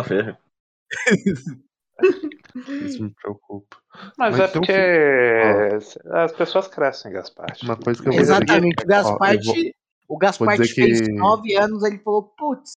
na 0.00 0.04
ferro. 0.04 0.36
Isso 2.84 3.02
me 3.04 3.14
preocupa. 3.14 3.76
Mas, 4.18 4.36
Mas 4.36 4.40
é 4.40 4.44
então, 4.46 4.60
porque 4.60 6.08
as 6.12 6.32
pessoas 6.32 6.68
crescem, 6.68 7.12
Gaspar. 7.12 7.46
Uma 7.62 7.76
coisa 7.76 8.02
que 8.02 8.08
eu 8.08 8.12
vou 8.12 8.20
dizer. 8.20 8.32
Exatamente, 8.34 8.76
o 8.76 8.80
Ó, 8.80 8.82
eu 8.82 8.88
Gasparte, 8.88 9.46
vou- 9.46 9.54
o 10.16 10.18
Gasparte 10.18 10.68
fez 10.74 11.00
que- 11.02 11.12
nove 11.12 11.54
anos, 11.56 11.84
ele 11.84 11.98
falou, 11.98 12.24
putz, 12.36 12.72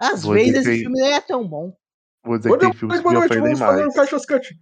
às 0.00 0.22
Vou 0.24 0.34
vezes 0.34 0.54
esse 0.66 0.70
que- 0.70 0.78
filme 0.80 0.98
não 1.00 1.06
é 1.06 1.20
tão 1.20 1.46
bom. 1.46 1.76
Vou 2.24 2.38
dizer 2.38 2.48
Boa 2.48 2.58
que 2.58 2.60
tem 2.60 2.68
noite, 2.68 2.78
filmes 2.78 3.00
que 3.00 3.08
me 3.08 3.16
ofendem 3.16 3.40
vamos 3.42 3.58
fazer 3.58 3.80
um 3.82 3.84
mais. 3.84 3.94
Caixas 3.94 4.26
Cut. 4.26 4.54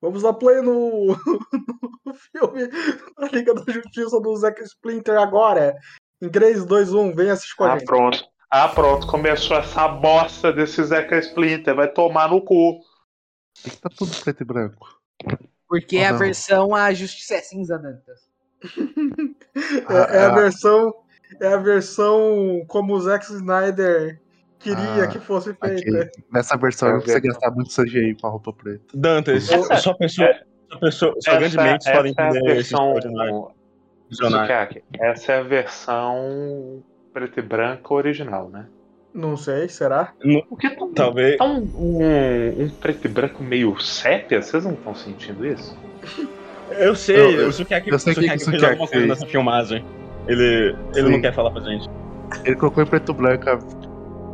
Vamos 0.00 0.22
dar 0.22 0.32
play 0.34 0.60
no, 0.62 1.06
no 2.04 2.14
filme 2.14 2.66
da 3.18 3.28
Liga 3.28 3.54
da 3.54 3.72
Justiça 3.72 4.20
do 4.20 4.34
Zack 4.36 4.60
Splinter 4.64 5.18
agora. 5.20 5.76
Em 6.20 6.28
3, 6.28 6.64
2, 6.64 6.92
1, 6.92 7.14
vem 7.14 7.30
assistir 7.30 7.54
com 7.56 7.64
a 7.64 7.72
Ah, 7.74 7.78
gente. 7.78 7.86
pronto. 7.86 8.24
Ah, 8.54 8.68
pronto. 8.68 9.06
Começou 9.06 9.56
essa 9.56 9.88
bosta 9.88 10.52
desse 10.52 10.84
Zeca 10.84 11.18
Splinter. 11.18 11.74
Vai 11.74 11.88
tomar 11.88 12.28
no 12.28 12.38
cu. 12.44 12.80
Tem 13.62 13.72
que 13.72 13.78
tá 13.80 13.88
tudo 13.88 14.14
preto 14.22 14.42
e 14.42 14.44
branco. 14.44 15.00
Porque 15.66 15.96
Ou 15.96 16.02
é 16.02 16.08
a 16.08 16.12
não? 16.12 16.18
versão 16.18 16.74
A 16.74 16.92
Justiça 16.92 17.36
é 17.36 17.40
Cinza, 17.40 17.78
Dantas. 17.78 18.28
É, 19.88 20.18
é 20.18 20.24
a 20.24 20.26
Ah, 20.26 20.34
versão. 20.34 20.92
É 21.40 21.46
a 21.46 21.56
versão 21.56 22.62
como 22.68 22.92
o 22.92 23.00
Zack 23.00 23.24
Snyder 23.24 24.20
queria 24.58 25.04
Ah, 25.04 25.08
que 25.08 25.18
fosse 25.18 25.54
feita. 25.54 26.10
Nessa 26.30 26.54
versão 26.58 26.90
É 26.90 26.92
não 26.92 26.98
precisa 27.00 27.20
verdade. 27.20 27.40
gastar 27.40 27.54
muito 27.56 27.74
CGI 27.74 28.16
com 28.20 28.26
a 28.26 28.30
roupa 28.30 28.52
preta. 28.52 28.84
Dantas, 28.92 29.44
só 29.44 29.94
pessoa, 29.94 30.28
só, 30.70 30.78
pessoa, 30.78 31.14
só 31.20 31.36
grandes 31.38 31.56
mentes 31.56 31.86
essa 31.86 31.96
podem 31.96 32.14
é 32.18 32.22
a 32.22 32.26
entender 32.28 32.56
esse 32.58 32.74
versão. 32.74 33.54
Sukiyaki, 34.10 34.84
Essa 35.00 35.32
é 35.32 35.38
a 35.38 35.42
versão 35.42 36.84
preto 37.12 37.38
e 37.38 37.42
branco 37.42 37.94
original, 37.94 38.48
né? 38.48 38.66
Não 39.14 39.36
sei, 39.36 39.68
será? 39.68 40.14
Porque 40.48 40.70
tá 40.70 40.86
Talvez. 40.94 41.36
tá 41.36 41.44
um, 41.44 41.58
um, 41.74 42.62
um 42.64 42.68
preto 42.80 43.06
e 43.06 43.10
branco 43.10 43.42
meio 43.42 43.78
sépia, 43.78 44.40
vocês 44.40 44.64
não 44.64 44.72
estão 44.72 44.94
sentindo 44.94 45.46
isso? 45.46 45.76
Eu 46.78 46.94
sei, 46.94 47.16
Eu- 47.16 47.30
eu- 47.42 47.48
o 47.48 47.52
Sukiyaki 47.52 47.90
eu 47.90 47.98
sei 47.98 48.12
o 48.12 48.14
Sukiyaki 48.14 48.38
que- 48.38 48.50
fez 48.50 48.62
alguma 48.62 48.78
coisa 48.88 48.94
fez. 48.94 49.08
nessa 49.08 49.26
filmagem. 49.26 49.84
Ele, 50.26 50.74
ele 50.94 51.08
não 51.10 51.20
quer 51.20 51.34
falar 51.34 51.50
pra 51.50 51.60
gente. 51.60 51.86
Ele 52.46 52.56
colocou 52.56 52.82
em 52.82 52.86
preto 52.86 53.12
e 53.12 53.14
branco. 53.14 53.44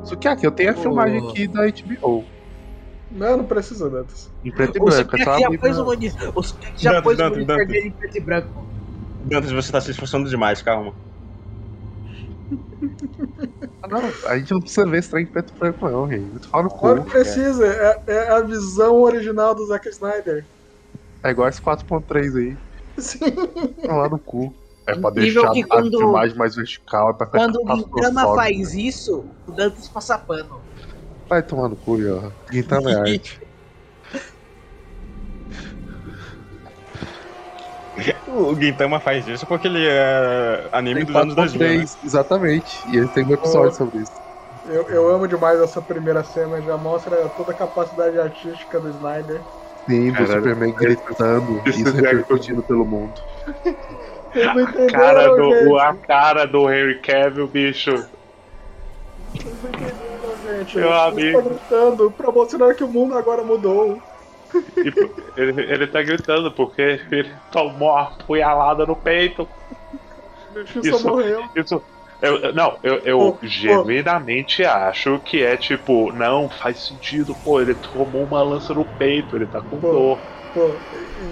Sukiyaki, 0.05 0.45
eu 0.47 0.53
tenho 0.53 0.70
a 0.70 0.75
Oh. 0.75 0.81
filmagem 0.81 1.19
aqui 1.29 1.48
da 1.48 1.67
HBO. 1.67 2.25
Não, 3.11 3.39
não 3.39 3.45
precisa, 3.45 3.91
Dantas. 3.91 4.31
Em 4.45 4.53
preto 4.53 4.77
e 4.77 4.79
branco. 4.79 5.17
É 5.17 5.25
só 5.25 5.39
já 5.41 5.48
pôs 5.59 5.79
o 5.79 5.85
monitor, 5.85 6.33
já 6.77 6.91
Dantas, 6.92 7.03
pôs 7.03 7.15
o 7.15 7.19
Dantas, 7.19 7.37
monitor 7.39 7.57
Dantas. 7.57 7.67
dele 7.67 7.89
em 7.89 7.91
preto 7.91 8.17
e 8.17 8.20
branco. 8.20 8.67
Dantas, 9.25 9.51
você 9.51 9.73
tá 9.73 9.81
se 9.81 9.91
esforçando 9.91 10.29
demais, 10.31 10.63
calma. 10.63 10.92
Ah, 13.83 13.89
não, 13.89 14.01
a 14.27 14.39
gente 14.39 14.51
não 14.53 14.61
precisa 14.61 14.85
ver 14.87 14.99
esse 14.99 15.11
trem 15.11 15.23
em 15.25 15.27
preto 15.27 15.53
branco, 15.59 15.89
não, 15.89 16.05
rei. 16.05 16.25
Tu 16.41 16.49
fala 16.49 16.65
no 16.65 16.69
cu. 16.71 16.79
Claro 16.81 17.05
que 17.05 17.11
precisa. 17.11 17.67
É, 17.67 18.03
é 18.09 18.29
a 18.31 18.41
visão 18.41 19.01
original 19.03 19.55
do 19.55 19.65
Zack 19.67 19.89
Snyder. 19.89 20.45
É 21.23 21.31
igual 21.31 21.49
esse 21.49 21.61
4.3 21.63 22.37
aí. 22.37 22.57
Sim. 22.99 23.19
Tá 23.87 23.95
lá 23.95 24.09
no 24.09 24.19
cu. 24.19 24.53
É 24.87 24.95
pra 24.97 25.11
Incrível 25.11 25.43
deixar 25.43 25.53
que 25.53 25.63
a 25.63 25.67
quando- 25.67 25.99
filmagem 25.99 26.37
mais 26.37 26.57
vertical, 26.57 27.11
é 27.11 27.13
pra 27.13 27.27
Quando 27.27 27.57
o 27.57 27.59
Gintama 27.61 27.85
claustrofóbico. 27.89 28.35
faz 28.37 28.75
isso, 28.75 29.25
o 29.47 29.53
Dantas 29.53 29.89
passa 29.89 30.19
pano. 30.19 30.61
Vai 31.29 31.43
tomar 31.43 31.69
no 31.69 31.77
cu, 31.77 31.99
ó. 32.11 32.31
Gintama 32.51 32.91
é 32.91 32.95
arte. 33.13 33.41
O 38.29 38.55
Gintama 38.55 39.01
faz 39.01 39.27
isso 39.27 39.47
porque 39.47 39.67
ele 39.67 39.87
é 39.87 40.69
anime 40.73 40.97
Tem 40.97 41.05
dos 41.07 41.17
anos 41.17 41.35
2000. 41.35 41.61
Né? 41.69 41.75
4.3, 41.85 41.97
exatamente. 42.05 42.79
E 42.93 42.97
ele 42.99 43.09
tem 43.09 43.25
um 43.25 43.33
episódio 43.33 43.75
sobre 43.75 43.99
isso. 43.99 44.13
Eu, 44.69 44.83
eu 44.89 45.09
amo 45.09 45.27
demais 45.27 45.59
essa 45.61 45.81
primeira 45.81 46.23
cena, 46.23 46.61
já 46.61 46.77
mostra 46.77 47.17
toda 47.37 47.53
a 47.53 47.55
capacidade 47.55 48.19
artística 48.19 48.79
do 48.79 48.91
Snyder. 48.91 49.41
Sim, 49.89 50.09
do 50.09 50.13
Caralho. 50.13 50.33
Superman 50.43 50.73
gritando 50.75 51.63
e 51.67 51.71
Isso 51.71 51.89
é- 51.89 51.93
repercutindo 51.93 52.63
pelo 52.63 52.85
mundo. 52.85 53.15
A 54.35 54.91
cara, 54.93 55.29
do, 55.35 55.51
gente. 55.55 55.81
a 55.81 55.95
cara 55.95 56.47
do 56.47 56.70
Henry 56.70 56.98
Cavill, 57.01 57.47
bicho. 57.48 57.91
Vocês 59.33 59.55
não 59.63 59.70
entenderam, 59.70 60.58
gente. 60.58 60.77
Meu 60.77 60.89
Ele 60.89 60.98
amigo. 60.98 61.39
está 61.39 61.48
gritando 61.48 62.11
pra 62.11 62.31
mostrar 62.31 62.75
que 62.75 62.85
o 62.85 62.89
mundo 62.89 63.17
agora 63.17 63.42
mudou. 63.42 64.03
P- 64.92 65.14
ele, 65.36 65.63
ele 65.73 65.86
tá 65.89 66.03
gritando 66.03 66.55
porque 66.55 66.81
ele 66.83 67.41
tomou 67.51 67.91
uma 67.91 68.17
punhalada 68.19 68.86
no 68.86 68.97
peito. 69.01 69.53
Justiça 70.55 70.98
Isso. 70.98 70.98
morreu. 70.98 71.48
Isso. 71.55 71.86
Eu, 72.20 72.53
não, 72.53 72.81
eu, 72.83 72.97
eu 73.05 73.39
pô. 73.64 73.92
genuinamente 73.92 74.64
acho 74.64 75.20
que 75.23 75.41
é 75.42 75.57
tipo, 75.57 76.13
não, 76.13 76.51
faz 76.51 76.85
sentido, 76.85 77.37
pô, 77.37 77.61
ele 77.61 77.77
tomou 77.77 78.27
uma 78.27 78.42
lança 78.42 78.75
no 78.75 78.85
peito, 78.85 79.37
ele 79.37 79.47
tá 79.47 79.63
com 79.63 79.81
Pô. 79.81 79.87
dor. 79.87 80.27
Pô, 80.53 80.83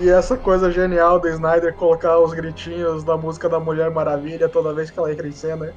e 0.01 0.09
essa 0.11 0.37
coisa 0.39 0.71
genial 0.71 1.19
do 1.21 1.29
Snyder 1.29 1.75
colocar 1.75 2.21
os 2.21 2.33
gritinhos 2.35 3.03
da 3.05 3.17
música 3.17 3.49
da 3.49 3.59
Mulher 3.59 3.91
Maravilha 3.91 4.49
toda 4.51 4.75
vez 4.75 4.91
que 4.91 4.99
ela 4.99 5.11
entra 5.13 5.27
em 5.29 5.33
cena. 5.33 5.57
Meu 5.67 5.77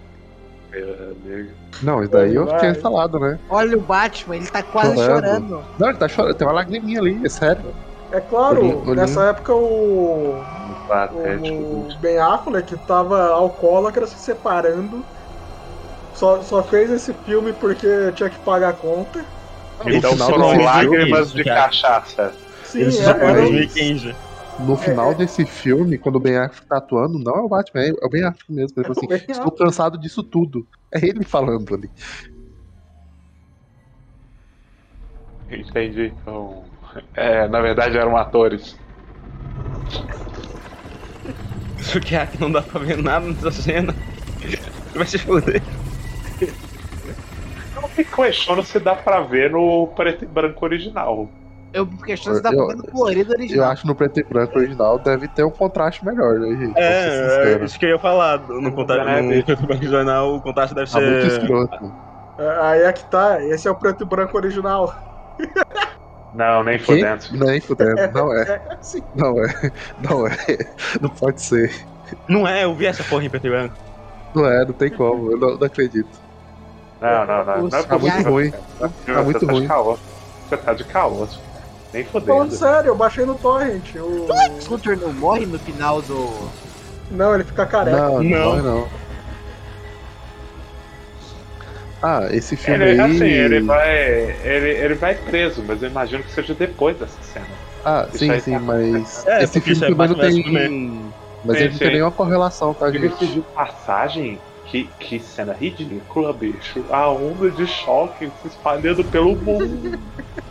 Não, 1.81 2.01
isso 2.01 2.11
daí 2.11 2.35
eu 2.35 2.45
tinha 2.57 2.75
falado, 2.75 3.19
né? 3.19 3.39
Olha 3.49 3.77
o 3.77 3.81
Batman, 3.81 4.35
ele 4.35 4.47
tá 4.47 4.61
quase 4.61 4.95
Chorando. 4.95 5.25
chorando. 5.25 5.65
Não, 5.79 5.89
ele 5.89 5.97
tá 5.97 6.07
chorando, 6.07 6.35
tem 6.35 6.47
uma 6.47 6.53
lagriminha 6.53 6.99
ali, 6.99 7.25
é 7.25 7.29
sério. 7.29 7.73
É 8.11 8.19
claro, 8.19 8.59
Olhinho- 8.59 8.95
nessa 8.95 9.25
época 9.25 9.53
o, 9.53 10.43
Patético. 10.87 11.55
o 11.55 11.87
Ben 12.01 12.17
Affleck 12.17 12.75
tava 12.79 13.27
alcoólatra 13.29 14.07
se 14.07 14.17
separando. 14.17 15.05
Só, 16.13 16.41
só 16.41 16.61
fez 16.63 16.89
esse 16.91 17.13
filme 17.13 17.53
porque 17.53 18.11
tinha 18.13 18.29
que 18.29 18.39
pagar 18.39 18.69
a 18.69 18.73
conta. 18.73 19.23
Então 19.85 20.17
foram 20.17 20.61
lágrimas 20.61 21.31
de 21.31 21.43
cachaça. 21.43 22.33
Sim, 22.65 22.91
se 22.91 23.01
é- 23.01 23.09
era, 23.09 23.33
2015. 23.33 24.15
No 24.65 24.75
final 24.75 25.11
é. 25.11 25.15
desse 25.15 25.45
filme, 25.45 25.97
quando 25.97 26.17
o 26.17 26.19
Ben 26.19 26.37
Affleck 26.37 26.67
tá 26.67 26.77
atuando, 26.77 27.17
não 27.17 27.33
é 27.33 27.39
o 27.39 27.47
Batman, 27.47 27.81
é 27.81 27.91
o 28.05 28.09
Ben 28.09 28.23
Affleck 28.23 28.51
mesmo. 28.51 28.79
Ele 28.79 28.85
É 28.85 28.93
falou 28.93 29.09
Ben 29.09 29.17
assim, 29.17 29.31
estou 29.31 29.51
cansado 29.51 29.97
disso 29.97 30.21
tudo. 30.21 30.67
É 30.91 31.05
ele 31.05 31.23
falando 31.23 31.73
ali. 31.73 31.89
Entendi. 35.49 36.13
Então, 36.21 36.63
é, 37.15 37.47
na 37.47 37.61
verdade 37.61 37.97
eram 37.97 38.17
atores. 38.17 38.77
Sukiyaki 41.79 42.39
não 42.39 42.51
dá 42.51 42.61
pra 42.61 42.79
ver 42.79 42.97
nada 42.97 43.25
nessa 43.27 43.51
cena. 43.51 43.95
Vai 44.93 45.05
se 45.05 45.17
fuder. 45.17 45.61
Eu 46.41 47.89
me 47.97 48.03
questiono 48.03 48.63
se 48.63 48.79
dá 48.79 48.95
pra 48.95 49.21
ver 49.21 49.51
no 49.51 49.87
preto 49.87 50.25
e 50.25 50.27
branco 50.27 50.63
original. 50.65 51.29
Eu 51.71 51.87
questiono 52.03 52.35
se 52.37 52.41
dá 52.41 52.49
Eu- 52.51 52.57
pra 52.57 52.67
ver 52.67 52.75
no 52.77 52.83
colorido 52.83 53.31
Eu 53.31 53.37
original. 53.37 53.71
acho 53.71 53.81
que 53.83 53.87
no 53.87 53.95
preto 53.95 54.19
e 54.19 54.23
branco 54.23 54.57
original 54.57 54.97
deve 54.99 55.27
ter 55.27 55.43
um 55.43 55.51
contraste 55.51 56.03
melhor, 56.03 56.39
né, 56.39 56.47
gente? 56.57 56.77
É, 56.77 57.53
é 57.53 57.63
isso 57.65 57.77
que 57.77 57.85
eu 57.85 57.89
ia 57.91 57.99
falar. 57.99 58.39
No, 58.39 58.57
É, 58.57 58.61
no 58.61 59.29
bicho. 59.29 59.45
Preto 59.45 59.63
e 59.63 59.67
Branco 59.67 59.85
Jornal, 59.85 60.35
o 60.35 60.41
contraste 60.41 60.73
deve 60.75 60.91
Tá 60.91 60.99
muito 60.99 61.21
ser. 61.29 61.41
escroto. 61.41 61.93
é- 62.39 62.59
aí 62.61 62.81
é 62.81 62.93
que 62.93 63.03
tá, 63.09 63.43
esse 63.45 63.67
é 63.67 63.71
o 63.71 63.75
preto 63.75 64.03
e 64.03 64.07
branco 64.07 64.35
original. 64.37 64.93
Não, 66.33 66.63
nem 66.63 66.77
Que? 66.77 66.83
fudendo. 66.85 67.23
Nem 67.31 67.59
fudendo, 67.61 68.11
não 68.13 68.33
é. 68.33 68.41
É 68.43 68.73
assim. 68.79 69.03
Não 69.15 69.43
é. 69.43 69.53
Não 69.99 70.27
é. 70.27 70.35
Não 71.01 71.09
pode 71.09 71.41
ser. 71.41 71.87
Não 72.27 72.47
é, 72.47 72.63
eu 72.63 72.73
vi 72.75 72.85
essa 72.87 73.03
porra 73.03 73.23
em 73.25 73.29
preto 73.29 73.47
e 73.47 73.49
branco. 73.49 73.75
Não 74.35 74.45
é, 74.45 74.65
não 74.65 74.73
tem 74.73 74.89
como. 74.91 75.31
Eu 75.31 75.37
não, 75.39 75.57
não 75.57 75.67
acredito. 75.67 76.19
Não, 77.01 77.25
não, 77.25 77.45
não. 77.45 77.67
Não 77.67 77.77
é 77.79 77.83
Tá 77.83 77.97
muito 77.97 78.29
ruim. 78.29 78.51
Você 78.51 79.13
Tá 79.13 79.23
muito 79.23 79.45
tá 79.45 79.51
ruim. 79.51 79.61
De 79.61 79.67
caô. 79.67 79.97
Você 80.47 80.57
tá 80.57 80.73
de 80.73 80.83
caô. 80.85 81.27
Nem 81.93 82.03
Falando 82.03 82.25
fudendo. 82.25 82.51
sério, 82.51 82.89
eu 82.89 82.95
baixei 82.95 83.25
no 83.25 83.35
torrent. 83.35 83.95
O... 83.95 84.27
Scooter 84.61 84.97
não 84.99 85.11
morre 85.13 85.45
no 85.45 85.57
final 85.59 86.01
do. 86.01 86.29
Não, 87.11 87.33
ele 87.33 87.43
fica 87.43 87.65
careca. 87.65 87.97
Não, 87.97 88.21
não, 88.21 88.23
Não. 88.23 88.45
morre, 88.49 88.61
não. 88.61 88.87
Ah, 92.01 92.27
esse 92.31 92.55
filme 92.55 92.85
Ele, 92.85 93.01
aí. 93.01 93.11
assim, 93.11 93.25
ele 93.25 93.59
vai, 93.61 93.97
ele, 94.45 94.69
ele 94.69 94.93
vai 94.95 95.15
preso, 95.15 95.61
mas 95.67 95.83
eu 95.83 95.89
imagino 95.89 96.23
que 96.23 96.31
seja 96.31 96.53
depois 96.53 96.97
dessa 96.97 97.21
cena. 97.21 97.45
Ah, 97.83 98.05
Isso 98.09 98.19
sim, 98.19 98.39
sim, 98.39 98.53
tá- 98.53 98.59
mas. 98.59 99.27
É, 99.27 99.43
esse 99.43 99.59
filme 99.59 99.83
é 99.83 99.87
também 99.89 100.07
não 100.07 100.15
tem. 100.15 101.11
Mas 101.43 101.57
Sim, 101.57 101.63
ele 101.63 101.71
não 101.71 101.79
tem 101.79 101.91
nenhuma 101.91 102.11
correlação, 102.11 102.73
tá, 102.73 102.91
gente? 102.91 103.27
de 103.27 103.41
passagem, 103.41 104.39
que, 104.69 104.83
que 104.99 105.19
cena 105.19 105.53
ridícula, 105.53 106.33
bicho. 106.33 106.85
A 106.91 107.09
onda 107.09 107.49
de 107.51 107.65
choque 107.67 108.31
se 108.41 108.47
espalhando 108.47 109.03
pelo 109.05 109.35
mundo. 109.35 109.99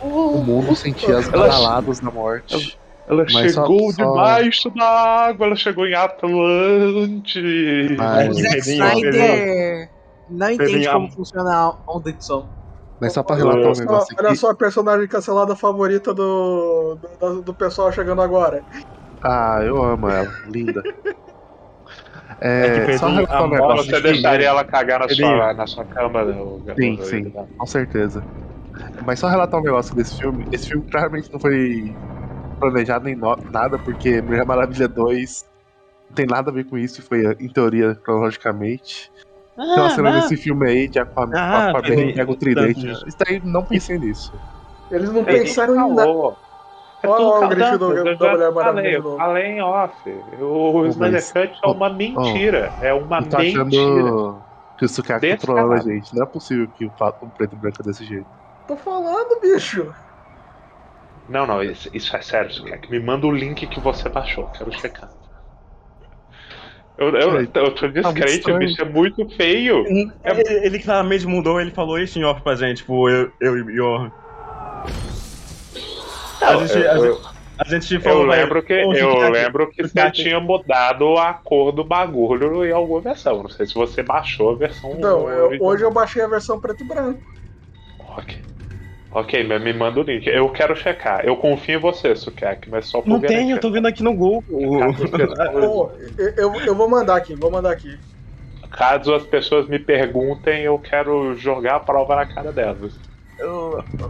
O 0.01 0.43
mundo 0.43 0.75
sentia 0.75 1.17
as 1.17 1.29
baladas 1.29 1.99
da 1.99 2.11
morte. 2.11 2.77
Ela 3.07 3.25
Mas 3.33 3.53
só- 3.53 3.65
chegou 3.65 3.91
só- 3.91 4.03
debaixo 4.03 4.69
da 4.71 4.85
água, 4.85 5.47
ela 5.47 5.55
chegou 5.55 5.87
em 5.87 5.95
Atlante. 5.95 7.95
Mas- 7.97 8.29
O 8.29 8.33
Zack 8.41 8.57
Snyder 8.59 9.89
não 10.29 10.51
entende 10.51 10.87
como 10.89 11.07
a- 11.07 11.11
funciona 11.11 11.51
a 11.55 11.73
onda 11.87 12.13
de 12.13 12.23
som. 12.23 12.47
Mas 13.01 13.13
só 13.13 13.23
pra 13.23 13.35
relatar 13.37 13.61
um 13.61 13.65
Olha 13.65 13.75
só- 13.75 13.81
negócio 13.81 14.15
Olha 14.19 14.27
aqui. 14.29 14.37
só 14.37 14.49
a 14.51 14.55
personagem 14.55 15.07
cancelada 15.07 15.55
favorita 15.55 16.13
do, 16.13 16.97
do, 17.19 17.41
do 17.41 17.53
pessoal 17.53 17.91
chegando 17.91 18.21
agora. 18.21 18.63
Ah, 19.23 19.59
eu 19.63 19.81
amo 19.83 20.07
ela. 20.09 20.29
Linda. 20.47 20.83
É 22.41 22.85
É, 22.93 22.97
só 22.97 23.07
um 23.07 23.17
a 23.19 23.41
bola 23.41 23.49
negócio 23.49 23.85
Você 23.91 24.01
deixaria 24.01 24.47
ela 24.47 24.63
cagar 24.63 24.99
na 25.01 25.09
sua, 25.09 25.53
na 25.53 25.67
sua 25.67 25.85
cama, 25.85 26.23
né, 26.23 26.39
o 26.41 26.61
Sim, 26.79 26.93
o- 26.93 27.03
sim, 27.03 27.33
com 27.57 27.65
certeza. 27.65 28.25
mas 29.01 29.19
só 29.19 29.27
relatar 29.27 29.59
um 29.59 29.63
negócio 29.63 29.93
desse 29.95 30.17
filme. 30.17 30.47
Esse 30.51 30.67
filme 30.69 30.85
claramente 30.89 31.31
não 31.33 31.39
foi 31.39 31.97
planejado 32.59 33.09
em 33.09 33.15
no- 33.15 33.37
nada, 33.51 33.77
porque 33.77 34.21
Mulher 34.21 34.45
Maravilha 34.45 34.87
2 34.87 35.45
não 36.09 36.15
tem 36.15 36.25
nada 36.25 36.49
a 36.49 36.53
ver 36.53 36.65
com 36.65 36.77
isso, 36.77 37.01
e 37.01 37.03
foi, 37.03 37.25
em 37.39 37.51
teoria, 37.51 37.95
cronologicamente. 37.95 39.11
Tem 39.55 39.83
uma 39.83 39.89
cena 39.89 40.11
desse 40.13 40.37
filme 40.37 40.67
aí 40.69 40.87
de 40.87 40.99
Aquaman, 40.99 41.35
Ah, 41.35 41.69
Aquaman 41.69 42.13
pega 42.13 42.31
o 42.31 42.35
tridente. 42.37 42.87
Isso 42.89 43.17
daí, 43.27 43.41
não 43.43 43.65
pensei 43.65 43.97
nisso. 43.99 44.31
Eles 44.89 45.11
não 45.11 45.23
pensaram 45.25 45.75
em 45.75 45.93
nada. 45.95 46.07
Olha 47.03 47.23
lá 47.25 47.39
o 47.39 47.49
grito 47.49 47.77
do- 47.77 48.17
da 48.17 48.31
Mulher 48.31 48.51
Maravilha 48.51 49.01
falei 49.01 49.45
em 49.45 49.61
off. 49.61 49.93
O 50.39 50.85
Snyder 50.87 51.23
Cut 51.33 51.59
é 51.63 51.67
uma 51.67 51.89
mentira. 51.89 52.73
É 52.81 52.93
uma 52.93 53.23
tô 53.23 53.37
mentira. 53.37 53.61
achando 53.63 54.43
que 54.77 54.85
o 54.85 54.87
Descarado. 54.87 55.27
controlando 55.27 55.73
a 55.73 55.77
gente. 55.93 56.15
Não 56.15 56.23
é 56.23 56.25
possível 56.25 56.67
que 56.67 56.85
o 56.85 56.91
fato 56.91 57.25
um 57.25 57.29
preto 57.29 57.55
e 57.55 57.57
branco 57.57 57.77
é 57.81 57.85
desse 57.85 58.03
jeito. 58.05 58.27
Tô 58.67 58.75
falando, 58.75 59.39
bicho. 59.41 59.93
Não, 61.27 61.45
não, 61.45 61.63
isso, 61.63 61.89
isso 61.93 62.15
é 62.15 62.21
sério. 62.21 62.51
Me 62.89 62.99
manda 62.99 63.27
o 63.27 63.31
link 63.31 63.65
que 63.67 63.79
você 63.79 64.09
baixou, 64.09 64.45
quero 64.57 64.71
checar. 64.71 65.09
Eu, 66.97 67.15
eu, 67.15 67.35
eu 67.41 67.47
tô 67.75 67.87
descrente, 67.87 68.51
o 68.51 68.57
bicho 68.57 68.81
é 68.81 68.85
muito 68.85 69.25
feio. 69.37 69.85
Ele, 69.87 70.11
ele 70.65 70.79
claramente 70.79 71.25
mudou, 71.25 71.61
ele 71.61 71.71
falou 71.71 71.97
isso 71.97 72.19
em 72.19 72.25
off 72.25 72.41
pra 72.41 72.55
gente, 72.55 72.77
tipo, 72.77 73.07
eu, 73.09 73.31
eu 73.39 73.57
e 73.57 73.61
o 73.61 73.71
Johan. 73.73 74.11
A 76.41 76.55
gente, 76.57 76.77
eu- 76.77 76.91
a, 76.91 76.97
gente, 76.99 77.21
a 77.57 77.69
gente 77.69 77.99
falou. 77.99 78.23
Eu 78.23 78.29
lembro 78.29 78.63
que, 78.63 78.73
"Ô, 78.73 78.93
eu 78.93 79.29
lembro 79.29 79.69
que 79.69 79.81
você 79.83 79.87
Sukiyaki." 79.87 80.23
tinha 80.23 80.39
mudado 80.39 81.17
a 81.17 81.33
cor 81.33 81.71
do 81.71 81.83
bagulho 81.83 82.65
em 82.65 82.71
alguma 82.71 83.01
versão. 83.01 83.43
Não 83.43 83.49
sei 83.49 83.65
se 83.65 83.73
você 83.73 84.01
baixou 84.03 84.51
a 84.51 84.55
versão. 84.55 84.95
Não, 84.97 85.29
eu- 85.29 85.55
hoje 85.59 85.83
eu 85.83 85.91
baixei 85.91 86.21
a 86.21 86.27
versão 86.27 86.59
preto 86.59 86.83
e 86.83 86.87
branco. 86.87 87.21
Ok. 87.97 88.33
Ok, 89.11 89.43
mas 89.47 89.61
me 89.63 89.73
manda 89.73 89.99
o 89.99 90.03
link. 90.03 90.27
Eu 90.27 90.51
quero 90.51 90.75
checar. 90.75 91.25
Eu 91.25 91.37
confio 91.37 91.77
em 91.77 91.81
você, 91.81 92.15
Sukiyaki, 92.15 92.69
mas 92.69 92.87
só 92.87 93.01
por 93.01 93.07
Não 93.09 93.19
tem, 93.19 93.37
garantia. 93.37 93.55
eu 93.55 93.59
tô 93.61 93.71
vendo 93.71 93.87
aqui 93.87 94.03
no 94.03 94.13
Google. 94.15 94.43
Pô, 95.53 95.89
eu, 96.17 96.33
eu, 96.37 96.61
eu 96.67 96.75
vou 96.75 96.89
mandar 96.89 97.17
aqui, 97.17 97.35
vou 97.35 97.51
mandar 97.51 97.71
aqui. 97.71 97.89
Caso 98.71 99.13
as 99.13 99.25
pessoas 99.25 99.67
me 99.67 99.79
perguntem, 99.79 100.63
eu 100.63 100.79
quero 100.79 101.35
jogar 101.35 101.75
a 101.75 101.79
prova 101.79 102.15
na 102.15 102.25
cara 102.25 102.51
delas. 102.53 103.08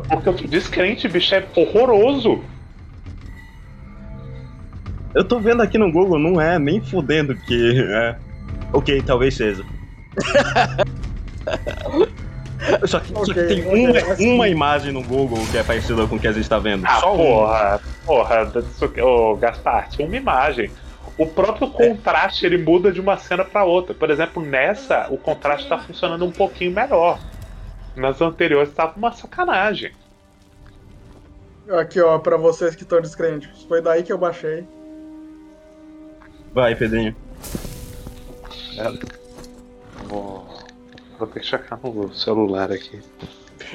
Porque 0.07 0.29
eu 0.29 0.33
tô 0.35 0.47
descrente, 0.47 1.07
bicho, 1.07 1.35
é 1.35 1.45
horroroso. 1.55 2.43
Eu 5.13 5.23
tô 5.23 5.39
vendo 5.39 5.61
aqui 5.61 5.77
no 5.77 5.91
Google, 5.91 6.19
não 6.19 6.39
é 6.39 6.57
nem 6.59 6.81
fudendo 6.81 7.35
que 7.35 7.75
é. 7.89 8.15
Ok, 8.73 9.01
talvez 9.01 9.35
seja. 9.35 9.63
Só 12.85 12.99
que, 12.99 13.13
só 13.13 13.23
que 13.33 13.33
tem 13.45 13.65
uma, 13.65 13.97
assim. 13.97 14.35
uma 14.35 14.47
imagem 14.49 14.91
no 14.91 15.01
Google 15.01 15.39
que 15.49 15.57
é 15.57 15.63
parecida 15.63 16.05
com 16.05 16.17
o 16.17 16.19
que 16.19 16.27
a 16.27 16.31
gente 16.33 16.47
tá 16.47 16.59
vendo. 16.59 16.85
Ah, 16.85 16.99
Só 16.99 17.15
porra, 17.15 17.79
porra, 18.05 18.51
Suki- 18.77 19.01
ô 19.01 19.35
Gaspar, 19.37 19.87
tinha 19.89 20.05
uma 20.05 20.17
imagem. 20.17 20.69
O 21.17 21.25
próprio 21.25 21.69
contraste 21.69 22.45
ele 22.45 22.57
muda 22.57 22.91
de 22.91 22.99
uma 22.99 23.17
cena 23.17 23.45
pra 23.45 23.63
outra. 23.63 23.93
Por 23.95 24.09
exemplo, 24.09 24.43
nessa, 24.43 25.07
o 25.09 25.17
contraste 25.17 25.69
tá 25.69 25.77
funcionando 25.79 26.25
um 26.25 26.31
pouquinho 26.31 26.71
melhor. 26.71 27.17
Nas 27.99 28.21
anteriores 28.21 28.73
tava 28.73 28.93
uma 28.95 29.11
sacanagem. 29.11 29.91
Aqui, 31.69 31.99
ó, 31.99 32.17
pra 32.17 32.37
vocês 32.37 32.73
que 32.75 32.83
estão 32.83 33.01
descrentes. 33.01 33.63
Foi 33.63 33.81
daí 33.81 34.03
que 34.03 34.11
eu 34.11 34.17
baixei. 34.17 34.65
Vai, 36.53 36.73
Pedrinho. 36.75 37.15
Vou, 40.05 40.47
vou 41.17 41.27
ter 41.27 41.41
que 41.41 41.45
checar 41.45 41.77
no 41.83 42.13
celular 42.13 42.71
aqui. 42.71 43.01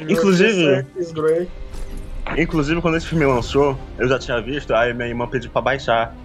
Inclusive- 0.08 0.86
Grey. 1.12 1.48
Inclusive, 2.38 2.80
quando 2.80 2.96
esse 2.96 3.06
filme 3.06 3.26
lançou, 3.26 3.78
eu 3.98 4.08
já 4.08 4.18
tinha 4.18 4.40
visto, 4.40 4.74
aí 4.74 4.94
minha 4.94 5.06
irmã 5.08 5.28
pediu 5.28 5.50
pra 5.50 5.60
baixar. 5.60 6.16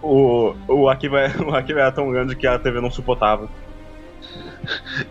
O, 0.00 0.54
o, 0.68 0.88
arquivo 0.88 1.16
é, 1.18 1.28
o 1.44 1.52
arquivo 1.54 1.80
era 1.80 1.90
tão 1.90 2.10
grande 2.10 2.36
que 2.36 2.46
a 2.46 2.58
TV 2.58 2.80
não 2.80 2.90
suportava. 2.90 3.48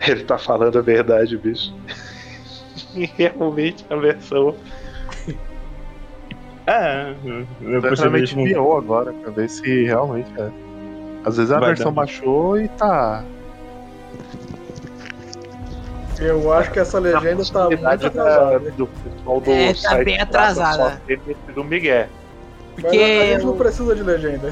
Ele 0.08 0.24
tá 0.24 0.38
falando 0.38 0.80
a 0.80 0.82
verdade, 0.82 1.38
bicho. 1.38 1.74
Realmente 3.18 3.86
a 3.90 3.96
versão. 3.96 4.56
É, 6.68 7.14
eu 7.62 7.94
isso. 8.24 8.38
no- 8.38 8.44
pior 8.46 8.78
agora, 8.78 9.14
pra 9.14 9.32
ver 9.32 9.50
se 9.50 9.84
realmente 9.86 10.32
é. 10.40 10.50
Às 11.26 11.38
vezes 11.38 11.52
a 11.52 11.60
Vai 11.60 11.70
versão 11.70 11.92
dar. 11.94 12.02
baixou 12.02 12.60
e 12.60 12.68
tá. 12.70 13.24
Eu 16.20 16.54
acho 16.54 16.72
que 16.72 16.80
essa 16.80 17.00
legenda 17.00 17.44
tá 17.52 17.66
muito 17.68 17.86
atrasada. 17.86 18.60
da- 18.60 18.70
do 18.72 18.88
pessoal 18.88 19.42
do 19.42 19.52
É, 19.52 19.74
tá 19.74 19.96
bem 20.04 20.18
da 20.18 20.24
atrasada. 20.24 20.78
Microsoft 20.84 21.06
ter 21.08 21.22
metido 21.28 21.62
o 21.62 21.64
Miguel. 21.64 22.08
Mas 22.76 22.82
Porque 22.82 22.98
a 22.98 23.26
gente 23.34 23.46
não 23.46 23.58
precisa 23.58 23.96
de 23.96 24.04
legenda. 24.04 24.50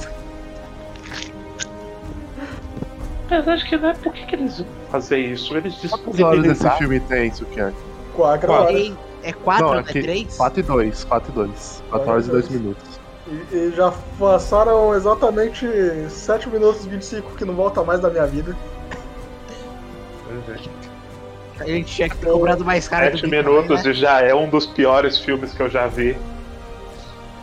Mas 3.30 3.48
acho 3.48 3.66
que 3.70 3.78
não 3.78 3.90
é 3.90 3.94
por 3.94 4.12
que, 4.14 4.26
que 4.26 4.36
eles 4.36 4.66
fazer 4.90 5.20
isso. 5.20 5.56
Eles 5.56 5.76
Quantas 5.90 6.20
horas 6.20 6.46
esse 6.46 6.70
filme 6.78 7.00
tem, 7.00 7.32
Sukiyaki? 7.32 7.78
Quatro 8.16 8.48
Quatro. 8.48 8.52
horas. 8.76 8.94
É 9.24 9.32
4, 9.34 9.66
Não, 9.66 9.74
não, 9.74 9.80
aqui- 9.82 10.00
é 10.00 10.02
3? 10.02 10.36
4 10.36 10.60
e 10.60 10.64
2, 10.64 11.04
4 11.04 11.32
e 11.32 11.36
2. 11.36 11.84
4 11.90 12.10
horas 12.12 12.28
e 12.28 12.32
2 12.32 12.50
minutos. 12.50 13.00
E, 13.28 13.56
e 13.56 13.72
já 13.76 13.94
passaram 14.20 14.96
exatamente 14.96 15.66
7 16.10 16.50
minutos 16.50 16.86
e 16.86 16.90
25 16.90 17.36
que 17.36 17.46
não 17.46 17.54
volta 17.54 17.84
mais 17.84 18.00
da 18.00 18.10
minha 18.10 18.26
vida. 18.26 18.56
A 21.60 21.66
gente 21.66 21.94
tinha 21.94 22.10
que 22.10 22.18
ter 22.18 22.26
cobrado 22.32 22.66
mais 22.66 22.88
caro. 22.88 23.12
do 23.12 23.18
Sete 23.20 23.30
Bitcoin, 23.30 23.54
minutos 23.54 23.84
né? 23.84 23.92
e 23.92 23.94
já 23.94 24.22
é 24.22 24.34
um 24.34 24.50
dos 24.50 24.66
piores 24.66 25.20
filmes 25.20 25.54
que 25.54 25.62
eu 25.62 25.70
já 25.70 25.86
vi. 25.88 26.18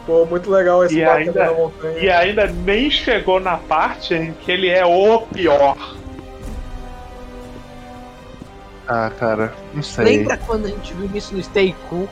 Pô, 0.05 0.25
muito 0.27 0.51
legal 0.51 0.85
esse 0.85 0.99
E 0.99 1.05
batendo 1.05 1.39
ainda-. 1.39 2.01
E 2.01 2.11
ainda 2.11 2.47
nem 2.47 2.91
chegou 2.91 3.39
na 3.39 3.59
parte 3.59 4.15
em 4.15 4.33
que 4.33 4.51
ele 4.51 4.69
é 4.69 4.85
o 4.85 5.21
pior. 5.33 5.77
Ah, 8.89 9.11
cara, 9.19 9.53
não 9.75 9.83
sei. 9.83 10.05
Lembra 10.05 10.37
quando 10.39 10.65
a 10.67 10.69
gente 10.69 10.95
viu 10.95 11.11
isso 11.15 11.35
no 11.35 11.43
Stay 11.43 11.75
Cool? 11.91 12.09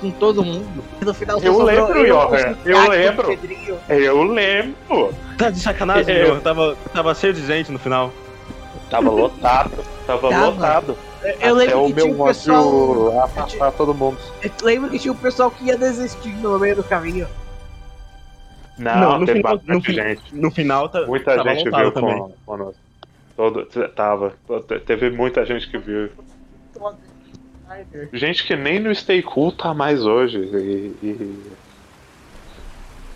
Com 0.00 0.10
todo 0.10 0.44
mundo? 0.44 0.82
E 1.00 1.04
no 1.04 1.14
final 1.14 1.38
Eu 1.40 1.62
lembro, 1.62 1.98
eu, 2.04 2.16
Johan, 2.16 2.28
o 2.28 2.34
eu 2.36 2.54
Sukiyaki, 2.56 2.88
lembro. 2.90 3.38
Eu 3.88 4.22
lembro. 4.24 5.14
Tá 5.38 5.48
de 5.48 5.60
sacanagem, 5.60 6.14
É, 6.16 6.24
meu. 6.24 6.40
Tava, 6.40 6.76
tava 6.92 7.14
cheio 7.14 7.32
de 7.32 7.46
gente 7.46 7.70
no 7.70 7.78
final. 7.78 8.12
Tava 8.90 9.08
lotado. 9.10 9.72
Tava, 10.06 10.28
Tava. 10.28 10.46
lotado. 10.48 10.96
Eu 11.22 11.30
Até 11.30 11.52
lembro 11.52 11.84
o 11.84 11.86
que 11.94 12.00
tinha 12.02 12.14
o 12.14 12.24
pessoal. 12.26 13.22
afastar 13.22 13.70
todo 13.72 13.94
mundo. 13.94 14.18
Eu 14.42 14.50
lembro 14.64 14.90
que 14.90 14.98
tinha 14.98 15.12
o 15.12 15.16
pessoal 15.16 15.50
que 15.52 15.64
ia 15.66 15.78
desistir 15.78 16.30
no 16.38 16.58
meio 16.58 16.74
do 16.76 16.82
caminho. 16.82 17.28
Não, 18.76 18.98
Não, 19.00 19.18
no 19.20 19.26
teve 19.26 19.38
final- 19.38 19.56
bastante 19.56 19.88
no 19.88 19.94
gente. 19.94 20.22
No 20.34 20.50
final 20.50 20.88
tá, 20.88 21.06
Muita 21.06 21.36
tava 21.36 21.54
gente 21.54 21.66
lotado 21.66 21.82
viu 21.82 21.92
também. 21.92 22.18
com, 22.18 22.32
conosco. 22.44 22.74
Todo, 23.36 23.64
tava. 23.94 24.34
Te- 24.68 24.80
Teve 24.80 25.10
muita 25.10 25.44
gente 25.44 25.68
que 25.70 25.78
viu. 25.78 26.10
Gente 28.12 28.46
que 28.46 28.54
nem 28.56 28.78
no 28.78 28.94
Stay 28.94 29.22
Cool 29.22 29.52
tá 29.52 29.72
mais 29.72 30.04
hoje. 30.04 30.38
E. 30.38 31.06
e... 31.06 31.52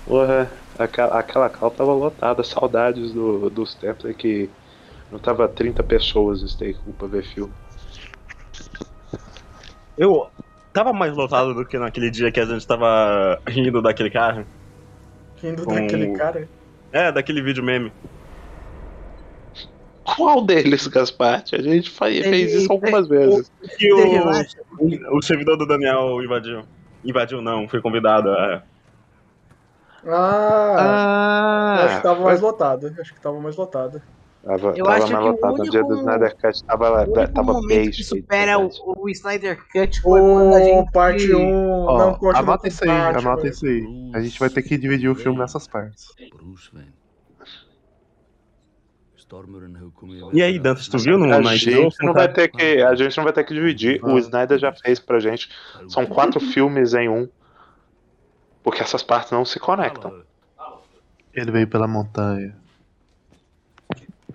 Porra, 0.04 0.50
aquela, 0.78 1.18
aquela 1.18 1.50
cal 1.50 1.70
tava 1.70 1.92
lotada. 1.92 2.42
Saudades 2.42 3.12
do, 3.12 3.50
dos 3.50 3.74
tempos 3.74 4.04
em 4.08 4.14
que 4.14 4.48
não 5.10 5.18
tava 5.18 5.48
30 5.48 5.82
pessoas 5.82 6.42
no 6.42 6.48
Stay 6.48 6.74
Cool 6.74 6.94
pra 6.94 7.08
ver 7.08 7.24
filme. 7.24 7.52
Eu 9.96 10.30
tava 10.72 10.92
mais 10.92 11.14
lotado 11.14 11.54
do 11.54 11.64
que 11.66 11.78
naquele 11.78 12.10
dia 12.10 12.30
que 12.30 12.40
a 12.40 12.44
gente 12.44 12.66
tava 12.66 13.40
rindo 13.48 13.80
daquele 13.82 14.10
carro. 14.10 14.46
Rindo 15.42 15.64
Com- 15.64 15.74
daquele 15.74 16.12
cara. 16.16 16.48
É, 16.92 17.10
daquele 17.12 17.42
vídeo 17.42 17.62
meme. 17.64 17.92
Qual 20.14 20.44
deles, 20.44 20.86
Gaspar? 20.86 21.42
A 21.52 21.58
gente 21.62 21.90
fez 21.90 22.24
Ele- 22.26 22.42
isso 22.44 22.70
algumas 22.70 23.08
vezes. 23.08 23.50
Que 23.76 23.92
o, 23.92 23.98
o, 24.78 25.18
o 25.18 25.22
servidor 25.22 25.56
do 25.56 25.66
Daniel 25.66 26.22
invadiu. 26.22 26.62
Invadiu 27.04 27.42
não, 27.42 27.68
foi 27.68 27.80
convidado. 27.80 28.30
É. 28.30 28.62
Ah, 30.08 31.76
acho 31.84 31.88
que 31.88 31.98
Ah, 31.98 32.00
tava 32.02 32.20
mais 32.24 32.40
lotado. 32.40 32.94
Acho 33.00 33.14
que 33.14 33.20
tava 33.20 33.40
mais 33.40 33.56
lotado. 33.56 34.00
tava, 34.44 34.68
Eu 34.76 34.84
tava 34.84 34.96
acho 34.96 35.12
mais 35.12 35.24
que 35.24 35.28
o 35.28 35.32
lotado. 35.32 35.56
No 35.58 35.64
dia 35.70 35.80
do 35.82 35.86
único- 35.88 36.00
Snyder 36.02 36.36
Cut 36.36 36.64
tava, 36.64 36.90
O 36.90 37.12
único 37.12 37.32
tava 37.32 37.52
bem 37.52 37.62
momento 37.62 37.68
que 37.90 37.92
cheio 37.92 37.92
de 37.92 38.04
supera 38.04 38.58
o, 38.58 38.62
gente. 38.70 38.82
o 38.84 39.08
Snyder 39.08 39.58
Cut 39.72 40.00
foi 40.00 40.20
quando 40.20 40.54
a 40.54 40.56
O 40.60 40.64
gente. 40.64 40.92
parte 40.92 41.34
1 41.34 41.84
Ó, 41.86 41.98
não 41.98 42.12
continua 42.14 42.38
anota 42.38 42.58
com 42.62 42.68
isso 42.68 42.84
aí, 42.84 42.90
anota 42.90 43.48
isso 43.48 43.66
aí. 43.66 44.10
A 44.14 44.20
gente 44.20 44.38
vai 44.38 44.48
ter 44.50 44.62
que 44.62 44.78
dividir 44.78 45.08
o 45.10 45.14
filme 45.16 45.38
nessas 45.38 45.66
partes. 45.66 46.06
Bruce. 46.34 46.70
E 50.32 50.42
aí, 50.42 50.58
Dantas, 50.58 50.86
tu 50.86 50.98
viu 50.98 51.18
no 51.18 51.24
A 51.32 51.56
gente, 51.56 52.04
não 52.04 52.12
vai 52.12 52.32
ter 52.32 52.48
que, 52.48 52.80
a 52.80 52.94
gente 52.94 53.16
não 53.16 53.24
vai 53.24 53.32
ter 53.32 53.42
que 53.44 53.52
dividir. 53.52 54.04
O. 54.04 54.16
Snyder 54.18 54.58
já 54.58 54.72
fez 54.72 55.00
pra 55.00 55.18
gente. 55.18 55.50
São 55.88 56.06
quatro 56.06 56.38
filmes 56.38 56.94
em 56.94 57.08
um. 57.08 57.28
Porque 58.62 58.82
essas 58.82 59.02
partes 59.02 59.32
não 59.32 59.44
se 59.44 59.58
conectam. 59.58 60.22
Ele 61.34 61.50
veio 61.50 61.68
pela 61.68 61.88
montanha. 61.88 62.56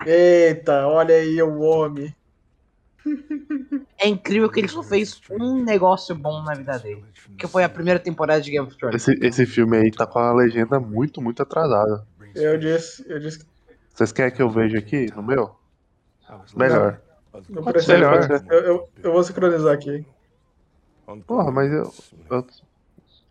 Eita, 0.06 0.88
olha 0.88 1.16
aí 1.16 1.42
o 1.42 1.60
homem. 1.60 2.14
É 3.98 4.08
incrível 4.08 4.50
que 4.50 4.60
ele 4.60 4.68
só 4.68 4.84
fez 4.84 5.22
um 5.30 5.64
negócio 5.64 6.16
bom 6.16 6.44
na 6.44 6.54
vida 6.54 6.78
dele. 6.80 7.04
Que 7.38 7.48
foi 7.48 7.64
a 7.64 7.70
primeira 7.70 8.00
temporada 8.00 8.42
de 8.42 8.52
Game 8.52 8.68
of 8.68 8.78
Thrones. 8.78 9.08
Esse, 9.08 9.26
esse 9.26 9.46
filme 9.46 9.78
aí 9.78 9.92
tá 9.92 10.06
com 10.06 10.20
a 10.20 10.34
legenda 10.34 10.80
muito, 10.80 11.22
muito 11.22 11.42
atrasada. 11.42 12.06
Eu 12.36 12.58
disse, 12.58 13.06
eu 13.10 13.20
disse 13.20 13.40
que 13.40 13.51
Vocês 13.94 14.12
querem 14.12 14.34
que 14.34 14.42
eu 14.42 14.50
veja 14.50 14.78
aqui 14.80 15.08
no 15.16 15.24
meu? 15.24 15.56
Melhor. 16.56 17.02
não 17.50 17.64
precisa. 17.64 17.94
melhor. 17.94 18.42
Eu, 18.50 18.60
eu, 18.62 18.90
eu 19.04 19.12
vou 19.14 19.24
sincronizar 19.24 19.74
aqui. 19.74 20.06
Porra, 21.26 21.52
mas 21.52 21.72
eu. 21.72 21.94
eu- 22.30 22.48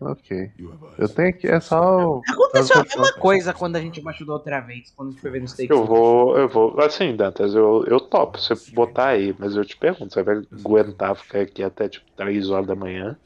Ok. 0.02 0.50
Eu 0.98 1.08
tenho 1.10 1.28
aqui, 1.28 1.46
é 1.46 1.60
só. 1.60 2.16
o- 2.18 2.22
Aconteceu 2.26 2.80
a 2.80 2.84
mesma 2.84 3.12
coisa 3.20 3.52
quando 3.52 3.76
a 3.76 3.80
gente 3.80 4.00
baixou 4.00 4.26
da 4.26 4.32
outra 4.32 4.60
vez, 4.60 4.90
quando 4.92 5.08
a 5.08 5.12
gente 5.12 5.20
foi 5.20 5.30
ver 5.30 5.40
no 5.42 5.48
Stake. 5.48 5.70
Eu 5.70 5.84
vou, 5.84 6.38
eu 6.38 6.48
vou. 6.48 6.80
Assim, 6.80 7.14
Dantas, 7.14 7.54
eu, 7.54 7.84
eu 7.86 8.00
topo 8.00 8.38
você 8.38 8.54
botar 8.72 9.08
aí, 9.08 9.34
mas 9.38 9.56
eu 9.56 9.64
te 9.64 9.76
pergunto, 9.76 10.14
você 10.14 10.22
vai 10.22 10.36
aguentar 10.52 11.14
ficar 11.16 11.40
aqui 11.40 11.62
até 11.62 11.88
tipo 11.88 12.10
3 12.16 12.48
horas 12.48 12.66
da 12.66 12.74
manhã? 12.74 13.18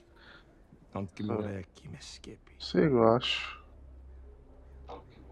Sigo, 2.59 2.97
eu 2.99 3.09
acho. 3.14 3.62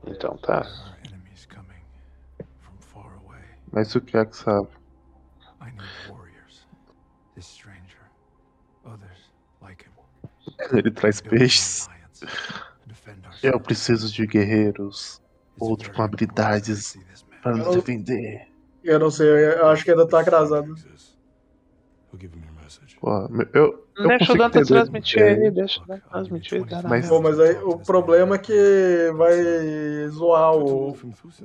Então 0.07 0.37
tá. 0.37 0.63
Mas 3.73 3.89
isso 3.89 4.01
que 4.01 4.17
é 4.17 4.25
que 4.25 4.37
sabe. 4.37 4.69
Ele 10.73 10.91
traz 10.91 11.21
peixes. 11.21 11.89
Eu 13.43 13.59
preciso 13.59 14.13
de 14.13 14.27
guerreiros. 14.27 15.21
Outro 15.59 15.93
com 15.93 16.03
habilidades 16.03 16.99
para 17.43 17.57
nos 17.57 17.77
defender. 17.77 18.49
Eu 18.83 18.99
não 18.99 19.11
sei, 19.11 19.29
eu 19.29 19.69
acho 19.69 19.85
que 19.85 19.91
ainda 19.91 20.07
tá 20.09 20.21
atrasado. 20.21 20.75
Pô, 23.01 23.29
eu. 23.53 23.87
eu 23.97 24.09
Deixa 24.09 24.33
o 24.33 24.37
entender 24.37 24.67
transmitir 24.67 25.23
aí, 25.23 25.51
deixa 25.51 25.83
o 25.83 25.87
Dantas 25.87 26.09
transmitir. 26.11 26.65
dá 26.65 26.83
Mas-. 26.83 27.09
Pô, 27.09 27.21
mas 27.21 27.39
aí 27.39 27.57
o 27.63 27.79
problema 27.79 28.37
é 28.37 28.39
que 28.39 29.13
vai 29.15 30.09
zoar 30.09 30.57
o, 30.57 30.97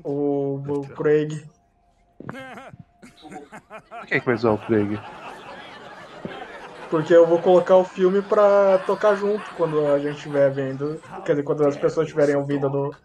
o, 0.04 0.56
o 0.56 0.88
Craig. 0.90 1.44
Por 2.26 4.08
que, 4.08 4.20
que 4.20 4.26
vai 4.26 4.36
zoar 4.38 4.56
o 4.56 4.58
Craig? 4.58 5.00
Porque 6.90 7.14
eu 7.14 7.28
vou 7.28 7.42
colocar 7.42 7.76
o 7.76 7.84
filme 7.84 8.22
pra 8.22 8.80
tocar 8.80 9.16
junto 9.16 9.44
quando 9.56 9.86
a 9.88 10.00
gente 10.00 10.16
estiver 10.18 10.50
vendo. 10.52 11.02
Quer 11.26 11.34
dizer, 11.34 11.44
quando 11.44 11.66
as 11.68 11.76
pessoas 11.76 12.08
estiverem 12.08 12.36
ouvindo 12.36 12.70
no. 12.70 12.96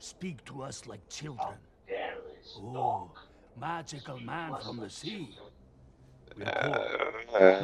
Speak 0.00 0.42
to 0.44 0.64
us 0.64 0.84
like 0.84 1.02
children. 1.08 1.58
Oh, 2.56 3.08
magical 3.56 4.20
man 4.20 4.60
from 4.60 4.78
the 4.78 4.88
sea. 4.88 5.28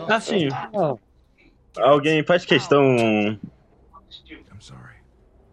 Assim, 0.09 0.49
alguém 1.77 2.25
faz 2.25 2.45
questão 2.45 2.97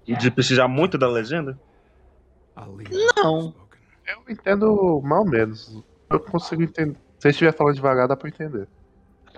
de 0.06 0.32
precisar 0.32 0.68
muito 0.68 0.98
da 0.98 1.08
legenda? 1.08 1.60
Não. 3.18 3.61
Eu 4.12 4.24
entendo 4.30 5.02
mal 5.04 5.20
ou 5.20 5.26
menos. 5.30 5.74
Eu 6.10 6.20
consigo 6.20 6.62
entender. 6.64 6.98
Se 7.20 7.30
estiver 7.30 7.54
falando 7.56 7.76
devagar, 7.76 8.08
dá 8.08 8.16
pra 8.18 8.28
entender. 8.28 8.68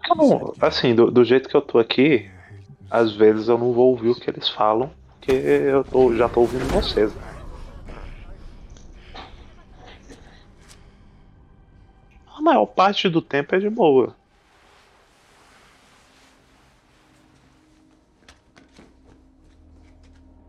Eu 0.10 0.16
não- 0.16 0.54
assim, 0.62 0.96
do, 0.96 1.12
do 1.12 1.24
jeito 1.24 1.48
que 1.48 1.56
eu 1.56 1.62
tô 1.62 1.78
aqui, 1.78 2.32
às 2.90 3.14
vezes 3.16 3.48
eu 3.48 3.58
não 3.58 3.72
vou 3.72 3.92
ouvir 3.92 4.10
o 4.10 4.16
que 4.16 4.30
eles 4.30 4.50
falam, 4.50 4.92
porque 5.20 5.32
eu 5.32 5.84
tô- 5.84 6.16
já 6.16 6.28
tô 6.28 6.42
ouvindo 6.42 6.66
vocês. 6.70 7.12
A 12.36 12.42
maior 12.42 12.66
parte 12.66 13.08
do 13.10 13.22
tempo 13.22 13.54
é 13.56 13.60
de 13.60 13.70
boa. 13.70 14.16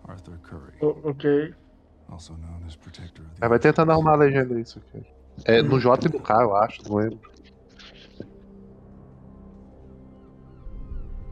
Arthur 0.08 0.38
Curry, 0.42 0.72
o- 0.80 1.10
Ok. 1.10 1.54
Aí 3.40 3.48
vai 3.48 3.58
tentando 3.58 3.92
arrumar 3.92 4.12
a 4.12 4.16
legenda 4.16 4.58
isso 4.58 4.78
aqui. 4.78 5.06
É 5.44 5.62
no 5.62 5.80
J 5.80 6.08
e 6.08 6.12
no 6.12 6.20
K, 6.20 6.42
eu 6.42 6.56
acho, 6.56 6.88
não 6.88 6.96
lembro. 6.96 7.20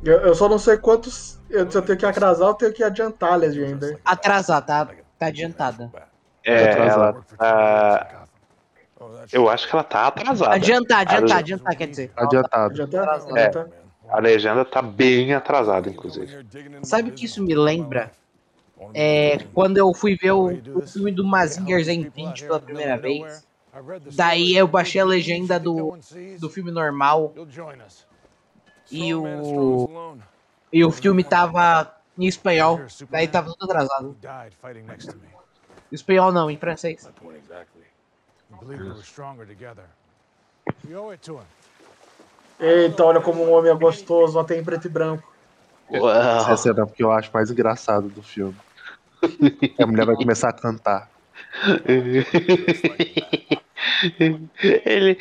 Eu, 0.05 0.19
eu 0.19 0.35
só 0.35 0.49
não 0.49 0.59
sei 0.59 0.77
quantos. 0.77 1.41
Eu, 1.49 1.71
se 1.71 1.79
eu 1.79 1.83
tenho 1.83 1.99
que 1.99 2.07
atrasar 2.07 2.49
ou 2.49 2.55
tenho 2.55 2.73
que 2.73 2.83
adiantar 2.83 3.33
a 3.33 3.37
legenda. 3.37 3.99
Atrasar, 4.05 4.65
tá, 4.65 4.89
tá 5.19 5.27
adiantada. 5.27 5.93
É, 6.45 6.73
ela 6.89 7.13
tá. 7.39 8.27
Eu 9.33 9.49
acho 9.49 9.69
que 9.69 9.75
ela 9.75 9.85
tá 9.85 10.09
atrasada. 10.09 10.55
Adiantar, 10.55 11.01
adiantar, 11.01 11.37
A- 11.37 11.41
adiantar, 11.41 11.77
quer 11.77 11.87
dizer. 11.89 12.13
Adiantado. 12.17 12.73
Adiantar? 12.83 13.21
É. 13.37 13.83
A 14.09 14.19
legenda 14.19 14.65
tá 14.65 14.83
bem 14.83 15.33
atrasada, 15.33 15.89
inclusive. 15.89 16.47
Sabe 16.83 17.11
o 17.11 17.13
que 17.13 17.25
isso 17.25 17.43
me 17.43 17.55
lembra? 17.55 18.11
É 18.95 19.39
quando 19.55 19.79
eu 19.79 19.93
fui 19.95 20.17
ver 20.17 20.33
o, 20.33 20.47
o 20.75 20.87
filme 20.87 21.13
do 21.13 21.25
Mazinger 21.25 21.83
Zenfint 21.85 22.43
pela 22.43 22.61
primeira 22.61 22.97
vez. 22.97 23.47
Daí 24.15 24.55
eu 24.55 24.67
baixei 24.67 25.01
a 25.01 25.05
legenda 25.05 25.59
do, 25.59 25.99
do 26.39 26.51
filme 26.51 26.71
normal 26.71 27.33
e 28.91 29.15
o, 29.15 30.17
e 30.71 30.85
o 30.85 30.91
filme 30.91 31.25
tava 31.25 31.95
em 32.19 32.27
espanhol. 32.27 32.81
Daí 33.11 33.27
tava 33.27 33.51
tudo 33.51 33.65
atrasado. 33.65 34.17
Espanhol 35.91 36.33
não, 36.33 36.51
em 36.51 36.57
francês. 36.57 37.09
Eita, 42.61 43.05
olha 43.05 43.21
como 43.21 43.45
um 43.45 43.53
homem 43.53 43.73
é 43.73 43.75
gostoso, 43.75 44.39
até 44.39 44.59
em 44.59 44.65
preto 44.65 44.87
e 44.87 44.91
branco. 44.91 45.33
Essa 45.91 46.57
cena 46.57 46.83
é 46.83 46.87
porque 46.87 47.03
eu 47.03 47.11
acho 47.11 47.31
mais 47.33 47.51
engraçado 47.51 48.09
do 48.09 48.23
filme. 48.23 48.57
A 49.79 49.87
mulher 49.87 50.07
vai 50.07 50.17
começar 50.17 50.49
a 50.49 50.53
cantar. 50.53 51.11
ele, 51.87 52.27
ele, 54.85 55.19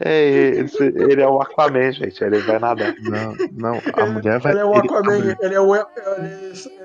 é, 0.00 0.50
ele 0.78 1.22
é 1.22 1.26
o 1.26 1.40
Aquaman, 1.40 1.92
gente. 1.92 2.22
Ele 2.22 2.38
vai 2.40 2.58
nadar. 2.58 2.94
Não, 3.00 3.34
não, 3.52 3.80
a 3.94 4.06
mulher 4.06 4.38
vai. 4.40 4.52
Ele 4.52 4.60
é 4.60 4.64
o 4.64 4.72
ele- 4.72 4.78
Aquaman, 4.80 5.36
ele 5.40 5.54
é 5.54 5.60
o. 5.60 5.74
ele- 5.74 5.86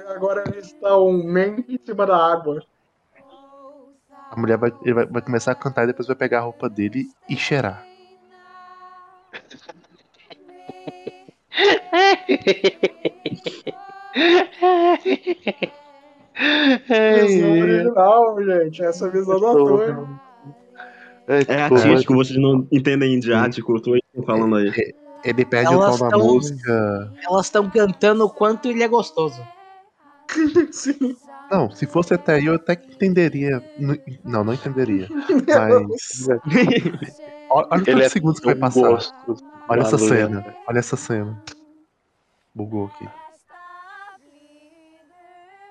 agora 0.10 0.44
ele 0.48 0.60
está 0.60 0.98
um 0.98 1.24
man 1.24 1.64
em 1.68 1.80
cima 1.84 2.06
da 2.06 2.34
água. 2.34 2.64
A 4.30 4.40
mulher 4.40 4.58
vai, 4.58 4.72
ele 4.82 4.94
vai, 4.94 5.06
vai 5.06 5.22
começar 5.22 5.52
a 5.52 5.56
cantar 5.56 5.84
e 5.84 5.88
depois 5.88 6.08
vai 6.08 6.16
pegar 6.16 6.40
a 6.40 6.42
roupa 6.42 6.70
dele 6.70 7.10
e 7.30 7.36
cheirar. 7.38 7.86
Visão 17.26 17.52
original, 17.60 18.44
gente. 18.44 18.84
Essa 18.84 19.10
visão 19.10 19.40
do 19.40 19.48
ator. 19.48 20.08
É 21.28 21.64
artístico, 21.64 22.14
vocês 22.16 22.40
não 22.40 22.66
entendem 22.72 23.20
de 23.20 23.34
arte, 23.34 23.62
cultura, 23.62 24.00
eu 24.14 24.22
tô 24.22 24.26
falando 24.26 24.56
aí. 24.56 24.72
Ele 25.24 25.44
perde 25.46 25.74
Elas 25.74 25.96
o 25.96 25.98
tom 25.98 26.06
na 26.06 26.12
tão- 26.12 26.20
música. 26.20 27.14
Elas 27.28 27.46
estão 27.48 27.70
cantando 27.70 28.26
o 28.26 28.30
quanto 28.30 28.70
ele 28.70 28.82
é 28.84 28.88
gostoso. 28.88 29.46
Sim. 30.72 31.16
Não, 31.52 31.70
se 31.72 31.86
fosse 31.86 32.14
até 32.14 32.36
aí 32.36 32.46
eu 32.46 32.56
até 32.56 32.76
que 32.76 32.94
entenderia. 32.94 33.64
Não, 34.24 34.44
não 34.44 34.54
entenderia. 34.54 35.10
Mas. 35.48 36.28
Olha, 37.50 37.68
olha 37.72 37.84
quantos 37.86 37.88
é 37.88 38.10
segundos 38.10 38.40
que 38.40 38.46
vai 38.46 38.56
passar. 38.56 38.90
gostoso. 38.90 39.44
Olha 39.68 39.82
essa 39.82 39.98
cena. 39.98 40.56
Olha 40.68 40.80
essa 40.80 40.96
cena. 40.96 41.42
Bugou 42.54 42.86
aqui. 42.86 43.08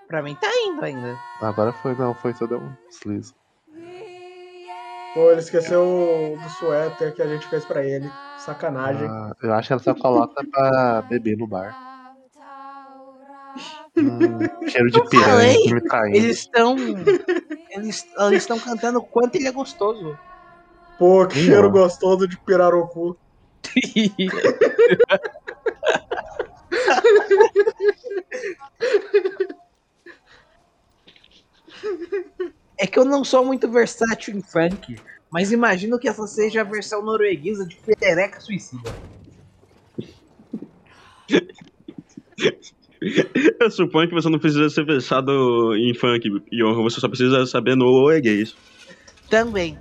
Pra 0.09 0.23
mim 0.23 0.37
tá 0.37 0.49
indo 0.67 0.85
ainda. 0.85 1.19
Agora 1.41 1.73
foi, 1.73 1.95
não, 1.97 2.15
foi 2.15 2.33
só 2.35 2.47
deu 2.47 2.59
um 2.59 2.73
deslize. 2.89 3.35
Pô, 5.15 5.31
ele 5.31 5.41
esqueceu 5.41 6.39
do 6.41 6.49
suéter 6.51 7.15
que 7.15 7.23
a 7.23 7.27
gente 7.27 7.47
fez 7.49 7.65
pra 7.65 7.83
ele. 7.83 8.11
Sacanagem. 8.39 9.09
Ah, 9.09 9.33
eu 9.43 9.55
acho 9.55 9.69
que 9.69 9.73
ela 9.73 9.83
só 9.83 9.95
coloca 9.95 10.45
pra 10.51 11.03
beber 11.03 11.37
no 11.37 11.47
bar. 11.47 11.75
Hum, 13.97 14.39
cheiro 14.69 14.91
de 14.91 15.09
piranha 15.09 15.31
falei, 15.31 15.57
que 15.57 15.75
me 15.75 15.81
caindo. 15.81 16.17
Eles 16.17 16.39
estão. 16.39 16.77
Eles 17.71 18.05
estão 18.43 18.61
cantando 18.61 18.99
o 18.99 19.07
quanto 19.07 19.37
ele 19.37 19.49
é 19.49 19.53
gostoso. 19.53 20.15
Pô, 20.99 21.27
que 21.27 21.37
cheiro 21.37 21.69
ó. 21.69 21.71
gostoso 21.71 22.29
de 22.29 22.39
pirarucu. 22.45 23.17
É 32.79 32.87
que 32.87 32.99
eu 32.99 33.05
não 33.05 33.25
sou 33.25 33.45
muito 33.45 33.71
versátil 33.71 34.37
em 34.37 34.43
funk, 34.43 35.01
mas 35.31 35.51
imagino 35.51 35.99
que 35.99 36.09
essa 36.09 36.27
seja 36.27 36.61
a 36.61 36.65
versão 36.65 37.03
norueguesa 37.03 37.67
de 37.67 37.77
Perereca 37.77 38.41
Suicida. 38.41 38.91
Eu 43.61 43.71
suponho 43.71 44.09
que 44.09 44.15
você 44.15 44.29
não 44.29 44.39
precisa 44.39 44.69
ser 44.69 44.85
versado 44.85 45.75
em 45.77 45.95
funk, 45.95 46.29
Johan, 46.53 46.83
você 46.83 47.01
só 47.01 47.09
precisa 47.09 47.47
saber 47.47 47.77
norueguês. 47.77 48.55
Também. 49.29 49.79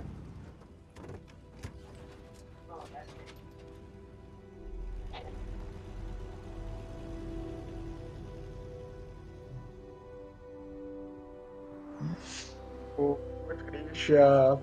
A 14.14 14.56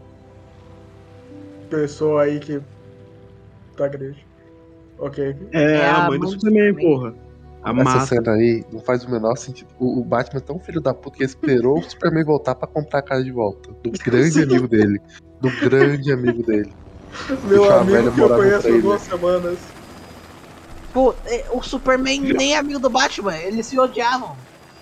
pessoa 1.69 2.23
aí 2.23 2.39
que. 2.39 2.61
da 3.77 3.87
igreja. 3.87 4.19
Ok. 4.99 5.35
É, 5.51 5.63
É 5.77 5.85
a 5.89 6.05
a 6.05 6.07
mãe 6.09 6.19
do 6.19 6.27
Superman, 6.27 6.75
porra. 6.75 7.13
A 7.63 7.71
Essa 7.71 7.83
massa. 7.83 8.05
cena 8.07 8.33
aí 8.33 8.63
não 8.71 8.81
faz 8.81 9.05
o 9.05 9.09
menor 9.09 9.35
sentido. 9.37 9.69
O, 9.79 10.01
o 10.01 10.03
Batman 10.03 10.39
é 10.39 10.41
tão 10.43 10.59
filho 10.59 10.81
da 10.81 10.93
puta 10.93 11.17
que 11.17 11.23
esperou 11.23 11.79
o 11.79 11.83
Superman 11.83 12.23
voltar 12.25 12.55
pra 12.55 12.67
comprar 12.67 12.99
a 12.99 13.01
casa 13.01 13.23
de 13.23 13.31
volta. 13.31 13.69
Do 13.81 13.91
grande 14.03 14.43
amigo 14.43 14.67
dele. 14.67 15.01
Do 15.39 15.49
grande 15.61 16.11
amigo 16.11 16.43
dele. 16.43 16.73
Meu 17.45 17.71
amigo 17.71 18.11
que 18.11 18.21
eu 18.21 18.29
conheço 18.35 18.67
há 18.67 18.81
duas 18.81 19.01
semanas. 19.01 19.57
Pô, 20.93 21.15
é, 21.25 21.45
o 21.51 21.61
Superman 21.63 22.19
nem 22.21 22.53
é 22.53 22.57
amigo 22.57 22.79
do 22.79 22.89
Batman, 22.89 23.35
eles 23.37 23.65
se 23.65 23.79
odiavam. 23.79 24.35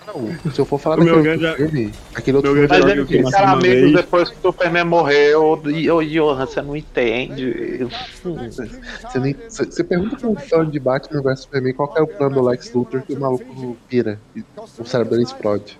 Não, 0.07 0.51
se 0.51 0.59
eu 0.59 0.65
for 0.65 0.79
falar 0.79 0.99
O 0.99 1.03
meu 1.03 1.21
grande- 1.21 1.55
filme, 1.55 1.93
aquele 2.15 2.37
outro 2.37 2.51
filme 2.53 2.67
Mas 2.67 2.79
é 2.79 2.91
amigo 2.91 3.27
uma 3.29 3.51
amigos 3.51 3.61
vez. 3.81 3.93
depois 3.93 4.29
que 4.29 4.35
o 4.37 4.41
Superman 4.41 4.83
morreu. 4.85 5.61
E 5.67 5.91
o 5.91 6.01
Johan, 6.01 6.45
você 6.45 6.61
não 6.61 6.75
entende. 6.75 7.87
Você, 8.23 9.19
nem, 9.19 9.33
você, 9.47 9.83
pergunta 9.83 10.17
pra 10.17 10.27
um 10.29 10.35
fã 10.35 10.67
de 10.67 10.79
Batman 10.79 11.21
vs 11.21 11.41
Superman 11.41 11.73
qual 11.73 11.87
que 11.93 11.99
é 11.99 12.01
o 12.01 12.07
plano 12.07 12.35
do 12.35 12.41
Lex 12.41 12.73
Luthor 12.73 13.01
que 13.03 13.13
o 13.13 13.19
maluco 13.19 13.77
pira. 13.87 14.19
E 14.35 14.43
o 14.79 14.85
cérebro 14.85 15.11
dele 15.11 15.23
explode. 15.23 15.79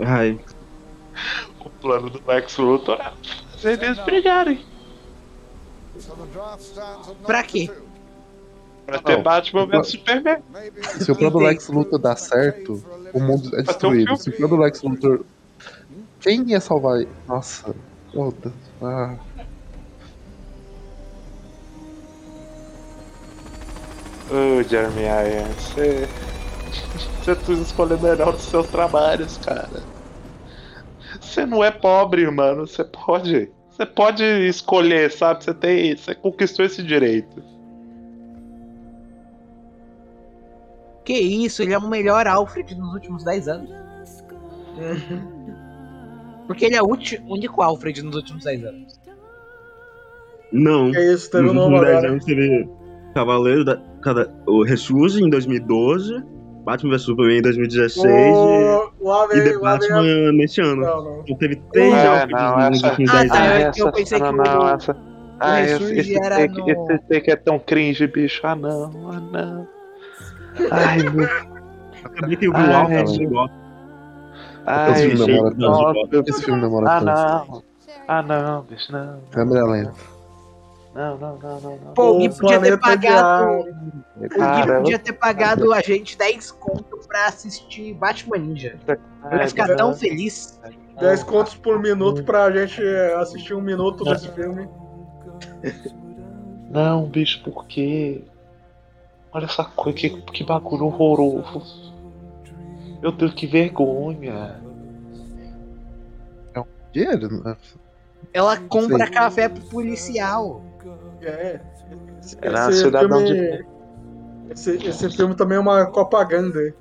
Ai, 0.00 0.38
O 1.64 1.68
plano 1.68 2.08
do 2.08 2.22
Lex 2.26 2.56
Luthor 2.56 2.98
é 3.00 3.12
eles 3.72 3.98
brigarem. 4.00 4.64
Pra 7.26 7.42
quê? 7.42 7.68
Pra 8.90 8.98
ter 8.98 9.16
Não. 9.16 9.22
Batman 9.22 9.84
Superman. 9.84 10.42
Se 10.82 11.12
o 11.12 11.16
plano 11.16 11.32
do 11.32 11.38
Lex 11.38 11.68
Luthor 11.68 11.98
dá 11.98 12.16
certo, 12.16 12.82
o 13.12 13.20
mundo 13.20 13.56
é 13.56 13.62
destruído. 13.62 14.16
Se 14.16 14.30
o 14.30 14.32
plano 14.32 14.56
do 14.56 14.62
Lex 14.62 14.82
Luthor. 14.82 15.24
Quem 16.20 16.50
ia 16.50 16.60
salvar 16.60 17.00
ele? 17.00 17.08
Nossa. 17.26 17.74
Oh, 18.14 18.32
Deus. 18.32 18.54
Ah. 18.82 19.14
Ô, 24.30 24.62
Jeremy 24.62 25.02
Irons, 25.02 25.54
você. 25.56 26.08
Você 27.18 27.34
tá 27.34 27.52
escolhendo 27.52 28.02
melhor 28.02 28.34
os 28.34 28.42
seus 28.42 28.66
trabalhos, 28.68 29.38
cara. 29.38 29.82
Você 31.20 31.46
não 31.46 31.62
é 31.62 31.70
pobre, 31.70 32.28
mano. 32.30 32.66
Você 32.66 32.84
pode. 32.84 33.50
Você 33.70 33.86
pode 33.86 34.24
escolher, 34.24 35.10
sabe? 35.10 35.44
Você 35.44 35.54
tem. 35.54 35.96
Você 35.96 36.14
conquistou 36.14 36.64
esse 36.64 36.82
direito. 36.82 37.49
Que 41.10 41.18
isso, 41.18 41.60
ele 41.62 41.72
é 41.72 41.78
o 41.78 41.88
melhor 41.88 42.24
Alfred 42.28 42.72
nos 42.76 42.92
últimos 42.94 43.24
10 43.24 43.48
anos. 43.48 43.70
Porque 46.46 46.66
ele 46.66 46.76
é 46.76 46.82
o 46.82 46.86
único 47.26 47.62
Alfred 47.62 48.00
nos 48.02 48.14
últimos 48.14 48.44
10 48.44 48.64
anos. 48.64 49.00
não. 50.52 50.92
Que 50.92 51.00
isso, 51.12 51.28
teve 51.30 51.44
Nos 51.44 51.52
um 51.52 51.54
novo 51.54 51.66
últimos 51.70 51.86
10 51.86 51.96
agora. 51.98 52.12
anos 52.12 52.24
teve 52.24 52.68
Cavaleiro 53.14 53.64
da. 53.64 53.80
Cada, 54.02 54.32
o 54.46 54.62
Ressurge 54.64 55.22
em 55.22 55.28
2012, 55.28 56.22
Batman 56.64 56.90
vs 56.92 57.02
Superman 57.02 57.38
em 57.38 57.42
2016 57.42 58.04
O, 58.34 58.90
lá 59.02 59.26
e, 59.32 59.38
e 59.38 59.42
The. 59.44 59.58
Batman 59.58 60.32
nesse 60.32 60.60
ano. 60.60 60.82
Não, 60.82 61.04
não. 61.04 61.20
Então 61.22 61.36
teve 61.36 61.56
três 61.72 61.92
É, 61.92 62.06
Alfreds 62.06 62.40
não, 62.40 62.56
nos 62.70 62.78
essa- 62.78 62.88
últimos 62.90 63.10
Ah, 63.10 63.18
10 63.18 63.28
tá, 63.32 63.42
anos. 63.42 63.78
eu- 63.78 63.86
eu 63.86 63.92
pensei 63.92 64.18
que 64.20 64.24
o- 64.24 64.68
essa. 64.68 64.96
Ah, 65.40 65.60
esse, 65.62 65.94
esse, 65.98 66.16
era 66.16 66.36
take, 66.36 66.60
no- 66.60 66.70
esse 66.92 66.98
take 67.08 67.30
é 67.30 67.36
tão 67.36 67.58
cringe, 67.58 68.06
bicho. 68.06 68.40
Ah, 68.46 68.54
não, 68.54 68.84
ah, 69.10 69.20
não. 69.20 69.79
Ai, 70.70 70.98
meu. 71.02 71.28
Eu 72.22 72.38
vi 72.38 72.38
Ai, 72.54 72.68
o 72.70 72.76
Alfred 72.76 73.06
gente. 73.06 73.18
de 73.18 73.26
volta. 73.26 73.54
Ai, 74.66 74.90
Esse 74.92 75.16
filme 75.24 75.54
demora 75.54 75.94
tanto. 76.10 76.30
Esse 76.30 76.42
filme 76.42 76.60
demora 76.60 76.86
Ah, 76.90 77.00
tanto. 77.00 77.50
não. 77.52 77.62
Ah, 78.08 78.22
não, 78.22 78.62
bicho, 78.62 78.92
não. 78.92 79.20
Câmera 79.30 79.64
lenta. 79.66 79.92
Não, 80.94 81.16
não, 81.18 81.38
não, 81.38 81.60
não. 81.60 81.76
não. 81.76 81.94
Pô, 81.94 82.10
o 82.10 82.18
Gui 82.18 82.28
podia 82.30 82.60
ter 82.60 82.76
pagado. 82.80 83.60
O 84.16 84.20
Gui 84.20 84.72
podia 84.78 84.98
ter 84.98 85.12
pagado 85.12 85.72
a 85.72 85.80
gente 85.80 86.18
10 86.18 86.50
conto 86.52 86.98
pra 87.06 87.26
assistir 87.26 87.94
Batman 87.94 88.38
Ninja. 88.38 88.76
Eu 89.30 89.38
ia 89.38 89.48
ficar 89.48 89.68
não. 89.68 89.76
tão 89.76 89.94
feliz. 89.94 90.60
10 90.98 91.22
contos 91.22 91.54
por 91.54 91.78
minuto 91.78 92.24
pra 92.24 92.50
gente 92.50 92.82
assistir 93.20 93.54
um 93.54 93.60
minuto 93.60 94.02
desse 94.04 94.28
filme. 94.32 94.68
Não, 96.70 97.06
bicho, 97.06 97.42
por 97.44 97.64
quê? 97.66 98.24
Olha 99.32 99.44
essa 99.44 99.64
coisa, 99.64 99.96
que, 99.96 100.10
que 100.22 100.44
bagulho 100.44 100.86
horroroso. 100.86 101.92
Meu 103.00 103.12
Deus, 103.12 103.32
que 103.32 103.46
vergonha. 103.46 104.60
Dinheiro, 106.92 107.42
né? 107.44 107.56
Ela 108.32 108.56
compra 108.56 109.06
Sim. 109.06 109.12
café 109.12 109.48
pro 109.48 109.62
policial. 109.64 110.62
É. 111.22 111.60
Esse, 112.20 112.36
Era 112.42 112.68
esse 112.68 112.82
cidadão 112.82 113.26
filme, 113.26 113.66
esse, 114.50 114.86
esse 114.86 115.10
filme 115.10 115.34
também 115.34 115.56
é 115.56 115.60
uma 115.60 115.86
propaganda. 115.86 116.74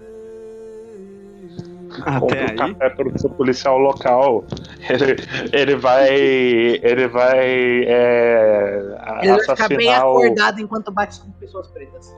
Até 2.01 2.19
Compra 2.19 2.39
um 2.39 2.49
aí. 2.49 2.55
café 2.55 2.89
pro 2.89 3.19
seu 3.19 3.29
policial 3.29 3.77
local. 3.77 4.43
Ele, 4.89 5.15
ele 5.53 5.75
vai. 5.75 6.09
Ele 6.09 7.07
vai. 7.07 7.83
É, 7.85 8.97
Ele 9.21 9.31
vai 9.31 9.39
ficar 9.41 9.67
bem 9.67 9.89
assassinar 9.89 10.07
o. 10.07 10.17
acordado 10.17 10.59
enquanto 10.61 10.91
bate 10.91 11.19
com 11.19 11.31
pessoas 11.31 11.67
pretas. 11.67 12.13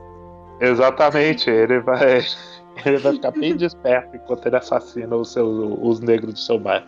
Exatamente, 0.60 1.50
ele 1.50 1.80
vai. 1.80 2.24
Ele 2.86 2.96
vai 2.96 3.12
ficar 3.12 3.32
bem 3.32 3.54
desperto 3.54 4.16
enquanto 4.16 4.46
ele 4.46 4.56
assassina 4.56 5.14
os, 5.14 5.30
seus, 5.30 5.78
os 5.82 6.00
negros 6.00 6.32
do 6.32 6.40
seu 6.40 6.58
bairro. 6.58 6.86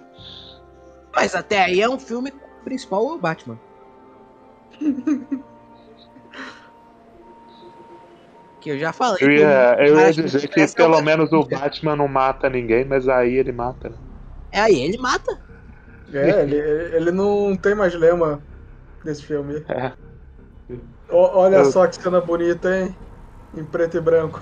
Mas 1.15 1.35
até 1.35 1.63
aí 1.63 1.83
é 1.83 1.89
um 1.89 1.99
filme 1.99 2.33
principal 2.65 3.07
é 3.07 3.13
o 3.13 3.19
Batman. 3.19 3.59
que 8.63 8.71
eu 8.71 8.79
já 8.79 8.95
falei. 8.95 9.19
Eu 9.21 9.31
ia, 9.31 9.77
eu 9.79 10.01
ia 10.01 10.11
dizer 10.11 10.49
que 10.49 10.59
é 10.59 10.67
pelo 10.67 10.93
Batman. 10.93 11.05
menos 11.05 11.33
o 11.33 11.45
Batman 11.45 11.97
não 11.97 12.09
mata 12.09 12.49
ninguém, 12.49 12.87
mas 12.87 13.07
aí 13.11 13.35
ele 13.35 13.53
mata. 13.53 13.91
né? 13.91 13.97
É 14.51 14.61
aí, 14.61 14.81
ele 14.81 14.97
mata. 14.97 15.39
É, 16.15 16.41
ele, 16.43 16.57
ele 16.57 17.13
não 17.13 17.55
tem 17.55 17.75
mais 17.75 17.95
lema 17.95 18.43
nesse 19.05 19.23
filme. 19.23 19.63
É. 19.69 19.93
O- 21.11 21.39
olha 21.39 21.57
Eu- 21.57 21.67
só 21.67 21.87
que 21.87 21.97
cena 21.97 22.23
bonita, 22.23 22.75
hein? 22.75 22.97
Em 23.57 23.65
preto 23.65 23.97
e 23.97 24.01
branco. 24.01 24.41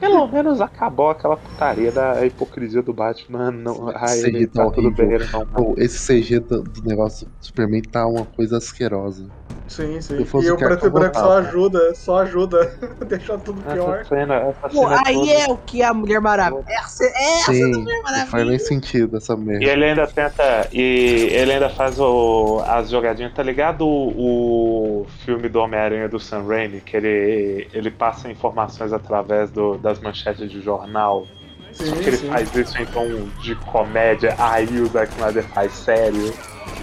Pelo 0.00 0.26
menos 0.26 0.60
acabou 0.60 1.10
aquela 1.10 1.36
putaria 1.36 1.92
da 1.92 2.26
hipocrisia 2.26 2.82
do 2.82 2.92
Batman. 2.92 3.52
Não, 3.52 3.88
ai, 3.94 4.18
Esse 4.18 4.26
ele 4.26 4.46
tá 4.48 4.64
tá 4.64 4.70
tudo 4.72 4.90
bem, 4.90 5.16
não 5.18 5.26
mata. 5.28 5.46
Pô, 5.46 5.74
esse 5.78 6.20
CG 6.20 6.40
do, 6.40 6.62
do 6.62 6.82
negócio 6.82 7.26
do 7.26 7.32
Superman 7.40 7.82
tá 7.82 8.06
uma 8.06 8.26
coisa 8.26 8.58
asquerosa. 8.58 9.30
Sim, 9.68 10.00
sim. 10.00 10.16
E 10.18 10.50
o 10.50 10.56
preto 10.56 10.86
e 10.86 10.90
branco 10.90 11.18
só 11.18 11.38
ajuda, 11.38 11.94
só 11.94 12.18
ajuda 12.20 12.76
a 13.00 13.04
deixar 13.06 13.38
tudo 13.38 13.62
pior. 13.62 14.00
Essa 14.00 14.08
cena, 14.08 14.34
essa 14.36 14.68
Pô, 14.68 14.88
cena 14.88 15.02
aí 15.06 15.14
toda. 15.14 15.32
é 15.32 15.46
o 15.48 15.56
que 15.56 15.82
a 15.82 15.94
Mulher 15.94 16.20
Maravilha. 16.20 16.64
Essa, 16.68 17.04
essa 17.04 17.52
Sim, 17.52 17.70
da 17.70 17.78
Mulher 17.78 17.94
não 17.96 18.02
faz 18.10 18.12
nem 18.32 18.44
Maravilha. 18.44 18.58
sentido 18.58 19.16
essa 19.16 19.32
E 19.34 19.36
merda. 19.38 19.64
ele 19.64 19.84
ainda 19.84 20.06
tenta. 20.06 20.68
E 20.72 21.28
ele 21.32 21.52
ainda 21.54 21.70
faz 21.70 21.98
o, 21.98 22.62
as 22.66 22.90
jogadinhas, 22.90 23.32
tá 23.32 23.42
ligado? 23.42 23.86
O, 23.86 25.02
o 25.02 25.06
filme 25.24 25.48
do 25.48 25.58
Homem-Aranha 25.60 26.08
do 26.08 26.20
Sam 26.20 26.44
Raimi, 26.46 26.80
que 26.80 26.96
ele, 26.96 27.68
ele 27.72 27.90
passa 27.90 28.30
informações 28.30 28.92
através 28.92 29.50
do- 29.50 29.78
das 29.78 29.98
manchetes 30.00 30.50
de 30.50 30.60
jornal. 30.60 31.26
Sim, 31.72 31.86
Só 31.86 31.96
que 31.96 32.08
ele 32.10 32.16
sim, 32.18 32.28
faz 32.28 32.54
isso 32.54 32.76
em 32.82 32.84
tom 32.86 33.06
de 33.40 33.54
comédia, 33.56 34.34
aí 34.38 34.66
o 34.78 34.86
Zack 34.88 35.10
Snyder 35.14 35.42
faz 35.44 35.72
sério. 35.72 36.34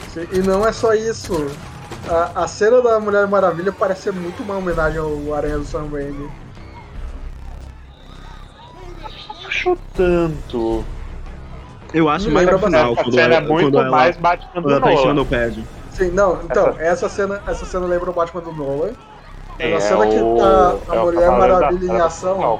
sim. 0.07 0.27
E 0.33 0.39
não 0.39 0.65
é 0.65 0.71
só 0.71 0.95
isso. 0.95 1.45
A, 2.07 2.43
a 2.43 2.47
cena 2.47 2.81
da 2.81 2.99
Mulher 2.99 3.27
Maravilha 3.27 3.71
parece 3.71 4.03
ser 4.03 4.13
muito 4.13 4.41
uma 4.43 4.57
homenagem 4.57 4.99
ao 4.99 5.33
Aranha 5.33 5.57
do 5.57 5.65
Sam 5.65 5.89
Raimi. 5.91 6.29
Acho 9.47 9.77
tanto. 9.95 10.85
Eu 11.93 12.07
acho 12.07 12.29
mais 12.31 12.49
no 12.49 12.59
final, 12.59 12.93
Essa 12.93 13.03
quando 13.03 13.13
cena 13.13 13.33
é 13.33 13.37
ela, 13.37 13.47
muito 13.47 13.65
quando 13.65 13.79
ela, 13.79 13.91
mais 13.91 14.17
Batman 14.17 14.51
quando 14.51 14.63
do 14.65 14.71
ela 14.71 14.81
tá 14.81 14.93
enchendo 14.93 15.13
Nolan. 15.15 15.27
o. 15.27 15.67
Sim, 15.91 16.11
não, 16.11 16.39
então, 16.43 16.75
essa, 16.79 17.09
cena, 17.09 17.41
essa 17.47 17.65
cena 17.65 17.85
lembra 17.85 18.09
o 18.09 18.13
Batman 18.13 18.41
do 18.41 18.53
Nolan. 18.53 18.91
É, 19.57 19.73
na 19.73 19.81
cena 19.81 20.07
que 20.07 20.15
tá 20.15 20.93
a 20.93 20.95
é 20.95 20.99
Mulher 20.99 21.31
Maravilha 21.31 21.91
em 21.91 21.99
ação. 21.99 22.59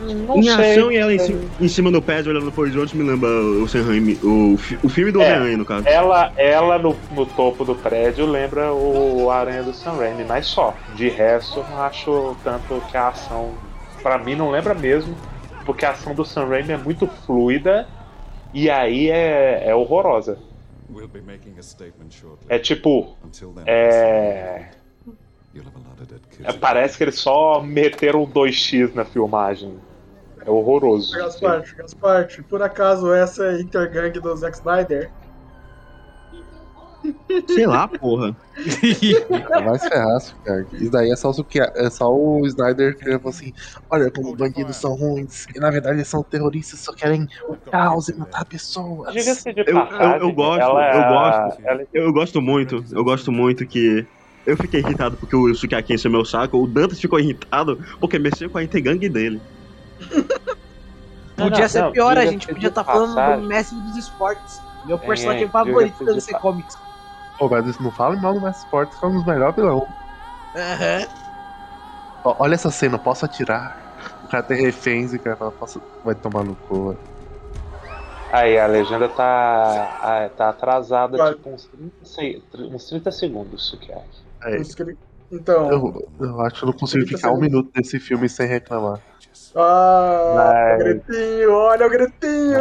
Não 0.00 0.36
Em 0.38 0.42
sei. 0.42 0.72
ação 0.72 0.92
e 0.92 0.96
ela 0.96 1.14
em, 1.14 1.18
ci- 1.18 1.48
em 1.60 1.68
cima 1.68 1.90
do 1.90 2.02
pad 2.02 2.28
olhando 2.28 2.52
pro 2.52 2.62
horizonte 2.62 2.94
me 2.96 3.02
lembra 3.02 3.28
o 3.28 3.66
Sam 3.66 3.82
Raimi, 3.84 4.18
o, 4.22 4.54
o 4.82 4.88
filme 4.88 5.10
do 5.10 5.20
É. 5.22 5.24
Homem-Aranha, 5.26 5.56
no 5.56 5.64
caso. 5.64 5.88
Ela, 5.88 6.32
ela 6.36 6.78
no, 6.78 6.94
no 7.12 7.24
topo 7.24 7.64
do 7.64 7.74
prédio 7.74 8.26
lembra 8.26 8.72
o 8.74 9.30
Aranha 9.30 9.62
do 9.62 9.72
Sam 9.72 9.92
Raimi, 9.96 10.24
mas 10.24 10.46
só. 10.46 10.74
De 10.94 11.08
resto, 11.08 11.64
não 11.70 11.82
acho 11.82 12.36
tanto 12.44 12.82
que 12.90 12.96
a 12.96 13.08
ação. 13.08 13.52
Pra 14.02 14.18
mim, 14.18 14.34
não 14.34 14.50
lembra 14.50 14.74
mesmo, 14.74 15.16
porque 15.64 15.84
a 15.86 15.90
ação 15.92 16.14
do 16.14 16.24
Sam 16.24 16.46
Raimi 16.48 16.72
é 16.72 16.76
muito 16.76 17.06
fluida 17.24 17.88
e 18.52 18.68
aí 18.70 19.10
é, 19.10 19.62
é 19.68 19.74
horrorosa. 19.74 20.38
We'll 20.94 21.08
be 21.08 21.20
making 21.20 21.54
a 21.58 21.62
statement 21.62 22.10
shortly. 22.10 22.46
É 22.48 22.58
tipo. 22.58 23.16
É. 23.66 24.66
é, 26.44 26.52
Parece 26.52 26.96
que 26.96 27.04
eles 27.04 27.18
só 27.18 27.60
meteram 27.62 28.26
2x 28.26 28.94
na 28.94 29.04
filmagem. 29.04 29.74
É 30.46 30.50
horroroso. 30.50 31.12
Gasparte, 31.16 31.74
Gasparte, 31.76 32.42
por 32.44 32.62
acaso 32.62 33.12
essa 33.12 33.44
é 33.44 33.50
a 33.56 33.60
Intergang 33.60 34.12
do 34.20 34.36
Zack 34.36 34.56
Snyder? 34.56 35.10
Sei 37.48 37.66
lá, 37.66 37.86
porra. 37.88 38.32
Vai 39.64 39.78
ferrar, 39.78 40.18
cara. 40.44 40.66
Isso 40.72 40.90
daí 40.90 41.10
é 41.10 41.16
só, 41.16 41.30
o 41.30 41.44
que, 41.44 41.60
é 41.60 41.90
só 41.90 42.06
o 42.08 42.46
Snyder 42.46 42.96
que 42.96 43.04
falou 43.18 43.28
assim: 43.30 43.52
olha 43.90 44.10
como 44.10 44.34
bandidos 44.36 44.76
são 44.76 44.92
ruins. 44.94 45.44
E 45.54 45.60
na 45.60 45.70
verdade 45.70 45.96
eles 45.96 46.08
são 46.08 46.22
terroristas, 46.24 46.80
só 46.82 46.92
querem 46.94 47.26
o 47.48 47.56
caos 47.70 48.08
e 48.08 48.16
matar 48.16 48.44
pessoas. 48.46 49.14
Eu, 49.66 49.76
eu, 49.78 50.10
eu 50.20 50.32
gosto, 50.32 50.60
é 50.60 50.96
eu 50.96 51.02
a- 51.02 51.08
gosto. 51.48 51.60
é- 51.68 51.86
Eu 51.92 52.12
gosto 52.12 52.42
muito, 52.42 52.82
eu 52.92 53.04
gosto 53.04 53.32
muito 53.32 53.66
que. 53.66 54.06
Eu 54.44 54.56
fiquei 54.56 54.78
irritado 54.80 55.18
porque 55.18 55.34
o 55.34 55.52
Sukiyaki 55.54 55.92
encheu 55.94 56.08
meu 56.10 56.24
saco, 56.24 56.56
o 56.56 56.68
Dantas 56.68 57.00
ficou 57.00 57.18
irritado 57.18 57.76
porque 58.00 58.16
mexeu 58.18 58.48
com 58.48 58.58
a 58.58 58.62
Intergang 58.64 58.98
dele. 59.10 59.40
Podia 61.36 61.60
Não, 61.60 61.68
ser 61.68 61.82
não, 61.82 61.92
pior, 61.92 62.16
a 62.16 62.24
gente 62.26 62.46
podia 62.46 62.68
estar 62.68 62.84
falando 62.84 63.14
passagem. 63.14 63.42
do 63.42 63.48
mestre 63.48 63.80
dos 63.80 63.96
esportes. 63.96 64.62
Meu 64.84 64.96
É, 64.98 65.06
personagem 65.06 65.38
diga-se 65.40 65.52
favorito 65.52 66.04
da 66.04 66.12
DC 66.14 66.34
Comics. 66.34 66.76
Pô, 67.38 67.48
mas 67.50 67.66
isso 67.66 67.82
não 67.82 67.92
fala 67.92 68.16
mal 68.16 68.32
do 68.32 68.40
Mestre 68.40 68.64
Sports, 68.64 68.98
que 68.98 69.04
é 69.04 69.08
um 69.08 69.12
dos 69.12 69.24
melhores 69.26 69.54
vilão. 69.54 69.86
Aham. 70.54 71.06
Ó, 72.24 72.36
olha 72.38 72.54
essa 72.54 72.70
cena, 72.70 72.98
posso 72.98 73.24
atirar? 73.26 73.76
O 74.24 74.28
cara 74.28 74.42
tem 74.42 74.60
reféns 74.60 75.12
e 75.12 75.16
o 75.16 75.20
cara 75.22 75.36
fala, 75.36 75.52
posso... 75.52 75.82
vai 76.02 76.14
tomar 76.14 76.42
no 76.44 76.56
cu. 76.56 76.96
Aí, 78.32 78.58
a 78.58 78.66
legenda 78.66 79.08
tá, 79.08 79.98
ah, 80.02 80.28
tá 80.28 80.48
atrasada, 80.50 81.16
Vai. 81.16 81.34
tipo, 81.34 81.48
uns 81.50 81.64
30, 81.66 82.04
se- 82.04 82.42
uns 82.58 82.86
30 82.86 83.12
segundos. 83.12 83.78
É, 84.42 84.60
Isso 84.60 84.76
que 84.76 84.82
ele- 84.82 84.98
Então, 85.30 85.70
eu, 85.70 86.10
eu 86.20 86.40
acho 86.42 86.58
que 86.58 86.64
eu 86.64 86.70
não 86.70 86.78
consigo 86.78 87.04
30 87.04 87.16
ficar 87.16 87.32
um 87.32 87.40
minuto 87.40 87.70
desse 87.72 87.98
filme 88.00 88.28
sem 88.28 88.46
reclamar. 88.46 89.00
Ah, 89.56 90.32
Mas- 90.36 90.74
o 90.74 90.84
gritinho, 90.84 91.52
olha 91.52 91.86
o 91.86 91.90
gritinho. 91.90 92.58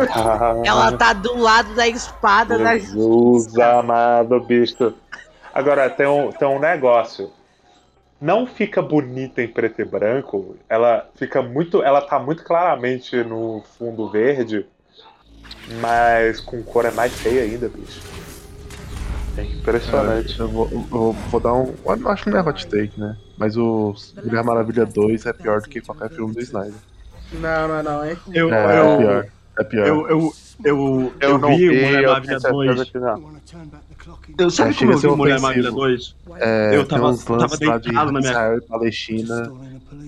Ela 0.65 0.91
tá 0.93 1.13
do 1.13 1.37
lado 1.37 1.75
da 1.75 1.87
espada 1.87 2.57
da 2.57 2.77
Jesus 2.77 3.57
amado, 3.59 4.39
bicho. 4.39 4.93
Agora, 5.53 5.89
tem 5.89 6.07
um, 6.07 6.31
tem 6.31 6.47
um 6.47 6.59
negócio. 6.59 7.31
Não 8.19 8.47
fica 8.47 8.81
bonita 8.81 9.41
em 9.41 9.47
preto 9.47 9.81
e 9.81 9.85
branco. 9.85 10.55
Ela 10.69 11.09
fica 11.15 11.41
muito. 11.41 11.83
Ela 11.83 12.01
tá 12.01 12.17
muito 12.17 12.43
claramente 12.43 13.23
no 13.23 13.63
fundo 13.77 14.09
verde. 14.09 14.65
Mas 15.81 16.39
com 16.39 16.63
cor 16.63 16.85
é 16.85 16.91
mais 16.91 17.13
feia 17.13 17.43
ainda, 17.43 17.67
bicho. 17.69 18.01
É 19.37 19.43
impressionante. 19.43 20.39
Eu 20.39 20.47
vou, 20.49 20.69
eu 20.71 20.79
vou, 20.81 21.13
vou 21.13 21.39
dar 21.39 21.53
um. 21.53 21.73
eu 21.85 22.09
Acho 22.09 22.23
que 22.23 22.29
não 22.29 22.39
é 22.39 22.41
hot 22.41 22.65
take, 22.67 22.99
né? 22.99 23.17
Mas 23.37 23.57
o 23.57 23.93
Mulher 24.23 24.43
Maravilha 24.43 24.85
2 24.85 25.25
é 25.25 25.33
pior 25.33 25.61
do 25.61 25.69
que 25.69 25.81
qualquer 25.81 26.09
filme 26.09 26.33
do 26.33 26.39
Snyder. 26.41 26.73
Não, 27.33 27.67
não 27.67 27.75
é 27.79 27.83
não, 27.83 28.05
hein? 28.05 28.17
Eu, 28.33 28.53
É, 28.53 28.75
é 28.75 28.79
eu, 28.79 28.97
pior. 28.97 29.25
É 29.59 29.63
pior. 29.63 29.87
eu, 29.87 30.07
eu, 30.09 30.09
eu, 30.09 30.33
Eu, 30.63 31.13
eu 31.19 31.37
não 31.37 31.49
vi 31.49 31.69
vi, 31.69 31.85
Mulher 31.85 32.07
Maravilha 32.07 32.39
tenho 32.39 32.41
certeza 32.41 32.75
2. 32.75 32.89
que 32.91 32.97
não. 32.99 33.17
You 33.17 33.23
wanna 33.25 33.39
turn 33.49 33.65
back 33.65 33.83
the 33.89 33.95
clock 34.03 34.31
in 34.31 34.35
Eu, 34.37 34.49
sabe 34.49 34.69
É, 34.71 34.73
como 34.77 34.91
eu 34.93 34.97
vi 34.99 35.07
Mulher. 35.09 35.39
Maravilha 35.41 35.71
2? 35.71 36.15
É, 36.39 36.75
eu 36.75 36.85
tava- 36.87 37.17
tava 37.17 37.57
deitado 37.57 38.11
na 38.11 38.19
minha- 38.19 38.31
Israel 38.31 38.57
e 38.57 38.61
Palestina. 38.61 39.51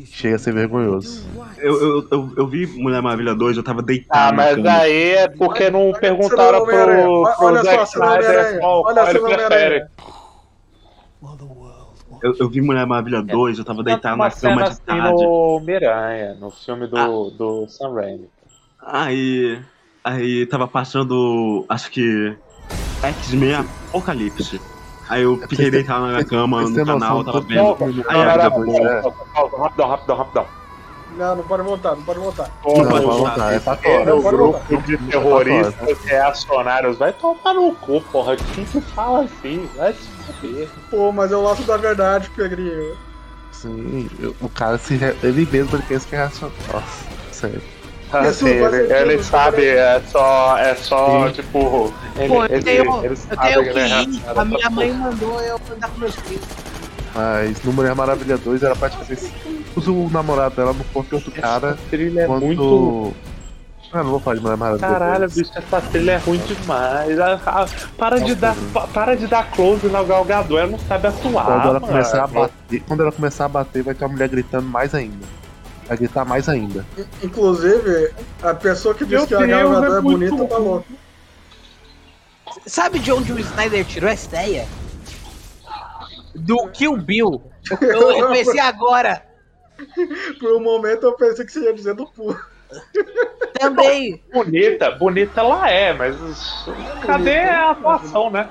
Chega 0.05 0.35
a 0.35 0.39
ser 0.39 0.53
vergonhoso. 0.53 1.27
Eu, 1.57 1.81
eu, 1.81 2.07
eu, 2.11 2.33
eu 2.37 2.47
vi 2.47 2.67
Mulher 2.67 3.01
Maravilha 3.01 3.33
2, 3.35 3.57
eu 3.57 3.63
tava 3.63 3.79
Ah, 3.79 3.83
deitado. 3.83 4.31
na 4.31 4.43
mas 4.43 4.55
cama. 4.55 4.71
aí 4.71 5.11
é 5.15 5.27
porque 5.27 5.69
não 5.69 5.89
Olha 5.89 5.99
perguntaram 5.99 6.65
pro, 6.65 6.75
Olha- 6.75 7.35
pro 7.35 7.45
olha 7.45 7.63
só 7.63 7.71
Zack 7.71 7.77
do 7.77 7.83
Snyder 7.89 8.59
qual, 8.59 8.83
Olha 8.85 9.01
a 9.01 9.05
qual 9.05 9.07
ele 9.07 9.19
prefere. 9.47 9.85
Eu, 12.23 12.33
eu 12.39 12.49
vi 12.49 12.61
Mulher 12.61 12.85
Maravilha 12.85 13.21
2, 13.21 13.59
eu 13.59 13.65
tava 13.65 13.83
deitado 13.83 14.17
na 14.17 14.31
cama 14.31 14.63
de 14.63 14.69
assim 14.69 14.81
tarde. 14.85 15.23
no 15.23 15.59
Miranha, 15.63 16.35
no 16.39 16.49
filme 16.51 16.87
do, 16.87 17.29
do 17.31 17.67
Sam 17.67 17.93
Raimi. 17.93 18.27
Aí. 18.81 19.59
Aí 20.03 20.45
tava 20.45 20.67
passando. 20.67 21.65
Acho 21.69 21.91
que. 21.91 22.35
X-Men 23.03 23.55
Apocalipse. 23.55 24.59
Aí 25.09 25.23
eu 25.23 25.37
fiquei 25.47 25.71
deitado 25.71 26.05
na 26.05 26.13
minha 26.13 26.25
cama 26.25 26.61
no 26.61 26.85
canal, 26.85 27.23
tava 27.23 27.41
do 27.41 27.47
vendo. 27.47 27.77
Aí 28.07 28.21
a 28.21 28.25
Maravilha 28.25 28.65
vida 28.65 28.65
2 28.65 28.77
é? 28.77 29.61
Rapidão, 29.63 29.89
rapidão, 29.89 30.17
rapidão. 30.17 30.45
Não, 31.17 31.35
não 31.37 31.43
pode 31.43 31.63
voltar, 31.63 31.95
não 31.95 32.03
pode 32.03 32.19
voltar. 32.19 32.51
Não, 32.63 32.73
pode 32.73 32.91
vai 32.91 33.01
voltar. 33.01 33.53
é 33.53 33.59
pra 33.59 33.75
fora. 33.77 34.05
Não, 34.05 34.19
o 34.19 34.21
grupo 34.21 34.77
de 34.83 34.97
terroristas 34.97 35.97
reacionários 36.05 36.97
vai 36.97 37.11
tomar 37.13 37.53
no 37.55 37.73
cu, 37.73 38.01
porra. 38.11 38.35
Quem 38.53 38.65
que 38.65 38.81
fala 38.81 39.23
assim? 39.23 39.67
Vai 39.75 39.93
se 39.93 40.07
fuder. 40.39 40.69
Pô, 40.91 41.11
mas 41.11 41.31
eu 41.31 41.41
laço 41.41 41.63
da 41.63 41.77
verdade, 41.77 42.29
Pedrinho. 42.35 42.95
Sim, 43.51 44.07
o 44.39 44.49
cara 44.49 44.77
se. 44.77 44.93
Ele 45.23 45.47
mesmo 45.51 45.75
ele 45.75 45.83
pensa 45.87 46.07
que 46.07 46.15
é 46.15 46.19
racional. 46.19 46.55
Nossa, 46.71 47.05
sério. 47.31 47.76
Assim, 48.11 48.45
ser 48.45 48.73
ele, 48.73 48.93
ele 49.13 49.23
sabe, 49.23 49.65
é 49.65 50.01
só. 50.07 50.57
É 50.57 50.75
só, 50.75 51.27
Sim. 51.27 51.33
tipo. 51.33 51.93
Ele, 52.17 52.27
Pô, 52.29 52.45
eu 52.45 52.55
ele, 52.55 52.63
tenho, 52.63 53.05
ele 53.05 53.13
eu 53.13 53.37
tenho 53.37 53.63
que 53.63 53.73
que 53.73 53.79
é 53.79 54.03
ir. 54.03 54.21
A 54.35 54.45
minha 54.45 54.69
mãe 54.69 54.93
mandou 54.93 55.41
eu 55.41 55.59
andar 55.73 55.89
com 55.89 55.99
meus 55.99 56.15
primos. 56.15 56.45
Mas 57.13 57.61
no 57.63 57.73
Mulher 57.73 57.95
Maravilha 57.95 58.37
2 58.37 58.63
era 58.63 58.75
praticamente. 58.75 59.31
Usa 59.75 59.91
o 59.91 60.09
namorado 60.09 60.55
dela 60.55 60.71
no 60.73 60.83
corpo 60.85 61.09
de 61.09 61.15
outro 61.15 61.31
cara. 61.31 61.69
Essa 61.71 61.79
trilha 61.89 62.21
é 62.21 62.25
quando. 62.27 62.45
muito. 62.45 63.13
Ah, 63.91 64.03
não 64.03 64.11
vou 64.11 64.19
falar 64.19 64.35
de 64.35 64.41
Mulher 64.41 64.57
Maravilha 64.57 64.87
Caralho, 64.87 65.19
2. 65.29 65.33
bicho, 65.33 65.51
essa 65.55 65.81
trilha 65.81 66.11
é 66.13 66.17
ruim 66.17 66.37
demais. 66.39 67.19
Ah, 67.19 67.39
ah, 67.45 67.65
Para 67.97 68.19
de 68.19 68.35
dar, 68.35 68.55
pa- 68.73 68.87
para 68.87 69.15
de 69.15 69.27
dar 69.27 69.49
close 69.51 69.87
na 69.87 70.03
Gal 70.03 70.25
Gadot, 70.25 70.57
ela 70.57 70.67
não 70.67 70.79
sabe 70.79 71.07
atuar. 71.07 71.45
Quando 71.45 71.61
ela 71.63 71.73
mano. 71.79 71.87
começar 71.87 72.23
a 72.23 72.27
bater, 72.27 72.83
quando 72.87 73.01
ela 73.01 73.11
começar 73.11 73.45
a 73.45 73.49
bater, 73.49 73.83
vai 73.83 73.93
ter 73.93 74.03
uma 74.05 74.11
mulher 74.11 74.27
gritando 74.29 74.67
mais 74.67 74.93
ainda. 74.93 75.25
Vai 75.87 75.97
gritar 75.97 76.25
mais 76.25 76.49
ainda. 76.49 76.85
Inclusive, 77.23 78.13
a 78.43 78.53
pessoa 78.53 78.93
que 78.93 79.05
disse 79.05 79.15
Meu 79.15 79.27
que 79.27 79.35
a 79.35 79.37
Deus, 79.39 79.49
Gal 79.49 79.81
Gadot 79.81 79.93
é 79.93 79.97
é 79.97 80.01
bonita 80.01 80.45
tá 80.45 80.57
louca. 80.57 80.87
Sabe 82.65 82.99
de 82.99 83.11
onde 83.11 83.31
o 83.31 83.39
Snyder 83.39 83.85
tirou 83.85 84.09
essa 84.09 84.27
ideia? 84.27 84.67
Do 86.35 86.67
Kill 86.69 86.97
Bill. 86.97 87.41
Eu, 87.81 88.11
eu 88.11 88.31
pensei 88.31 88.59
agora. 88.59 89.25
Por 90.39 90.53
um 90.53 90.61
momento 90.61 91.05
eu 91.05 91.13
pensei 91.13 91.45
que 91.45 91.51
você 91.51 91.59
ia 91.59 91.73
dizer 91.73 91.93
do 91.93 92.07
Poo. 92.07 92.35
Também. 93.59 94.23
Bonita, 94.33 94.91
bonita 94.91 95.41
ela 95.41 95.69
é, 95.69 95.93
mas 95.93 96.15
cadê 97.05 97.39
a 97.39 97.71
atuação, 97.71 98.29
né? 98.29 98.49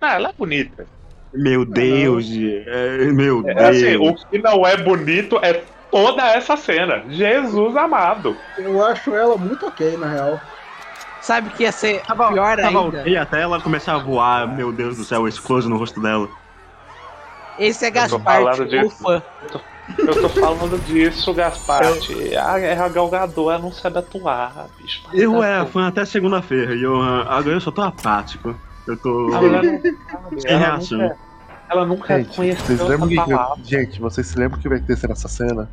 Ah, 0.00 0.14
ela 0.16 0.28
é 0.30 0.32
bonita. 0.32 0.86
Meu 1.34 1.64
Deus, 1.64 2.26
é, 2.66 3.06
meu 3.12 3.42
É, 3.46 3.64
assim, 3.68 3.98
Deus. 3.98 4.22
o 4.22 4.26
que 4.28 4.38
não 4.38 4.64
é 4.66 4.76
bonito 4.76 5.38
é 5.42 5.62
toda 5.90 6.22
essa 6.32 6.56
cena. 6.56 7.02
Jesus 7.08 7.76
amado. 7.76 8.36
Eu 8.56 8.84
acho 8.84 9.14
ela 9.14 9.36
muito 9.36 9.66
ok, 9.66 9.96
na 9.96 10.08
real. 10.08 10.40
Sabe 11.20 11.50
que 11.50 11.62
ia 11.62 11.72
ser 11.72 12.02
pior 12.02 12.56
Tava 12.56 12.68
ainda? 12.68 13.00
ok 13.00 13.16
até 13.16 13.40
ela 13.40 13.60
começar 13.60 13.94
a 13.94 13.98
voar, 13.98 14.46
meu 14.46 14.70
Deus 14.70 14.96
do 14.96 15.04
céu, 15.04 15.26
esse 15.26 15.40
close 15.40 15.68
no 15.68 15.76
rosto 15.78 16.00
dela. 16.00 16.28
Esse 17.58 17.86
é 17.86 17.90
Gaspar, 17.90 18.22
falando 18.22 18.60
o 18.60 18.66
disso. 18.68 18.96
fã. 19.02 19.22
Eu 19.98 20.20
tô 20.20 20.28
falando 20.28 20.84
disso, 20.84 21.32
Gasparte. 21.32 22.34
A, 22.36 22.84
a 22.84 22.88
Gal 22.88 23.08
Gadot 23.08 23.50
ela 23.50 23.58
não 23.58 23.72
sabe 23.72 23.98
atuar, 23.98 24.66
bicho. 24.78 25.02
Eu 25.12 25.42
era 25.42 25.64
fã 25.66 25.88
até 25.88 26.04
segunda-feira, 26.04 26.74
e 26.74 26.82
eu, 26.82 27.00
agora 27.00 27.56
eu 27.56 27.60
só 27.60 27.70
tô 27.70 27.82
apático. 27.82 28.54
Eu 28.86 28.96
tô. 28.96 29.30
Sem 30.38 30.50
ela 30.50 30.58
reação. 30.58 30.98
nunca- 30.98 31.16
Ela 31.70 31.86
nunca 31.86 32.18
Gente, 32.18 32.36
conheceu 32.36 32.64
vocês 32.66 32.80
lembram 32.80 33.06
essa 33.10 33.24
que. 33.24 33.30
palavra. 33.34 33.64
Gente, 33.64 34.00
vocês 34.00 34.26
se 34.26 34.38
lembram 34.38 34.60
que 34.60 34.68
vai 34.68 34.80
ter 34.80 35.08
nessa 35.08 35.28
cena? 35.28 35.68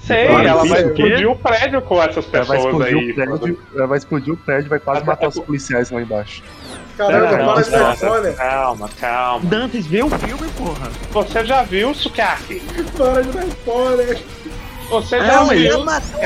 Sei, 0.00 0.28
Olha, 0.28 0.48
ela 0.50 0.64
vai 0.64 0.82
explodir 0.84 1.28
o 1.28 1.36
prédio 1.36 1.82
com 1.82 2.00
essas 2.00 2.24
Ela 2.32 2.44
vai 2.44 2.56
pessoas 2.58 2.74
explodir 2.86 2.96
aí. 3.08 3.12
prédio. 3.14 3.58
Ela 3.74 3.86
vai 3.88 3.98
explodir 3.98 4.34
o 4.34 4.36
prédio 4.36 4.66
e 4.66 4.68
vai 4.68 4.78
quase 4.78 4.98
Até- 5.00 5.06
matar 5.10 5.28
os 5.28 5.38
policiais 5.40 5.90
lá 5.90 6.00
embaixo. 6.00 6.44
Caramba, 6.96 7.36
Não, 7.36 7.54
para 7.54 7.62
de 7.62 7.70
dar 7.70 7.78
calma, 7.78 7.94
spoiler. 7.94 8.36
calma, 8.36 8.88
calma. 9.00 9.44
Dantes, 9.50 9.86
vê 9.86 10.02
o 10.04 10.08
filme, 10.10 10.48
porra! 10.56 10.88
Você 11.12 11.44
já 11.44 11.62
viu, 11.64 11.92
Sukiyaki? 11.92 12.60
Para 12.96 13.22
de 13.22 13.32
dar 13.32 13.44
spoiler. 13.46 14.22
Você 14.88 15.18
já 15.18 15.26
Ela 15.26 15.54
viu, 15.54 15.72
já 15.72 15.78
matou. 15.84 16.20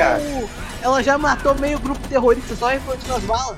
Ela 0.83 1.03
já 1.03 1.17
matou 1.17 1.55
meio 1.55 1.79
grupo 1.79 2.07
terrorista 2.07 2.55
só 2.55 2.67
refletindo 2.67 3.15
as 3.15 3.23
balas. 3.23 3.57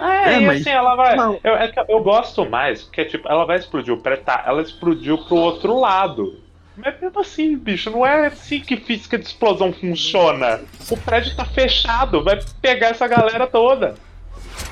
É, 0.00 0.34
É, 0.34 0.40
e 0.40 0.46
mas- 0.46 0.60
assim, 0.60 0.70
ela 0.70 0.94
vai. 0.96 1.16
Eu, 1.44 1.54
é 1.54 1.68
que 1.68 1.80
eu 1.88 2.02
gosto 2.02 2.48
mais, 2.48 2.82
porque, 2.82 3.04
tipo, 3.04 3.28
ela 3.28 3.44
vai 3.44 3.58
explodir 3.58 3.92
o 3.92 3.98
prédio. 3.98 4.24
Tá, 4.24 4.44
ela 4.46 4.62
explodiu 4.62 5.18
pro 5.18 5.36
outro 5.36 5.78
lado. 5.78 6.38
Mas 6.76 6.98
mesmo 7.00 7.20
assim, 7.20 7.56
bicho, 7.58 7.90
não 7.90 8.06
é 8.06 8.28
assim 8.28 8.60
que 8.60 8.76
física 8.78 9.18
de 9.18 9.26
explosão 9.26 9.72
funciona. 9.72 10.60
O 10.90 10.96
prédio 10.96 11.36
tá 11.36 11.44
fechado, 11.44 12.24
vai 12.24 12.40
pegar 12.62 12.88
essa 12.88 13.06
galera 13.06 13.46
toda. 13.46 13.94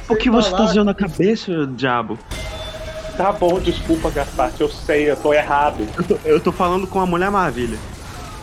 O 0.08 0.16
que 0.16 0.30
você 0.30 0.50
tá 0.50 0.62
usando 0.62 0.86
na 0.86 0.94
cabeça, 0.94 1.66
diabo? 1.66 2.18
Tá 3.16 3.32
bom, 3.32 3.58
desculpa, 3.60 4.10
Gaspar, 4.10 4.52
eu 4.58 4.68
sei, 4.70 5.10
eu 5.10 5.16
tô 5.16 5.34
errado. 5.34 5.86
Eu 5.98 6.04
tô, 6.04 6.18
eu 6.24 6.40
tô 6.40 6.52
falando 6.52 6.86
com 6.86 7.00
a 7.00 7.04
Mulher 7.06 7.30
Maravilha. 7.30 7.76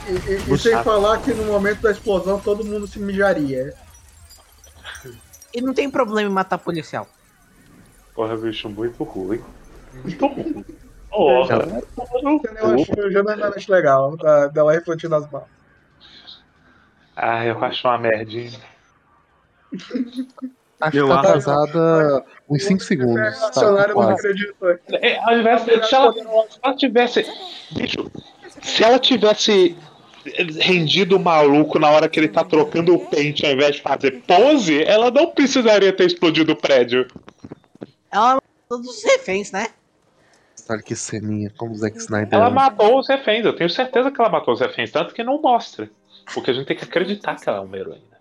E, 0.07 0.11
e- 0.11 0.33
e 0.35 0.37
Você- 0.41 0.69
sem 0.73 0.83
falar 0.83 1.17
que 1.19 1.33
no 1.33 1.45
momento 1.45 1.81
da 1.81 1.89
explosão 1.91 2.39
todo 2.39 2.63
mundo 2.63 2.85
se 2.85 2.99
mijaria. 2.99 3.73
E 5.55 5.61
não 5.61 5.73
tem 5.73 5.89
problema 5.89 6.29
em 6.29 6.33
matar 6.33 6.57
policial. 6.57 7.07
Porra, 8.13 8.35
bicho, 8.35 8.69
muito 8.69 9.03
ruim. 9.03 9.41
Muito 10.03 10.27
ruim. 10.27 10.65
Porra, 11.09 11.55
Eu 12.59 12.73
acho, 12.75 12.91
eu 12.99 13.09
já 13.11 13.23
não 13.23 13.45
acho 13.47 13.71
legal 13.71 14.17
da- 14.17 14.47
dela 14.47 14.73
refletindo 14.73 15.15
as 15.15 15.25
balas. 15.27 15.47
Ah, 17.15 17.45
eu 17.45 17.63
acho 17.63 17.87
uma 17.87 17.97
merdinha. 17.97 18.59
Acho 20.81 20.97
Eu 20.97 21.07
que 21.07 21.13
tá 21.13 21.19
acho- 21.21 21.29
atrasada 21.29 22.25
uns 22.49 22.63
5 22.65 22.83
segundos. 22.83 23.39
Tá. 23.51 23.61
É, 25.01 25.17
ao 25.23 25.37
invés 25.37 25.63
de, 25.63 25.87
se, 25.87 25.95
ela, 25.95 26.11
se 26.11 26.59
ela 26.61 26.75
tivesse. 26.75 27.25
Bicho, 27.71 28.11
se 28.61 28.83
ela 28.83 28.99
tivesse 28.99 29.77
rendido 30.59 31.19
maluco 31.19 31.79
na 31.79 31.89
hora 31.89 32.09
que 32.09 32.19
ele 32.19 32.27
tá 32.27 32.43
trocando 32.43 32.93
o 32.95 33.05
pente 33.07 33.45
ao 33.45 33.51
invés 33.51 33.75
de 33.75 33.81
fazer 33.81 34.23
pose, 34.27 34.83
ela 34.83 35.11
não 35.11 35.27
precisaria 35.27 35.93
ter 35.93 36.05
explodido 36.05 36.53
o 36.53 36.55
prédio. 36.55 37.07
Ela 38.11 38.35
matou 38.35 38.49
todos 38.67 38.87
os 38.87 39.03
reféns, 39.03 39.51
né? 39.51 39.67
Olha 40.67 40.81
que 40.81 40.95
ceninha, 40.95 41.51
como 41.55 41.73
o 41.73 41.75
Zack 41.75 41.97
Snyder. 41.97 42.33
Ela 42.33 42.47
ama. 42.47 42.55
matou 42.55 42.99
os 42.99 43.07
reféns, 43.07 43.45
eu 43.45 43.55
tenho 43.55 43.69
certeza 43.69 44.09
que 44.09 44.19
ela 44.19 44.29
matou 44.29 44.53
os 44.53 44.59
reféns, 44.59 44.91
tanto 44.91 45.13
que 45.13 45.23
não 45.23 45.39
mostra. 45.39 45.89
Porque 46.33 46.49
a 46.49 46.53
gente 46.53 46.65
tem 46.65 46.75
que 46.75 46.83
acreditar 46.83 47.35
que 47.35 47.47
ela 47.47 47.59
é 47.59 47.61
uma 47.61 47.77
heroína. 47.77 48.15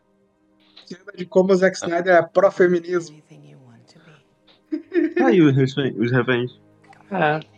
Cena 0.84 1.12
de 1.16 1.24
como 1.24 1.52
o 1.52 1.56
Zack 1.56 1.76
Snyder 1.76 2.14
é 2.14 2.22
pró-feminismo. 2.22 3.22
Aí 5.24 5.40
os 5.40 5.56
reféns. 5.56 5.94
Os 5.96 6.12
reféns. 6.12 6.60
É. 7.10 7.53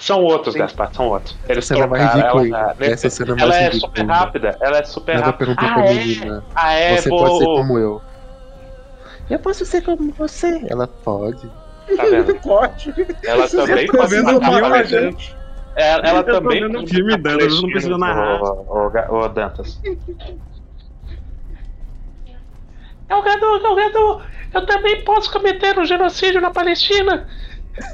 São 0.00 0.24
outros, 0.24 0.54
Gaspar, 0.54 0.90
são 0.94 1.08
outros. 1.08 1.38
Eles 1.48 1.58
Essa 1.64 1.74
cena 1.74 1.84
é 1.84 1.88
mais 1.88 2.02
trocaram 2.10 2.38
ridícula 2.40 2.58
ela. 2.58 2.70
ainda. 2.72 2.86
Essa 2.92 3.10
cena 3.10 3.32
é 3.32 3.34
mais 3.34 3.42
ela 3.42 3.56
é 3.56 3.64
ridícula 3.64 3.80
super 3.88 4.00
ainda. 4.00 4.12
rápida, 4.14 4.58
ela 4.60 4.78
é 4.78 4.82
super 4.84 5.14
Ela 5.16 5.26
rápida. 5.26 5.38
perguntou 5.38 5.68
Ah, 5.68 5.74
pra 5.74 5.84
é? 5.84 5.94
menina: 5.94 6.44
Ah, 6.54 6.72
é, 6.72 6.96
Você 6.96 7.08
vou... 7.10 7.18
pode 7.18 7.38
ser 7.38 7.44
como 7.44 7.78
eu. 7.78 8.02
Eu 9.28 9.38
posso 9.38 9.64
ser 9.66 9.82
como 9.82 10.12
você. 10.12 10.60
Ela 10.68 10.88
pode. 10.88 11.48
Tá 11.96 12.04
vendo? 12.04 12.34
Pode. 12.40 12.94
Ela 13.24 13.48
também 13.48 13.86
tá 13.86 13.98
pode 13.98 14.10
vendo 14.14 14.24
matar 14.32 14.38
o 14.38 14.52
filme, 14.52 14.60
palestino. 14.60 15.16
Ela, 15.76 16.08
ela 16.08 16.22
tô 16.24 16.32
também 16.32 16.60
vendo 16.62 16.70
o 16.76 16.80
pode 16.80 16.94
filme 16.94 17.16
dela, 17.16 17.42
eu 17.42 17.50
não 17.50 17.70
preciso 17.70 17.98
narrar. 17.98 18.42
ô- 18.42 18.86
ô- 18.86 18.90
Ga- 18.90 19.08
Ô, 19.10 19.28
Dantas. 19.28 19.80
Galgador, 23.08 23.60
Galgador, 23.62 24.22
eu 24.54 24.66
também 24.66 25.02
posso 25.04 25.32
cometer 25.32 25.76
um 25.78 25.84
genocídio 25.84 26.40
na 26.40 26.50
Palestina. 26.50 27.26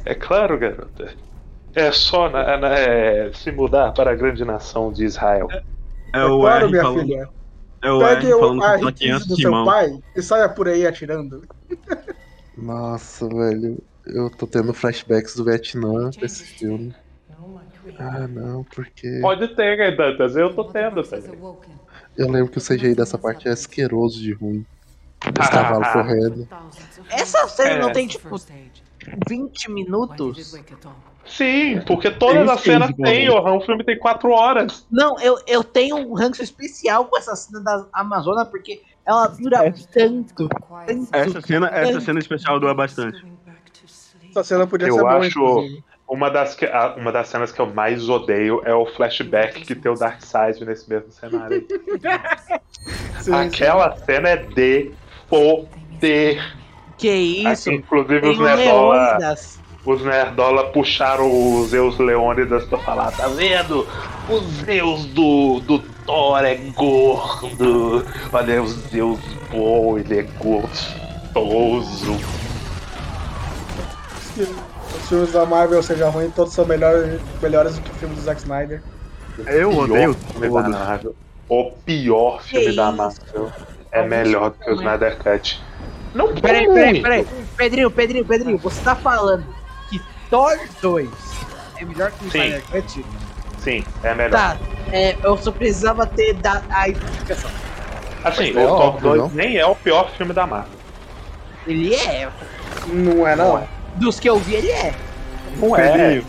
É 0.04 0.14
claro, 0.14 0.58
garota. 0.58 1.14
É 1.76 1.92
só 1.92 2.28
na- 2.30 2.56
na- 2.56 2.74
é, 2.78 3.30
se 3.34 3.52
mudar 3.52 3.92
para 3.92 4.10
a 4.10 4.14
grande 4.14 4.44
nação 4.44 4.90
de 4.92 5.04
Israel. 5.04 5.46
É 5.50 5.62
É 6.14 6.24
o 6.24 6.40
claro, 6.40 6.64
R 6.64 6.70
minha 6.70 6.82
falando. 6.82 7.00
filha. 7.00 7.28
É 7.82 7.90
o 7.90 7.98
Pegue 7.98 8.26
R 8.26 8.34
o, 8.34 8.40
falando 8.40 8.64
a 8.64 8.66
com 8.66 8.72
aquela 8.74 8.90
R15 8.92 8.96
criança 8.98 9.28
do 9.28 9.36
seu 9.36 9.50
mão. 9.50 9.64
pai 9.66 9.98
e 10.16 10.22
saia 10.22 10.48
por 10.48 10.66
aí 10.68 10.86
atirando. 10.86 11.42
Nossa, 12.56 13.28
velho. 13.28 13.78
Eu 14.06 14.30
tô 14.30 14.46
tendo 14.46 14.72
flashbacks 14.72 15.36
do 15.36 15.44
Vietnã 15.44 16.10
desse 16.10 16.44
filme. 16.44 16.94
Ah, 17.98 18.26
não, 18.26 18.64
porque. 18.64 19.20
Pode 19.20 19.48
ter, 19.54 19.96
Dantas, 19.96 20.34
eu 20.36 20.52
tô 20.54 20.64
tendo 20.64 21.02
também. 21.02 21.38
Eu 22.16 22.28
lembro 22.30 22.50
que 22.50 22.58
o 22.58 22.60
CGI 22.60 22.94
dessa 22.94 23.18
parte 23.18 23.48
é 23.48 23.52
asqueroso 23.52 24.20
de 24.20 24.32
ruim. 24.32 24.64
Os 25.40 25.48
cavalos 25.48 25.88
correndo. 25.92 26.48
Essa 27.10 27.46
série 27.48 27.74
É. 27.74 27.78
não 27.78 27.92
tem, 27.92 28.06
tipo, 28.06 28.34
20 29.28 29.70
minutos? 29.70 30.54
Sim, 31.26 31.80
porque 31.86 32.10
todas 32.10 32.44
Tem 32.44 32.50
as 32.54 32.60
cenas 32.60 32.88
sim, 32.88 33.02
tem, 33.02 33.28
o 33.30 33.60
filme 33.60 33.84
tem 33.84 33.98
quatro 33.98 34.30
horas. 34.30 34.86
Não, 34.90 35.18
eu, 35.20 35.38
eu 35.46 35.64
tenho 35.64 35.96
um 35.96 36.14
ranço 36.14 36.42
especial 36.42 37.04
com 37.06 37.16
essa 37.18 37.34
cena 37.34 37.60
da 37.62 37.86
Amazônia, 37.92 38.44
porque 38.44 38.80
ela 39.04 39.26
dura 39.28 39.72
tanto. 39.92 40.48
tanto 40.48 40.48
Essa 41.12 41.40
cena, 41.40 41.68
essa 41.68 41.92
tanto. 41.92 42.04
cena 42.04 42.18
especial 42.20 42.60
doa 42.60 42.74
bastante. 42.74 43.24
Essa 44.30 44.44
cena 44.44 44.66
podia 44.66 44.88
Eu 44.88 44.94
ser 44.94 45.00
boa, 45.00 45.16
acho- 45.18 45.28
inclusive. 45.28 45.84
Uma 46.08 46.30
das, 46.30 46.54
que- 46.54 46.70
uma 46.96 47.10
das 47.10 47.26
cenas 47.26 47.50
que 47.50 47.60
eu 47.60 47.66
mais 47.66 48.08
odeio 48.08 48.62
é 48.64 48.72
o 48.72 48.86
flashback 48.86 49.62
que 49.62 49.74
tem 49.74 49.90
o 49.90 49.96
Darkseid 49.96 50.64
nesse 50.64 50.88
mesmo 50.88 51.10
cenário. 51.10 51.66
Sim, 53.18 53.20
sim. 53.22 53.34
Aquela 53.34 53.96
cena 53.96 54.28
é 54.28 54.36
de 54.36 54.92
poder. 55.28 56.40
Que 56.96 57.10
isso? 57.12 57.68
Aqui, 57.68 57.78
inclusive 57.78 58.20
Tem 58.20 58.30
os 58.30 58.38
Nerdola. 58.38 59.18
Os 59.86 60.02
Nerdola 60.02 60.64
puxaram 60.72 61.30
os 61.60 61.70
Zeus 61.70 61.96
Leônidas 61.98 62.64
pra 62.64 62.78
falar, 62.78 63.12
tá 63.12 63.28
vendo? 63.28 63.86
O 64.28 64.40
Zeus 64.64 65.04
do, 65.06 65.60
do 65.60 65.78
Thor 66.04 66.44
é 66.44 66.56
gordo. 66.74 68.04
Olha, 68.32 68.62
o 68.62 68.66
Zeus 68.66 69.20
bom, 69.50 69.96
ele 69.96 70.18
é 70.18 70.22
gostoso. 70.40 72.16
Os 74.36 75.08
filmes 75.08 75.32
da 75.32 75.46
Marvel 75.46 75.82
sejam 75.82 76.10
ruins, 76.10 76.34
todos 76.34 76.52
são 76.52 76.66
melhores, 76.66 77.20
melhores 77.40 77.76
do 77.76 77.82
que 77.82 77.90
o 77.90 77.94
filme 77.94 78.14
do 78.16 78.20
Zack 78.20 78.40
Snyder. 78.40 78.82
Eu 79.46 79.70
Pior 79.70 79.84
odeio 79.84 80.14
filme 80.14 80.48
da. 80.48 80.68
Marvel. 80.68 81.14
O 81.48 81.70
pior 81.84 82.42
filme 82.42 82.66
Que 82.66 82.76
da? 82.76 82.90
Marvel 82.90 83.52
é 83.92 84.04
melhor 84.04 84.50
do 84.50 84.58
que 84.58 84.70
o 84.70 84.74
Snyder 84.74 85.16
Cut. 85.18 85.62
Não 86.12 86.34
Peraí, 86.34 86.66
peraí, 86.66 87.02
peraí. 87.02 87.26
Pedrinho, 87.56 87.90
Pedrinho, 87.90 88.24
Pedrinho, 88.24 88.58
você 88.58 88.82
tá 88.82 88.96
falando 88.96 89.44
Thor 90.30 90.58
2 90.80 91.08
é 91.78 91.84
melhor 91.84 92.10
que 92.10 92.26
o 92.26 92.30
Sim. 92.30 92.38
Snyder 92.38 92.62
Cut? 92.70 93.04
Sim, 93.58 93.84
é 94.02 94.14
melhor. 94.14 94.30
Tá, 94.30 94.56
é, 94.92 95.16
eu 95.22 95.36
só 95.36 95.50
precisava 95.50 96.06
ter 96.06 96.34
dado 96.34 96.64
a 96.70 96.88
identificação. 96.88 97.50
Assim, 98.24 98.48
É 98.48 98.64
o 98.64 98.68
Thor 98.68 98.80
óbvio, 98.80 99.08
2 99.10 99.20
não? 99.20 99.28
nem 99.30 99.56
é 99.56 99.66
o 99.66 99.74
pior 99.74 100.10
filme 100.16 100.32
da 100.32 100.46
Marvel. 100.46 100.78
Ele 101.66 101.94
é. 101.94 102.28
Não 102.88 103.26
é, 103.26 103.36
não? 103.36 103.66
Dos 103.96 104.20
que 104.20 104.28
eu 104.28 104.38
vi, 104.38 104.54
ele 104.54 104.70
é. 104.70 104.94
Não 105.56 105.76
é. 105.76 106.22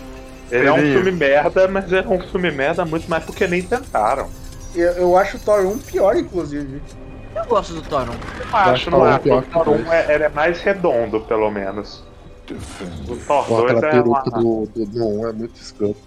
Ele 0.49 0.67
é 0.67 0.71
um 0.71 0.77
filme 0.77 1.11
merda, 1.11 1.67
mas 1.67 1.91
é 1.91 2.01
um 2.01 2.19
filme 2.21 2.51
merda 2.51 2.85
muito 2.85 3.09
mais 3.09 3.23
porque 3.23 3.45
nem 3.47 3.61
tentaram. 3.61 4.29
Eu, 4.73 4.91
eu 4.93 5.17
acho 5.17 5.37
o 5.37 5.39
Thor 5.39 5.65
1 5.65 5.79
pior, 5.79 6.15
inclusive. 6.15 6.81
Eu 7.35 7.45
gosto 7.45 7.73
do 7.73 7.81
Thor 7.81 8.03
1. 8.03 8.05
Eu 8.05 8.57
acho 8.57 8.69
acho, 8.71 8.91
não 8.91 8.99
Thor 8.99 9.07
é? 9.09 9.15
O 9.15 9.41
Thor 9.41 9.63
que 9.63 9.69
1 9.69 9.93
é, 9.93 10.13
ele 10.15 10.23
é 10.23 10.29
mais 10.29 10.61
redondo, 10.61 11.19
pelo 11.21 11.51
menos. 11.51 12.06
O 12.53 13.15
Thor 13.17 13.45
Pô, 13.45 13.61
2 13.61 13.71
aquela 13.83 13.95
é 13.97 14.01
uma... 14.01 14.21
peruca 14.21 14.39
do, 14.39 14.65
do, 14.73 14.85
do 14.85 15.05
1 15.21 15.27
é 15.27 15.33
muito 15.33 15.55
escroto. 15.61 15.97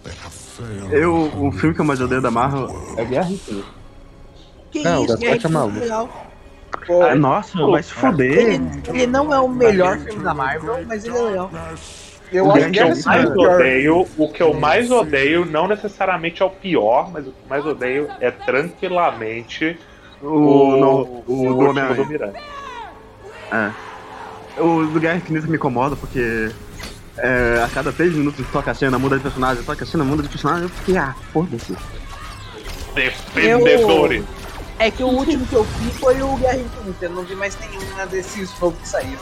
eu, 0.90 1.14
o 1.38 1.53
filme 1.53 1.74
que 1.74 1.81
eu 1.81 1.85
mais 1.85 2.00
odeio 2.00 2.20
da 2.22 2.31
Marvel 2.31 2.68
é 2.96 3.05
Guerra 3.05 3.31
Infinita. 3.31 3.68
Que 4.70 4.83
Não, 4.85 5.00
o 5.00 5.05
isso, 5.05 5.18
Gaspar 5.18 5.38
que 5.38 5.46
é 5.46 5.50
maluco. 5.50 6.11
Pô, 6.87 7.03
Ah, 7.03 7.14
nossa, 7.14 7.66
vai 7.66 7.83
se 7.83 7.92
fuder. 7.92 8.38
Ele, 8.55 8.83
ele 8.88 9.07
não 9.07 9.33
é 9.35 9.40
o 9.40 9.48
melhor 9.48 9.98
filme 9.98 10.22
da 10.22 10.33
Marvel, 10.33 10.85
mas 10.87 11.05
ele 11.05 11.16
é 11.18 11.20
legal. 11.22 11.50
eu 12.33 12.46
o 12.46 12.53
acho 12.53 12.68
O 12.68 12.70
que 12.70 12.70
que 12.70 12.79
eu 12.81 12.87
é 12.87 13.03
mais 13.05 13.31
pior. 13.31 13.55
odeio, 13.55 14.09
o 14.16 14.29
que 14.33 14.42
eu 14.42 14.55
mais 14.55 14.90
odeio 14.90 15.44
não 15.44 15.66
necessariamente 15.68 16.42
é 16.42 16.44
o 16.44 16.50
pior, 16.50 17.11
mas 17.11 17.26
o 17.26 17.33
que 17.33 17.42
eu 17.42 17.48
mais 17.48 17.66
odeio 17.66 18.09
é 18.20 18.31
tranquilamente 18.31 19.79
O, 20.22 20.76
no, 20.76 21.24
o, 21.26 21.53
do 21.55 21.55
último 21.57 21.94
do 21.96 22.05
Homem-Aranha. 22.05 22.05
Miranda. 22.07 22.38
É. 23.53 23.72
O 24.58 24.84
do 24.86 25.00
Guerra 25.00 25.16
Infinita 25.16 25.46
me 25.46 25.56
incomoda 25.56 25.96
porque 25.96 26.50
é, 27.18 27.62
a 27.64 27.68
cada 27.68 27.92
3 27.92 28.14
minutos 28.14 28.44
toca 28.52 28.70
a 28.70 28.74
cena, 28.74 28.98
muda 28.98 29.16
de 29.16 29.22
personagem, 29.22 29.62
toca 29.62 29.84
a 29.84 29.86
cena, 29.86 30.04
muda 30.04 30.22
de 30.22 30.28
personagem. 30.28 30.64
Eu 30.64 30.68
fiquei, 30.68 30.96
ah, 30.96 31.14
foda-se. 31.32 31.74
Defendedores. 32.94 34.24
É 34.78 34.90
que 34.90 35.02
o 35.02 35.08
último 35.08 35.46
que 35.46 35.54
eu 35.54 35.62
vi 35.62 35.90
foi 35.98 36.22
o 36.22 36.36
Guerra 36.36 36.56
Infinita. 36.56 37.04
Eu 37.04 37.10
não 37.10 37.22
vi 37.22 37.34
mais 37.36 37.56
nenhum 37.60 38.06
desses 38.10 38.50
novos 38.58 38.78
que 38.80 38.88
saíram. 38.88 39.20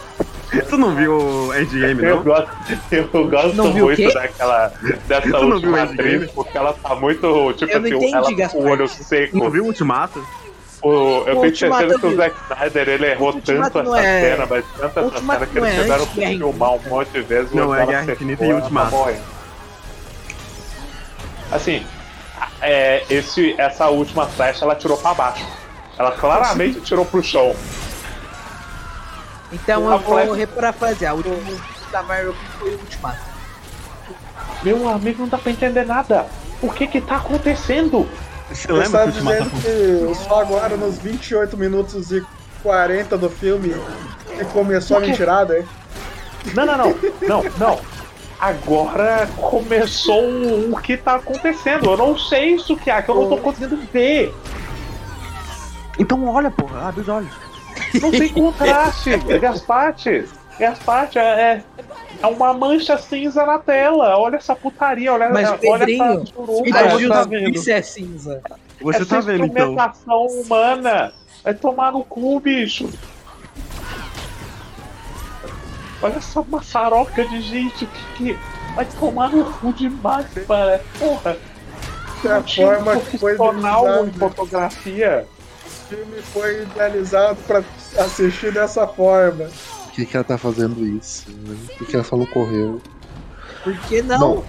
Tu 0.69 0.79
não 0.79 0.95
viu 0.95 1.13
o 1.19 1.55
Endgame, 1.55 2.03
Eu 2.03 2.17
não? 2.17 2.23
gosto, 2.23 2.51
eu 2.91 3.29
gosto 3.29 3.55
Não 3.55 3.71
viu 3.73 3.85
o 3.85 3.89
muito 3.89 4.15
daquela 4.15 4.69
dessa 5.07 5.21
Tu 5.21 5.29
não 5.31 5.41
viu 5.41 5.53
última 5.55 5.83
atriz, 5.83 6.31
porque 6.31 6.57
ela 6.57 6.73
tá 6.73 6.95
muito, 6.95 7.53
tipo 7.53 7.71
Eu 7.71 7.81
não 7.81 7.87
assim, 7.87 7.97
entendi, 7.97 8.15
ela 8.15 8.25
com 8.31 8.35
Gaspar. 8.37 8.61
o 8.63 8.65
olho 8.69 8.89
Tu 8.89 9.05
seco. 9.05 9.37
não 9.37 9.51
viu 9.51 9.65
o 9.65 9.67
Ultimato? 9.67 10.25
O, 10.81 10.89
eu 11.27 11.39
O 11.39 11.41
tenho 11.41 11.57
certeza 11.57 11.99
que 11.99 12.07
o 12.07 12.11
vi. 12.11 12.17
Zack 12.17 12.37
Snyder 12.53 12.89
ele 12.89 13.07
errou 13.07 13.33
tanto 13.33 13.83
não 13.83 13.97
essa 13.97 14.07
é- 14.07 14.21
cena, 14.31 14.47
mas 14.49 14.65
tanto 14.79 14.99
essa 15.01 15.19
cena 15.19 15.47
que 15.47 15.59
não 15.61 15.67
eles 15.67 15.79
é 15.79 15.83
tiveram 15.83 16.07
que 16.07 16.15
Guerra 16.21 16.31
filmar 16.39 16.73
um 16.75 16.81
monte 16.89 17.09
de 17.11 17.21
vezes. 17.23 17.53
Não, 17.53 17.69
o 17.69 17.75
é 17.75 17.79
cara 17.79 17.91
Guerra 17.91 18.13
Infinita 18.13 18.45
e 18.47 18.53
Ultimato. 18.55 18.97
Assim, 21.51 21.85
é, 22.61 23.05
esse, 23.11 23.55
essa 23.59 23.89
última 23.89 24.27
flecha 24.27 24.65
ela 24.65 24.75
tirou 24.75 24.97
pra 24.99 25.15
baixo. 25.15 25.45
Ela 25.99 26.13
claramente 26.13 26.81
tirou 26.83 27.05
pro 27.05 27.23
chão. 27.23 27.55
Então 29.51 29.89
A 29.91 29.95
eu 29.95 29.99
vou 29.99 30.15
flecha- 30.17 30.35
reparafrasear. 30.35 31.15
O 31.15 31.17
último 31.19 31.61
da 31.91 32.03
Marvel 32.03 32.35
foi 32.59 32.71
o 32.71 32.79
Ultimato. 32.79 33.19
Meu 34.63 34.89
amigo, 34.89 35.23
não 35.23 35.29
dá 35.29 35.39
pra 35.39 35.51
entender 35.51 35.85
nada. 35.87 36.27
O 36.61 36.71
que 36.71 36.87
que 36.87 37.01
tá 37.01 37.17
acontecendo? 37.17 38.09
Você 38.51 38.73
lembra 38.73 39.03
que 39.03 39.19
Ultimato 39.19 39.45
dizendo 39.45 40.11
que 40.11 40.15
só 40.25 40.41
agora, 40.41 40.77
nos 40.77 40.99
28 40.99 41.57
minutos 41.57 42.11
e 42.11 42.25
40 42.63 43.19
do 43.19 43.29
filme, 43.29 43.75
que 44.37 44.45
começou 44.47 44.97
a 44.97 45.01
mentirada, 45.01 45.59
hein? 45.59 45.67
Não, 46.55 46.65
não, 46.65 46.77
não. 46.77 46.95
Não, 47.23 47.45
não. 47.59 47.81
Agora 48.41 49.29
começou 49.37 50.23
o 50.71 50.81
que 50.81 50.97
tá 50.97 51.17
acontecendo. 51.17 51.91
Eu 51.91 51.97
não 51.97 52.17
sei 52.17 52.55
isso 52.55 52.77
que 52.77 52.91
é, 52.91 53.03
que 53.03 53.11
eu 53.11 53.15
não 53.17 53.29
tô 53.29 53.37
conseguindo 53.39 53.77
ver. 53.93 54.33
Então 55.99 56.25
olha, 56.27 56.51
porra, 56.51 56.89
abre 56.89 57.01
os 57.01 57.09
olhos. 57.09 57.33
Não 58.01 58.11
tem 58.11 58.29
contraste. 58.33 59.17
Gaspate. 59.41 60.25
Gaspate 60.59 61.19
é, 61.19 61.63
é 62.21 62.27
uma 62.27 62.53
mancha 62.53 62.99
cinza 62.99 63.47
na 63.47 63.59
tela. 63.59 64.19
Olha 64.19 64.37
essa 64.37 64.55
putaria. 64.57 65.13
Olha, 65.13 65.29
Mas, 65.31 65.49
olha 65.49 65.59
Pedrinho, 65.59 66.05
essa 66.05 66.27
suruba. 66.27 66.79
A 66.79 66.89
você 66.91 67.09
tá 67.09 67.23
justiça 67.23 67.73
é 67.73 67.83
cinza. 67.83 68.43
Você 68.81 69.03
Essa 69.03 69.07
tá 69.07 69.21
vendo 69.21 69.45
então? 69.45 69.47
instrumentação 69.47 70.27
humana. 70.27 71.13
Vai 71.45 71.55
tomar 71.55 71.93
no 71.93 72.05
cu, 72.05 72.41
bicho. 72.41 72.89
Olha 76.01 76.17
essa 76.17 76.43
maçaroca 76.43 77.25
de 77.25 77.41
gente 77.41 77.87
que, 77.87 78.15
que 78.17 78.39
vai 78.75 78.85
tomar 78.85 79.31
no 79.31 79.45
cu 79.45 79.73
demais, 79.73 80.27
cara. 80.47 80.83
Porra. 80.99 81.37
É 82.25 82.29
a 82.33 82.43
forma 82.43 82.97
que 83.01 83.19
foi 83.19 83.37
profissional 83.37 83.85
em 83.85 83.89
idealizado. 83.89 84.19
fotografia. 84.19 85.27
O 85.67 85.89
filme 85.89 86.23
foi 86.23 86.63
idealizado 86.63 87.37
pra 87.47 87.63
assistir 87.99 88.53
dessa 88.53 88.87
forma. 88.87 89.49
Por 89.99 90.05
que, 90.05 90.11
que 90.13 90.17
ela 90.17 90.23
tá 90.25 90.39
fazendo 90.39 90.87
isso? 90.87 91.27
né? 91.45 91.57
Por 91.77 91.85
que, 91.85 91.97
ela 91.97 92.05
só 92.05 92.17
não 92.17 92.25
correu? 92.27 92.81
Por 93.65 93.77
que 93.81 94.01
não? 94.01 94.19
Não. 94.37 94.45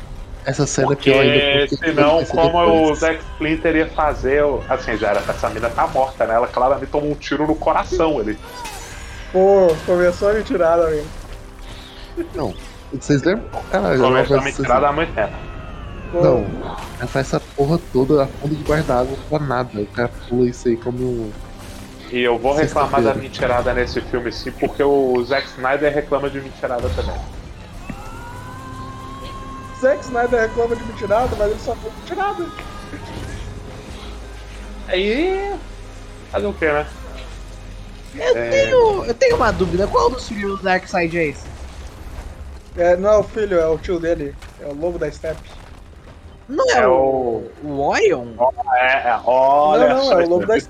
Essa 0.45 0.67
cena 0.67 0.93
é 0.93 0.95
pior 0.95 1.21
ainda. 1.21 1.33
Porque 1.39 1.67
porque 1.75 1.85
senão, 1.89 2.23
como 2.25 2.57
o 2.59 2.81
depois. 2.81 2.99
Zack 2.99 3.19
Splinter 3.33 3.75
ia 3.77 3.87
fazer. 3.89 4.43
o- 4.43 4.61
Assim, 4.69 4.95
já 4.95 5.07
era. 5.09 5.19
Essa 5.27 5.49
mina 5.49 5.67
tá 5.71 5.87
morta, 5.87 6.27
né? 6.27 6.35
Ela 6.35 6.45
claramente 6.47 6.91
tomou 6.91 7.09
um 7.09 7.15
tiro 7.15 7.47
no 7.47 7.55
coração 7.55 8.19
ali. 8.19 8.37
Pô, 9.33 9.75
começou 9.87 10.29
a 10.29 10.33
mentirada, 10.33 10.85
velho. 10.87 11.05
Não. 12.35 12.53
Vocês 12.93 13.23
lembram? 13.23 13.45
Caralho, 13.71 13.95
ela 13.95 14.07
Começou 14.07 14.37
a 14.37 14.41
me 14.43 14.53
tirar 14.53 14.93
muito 14.93 15.13
tempo. 15.15 15.33
Pô, 16.11 16.21
Não. 16.21 16.45
Ela 16.99 17.07
faz 17.07 17.25
essa 17.27 17.39
porra 17.39 17.79
toda 17.91 18.23
a 18.23 18.27
fundo 18.27 18.53
de 18.55 18.63
guarda-água 18.63 19.17
pra 19.27 19.39
nada. 19.39 19.81
O 19.81 19.85
cara 19.87 20.11
pula 20.29 20.47
isso 20.47 20.67
aí 20.67 20.77
como. 20.77 20.99
um- 21.03 21.31
E 22.11 22.21
eu 22.21 22.39
vou 22.39 22.53
reclamar 22.53 23.01
da 23.03 23.13
mentirada 23.13 23.73
nesse 23.73 24.01
filme 24.01 24.31
sim, 24.31 24.51
porque 24.51 24.81
o 24.83 25.23
Zack 25.23 25.47
Snyder 25.49 25.93
reclama 25.93 26.29
de 26.29 26.41
mentirada 26.41 26.89
também. 26.89 27.15
Zack 29.79 30.03
Snyder 30.03 30.41
reclama 30.41 30.75
de 30.75 30.83
mentirada, 30.85 31.35
mas 31.37 31.51
ele 31.51 31.59
só 31.59 31.75
foi 31.75 31.91
mentirada. 31.91 32.45
Aí. 34.87 35.55
Fazer 36.31 36.47
o 36.47 36.53
que, 36.53 36.65
né? 36.65 36.87
Eu, 38.15 38.37
É. 38.37 38.49
tenho, 38.49 39.05
eu 39.05 39.13
tenho 39.13 39.35
uma 39.35 39.51
dúvida. 39.51 39.87
Qual 39.87 40.09
dos 40.09 40.27
filhos 40.27 40.57
do 40.59 40.63
Darkseid 40.63 41.15
é 41.17 41.27
esse? 41.27 41.45
É, 42.75 42.97
não 42.97 43.09
é 43.11 43.17
o 43.17 43.23
filho, 43.23 43.59
é 43.59 43.67
o 43.67 43.77
tio 43.77 43.99
dele. 43.99 44.33
É 44.59 44.65
o 44.65 44.73
lobo 44.73 44.97
da 44.97 45.11
steppe. 45.11 45.47
Não 46.49 46.65
é, 46.71 46.79
É 46.79 46.87
o, 46.87 47.43
o. 47.63 47.79
Orion? 47.79 48.25
É, 48.75 49.09
é, 49.09 49.19
olha 49.23 49.89
Não, 49.89 49.97
não, 49.97 50.03
só 50.03 50.19
é 50.19 50.25
o 50.25 50.29
Lobo 50.29 50.47
da 50.47 50.57
esse 50.57 50.67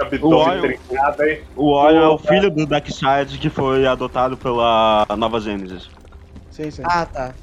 abdômen, 0.00 0.74
esse 0.74 0.78
trincado, 0.86 1.24
hein? 1.24 1.42
O 1.56 1.72
Orion 1.72 2.02
é 2.02 2.08
o 2.08 2.18
filho 2.18 2.50
do 2.50 2.66
Darkseid 2.66 3.36
que 3.38 3.50
foi 3.50 3.84
adotado 3.84 4.36
pela 4.36 5.04
Nova 5.18 5.40
Genesis. 5.40 5.90
Sim, 6.50 6.70
sim. 6.70 6.82
Ah, 6.84 7.04
tá. 7.04 7.34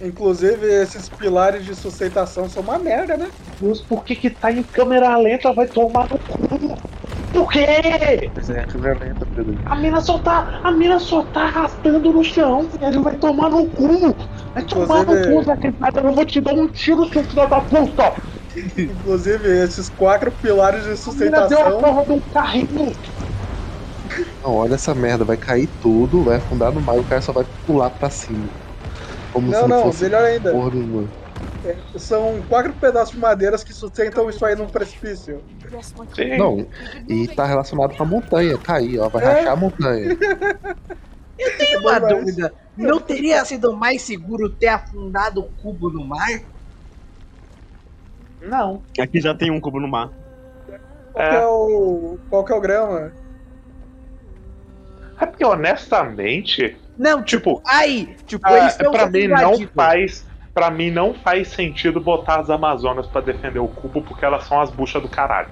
Inclusive, 0.00 0.66
esses 0.66 1.08
pilares 1.08 1.64
de 1.64 1.74
sustentação 1.74 2.48
são 2.48 2.62
uma 2.62 2.78
merda, 2.78 3.16
né? 3.16 3.30
Deus, 3.60 3.80
por 3.80 4.04
que 4.04 4.14
que 4.14 4.30
tá 4.30 4.52
em 4.52 4.62
câmera 4.62 5.16
lenta? 5.16 5.52
Vai 5.52 5.66
tomar 5.66 6.08
no 6.08 6.18
cu. 6.18 6.78
Por 7.32 7.50
quê? 7.50 8.30
Mas 8.34 8.50
é 8.50 8.66
Pedro. 9.34 9.58
A 9.66 9.76
mina 9.76 10.00
só 10.00 10.18
tá. 10.18 10.60
A 10.62 10.70
mina 10.70 10.98
só 10.98 11.22
tá 11.24 11.44
arrastando 11.44 12.12
no 12.12 12.22
chão, 12.22 12.68
velho. 12.78 13.02
Vai 13.02 13.16
tomar 13.16 13.48
no 13.50 13.66
cu. 13.68 14.14
Vai 14.54 14.62
tomar 14.64 15.04
no 15.04 15.12
Inclusive- 15.14 15.34
cu, 15.34 15.42
Zack 15.44 15.66
Snyder. 15.68 16.04
Eu 16.04 16.12
vou 16.12 16.24
te 16.26 16.40
dar 16.40 16.52
um 16.54 16.68
tiro, 16.68 17.08
seu 17.08 17.24
filho 17.24 17.48
da 17.48 17.60
puta. 17.60 18.12
Inclusive, 18.76 19.48
esses 19.64 19.88
quatro 19.88 20.30
pilares 20.30 20.82
de 20.84 20.90
A 20.90 21.14
mina 21.14 21.46
deu 21.48 21.58
a 21.58 21.70
sustentação. 21.70 21.80
porra 21.80 22.04
de 22.04 22.12
um 22.12 22.20
carrinho. 22.20 22.92
Não, 24.44 24.54
olha 24.56 24.74
essa 24.74 24.94
merda, 24.94 25.24
vai 25.24 25.38
cair 25.38 25.68
tudo, 25.80 26.24
vai 26.24 26.36
afundar 26.36 26.70
no 26.72 26.80
mar 26.82 26.96
e 26.96 27.00
o 27.00 27.04
cara 27.04 27.22
só 27.22 27.32
vai 27.32 27.46
pular 27.66 27.88
pra 27.90 28.10
cima. 28.10 28.48
Como 29.32 29.46
se 29.46 29.52
Não, 29.54 29.68
não 29.68 29.76
não, 29.78 29.82
fosse 29.84 30.04
melhor 30.04 30.22
ainda. 30.24 30.52
porra 30.52 30.70
nenhuma. 30.74 31.08
São 31.96 32.42
quatro 32.42 32.72
pedaços 32.74 33.14
de 33.14 33.20
madeiras 33.20 33.62
que 33.62 33.72
sustentam 33.72 34.28
isso 34.28 34.44
aí 34.44 34.54
num 34.56 34.68
precipício. 34.68 35.44
Sim. 36.14 36.36
Não, 36.36 36.66
e 37.08 37.28
tá 37.28 37.46
relacionado 37.46 37.96
com 37.96 38.02
a 38.02 38.06
montanha, 38.06 38.58
cair, 38.58 38.98
ó, 38.98 39.08
vai 39.08 39.22
É. 39.22 39.26
rachar 39.26 39.52
a 39.52 39.56
montanha. 39.56 40.16
Tenho 41.58 41.80
uma 41.80 42.00
Mas- 42.00 42.08
dúvida. 42.16 42.52
Não 42.76 42.98
teria 43.00 43.44
sido 43.44 43.76
mais 43.76 44.02
seguro 44.02 44.48
ter 44.56 44.68
afundado 44.68 45.40
o 45.40 45.50
cubo 45.62 45.90
no 45.90 46.04
mar? 46.06 46.28
Não. 48.40 48.82
Aqui 48.98 49.20
já 49.20 49.34
tem 49.34 49.50
um 49.50 49.60
cubo 49.60 49.78
no 49.78 49.86
mar. 49.88 50.10
Qual 51.12 51.28
que 51.28 51.36
é 51.36 51.46
o. 51.46 52.18
Qual 52.30 52.44
que 52.44 52.52
é 52.52 52.56
o 52.56 52.60
grama? 52.60 53.12
É 55.20 55.26
porque, 55.26 55.44
honestamente, 55.44 56.76
Não, 56.98 57.22
tipo, 57.22 57.56
tipo, 57.56 57.62
aí, 57.68 58.16
tipo, 58.26 58.44
ah, 58.46 58.58
eles 58.58 58.72
estão 58.72 58.90
pra 58.90 59.08
mim 59.08 59.28
não 59.28 59.68
faz. 59.68 60.26
Pra 60.54 60.70
mim 60.70 60.90
não 60.90 61.14
faz 61.14 61.48
sentido 61.48 62.00
botar 62.00 62.40
as 62.40 62.50
Amazonas 62.50 63.06
pra 63.06 63.20
defender 63.20 63.58
o 63.58 63.68
cubo 63.68 64.02
porque 64.02 64.24
elas 64.24 64.44
são 64.44 64.60
as 64.60 64.70
buchas 64.70 65.00
do 65.02 65.08
caralho. 65.08 65.48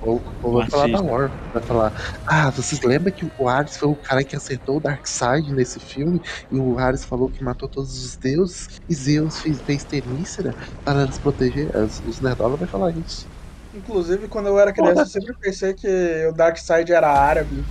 Ou, 0.00 0.20
ou 0.42 0.54
vai 0.54 0.68
falar 0.68 0.88
da. 0.88 1.00
War, 1.00 1.32
vai 1.52 1.62
falar, 1.62 1.92
ah, 2.26 2.50
vocês 2.50 2.80
lembram 2.82 3.14
que 3.14 3.24
o 3.38 3.48
Ares 3.48 3.76
foi 3.76 3.88
o 3.88 3.94
cara 3.94 4.24
que 4.24 4.34
acertou 4.34 4.78
o 4.78 4.80
Darkseid 4.80 5.52
nesse 5.52 5.78
filme? 5.78 6.20
E 6.50 6.58
o 6.58 6.76
Ares 6.76 7.04
falou 7.04 7.28
que 7.30 7.44
matou 7.44 7.68
todos 7.68 8.04
os 8.04 8.16
deuses, 8.16 8.80
e 8.88 8.94
Zeus 8.94 9.38
fez, 9.38 9.60
fez 9.62 9.84
Temícera 9.84 10.56
para 10.84 11.06
nos 11.06 11.18
proteger? 11.18 11.70
As- 11.76 12.00
Os 12.00 12.20
Nerdola 12.20 12.56
vai 12.56 12.66
falar 12.66 12.90
isso. 12.90 13.28
Inclusive, 13.72 14.26
quando 14.26 14.48
eu 14.48 14.58
era 14.58 14.72
criança, 14.72 15.02
eu 15.02 15.06
sempre 15.06 15.34
pensei 15.40 15.72
que 15.72 15.86
o 16.26 16.32
Darkseid 16.32 16.92
era 16.92 17.08
árabe 17.08 17.64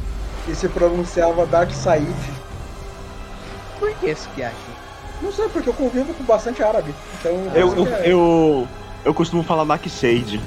e 0.47 0.55
se 0.55 0.69
pronunciava 0.69 1.45
Darkseid. 1.45 2.07
Por 3.77 3.93
que 3.95 4.09
isso 4.09 4.29
que 4.33 4.41
acha? 4.41 4.70
Não 5.21 5.31
sei, 5.31 5.47
porque 5.49 5.69
eu 5.69 5.73
convivo 5.73 6.13
com 6.13 6.23
bastante 6.23 6.63
árabe. 6.63 6.93
Então, 7.19 7.31
Eu, 7.53 7.75
eu, 7.75 7.87
é- 7.95 8.01
eu, 8.11 8.67
eu 9.05 9.13
costumo 9.13 9.43
falar 9.43 9.63
Darkseid. 9.65 10.41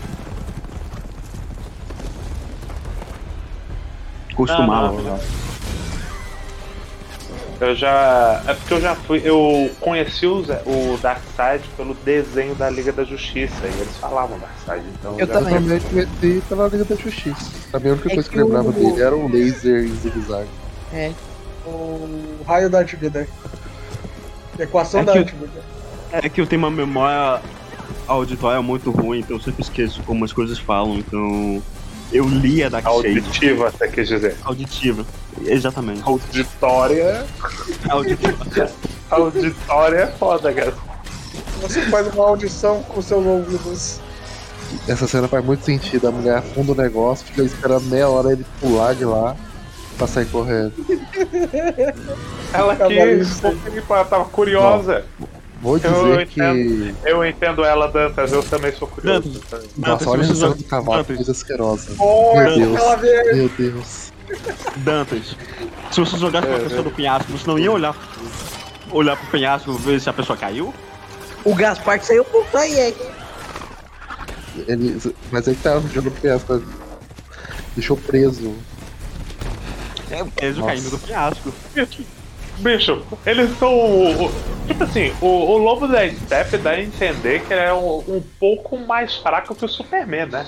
Costumava. 4.34 4.92
Não, 4.92 5.02
não, 5.02 5.18
Eu 7.60 7.74
já. 7.76 8.42
É 8.48 8.54
porque 8.54 8.74
eu 8.74 8.80
já 8.80 8.94
fui. 8.96 9.22
Eu 9.24 9.70
conheci 9.80 10.26
o, 10.26 10.42
Darkseid 11.00 11.62
pelo 11.76 11.94
desenho 11.94 12.54
da 12.56 12.68
Liga 12.68 12.92
da 12.92 13.04
Justiça 13.04 13.54
e 13.64 13.80
eles 13.80 13.96
falavam 13.98 14.38
Darkseid. 14.40 14.84
Então 14.98 15.14
Eu 15.20 15.26
também. 15.28 15.54
Também 15.54 15.80
conheci 15.80 16.42
pela 16.48 16.66
Liga 16.66 16.84
da 16.84 16.96
Justiça. 16.96 17.52
Também 17.70 17.92
a 17.92 17.94
única 17.94 18.08
É 18.10 18.14
coisa 18.14 18.28
que 18.28 18.34
que 18.34 18.40
eu 18.42 18.46
lembrava 18.46 18.68
o- 18.70 18.72
dele 18.72 19.00
era 19.00 19.14
o 19.16 19.28
laser 19.30 19.84
em 19.84 19.94
zigue-zague. 19.94 20.48
É. 20.92 21.12
o 21.66 22.42
raio 22.46 22.68
da 22.68 22.80
Artibida. 22.80 23.26
Equação 24.58 25.00
É 25.00 25.04
da 25.04 25.12
que- 25.12 25.18
Artibida. 25.18 25.62
É 26.12 26.28
que 26.28 26.40
eu 26.40 26.46
tenho 26.46 26.62
uma 26.62 26.70
memória 26.70 27.40
auditória 28.06 28.62
muito 28.62 28.90
ruim, 28.90 29.20
então 29.20 29.36
eu 29.36 29.42
sempre 29.42 29.62
esqueço 29.62 30.02
como 30.04 30.24
as 30.24 30.32
coisas 30.32 30.58
falam, 30.58 30.96
então. 30.98 31.62
Eu 32.12 32.28
lia 32.28 32.70
Darkseid. 32.70 33.18
Auditiva, 33.18 33.70
você 33.70 33.88
quer 33.88 34.04
dizer. 34.04 34.36
Auditiva. 34.44 35.04
Exatamente. 35.44 36.02
Auditória. 36.04 37.26
Auditiva. 37.88 38.70
Auditória 39.10 39.96
é 39.98 40.06
foda, 40.06 40.52
cara. 40.52 40.74
Você 41.60 41.80
faz 41.82 42.12
uma 42.14 42.28
audição 42.28 42.82
com 42.84 43.02
seus 43.02 43.24
ouvidos. 43.26 44.00
Essa 44.86 45.08
cena 45.08 45.26
faz 45.26 45.44
muito 45.44 45.64
sentido. 45.64 46.06
A 46.06 46.12
mulher 46.12 46.38
afunda 46.38 46.72
o 46.72 46.74
negócio, 46.74 47.26
fica 47.26 47.42
esperando 47.42 47.84
meia 47.86 48.08
hora 48.08 48.32
ele 48.32 48.44
pular 48.60 48.94
de 48.94 49.04
lá 49.04 49.34
pra 49.96 50.06
sair 50.06 50.26
correndo. 50.26 50.72
Ela 52.52 52.76
quis, 52.76 53.42
ela 53.88 54.04
tava 54.04 54.24
curiosa. 54.26 55.04
Vou 55.60 55.78
Eu 55.78 55.80
dizer 56.12 56.26
que. 56.28 56.40
entendo. 56.40 56.96
Eu 57.04 57.24
entendo 57.24 57.64
ela, 57.64 57.88
Dantas, 57.90 58.32
eu 58.32 58.42
também 58.42 58.70
sou 58.72 58.86
curioso. 58.86 59.28
Dantas. 59.28 59.70
Nossa, 59.76 60.10
olha 60.10 60.22
se 60.24 60.30
a 60.30 60.34
você 60.34 60.40
cena 60.40 60.48
joga- 60.48 60.54
do 60.62 60.64
cavalo, 60.64 60.96
Dantas, 60.98 61.16
coisa 61.16 61.32
asquerosa. 61.32 61.90
Oh, 61.98 62.34
Meu 62.36 62.54
Deus. 62.54 62.80
Meu 63.34 63.48
Deus. 63.48 64.12
Dantas, 64.76 65.36
se 65.90 66.00
você 66.00 66.16
jogasse 66.18 66.46
com 66.46 66.54
a 66.54 66.58
pessoa 66.60 66.82
do 66.82 66.90
penhasco, 66.90 67.32
você 67.32 67.46
não 67.46 67.58
ia 67.58 67.72
olhar, 67.72 67.96
olhar 68.92 69.16
pro 69.16 69.26
penhasco 69.30 69.72
e 69.72 69.76
ver 69.78 70.00
se 70.00 70.08
a 70.08 70.12
pessoa 70.12 70.36
caiu? 70.36 70.72
O 71.44 71.54
Gaspar 71.54 71.98
que 71.98 72.06
saiu 72.06 72.24
por 72.24 72.46
aí, 72.54 72.94
Ele, 74.68 75.00
mas 75.32 75.46
ele 75.46 75.56
tava 75.62 75.86
jogando 75.88 76.12
penhasco. 76.20 76.62
Deixou 77.74 77.96
preso. 77.96 78.54
É, 80.14 80.44
eles 80.44 80.56
Nossa. 80.58 80.70
caindo 80.70 80.90
do 80.90 80.98
penhasco. 80.98 81.52
Bicho, 82.58 83.02
eles 83.26 83.58
são. 83.58 83.72
o- 83.74 84.26
o- 84.26 84.32
Tipo 84.66 84.84
assim, 84.84 85.12
o, 85.20 85.26
o 85.26 85.58
Lobo 85.58 85.86
da 85.86 86.08
Steppe 86.08 86.56
dá 86.56 86.70
a 86.70 86.80
entender 86.80 87.42
que 87.44 87.52
ele 87.52 87.60
é 87.62 87.74
um, 87.74 87.98
um 88.08 88.22
pouco 88.40 88.78
mais 88.78 89.14
fraco 89.16 89.54
que 89.54 89.64
o 89.64 89.68
Superman, 89.68 90.26
né? 90.26 90.46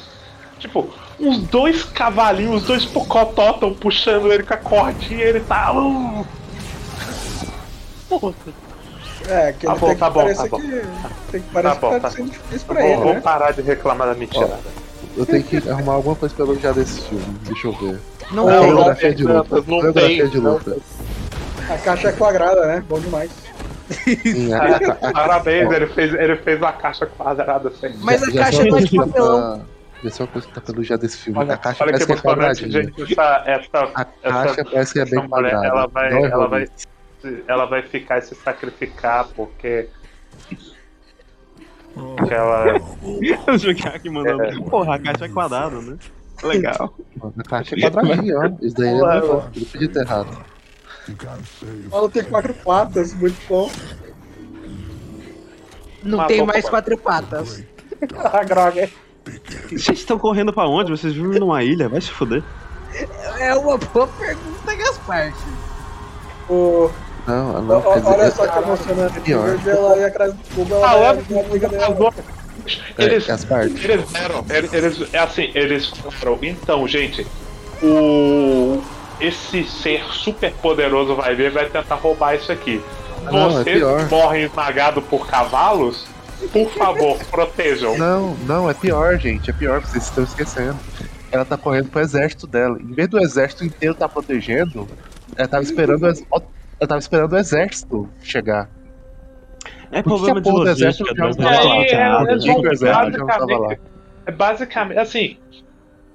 Tipo, 0.59 0.89
uns 1.21 1.39
dois 1.39 1.83
cavalinhos, 1.85 2.63
os 2.63 2.67
dois 2.67 2.85
pocotó 2.87 3.53
tão 3.55 3.75
puxando 3.75 4.33
ele 4.33 4.43
com 4.43 4.55
a 4.55 4.57
cordinha 4.57 5.19
e 5.19 5.29
ele 5.29 5.41
tá. 5.41 5.71
uh. 5.73 6.25
É, 9.29 9.53
que 9.53 9.67
Tá 9.67 9.73
ele 9.73 9.81
bom, 9.81 9.87
tem 9.87 9.95
que 9.95 10.01
tá 10.01 10.11
bom, 10.11 10.21
parecer 10.21 10.43
tá 10.45 10.49
bom. 10.49 10.61
que. 10.61 10.83
Tem 11.33 11.41
que 11.43 11.49
parecer 11.53 11.81
bom, 11.81 11.89
que 11.89 11.95
tá 11.97 12.01
tá. 12.01 12.11
sendo 12.11 12.31
difícil 12.31 12.67
tá 12.69 12.75
pra 12.75 12.83
bom, 12.83 12.89
ele, 12.89 12.97
vamos 12.99 13.15
né? 13.15 13.21
parar 13.21 13.51
de 13.53 13.63
reclamar 13.63 14.09
da 14.09 14.15
mentira. 14.15 14.61
Eu 15.17 15.27
tenho 15.27 15.43
que 15.43 15.57
arrumar 15.69 15.95
alguma 15.95 16.15
coisa 16.15 16.35
pra 16.35 16.45
elogiar 16.45 16.73
desse 16.73 17.01
filme. 17.03 17.25
Deixa 17.43 17.67
eu 17.67 17.73
ver. 17.73 18.01
Não, 18.33 18.47
Não, 18.47 18.61
tem. 18.61 18.71
Coreografia 18.71 19.15
de 19.15 19.25
luta. 19.25 19.55
não 19.57 19.63
Coreografia 19.65 20.23
tem, 20.23 20.29
de 20.31 20.41
não 20.41 20.53
luta. 20.55 20.77
A 21.71 21.79
caixa 21.79 22.09
é 22.09 22.13
quadrada, 22.13 22.67
né? 22.67 22.85
Bom 22.89 22.99
demais. 23.01 23.31
Sim, 23.91 24.53
a, 24.53 25.13
Parabéns, 25.13 25.71
ele 25.71 25.87
fez, 25.87 26.13
ele 26.15 26.37
fez 26.37 26.59
uma 26.61 26.73
caixa 26.73 27.07
quadrada 27.07 27.69
assim. 27.69 27.95
Mas 28.01 28.23
a 28.23 28.31
já 28.31 28.45
caixa 28.45 28.65
não 28.65 28.65
é 28.65 28.65
de 28.65 28.71
coisa 28.71 28.89
que 28.89 28.97
papelão. 28.97 29.59
tá- 29.59 29.65
Já 30.05 30.11
sei 30.11 30.27
uma 30.27 30.33
coisa 30.33 30.49
que 30.49 30.55
tá 30.55 30.61
pelo 30.61 30.83
já 30.83 30.97
desse 30.97 31.17
filme. 31.19 31.39
Olha, 31.39 31.55
a 31.55 31.57
caixa 31.57 31.85
parece 31.85 32.05
que 32.07 32.13
é 32.13 32.15
emocionante, 32.15 32.63
quadradinha. 32.65 32.83
gente. 32.83 33.13
Essa, 33.13 33.43
essa, 33.47 33.91
A 33.95 34.05
caixa 34.05 34.65
parece 34.65 34.93
que 34.93 34.99
é 35.01 35.05
bem 35.05 35.19
essa 35.21 35.29
quadrada. 35.29 35.67
ela 35.67 35.87
vai, 35.87 36.11
Não 36.11 36.25
ela 36.27 36.49
vai, 36.49 36.67
ela 37.49 37.65
vai 37.67 37.83
ficar 37.83 38.19
e 38.19 38.23
se 38.23 38.35
sacrificar 38.35 39.27
porque. 39.37 39.89
porque 41.95 42.35
ela. 42.35 42.75
O 43.49 43.59
Jukiaki 43.59 44.11
mandou. 44.11 44.43
É. 44.45 44.55
Porra, 44.69 44.97
a 44.97 44.99
caixa 44.99 45.25
é 45.27 45.29
quadrada, 45.29 45.81
né? 45.81 45.97
Legal. 46.43 46.95
A 47.39 47.43
caixa 47.43 47.75
é 47.77 47.81
quadradinha, 47.91 48.39
ó. 48.39 48.51
Isso 48.65 48.77
daí 48.77 48.89
é 48.89 48.93
Ué, 48.95 49.21
normal. 49.21 49.49
Ele 49.55 49.65
podia 49.65 49.89
ter 49.89 50.01
errado. 50.01 50.45
Ela 51.93 52.09
tem 52.11 52.25
quatro 52.25 52.55
patas, 52.55 53.15
muito 53.15 53.37
bom. 53.49 53.71
Não 56.03 56.19
Uma 56.19 56.27
tem 56.27 56.45
mais 56.47 56.63
pra- 56.63 56.71
quatro 56.71 56.99
patas. 56.99 57.63
A 58.33 58.45
Grog. 58.45 58.93
Vocês 59.71 59.99
estão 59.99 60.19
correndo 60.19 60.53
pra 60.53 60.69
onde? 60.69 60.91
Vocês 60.91 61.13
vivem 61.15 61.41
numa 61.41 61.63
ilha? 61.65 61.89
Vai 61.89 62.01
se 62.01 62.11
fuder. 62.11 62.43
É 63.39 63.55
uma 63.55 63.77
boa 63.79 64.07
pergunta, 64.07 64.75
Gaspar. 64.75 65.33
O... 66.49 66.91
Não, 67.27 67.61
não, 67.63 67.79
o- 67.79 67.95
dizer, 67.97 68.07
Olha 68.09 68.31
só 68.31 68.47
que 68.47 68.59
emocionante. 68.59 69.21
vez 69.21 69.63
de 69.65 69.71
ela 69.71 69.99
ir 69.99 70.05
atrás 70.05 70.33
do 70.33 70.55
cubo, 70.55 70.75
ela 70.75 70.87
Ah, 70.87 71.09
a 71.09 71.11
amiga 71.11 71.69
dela. 71.69 72.15
É, 72.99 73.05
Eles, 73.05 73.29
eles 73.29 74.11
deram. 74.13 74.45
Eles, 74.49 74.73
eles- 74.73 75.15
é 75.15 75.19
assim, 75.19 75.51
eles 75.55 75.87
falaram. 75.89 76.39
Então, 76.43 76.87
gente, 76.87 77.27
o. 77.83 78.83
Esse 79.19 79.65
ser 79.65 80.05
super 80.13 80.53
poderoso 80.55 81.15
vai 81.17 81.35
vir 81.35 81.47
e 81.47 81.51
vai 81.51 81.67
tentar 81.71 81.95
roubar 81.95 82.35
isso 82.35 82.53
aqui. 82.53 82.83
Não, 83.25 83.47
é 83.61 83.63
Vocês 83.65 83.79
pior. 83.79 84.09
morrem 84.11 84.45
esmagados 84.45 85.03
por 85.05 85.27
cavalos, 85.27 86.07
por 86.53 86.71
favor, 86.73 87.17
protejam. 87.31 87.97
Não, 87.97 88.35
não, 88.47 88.69
é 88.69 88.75
pior, 88.75 89.19
gente. 89.19 89.49
É 89.49 89.53
pior, 89.55 89.81
vocês 89.81 90.05
estão 90.05 90.23
esquecendo. 90.23 90.77
Ela 91.33 91.47
tá 91.47 91.57
correndo 91.57 91.89
pro 91.89 92.01
exército 92.03 92.47
dela. 92.47 92.79
Em 92.79 92.93
vez 92.93 93.09
do 93.09 93.19
exército 93.19 93.65
inteiro 93.65 93.95
tá 93.95 94.07
protegendo, 94.07 94.87
ela 95.35 95.49
tava 95.49 95.63
esperando 95.63 96.07
ela 96.07 96.87
tava 96.87 96.99
esperando 96.99 97.33
o 97.33 97.39
exército 97.39 98.07
chegar. 98.23 98.69
É 99.91 100.03
Por 100.03 100.11
problema 100.11 100.41
que 100.43 100.49
a 100.49 100.53
de 100.53 100.57
porra 100.59 100.65
do 100.65 100.71
logística. 100.71 101.13
exército 101.13 101.15
não 101.17 101.29
né? 101.29 101.57
tava 101.57 101.69
lá? 101.69 101.83
É, 101.83 101.93
é, 101.93 102.23
basicamente, 102.33 103.81
é 104.27 104.33
basicamente, 104.33 104.99
assim, 104.99 105.37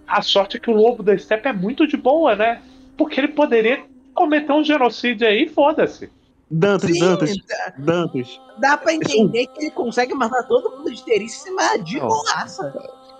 a 0.07 0.21
sorte 0.21 0.57
é 0.57 0.59
que 0.59 0.69
o 0.69 0.73
lobo 0.73 1.01
da 1.03 1.17
Steppe 1.17 1.47
é 1.47 1.53
muito 1.53 1.87
de 1.87 1.95
boa, 1.97 2.35
né? 2.35 2.61
Porque 2.97 3.19
ele 3.19 3.29
poderia 3.29 3.83
cometer 4.13 4.51
um 4.51 4.63
genocídio 4.63 5.27
aí, 5.27 5.47
foda-se. 5.47 6.11
Dantas, 6.53 6.91
Sim, 6.91 6.99
Dantas, 6.99 7.35
dá- 7.47 7.73
Dantas. 7.77 8.41
dá 8.59 8.77
pra 8.77 8.93
entender 8.93 9.47
que 9.47 9.61
ele 9.61 9.71
consegue 9.71 10.13
matar 10.13 10.43
todo 10.43 10.77
mundo 10.77 10.91
de 10.93 11.01
teríssima 11.05 11.77
de 11.81 11.97
Não. 11.97 12.09
bolaça. 12.09 12.73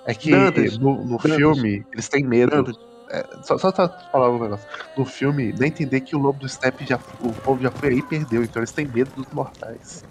É 0.06 0.14
que 0.14 0.32
Dantas, 0.32 0.78
no, 0.78 0.96
no 1.06 1.18
Dantas. 1.18 1.36
filme 1.38 1.86
eles 1.94 2.10
têm 2.10 2.26
medo. 2.26 2.52
Dantas. 2.52 2.76
É, 3.10 3.26
só, 3.44 3.58
só 3.58 3.72
pra 3.72 3.88
falar 4.12 4.30
um 4.30 4.40
negócio. 4.42 4.68
No 4.98 5.06
filme, 5.06 5.54
nem 5.58 5.70
entender 5.70 6.02
que 6.02 6.14
o 6.16 6.20
lobo 6.20 6.40
do 6.40 6.50
Step 6.50 6.86
já. 6.86 7.00
O 7.22 7.34
povo 7.34 7.62
já 7.62 7.72
foi 7.72 7.90
aí 7.90 7.98
e 8.00 8.04
perdeu, 8.04 8.44
então 8.44 8.60
eles 8.62 8.72
têm 8.74 8.86
medo 8.86 9.12
dos 9.16 9.28
mortais. 9.32 10.06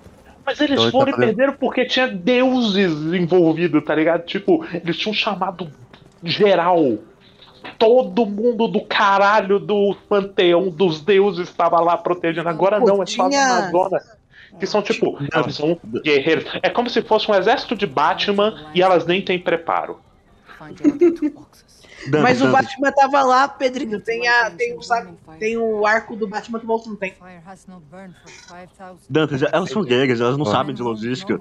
Mas 0.45 0.61
eles 0.61 0.73
Então 0.79 0.85
tá 0.87 0.91
foram 0.91 1.09
e 1.11 1.13
fazendo- 1.13 1.27
perderam 1.29 1.53
porque 1.55 1.85
tinha 1.85 2.09
deuses 2.09 2.93
envolvidos, 3.13 3.85
tá 3.85 3.95
ligado? 3.95 4.25
Tipo, 4.25 4.65
eles 4.73 4.97
tinham 4.97 5.15
chamado 5.15 5.71
geral. 6.23 6.99
Todo 7.79 8.25
mundo 8.27 8.67
do 8.67 8.81
caralho 8.81 9.59
do 9.59 9.95
panteão 10.09 10.71
dos 10.71 11.01
deuses 11.01 11.49
estava 11.49 11.79
lá 11.81 11.97
protegendo. 11.97 12.49
Agora 12.49 12.81
Pô, 12.81 12.87
não, 12.87 13.03
é 13.03 13.07
só 13.07 13.29
tinha- 13.29 13.45
as 13.45 13.59
Amazonas. 13.69 14.21
Que 14.59 14.67
são 14.67 14.83
tipo, 14.83 15.17
elas 15.33 15.55
são 15.55 15.79
guerreiros. 16.03 16.45
É 16.63 16.69
como 16.69 16.91
se 16.91 17.01
fosse 17.03 17.31
um 17.31 17.35
exército 17.35 17.77
de 17.77 17.87
Batman 17.87 18.71
e 18.75 18.83
elas 18.83 19.07
nem 19.07 19.23
têm 19.23 19.39
preparo. 19.39 20.01
Mas 22.23 22.41
o. 22.41 22.51
Batman 22.51 22.93
tava 22.93 23.23
lá, 23.23 23.47
Pedrinho. 23.49 24.01
Tem, 24.01 24.27
a, 24.27 24.51
tem, 24.51 24.77
o, 24.77 24.83
saco, 24.83 25.15
tem 25.39 25.57
o 25.57 25.85
arco 25.87 26.17
do 26.17 26.27
Batman 26.27 26.59
que 26.61 26.67
o 26.67 26.71
outro 26.71 26.91
não 26.91 26.97
tem. 26.97 27.15
Dantas, 29.09 29.43
elas 29.43 29.71
são 29.71 29.83
guerreiras, 29.83 30.21
elas 30.21 30.37
não 30.37 30.47
Ah. 30.47 30.51
sabem 30.51 30.75
de 30.75 30.83
logística. 30.83 31.39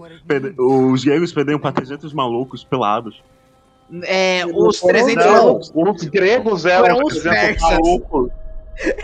Os 0.58 1.04
guerreiros 1.04 1.32
perderam 1.34 1.60
pra 1.60 1.72
300 1.72 2.14
malucos 2.14 2.64
pelados. 2.64 3.22
É, 4.04 4.46
os 4.46 4.78
foram, 4.78 4.94
300 4.94 5.26
não. 5.26 5.34
malucos. 5.34 5.72
Os 6.04 6.10
gregos 6.10 6.66
eram 6.66 7.04
os 7.04 7.14
300 7.16 7.32
persas. 7.40 7.62
malucos. 7.72 8.32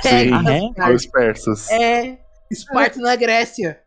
Sim, 0.02 0.32
Ah, 0.78 0.90
é? 0.90 0.94
os 0.94 1.06
persas. 1.06 1.70
É, 1.72 2.08
É, 2.08 2.18
Esparta 2.52 3.00
na 3.00 3.16
Grécia. 3.16 3.80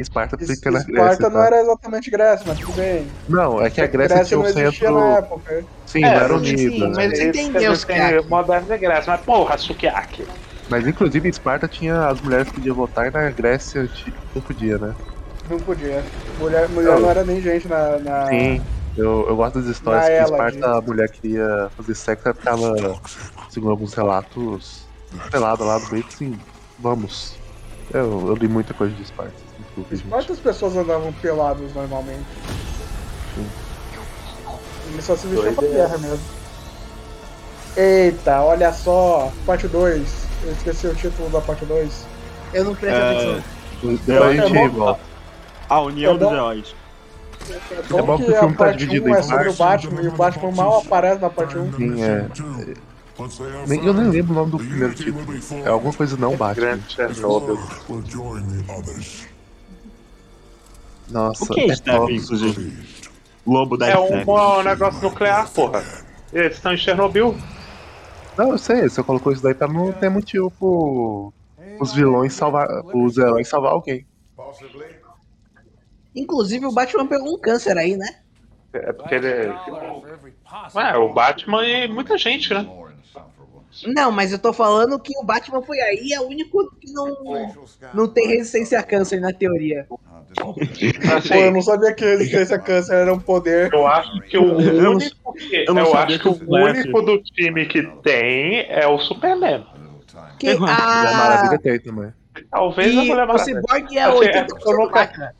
Esparta 0.00 0.38
Es- 0.38 0.48
fica 0.48 0.70
na 0.70 0.82
Esparta 0.82 0.82
Grécia. 0.82 1.30
não 1.30 1.40
tá? 1.40 1.42
era 1.42 1.60
exatamente 1.60 2.10
Grécia, 2.10 2.46
mas 2.46 2.58
tudo 2.60 2.74
bem. 2.74 3.18
Não, 3.26 3.60
é 3.60 3.70
que 3.70 3.80
a 3.80 3.86
Grécia, 3.86 4.20
tinha 4.20 4.38
não 4.38 4.42
um 4.42 4.44
existia 4.44 4.90
centro. 4.90 4.92
na 4.92 5.18
época. 5.18 5.66
Sim, 5.86 6.00
É, 6.02 6.08
não 6.10 6.20
era 6.22 6.36
sim, 6.36 6.36
unida. 6.36 6.90
mas- 6.94 7.18
Você 7.18 7.24
entendeu, 7.24 7.74
Sukiyaki. 7.76 8.28
moderno 8.28 8.68
da 8.68 8.76
Grécia, 8.76 9.12
mas 9.12 9.24
porra, 9.24 9.56
Sukiyaki. 9.58 10.26
Mas 10.68 10.86
inclusive 10.86 11.28
Esparta 11.28 11.68
tinha 11.68 12.08
as 12.08 12.20
mulheres 12.20 12.48
que 12.48 12.54
podiam 12.54 12.74
votar 12.76 13.06
e 13.06 13.10
na 13.10 13.30
Grécia 13.30 13.86
não 14.34 14.42
podia, 14.42 14.78
né? 14.78 14.94
Não 15.44 15.62
podia. 15.62 16.10
Mulher, 16.36 16.68
mulher 16.68 16.98
não 16.98 17.08
era 17.10 17.24
nem 17.24 17.40
gente 17.40 17.68
na. 17.68 17.98
na... 18.00 18.20
Sim. 18.28 18.68
Eu, 18.96 19.26
eu 19.28 19.36
gosto 19.36 19.56
das 19.60 19.66
histórias 19.66 20.08
Na 20.08 20.10
que 20.10 20.22
Esparta, 20.22 20.78
a 20.78 20.80
mulher 20.82 21.08
queria 21.10 21.70
fazer 21.76 21.94
sexo, 21.94 22.28
ela 22.28 22.34
ficava, 22.36 22.72
segundo 23.48 23.72
alguns 23.72 23.92
relatos, 23.94 24.92
pelada 25.30 25.64
lá 25.64 25.78
do 25.78 25.88
meio, 25.88 26.04
assim, 26.08 26.44
vamos. 26.78 27.42
Eu, 27.92 28.28
eu 28.28 28.34
li 28.36 28.48
muita 28.48 28.72
coisa 28.74 28.94
de 28.94 29.02
Esparta. 29.02 29.42
Desculpa, 29.74 29.96
gente. 29.96 30.08
Quantas 30.08 30.38
pessoas 30.38 30.76
andavam 30.76 31.12
pelados 31.14 31.74
normalmente? 31.74 32.24
Eles 34.92 35.04
só 35.04 35.16
se 35.16 35.26
vestiam 35.26 35.54
pra 35.54 35.66
guerra 35.68 35.98
mesmo. 35.98 36.20
Eita, 37.76 38.40
olha 38.42 38.72
só, 38.72 39.32
parte 39.44 39.66
2. 39.66 40.24
Eu 40.44 40.52
esqueci 40.52 40.86
o 40.86 40.94
título 40.94 41.28
da 41.30 41.40
parte 41.40 41.64
2. 41.64 42.06
Eu 42.52 42.64
não 42.66 42.74
presto 42.74 42.96
É, 42.96 43.10
atenção. 43.10 43.44
Gente 44.32 44.56
É 44.56 44.68
bom. 44.68 44.78
volta. 44.78 45.00
A 45.68 45.80
união 45.80 46.14
É 46.14 46.18
dos 46.18 46.32
heróis. 46.32 46.74
É 47.50 47.82
bom 47.90 48.02
bom 48.06 48.16
que 48.18 48.24
que 48.24 48.30
o 48.30 48.38
filme 48.38 48.54
tá 48.56 48.64
parte 48.64 48.78
dividido 48.78 49.06
1 49.06 49.08
em 49.08 49.18
é 49.18 49.22
sobre 49.22 49.48
o. 49.48 49.52
Batman 49.54 50.02
e 50.02 50.08
o 50.08 50.12
Batman 50.12 50.52
mal 50.52 50.78
aparece 50.78 51.20
na 51.20 51.30
parte 51.30 51.58
1. 51.58 51.72
Sim, 51.74 52.02
é. 52.02 52.26
Nem- 53.66 53.84
eu 53.84 53.92
nem 53.94 54.08
lembro 54.10 54.32
o 54.32 54.34
nome 54.36 54.50
do 54.52 54.58
primeiro 54.58 54.94
título. 54.94 55.24
É 55.64 55.68
alguma 55.68 55.92
coisa 55.92 56.16
não 56.16 56.36
Batman. 56.36 56.54
Grande 56.66 56.92
Chernobyl. 56.92 57.58
Nossa, 61.08 61.44
O 61.44 61.48
que 61.48 61.60
é 61.60 61.72
é? 61.72 61.76
Lobo 63.46 63.76
da 63.76 63.88
É 63.88 63.98
um, 63.98 64.22
um 64.22 64.62
negócio 64.62 65.02
nuclear, 65.02 65.50
porra. 65.50 65.82
Eles 66.32 66.54
estão 66.54 66.72
em 66.72 66.76
Chernobyl. 66.76 67.36
Não, 68.36 68.50
eu 68.50 68.58
sei, 68.58 68.88
você 68.88 69.02
colocou 69.02 69.32
isso 69.32 69.42
daí 69.42 69.54
pra 69.54 69.68
não 69.68 69.92
ter 69.92 70.08
motivo 70.08 70.50
pro, 70.50 71.32
os 71.78 71.92
vilões 71.92 72.32
salvar. 72.32 72.66
os 72.92 73.16
heróis 73.16 73.48
salvar 73.48 73.72
alguém. 73.72 74.06
Inclusive, 76.14 76.66
o 76.66 76.72
Batman 76.72 77.06
pegou 77.06 77.34
um 77.34 77.38
câncer 77.38 77.76
aí, 77.76 77.96
né? 77.96 78.06
É 78.72 78.92
porque 78.92 79.14
ele. 79.14 79.28
É, 80.74 80.96
o 80.96 81.12
Batman 81.12 81.64
e 81.64 81.86
muita 81.88 82.18
gente, 82.18 82.52
né? 82.52 82.66
Não, 83.86 84.12
mas 84.12 84.32
eu 84.32 84.38
tô 84.38 84.52
falando 84.52 84.98
que 84.98 85.12
o 85.18 85.24
Batman 85.24 85.62
foi 85.62 85.80
aí 85.80 86.12
é 86.12 86.20
o 86.20 86.28
único 86.28 86.70
que 86.80 86.92
não, 86.92 87.54
não 87.92 88.08
tem 88.08 88.28
resistência 88.28 88.78
a 88.78 88.82
câncer 88.82 89.20
na 89.20 89.32
teoria. 89.32 89.86
Pô, 89.88 90.54
eu 91.34 91.50
não 91.52 91.62
sabia 91.62 91.92
que 91.92 92.04
resistência 92.04 92.56
a 92.56 92.58
câncer 92.58 92.94
era 92.94 93.12
um 93.12 93.18
poder. 93.18 93.72
eu 93.72 93.86
acho 93.86 94.20
que 94.22 94.38
o 94.38 94.56
único 94.56 95.32
que. 95.32 95.64
eu 95.68 95.76
Eu 95.76 95.94
acho 95.94 96.18
que 96.18 96.28
o 96.28 96.32
o 96.46 96.56
único 96.56 97.02
do 97.02 97.22
time 97.22 97.66
que 97.66 97.82
tem 98.02 98.66
é 98.68 98.86
o 98.86 98.98
Superman. 98.98 99.66
Que. 100.38 100.48
E 100.48 100.50
a 100.50 100.56
a, 100.56 101.16
Maravilha 101.16 101.58
tem 101.58 101.80
também. 101.80 102.12
Talvez 102.50 102.88
a 102.88 103.04
e 103.04 103.08
Mulher 103.08 103.24
o 103.24 103.28
Maravilha. 103.28 103.60
Cyborg 103.60 103.98
é 103.98 104.02
Assim, 104.02 104.18
80% 104.18 104.46
eu 104.66 104.76
nunca-. 104.78 105.34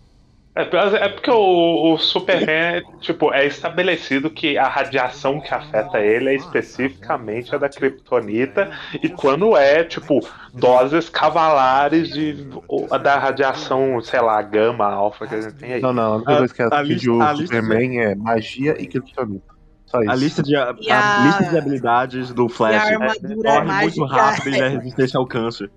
É, 0.56 0.62
é 1.04 1.08
porque 1.08 1.30
o, 1.32 1.94
o 1.94 1.98
Superman, 1.98 2.80
tipo, 3.00 3.32
é 3.34 3.44
estabelecido 3.44 4.30
que 4.30 4.56
a 4.56 4.68
radiação 4.68 5.40
que 5.40 5.52
afeta 5.52 5.98
ele 5.98 6.28
é 6.30 6.34
especificamente 6.36 7.52
a 7.52 7.58
da 7.58 7.68
Kryptonita, 7.68 8.70
e 9.02 9.08
quando 9.08 9.56
é, 9.56 9.82
tipo, 9.82 10.20
doses 10.52 11.08
cavalares 11.08 12.08
de, 12.10 12.46
a 12.88 12.98
da 12.98 13.18
radiação, 13.18 14.00
sei 14.00 14.20
lá, 14.20 14.40
gama, 14.42 14.86
alfa 14.86 15.26
que 15.26 15.34
a 15.34 15.40
gente 15.40 15.54
tem 15.56 15.72
aí. 15.72 15.80
Não, 15.82 15.92
não, 15.92 16.12
a 16.12 16.16
única 16.18 16.32
A- 16.32 16.36
coisa 16.38 16.54
que 16.54 16.62
a 16.62 16.66
é 16.66 16.82
lista- 16.82 17.00
de 17.00 17.10
o 17.10 17.20
a 17.20 17.32
lista- 17.32 17.46
Superman 17.56 17.98
é 18.00 18.14
magia 18.14 18.76
e 18.80 18.86
kryptonita. 18.86 19.54
Só 19.86 20.00
isso. 20.02 20.10
A 20.10 20.14
lista 20.14 20.42
de, 20.42 20.56
a, 20.56 20.62
a- 20.70 20.70
a 20.70 21.26
lista 21.26 21.44
de 21.50 21.58
habilidades 21.58 22.32
do 22.32 22.46
a 22.46 22.48
Flash 22.48 22.90
armadura 22.90 23.52
corre 23.52 23.82
muito 23.82 24.04
rápido 24.04 24.48
e 24.56 24.60
é 24.62 24.68
resistente 24.68 25.16
ao 25.16 25.26
câncer. 25.26 25.68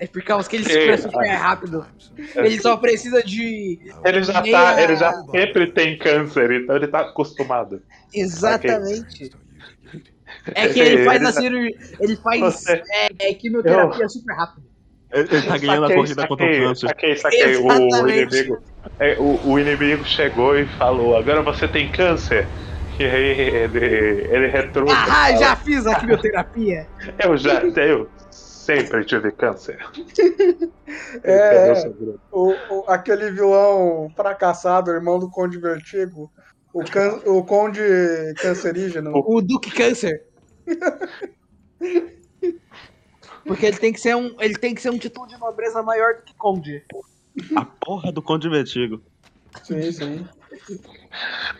É 0.00 0.06
por 0.06 0.22
causa 0.22 0.48
que 0.48 0.56
ele 0.56 0.64
se 0.64 0.78
É. 0.78 0.96
super 0.96 1.26
rápido. 1.28 1.86
Ele 2.34 2.60
só 2.60 2.76
precisa 2.76 3.22
de. 3.22 3.78
Ele 4.04 4.22
já 4.22 4.40
meia- 4.40 4.58
tá, 4.74 4.82
ele 4.82 4.96
já 4.96 5.12
sempre 5.30 5.66
tem 5.68 5.96
câncer, 5.98 6.50
então 6.52 6.76
ele 6.76 6.88
tá 6.88 7.00
acostumado. 7.00 7.80
Exatamente. 8.12 9.30
É 10.54 10.68
que 10.68 10.80
ele 10.80 11.04
faz 11.04 11.24
a 11.24 11.32
cirurgia. 11.32 11.76
Ele 12.00 12.16
faz 12.16 12.40
Você- 12.40 12.82
é, 12.90 13.08
é, 13.30 13.34
quimioterapia 13.34 14.08
super 14.08 14.34
rápido. 14.34 14.66
Ele, 15.12 15.28
ele 15.30 15.42
tá 15.46 15.58
ganhando 15.58 15.84
a 15.84 15.88
Saquei, 15.88 15.96
corrida 15.96 16.26
contra 16.26 16.44
o 16.46 16.48
saquei, 16.48 16.64
câncer. 16.66 16.88
Saquei, 16.88 17.16
saquei. 17.16 17.56
O, 17.56 18.08
inimigo, 18.08 18.58
é, 18.98 19.16
o, 19.18 19.52
o 19.52 19.58
inimigo 19.60 20.04
chegou 20.04 20.58
e 20.58 20.66
falou: 20.66 21.16
Agora 21.16 21.40
você 21.42 21.68
tem 21.68 21.90
câncer. 21.90 22.46
E 22.98 23.04
aí 23.04 23.40
ele, 23.40 23.78
ele 24.30 24.46
retruca. 24.48 24.92
Ah, 24.92 25.32
já 25.36 25.56
fiz 25.56 25.84
a 25.86 25.94
quimioterapia. 25.96 26.86
Eu 27.24 27.36
já 27.36 27.60
tenho. 27.72 28.08
Sempre 28.64 29.04
tive 29.04 29.30
câncer. 29.32 29.78
É, 31.24 31.72
o, 32.30 32.52
o- 32.70 32.84
aquele 32.88 33.30
vilão 33.30 34.10
fracassado, 34.14 34.90
irmão 34.90 35.18
do 35.18 35.30
Conde 35.30 35.58
Vertigo. 35.58 36.30
O, 36.72 36.84
can, 36.84 37.20
o 37.26 37.42
Conde 37.44 37.80
Cancerígeno. 38.40 39.12
O 39.14 39.40
Duque 39.40 39.70
Câncer. 39.70 40.22
Porque 43.44 43.66
ele 43.66 43.76
tem 43.76 43.92
que 43.92 44.00
ser 44.00 44.14
um, 44.16 44.34
ele 44.40 44.54
tem 44.54 44.74
que 44.74 44.80
ser 44.82 44.90
um 44.90 44.98
título 44.98 45.26
de 45.26 45.38
nobreza 45.38 45.82
maior 45.82 46.14
do 46.16 46.22
que 46.22 46.34
Conde. 46.36 46.82
A 47.56 47.64
porra 47.64 48.12
do 48.12 48.22
Conde 48.22 48.48
Vertigo. 48.48 49.00
Sim, 49.62 49.90
sim. 49.92 50.28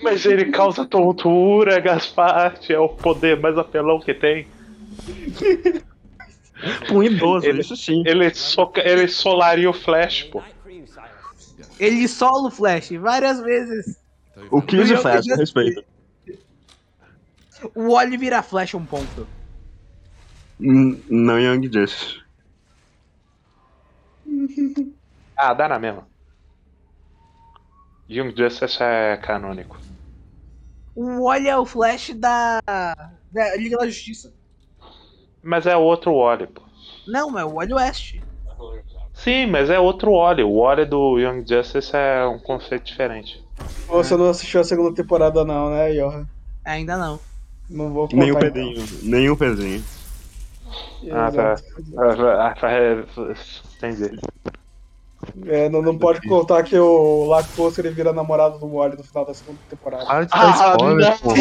Mas 0.02 0.24
ele 0.26 0.50
causa 0.50 0.84
tontura, 0.84 1.80
Gasparte. 1.80 2.72
É 2.72 2.78
o 2.78 2.88
poder 2.88 3.40
mais 3.40 3.56
apelão 3.58 4.00
que 4.00 4.14
tem. 4.14 4.46
Um 6.92 7.02
idoso, 7.02 7.46
Ele- 7.46 7.60
isso 7.60 7.76
sim. 7.76 8.02
Ele, 8.06 8.32
soca, 8.34 8.80
ele 8.86 9.08
solaria 9.08 9.68
o 9.68 9.72
Flash, 9.72 10.24
pô. 10.24 10.42
Ele 11.78 12.08
sola 12.08 12.48
o 12.48 12.50
Flash 12.50 12.90
várias 12.92 13.40
vezes. 13.40 13.98
O 14.50 14.60
Kills 14.62 14.92
e 14.92 14.96
Eu- 14.96 15.00
Flash, 15.02 15.26
eu- 15.26 15.36
respeito. 15.36 15.84
O 17.74 17.92
Wally 17.92 18.16
vira 18.16 18.42
Flash 18.42 18.74
um 18.74 18.84
ponto. 18.84 19.28
N- 20.58 21.04
Não 21.08 21.38
Young 21.38 21.62
Justice. 21.72 22.20
Ah, 25.36 25.52
dá 25.52 25.68
na 25.68 25.80
mesma. 25.80 26.08
Young 28.08 28.32
Justice 28.36 28.80
é 28.80 29.16
canônico. 29.16 29.76
O 30.94 31.24
Wally 31.24 31.48
é 31.48 31.58
o 31.58 31.66
Flash 31.66 32.10
da, 32.14 32.60
da 33.32 33.56
Liga 33.56 33.76
da 33.78 33.86
Justiça. 33.86 34.32
Mas 35.44 35.66
é 35.66 35.76
outro 35.76 36.14
óleo, 36.14 36.48
pô. 36.48 36.62
Não, 37.06 37.38
é 37.38 37.44
o 37.44 37.54
Wally 37.54 37.74
West. 37.74 38.16
Sim, 39.12 39.46
mas 39.46 39.70
é 39.70 39.78
outro 39.78 40.12
óleo. 40.12 40.48
O 40.48 40.58
óleo 40.58 40.88
do 40.88 41.18
Young 41.18 41.44
Justice 41.46 41.94
é 41.94 42.26
um 42.26 42.38
conceito 42.38 42.84
diferente. 42.84 43.44
Você 43.86 44.16
não 44.16 44.30
assistiu 44.30 44.60
a 44.60 44.64
segunda 44.64 44.94
temporada, 44.94 45.44
não, 45.44 45.70
né, 45.70 45.92
Johan? 45.92 46.26
Ainda 46.64 46.96
não. 46.96 47.20
Não 47.68 47.92
vou 47.92 48.08
contar. 48.08 48.16
Nem 48.16 48.32
o 48.32 48.36
então. 48.36 48.40
Pedrinho. 48.40 48.84
Nem 49.02 49.30
o 49.30 49.36
Pedrinho. 49.36 49.84
Ah, 51.12 51.30
tá. 51.30 51.54
Ah, 52.38 52.54
tá, 52.58 52.72
é, 52.72 53.04
Entendi. 53.76 54.18
É, 55.46 55.68
não, 55.68 55.82
não 55.82 55.96
pode 55.96 56.26
contar 56.28 56.62
que 56.62 56.78
o 56.78 57.24
Lacoste 57.26 57.80
ele 57.80 57.90
vira 57.90 58.12
namorado 58.12 58.58
do 58.58 58.66
Wally 58.66 58.96
no 58.96 59.04
final 59.04 59.24
da 59.24 59.34
segunda 59.34 59.58
temporada. 59.68 60.04
Para 60.04 60.24
de 60.24 60.30
dar 60.30 60.72
spoiler, 60.72 61.16
do. 61.22 61.34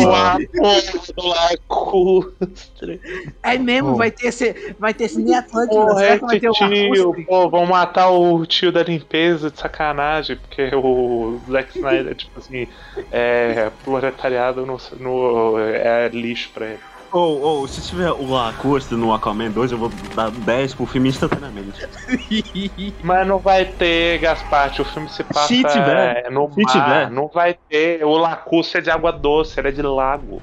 É 3.42 3.58
mesmo, 3.58 3.92
Pô. 3.92 3.98
vai 3.98 4.12
ter 4.12 4.28
esse, 4.28 4.76
vai 4.80 4.94
ter 4.94 5.08
Cine 5.08 5.36
Atlântida. 5.36 5.82
Porra, 5.82 6.00
Será 6.00 6.20
que 6.20 6.26
vai 6.26 6.36
esse 6.36 6.42
ter 6.42 6.50
o 6.50 6.54
tio, 6.54 6.68
Lacustre? 6.68 7.26
pô, 7.26 7.50
vão 7.50 7.66
matar 7.66 8.10
o 8.10 8.46
tio 8.46 8.72
da 8.72 8.84
limpeza 8.84 9.50
de 9.50 9.60
sacanagem, 9.60 10.38
porque 10.38 10.76
o 10.76 11.40
Zack 11.50 11.78
Snyder, 11.78 12.16
tipo 12.16 12.40
assim, 12.40 12.68
é 13.12 13.72
proletariado 13.84 14.66
no, 14.66 14.78
no, 15.00 15.60
é 15.60 16.10
lixo 16.10 16.52
pra 16.54 16.68
ele. 16.68 16.80
Ou, 17.14 17.40
ou, 17.42 17.68
se 17.68 17.80
tiver 17.82 18.12
o 18.12 18.26
Lacoste 18.26 18.96
no 18.96 19.14
Aquaman 19.14 19.52
2, 19.52 19.72
eu 19.72 19.78
vou 19.78 19.90
dar 20.16 20.32
10 20.32 20.74
pro 20.74 20.88
filme 20.88 21.10
instantaneamente. 21.10 21.80
Mas 23.04 23.28
não 23.28 23.38
vai 23.40 23.66
ter, 23.66 24.18
Gasparte, 24.20 24.82
o 24.82 24.86
filme 24.86 25.08
se 25.08 25.24
passa 25.24 25.48
Se 25.48 25.64
tiver, 25.64 26.26
é, 26.26 26.30
no 26.32 26.52
se 26.52 26.62
mar, 26.64 26.72
tiver. 26.72 27.12
não 27.12 27.28
vai 27.28 27.56
ter. 27.70 28.04
O 28.04 28.18
lacustre 28.18 28.80
é 28.80 28.82
de 28.82 28.90
água 28.90 29.12
doce, 29.12 29.60
ele 29.60 29.68
é 29.68 29.72
de 29.72 29.82
lago. 29.84 30.42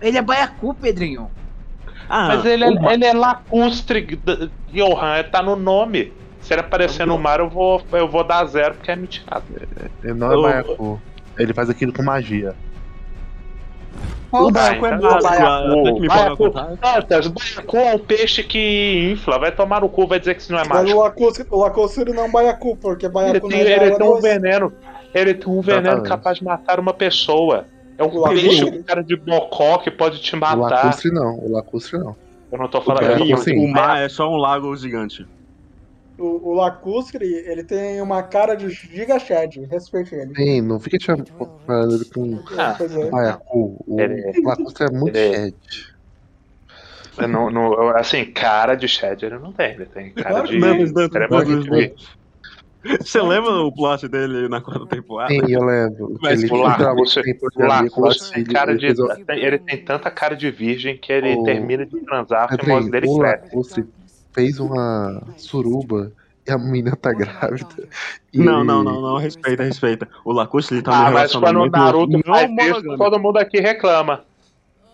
Ele 0.00 0.18
é 0.18 0.22
baiacu, 0.22 0.74
Pedrinho. 0.74 1.30
Ah, 2.06 2.28
Mas 2.28 2.44
ele 2.44 2.64
é, 2.64 2.92
ele 2.92 3.04
é 3.06 3.12
lacustre, 3.14 4.20
Johan, 4.70 5.22
tá 5.32 5.42
no 5.42 5.56
nome. 5.56 6.12
Se 6.40 6.52
ele 6.54 6.60
aparecer 6.60 7.06
no 7.06 7.18
mar, 7.18 7.40
eu 7.40 7.48
vou, 7.48 7.82
eu 7.92 8.06
vou 8.08 8.24
dar 8.24 8.44
zero, 8.44 8.74
porque 8.74 8.90
é 8.90 8.96
mentira. 8.96 9.42
Ele 10.04 10.14
não 10.14 10.30
é 10.30 10.34
Eu- 10.34 10.42
baiacu. 10.42 11.02
Ele 11.38 11.54
faz 11.54 11.70
aquilo 11.70 11.92
com 11.92 12.02
magia. 12.02 12.54
O 14.30 14.50
Baiacu 14.50 14.86
é 14.86 14.90
tá, 14.98 15.20
baiacu. 15.20 16.00
Baiacu, 16.06 16.50
baiacu 17.30 17.76
é 17.78 17.94
um 17.94 17.98
peixe 17.98 18.42
que 18.42 19.10
infla, 19.12 19.38
vai 19.38 19.50
tomar 19.50 19.80
no 19.80 19.88
cu, 19.88 20.06
vai 20.06 20.18
dizer 20.18 20.34
que 20.34 20.42
isso 20.42 20.52
não 20.52 20.58
é 20.58 20.64
Mas 20.68 20.70
o 20.92 20.96
mágico. 20.96 20.98
Lacoste, 21.56 21.98
o 21.98 22.02
ele 22.02 22.12
não 22.12 22.24
é 22.24 22.26
um 22.26 22.32
baiacu, 22.32 22.76
porque 22.76 23.06
Ele 23.06 23.12
baiacu 23.14 23.48
tem, 23.48 23.64
não 23.64 23.66
é 23.66 23.72
ele 23.86 23.96
tem 23.96 24.06
um 24.06 24.20
veneno, 24.20 24.72
ele 25.14 25.34
tem 25.34 25.50
um 25.52 25.60
veneno 25.62 25.86
Exatamente. 25.86 26.08
capaz 26.10 26.38
de 26.38 26.44
matar 26.44 26.78
uma 26.78 26.92
pessoa. 26.92 27.64
É 27.96 28.04
um 28.04 28.08
O 28.08 28.20
lacustre- 28.20 28.48
peixe 28.48 28.70
com 28.70 28.82
cara 28.82 29.02
de 29.02 29.16
bocó 29.16 29.78
que 29.78 29.90
pode 29.90 30.20
te 30.20 30.36
O 30.36 30.38
matar. 30.38 30.58
lacustre 30.84 31.10
não, 31.10 31.38
o 31.38 31.50
lacustre 31.50 31.98
não. 31.98 32.14
Eu 32.52 32.58
não 32.58 32.68
tô 32.68 32.78
O, 32.78 32.82
falando 32.82 33.34
assim, 33.34 33.58
o 33.64 33.68
mar 33.68 33.98
é 33.98 34.08
só 34.10 34.30
um 34.30 34.36
lago 34.36 34.76
gigante. 34.76 35.26
O, 36.18 36.50
o 36.50 36.52
Lacustre, 36.54 37.24
ele 37.24 37.62
tem 37.62 38.00
uma 38.02 38.22
cara 38.24 38.54
de 38.56 38.68
Giga 38.70 39.18
Shed, 39.20 39.60
respeite 39.70 40.14
ele. 40.14 40.34
Sim, 40.34 40.60
não 40.62 40.80
fica 40.80 40.98
te 40.98 41.06
comparando 41.32 41.94
ele 41.94 42.04
com 42.06 42.40
Ah, 42.58 42.76
é. 42.80 43.10
baiacu. 43.10 43.84
O 43.86 44.00
Ele- 44.00 44.42
lacustre 44.42 44.86
é 44.86 44.90
muito 44.90 45.16
ele- 45.16 45.54
shed. 47.16 47.28
Não, 47.28 47.50
não- 47.50 47.96
assim, 47.96 48.24
cara 48.24 48.74
de 48.76 48.86
Shed 48.88 49.24
ele 49.24 49.38
não 49.38 49.52
tem, 49.52 49.74
ele 49.74 49.86
tem 49.86 50.12
cara 50.12 50.42
de. 50.42 50.58
Não, 50.58 50.76
não. 50.76 50.86
Você 53.00 53.20
lembra 53.20 53.50
o 53.50 53.72
plot 53.72 54.06
dele 54.06 54.48
na 54.48 54.60
quarta 54.60 54.86
temporada? 54.86 55.32
Sim, 55.34 55.40
eu 55.48 55.64
lembro. 55.64 56.16
Mas 56.22 56.42
ele 56.42 56.46
o 56.46 56.54
tem 56.54 56.60
O 56.60 56.62
com 57.90 58.00
Lacustre 58.02 58.34
tem 58.34 58.44
cara 58.44 58.76
de. 58.76 58.86
o- 59.02 59.32
Ele 59.32 59.58
tem 59.58 59.84
tanta 59.84 60.10
cara 60.12 60.36
de 60.36 60.48
virgem 60.50 60.96
que 60.96 61.12
ele 61.12 61.34
O- 61.34 61.42
termina 61.42 61.84
de 61.84 62.00
transar, 62.04 62.44
a 62.44 62.48
Pedrinho, 62.48 62.76
fimose 62.76 62.90
dele 62.90 63.06
o 63.08 63.18
cresce. 63.18 63.84
Fez 64.38 64.60
uma 64.60 65.22
suruba 65.36 66.12
e 66.46 66.50
a 66.52 66.56
menina 66.58 66.94
tá 66.96 67.12
grávida. 67.12 67.88
E 68.32 68.38
Não, 68.38 68.62
não, 68.62 68.84
não, 68.84 69.00
não, 69.00 69.16
respeita, 69.18 69.62
respeita. 69.64 70.08
O 70.24 70.32
Lacoste 70.32 70.74
ele 70.74 70.82
tá 70.82 70.90
no 70.92 71.06
Ah, 71.06 71.10
mas 71.10 71.34
quando 71.34 71.60
o 71.62 71.68
Naruto 71.70 72.12
não 72.12 72.22
faz 72.24 72.44
isso, 72.50 72.54
monogâmico. 72.54 72.96
todo 72.96 73.18
mundo 73.18 73.36
aqui 73.38 73.60
reclama. 73.60 74.24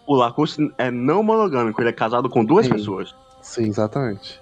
O 0.06 0.14
Lacoste 0.16 0.72
é 0.78 0.90
não 0.90 1.22
monogâmico, 1.22 1.80
ele 1.80 1.90
é 1.90 1.92
casado 1.92 2.28
com 2.28 2.44
duas 2.44 2.66
Sim. 2.66 2.72
pessoas. 2.72 3.14
Sim, 3.42 3.68
exatamente. 3.68 4.40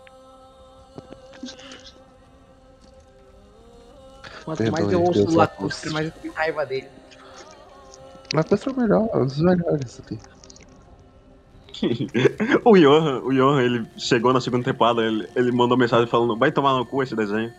Quanto 4.45 4.59
Perdoe, 4.59 4.81
mais 4.81 4.93
eu 4.93 5.01
ouço 5.03 5.13
Deus 5.21 5.35
o 5.35 5.37
Lacustre, 5.37 5.91
Lacustre. 5.91 5.91
mais 5.93 6.07
eu 6.07 6.13
tenho 6.21 6.35
raiva 6.35 6.67
dele. 6.67 6.89
Lacustre 8.35 8.71
é 8.71 8.73
o 8.73 8.77
melhor, 8.81 9.09
é 9.13 9.17
um 9.19 9.27
dos 9.27 9.39
melhores 9.41 10.01
aqui. 10.01 10.19
o 12.65 12.77
Johan, 12.77 13.21
o 13.21 13.33
Johan, 13.33 13.63
ele 13.63 13.87
chegou 13.97 14.33
na 14.33 14.41
segunda 14.41 14.65
temporada, 14.65 15.03
ele, 15.03 15.29
ele 15.35 15.53
mandou 15.53 15.77
mensagem 15.77 16.07
falando, 16.07 16.37
vai 16.37 16.53
tomar 16.53 16.75
no 16.75 16.85
cu 16.87 17.03
esse 17.03 17.17
desenho. 17.17 17.53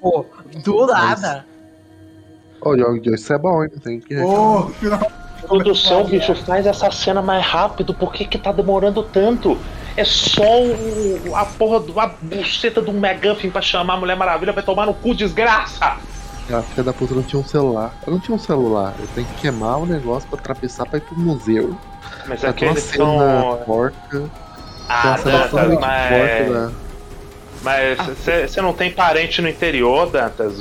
Pô, 0.00 0.24
do 0.64 0.86
nada. 0.86 1.44
Ô, 2.60 2.74
Young 2.74 3.02
isso 3.06 3.32
é 3.32 3.38
bom, 3.38 3.62
hein? 3.64 3.70
Tem 3.82 4.00
que 4.00 4.16
Ô, 4.18 4.68
final- 4.68 5.00
Produção, 5.46 6.04
bicho, 6.04 6.34
faz 6.34 6.66
essa 6.66 6.90
cena 6.90 7.22
mais 7.22 7.44
rápido, 7.44 7.94
por 7.94 8.12
que 8.12 8.26
que 8.26 8.38
tá 8.38 8.52
demorando 8.52 9.02
tanto? 9.02 9.58
É 9.96 10.04
só 10.04 10.62
o, 10.62 11.34
a 11.34 11.44
porra 11.46 11.80
do, 11.80 11.98
a 11.98 12.06
buceta 12.06 12.80
do 12.80 12.90
McGuffin 12.92 13.50
pra 13.50 13.62
chamar 13.62 13.94
a 13.94 13.96
Mulher 13.96 14.16
Maravilha, 14.16 14.52
vai 14.52 14.62
tomar 14.62 14.86
no 14.86 14.94
cu, 14.94 15.14
desgraça! 15.14 15.96
A 16.52 16.62
filha 16.62 16.84
da 16.84 16.92
puta 16.92 17.14
não 17.14 17.22
tinha 17.22 17.40
um 17.40 17.44
celular. 17.44 17.94
Ela 18.04 18.16
não 18.16 18.20
tinha 18.20 18.34
um 18.34 18.38
celular. 18.38 18.94
Eu 18.98 19.06
tenho 19.14 19.26
que 19.28 19.42
queimar 19.42 19.78
o 19.78 19.86
negócio 19.86 20.28
pra 20.28 20.38
atravessar 20.38 20.84
pra 20.84 20.98
ir 20.98 21.02
pro 21.02 21.18
museu. 21.18 21.76
Mas 22.26 22.40
com 22.40 22.46
uma 22.46 22.50
aqueles 22.50 22.82
cena 22.84 23.04
são. 23.04 23.62
porca. 23.64 24.30
Ah, 24.88 25.16
Dantas, 25.22 25.78
mas. 25.78 26.08
porca 26.08 26.52
da. 26.52 26.72
Mas 27.62 27.98
você 28.48 28.60
não 28.62 28.72
tem 28.72 28.90
parente 28.90 29.42
no 29.42 29.48
interior, 29.48 30.10
Dantas? 30.10 30.54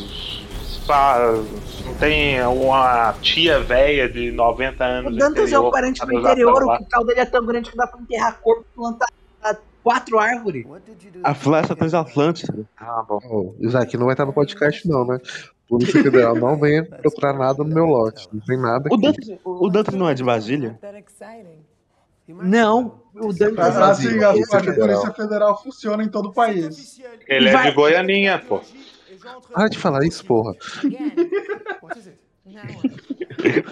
Só- 0.85 1.43
Não 1.85 1.93
tem 1.95 2.41
uma 2.45 3.13
tia 3.21 3.59
velha 3.59 4.09
de 4.09 4.31
90 4.31 4.83
O 4.83 4.87
anos 4.87 5.11
no 5.13 5.17
Dantas 5.17 5.37
é 5.37 5.41
interior 5.43 5.65
o 5.65 5.71
parente 5.71 5.99
pra 5.99 6.07
do 6.07 6.17
usar 6.19 6.31
interior, 6.31 6.63
o 6.63 6.77
quintal 6.77 7.05
dele 7.05 7.19
é 7.19 7.25
tão 7.25 7.45
grande 7.45 7.69
que 7.71 7.77
dá 7.77 7.87
pra 7.87 7.99
enterrar 8.01 8.39
corpo 8.41 8.65
e 8.71 8.75
plantar 8.75 9.07
quatro 9.83 10.19
árvores. 10.19 10.65
A 11.23 11.33
flecha 11.33 11.75
Transatlântica. 11.75 12.53
Ah, 12.77 13.03
bom. 13.07 13.19
Oh, 13.29 13.65
Isaac 13.65 13.95
não 13.97 14.05
vai 14.05 14.13
estar 14.13 14.25
no 14.25 14.33
podcast, 14.33 14.87
não, 14.87 15.05
né? 15.05 15.19
Polícia 15.69 16.01
Federal 16.01 16.35
não 16.35 16.59
venha 16.59 16.83
procurar 16.83 17.33
nada 17.33 17.63
no 17.63 17.69
meu 17.73 17.85
lote. 17.85 18.27
Não 18.33 18.41
tem 18.41 18.57
nada 18.57 18.89
O 18.91 18.95
aqui. 18.95 19.01
Dantas, 19.03 19.29
o 19.45 19.69
Dantas 19.69 19.93
não 19.93 20.09
é 20.09 20.15
de 20.15 20.23
Brasília? 20.23 20.79
Não, 22.27 23.01
o 23.15 23.31
Dantas 23.31 23.77
Assim, 23.77 24.17
Brasil, 24.17 24.27
a 24.27 24.31
Polícia 24.31 24.59
Federal. 24.59 25.01
Polícia 25.01 25.23
Federal 25.23 25.63
funciona 25.63 26.03
em 26.03 26.09
todo 26.09 26.29
o 26.29 26.33
país. 26.33 26.99
Ele 27.27 27.49
é 27.49 27.63
de 27.63 27.71
Goianinha, 27.71 28.39
pô. 28.39 28.61
Para 29.53 29.67
de 29.67 29.77
falar 29.77 30.03
isso, 30.05 30.25
porra. 30.25 30.53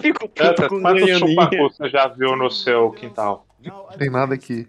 Fico 0.00 0.28
puto 0.28 0.68
com 0.68 0.80
quantos 0.80 1.02
Goianinha. 1.02 1.18
chupacu 1.18 1.56
você 1.56 1.88
já 1.88 2.06
viu 2.08 2.36
no 2.36 2.50
seu 2.50 2.90
quintal? 2.92 3.44
Não 3.64 3.86
tem 3.98 4.08
nada 4.08 4.34
aqui. 4.34 4.68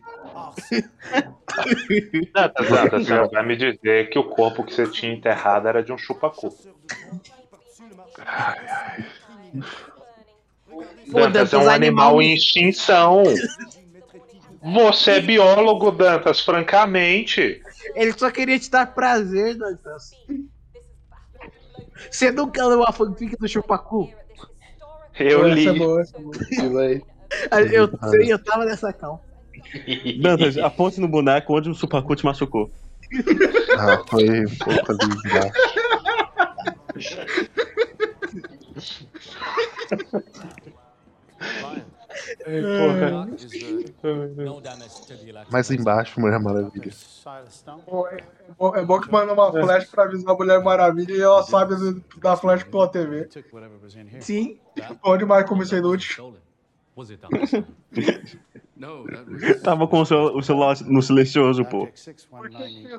Dantas, 2.33 2.69
Dantas, 2.69 3.07
você 3.07 3.27
vai 3.27 3.45
me 3.45 3.55
dizer 3.55 4.09
que 4.09 4.19
o 4.19 4.23
corpo 4.23 4.63
que 4.63 4.73
você 4.73 4.87
tinha 4.87 5.13
enterrado 5.13 5.67
era 5.67 5.83
de 5.83 5.91
um 5.91 5.97
chupacu. 5.97 6.49
Pô, 11.11 11.19
Dantas 11.21 11.51
Dantas, 11.51 11.53
é 11.53 11.57
um 11.57 11.69
animal 11.69 12.21
em 12.21 12.33
extinção. 12.33 13.23
Você 14.61 15.11
é 15.11 15.21
biólogo, 15.21 15.91
Dantas, 15.91 16.41
francamente. 16.41 17.61
Ele 17.95 18.13
só 18.17 18.29
queria 18.29 18.59
te 18.59 18.69
dar 18.69 18.93
prazer, 18.93 19.55
Dantas. 19.55 20.11
Você 22.09 22.31
nunca 22.31 22.65
leu 22.65 22.83
a 22.83 22.91
fanfic 22.91 23.35
do 23.37 23.47
Chupacu? 23.47 24.09
Eu 25.19 25.45
é 25.47 25.53
li. 25.53 25.77
boa, 25.77 26.01
essa 26.01 26.17
é 26.17 26.21
boa. 26.21 26.33
Eu 27.71 27.89
sei, 28.09 28.33
eu 28.33 28.43
tava 28.43 28.65
nessa 28.65 28.91
cal. 28.91 29.23
Dantas, 30.21 30.57
aponte 30.57 30.99
no 30.99 31.07
boneco 31.07 31.57
onde 31.57 31.69
o 31.69 31.73
Supacu 31.73 32.15
te 32.15 32.25
machucou. 32.25 32.69
Ah, 33.77 34.03
foi 34.07 34.45
um 34.45 34.55
pouco 34.57 34.91
ali 34.91 35.05
embaixo. 35.25 35.53
Mais 45.51 45.71
embaixo, 45.71 46.19
Mulher 46.19 46.39
Maravilha. 46.39 46.91
É 48.77 48.83
bom, 48.83 48.97
é 48.97 49.01
que 49.01 49.11
manda 49.11 49.33
uma 49.33 49.51
flash 49.51 49.85
pra 49.85 50.03
avisar 50.03 50.33
a 50.33 50.37
Mulher 50.37 50.63
Maravilha 50.63 51.13
e 51.13 51.21
ela 51.21 51.43
sabe 51.43 51.75
da 52.21 52.35
flash 52.35 52.63
pela 52.63 52.87
TV. 52.87 53.27
Sim. 54.19 54.59
Onde 55.03 55.25
mais 55.25 55.47
como 55.47 55.63
isso 55.63 55.75
é 55.75 55.79
inútil? 55.79 56.33
Tava 59.63 59.87
com 59.87 60.01
o, 60.01 60.05
cel- 60.05 60.35
o 60.35 60.41
celular 60.41 60.75
no 60.85 61.01
silencioso, 61.01 61.63
pô. 61.65 61.83
O 61.83 61.89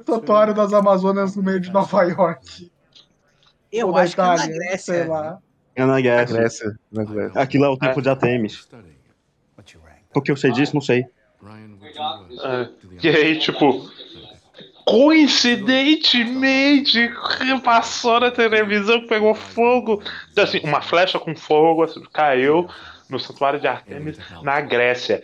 santuário 0.04 0.54
das 0.54 0.72
Amazonas 0.72 1.36
no 1.36 1.42
meio 1.42 1.60
de 1.60 1.70
Nova 1.70 2.02
York. 2.02 2.70
Eu 3.72 3.88
Ou 3.88 3.96
acho 3.96 4.14
que 4.14 4.20
é 4.20 4.24
na 4.24 4.34
Itália, 4.34 4.54
Grécia. 4.54 4.94
Sei 4.94 5.04
lá. 5.04 5.38
É 5.74 5.80
na 5.80 5.86
Na 5.94 6.00
Grécia. 6.00 6.36
Grécia. 6.36 6.78
Na 6.92 7.04
Grécia. 7.04 7.40
Aquilo 7.40 7.64
é 7.64 7.68
o 7.68 7.76
tempo 7.76 8.02
de 8.02 8.08
Atemis. 8.08 8.68
Porque 10.12 10.30
eu 10.30 10.36
sei 10.36 10.52
disso, 10.52 10.74
não 10.74 10.82
sei. 10.82 11.06
É. 12.44 12.68
E 13.02 13.08
aí, 13.08 13.38
tipo, 13.38 13.88
coincidentemente, 14.84 17.10
passou 17.62 18.20
na 18.20 18.30
televisão, 18.30 19.06
pegou 19.06 19.34
fogo. 19.34 20.02
Então, 20.32 20.44
assim, 20.44 20.60
uma 20.64 20.82
flecha 20.82 21.18
com 21.18 21.34
fogo 21.34 21.84
assim, 21.84 22.02
caiu 22.12 22.68
no 23.10 23.18
santuário 23.18 23.60
de 23.60 23.66
Artemis 23.66 24.18
na 24.42 24.60
Grécia. 24.60 25.22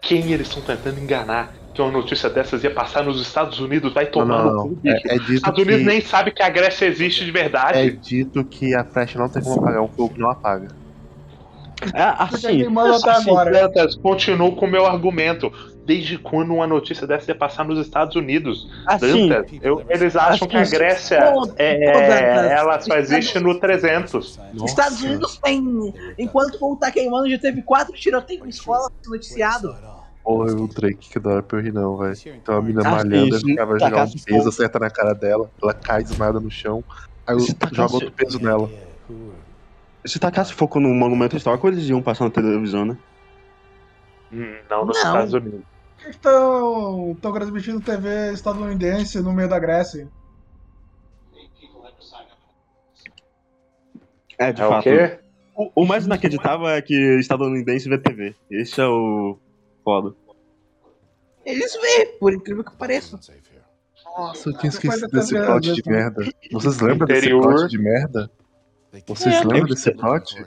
Quem 0.00 0.32
eles 0.32 0.48
estão 0.48 0.62
tentando 0.62 1.00
enganar? 1.00 1.54
Que 1.72 1.82
uma 1.82 1.90
notícia 1.90 2.30
dessas 2.30 2.62
ia 2.62 2.70
passar 2.70 3.02
nos 3.02 3.20
Estados 3.20 3.58
Unidos, 3.58 3.92
vai 3.92 4.06
tomar 4.06 4.44
não, 4.44 4.68
no 4.68 4.76
cu. 4.76 4.80
É, 4.84 5.14
é 5.14 5.16
Estados 5.16 5.58
Unidos 5.58 5.80
que, 5.80 5.86
nem 5.86 6.00
sabe 6.00 6.30
que 6.30 6.42
a 6.42 6.48
Grécia 6.48 6.86
existe 6.86 7.24
de 7.24 7.30
verdade. 7.32 7.78
é 7.78 7.90
dito 7.90 8.44
que 8.44 8.74
a 8.74 8.84
flecha 8.84 9.18
não 9.18 9.28
tem 9.28 9.42
como 9.42 9.60
apagar 9.60 9.82
um 9.82 9.88
fogo 9.88 10.14
não 10.16 10.30
apaga. 10.30 10.68
É, 11.92 12.02
assim, 12.18 12.64
Assim, 12.64 13.30
agora. 13.30 13.70
Continuo 14.00 14.54
com 14.54 14.66
o 14.66 14.70
meu 14.70 14.86
argumento. 14.86 15.52
Desde 15.84 16.16
quando 16.16 16.54
uma 16.54 16.66
notícia 16.66 17.06
dessa 17.06 17.30
ia 17.30 17.34
passar 17.34 17.64
nos 17.64 17.78
Estados 17.78 18.16
Unidos? 18.16 18.68
assim, 18.86 19.28
Dantas, 19.28 19.58
eu- 19.62 19.84
eles 19.88 20.16
acham 20.16 20.48
que 20.48 20.56
a 20.56 20.64
Grécia 20.64 21.16
é, 21.56 21.92
Dantas, 21.92 22.50
ela 22.50 22.80
só 22.80 22.96
existe 22.96 23.38
no 23.38 23.58
300. 23.60 24.38
Estados 24.64 25.02
Unidos 25.02 25.38
tem. 25.42 25.62
Enquanto 26.18 26.54
o 26.54 26.58
fogo 26.58 26.76
tá 26.76 26.90
queimando, 26.90 27.28
já 27.28 27.38
teve 27.38 27.60
quatro 27.62 27.92
tiroteios 27.94 28.44
em 28.46 28.48
escola 28.48 28.90
noticiado. 29.06 29.76
Porra, 30.22 30.52
o 30.54 30.66
Drake 30.66 31.10
que 31.10 31.20
dá 31.20 31.42
pra 31.42 31.58
eu 31.58 31.62
rir 31.62 31.72
não, 31.72 31.98
velho. 31.98 32.16
Então 32.24 32.56
a 32.56 32.62
mina 32.62 32.80
Ah, 32.82 32.90
malhando, 32.90 33.36
ela 33.58 33.66
vai 33.66 33.78
sim. 33.78 33.84
jogar 33.84 33.86
um 33.86 33.90
Tacasse 33.90 34.24
peso, 34.24 34.38
fogo. 34.38 34.48
acerta 34.48 34.78
na 34.78 34.88
cara 34.88 35.12
dela, 35.12 35.50
ela 35.62 35.74
cai 35.74 36.02
desmaiada 36.02 36.40
no 36.40 36.50
chão, 36.50 36.82
aí 37.26 37.36
eu 37.36 37.40
joga 37.72 37.92
outro 37.94 38.10
peso 38.10 38.38
nela. 38.42 38.70
se 40.06 40.18
tacasse 40.18 40.54
fogo 40.54 40.80
no 40.80 40.88
monumento 40.94 41.36
histórico, 41.36 41.68
eles 41.68 41.86
iam 41.90 42.00
passar 42.00 42.24
na 42.24 42.30
televisão, 42.30 42.86
né? 42.86 42.96
Hum, 44.32 44.54
Não 44.70 44.86
nos 44.86 44.96
Não. 44.96 45.04
Estados 45.12 45.32
Unidos. 45.34 45.60
Por 46.04 46.10
que 46.10 47.16
estão 47.16 47.32
transmitindo 47.32 47.80
TV 47.80 48.32
estadunidense 48.32 49.20
no 49.20 49.32
meio 49.32 49.48
da 49.48 49.58
Grécia? 49.58 50.06
É, 54.38 54.52
de 54.52 54.60
É 54.60 54.66
o 54.66 54.68
fato. 54.68 54.82
quê? 54.82 55.18
O, 55.56 55.82
o 55.82 55.86
mais 55.86 56.04
inacreditável 56.04 56.68
é 56.68 56.82
que 56.82 56.94
estadunidense 57.18 57.88
vê 57.88 57.96
TV. 57.96 58.34
Esse 58.50 58.80
é 58.80 58.86
o 58.86 59.38
foda. 59.84 60.14
Eles 61.46 61.72
vê, 61.80 62.06
por 62.18 62.34
incrível 62.34 62.64
que 62.64 62.74
pareça. 62.76 63.18
Nossa, 64.16 64.48
eu 64.48 64.58
tinha 64.58 64.68
esquecido 64.70 65.08
desse 65.08 65.34
plot 65.34 65.70
às 65.70 65.76
de 65.76 65.82
né? 65.86 65.96
merda. 65.96 66.24
Vocês 66.52 66.80
lembram 66.80 67.06
desse 67.06 67.30
plot 67.30 67.68
de 67.68 67.78
merda? 67.78 68.30
Vocês 69.06 69.34
É, 69.36 69.38
lembram 69.40 69.66
desse 69.66 69.90
plot? 69.92 70.44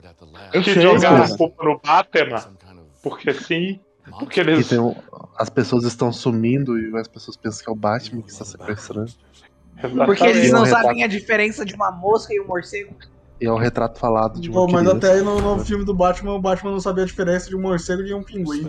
Eu 0.52 0.62
Que 0.62 0.80
jogaram 0.80 1.24
a 1.24 1.36
culpa 1.36 1.64
no 1.64 1.78
Batman? 1.80 2.56
Porque 3.02 3.32
sim. 3.34 3.80
Porque 4.10 4.42
Que 4.44 4.50
eles. 4.50 4.68
tem 4.68 4.78
um- 4.78 4.94
as 5.38 5.48
pessoas 5.48 5.84
estão 5.84 6.12
sumindo 6.12 6.78
e 6.78 6.96
as 6.98 7.08
pessoas 7.08 7.36
pensam 7.36 7.64
que 7.64 7.70
é 7.70 7.72
o 7.72 7.76
Batman 7.76 8.22
que 8.22 8.30
está 8.30 8.44
sequestrando. 8.44 9.12
Porque 9.80 10.24
eles 10.24 10.44
Exatamente. 10.46 10.50
não 10.52 10.62
Um 10.62 10.66
sabem 10.66 11.04
a 11.04 11.06
diferença 11.06 11.64
de 11.64 11.74
uma 11.74 11.90
mosca 11.92 12.34
e 12.34 12.40
um 12.40 12.46
morcego. 12.46 12.94
E 13.40 13.46
é 13.46 13.52
um 13.52 13.56
retrato 13.56 14.00
falado 14.00 14.40
de 14.40 14.50
Pô, 14.50 14.66
mas 14.66 14.80
criança. 14.82 14.96
até 14.96 15.12
aí 15.12 15.22
no, 15.22 15.40
no 15.40 15.64
filme 15.64 15.84
do 15.84 15.94
Batman, 15.94 16.34
o 16.34 16.40
Batman 16.40 16.72
não 16.72 16.80
sabia 16.80 17.04
a 17.04 17.06
diferença 17.06 17.48
de 17.48 17.54
um 17.54 17.60
morcego 17.60 18.02
e 18.02 18.12
um 18.12 18.20
pinguim. 18.24 18.68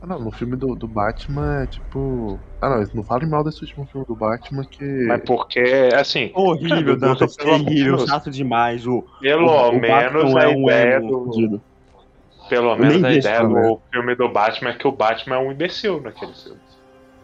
Ah, 0.00 0.06
não, 0.06 0.20
no 0.20 0.30
filme 0.30 0.54
do, 0.54 0.76
do 0.76 0.86
Batman 0.86 1.62
é 1.62 1.66
tipo. 1.66 2.38
Ah, 2.60 2.68
não, 2.68 2.76
eles 2.76 2.92
não 2.92 3.02
falem 3.02 3.28
mal 3.28 3.42
desse 3.42 3.62
último 3.62 3.84
filme 3.86 4.06
do 4.06 4.14
Batman 4.14 4.64
que. 4.64 4.84
Mas 5.08 5.22
porque, 5.26 5.88
assim, 5.94 6.30
Horrível, 6.34 6.96
terrível, 7.00 7.96
Deus. 7.96 8.08
chato 8.08 8.30
demais. 8.30 8.86
O, 8.86 9.04
pelo 9.20 9.48
o, 9.48 9.70
o 9.70 9.80
menos 9.80 10.32
Batman 10.32 10.38
a 10.40 10.44
é 10.44 10.48
um 10.48 10.62
ideia 10.62 11.00
do. 11.00 11.60
Pelo 12.48 12.72
Eu 12.72 12.78
menos 12.78 13.04
a 13.04 13.12
ideia 13.12 13.42
do 13.42 13.80
filme 13.90 14.14
do 14.14 14.28
Batman 14.28 14.70
é 14.70 14.74
que 14.74 14.86
o 14.86 14.92
Batman 14.92 15.36
é 15.36 15.38
um 15.38 15.52
imbecil 15.52 16.00
naquele 16.00 16.32
filme. 16.32 16.60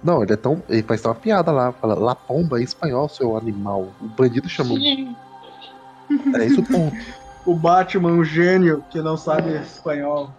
Não, 0.02 0.22
ele 0.22 0.32
é 0.32 0.36
tão. 0.36 0.62
Ele 0.68 0.82
faz 0.82 1.04
uma 1.04 1.14
piada 1.14 1.52
lá, 1.52 1.72
fala 1.72 1.94
La 1.94 2.14
Pomba 2.14 2.60
em 2.60 2.64
espanhol, 2.64 3.08
seu 3.08 3.36
animal. 3.36 3.92
O 4.00 4.06
bandido 4.06 4.48
chamou. 4.48 4.76
É 4.78 6.44
isso 6.44 6.60
o 6.60 6.66
ponto. 6.66 6.96
O 7.44 7.56
Batman, 7.56 8.12
um 8.12 8.24
gênio 8.24 8.84
que 8.88 9.00
não 9.02 9.16
sabe 9.16 9.56
espanhol. 9.56 10.30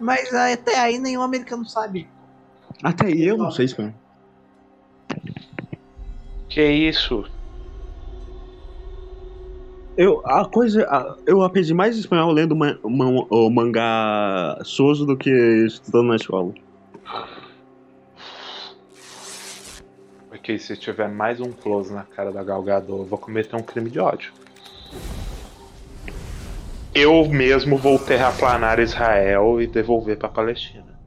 Mas 0.00 0.34
ah, 0.34 0.52
até 0.52 0.80
aí 0.80 0.98
nenhum 0.98 1.22
americano 1.22 1.64
sabe. 1.64 2.08
Até 2.82 3.08
eu 3.08 3.38
não 3.38 3.52
sei, 3.52 3.68
cara. 3.68 3.94
Que 6.48 6.68
isso? 6.68 7.24
Eu, 9.96 10.20
a 10.26 10.44
coisa. 10.46 10.86
a- 10.88 11.16
eu 11.26 11.42
aprendi 11.42 11.72
mais 11.72 11.96
espanhol 11.96 12.30
lendo 12.30 12.54
ma- 12.54 12.78
ma- 12.84 13.26
o 13.30 13.48
mangá 13.50 14.58
Soso 14.62 15.06
do 15.06 15.16
que 15.16 15.30
estudando 15.66 16.08
na 16.08 16.16
escola. 16.16 16.52
Porque 20.28 20.58
se 20.58 20.76
tiver 20.76 21.08
mais 21.08 21.40
um 21.40 21.50
close 21.50 21.92
na 21.92 22.02
cara 22.02 22.30
da 22.30 22.44
Gal 22.44 22.62
Gadot, 22.62 22.98
eu 23.00 23.04
vou 23.04 23.18
cometer 23.18 23.56
um 23.56 23.62
crime 23.62 23.88
de 23.90 23.98
ódio. 23.98 24.32
Eu 26.94 27.26
mesmo 27.28 27.76
vou 27.76 27.98
terraplanar 27.98 28.78
Israel 28.80 29.60
e 29.60 29.66
devolver 29.66 30.18
pra 30.18 30.28
Palestina. 30.28 30.98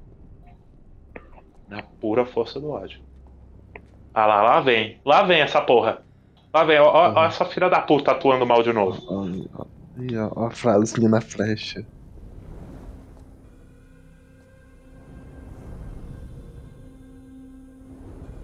Na 1.67 1.81
pura 1.83 2.25
força 2.25 2.59
do 2.59 2.69
ódio. 2.71 2.99
Ah 4.13 4.25
lá, 4.25 4.41
lá 4.41 4.61
vem. 4.61 4.99
Lá 5.05 5.23
vem 5.23 5.41
essa 5.41 5.61
porra. 5.61 6.03
Lá 6.53 6.63
vem, 6.63 6.79
ó, 6.79 6.85
ó, 6.85 7.13
ó 7.19 7.25
essa 7.25 7.45
filha 7.45 7.69
da 7.69 7.81
puta 7.81 8.11
atuando 8.11 8.45
mal 8.45 8.63
de 8.63 8.73
novo. 8.73 8.99
Aí, 9.97 10.17
ó, 10.17 10.31
ó 10.35 10.45
a 10.47 10.51
frasezinha 10.51 11.09
na 11.09 11.21
flecha. 11.21 11.85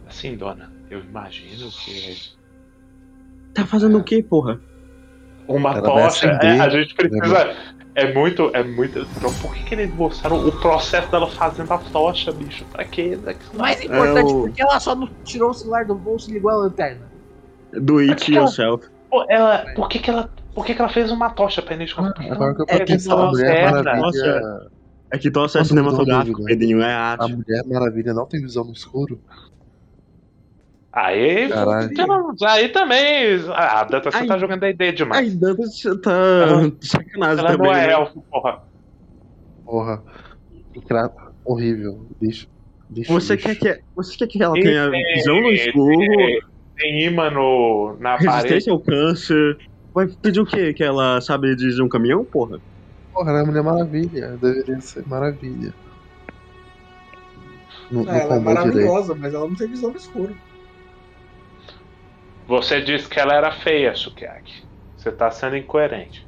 Assim, 0.08 0.36
dona, 0.38 0.72
eu 0.90 1.00
imagino 1.02 1.70
que 1.72 2.16
Tá 3.54 3.66
fazendo 3.66 3.98
o 4.00 4.04
quê, 4.04 4.22
porra? 4.22 4.60
uma 5.48 5.80
tocha. 5.82 6.28
é, 6.28 6.60
a 6.60 6.70
gente 6.70 6.94
precisa. 6.96 7.56
É 7.94 8.14
muito. 8.14 8.52
É 8.54 8.62
muito. 8.64 9.00
Então, 9.00 9.32
por 9.42 9.54
que, 9.56 9.64
que 9.64 9.76
eles 9.76 9.94
mostraram 9.96 10.46
o 10.46 10.52
processo 10.60 11.10
dela 11.10 11.28
fazendo 11.30 11.72
a 11.72 11.78
tocha, 11.78 12.32
bicho? 12.34 12.66
Pra 12.66 12.84
quê? 12.84 13.18
É 13.26 13.34
que- 13.34 13.56
O 13.56 13.60
mais 13.60 13.82
importante, 13.84 14.34
o- 14.34 14.42
porque 14.42 14.62
ela 14.62 14.80
só 14.80 14.94
não 14.96 15.08
tirou 15.24 15.52
o 15.52 15.54
celular 15.54 15.86
do 15.86 15.96
bolso 15.96 16.30
e 16.30 16.34
ligou 16.34 16.52
a 16.52 16.56
lanterna. 16.58 17.15
Do 17.82 17.98
it 18.00 18.32
yourself. 18.32 18.88
Pô, 19.10 19.26
ela, 19.30 19.66
por 19.76 19.88
que, 19.90 20.00
que 20.00 20.10
ela. 20.10 20.30
Por 20.54 20.66
que, 20.66 20.74
que 20.74 20.82
ela 20.82 20.90
fez 20.90 21.12
uma 21.12 21.30
tocha 21.30 21.62
pra 21.62 21.76
gente? 21.76 21.94
Agora 21.98 22.14
que 22.56 22.62
eu 22.62 22.66
É, 22.70 23.12
a 23.12 23.26
Mulher. 23.28 23.72
Maravilha. 23.72 24.42
É 25.14 25.18
que 25.18 25.30
tosse 25.30 25.58
é 25.58 25.62
Quando 25.62 25.84
mudou 25.84 25.92
cinematográfico. 25.92 26.44
Pedrinho, 26.46 26.82
é 26.82 26.94
A 26.94 27.00
arte. 27.12 27.34
Mulher 27.34 27.64
Maravilha 27.66 28.14
não 28.14 28.26
tem 28.26 28.42
visão 28.42 28.64
no 28.64 28.74
escuro? 28.74 29.22
Aí. 30.92 31.50
Aí 32.48 32.70
também. 32.70 33.36
Ah, 33.54 33.82
a 33.82 33.84
Danta, 33.84 34.12
você 34.12 34.26
tá 34.26 34.38
jogando 34.38 34.64
a 34.64 34.70
ideia 34.70 34.94
demais. 34.94 35.28
Ai, 35.30 35.36
Dantas 35.36 35.82
tá 36.02 36.12
Ela- 36.12 36.72
sacanagem 36.82 37.40
ela 37.46 37.52
também. 37.52 37.72
não 37.72 37.76
é 37.76 37.88
né? 37.88 37.94
elfo, 37.94 38.26
porra. 38.32 38.60
Porra. 39.66 40.04
Horrível. 41.44 42.08
Bicho, 42.20 42.48
Você 43.08 43.36
quer 43.36 43.56
que, 43.56 43.78
você 43.96 44.16
quer 44.18 44.28
que 44.28 44.42
ela 44.42 44.54
tenha 44.54 44.90
visão 45.16 45.42
no 45.42 45.52
escuro, 45.52 45.96
Tem, 46.78 47.06
imã 47.06 47.30
no, 47.30 47.98
na 48.00 48.18
parede. 48.18 48.28
resistência 48.28 48.72
ao 48.74 48.82
câncer? 48.82 49.58
Vai 49.94 50.08
pedir 50.08 50.42
o 50.42 50.46
quê? 50.46 50.74
Que 50.74 50.84
ela 50.84 51.22
sabe 51.22 51.56
dirigir 51.56 51.84
um 51.84 51.90
caminhão, 51.90 52.26
porra? 52.26 52.60
Porra, 53.14 53.32
ela 53.32 53.42
é 53.42 53.46
Mulher 53.46 53.64
Maravilha. 53.64 54.38
Deveria 54.38 54.82
ser 54.82 55.08
Maravilha. 55.08 55.74
Não, 57.90 58.04
não 58.04 58.12
ela 58.12 58.36
é 58.36 58.40
direito. 58.40 58.44
maravilhosa, 58.44 59.16
mas 59.16 59.34
ela 59.34 59.48
não 59.48 59.56
tem 59.56 59.70
visão 59.70 59.90
no 59.92 59.98
escuro. 59.98 60.36
Você 62.48 62.82
disse 62.82 63.08
que 63.08 63.20
ela 63.20 63.34
era 63.34 63.52
feia, 63.52 63.96
Sukiyaki. 63.96 64.66
Você 64.98 65.12
tá 65.12 65.32
sendo 65.32 65.56
incoerente. 65.56 66.28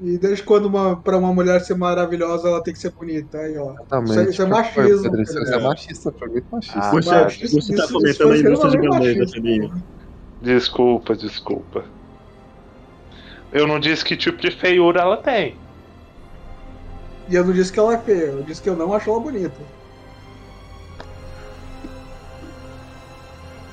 E 0.00 0.16
desde 0.16 0.42
quando 0.42 0.64
uma, 0.66 1.00
pra 1.02 1.18
uma 1.18 1.32
mulher 1.34 1.60
ser 1.60 1.74
maravilhosa, 1.74 2.48
ela 2.48 2.62
tem 2.62 2.72
que 2.72 2.80
ser 2.80 2.90
bonita? 2.92 3.36
Aí, 3.38 3.58
ó. 3.58 3.72
Exatamente. 3.74 4.10
Isso 4.10 4.20
é- 4.20 4.30
isso 4.30 4.42
é 4.42 4.46
machismo, 4.46 5.02
Pedro, 5.02 5.22
Isso 5.22 5.38
é 5.54 5.58
machista, 5.60 6.12
foi 6.18 6.28
muito 6.28 6.46
machista. 6.50 6.78
Ah, 6.78 6.90
Você, 6.90 7.10
tá. 7.10 7.26
Isso- 7.26 7.60
você 7.60 7.76
tá 7.76 7.84
isso- 7.84 7.92
comentando 7.92 8.32
a 8.32 8.38
indústria 8.38 8.70
de 8.70 8.76
extremamente 8.76 9.00
beleza, 9.00 9.18
machista. 9.20 9.36
Febinho. 9.36 9.84
Desculpa, 10.40 11.14
desculpa. 11.14 11.84
Eu 13.52 13.66
não 13.66 13.78
disse 13.78 14.02
que 14.04 14.16
tipo 14.16 14.40
de 14.40 14.50
feiura 14.50 15.02
ela 15.02 15.18
tem. 15.18 15.54
E 17.28 17.34
eu 17.34 17.44
não 17.44 17.52
disse 17.52 17.70
que 17.70 17.78
ela 17.78 17.92
é 17.94 17.98
feia, 17.98 18.24
eu 18.26 18.42
disse 18.42 18.62
que 18.62 18.70
eu 18.70 18.76
não 18.76 18.94
acho 18.94 19.10
ela 19.10 19.20
bonita. 19.20 19.60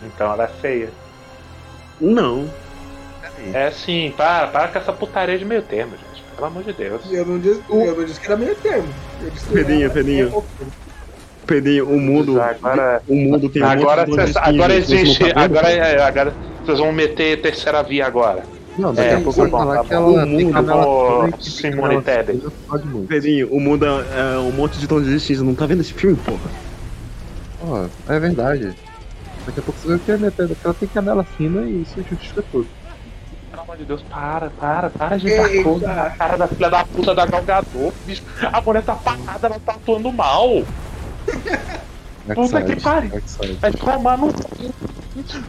Então 0.03 0.31
ela 0.31 0.43
é 0.43 0.47
feia. 0.47 0.91
Não. 1.99 2.49
É 3.53 3.71
sim, 3.71 4.13
para, 4.17 4.47
para 4.47 4.67
com 4.69 4.79
essa 4.79 4.91
putaria 4.91 5.37
de 5.37 5.45
meio 5.45 5.61
termo, 5.61 5.91
gente. 5.95 6.23
Pelo 6.35 6.47
amor 6.47 6.63
de 6.63 6.73
Deus. 6.73 7.05
E 7.11 7.15
eu 7.15 7.25
não 7.25 7.39
disse, 7.39 7.61
eu 7.69 7.95
não 7.95 8.03
disse 8.05 8.19
que 8.19 8.25
era 8.27 8.35
meio 8.37 8.55
termo. 8.55 8.89
Eu 9.21 9.29
disse 9.31 9.53
Pedrinho, 9.53 9.83
era- 9.85 9.93
Pedrinho. 9.93 10.43
Pedrinho, 11.45 11.89
o 11.89 11.99
mundo. 11.99 12.39
Agora, 12.41 13.01
O 13.07 13.15
mundo 13.15 13.49
tem 13.49 13.63
um 13.63 13.65
agora, 13.65 14.05
de 14.05 14.13
cês- 14.15 14.35
agora 14.37 14.73
existe. 14.75 15.23
agora, 15.35 15.69
é- 15.71 16.01
agora 16.01 16.35
vocês 16.63 16.79
vão 16.79 16.91
meter 16.91 17.41
terceira 17.41 17.81
via 17.83 18.05
agora. 18.05 18.43
Não, 18.77 18.93
daqui 18.93 19.09
É, 19.09 19.15
a 19.15 19.21
pouco 19.21 19.49
falar 19.49 19.77
tá 19.77 19.83
que 19.85 19.93
ela 19.93 20.05
O 20.07 20.13
tem 20.13 20.45
mundo, 20.45 21.17
tem 21.31 21.39
Simone 21.39 22.01
Tebet. 22.03 22.39
Pedrinho, 23.07 23.47
o 23.51 23.59
mundo 23.59 23.85
é, 23.85 24.35
é 24.35 24.39
um 24.39 24.51
monte 24.51 24.77
de 24.77 24.87
tons 24.87 25.05
de 25.05 25.19
cinza, 25.19 25.43
não 25.43 25.55
tá 25.55 25.65
vendo 25.65 25.81
esse 25.81 25.93
filme, 25.93 26.15
porra? 26.17 26.51
Ó, 27.61 27.87
é 28.07 28.19
verdade. 28.19 28.75
Daqui 29.45 29.59
a 29.59 29.63
pouco 29.63 29.79
você 29.79 29.87
vai 29.87 29.97
ver 29.97 30.03
que 30.03 30.11
ela- 30.11 30.31
que 30.31 30.57
ela 30.63 30.73
tem 30.73 30.89
canela 30.89 31.23
fina 31.23 31.61
e 31.61 31.81
isso 31.81 31.95
justifica 32.03 32.43
tudo. 32.51 32.67
Amor 33.77 33.85
de 33.85 33.85
Deus, 33.85 34.01
para, 34.09 34.49
para, 34.49 34.89
para 34.89 35.17
de 35.17 35.35
dar 35.35 35.63
coisa 35.63 35.93
na 35.93 36.09
cara 36.09 36.37
da 36.37 36.47
filha 36.47 36.69
da 36.69 36.83
puta 36.83 37.13
da 37.13 37.25
Galgador, 37.25 37.93
bicho. 38.05 38.23
A 38.51 38.59
mulher 38.59 38.83
tá 38.83 38.95
parada, 38.95 39.47
ela 39.47 39.59
tá 39.59 39.73
atuando 39.73 40.11
mal. 40.11 40.63
Puta 42.33 42.61
que 42.63 42.81
pariu. 42.81 43.21
Vai 43.59 43.71
tomar 43.71 44.17
no 44.17 44.33
cu. 44.33 44.73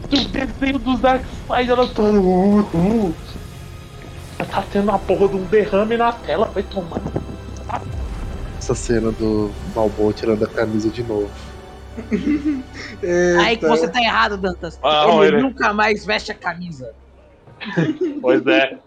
Do 0.09 0.27
desenho 0.29 0.79
dos 0.79 0.99
Darkseid, 0.99 1.69
ela 1.69 1.87
tá. 1.87 2.01
Uh, 2.03 2.59
uh. 2.59 3.15
Ela 4.37 4.47
tá 4.47 4.63
tendo 4.71 4.89
uma 4.89 4.99
porra 4.99 5.27
de 5.27 5.35
um 5.35 5.43
derrame 5.45 5.97
na 5.97 6.11
tela, 6.11 6.45
vai 6.53 6.63
tomar. 6.63 6.99
no 6.99 7.11
cu. 7.11 7.21
Essa 8.59 8.75
cena 8.75 9.11
do 9.11 9.51
Balboa 9.73 10.13
tirando 10.13 10.43
a 10.43 10.47
camisa 10.47 10.89
de 10.89 11.01
novo. 11.01 11.29
Eita. 13.01 13.41
Aí 13.41 13.57
que 13.57 13.67
você 13.67 13.87
tá 13.87 13.99
errado, 13.99 14.37
Dantas. 14.37 14.79
Ah, 14.83 15.05
ele 15.07 15.35
olha. 15.35 15.41
nunca 15.41 15.73
mais 15.73 16.05
veste 16.05 16.31
a 16.31 16.35
camisa. 16.35 16.93
Pois 18.21 18.45
é. 18.47 18.77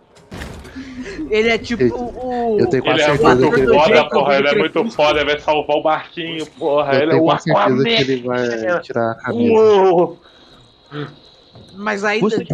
Ele 1.30 1.48
é 1.48 1.58
tipo 1.58 1.82
Eu- 1.82 1.94
o. 1.96 2.56
eu 2.60 2.66
tenho 2.68 2.84
Ele 2.86 3.00
é 3.02 3.04
certeza 3.04 3.34
muito 3.36 3.54
que 3.54 3.60
ele- 3.60 3.74
foda, 3.74 4.08
porra. 4.08 4.38
Ele 4.38 4.48
é 4.48 4.54
muito 4.56 4.90
foda, 4.90 5.20
ele 5.20 5.30
vai 5.32 5.40
salvar 5.40 5.76
o 5.76 5.82
barquinho, 5.82 6.46
porra. 6.52 6.94
Eu 6.94 7.00
Ele 7.02 7.04
é 7.04 7.10
tenho 7.10 7.22
o 7.22 7.26
quase 7.26 7.44
certeza 7.44 7.64
Aquaman. 7.64 7.84
que 7.84 7.90
ele 7.90 8.22
vai 8.22 8.80
tirar 8.80 9.10
a 9.10 9.14
camisa. 9.16 9.52
Uou. 9.52 10.20
Mas 11.74 12.04
aí. 12.04 12.20
Você- 12.20 12.46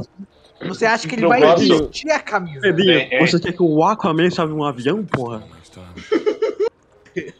Você, 0.66 0.86
acha 0.86 1.06
que 1.06 1.14
ele 1.14 1.26
vai 1.26 1.40
gosto. 1.40 1.60
vestir 1.88 2.10
a 2.10 2.18
camisa? 2.18 2.60
Pedrinho, 2.60 2.98
É, 2.98 3.14
é. 3.14 3.20
você 3.26 3.38
quer 3.38 3.52
que 3.52 3.62
o 3.62 3.84
Aquaman 3.84 4.28
salve 4.30 4.52
um 4.52 4.64
avião, 4.64 5.04
porra? 5.04 5.42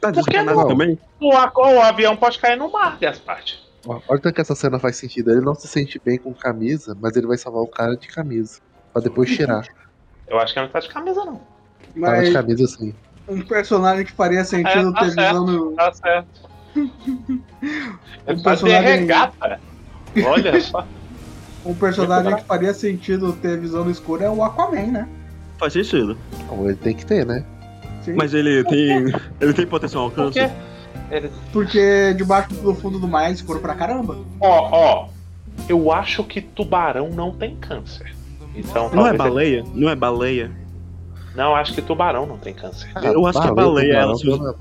Tá 0.01 0.11
de 0.11 0.19
Por 0.21 0.27
que 0.27 0.33
sacanagem 0.37 0.61
não? 0.63 0.69
também? 0.69 0.99
O, 1.21 1.29
o 1.35 1.81
avião 1.81 2.17
pode 2.17 2.39
cair 2.39 2.57
no 2.57 2.71
mar, 2.71 2.97
Gaspar. 3.01 3.43
Ó, 3.87 4.01
Olha 4.09 4.21
tanto 4.21 4.35
que 4.35 4.41
essa 4.41 4.55
cena 4.55 4.79
faz 4.79 4.97
sentido. 4.97 5.31
Ele 5.31 5.41
não 5.41 5.55
se 5.55 5.67
sente 5.69 6.01
bem 6.05 6.19
com 6.19 6.33
camisa, 6.35 6.97
mas 7.01 7.17
ele 7.17 7.27
vai 7.27 7.37
salvar 7.39 7.63
o 7.63 7.67
cara 7.67 7.97
de 7.97 8.07
camisa. 8.09 8.61
Pra 9.01 9.09
depois 9.09 9.31
tirar. 9.35 9.65
Eu 10.27 10.39
acho 10.39 10.53
que 10.53 10.59
ele 10.59 10.67
não 10.67 10.73
tá 10.73 10.81
de 10.81 10.89
camisa, 10.89 11.25
não. 11.25 11.35
Tava 11.35 11.43
Mas 11.95 12.27
de 12.29 12.33
camisa 12.35 12.65
assim. 12.65 12.95
um 13.29 13.41
personagem 13.43 14.05
que 14.05 14.13
faria 14.13 14.45
sentido 14.45 14.91
É, 14.91 14.93
tá 14.93 15.01
ter 15.05 15.11
certo. 15.13 15.29
visão 15.29 15.47
no. 15.47 15.73
Tá 15.73 15.93
certo. 15.93 16.49
Ele 16.77 17.39
Um 18.27 18.27
tá 18.27 18.33
de 18.35 18.43
personagem- 18.43 18.83
regata. 19.01 19.61
Olha 20.27 20.61
só. 20.61 20.87
Um 21.65 21.75
personagem 21.75 22.37
que 22.37 22.45
faria 22.45 22.73
sentido 22.75 23.33
ter 23.35 23.59
visão 23.59 23.85
no 23.85 23.91
escuro 23.91 24.23
é 24.23 24.31
o 24.31 24.43
Aquaman, 24.45 24.87
né? 24.87 25.09
Faz 25.59 25.73
sentido. 25.73 26.17
Ele 26.63 26.75
tem 26.77 26.95
que 26.95 27.05
ter, 27.05 27.27
né? 27.27 27.45
Sim. 28.03 28.15
Mas 28.15 28.33
ele 28.35 28.63
tem. 28.65 29.13
Ele 29.41 29.53
tem 29.53 29.67
potencial 29.67 30.05
ao 30.05 30.11
Por 30.11 30.31
quê? 30.33 30.41
câncer. 30.41 30.57
Ele- 31.11 31.31
Porque 31.53 32.15
debaixo 32.15 32.55
do 32.55 32.75
fundo 32.75 32.99
do 32.99 33.09
mar 33.09 33.29
é 33.29 33.33
escuro 33.33 33.61
pra 33.61 33.75
caramba. 33.75 34.19
Ó, 34.41 34.69
ó. 34.71 35.09
Eu 35.69 35.91
acho 35.91 36.23
que 36.25 36.41
tubarão 36.41 37.09
não 37.11 37.33
tem 37.35 37.57
câncer. 37.57 38.15
Então, 38.59 38.91
Não 38.93 39.07
é 39.07 39.11
talvez 39.11 39.11
ele- 39.11 39.19
baleia? 39.19 39.65
Não 39.75 39.89
é 39.89 39.95
baleia? 39.97 40.51
Não, 41.37 41.55
acho 41.55 41.73
que 41.75 41.83
tubarão 41.83 42.27
não 42.27 42.37
tem 42.37 42.53
câncer. 42.53 42.91
Eu 43.03 43.25
acho 43.27 43.41
que 43.41 43.49
é 43.49 43.53
baleia, 43.55 43.93
ela 43.95 44.15
se 44.17 44.29
usa- 44.29 44.55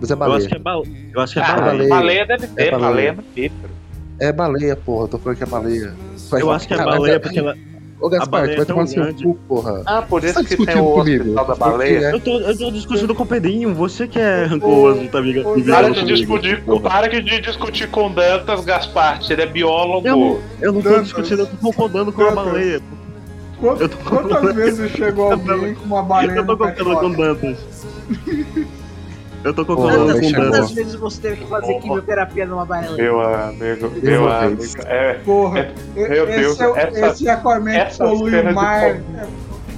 Mas 0.00 0.10
é 0.10 0.12
Eu 0.14 0.16
baleia. 0.16 0.38
acho 0.38 0.48
que 0.48 0.54
é 0.54 0.58
baleia. 0.58 1.10
Eu 1.12 1.20
acho 1.20 1.32
que 1.34 1.38
é 1.38 1.42
Ah, 1.42 1.46
baleia. 1.46 1.64
baleia. 1.72 1.88
baleia 1.88 2.26
deve 2.26 2.46
ter, 2.46 2.62
É 2.62 2.70
baleia. 2.70 2.88
baleia 2.90 3.08
é 3.08 3.12
mamífero. 3.12 3.72
É 4.20 4.32
baleia, 4.32 4.76
porra. 4.76 5.04
Eu 5.04 5.08
tô 5.08 5.18
falando 5.18 5.36
que 5.38 5.42
é 5.44 5.46
baleia. 5.46 5.94
Vai 6.30 6.40
Eu 6.40 6.44
falar, 6.46 6.56
acho 6.56 6.68
que 6.68 6.74
é 6.74 6.76
"Caralho, 6.76 6.96
baleia 6.98 7.20
porque 7.20 7.38
ela. 7.38 7.56
Ô, 8.00 8.06
a 8.06 8.10
Gaspar, 8.10 8.28
baleia 8.40 8.54
tu 8.54 8.56
vai 8.58 8.66
tomar 8.66 8.86
seu 8.86 9.14
cu, 9.14 9.34
porra. 9.46 9.82
Ah, 9.84 10.00
por 10.00 10.24
isso 10.24 10.32
Tá 10.34 10.44
que 10.44 10.56
tem 10.64 10.80
o 10.80 10.84
comigo? 10.94 11.22
hospital 11.24 11.44
da 11.46 11.54
baleia. 11.54 12.10
Eu 12.12 12.20
tô, 12.20 12.40
eu 12.40 12.56
tô 12.56 12.70
discutindo 12.70 13.14
com 13.14 13.22
o 13.24 13.26
Pedrinho, 13.26 13.74
você 13.74 14.06
que 14.08 14.18
é 14.18 14.44
rancoroso, 14.44 15.06
tá 15.08 15.20
ligado? 15.20 15.44
Para 15.66 15.90
de, 15.90 16.04
discutir, 16.04 16.62
para 16.82 17.08
de 17.20 17.40
discutir 17.42 17.90
com 17.90 18.10
Dantas, 18.10 18.64
Gaspar. 18.64 19.20
Ele 19.28 19.42
é 19.42 19.46
biólogo. 19.46 20.06
Eu, 20.08 20.40
eu 20.62 20.72
não 20.72 20.80
tô 20.80 20.88
Dantas. 20.88 21.04
discutindo, 21.04 21.40
eu 21.40 21.46
tô 21.46 21.56
concordando 21.58 22.10
com 22.10 22.22
a 22.22 22.30
baleia. 22.30 22.80
Tô 23.60 23.76
Quantas 24.08 24.54
vezes 24.54 24.90
chegou 24.92 25.32
alguém 25.32 25.74
com 25.74 25.84
uma 25.84 26.02
baleia 26.02 26.38
Eu 26.38 26.46
tô 26.46 26.56
concordando 26.56 27.00
com? 27.16 27.22
Dantas. 27.22 27.58
Eu 29.42 29.54
tô 29.54 29.64
concordando 29.64 30.20
com 30.20 30.26
o. 30.26 30.32
Dantas. 30.32 30.50
Quantas 30.50 30.70
vezes 30.72 30.94
você 30.96 31.20
teve 31.20 31.36
que 31.36 31.46
fazer 31.46 31.66
Porra. 31.66 31.80
quimioterapia 31.80 32.46
numa 32.46 32.64
baleia? 32.66 32.92
Meu 32.92 33.20
amigo, 33.20 33.92
Eu 33.96 34.02
meu 34.02 34.32
amigo. 34.32 34.62
É, 34.86 35.14
Porra, 35.24 35.58
É, 35.96 36.08
meu 36.08 36.28
esse, 36.28 36.38
Deus, 36.40 36.60
é, 36.60 36.68
o- 36.68 36.76
essa- 36.76 37.06
esse 37.08 37.28
Aquaman 37.28 37.74
essa 37.74 38.04
polui 38.04 38.34
o 38.38 38.46
de 38.46 38.52
mar. 38.52 38.94
com- 38.96 39.02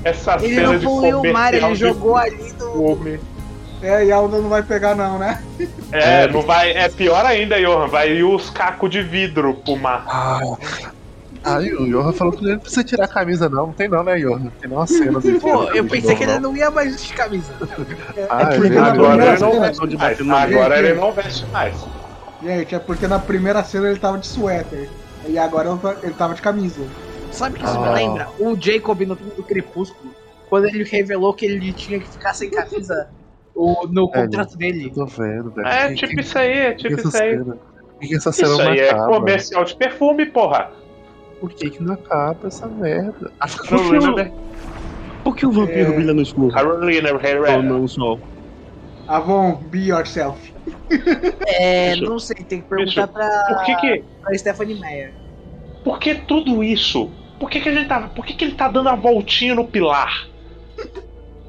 essa 0.04 0.34
Ele 0.42 0.54
cena 0.56 0.66
não 0.72 0.78
de 0.78 0.84
poluiu 0.84 1.20
o 1.20 1.32
mar, 1.32 1.54
ele 1.54 1.66
de 1.68 1.74
jogou 1.76 2.16
ali 2.16 2.52
no. 2.58 3.18
É, 3.82 4.04
e 4.06 4.12
a 4.12 4.20
onda 4.20 4.38
não 4.38 4.48
vai 4.48 4.62
pegar 4.62 4.94
não, 4.94 5.18
né? 5.18 5.42
É, 5.90 6.28
não 6.28 6.42
vai. 6.42 6.70
É 6.72 6.88
pior 6.88 7.24
ainda, 7.26 7.60
Johan. 7.60 7.88
Vai 7.88 8.12
ir 8.12 8.22
os 8.24 8.48
cacos 8.50 8.88
de 8.90 9.02
vidro 9.02 9.54
pro 9.54 9.76
mar. 9.76 10.04
Ah, 10.08 10.40
aí 11.44 11.72
o 11.74 11.86
Johan 11.86 12.12
falou 12.12 12.32
que 12.32 12.44
ele 12.44 12.52
não 12.54 12.60
precisa 12.60 12.84
tirar 12.84 13.04
a 13.04 13.08
camisa, 13.08 13.48
não. 13.48 13.66
Não 13.68 13.72
tem 13.72 13.88
não, 13.88 14.02
né, 14.04 14.16
Johan? 14.18 14.50
Tem 14.60 14.70
não 14.70 14.76
uma 14.78 14.86
cena 14.86 15.20
dele. 15.20 15.40
Pô, 15.40 15.64
eu 15.64 15.82
de 15.84 15.90
pensei 15.90 16.10
novo, 16.10 16.16
que 16.16 16.22
ele 16.24 16.32
não. 16.34 16.50
não 16.50 16.56
ia 16.56 16.70
mais 16.70 16.92
vestir 16.92 17.16
camisa. 17.16 17.54
Ah, 18.30 18.42
é 18.42 18.56
porque 18.56 18.68
na 18.70 18.90
verdade. 18.92 18.98
Agora 18.98 19.22
ele 19.24 19.40
não 19.40 19.60
veste 19.60 19.86
de 19.88 19.96
mais. 19.96 20.20
Agora 20.52 20.78
ele 20.78 20.94
não 20.94 21.12
veste 21.12 21.46
mais. 21.46 21.86
Gente, 22.42 22.74
é 22.74 22.78
porque 22.78 23.06
na 23.06 23.18
primeira 23.18 23.62
cena 23.64 23.88
ele 23.90 23.98
tava 23.98 24.18
de 24.18 24.26
suéter. 24.26 24.90
E 25.28 25.38
agora 25.38 25.68
ele 26.02 26.14
tava 26.14 26.34
de 26.34 26.42
camisa. 26.42 26.84
Sabe 27.30 27.56
o 27.56 27.58
que 27.60 27.64
isso 27.64 27.78
Ah. 27.78 27.88
me 27.88 27.94
lembra? 27.94 28.28
O 28.38 28.56
Jacob 28.60 29.00
no 29.02 29.16
filme 29.16 29.32
do 29.36 29.42
Crepúsculo, 29.44 30.12
quando 30.50 30.66
ele 30.66 30.84
revelou 30.84 31.32
que 31.34 31.46
ele 31.46 31.72
tinha 31.72 31.98
que 32.00 32.08
ficar 32.08 32.34
sem 32.34 32.50
camisa 32.50 33.08
o- 33.54 33.86
no 33.86 34.10
É, 34.12 34.22
contrato 34.22 34.56
dele. 34.56 34.90
Tô 34.92 35.06
vendo, 35.06 35.50
velho. 35.52 35.66
É 35.68 35.94
tipo 35.94 36.14
que- 36.14 36.20
isso 36.20 36.36
aí, 36.36 36.52
é 36.58 36.74
tipo 36.74 36.94
isso 36.98 37.16
aí. 37.16 37.38
cena? 37.38 37.56
Que 38.00 38.16
essa 38.16 38.32
cena 38.32 38.48
Isso 38.48 38.60
aí 38.62 38.80
é 38.80 38.94
comercial 38.94 39.64
de 39.64 39.76
perfume, 39.76 40.26
porra. 40.26 40.72
Por 41.42 41.52
que 41.54 41.70
que 41.70 41.82
não 41.82 41.94
acaba 41.94 42.46
essa 42.46 42.68
merda? 42.68 43.32
Carolina, 43.68 44.32
Por 45.24 45.34
que 45.34 45.44
o 45.44 45.50
vampiro 45.50 45.92
É. 45.92 45.96
brilha 45.96 46.14
no 46.14 46.22
escuro? 46.22 46.54
Carolina 46.54 47.08
Herrera. 47.08 47.60
no 47.60 47.88
sol? 47.88 48.20
Avon, 49.08 49.56
be 49.68 49.88
yourself. 49.88 50.38
É, 51.48 51.94
Bicho, 51.94 52.04
não 52.04 52.20
sei, 52.20 52.36
tem 52.44 52.60
que 52.60 52.68
perguntar 52.68 53.08
bicho, 53.08 53.12
pra, 53.12 53.44
Por 53.48 53.64
que 53.64 53.74
que, 53.74 54.04
pra 54.22 54.38
Stephanie 54.38 54.78
Meyer. 54.78 55.12
por 55.82 55.98
que 55.98 56.14
tudo 56.14 56.62
isso? 56.62 57.10
Por 57.40 57.50
que 57.50 57.60
que 57.60 57.68
a 57.70 57.74
gente 57.74 57.88
tá, 57.88 58.02
por 58.02 58.24
que 58.24 58.34
que 58.34 58.44
ele 58.44 58.54
tá 58.54 58.68
dando 58.68 58.88
a 58.88 58.94
voltinha 58.94 59.52
no 59.56 59.66
pilar? 59.66 60.28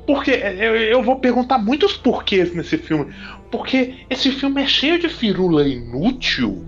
Porque 0.07 0.31
eu, 0.31 0.75
eu 0.75 1.03
vou 1.03 1.17
perguntar 1.19 1.59
muitos 1.59 1.93
porquês 1.95 2.51
nesse 2.55 2.79
filme. 2.79 3.13
Porque 3.51 3.93
esse 4.09 4.31
filme 4.31 4.63
é 4.63 4.65
cheio 4.65 4.97
de 4.97 5.07
firula 5.07 5.67
inútil, 5.67 6.65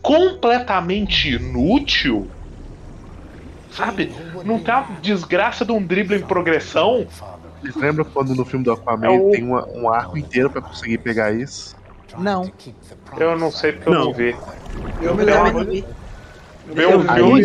completamente 0.00 1.28
inútil. 1.34 2.30
Sabe? 3.72 4.14
Não 4.44 4.58
tem 4.58 4.74
a 4.74 4.82
desgraça 5.00 5.64
de 5.64 5.72
um 5.72 5.84
drible 5.84 6.16
em 6.16 6.22
progressão. 6.22 7.06
Vocês 7.60 7.74
lembram 7.76 8.04
quando 8.04 8.34
no 8.34 8.44
filme 8.44 8.64
do 8.64 8.72
Aquaman 8.72 9.06
É 9.06 9.10
o- 9.10 9.30
tem 9.30 9.44
uma- 9.44 9.66
um 9.68 9.88
arco 9.90 10.18
inteiro 10.18 10.50
pra 10.50 10.60
conseguir 10.60 10.98
pegar 10.98 11.32
isso? 11.32 11.74
Não. 12.18 12.50
Eu 13.18 13.38
não 13.38 13.50
sei 13.50 13.72
porque 13.72 13.88
eu 13.88 13.94
não 13.94 14.04
Não. 14.06 14.12
vi. 14.12 14.36
Eu 15.00 15.14
me 15.14 15.24
lembro. 15.24 15.64
não 15.64 17.10
Aí, 17.10 17.44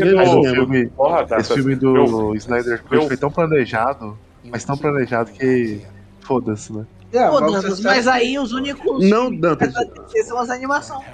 filme 0.53 0.86
do. 0.86 0.91
Porra, 0.91 1.25
esse 1.39 1.53
filme 1.53 1.75
do 1.75 1.95
eu- 1.97 2.36
Snyder 2.36 2.82
Cut 2.84 2.95
eu- 2.95 3.07
foi 3.07 3.17
tão 3.17 3.32
planejado, 3.32 4.17
mas 4.45 4.63
tão 4.63 4.78
planejado 4.78 5.32
que. 5.32 5.82
Foda-se, 6.21 6.73
né? 6.73 6.86
É, 7.13 7.30
mas 7.30 7.78
sérios. 7.78 8.07
aí 8.07 8.38
os 8.38 8.51
únicos. 8.51 9.09
Não, 9.09 9.34
Dantas. 9.34 9.69
Essa 9.69 9.86
DC 9.86 10.23
são 10.25 10.38
as 10.38 10.49
animações. 10.49 11.05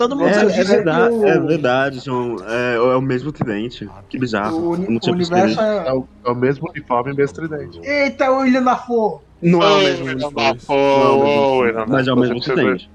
Todo 0.00 0.16
mundo 0.16 0.28
É, 0.28 0.32
sabe 0.32 0.46
é 0.52 0.54
disso. 0.54 0.72
verdade, 0.72 1.14
o- 1.14 1.26
é 1.28 1.38
verdade, 1.38 2.00
são, 2.00 2.36
é, 2.48 2.74
é 2.76 2.96
o 2.96 3.02
mesmo 3.02 3.30
tridente. 3.30 3.86
Que 4.08 4.18
bizarro. 4.18 4.56
O, 4.56 4.70
uni- 4.70 4.98
o 5.06 5.10
universo. 5.10 5.60
É 5.60 5.88
é. 5.88 5.92
o, 5.92 6.08
é 6.24 6.30
o 6.30 6.34
mesmo 6.34 6.70
uniforme 6.70 7.12
e 7.12 7.14
mesmo 7.14 7.36
tridente. 7.36 7.78
Eita, 7.86 8.30
o 8.30 8.38
William 8.38 8.62
Dafoe! 8.62 9.18
Não 9.42 9.62
é 9.62 9.66
o 9.66 9.74
Ô, 9.74 9.78
mesmo 9.80 10.04
William 10.06 10.26
uniforme. 10.28 10.54
Dafoe, 10.54 10.74
Não 10.78 11.02
é 11.02 11.12
o 11.12 11.18
mesmo 11.18 11.34
uniforme, 11.34 11.66
William 11.66 11.86
Mas 11.86 12.08
é 12.08 12.12
o 12.14 12.16
mesmo 12.16 12.40
tridente. 12.40 12.90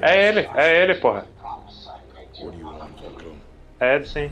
É 0.00 0.28
ele, 0.28 0.48
é 0.54 0.82
ele, 0.84 0.94
porra. 0.94 1.26
É 3.78 4.02
sim. 4.02 4.30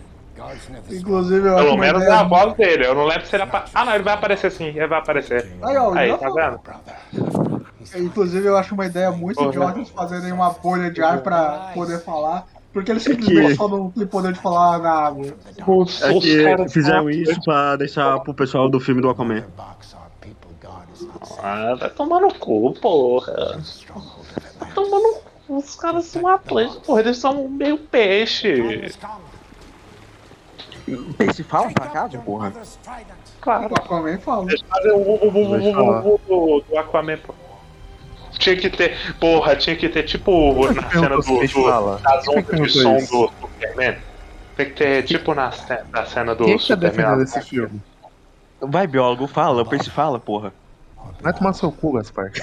Inclusive, 0.91 1.49
eu 1.49 1.57
Pelo 1.57 1.77
menos 1.77 2.03
é 2.03 2.11
a 2.12 2.23
voz 2.23 2.55
dele. 2.55 2.87
Eu 2.87 2.95
não 2.95 3.05
lembro 3.05 3.27
se 3.27 3.35
ele 3.37 3.43
apa... 3.43 3.64
Ah, 3.75 3.85
não, 3.85 3.95
ele 3.95 4.05
vai 4.05 4.14
aparecer 4.14 4.51
sim. 4.53 4.69
Ele 4.69 4.87
vai 4.87 5.01
aparecer. 5.01 5.53
Aí, 5.61 5.77
ó, 5.77 5.91
o 5.91 5.95
Aí, 5.99 6.12
William 6.12 6.16
tá 6.16 6.31
vendo? 6.31 7.38
Inclusive, 7.97 8.47
eu 8.47 8.57
acho 8.57 8.74
uma 8.74 8.86
ideia 8.86 9.11
muito 9.11 9.36
Porra. 9.36 9.49
idiota 9.49 9.80
de 9.82 9.91
fazerem 9.93 10.32
uma 10.32 10.51
bolha 10.51 10.91
de 10.91 11.03
ar 11.03 11.20
pra 11.20 11.70
poder 11.74 11.99
falar. 12.01 12.47
Porque 12.72 12.91
eles 12.93 13.03
simplesmente 13.03 13.49
que- 13.49 13.55
só 13.57 13.66
não 13.66 13.91
têm 13.91 14.07
poder 14.07 14.32
de 14.34 14.41
falar 14.41 14.78
na 14.78 14.91
água. 14.91 15.26
Os, 15.66 16.03
É 16.03 16.12
que 16.20 16.45
caras 16.45 16.72
fizeram 16.72 17.09
isso 17.11 17.41
pra 17.43 17.76
deixar 17.76 18.20
pro 18.20 18.34
pessoal 18.34 18.68
do 18.68 18.78
filme 18.78 19.01
do 19.01 19.09
Aquaman. 19.09 19.45
Ah, 21.43 21.74
vai 21.78 21.91
tomar 21.91 22.20
no 22.20 22.32
cu, 22.34 22.74
porra. 22.74 23.59
Vai 24.59 24.70
tomar 24.72 24.99
no 24.99 25.14
cu. 25.14 25.57
Os 25.57 25.76
caras 25.76 26.05
são 26.05 26.26
atletas, 26.28 26.76
porra. 26.76 27.01
Eles 27.01 27.16
são 27.16 27.49
meio 27.49 27.78
peixe. 27.78 28.91
Peixe 31.16 31.43
fala 31.43 31.70
pra 31.72 31.86
casa, 31.86 32.18
porra. 32.18 32.53
Claro. 33.41 33.72
O 33.72 33.78
Aquaman 33.78 34.18
fala. 34.18 34.45
Eles 34.51 34.61
fazem 34.62 34.93
o, 34.93 34.97
o, 34.97 35.28
o, 35.28 35.28
o, 35.28 36.18
o, 36.28 36.57
o, 36.57 36.61
do 36.61 36.78
Aquaman, 36.78 37.16
pô. 37.18 37.34
Tinha 38.33 38.57
que 38.57 38.68
ter. 38.70 38.97
Porra, 39.18 39.57
tinha 39.57 39.76
que 39.76 39.89
ter 39.89 40.03
tipo 40.03 40.55
na 40.74 40.91
cena 40.91 41.16
do. 41.16 41.22
Do 41.22 41.49
fala. 41.49 42.01
das 42.03 42.24
que 42.24 42.31
ondas 42.31 42.61
de 42.61 42.68
som 42.83 42.97
isso? 42.97 43.11
do 43.12 43.31
Superman. 43.41 43.97
Tem 44.57 44.66
que 44.66 44.72
ter 44.72 45.03
tipo 45.05 45.35
na, 45.35 45.51
na 45.93 46.05
cena 46.07 46.35
do 46.35 46.45
Quem 46.45 46.59
que 46.59 46.68
tá 46.68 46.74
defendendo 46.74 47.26
Superman. 47.26 47.39
esse 47.39 47.43
filme? 47.49 47.83
Vai, 48.61 48.87
biólogo, 48.87 49.26
fala. 49.26 49.62
O 49.62 49.66
Peixe 49.66 49.89
fala, 49.91 50.18
porra. 50.18 50.53
Vai 51.20 51.33
tomar 51.33 51.53
seu 51.53 51.70
cu, 51.72 51.93
Gaspar. 51.93 52.31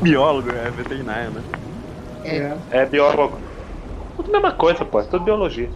Biólogo 0.00 0.50
é 0.50 0.70
veterinário, 0.70 1.30
né? 1.30 1.42
É. 2.24 2.56
É 2.70 2.86
biólogo. 2.86 3.38
Tudo 4.16 4.30
a 4.30 4.32
mesma 4.40 4.52
coisa, 4.52 4.84
pô. 4.84 5.00
É 5.00 5.04
tudo 5.04 5.24
biologia. 5.24 5.70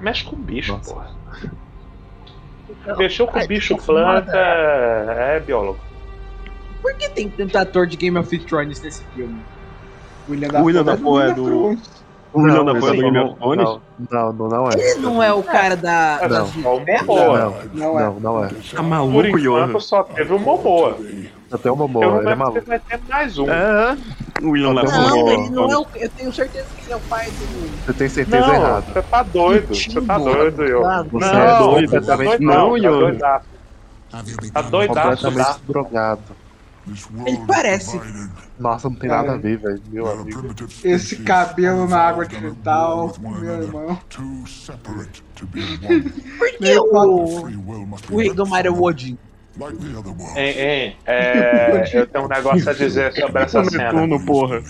Mexe 0.00 0.24
com 0.24 0.36
bicho, 0.36 0.72
Nossa. 0.72 0.92
porra. 0.92 1.21
Mexeu 2.96 3.26
com 3.26 3.46
bicho, 3.46 3.76
planta, 3.76 4.36
é 4.36 5.40
biólogo. 5.40 5.78
Por 6.80 6.94
que 6.94 7.08
tem 7.10 7.28
tanto 7.28 7.56
ator 7.56 7.86
de 7.86 7.96
Game 7.96 8.18
of 8.18 8.38
Thrones 8.40 8.80
nesse 8.82 9.04
filme? 9.14 9.40
William 10.28 10.60
O 10.60 10.64
William 10.64 10.84
Dafoe 10.84 11.22
é 11.22 11.26
Game 11.26 11.32
of 11.32 11.40
do- 11.40 11.46
Thrones. 11.46 12.02
O 12.32 12.40
William 12.40 12.64
Não, 12.64 12.72
Dafoe 12.74 12.88
é 12.88 12.92
do 12.96 13.02
Game 13.02 13.16
não- 13.18 13.26
of 13.26 13.36
Thrones? 13.38 13.80
Não, 14.10 14.32
não, 14.32 14.48
não 14.48 14.68
é. 14.68 14.72
Ele 14.74 15.00
não 15.00 15.22
é 15.22 15.32
o 15.32 15.42
cara 15.42 15.76
da. 15.76 16.18
É, 16.22 16.28
das 16.28 16.48
o 16.48 16.80
Ferro? 16.80 17.06
Momoa. 17.06 17.38
Não, 17.38 17.92
Não 17.92 18.00
é. 18.00 18.02
não, 18.04 18.20
não 18.20 18.44
é. 18.44 18.48
Tá 18.48 18.54
Por 18.76 18.82
maluco, 18.82 19.38
enquanto 19.38 19.80
só 19.80 20.02
teve 20.02 20.32
o 20.32 20.38
Momoa. 20.38 20.96
Até 21.52 21.70
uma 21.70 21.84
Eu 21.84 21.88
boa, 21.88 22.06
não 22.06 22.20
ele 22.22 22.30
é 22.30 22.34
maluco. 22.34 22.66
vai 22.66 22.78
ter 22.78 22.98
mais 23.08 23.38
um. 23.38 23.50
É, 23.50 23.96
o 24.42 24.50
William 24.50 24.74
Não, 24.74 24.82
Dafoe. 24.82 25.08
Não, 25.08 25.28
ele 25.28 25.50
não 25.50 25.70
é 25.70 25.78
o. 25.78 25.86
Eu 25.94 26.08
tenho 26.10 26.32
certeza 26.32 26.66
que 26.76 26.84
ele 26.84 26.92
é 26.92 26.96
o 26.96 27.00
pai 27.00 27.30
do. 27.30 27.84
Você 27.86 27.92
tem 27.92 28.08
certeza 28.08 28.46
Não, 28.46 28.54
errada. 28.54 28.92
você 28.92 29.02
tá 29.02 29.22
doido. 29.22 29.74
Você 29.74 30.00
tá 30.00 30.18
doido, 30.18 30.62
eu. 30.64 30.80
claro. 30.80 31.08
Você 31.10 31.26
não, 31.26 31.40
é 31.40 31.58
doido, 31.58 31.90
tá 31.90 31.98
completamente 32.00 32.38
doido, 32.38 32.44
não, 32.44 32.68
não, 32.68 32.82
tá 32.82 32.90
doidaço. 32.90 33.46
Tá 34.52 34.62
Completamente 34.62 35.36
tá? 35.36 35.58
drogado. 35.66 36.42
Ele 37.24 37.38
parece. 37.46 38.00
Nossa, 38.58 38.88
não 38.88 38.96
tem 38.96 39.08
Cara. 39.08 39.22
nada 39.22 39.38
a 39.38 39.40
ver, 39.40 39.56
velho. 39.56 39.80
Meu 39.88 40.10
amigo. 40.10 40.54
Esse 40.82 41.16
cabelo 41.16 41.88
na 41.88 41.98
água 41.98 42.26
digital, 42.26 43.14
meu 43.20 43.62
irmão. 43.62 43.98
Por 46.38 46.58
que 46.58 46.78
o. 46.78 47.46
O 48.10 48.18
rei 48.18 48.34
do 48.34 48.46
mar 48.46 48.66
é 48.66 48.70
o 48.70 48.82
Odin? 48.82 49.16
Hein, 50.36 50.54
hein, 50.58 50.96
é, 51.06 51.84
eu 51.92 52.06
tenho 52.06 52.24
um 52.24 52.28
negócio 52.28 52.68
a 52.68 52.72
dizer 52.72 53.12
sobre 53.12 53.42
essa 53.42 53.60
O 53.60 53.70
cena. 53.70 53.92
Netuno, 53.92 54.24
porra. 54.24 54.62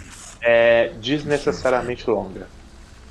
É 0.43 0.91
desnecessariamente 1.01 2.09
longa. 2.11 2.49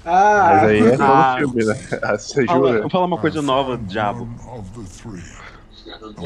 Ah, 0.04 0.50
Mas 0.56 0.64
aí 0.70 0.80
é 0.88 0.92
todo 0.92 1.04
Ah. 1.04 1.36
filme, 1.38 1.64
né? 1.64 1.76
Ah, 2.04 2.18
Você 2.18 2.46
Fala, 2.46 2.68
jura? 2.68 2.82
vou 2.82 2.90
falar 2.90 3.06
uma 3.06 3.18
coisa 3.20 3.42
nova, 3.42 3.78
diabo. 3.78 4.28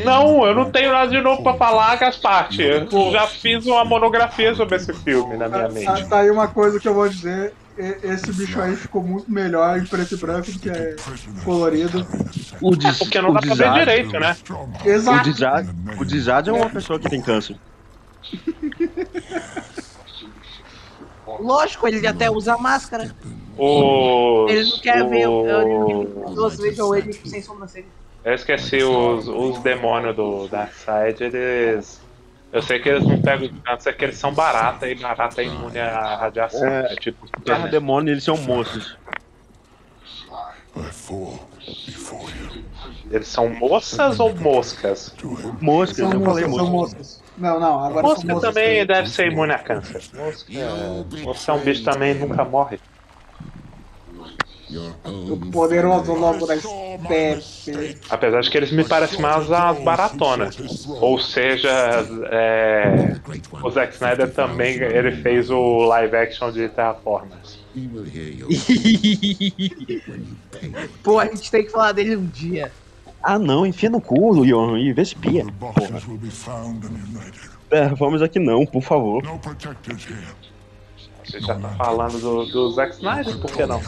Não, 0.03 0.45
eu 0.45 0.55
não 0.55 0.71
tenho 0.71 0.91
nada 0.91 1.09
de 1.11 1.21
novo 1.21 1.43
pra 1.43 1.53
falar, 1.55 1.95
Gasparte. 1.97 2.61
Eu 2.61 2.87
já 3.11 3.27
fiz 3.27 3.65
uma 3.65 3.85
monografia 3.85 4.53
sobre 4.55 4.75
esse 4.77 4.93
filme 4.93 5.37
na 5.37 5.47
minha 5.47 5.69
mente. 5.69 6.05
tá 6.07 6.19
aí 6.19 6.29
uma 6.31 6.47
coisa 6.47 6.79
que 6.79 6.87
eu 6.87 6.93
vou 6.93 7.07
dizer. 7.07 7.53
Esse 7.77 8.31
bicho 8.31 8.61
aí 8.61 8.75
ficou 8.75 9.03
muito 9.03 9.29
melhor 9.29 9.77
em 9.77 9.85
preto 9.85 10.13
e 10.15 10.17
branco 10.17 10.49
do 10.51 10.59
que 10.59 10.69
é 10.69 10.95
colorido. 11.43 12.07
O 12.61 12.73
É 12.73 12.93
porque 12.97 13.19
não 13.21 13.33
dá 13.33 13.41
pra 13.41 13.53
ver 13.55 13.73
direito, 13.73 14.17
né? 14.19 14.35
O 14.83 14.87
Exato. 14.87 15.29
O 15.99 16.05
Djad 16.05 16.47
é 16.47 16.51
uma 16.53 16.69
pessoa 16.69 16.97
que 16.99 17.09
tem 17.09 17.21
câncer. 17.21 17.57
Lógico, 21.39 21.87
ele 21.87 22.05
até 22.07 22.29
usa 22.29 22.57
máscara. 22.57 23.13
Os, 23.57 24.51
Ele 24.51 24.69
não 24.69 24.79
quer 24.79 25.09
ver. 25.09 25.27
os- 25.27 25.47
Eu, 25.49 26.23
as 26.25 26.29
pessoas 26.29 26.57
vejam 26.59 26.95
ele 26.95 27.13
sem 27.13 27.41
sobrancelha. 27.41 27.85
Eu 28.23 28.33
esqueci 28.33 28.83
os, 28.83 29.27
os 29.27 29.59
demônios 29.59 30.15
do 30.15 30.47
Darkseid, 30.47 31.21
eles. 31.23 31.99
Eu 32.55 32.61
sei 32.61 32.79
que 32.79 32.87
eles 32.87 33.05
não 33.05 33.21
pegam 33.21 33.49
câncer, 33.65 33.89
é 33.89 33.93
que 33.93 34.05
eles 34.05 34.17
são 34.17 34.33
barata 34.33 34.87
e 34.87 34.95
barata 34.95 35.41
é 35.41 35.45
imune 35.45 35.77
à 35.77 36.15
radiação. 36.15 36.65
É. 36.65 36.93
É, 36.93 36.95
tipo. 36.95 37.27
Terra 37.41 37.67
demônio, 37.67 38.13
eles 38.13 38.23
são 38.23 38.37
moços. 38.37 38.97
Eles 43.11 43.27
são 43.27 43.49
moças 43.49 44.21
ou 44.21 44.33
moscas? 44.33 45.13
Moscas, 45.59 45.97
São 45.97 46.13
eu 46.13 46.21
falei 46.21 46.45
moscas, 46.45 46.69
moscas. 46.69 47.23
Não, 47.37 47.59
não, 47.59 47.83
agora 47.83 48.07
são 48.07 48.15
Mosca 48.15 48.33
moscas. 48.33 48.53
também 48.53 48.85
deve 48.85 49.09
ser 49.09 49.33
imune 49.33 49.51
a 49.51 49.59
câncer. 49.59 50.01
Mosca, 50.13 50.53
mosca 51.23 51.51
é 51.51 51.55
um 51.55 51.59
bicho 51.59 51.83
também 51.83 52.13
nunca 52.13 52.45
morre. 52.45 52.79
O 55.29 55.37
poderoso 55.51 56.13
lobo 56.13 56.47
da 56.47 56.57
steppe. 56.57 57.97
Apesar 58.09 58.41
de 58.41 58.49
que 58.49 58.57
eles 58.57 58.71
me 58.71 58.83
parecem 58.83 59.21
mais 59.21 59.51
as 59.51 59.77
baratonas. 59.79 60.57
Ou 60.87 61.19
seja, 61.19 61.69
é, 62.31 63.15
o 63.61 63.69
Zack 63.69 63.93
Snyder 63.93 64.33
também 64.33 64.75
ele 64.75 65.11
fez 65.21 65.51
o 65.51 65.79
live 65.85 66.15
action 66.15 66.51
de 66.51 66.67
Terraformers. 66.69 67.59
Pô, 71.03 71.19
a 71.19 71.25
gente 71.25 71.51
tem 71.51 71.65
que 71.65 71.71
falar 71.71 71.91
dele 71.91 72.15
um 72.15 72.25
dia. 72.25 72.71
Ah 73.21 73.37
não, 73.37 73.65
enfia 73.65 73.89
no 73.89 73.99
cu, 73.99 74.45
Yohan, 74.45 74.79
e 74.79 74.93
vê 74.93 75.03
se 75.03 75.15
pia. 75.15 75.45
É, 77.69 77.87
vamos 77.89 78.21
aqui 78.21 78.39
não, 78.39 78.65
por 78.65 78.81
favor. 78.81 79.21
Você 81.23 81.39
já 81.41 81.55
tá 81.55 81.69
falando 81.69 82.19
do, 82.19 82.45
do 82.45 82.71
Zack 82.71 82.93
Snyder, 82.95 83.37
por 83.39 83.51
que 83.51 83.65
não? 83.65 83.81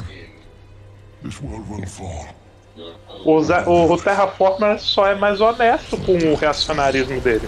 O, 3.25 3.41
o, 3.41 3.91
o 3.91 3.97
Terraformer 3.97 4.79
só 4.79 5.07
é 5.07 5.15
mais 5.15 5.41
honesto 5.41 5.97
com 5.97 6.13
o 6.13 6.35
reacionarismo 6.35 7.19
dele. 7.19 7.47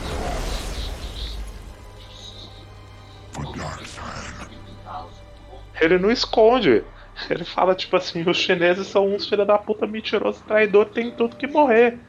Ele 5.80 5.98
não 5.98 6.12
esconde. 6.12 6.84
Ele 7.30 7.44
fala, 7.44 7.76
tipo 7.76 7.96
assim, 7.96 8.28
os 8.28 8.38
chineses 8.38 8.88
são 8.88 9.14
uns 9.14 9.28
filha 9.28 9.46
da 9.46 9.58
puta 9.58 9.86
mentiroso, 9.86 10.42
traidor, 10.48 10.86
tem 10.86 11.12
tudo 11.12 11.36
que 11.36 11.48
morrer. 11.48 12.00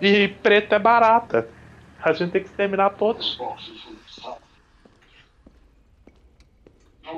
E 0.00 0.28
preto 0.28 0.74
é 0.74 0.78
barata. 0.78 1.48
A 2.02 2.12
gente 2.12 2.32
tem 2.32 2.42
que 2.42 2.48
exterminar 2.48 2.90
todos. 2.90 3.38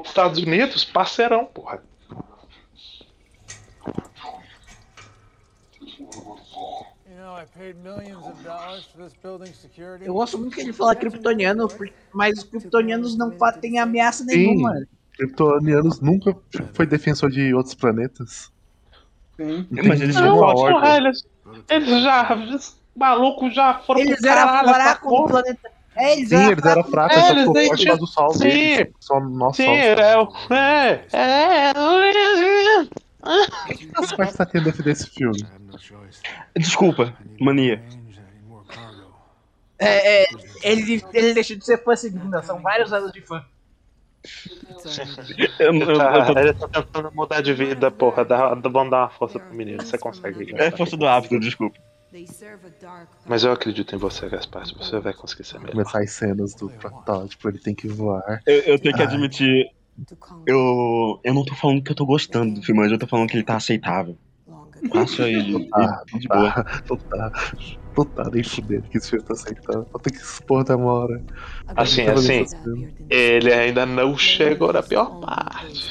Estados 0.04 0.38
Unidos, 0.38 0.84
parceirão, 0.84 1.44
porra. 1.44 1.82
Eu 10.04 10.14
gosto 10.14 10.38
muito 10.38 10.54
que 10.54 10.60
ele 10.62 10.72
fala 10.72 10.94
kryptoniano, 10.94 11.68
mas 12.12 12.38
os 12.38 12.44
kryptonianos 12.44 13.16
não 13.16 13.30
têm 13.60 13.78
ameaça 13.78 14.24
nenhuma. 14.24 14.74
Kryptonianos 15.16 16.00
nunca 16.00 16.36
foi 16.72 16.86
defensor 16.86 17.30
de 17.30 17.52
outros 17.54 17.74
planetas. 17.74 18.50
Sim. 19.36 19.66
Mas 19.70 20.00
eles 20.00 20.16
Não, 20.16 20.38
porra, 20.38 20.96
eles, 20.96 21.22
eles 21.68 22.02
já. 22.02 22.28
malucos 22.96 23.54
já 23.54 23.78
foram 23.80 24.00
Eles 24.00 24.20
pro 24.20 24.28
eram 24.28 24.74
fracos 24.74 25.12
no 25.12 25.26
planeta. 25.26 25.70
É, 25.96 26.12
eles 26.12 26.28
Sim, 26.28 26.36
eram 26.36 26.50
eles 26.52 26.64
eram 26.64 26.84
fracos, 26.84 27.16
É, 27.16 27.20
só 27.20 27.30
eles 27.32 27.42
ficou 27.42 27.64
forte 27.66 27.86
por 27.86 27.98
do 27.98 28.06
sol 28.06 28.34
Sim. 28.34 28.38
deles. 28.48 28.92
Só 29.00 29.20
nosso 29.20 29.56
Sim, 29.56 29.66
sol. 29.66 29.74
é, 29.74 31.06
é, 31.12 31.72
é. 31.72 31.72
Você 33.96 34.16
vai 34.16 34.28
estar 34.28 34.46
querendo 34.46 34.64
defender 34.70 34.90
esse 34.92 35.08
filme? 35.10 35.40
I 35.40 35.44
have 35.44 35.64
no 35.66 35.78
choice. 35.78 36.20
Desculpa, 36.56 37.16
mania. 37.40 37.82
É, 39.78 40.22
é, 40.24 40.26
ele, 40.62 41.02
ele 41.12 41.34
deixa 41.34 41.56
de 41.56 41.64
ser 41.64 41.82
fã 41.82 41.96
segunda, 41.96 42.42
são 42.42 42.60
vários 42.60 42.92
anos 42.92 43.12
de 43.12 43.22
fã. 43.22 43.44
Eu, 45.58 45.72
eu- 45.72 45.80
eu 45.80 45.86
tô- 45.86 46.38
ele 46.38 46.52
tá 46.52 46.68
tentando 46.68 47.10
mudar 47.14 47.40
de 47.40 47.54
vida, 47.54 47.90
porra. 47.90 48.24
Dá, 48.24 48.54
vamos 48.54 48.90
dar 48.90 48.98
uma 49.04 49.10
força 49.10 49.38
pro 49.38 49.54
menino, 49.54 49.82
você 49.82 49.96
consegue. 49.96 50.54
é 50.58 50.70
força 50.70 50.96
do 50.96 51.06
hábito, 51.06 51.40
desculpa. 51.40 51.78
Mas 53.24 53.44
eu 53.44 53.52
acredito 53.52 53.94
em 53.94 53.98
você, 53.98 54.28
Gaspar. 54.28 54.66
Você 54.66 54.98
vai 54.98 55.14
conseguir 55.14 55.44
ser 55.44 55.58
melhor. 55.58 55.72
Começar 55.72 56.00
as 56.00 56.10
cenas 56.10 56.54
do 56.54 56.68
protótipo, 56.70 57.48
ele 57.48 57.58
tem 57.58 57.74
que 57.74 57.86
voar. 57.88 58.42
Eu, 58.46 58.60
eu 58.62 58.78
tenho 58.78 58.94
que 58.94 59.02
Ai. 59.02 59.06
admitir, 59.06 59.66
eu, 60.46 61.20
eu 61.22 61.34
não 61.34 61.44
tô 61.44 61.54
falando 61.54 61.82
que 61.82 61.90
eu 61.90 61.96
tô 61.96 62.06
gostando 62.06 62.54
do 62.54 62.62
filme, 62.62 62.80
mas 62.80 62.92
eu 62.92 62.98
tô 62.98 63.06
falando 63.06 63.28
que 63.28 63.36
ele 63.36 63.44
tá 63.44 63.56
aceitável. 63.56 64.16
Acho 64.92 65.22
ele 65.22 65.68
Ah, 65.74 66.02
de 66.18 66.26
boa. 66.26 66.52
tá, 66.52 66.82
não 66.88 66.96
tá, 66.96 67.32
não 67.96 68.04
tá 68.04 68.30
nem 68.32 68.42
fudendo 68.42 68.82
que 68.88 68.98
esse 68.98 69.10
filme 69.10 69.24
tá 69.24 69.34
aceitando. 69.34 69.86
Vou 69.92 70.00
ter 70.00 70.10
que 70.10 70.18
expor 70.18 70.64
demora. 70.64 71.22
Assim, 71.76 72.02
assim, 72.02 72.44
ele 73.08 73.52
ainda 73.52 73.84
não 73.84 74.16
chegou 74.16 74.72
na 74.72 74.82
pior 74.82 75.20
parte. 75.20 75.90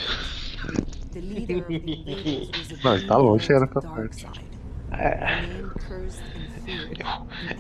Não, 2.84 2.96
ele 2.96 3.08
tá 3.08 3.18
longe, 3.18 3.46
chegando 3.46 3.68
pra 3.68 3.82
parte. 3.82 4.28
É. 4.92 5.44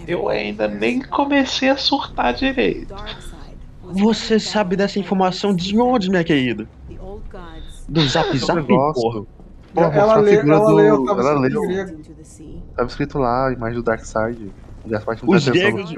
Eu 0.08 0.30
ainda 0.30 0.68
nem 0.68 1.02
comecei 1.02 1.70
a 1.70 1.78
surtar 1.78 2.34
direito. 2.34 2.94
Você 3.92 4.40
sabe 4.40 4.76
dessa 4.76 5.00
informação 5.00 5.56
de 5.56 5.78
onde, 5.80 6.10
minha 6.10 6.24
querida? 6.24 6.68
Do 7.88 8.02
Zap 8.08 8.34
Zap, 8.38 8.64
porra. 8.68 9.24
Pô, 9.74 9.82
ela 9.82 10.16
lê, 10.18 10.38
figura 10.38 10.56
ela 10.56 10.66
do- 10.66 10.76
leu, 10.76 11.06
tava 11.06 11.22
ela 11.22 11.34
escrito 11.48 11.64
em 11.64 11.68
leu. 11.68 11.86
grego. 11.86 12.02
Tava 12.76 12.90
escrito 12.90 13.18
lá 13.20 13.48
a 13.50 13.54
imagem 13.54 13.76
do 13.76 13.84
Darkseid. 13.84 14.52
Os 15.28 15.48
gregos-. 15.50 15.94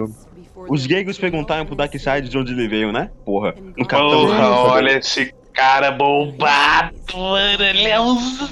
Os 0.70 0.86
gregos 0.86 1.18
perguntaram 1.18 1.66
pro 1.66 1.76
Darkseid 1.76 2.28
de 2.30 2.38
onde 2.38 2.52
ele 2.54 2.68
veio, 2.68 2.92
né? 2.92 3.10
Porra. 3.26 3.56
Um 3.78 3.84
capitão. 3.86 4.28
Porra, 4.28 4.50
olha 4.74 4.98
esse 5.00 5.34
cara 5.54 5.92
bombado, 5.92 6.94
mano. 7.14 7.64
Ele 7.64 7.88
é 7.88 8.00
um 8.00 8.16
Deus. 8.16 8.52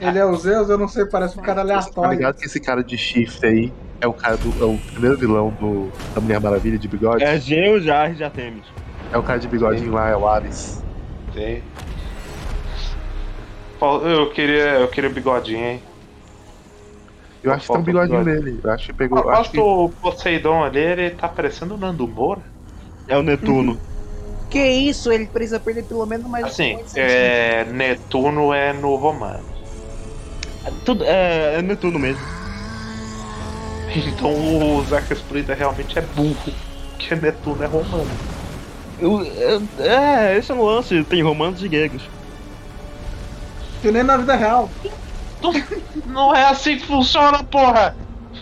Ele 0.00 0.18
é 0.18 0.24
o 0.24 0.36
Zeus, 0.36 0.68
eu 0.68 0.78
não 0.78 0.88
sei, 0.88 1.04
parece 1.06 1.38
um 1.38 1.42
cara 1.42 1.56
Tá 1.56 1.60
aleatório. 1.62 2.10
ligado 2.12 2.36
que 2.36 2.46
esse 2.46 2.60
cara 2.60 2.82
de 2.84 2.96
chifre 2.96 3.48
aí 3.48 3.72
é 4.00 4.06
o 4.06 4.12
cara 4.12 4.36
do. 4.36 4.48
É 4.62 4.64
o 4.64 4.78
primeiro 4.92 5.16
vilão 5.16 5.50
do, 5.60 5.90
da 6.14 6.20
Mulher 6.20 6.40
Maravilha 6.40 6.78
de 6.78 6.88
bigode? 6.88 7.22
É 7.22 7.38
Zeus, 7.38 7.84
Jar 7.84 8.14
de 8.14 8.24
Artemis. 8.24 8.64
É 9.12 9.18
o 9.18 9.22
cara 9.22 9.38
de 9.38 9.48
bigodinho 9.48 9.92
lá, 9.92 10.08
é 10.10 10.16
o 10.16 10.26
Ares. 10.28 10.82
Tem. 11.32 11.62
Eu 13.80 14.30
queria, 14.30 14.80
eu 14.80 14.88
queria 14.88 15.08
bigodinho, 15.08 15.64
hein? 15.64 15.82
Eu 17.42 17.52
acho 17.52 17.66
que 17.66 17.72
tem 17.72 17.80
um 17.80 17.84
bigodinho 17.84 18.24
nele. 18.24 18.60
Eu 18.62 18.70
acho 18.70 18.86
que 18.86 18.92
pegou. 18.92 19.18
Eu 19.20 19.30
Acho 19.30 19.50
que 19.50 19.60
o 19.60 19.88
Poseidon 19.88 20.64
ali, 20.64 20.80
ele 20.80 21.10
tá 21.10 21.28
parecendo 21.28 21.74
o 21.74 21.78
Nando 21.78 22.06
Moura. 22.06 22.42
É 23.06 23.16
o 23.16 23.22
Netuno. 23.22 23.78
Que 24.50 24.66
isso, 24.66 25.12
ele 25.12 25.26
precisa 25.26 25.60
perder 25.60 25.84
pelo 25.84 26.04
menos 26.06 26.26
mais 26.26 26.46
Assim, 26.46 26.78
é, 26.94 27.64
Netuno 27.64 28.52
é 28.52 28.72
no 28.72 28.96
romano. 28.96 29.44
Tudo, 30.84 31.04
é, 31.04 31.56
é 31.58 31.62
Netuno 31.62 31.98
mesmo. 31.98 32.37
Então 33.94 34.30
o 34.76 34.84
Zack 34.84 35.12
Splitter 35.12 35.56
realmente 35.56 35.98
é 35.98 36.02
burro. 36.02 36.52
Porque 36.92 37.14
Netuno 37.14 37.62
é 37.62 37.66
romano. 37.66 38.10
Eu- 39.00 39.22
eu- 39.24 39.62
é, 39.78 40.36
esse 40.36 40.50
é 40.50 40.54
o 40.54 40.64
lance. 40.64 41.02
Tem 41.04 41.22
romanos 41.22 41.62
e 41.62 41.68
gregos. 41.68 42.02
Que 43.80 43.90
nem 43.92 44.02
na 44.02 44.16
vida 44.16 44.34
real. 44.34 44.68
Não 46.06 46.34
é 46.34 46.44
assim 46.46 46.76
que 46.78 46.86
funciona, 46.86 47.44
porra! 47.44 47.94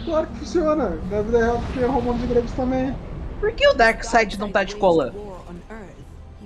Claro 0.05 0.27
que 0.29 0.39
funciona. 0.39 0.99
Na 1.11 1.21
vida 1.23 1.39
real 1.39 1.63
tem 1.75 1.85
romanos 1.85 2.23
e 2.23 2.27
gregos 2.27 2.53
também. 2.53 2.95
Por 3.39 3.53
que 3.53 3.69
o 3.69 3.75
Darkseid 3.75 4.39
não 4.39 4.51
tá 4.51 4.65
de 4.65 4.77
cola? 4.77 5.13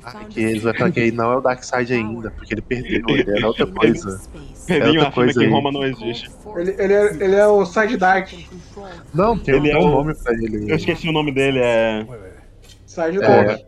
Ah, 0.05 0.24
que 0.28 0.40
eles 0.40 0.62
vai 0.62 0.74
falar 0.76 0.90
que 0.90 1.01
ele 1.01 1.12
não 1.16 1.32
é 1.32 1.36
o 1.36 1.40
Darkseid 1.40 1.92
ainda, 1.92 2.30
porque 2.30 2.55
ele 2.55 2.62
perdeu, 2.62 3.03
ele 3.09 3.30
era 3.36 3.46
outra 3.46 3.66
coisa. 3.66 4.20
Pedrinho 4.66 5.01
outra 5.03 5.09
afirma 5.09 5.12
coisa 5.12 5.38
que 5.40 5.46
aí. 5.46 5.51
Roma 5.53 5.72
não 5.72 5.84
existe. 5.84 6.30
Ele, 6.57 6.74
ele, 6.78 6.92
é, 6.92 7.07
ele 7.14 7.34
é 7.36 7.46
o 7.46 7.64
Side 7.66 7.96
Dark. 7.96 8.30
Não, 9.14 9.38
tem, 9.38 9.57
Ele 9.57 9.70
é 9.70 9.78
um 9.78 9.86
o- 9.86 9.90
nome 9.90 10.14
pra 10.14 10.32
ele. 10.34 10.70
Eu 10.70 10.76
esqueci 10.76 11.09
o 11.09 11.12
nome 11.12 11.32
dele, 11.32 11.59
é. 11.61 12.07
Side 12.86 13.18
É. 13.18 13.44
Dark. 13.44 13.61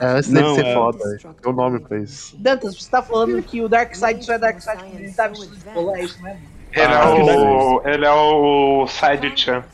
É, 0.00 0.06
antes 0.06 0.28
dele 0.30 0.44
Não, 0.44 0.54
ser 0.56 0.66
é- 0.66 0.74
foda, 0.74 0.98
tem 1.40 1.52
um 1.52 1.54
nome 1.54 1.80
pra 1.80 1.98
isso. 1.98 2.36
Dantas, 2.36 2.74
você 2.76 2.90
tá 2.90 3.00
falando 3.02 3.40
que 3.42 3.60
o 3.62 3.68
Darkseid 3.68 4.24
só 4.24 4.32
é 4.34 4.38
Darkseid 4.38 4.82
quando 4.82 4.98
ele 5.00 5.12
tá 5.12 5.28
vestido 5.28 5.56
de 5.56 5.64
cola, 5.64 5.96
é 5.98 6.04
isso 6.04 6.20
mesmo? 6.22 6.40
Ele, 6.72 6.84
Ah, 6.86 7.04
é, 7.04 7.36
o, 7.38 7.82
ele 7.84 8.04
é 8.06 8.10
o 8.12 8.86
Side-Chan. 8.88 9.56
Ele 9.58 9.64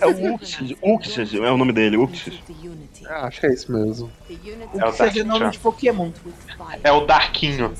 é 0.00 0.06
o 0.06 0.34
Uxis. 0.34 0.74
Uxis 0.82 1.34
é 1.34 1.50
o 1.50 1.56
nome 1.56 1.72
dele, 1.72 1.96
Uxis. 1.96 2.40
Ah, 3.08 3.26
acho 3.26 3.40
que 3.40 3.46
é 3.46 3.52
isso 3.52 3.72
mesmo. 3.72 4.10
O 4.28 4.78
É 4.78 4.86
o 4.86 4.90
que 4.92 4.96
seja 4.98 5.24
nome 5.24 5.50
de 5.50 5.58
Pokémon. 5.58 6.10
É 6.82 6.92
o 6.92 7.06
Darquinho. 7.06 7.72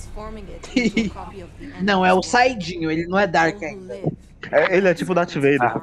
Não, 1.82 2.04
é 2.04 2.12
o 2.12 2.22
Saidinho, 2.22 2.90
ele 2.90 3.06
não 3.06 3.18
é 3.18 3.26
Dark 3.26 3.62
ainda. 3.62 3.94
É, 4.50 4.76
ele 4.76 4.88
é 4.88 4.94
tipo 4.94 5.12
o 5.12 5.14
Darth 5.14 5.34
Vader. 5.34 5.80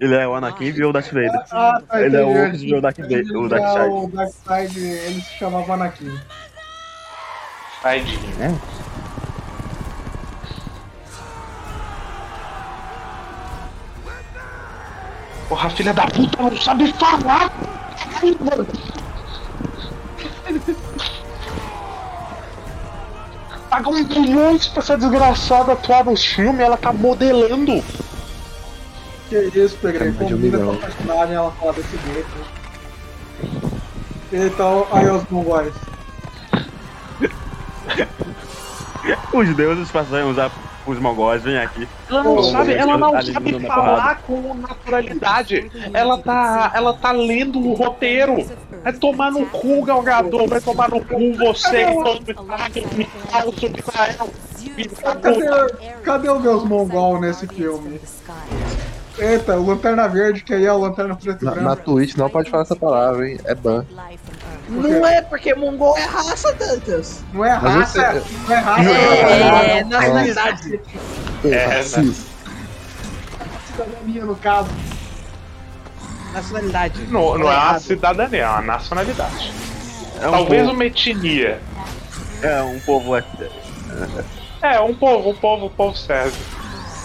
Ele 0.00 0.14
é 0.14 0.26
o 0.26 0.34
Anakin 0.34 0.64
e 0.64 0.84
o 0.84 0.92
Darth 0.92 1.06
Vader. 1.08 1.30
Ah, 1.50 1.80
tá, 1.88 2.02
Ele 2.02 2.16
é 2.16 2.22
o. 2.22 2.48
Uxis 2.48 2.62
e 2.62 2.74
o 2.74 2.80
Darth 2.80 2.98
Vader. 2.98 3.18
Ele 3.18 3.36
O 3.36 3.46
é 3.46 3.48
Darkseid. 3.48 3.88
o 3.90 4.08
Darkseid, 4.08 4.78
ele 4.78 5.20
se 5.20 5.34
chamava 5.38 5.74
Anakin. 5.74 6.18
Sidinho. 7.82 8.60
Porra, 15.48 15.70
filha 15.70 15.92
da 15.92 16.06
puta 16.06 16.42
não 16.42 16.56
sabe 16.56 16.92
falar! 16.94 17.50
Pagou 23.68 23.94
um 23.94 24.04
milhões 24.04 24.68
pra 24.68 24.82
essa 24.82 24.96
desgraçada 24.96 25.72
atuar 25.72 26.04
no 26.04 26.16
filme, 26.16 26.62
ela 26.62 26.76
tá 26.76 26.92
modelando. 26.92 27.82
Que 29.28 29.38
isso? 29.54 29.78
É 29.82 29.88
um 29.88 30.14
Combina 30.14 30.58
com 30.58 30.70
a 30.70 30.76
personagem 30.76 31.34
ela 31.34 31.50
falar 31.52 31.72
desse 31.72 31.98
jeito. 31.98 32.30
Então, 34.32 34.86
aí 34.92 35.10
os 35.10 35.24
mongóis. 35.28 35.74
Os 39.32 39.56
deuses 39.56 39.90
passaram 39.90 40.28
a 40.28 40.30
usar 40.30 40.50
os 40.86 40.98
mongóis, 40.98 41.42
vem 41.42 41.56
aqui. 41.58 41.88
Ela 42.08 42.22
não 42.22 42.36
Pô, 42.36 42.42
sabe, 42.44 42.74
ela 42.74 42.98
não 42.98 43.14
ali 43.14 43.32
sabe 43.32 43.60
falar 43.60 44.22
com 44.22 44.54
naturalidade. 44.54 45.70
Ela 45.92 46.18
tá, 46.18 46.72
ela 46.74 46.94
tá 46.94 47.12
lendo 47.12 47.58
o 47.58 47.74
roteiro. 47.74 48.46
Vai 48.82 48.92
tomar 48.92 49.30
no 49.30 49.46
cu, 49.46 49.82
Galgador. 49.84 50.48
Vai 50.48 50.60
tomar 50.60 50.90
no 50.90 51.00
cu 51.04 51.34
você, 51.34 51.86
da 51.86 51.92
puta. 51.92 53.74
Cadê, 55.02 55.48
cadê 56.02 56.30
os 56.30 56.42
meus 56.42 56.64
mongol 56.64 57.20
nesse 57.20 57.46
filme? 57.46 58.00
Eita, 59.16 59.56
o 59.56 59.66
Lanterna 59.66 60.08
Verde, 60.08 60.42
que 60.42 60.52
aí 60.52 60.66
é 60.66 60.72
o 60.72 60.78
Lanterna 60.78 61.14
Preto 61.14 61.44
e 61.44 61.60
na 61.60 61.76
Twitch 61.76 62.16
não 62.16 62.28
pode 62.28 62.50
falar 62.50 62.64
essa 62.64 62.74
palavra, 62.74 63.28
hein? 63.28 63.38
É 63.44 63.54
ban. 63.54 63.86
Não 64.68 65.06
é 65.06 65.20
porque 65.22 65.54
Mongol 65.54 65.96
é 65.98 66.04
raça, 66.04 66.52
Dantas. 66.54 67.22
Não 67.32 67.44
é 67.44 67.50
raça, 67.52 68.12
você- 68.20 68.34
não 68.48 68.54
é 68.56 68.58
raça. 68.58 68.90
É, 68.90 69.78
É 69.78 69.84
nacionalidade. 69.84 70.80
É, 71.44 71.64
racista. 71.66 72.30
cidadania, 73.70 74.24
no 74.24 74.36
caso. 74.36 74.70
Nacionalidade. 76.32 77.02
Não, 77.10 77.38
não 77.38 77.50
é 77.50 77.54
errado. 77.54 77.80
cidadania, 77.80 78.42
é 78.42 78.48
uma 78.48 78.62
nacionalidade. 78.62 79.52
É 80.20 80.28
um 80.28 80.30
Talvez 80.30 80.62
povo, 80.62 80.74
uma 80.74 80.84
etnia. 80.84 81.60
é 82.42 82.62
um 82.62 82.80
povo. 82.80 83.16
é- 83.16 83.24
É, 84.62 84.80
um 84.80 84.94
povo, 84.94 85.30
um 85.30 85.36
povo, 85.36 85.66
um 85.66 85.70
povo 85.70 85.96
serve. 85.96 86.36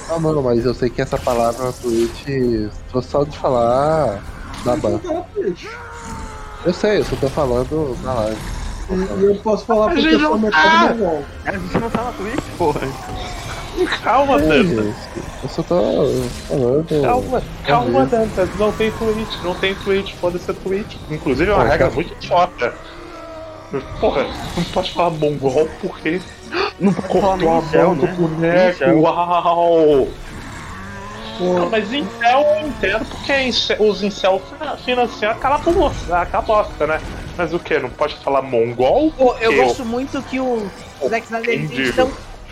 Não, 0.08 0.20
não, 0.20 0.42
mas 0.42 0.66
eu 0.66 0.74
sei 0.74 0.90
que 0.90 1.02
essa 1.02 1.18
palavra 1.18 1.66
na 1.66 1.72
Twitch, 1.74 2.24
se 2.26 2.70
fosse 2.92 3.10
só 3.10 3.24
de 3.24 3.38
falar, 3.38 4.24
dá 4.66 4.76
ban. 4.78 5.00
Eu 6.66 6.74
sei, 6.74 7.00
eu 7.00 7.06
só 7.06 7.16
tô 7.16 7.30
falando 7.30 7.98
na 8.04 8.14
live. 8.14 8.38
E, 8.92 9.24
eu 9.24 9.36
posso 9.36 9.66
falar 9.66 9.88
porque 9.90 10.02
gente 10.02 10.14
eu 10.16 10.20
sou 10.40 10.52
tá. 10.52 10.90
mongol. 10.90 11.24
A 11.46 11.52
gente 11.52 11.78
não 11.78 11.90
tá 11.90 12.04
na 12.04 12.12
Twitch, 12.12 12.44
porra. 12.58 12.82
Calma, 14.04 14.42
É, 14.42 14.64
Dantas. 14.64 14.96
eu 15.44 15.50
só 15.50 15.64
tô 15.64 15.76
falando. 16.48 17.02
Calma, 17.02 17.44
calma, 17.66 18.06
Dantas. 18.06 18.50
Não 18.58 18.72
tem 18.74 18.92
Twitch, 18.92 19.44
não 19.44 19.56
tem 19.56 19.76
Twitch, 19.76 20.16
pode 20.20 20.40
ser 20.40 20.54
Twitch. 20.56 20.96
Inclusive 21.10 21.50
é 21.52 21.54
uma 21.54 21.64
regra 21.66 21.90
muito 21.92 22.14
idiota. 22.14 22.74
Porra, 24.02 24.26
não 24.58 24.64
pode 24.64 24.92
falar 24.92 25.12
mongol 25.12 25.70
porque 25.80 26.20
Não 26.80 26.92
pode 26.92 27.08
falar 27.08 27.38
cortou 27.38 27.50
a 27.58 27.62
nem 27.62 27.70
céu, 27.70 27.88
mão 27.90 27.96
do 27.98 28.06
né? 28.08 28.16
boneco. 28.18 28.78
Céu. 28.80 30.08
Não, 31.40 31.70
mas 31.70 31.92
Incel 31.94 32.42
eu 32.42 32.68
entendo 32.68 33.06
porque 33.06 33.50
os 33.80 34.04
Incel 34.04 34.40
fina- 34.40 34.78
financiam 34.78 35.32
aquela 35.32 35.58
bosta, 35.58 36.18
aquela 36.22 36.44
bosta, 36.44 36.88
né? 36.88 37.02
Mas 37.38 37.54
o 37.54 37.60
que? 37.60 37.80
Não 37.80 37.90
pode 37.90 38.16
falar 38.18 38.42
mongol? 38.42 39.12
Pô, 39.12 39.36
eu 39.38 39.56
gosto 39.56 39.86
muito 39.86 40.22
que 40.24 40.40
o 40.40 40.68
Zack 41.08 41.26
Snyder 41.26 41.94
tão 41.96 42.12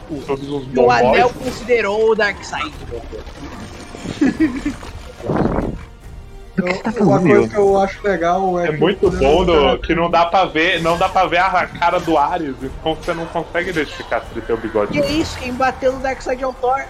os 0.09 0.23
que 0.23 0.79
o 0.79 0.89
Anel 0.89 1.29
considerou 1.31 2.11
o 2.11 2.15
Darkseid. 2.15 2.71
Eu- 6.57 7.03
uma 7.05 7.19
coisa 7.21 7.47
que 7.49 7.55
eu 7.55 7.77
acho 7.79 7.99
legal 8.07 8.59
é, 8.59 8.67
É 8.69 8.71
que 8.71 8.77
muito 8.77 9.07
o- 9.07 9.11
bom 9.11 9.45
do, 9.45 9.77
que 9.79 9.93
não 9.93 10.09
dá 10.09 10.25
pra 10.25 10.45
ver, 10.45 10.81
não 10.81 10.97
dá 10.97 11.07
pra 11.09 11.25
ver 11.27 11.37
a 11.39 11.67
cara 11.67 11.99
do 11.99 12.17
Ares, 12.17 12.55
então 12.63 12.95
você 12.95 13.13
não 13.13 13.25
consegue 13.27 13.69
identificar 13.69 14.21
se 14.21 14.27
ele 14.31 14.41
tem 14.41 14.55
o 14.55 14.59
bigode. 14.59 14.97
é 14.99 15.05
isso? 15.11 15.37
Quem 15.37 15.53
bateu 15.53 15.93
no 15.93 15.99
Darkseid 15.99 16.41
é 16.41 16.47
o 16.47 16.53
Thor. 16.53 16.83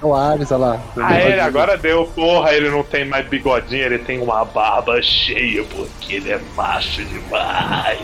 É 0.00 0.06
o 0.06 0.14
Ares, 0.14 0.52
olha 0.52 0.66
lá. 0.66 0.80
Ah, 0.96 1.20
ele 1.20 1.40
agora 1.40 1.76
deu, 1.76 2.06
porra, 2.06 2.52
ele 2.52 2.70
não 2.70 2.84
tem 2.84 3.04
mais 3.04 3.26
bigodinho, 3.26 3.82
ele 3.82 3.98
tem 3.98 4.20
uma 4.20 4.44
barba 4.44 5.02
cheia, 5.02 5.64
porque 5.64 6.14
ele 6.14 6.30
é 6.30 6.40
macho 6.54 7.04
demais. 7.04 7.98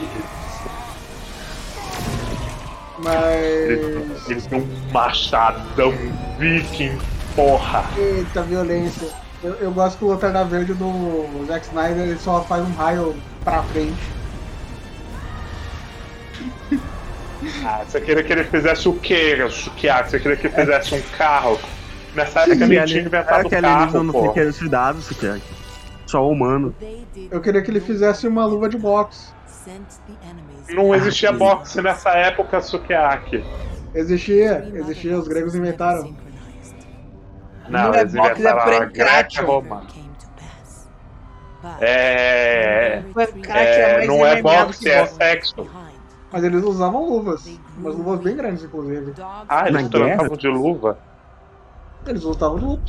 Ele, 2.96 4.06
Mas. 4.08 4.28
ele 4.30 4.42
tem 4.42 4.58
um 4.58 4.92
machadão 4.92 5.92
viking, 6.38 6.98
porra. 7.36 7.84
Eita, 7.96 8.42
violência. 8.42 9.08
Eu, 9.42 9.54
eu 9.56 9.70
gosto 9.70 9.98
que 9.98 10.04
o 10.04 10.08
Lanterna 10.08 10.44
Verde 10.44 10.74
do 10.74 11.46
Zack 11.46 11.66
Snyder 11.66 12.08
ele 12.08 12.18
só 12.18 12.42
faz 12.42 12.66
um 12.66 12.72
raio 12.72 13.14
pra 13.44 13.62
frente. 13.62 14.14
Ah, 17.62 17.84
você 17.86 18.00
queria 18.00 18.24
que 18.24 18.32
ele 18.32 18.44
fizesse 18.44 18.88
o 18.88 18.94
quê, 18.94 19.36
Sukiaki? 19.50 20.10
Você 20.10 20.18
queria 20.18 20.36
que 20.36 20.46
ele 20.46 20.54
fizesse 20.54 20.94
um 20.94 21.02
carro? 21.16 21.60
Nessa 22.14 22.40
época 22.40 22.64
ele 22.64 22.84
tinha 22.84 23.02
inventado 23.02 23.48
que 23.48 23.54
o 23.54 23.58
alienígena 23.58 23.86
carro, 23.92 24.04
não 24.04 24.12
tem 24.12 24.22
pô. 24.24 24.32
criatividade, 24.32 24.98
isso 24.98 25.14
que 25.14 25.26
é. 25.26 25.40
Só 26.06 26.28
humano. 26.28 26.74
Eu 27.30 27.40
queria 27.40 27.62
que 27.62 27.70
ele 27.70 27.80
fizesse 27.80 28.28
uma 28.28 28.44
luva 28.44 28.68
de 28.68 28.76
boxe. 28.78 29.32
Não 30.68 30.94
existia 30.94 31.32
boxe 31.32 31.80
nessa 31.82 32.10
época, 32.10 32.60
Sukiaki. 32.60 33.44
Existia, 33.94 34.70
existia, 34.74 35.18
os 35.18 35.26
gregos 35.28 35.54
inventaram. 35.54 36.14
Não, 37.68 37.84
Não 37.88 37.94
é 37.94 38.00
eles 38.00 38.12
boxe, 38.12 38.28
é 38.28 38.32
inventaram 38.32 38.60
a 38.60 38.80
pancrácio. 38.80 39.42
Greco-Romana. 39.42 39.86
É. 41.80 43.02
Pancrácio 43.14 43.80
é 43.80 43.94
mais 43.96 44.06
não 44.06 44.26
é 44.26 44.42
boxe, 44.42 44.80
que 44.80 44.88
é 44.90 45.00
boxe. 45.00 45.14
sexo. 45.14 45.70
Mas 46.30 46.44
eles 46.44 46.62
usavam 46.62 47.08
luvas. 47.08 47.46
Umas 47.78 47.94
luvas 47.96 48.20
bem 48.20 48.36
grandes, 48.36 48.64
inclusive. 48.64 49.14
Ah, 49.48 49.68
eles 49.68 49.88
trocavam 49.88 50.36
de 50.36 50.48
luva. 50.48 50.98
Eles 52.06 52.24
usavam 52.24 52.56
luva. 52.56 52.82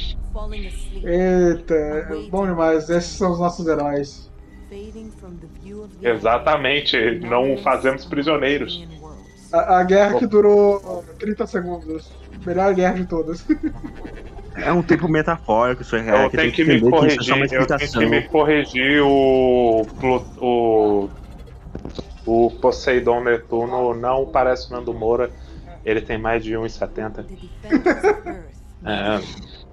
Eita, 1.03 1.73
é 1.73 2.29
bom 2.29 2.45
demais. 2.45 2.89
Esses 2.89 3.17
são 3.17 3.31
os 3.31 3.39
nossos 3.39 3.65
heróis. 3.67 4.29
Exatamente, 6.01 7.19
não 7.19 7.57
fazemos 7.57 8.05
prisioneiros. 8.05 8.85
A, 9.51 9.79
a 9.79 9.83
guerra 9.83 10.19
que 10.19 10.27
durou 10.27 11.03
30 11.19 11.47
segundos. 11.47 12.11
Melhor 12.45 12.73
guerra 12.73 12.95
de 12.95 13.05
todas. 13.05 13.45
É 14.55 14.71
um 14.71 14.81
tempo 14.81 15.07
metafórico, 15.07 15.81
isso 15.81 15.95
é. 15.95 16.25
Eu 16.25 16.29
que 16.29 16.37
tenho 16.37 16.51
tem 16.51 16.51
que 16.51 16.63
me 16.63 16.77
é 16.77 16.89
corrigir, 16.89 17.53
eu 17.53 17.67
tenho 17.67 17.91
que 17.91 18.05
me 18.05 18.21
corrigir 18.23 19.01
o. 19.01 19.85
O. 20.39 21.09
O 22.25 22.49
Poseidon 22.59 23.23
Netuno 23.23 23.93
não 23.93 24.25
parece 24.25 24.69
o 24.69 24.71
Nando 24.73 24.91
Moura, 24.93 25.29
ele 25.85 26.01
tem 26.01 26.17
mais 26.17 26.43
de 26.43 26.53
1,70. 26.53 27.25
É, 28.85 29.21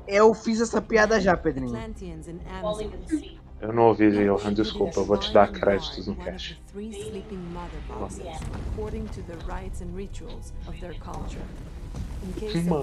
Eu 0.06 0.32
fiz 0.34 0.60
essa 0.60 0.80
piada 0.80 1.20
já, 1.20 1.36
Pedrinho. 1.36 1.72
eu 3.60 3.72
não 3.72 3.84
ouvi, 3.84 4.10
Johan, 4.10 4.52
desculpa, 4.52 4.98
eu 5.00 5.04
vou 5.04 5.16
te 5.16 5.32
dar 5.32 5.52
créditos 5.52 6.06
no 6.08 6.16
cast. 6.16 6.60
Mano. 12.68 12.82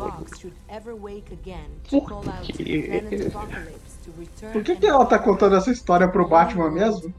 Por 4.51 4.63
que, 4.63 4.75
que 4.75 4.85
ela 4.85 5.05
tá 5.05 5.17
contando 5.19 5.55
essa 5.55 5.71
história 5.71 6.07
pro 6.07 6.27
Batman 6.27 6.71
mesmo? 6.71 7.13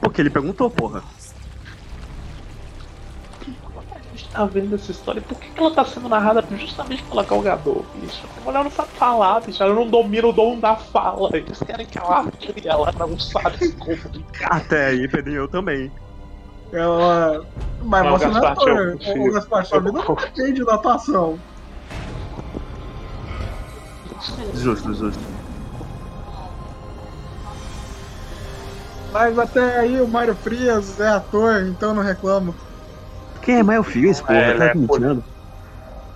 Porque 0.00 0.20
ele 0.20 0.30
perguntou, 0.30 0.70
porra. 0.70 1.02
A 4.14 4.16
gente 4.16 4.28
tá 4.30 4.44
vendo 4.44 4.76
essa 4.76 4.92
história, 4.92 5.20
por 5.20 5.36
que 5.36 5.50
que 5.50 5.58
ela 5.58 5.74
tá 5.74 5.84
sendo 5.84 6.08
narrada 6.08 6.46
justamente 6.56 7.02
pela 7.02 7.24
Galgador, 7.24 7.82
bicho? 7.96 8.28
A 8.36 8.44
mulher 8.44 8.62
não 8.62 8.70
sabe 8.70 8.90
falar, 8.92 9.40
bicho, 9.40 9.60
ela 9.60 9.74
não 9.74 9.88
domina 9.88 10.28
o 10.28 10.32
dom 10.32 10.60
da 10.60 10.76
fala. 10.76 11.30
Eles 11.32 11.58
querem 11.58 11.84
que 11.84 11.98
ela 11.98 12.30
crie, 12.30 12.68
ela 12.68 12.92
não 12.96 13.18
sabe 13.18 13.58
se 13.58 13.72
comunicar. 13.72 14.52
Até 14.52 14.86
aí, 14.86 15.08
Pedrinho, 15.08 15.38
eu 15.38 15.48
também. 15.48 15.90
Ela. 16.72 17.44
Mas 17.82 18.08
você 18.08 18.28
não 18.28 18.46
é. 18.78 19.18
Ô, 19.18 19.32
Gaspar, 19.32 19.82
não 19.82 20.14
depende 20.14 20.64
da 20.64 20.74
atuação. 20.76 21.36
Justo, 24.54 24.94
justo. 24.94 25.24
Mas 29.12 29.36
até 29.40 29.80
aí 29.80 30.00
o 30.00 30.06
Mário 30.06 30.36
Frias 30.36 31.00
é 31.00 31.08
ator, 31.08 31.66
então 31.66 31.92
não 31.92 32.02
reclamo. 32.04 32.54
Quem 33.44 33.58
é 33.58 33.82
Frias, 33.82 34.20
porra? 34.20 34.36
É, 34.38 34.52
tá 34.52 34.58
né, 34.58 34.72
mentindo? 34.74 35.24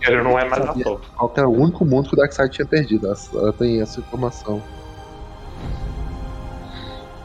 Ele 0.01 0.23
não 0.23 0.39
é 0.39 0.45
mais. 0.49 0.65
Qual 1.17 1.29
que 1.29 1.41
era 1.41 1.49
o 1.49 1.53
único 1.53 1.85
mundo 1.85 2.09
que 2.09 2.15
o 2.15 2.17
Darkseid 2.17 2.51
tinha 2.53 2.67
perdido? 2.67 3.07
Ela, 3.35 3.53
tem 3.53 3.81
essa 3.83 4.01
informação. 4.01 4.63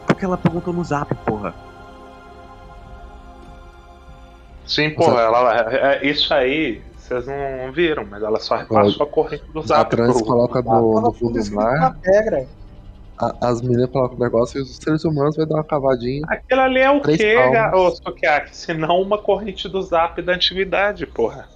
Porque 0.06 0.24
ela 0.24 0.36
perguntou 0.36 0.72
no 0.74 0.84
zap, 0.84 1.14
porra. 1.24 1.54
Sim, 4.66 4.90
porra, 4.90 5.20
ela, 5.20 5.70
é- 5.70 5.76
é- 6.04 6.06
isso 6.06 6.32
aí 6.32 6.82
vocês 6.96 7.26
não 7.26 7.70
viram, 7.72 8.04
mas 8.06 8.22
ela 8.22 8.40
só 8.40 8.56
repassou 8.56 9.06
a 9.06 9.08
corrente 9.08 9.44
do 9.52 9.60
A 9.60 9.66
zap. 9.66 9.90
trans 9.90 10.14
pro- 10.16 10.24
coloca 10.24 10.62
no, 10.62 11.00
no 11.00 11.12
fundo 11.12 11.42
do 11.42 11.54
mar, 11.54 11.96
pedra. 12.02 12.48
A- 13.18 13.34
as 13.48 13.60
meninas 13.62 13.90
colocam 13.90 14.16
o 14.16 14.20
negócio 14.20 14.58
e 14.58 14.62
os 14.62 14.76
seres 14.76 15.04
humanos 15.04 15.36
vai 15.36 15.46
dar 15.46 15.56
uma 15.56 15.64
cavadinha. 15.64 16.22
Aquilo 16.28 16.60
ali 16.60 16.80
é 16.80 16.90
o 16.90 17.00
quê, 17.00 17.36
Sukiaki? 18.04 18.56
Se 18.56 18.74
não 18.74 19.00
uma 19.00 19.18
corrente 19.18 19.68
do 19.68 19.80
zap 19.82 20.20
da 20.22 20.32
antiguidade, 20.34 21.06
porra. 21.06 21.48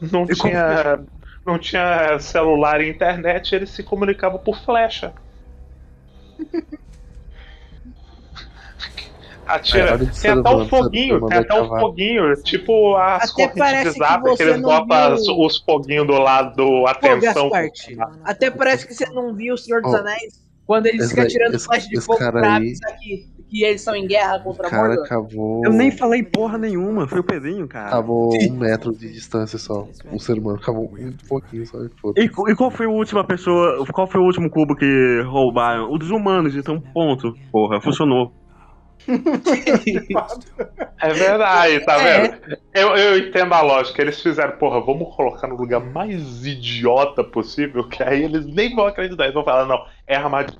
Não 0.00 0.24
E 0.24 0.36
como- 0.36 0.52
tinha. 0.52 1.00
Não 1.46 1.58
tinha 1.58 2.18
celular 2.18 2.80
e 2.82 2.90
internet, 2.90 3.54
eles 3.54 3.70
se 3.70 3.82
comunicavam 3.82 4.38
por 4.38 4.58
flecha. 4.60 5.14
Atira. 9.46 9.96
De 9.96 10.20
Tem 10.20 10.30
até 10.32 10.50
um 10.50 10.68
foguinho, 10.68 11.26
tem 11.26 11.38
até 11.38 11.62
um 11.62 11.68
foguinho, 11.68 12.34
tipo 12.42 12.94
as 12.96 13.32
Até 13.32 13.48
correntes 13.48 13.82
de 13.84 13.92
que 13.92 13.98
zap 13.98 14.22
que, 14.22 14.28
você 14.30 14.42
eles 14.42 14.60
botam 14.60 15.16
viu- 15.16 15.40
os 15.46 15.56
foguinhos 15.58 16.06
do 16.06 16.12
lado 16.18 16.54
do 16.54 16.66
Pô, 16.82 16.86
atenção. 16.86 17.50
Até 18.24 18.50
parece 18.50 18.86
que 18.86 18.92
você 18.92 19.06
não 19.06 19.34
viu 19.34 19.54
o 19.54 19.58
Senhor 19.58 19.80
dos 19.80 19.94
Ó, 19.94 19.96
Anéis 19.96 20.46
quando 20.68 20.86
eles 20.86 21.00
esse 21.00 21.10
ficam 21.14 21.26
tirando 21.26 21.54
esse- 21.54 21.64
flash 21.64 21.88
de 21.88 22.00
fogo 22.00 22.18
cara 22.18 22.40
pra 22.40 22.56
aí- 22.56 22.74
que, 23.00 23.26
que 23.48 23.64
eles 23.64 23.80
estão 23.80 23.96
em 23.96 24.06
guerra 24.06 24.36
O 24.36 24.44
contra 24.44 24.68
cara 24.68 24.88
Mordor. 24.88 25.08
cavou. 25.08 25.62
Eu 25.64 25.72
nem 25.72 25.90
falei 25.90 26.22
porra 26.22 26.58
nenhuma, 26.58 27.08
foi 27.08 27.20
o 27.20 27.24
Pedrinho, 27.24 27.66
cara. 27.66 27.90
Cavou 27.90 28.30
um 28.34 28.52
metro 28.52 28.92
de 28.92 29.10
distância 29.10 29.58
só. 29.58 29.88
O 30.12 30.18
ser 30.20 30.38
humano 30.38 30.60
cavou 30.60 30.84
um 30.84 31.12
pouquinho 31.26 31.66
só 31.66 31.78
e 31.82 31.88
foda. 32.00 32.20
E, 32.20 32.24
e 32.26 32.54
qual 32.54 32.70
foi 32.70 32.84
a 32.86 32.90
última 32.90 33.24
pessoa. 33.24 33.84
Qual 33.92 34.06
foi 34.06 34.20
o 34.20 34.24
último 34.24 34.50
cubo 34.50 34.76
que 34.76 35.22
roubaram? 35.26 35.90
O 35.90 35.96
dos 35.98 36.10
humanos, 36.10 36.54
então 36.54 36.78
ponto. 36.78 37.32
Porra, 37.50 37.80
funcionou. 37.80 38.30
É 41.00 41.12
verdade, 41.12 41.80
tá 41.84 41.94
É. 42.00 42.28
vendo? 42.28 42.58
Eu, 42.74 42.96
eu 42.96 43.18
entendo 43.18 43.54
a 43.54 43.60
lógica. 43.62 44.02
Eles 44.02 44.20
fizeram, 44.20 44.56
porra, 44.58 44.80
vamos 44.80 45.14
colocar 45.14 45.46
no 45.46 45.56
lugar 45.56 45.80
mais 45.80 46.44
idiota 46.44 47.22
possível, 47.22 47.88
que 47.88 48.02
aí 48.02 48.24
eles 48.24 48.44
nem 48.46 48.74
vão 48.74 48.86
acreditar. 48.86 49.24
Eles 49.24 49.34
vão 49.34 49.44
falar, 49.44 49.66
não, 49.66 49.84
é 50.06 50.16
armadilha. 50.16 50.58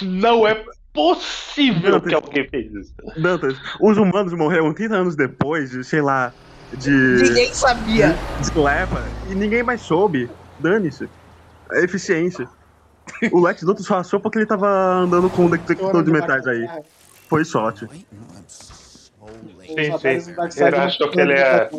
Não 0.00 0.46
é 0.46 0.64
possível 0.92 2.00
que 2.00 2.14
alguém 2.14 2.48
fez 2.48 2.72
isso. 2.72 2.94
Dantas, 3.16 3.58
os 3.80 3.98
humanos 3.98 4.32
morreram 4.32 4.72
30 4.72 4.94
anos 4.94 5.16
depois 5.16 5.70
de, 5.70 5.82
sei 5.84 6.00
lá, 6.00 6.32
de. 6.72 6.90
Ninguém 6.90 7.52
sabia. 7.54 8.20
de 8.38 8.58
leva 8.58 9.12
e 9.24 9.34
ninguém 9.34 9.62
mais 9.62 9.82
soube. 9.82 10.30
Dane-se. 10.58 11.10
É 11.72 11.82
eficiência. 11.84 12.48
O 13.32 13.40
Lex 13.40 13.62
Luthor 13.62 13.84
só 13.84 13.98
achou 13.98 14.20
porque 14.20 14.38
ele 14.38 14.46
tava 14.46 14.66
andando 14.68 15.28
com 15.30 15.46
o 15.46 15.50
detector 15.50 16.02
de 16.02 16.10
metais 16.10 16.46
aí. 16.46 16.66
Foi 17.28 17.44
sorte. 17.44 17.86
Sim, 18.48 19.98
sim. 19.98 20.62
Ele 20.62 20.76
achou 20.76 21.10
que 21.10 21.20
ele 21.20 21.32
é. 21.34 21.70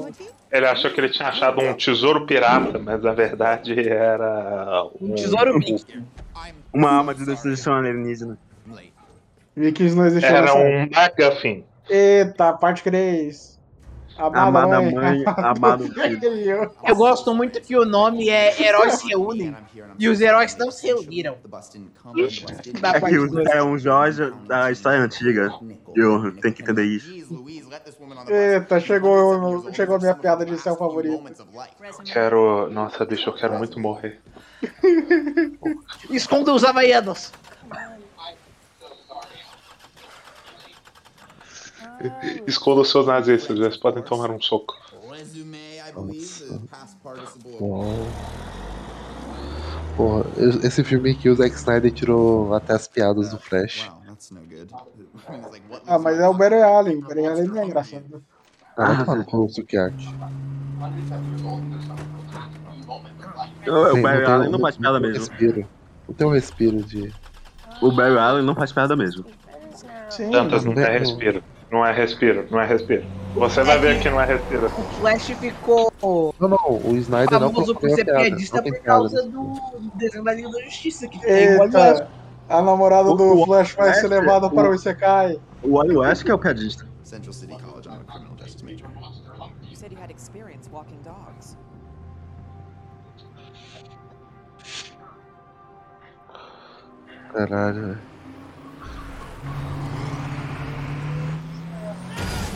Ele 0.51 0.65
achou 0.67 0.91
que 0.91 0.99
ele 1.01 1.09
tinha 1.09 1.27
achado 1.27 1.59
um 1.61 1.73
tesouro 1.73 2.25
pirata, 2.25 2.79
mas 2.79 3.01
na 3.01 3.13
verdade 3.13 3.87
era. 3.89 4.87
Um 5.01 5.15
tesouro 5.15 5.53
Mickey. 5.59 6.01
Uma 6.73 6.91
arma 6.91 7.13
de 7.13 7.25
destruição 7.25 7.73
alienígena. 7.73 8.37
Vikings 9.55 9.95
não 9.95 10.05
existiu 10.05 10.35
Era 10.35 10.53
um 10.53 10.89
MacGuffin. 10.89 11.63
Eita, 11.89 12.53
parte 12.53 12.83
3. 12.83 13.54
Amada 14.17 14.81
mãe, 14.81 15.23
amado 15.25 15.83
filho. 15.93 16.71
Eu 16.87 16.95
gosto 16.95 17.33
muito 17.35 17.59
que 17.61 17.75
o 17.77 17.83
nome 17.85 18.29
é 18.29 18.61
Heróis 18.61 18.93
se 18.95 19.07
reúnem 19.09 19.55
e 19.99 20.07
os 20.07 20.21
heróis 20.21 20.55
não 20.57 20.71
se 20.71 20.87
reuniram. 20.87 21.37
É 22.93 23.01
que 23.01 23.17
o- 23.19 23.41
é 23.49 23.63
um 23.63 23.77
Jorge 23.77 24.31
da 24.47 24.71
história 24.71 24.99
antiga. 24.99 25.53
Eu 25.95 26.31
tenho 26.37 26.53
que 26.53 26.61
entender 26.61 26.83
isso. 26.85 27.13
Eita, 28.29 28.79
chegou, 28.79 29.71
chegou 29.73 29.95
a 29.95 29.99
minha 29.99 30.15
piada 30.15 30.45
de 30.45 30.57
céu 30.59 30.75
favorito. 30.77 31.21
Quero. 32.05 32.69
Nossa, 32.69 33.05
bicho, 33.05 33.29
eu 33.29 33.33
quero 33.33 33.57
muito 33.57 33.79
morrer. 33.79 34.19
Esconda 36.09 36.53
os 36.53 36.63
havaianos. 36.63 37.31
Esconda 42.47 42.81
os 42.81 42.89
seus 42.91 43.05
nazistas, 43.05 43.57
eles 43.57 43.77
podem 43.77 44.03
tomar 44.03 44.29
um 44.31 44.41
soco. 44.41 44.73
Uau. 47.61 47.83
Porra, 49.95 50.25
esse 50.63 50.83
filme 50.83 51.11
aqui 51.11 51.29
o 51.29 51.35
Zack 51.35 51.55
Snyder 51.55 51.91
tirou 51.91 52.53
até 52.53 52.73
as 52.73 52.87
piadas 52.87 53.29
do 53.29 53.39
Flash. 53.39 53.89
Ah, 55.87 55.97
mas 55.99 56.19
é 56.19 56.27
o 56.27 56.33
Barry 56.33 56.61
Allen. 56.61 56.99
Barry 57.01 57.25
Allen 57.25 57.47
não 57.47 57.61
é 57.61 57.65
engraçado. 57.65 58.23
Ah, 58.77 59.03
tá 59.03 59.23
com 59.23 59.45
o 59.45 59.49
Sukiyaki. 59.49 60.07
O 63.67 63.71
o 63.71 63.91
Tem- 63.93 64.01
Barry 64.01 64.23
tem- 64.23 64.33
Allen 64.33 64.49
não 64.51 64.59
faz 64.59 64.77
piada 64.77 64.99
tem 65.01 65.09
mesmo. 65.11 65.27
Respiro. 65.27 65.67
Não 66.07 66.15
tem 66.15 66.27
um 66.27 66.31
respiro 66.31 66.83
de. 66.83 67.13
O 67.81 67.91
Barry 67.91 68.17
Allen 68.17 68.43
não 68.45 68.55
faz 68.55 68.71
piada 68.71 68.95
mesmo. 68.95 69.25
Sim, 70.09 70.31
Tantas 70.31 70.63
não 70.63 70.73
não 70.73 70.81
é 70.81 70.95
é- 70.95 70.99
respiro. 70.99 71.43
Não 71.75 71.85
é 71.85 71.91
respiro, 71.91 72.47
não 72.49 72.61
é 72.61 72.65
respiro. 72.65 73.05
Você 73.35 73.61
vai 73.61 73.77
ver 73.77 73.99
que 73.99 74.09
não 74.09 74.21
é 74.21 74.25
respiro. 74.25 74.67
O 74.67 74.83
Flash 74.97 75.25
ficou 75.37 75.91
Não, 76.39 76.47
não, 76.47 76.57
o 76.85 76.95
Snyder 76.95 77.37
não 77.37 77.51
famoso 77.51 77.75
por 77.75 77.89
ser 77.89 78.05
piadista 78.05 78.63
por 78.63 78.79
causa 78.81 79.21
do 79.23 79.91
desenho 79.95 80.23
da 80.23 80.33
Liga 80.33 80.49
da 80.49 80.61
Justiça, 80.61 81.05
que 81.09 81.17
West. 81.17 81.75
Eita, 81.75 82.09
a 82.47 82.61
namorada 82.61 83.09
O- 83.09 83.15
do 83.15 83.41
o- 83.41 83.45
Flash 83.45 83.73
vai 83.73 83.93
ser 83.93 84.07
levada 84.07 84.49
para 84.49 84.69
o- 84.69 84.71
o 84.71 84.75
Isekai. 84.75 85.37
O 85.61 85.75
Wally 85.75 85.97
West 85.97 86.23
que 86.23 86.31
é 86.31 86.33
o 86.33 86.39
piadista. 86.39 86.87
Central 87.03 87.33
City 87.33 87.57
College. 87.61 87.89
I'm 87.89 87.99
a 87.99 88.03
criminal 88.05 88.37
justice 88.37 88.63
major. 88.63 88.87
You 89.69 89.75
said 89.75 89.91
you 89.91 89.99
had 90.01 90.09
experience 90.11 90.69
walking 90.71 91.01
dogs. 91.03 91.57
Caralho, 97.33 97.81
velho. 97.81 97.99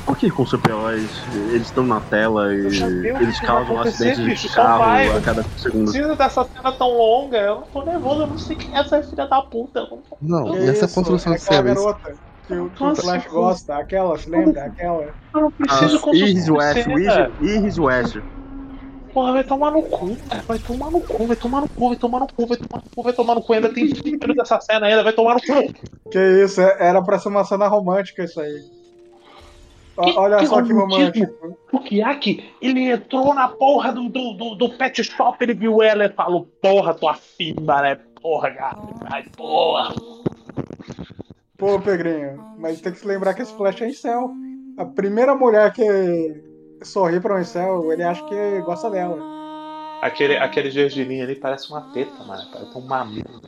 Por 0.10 0.18
que 0.18 0.32
com 0.32 0.44
super-heróis 0.44 1.24
eles 1.36 1.68
estão 1.68 1.86
na 1.86 2.02
tela 2.02 2.52
e 2.52 2.66
eles 3.22 3.40
causam 3.42 3.80
acidentes 3.80 4.26
bicho, 4.26 4.48
de 4.48 4.56
carro 4.56 4.80
vai. 4.80 5.08
a 5.08 5.22
cada 5.22 5.46
segundo? 5.56 5.84
Precisa 5.92 6.16
dessa 6.16 6.44
cena 6.46 6.72
tão 6.72 6.88
longa, 6.90 7.38
eu 7.38 7.56
não 7.58 7.68
tô 7.72 7.86
nervoso, 7.86 8.22
eu 8.24 8.28
não 8.28 8.38
sei 8.40 8.56
quem 8.56 8.76
é 8.76 8.80
essa 8.80 9.04
filha 9.04 9.28
da 9.28 9.40
puta. 9.44 9.82
não- 10.20 10.46
Não, 10.48 10.56
e 10.58 10.68
essa 10.68 10.86
isso? 10.86 10.96
construção 10.96 11.32
é 11.32 11.36
de 11.36 11.42
cena? 11.44 11.72
isso- 11.74 11.84
garota 11.86 12.12
que 12.48 12.54
o, 12.56 12.70
que 12.72 12.84
o 12.84 12.88
Nossa, 12.88 13.02
Flash 13.04 13.26
como- 13.28 13.42
gosta. 13.42 13.76
Aquela, 13.78 14.18
se 14.18 14.30
lembra? 14.32 14.66
Aquela. 14.66 15.04
Eu 15.04 15.42
não 15.42 15.52
preciso 15.52 15.98
Ah, 15.98 16.00
construir 16.00 16.30
Iris 16.32 16.50
West. 16.50 16.88
Iris 17.40 17.78
West. 17.78 18.18
Porra, 19.14 19.34
vai 19.34 19.44
tomar 19.44 19.70
no 19.72 19.84
cu, 19.84 20.18
cara. 20.28 20.44
Vai 20.48 20.58
tomar 20.58 20.90
no 20.90 21.02
cu, 21.02 21.28
vai 21.28 21.36
tomar 21.36 21.62
no 21.62 21.68
cu, 21.70 21.88
vai 21.90 21.98
tomar 21.98 22.20
no 22.22 22.28
cu, 22.28 22.48
vai 22.48 22.58
tomar 22.58 22.82
no 22.84 22.90
cu, 22.96 23.04
vai 23.04 23.14
tomar 23.14 23.36
no 23.36 23.42
cu. 23.44 23.54
Ainda 23.54 23.70
tem 23.72 23.86
filho 23.94 24.34
dessa 24.36 24.60
cena 24.60 24.88
ainda, 24.88 25.04
vai 25.04 25.14
tomar 25.14 25.36
no 25.36 25.40
cu. 25.42 25.74
Que 26.10 26.44
isso, 26.44 26.60
é- 26.62 26.78
era 26.80 27.00
pra 27.04 27.20
ser 27.20 27.30
uma 27.30 27.44
cena 27.44 27.68
romântica 27.68 28.24
isso 28.24 28.42
aí. 28.42 28.60
Que- 30.04 30.18
Olha 30.18 30.38
que 30.38 30.48
só 30.48 30.62
que 30.62 30.72
romantismo? 30.72 31.26
romântico. 31.42 31.58
O 31.74 31.80
Kiaki, 31.80 32.54
ele 32.62 32.90
entrou 32.92 33.34
na 33.34 33.48
porra 33.50 33.92
do, 33.92 34.08
do, 34.10 34.34
do, 34.34 34.56
do 34.56 34.70
pet 34.78 35.04
shop, 35.04 35.38
ele 35.44 35.54
viu 35.54 35.82
ela 35.82 36.06
e 36.06 36.10
falou, 36.14 36.46
porra, 36.62 36.94
tua 36.94 37.14
fimba, 37.14 37.82
né? 37.82 37.96
Porra, 38.22 38.50
gato, 38.50 38.94
ai, 39.06 39.24
porra. 39.36 39.94
Pô, 41.58 41.80
Pedrinho, 41.80 42.42
mas 42.58 42.80
tem 42.82 42.92
que 42.94 43.00
se 43.00 43.08
lembrar 43.08 43.34
que 43.34 43.42
esse 43.42 43.54
Flash 43.56 43.82
é 43.82 43.90
incel. 43.90 44.32
A 44.78 44.86
primeira 44.86 45.36
mulher 45.36 45.74
que 45.74 45.84
sorri 46.82 47.20
pra 47.20 47.36
um 47.36 47.42
incel, 47.42 47.92
ele 47.92 48.04
acha 48.04 48.24
que 48.26 48.62
gosta 48.62 48.90
dela. 48.90 49.18
Aquele, 50.02 50.38
aquele 50.38 50.72
gergelim 50.72 51.22
ali 51.22 51.36
parece 51.36 51.70
uma 51.70 51.82
teta, 51.92 52.24
mano. 52.24 52.50
Parece 52.54 52.78
um 52.78 52.82
mamilo. 52.82 53.42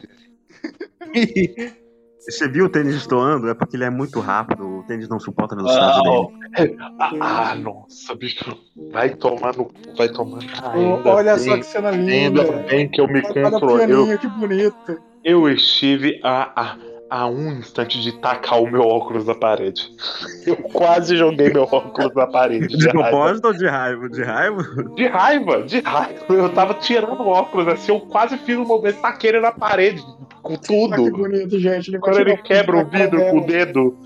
Você 2.22 2.48
viu 2.48 2.66
o 2.66 2.70
tênis 2.70 2.96
estourando? 2.96 3.50
É 3.50 3.54
porque 3.56 3.76
ele 3.76 3.84
é 3.84 3.90
muito 3.90 4.20
rápido, 4.20 4.64
o 4.80 4.84
tênis 4.84 5.10
não 5.10 5.20
suporta 5.20 5.56
a 5.56 5.58
velocidade 5.58 6.02
dele. 6.04 6.78
Ah, 7.00 7.12
ah, 7.52 7.56
nossa, 7.56 8.14
bicho. 8.14 8.56
Vai 8.92 9.10
tomar 9.10 9.56
no 9.58 9.66
cu, 9.66 9.74
vai 9.98 10.08
tomar. 10.08 10.40
Ah, 10.62 10.72
ainda 10.74 11.10
olha 11.10 11.36
bem, 11.36 11.46
só 11.46 11.58
que 11.58 11.64
cena 11.64 11.90
Ainda 11.90 12.44
linda. 12.44 12.58
bem 12.70 12.90
que 12.90 13.02
eu 13.02 13.08
me 13.08 13.22
Olha 13.26 13.48
o 13.48 13.52
controlo. 13.52 13.82
Eu, 13.82 13.88
pianinho, 13.88 14.20
que 14.20 14.28
bonito. 14.28 15.02
eu 15.24 15.50
estive 15.50 16.20
a, 16.24 16.62
a, 16.62 16.78
a 17.12 17.28
um 17.28 17.52
instante 17.52 18.02
de 18.02 18.14
tacar 18.14 18.64
o 18.64 18.72
meu 18.72 18.84
óculos 18.84 19.26
na 19.26 19.36
parede. 19.36 19.94
Eu 20.48 20.56
quase 20.56 21.18
joguei 21.18 21.52
meu 21.52 21.64
óculos 21.64 22.16
na 22.16 22.26
parede. 22.26 22.68
De 22.70 22.88
propósito 22.88 23.48
ou 23.48 23.54
de 23.54 23.68
raiva? 23.68 24.10
De 24.10 24.24
raiva? 24.24 24.64
De 24.96 25.08
raiva, 25.08 25.62
de 25.64 25.80
raiva. 25.82 26.26
Eu 26.30 26.50
tava 26.54 26.74
tirando 26.76 27.20
o 27.20 27.28
óculos 27.28 27.68
assim, 27.68 27.92
eu 27.92 28.00
quase 28.00 28.38
fiz 28.38 28.58
um 28.58 28.64
movimento, 28.64 29.02
taquei 29.02 29.32
ele 29.32 29.42
na 29.42 29.52
parede, 29.52 30.02
com 30.42 30.54
Olha 30.54 30.60
que 30.60 30.68
tudo. 30.68 31.12
bonito, 31.12 31.60
gente. 31.60 31.90
Ele 31.90 32.00
Quando 32.00 32.20
ele 32.22 32.38
quebra 32.38 32.78
o 32.78 32.86
vidro 32.86 33.20
com 33.26 33.40
o 33.40 33.46
dedo, 33.46 33.98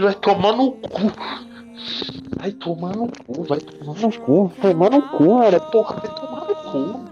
vai 0.00 0.14
tomar 0.14 0.56
no 0.56 0.72
cu. 0.72 1.12
Vai 2.38 2.52
tomar 2.52 2.96
no 2.96 3.08
cu, 3.26 3.44
vai 3.44 3.58
tomar 3.58 4.00
no 4.00 4.12
cu, 4.20 4.46
vai 4.58 4.72
tomar 4.72 4.90
no 4.90 5.02
cu, 5.02 5.38
cara. 5.40 5.60
Porra, 5.60 5.96
vai 5.96 6.14
tomar 6.14 6.48
no 6.48 6.54
cu. 6.54 7.11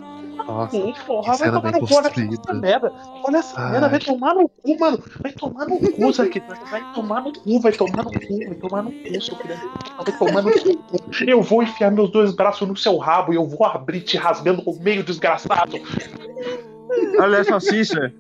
Nossa, 0.51 0.77
Sim, 0.77 0.95
porra, 1.07 1.37
vai 1.37 1.51
tomar 1.51 1.73
no 1.73 1.81
cu, 1.81 1.95
essa 1.95 2.55
merda. 2.55 2.93
Olha 3.25 3.37
essa 3.37 3.61
Ai. 3.61 3.71
merda, 3.71 3.89
vai 3.89 3.99
tomar 4.01 4.35
no 4.35 4.49
cu, 4.49 4.79
mano. 4.79 5.03
Vai 5.23 5.33
tomar 5.33 5.67
no 5.67 5.79
cu, 5.79 6.13
Zack. 6.13 6.43
Vai 6.71 6.93
tomar 6.93 7.23
no 7.23 7.33
cu, 7.33 7.61
vai 7.61 7.73
tomar 7.73 8.05
no 8.05 8.11
cu, 8.11 8.39
vai 8.47 8.55
tomar 8.57 8.83
no 8.83 8.91
cu, 8.91 9.23
seu 9.23 9.37
filho. 9.37 9.57
Vai 10.05 10.19
tomar 10.19 10.43
no 10.43 10.51
cu. 10.51 11.01
Eu 11.27 11.41
vou 11.41 11.63
enfiar 11.63 11.93
meus 11.93 12.11
dois 12.11 12.35
braços 12.35 12.67
no 12.67 12.77
seu 12.77 12.97
rabo 12.99 13.33
e 13.33 13.37
eu 13.37 13.47
vou 13.47 13.65
abrir 13.65 14.01
te 14.01 14.17
rasgando 14.17 14.63
no 14.67 14.75
meio, 14.81 15.05
desgraçado. 15.05 15.79
Olha 17.21 17.41
a 17.41 17.45
salsicha. 17.45 18.13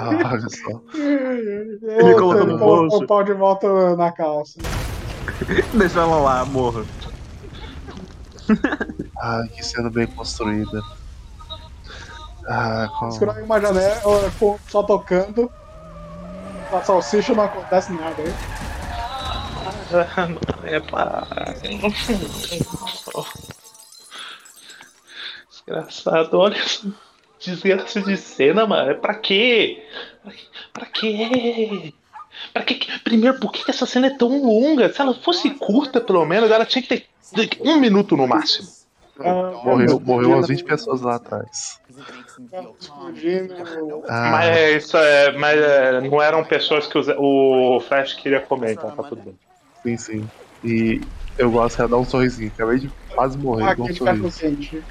Ah, 0.00 0.32
olha 0.32 0.48
só. 0.48 0.80
Ele 0.94 2.14
colocou 2.14 2.46
no 2.46 2.58
bolso. 2.58 2.96
o 2.96 3.06
pau 3.06 3.24
de 3.24 3.34
volta 3.34 3.96
na 3.96 4.12
calça. 4.12 4.58
Deixa 5.74 6.00
ela 6.00 6.16
lá, 6.16 6.44
morra. 6.44 6.84
Ah, 9.18 9.42
que 9.52 9.62
cena 9.64 9.90
bem 9.90 10.06
construída. 10.06 10.80
Ah, 12.48 12.88
com... 12.98 13.08
Escreve 13.08 13.42
uma 13.42 13.60
janela, 13.60 14.32
só 14.68 14.82
tocando. 14.82 15.50
A 16.72 16.82
salsicha 16.82 17.34
não 17.34 17.44
acontece 17.44 17.92
nada. 17.92 18.22
Hein? 18.22 18.34
É 20.64 20.80
para. 20.80 21.26
Desgraçado, 25.50 26.38
olha 26.38 26.56
essa 26.58 26.92
desgraça 27.40 28.00
de 28.02 28.16
cena, 28.16 28.66
mano. 28.66 28.90
É 28.90 28.94
pra 28.94 29.14
quê? 29.14 29.82
Pra 30.72 30.86
quê? 30.86 31.94
Pra 32.52 32.62
quê? 32.62 32.78
Primeiro, 33.04 33.38
por 33.40 33.52
que 33.52 33.70
essa 33.70 33.86
cena 33.86 34.08
é 34.08 34.16
tão 34.16 34.28
longa? 34.42 34.92
Se 34.92 35.00
ela 35.00 35.14
fosse 35.14 35.50
curta, 35.50 36.00
pelo 36.00 36.24
menos, 36.24 36.50
ela 36.50 36.66
tinha 36.66 36.82
que 36.82 36.88
ter 36.88 37.06
um 37.60 37.78
minuto 37.80 38.16
no 38.16 38.26
máximo. 38.26 38.68
Ah, 39.20 39.52
Morreu, 39.64 40.00
morreu 40.00 40.28
umas 40.30 40.44
explodindo- 40.44 40.46
20 40.48 40.64
pessoas 40.64 41.00
lá 41.00 41.16
atrás. 41.16 41.77
Explodindo. 42.80 43.54
Ah, 44.08 44.30
Mas 44.32 44.56
é, 44.56 44.76
isso 44.76 44.96
é, 44.96 45.32
mas 45.32 45.58
é, 45.58 46.00
não 46.00 46.20
eram 46.22 46.44
pessoas 46.44 46.86
que 46.86 46.98
o, 46.98 47.80
Flash 47.80 48.14
queria 48.14 48.40
comer, 48.40 48.72
então 48.72 48.90
tá 48.90 49.02
tudo 49.02 49.22
bem. 49.22 49.38
sim, 49.82 49.96
sim. 49.96 50.30
E 50.64 51.00
eu 51.36 51.50
gosto 51.50 51.82
de 51.82 51.88
dar 51.90 51.96
um 51.96 52.04
sorrisinho. 52.04 52.50
Acabei 52.54 52.78
de 52.80 52.90
quase 53.14 53.38
morrer 53.38 53.68
Ah, 53.70 53.76
com 53.76 53.82
um 53.84 53.94
sorriso. 53.94 54.82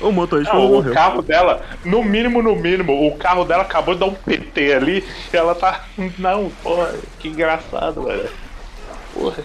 O 0.00 0.10
motorista 0.12 0.52
Não, 0.52 0.60
não 0.60 0.68
o 0.70 0.74
morreu. 0.74 0.92
carro 0.92 1.22
dela, 1.22 1.62
no 1.84 2.02
mínimo, 2.02 2.42
no 2.42 2.56
mínimo, 2.56 3.06
o 3.06 3.16
carro 3.16 3.44
dela 3.44 3.62
acabou 3.62 3.94
de 3.94 4.00
dar 4.00 4.06
um 4.06 4.14
PT 4.14 4.74
ali 4.74 5.04
e 5.32 5.36
ela 5.36 5.54
tá. 5.54 5.84
Não, 6.18 6.50
porra, 6.62 6.94
que 7.18 7.28
engraçado, 7.28 8.02
velho. 8.04 8.28
Porra. 9.14 9.44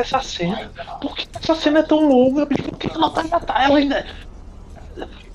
Essa 0.00 0.20
cena. 0.20 0.70
Por 1.00 1.16
que 1.16 1.26
essa 1.34 1.54
cena 1.54 1.80
é 1.80 1.82
tão 1.82 2.06
longa? 2.08 2.46
Por 2.46 2.76
que 2.78 2.90
ela 2.90 3.10
tá 3.10 3.22
ainda 3.22 3.40
tá? 3.40 3.62
Ela 3.64 3.78
ainda. 3.78 4.06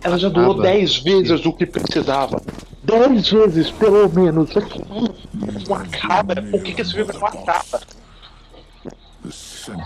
Ela 0.03 0.17
já 0.17 0.29
durou 0.29 0.51
Acaba. 0.53 0.67
10 0.69 0.97
vezes 1.03 1.45
o 1.45 1.53
que 1.53 1.65
precisava. 1.65 2.41
10 2.83 3.29
vezes, 3.29 3.69
pelo 3.71 4.09
menos. 4.09 4.49
Não 5.67 5.75
acaba. 5.75 6.35
Por 6.41 6.61
que, 6.63 6.73
que 6.73 6.81
esse 6.81 6.93
filme 6.93 7.13
não 7.13 7.25
acaba? 7.25 7.81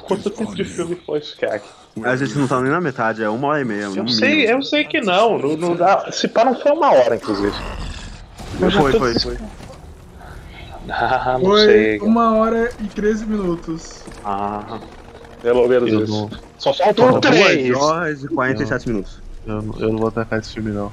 Quanto 0.07 0.29
tempo 0.29 0.55
de 0.55 0.63
filme 0.63 0.95
foi 1.05 1.19
isso, 1.19 1.35
Kek? 1.35 1.65
A 2.03 2.15
gente 2.15 2.37
não 2.37 2.47
tá 2.47 2.61
nem 2.61 2.71
na 2.71 2.79
metade, 2.79 3.21
é 3.23 3.29
uma 3.29 3.47
hora 3.49 3.61
e 3.61 3.65
meia. 3.65 3.83
Eu 3.93 4.03
um 4.03 4.07
sei, 4.07 4.49
eu 4.49 4.61
sei 4.61 4.85
que 4.85 5.01
não. 5.01 5.37
não, 5.37 5.57
não 5.57 5.75
dá, 5.75 6.09
se 6.11 6.27
pá, 6.29 6.45
não 6.45 6.55
foi 6.57 6.71
uma 6.71 6.91
hora, 6.91 7.15
inclusive. 7.15 7.53
Foi, 8.71 8.91
tô 8.93 8.99
foi, 8.99 9.13
des- 9.13 9.23
foi. 9.23 9.37
Ah, 10.89 11.37
não 11.39 11.45
Foi 11.51 11.65
sei. 11.65 11.99
uma 11.99 12.35
hora 12.35 12.69
e 12.79 12.87
13 12.87 13.25
minutos. 13.25 14.03
Ah, 14.23 14.79
pelo 15.41 15.67
menos 15.67 15.91
Eu 15.91 16.03
isso. 16.03 16.11
não, 16.13 16.29
Só 16.57 16.73
faltam 16.73 17.19
Duas 17.19 17.21
três. 17.21 17.75
horas 17.75 18.23
e 18.23 18.27
47 18.27 18.87
minutos. 18.89 19.19
eu, 19.47 19.61
não- 19.61 19.79
eu 19.79 19.89
não 19.91 19.97
vou 19.99 20.07
atacar 20.07 20.39
esse 20.39 20.53
filme, 20.53 20.71
não. 20.71 20.91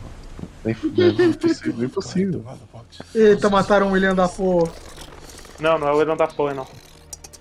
Nem 0.65 0.75
fudendo, 0.75 1.23
impossível, 1.23 1.75
nem 1.77 1.89
possível. 1.89 2.45
Eita, 3.15 3.51
mataram 3.51 3.89
o 3.89 3.93
William 3.93 4.15
Dafoe. 4.15 4.69
Não, 5.61 5.79
não 5.79 5.89
é 5.89 5.93
o 5.93 5.97
William 5.99 6.17
Dafoe, 6.17 6.55
não. 6.55 6.67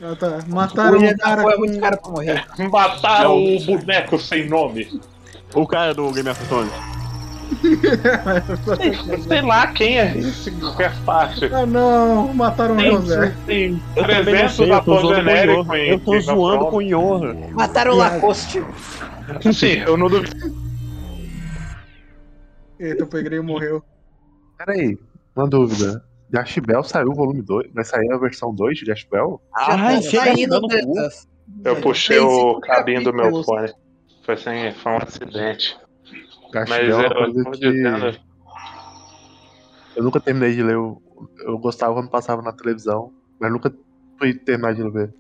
Ah, 0.01 0.15
tá. 0.19 0.39
Mataram 0.47 0.93
William 0.97 1.13
o 1.13 1.17
cara 1.17 1.35
Dafoe 1.43 1.53
é 1.53 1.57
muito 1.57 1.79
caro 1.79 1.97
pra 2.01 2.11
morrer. 2.11 2.45
Mataram 2.71 3.37
o 3.37 3.59
boneco 3.65 4.19
sem 4.19 4.47
nome. 4.49 4.99
O 5.53 5.67
cara 5.67 5.93
do 5.93 6.11
Game 6.11 6.29
of 6.29 6.43
Thrones. 6.47 6.71
Sei 9.27 9.41
lá 9.41 9.67
quem 9.67 9.99
é 9.99 10.17
esse 10.17 10.51
parte. 11.05 11.45
Ah 11.45 11.65
não, 11.65 12.33
mataram 12.33 12.75
o 12.75 12.77
Tem, 12.77 12.91
José. 12.91 13.35
tem 13.45 13.81
300 13.95 14.51
sei, 14.55 14.71
eu 14.71 14.81
tô 14.81 14.99
zoando 14.99 15.65
com 15.65 15.71
o 15.71 15.75
Eu 15.75 15.99
tô 15.99 16.19
zoando 16.19 16.65
com 16.67 16.77
o 16.77 16.81
Yohan. 16.81 17.35
Mataram 17.51 17.93
o 17.93 17.97
Lacoste. 17.97 18.63
Sim, 19.53 19.79
eu 19.85 19.97
não 19.97 20.07
duvido. 20.09 20.55
Eita, 22.79 23.03
o 23.03 23.07
Pegreio 23.07 23.43
morreu. 23.43 23.83
Pera 24.57 24.73
aí, 24.73 24.97
uma 25.35 25.47
dúvida. 25.47 26.03
Jash 26.31 26.57
Bell 26.59 26.83
saiu 26.83 27.09
o 27.09 27.13
volume 27.13 27.41
2? 27.41 27.73
Vai 27.73 27.83
sair 27.83 28.11
a 28.11 28.17
versão 28.17 28.55
2 28.55 28.79
de 28.79 28.85
Jash 28.85 29.05
Bell? 29.11 29.41
Tá 29.53 30.01
saindo 30.01 30.49
dando 30.49 30.67
cu. 30.67 30.93
tantas. 30.93 31.27
Eu 31.63 31.75
puxei 31.81 32.19
o 32.19 32.59
cabinho 32.61 33.03
do 33.03 33.13
meu 33.13 33.43
fone. 33.43 33.71
Foi, 34.23 34.37
sem, 34.37 34.73
foi 34.73 34.91
um 34.93 34.97
acidente. 34.97 35.77
Mas 36.53 36.71
é 36.71 36.91
eu, 36.91 36.97
uma 36.97 37.09
coisa 37.13 37.39
eu 37.39 37.43
tô 37.45 37.51
que 37.51 37.59
dizendo. 37.59 38.19
eu 39.95 40.03
nunca 40.03 40.19
terminei 40.19 40.53
de 40.55 40.63
ler. 40.63 40.77
o- 40.77 41.01
Eu 41.45 41.57
gostava 41.59 41.93
quando 41.93 42.09
passava 42.09 42.41
na 42.41 42.51
televisão, 42.51 43.11
mas 43.39 43.51
nunca 43.51 43.71
fui 44.17 44.33
terminar 44.33 44.73
de 44.73 44.83
ler. 44.83 45.13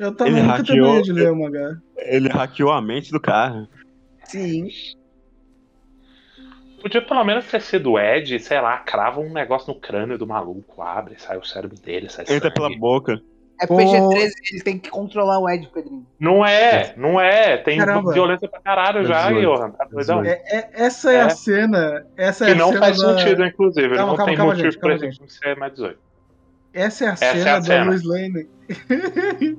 Eu 0.00 0.14
também 0.14 0.34
Ele 0.34 0.42
nunca 0.42 0.56
hackeou- 0.58 0.76
terminei 0.84 1.02
de 1.02 1.12
ler 1.12 1.30
o 1.32 1.36
mangá. 1.36 1.76
Ele 1.96 2.28
hackeou 2.28 2.70
a 2.72 2.80
mente 2.82 3.10
do 3.10 3.20
cara. 3.20 3.68
Sim. 4.24 4.68
Podia 6.80 7.02
pelo 7.02 7.24
menos 7.24 7.46
ter 7.50 7.60
sido 7.60 7.98
Ed, 7.98 8.38
sei 8.38 8.60
lá, 8.60 8.78
crava 8.78 9.20
um 9.20 9.32
negócio 9.32 9.72
no 9.74 9.80
crânio 9.80 10.16
do 10.16 10.26
maluco, 10.26 10.80
abre, 10.80 11.18
sai 11.18 11.36
o 11.36 11.44
cérebro 11.44 11.76
dele, 11.76 12.08
sai 12.08 12.24
Entra 12.24 12.48
sangue. 12.50 12.54
pela 12.54 12.70
boca. 12.78 13.20
É 13.60 13.66
Pô. 13.66 13.76
PG-13, 13.76 14.30
ele 14.52 14.62
tem 14.62 14.78
que 14.78 14.88
controlar 14.88 15.38
o 15.40 15.48
Ed, 15.50 15.68
Pedrinho. 15.74 16.06
Não 16.20 16.46
é, 16.46 16.94
não 16.96 17.20
é. 17.20 17.56
Tem 17.56 17.76
Caramba. 17.78 18.12
violência 18.12 18.48
pra 18.48 18.60
caralho 18.60 19.04
já, 19.04 19.28
18. 19.28 19.42
Johan. 19.46 19.70
Tá 19.70 19.84
doidão? 19.84 20.22
18. 20.22 20.26
É, 20.26 20.56
é- 20.56 20.70
essa 20.74 21.12
é, 21.12 21.16
É. 21.16 21.20
a 21.22 21.30
cena. 21.30 22.06
Essa 22.16 22.44
é 22.44 22.46
Que 22.46 22.52
a 22.52 22.54
não 22.56 22.68
cena 22.68 22.80
faz 22.80 22.98
da... 22.98 23.18
sentido, 23.18 23.44
inclusive. 23.44 23.88
Calma, 23.96 24.06
não 24.10 24.16
calma, 24.16 24.24
tem 24.30 24.36
calma, 24.36 24.52
motivo 24.52 24.70
gente, 24.70 24.80
pra 24.80 24.96
calma, 24.98 25.12
filme 25.12 25.30
ser 25.30 25.56
mais 25.56 25.72
18. 25.72 25.98
Essa 26.72 27.04
é 27.04 27.08
a 27.08 27.12
Essa 27.12 27.24
é 27.24 27.32
cena 27.34 27.56
a 27.56 27.60
da. 27.60 27.84
Lois 27.84 28.02
Lane. 28.04 28.48
que 28.88 29.56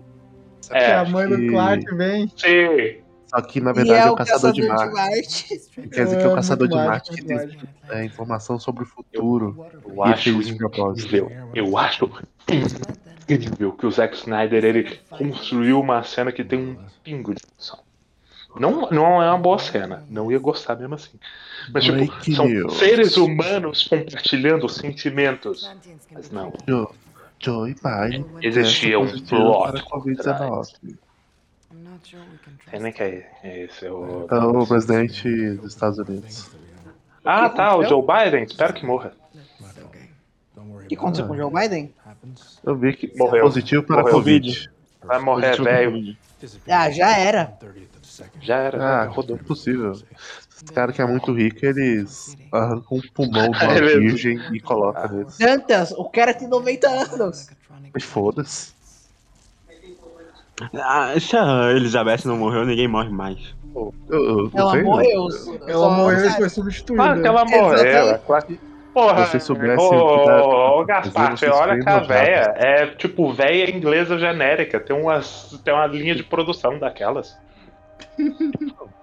É, 0.71 0.93
a 0.95 1.05
mãe 1.05 1.27
do 1.27 1.37
que- 1.37 1.47
Clark 1.49 1.95
vem. 1.95 2.27
sim. 2.37 3.01
Só 3.27 3.41
que 3.41 3.61
na 3.61 3.71
verdade 3.73 3.99
é 3.99 4.07
é 4.07 4.09
o 4.09 4.13
o 4.13 4.15
caçador 4.15 4.51
de 4.53 4.67
Caçador 4.67 4.93
Marte. 4.95 5.53
Marte. 5.53 5.89
Quer 5.89 6.03
dizer 6.05 6.17
que 6.17 6.23
é 6.23 6.27
o 6.27 6.31
É, 6.31 6.35
caçador 6.35 6.67
de 6.67 6.75
Marte 6.75 7.11
que 7.11 7.23
tem 7.23 7.37
é, 7.91 8.03
informação 8.03 8.57
sobre 8.57 8.83
o 8.83 8.87
futuro. 8.87 9.67
Eu 9.85 9.93
E 10.07 10.09
acho. 10.13 10.29
Eu 11.53 11.77
acho 11.77 12.09
incrível 13.33 13.71
que 13.73 13.85
o 13.85 13.91
Zack 13.91 14.15
Snyder 14.15 14.63
ele 14.63 14.99
construiu 15.09 15.79
uma 15.79 16.03
cena 16.03 16.31
que 16.31 16.43
tem 16.43 16.59
um 16.59 16.77
pingo 17.03 17.33
de 17.33 17.41
emoção. 17.51 17.79
Não, 18.55 18.89
não 18.89 19.21
é 19.21 19.29
uma 19.29 19.37
boa 19.37 19.59
cena. 19.59 20.03
Não 20.09 20.31
ia 20.31 20.39
gostar 20.39 20.75
mesmo 20.75 20.95
assim. 20.95 21.19
Mas, 21.71 21.83
tipo, 21.83 22.33
são 22.35 22.47
news. 22.47 22.77
seres 22.77 23.15
humanos 23.17 23.87
compartilhando 23.87 24.67
sentimentos. 24.67 25.69
Mas 26.11 26.31
não. 26.31 26.51
Joe, 26.67 26.87
Joe 27.39 27.75
Biden 27.75 28.25
Existia 28.41 28.99
um 28.99 29.07
plot 29.07 29.71
para 29.71 29.79
a 29.79 29.83
Covid-19. 29.83 30.97
Sei 32.69 32.79
nem 32.79 32.91
que 32.91 33.03
é 33.03 33.29
esse. 33.43 33.85
É 33.85 33.91
o... 33.91 34.27
É 34.29 34.35
o 34.35 34.65
presidente 34.65 35.53
dos 35.53 35.73
Estados 35.73 35.99
Unidos. 35.99 36.49
Ah, 37.23 37.49
tá, 37.49 37.75
o 37.75 37.83
Joe 37.83 38.01
Biden. 38.01 38.43
Espero 38.43 38.73
que 38.73 38.85
morra. 38.85 39.13
O 40.57 40.87
que 40.87 40.95
aconteceu 40.95 41.27
com 41.27 41.33
o 41.33 41.37
Joe 41.37 41.51
Biden? 41.51 41.93
Eu 42.63 42.75
vi 42.75 42.93
que 42.93 43.11
Morreu. 43.17 43.43
positivo 43.43 43.83
para 43.83 43.97
a 43.97 43.99
Morreu. 44.01 44.13
Covid. 44.15 44.71
Vai 45.03 45.19
morrer, 45.19 45.55
Positivo 45.57 45.63
velho. 45.65 46.17
Ah, 46.69 46.89
já 46.91 47.17
era. 47.17 47.53
Já 48.41 48.57
era. 48.57 48.83
Ah, 48.83 49.05
rodou. 49.05 49.37
é 49.37 49.39
possível. 49.43 49.91
Os 49.91 50.71
caras 50.73 50.93
que 50.95 51.01
é 51.01 51.05
muito 51.05 51.33
rico, 51.33 51.65
eles 51.65 52.35
arrancam 52.51 52.97
um 52.97 53.01
pulmão 53.13 53.49
de 53.51 53.57
uma 53.63 53.77
Ele- 53.77 53.99
virgem 53.99 54.39
e 54.53 54.59
colocam 54.59 55.09
neles. 55.09 55.37
Tantas, 55.37 55.91
o 55.91 56.05
cara 56.09 56.33
tem 56.33 56.47
90 56.47 56.87
anos. 56.89 57.49
Foda-se. 58.01 58.73
Ah, 60.73 61.13
se 61.19 61.37
a 61.37 61.71
Elizabeth 61.71 62.25
não 62.25 62.37
morreu, 62.37 62.65
ninguém 62.65 62.87
morre 62.87 63.09
mais. 63.09 63.55
Eu, 63.73 63.93
eu, 64.09 64.51
Ela 64.53 64.71
sei, 64.71 64.81
não. 64.81 64.89
morreu. 64.91 65.27
Ela 65.65 65.73
só- 65.79 65.89
morreu 65.91 66.25
e 66.25 66.29
foi 66.31 66.49
substituída. 66.49 67.03
Claro 67.03 67.21
que 67.21 67.27
ela 67.27 67.45
morreu. 67.45 67.73
É 67.85 68.17
claro 68.17 68.45
que- 68.45 68.59
Porra, 68.99 69.25
Se 69.25 69.31
vocês 69.31 69.43
soubessem 69.43 69.77
ô, 69.77 70.03
o 70.03 70.19
que 70.19 70.25
tá- 70.25 70.43
ô, 70.43 70.85
Gaspar, 70.85 71.37
olha 71.53 71.79
que 71.79 71.89
a 71.89 71.99
véia 71.99 72.53
é 72.57 72.87
tipo 72.87 73.31
véia 73.31 73.71
inglesa 73.73 74.17
genérica. 74.19 74.77
Tem, 74.77 74.93
umas, 74.93 75.57
tem 75.63 75.73
uma 75.73 75.87
linha 75.87 76.13
de 76.13 76.23
produção 76.23 76.77
daquelas. 76.77 77.33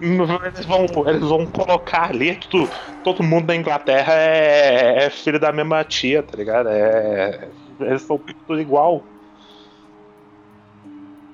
Eles 0.00 0.64
vão, 0.64 0.86
eles 1.08 1.24
vão 1.24 1.44
colocar 1.46 2.10
ali, 2.10 2.36
tudo, 2.36 2.70
todo 3.02 3.20
mundo 3.20 3.46
da 3.46 3.56
Inglaterra 3.56 4.12
é, 4.12 5.06
é 5.06 5.10
filho 5.10 5.40
da 5.40 5.50
mesma 5.50 5.82
tia, 5.82 6.22
tá 6.22 6.36
ligado? 6.36 6.68
É, 6.68 7.48
eles 7.80 8.02
são 8.02 8.16
tudo 8.46 8.60
igual. 8.60 9.02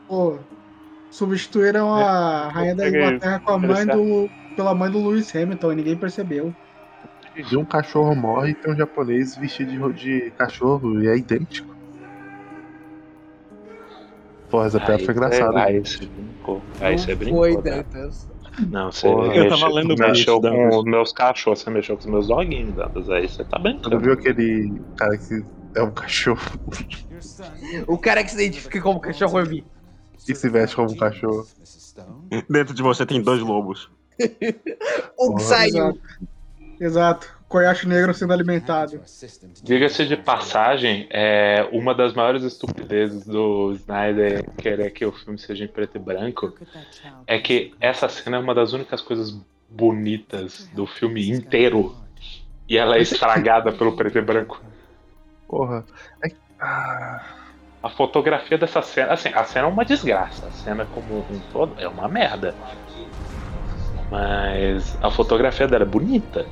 Pô, 0.08 0.38
substituíram 1.10 1.94
a 1.94 2.48
rainha 2.48 2.74
da 2.74 2.88
Inglaterra 2.88 3.38
com 3.40 3.52
a 3.52 3.58
mãe 3.58 3.86
do. 3.86 4.30
Pela 4.54 4.74
mãe 4.74 4.90
do 4.90 4.98
Lewis 5.06 5.34
Hamilton 5.34 5.72
e 5.72 5.76
ninguém 5.76 5.96
percebeu. 5.96 6.54
De 7.48 7.56
um 7.56 7.64
cachorro 7.64 8.14
morre 8.14 8.50
e 8.50 8.54
tem 8.54 8.72
um 8.72 8.76
japonês 8.76 9.36
vestido 9.36 9.92
de, 9.92 10.24
de 10.24 10.30
cachorro 10.32 11.02
e 11.02 11.08
é 11.08 11.16
idêntico. 11.16 11.74
Porra, 14.50 14.66
essa 14.66 14.78
piada 14.78 15.04
foi 15.04 15.14
engraçada. 15.14 15.62
Aí 15.64 15.80
você 15.80 16.06
brincou. 16.06 16.62
Aí 16.80 16.98
você 16.98 17.14
brincou. 17.14 17.38
Foi, 17.40 17.56
né? 17.56 17.62
Dantas. 17.62 18.28
Não, 18.70 18.92
você 18.92 19.08
Porra, 19.08 19.34
eu 19.34 19.44
mexeu, 19.44 19.48
tava 19.58 19.72
lendo 19.74 19.94
mexeu 19.98 20.34
muito, 20.40 20.48
com 20.48 20.62
Dantas. 20.62 20.76
os 20.78 20.84
meus 20.84 21.12
cachorros, 21.12 21.58
você 21.60 21.70
mexeu 21.70 21.96
com 21.96 22.00
os 22.02 22.06
meus 22.06 22.28
doguinhos, 22.28 22.72
Dantas. 22.74 23.10
Aí 23.10 23.28
você 23.28 23.42
tá 23.44 23.56
Você 23.56 23.62
brincando. 23.64 23.90
não 23.90 23.98
viu 24.00 24.12
aquele 24.12 24.80
cara 24.96 25.18
que 25.18 25.44
é 25.74 25.82
um 25.82 25.90
cachorro 25.90 26.40
O 27.88 27.98
cara 27.98 28.22
que 28.22 28.30
se 28.30 28.36
identifica 28.36 28.80
como 28.80 29.00
cachorro 29.00 29.40
herbí. 29.40 29.64
e 30.28 30.34
se 30.36 30.48
veste 30.48 30.76
como 30.76 30.92
um 30.92 30.96
cachorro? 30.96 31.44
Dentro 32.48 32.74
de 32.74 32.82
você 32.82 33.04
tem 33.04 33.20
dois 33.20 33.40
lobos. 33.40 33.90
Porra, 35.16 35.40
saiu. 35.40 35.76
Exato. 35.76 36.00
Exato. 36.80 37.34
Coiacho 37.48 37.88
negro 37.88 38.12
sendo 38.12 38.32
alimentado. 38.32 39.00
Diga-se 39.62 40.06
de 40.06 40.16
passagem, 40.16 41.06
é 41.10 41.68
uma 41.70 41.94
das 41.94 42.12
maiores 42.12 42.42
estupidezes 42.42 43.24
do 43.24 43.72
Snyder 43.74 44.50
querer 44.56 44.90
que 44.90 45.06
o 45.06 45.12
filme 45.12 45.38
seja 45.38 45.64
em 45.64 45.68
preto 45.68 45.96
e 45.96 46.00
branco 46.00 46.52
é 47.26 47.38
que 47.38 47.72
essa 47.80 48.08
cena 48.08 48.38
é 48.38 48.40
uma 48.40 48.54
das 48.54 48.72
únicas 48.72 49.00
coisas 49.00 49.38
bonitas 49.68 50.68
do 50.74 50.86
filme 50.86 51.30
inteiro. 51.30 51.94
E 52.68 52.76
ela 52.76 52.96
é 52.96 53.02
estragada 53.02 53.72
pelo 53.72 53.94
preto 53.94 54.18
e 54.18 54.22
branco. 54.22 54.60
Porra. 55.46 55.84
É... 56.24 56.32
Ah, 56.58 57.22
A 57.82 57.90
fotografia 57.90 58.56
dessa 58.56 58.80
cena, 58.80 59.12
assim, 59.12 59.28
a 59.28 59.44
cena 59.44 59.66
é 59.66 59.70
uma 59.70 59.84
desgraça. 59.84 60.46
A 60.46 60.50
cena 60.50 60.86
como 60.86 61.18
um 61.30 61.38
todo 61.52 61.78
é 61.78 61.86
uma 61.86 62.08
merda. 62.08 62.54
Mas 64.14 64.96
a 65.02 65.10
fotografia 65.10 65.66
dela 65.66 65.82
é 65.82 65.86
bonita. 65.86 66.46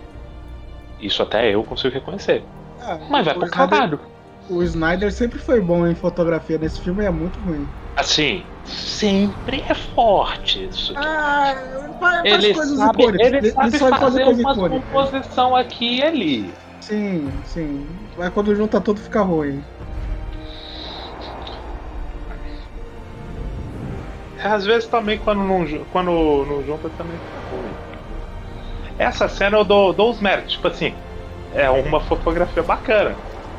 Isso 1.00 1.22
até 1.22 1.54
eu 1.54 1.62
consigo 1.62 1.94
reconhecer. 1.94 2.42
Ah, 2.80 2.98
Mas 3.08 3.24
vai 3.24 3.34
pro 3.34 3.48
caralho. 3.48 4.00
O 4.50 4.62
Snyder 4.64 5.12
sempre 5.12 5.38
foi 5.38 5.60
bom 5.60 5.86
em 5.86 5.94
fotografia. 5.94 6.58
Nesse 6.58 6.80
filme 6.80 7.04
é 7.04 7.10
muito 7.10 7.38
ruim. 7.40 7.68
Assim, 7.96 8.44
sempre 8.64 9.62
é 9.68 9.74
forte 9.74 10.64
isso. 10.64 10.92
Ah, 10.96 11.54
faz 12.00 12.24
Ele 12.24 12.54
coisas 12.54 12.76
sabe, 12.76 13.02
icônicas. 13.02 13.26
ele 13.28 13.50
sabe 13.52 13.78
sabe 13.78 13.98
fazer 14.00 14.24
uma 14.24 14.52
icônica. 14.52 14.68
composição 14.80 15.54
aqui 15.54 15.98
e 15.98 16.02
ali. 16.02 16.54
Sim, 16.80 17.32
sim. 17.44 17.86
Mas 18.18 18.30
quando 18.30 18.54
junta 18.56 18.80
tudo 18.80 19.00
fica 19.00 19.20
ruim. 19.22 19.62
Às 24.42 24.66
vezes 24.66 24.88
também 24.88 25.18
quando 25.18 25.44
não, 25.44 25.64
quando 25.92 26.10
não 26.10 26.64
junta 26.66 26.88
também 26.90 27.16
fica 27.16 27.31
ruim. 27.31 27.31
Essa 29.02 29.26
cena 29.28 29.58
eu 29.58 29.64
dou, 29.64 29.92
dou 29.92 30.10
os 30.10 30.20
méritos, 30.20 30.52
tipo 30.52 30.68
assim, 30.68 30.94
é 31.52 31.68
uma 31.68 31.98
fotografia 32.00 32.62
bacana. 32.62 33.16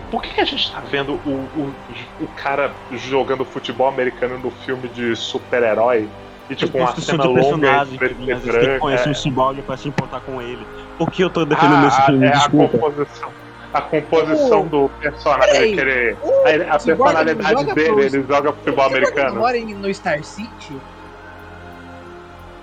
por 0.10 0.22
que 0.22 0.30
que 0.30 0.40
a 0.42 0.46
gente 0.46 0.72
tá 0.72 0.80
vendo 0.80 1.16
o, 1.26 1.50
o, 1.54 1.76
o 2.22 2.28
cara 2.30 2.74
jogando 2.92 3.44
futebol 3.44 3.88
americano 3.88 4.38
no 4.38 4.50
filme 4.52 4.88
de 4.88 5.16
super-herói? 5.16 6.10
E 6.50 6.56
tipo, 6.56 6.78
uma 6.78 6.96
cena 6.96 7.24
longa 7.26 7.86
preto 7.98 8.22
e 8.22 8.26
tem 8.26 8.40
que 8.40 8.80
conhecer 8.80 9.04
branco. 9.06 9.10
um 9.10 9.14
cyborg 9.14 9.62
pra 9.64 9.76
se 9.76 9.88
importar 9.90 10.22
com 10.22 10.42
ele. 10.42 10.66
Por 10.98 11.10
que 11.12 11.24
eu 11.24 11.30
tô 11.30 11.44
defendendo 11.46 11.84
Ah, 11.84 11.88
esse 11.88 12.02
filme? 12.06 12.26
é 12.26 12.30
a 12.30 12.32
Desculpa. 12.34 12.78
composição. 12.78 13.34
A 13.74 13.82
composição 13.82 14.68
do 14.68 14.88
personagem, 14.90 15.76
o 16.22 16.46
A, 16.46 16.76
a 16.76 16.80
personalidade 16.80 17.50
joga 17.60 17.74
dele, 17.74 17.88
pro- 17.92 18.02
ele 18.04 18.24
joga 18.28 18.54
futebol 18.54 18.90
Você 18.90 18.98
americano. 18.98 19.40
mora 19.40 19.58
em- 19.58 19.74
no 19.74 19.92
Star 19.94 20.24
City? 20.24 20.80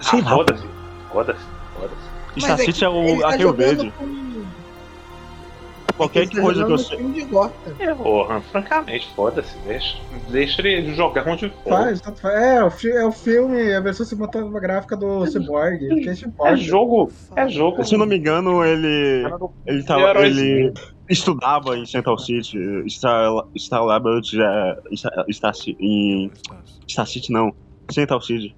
Sei 0.01 0.21
Ah, 0.21 0.25
lá, 0.25 0.31
foda-se, 0.31 0.69
foda-se, 1.11 1.45
foda-se. 1.75 2.10
Star 2.41 2.61
é 2.61 2.65
é 2.85 2.89
o 2.89 3.21
tá 3.21 3.29
a 3.29 3.31
Rio 3.33 3.41
jogando 3.49 3.57
Verde. 3.57 3.93
com- 3.99 4.21
Qualquer 5.97 6.23
ele 6.23 6.31
tá 6.31 6.41
coisa 6.41 6.65
que 6.97 7.03
de 7.13 7.25
Gotham. 7.27 7.75
É, 7.79 7.95
porra, 7.95 8.41
francamente, 8.41 9.07
foda-se, 9.15 9.55
deixa, 9.67 9.99
deixa 10.31 10.67
ele 10.67 10.95
jogar 10.95 11.29
onde 11.29 11.51
for. 11.51 11.69
Faz, 11.69 12.01
faz. 12.01 12.25
É, 12.25 12.65
o 12.65 12.71
fi- 12.71 12.91
é 12.91 13.05
o 13.05 13.13
filme, 13.13 13.75
a 13.75 13.81
versão 13.81 14.07
cinematográfica 14.07 14.97
do 14.97 15.27
Cyborg. 15.27 15.79
Se 16.17 16.25
importa? 16.25 16.55
É 16.55 16.57
jogo, 16.57 17.13
é 17.37 17.47
jogo. 17.51 17.85
Se 17.85 17.95
eu 17.95 17.99
não 17.99 18.07
me 18.07 18.17
engano, 18.17 18.65
ele. 18.65 19.27
Ele, 19.67 19.83
tava, 19.85 20.27
ele 20.27 20.73
estudava 21.07 21.77
em 21.77 21.85
Central 21.85 22.17
City. 22.17 22.59
Star, 22.89 23.31
Star 23.59 23.83
é. 24.41 24.79
Star, 24.97 25.25
Star, 25.31 25.53
em. 25.79 26.31
Star 26.89 27.07
City 27.07 27.31
não. 27.31 27.53
Central 27.91 28.23
City. 28.23 28.57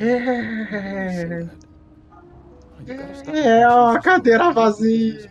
É. 0.00 1.46
É, 3.34 3.68
ó, 3.68 3.90
a 3.90 4.00
cadeira 4.00 4.50
vazia. 4.52 5.28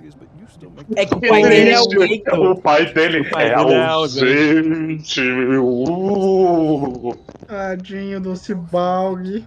É 0.96 1.06
que 1.06 1.16
o 1.16 1.20
pai 1.20 1.44
dele 1.44 1.70
é 1.72 1.80
o. 1.80 2.52
O 2.52 2.62
pai 2.62 2.86
dele 2.94 3.22
O 3.22 3.30
pai 3.30 3.50
é 3.50 3.54
é 3.54 3.86
ausente. 3.86 5.22
Uh. 5.22 7.16
Tadinho 7.48 8.20
do 8.20 8.36
Cyborg. 8.36 9.46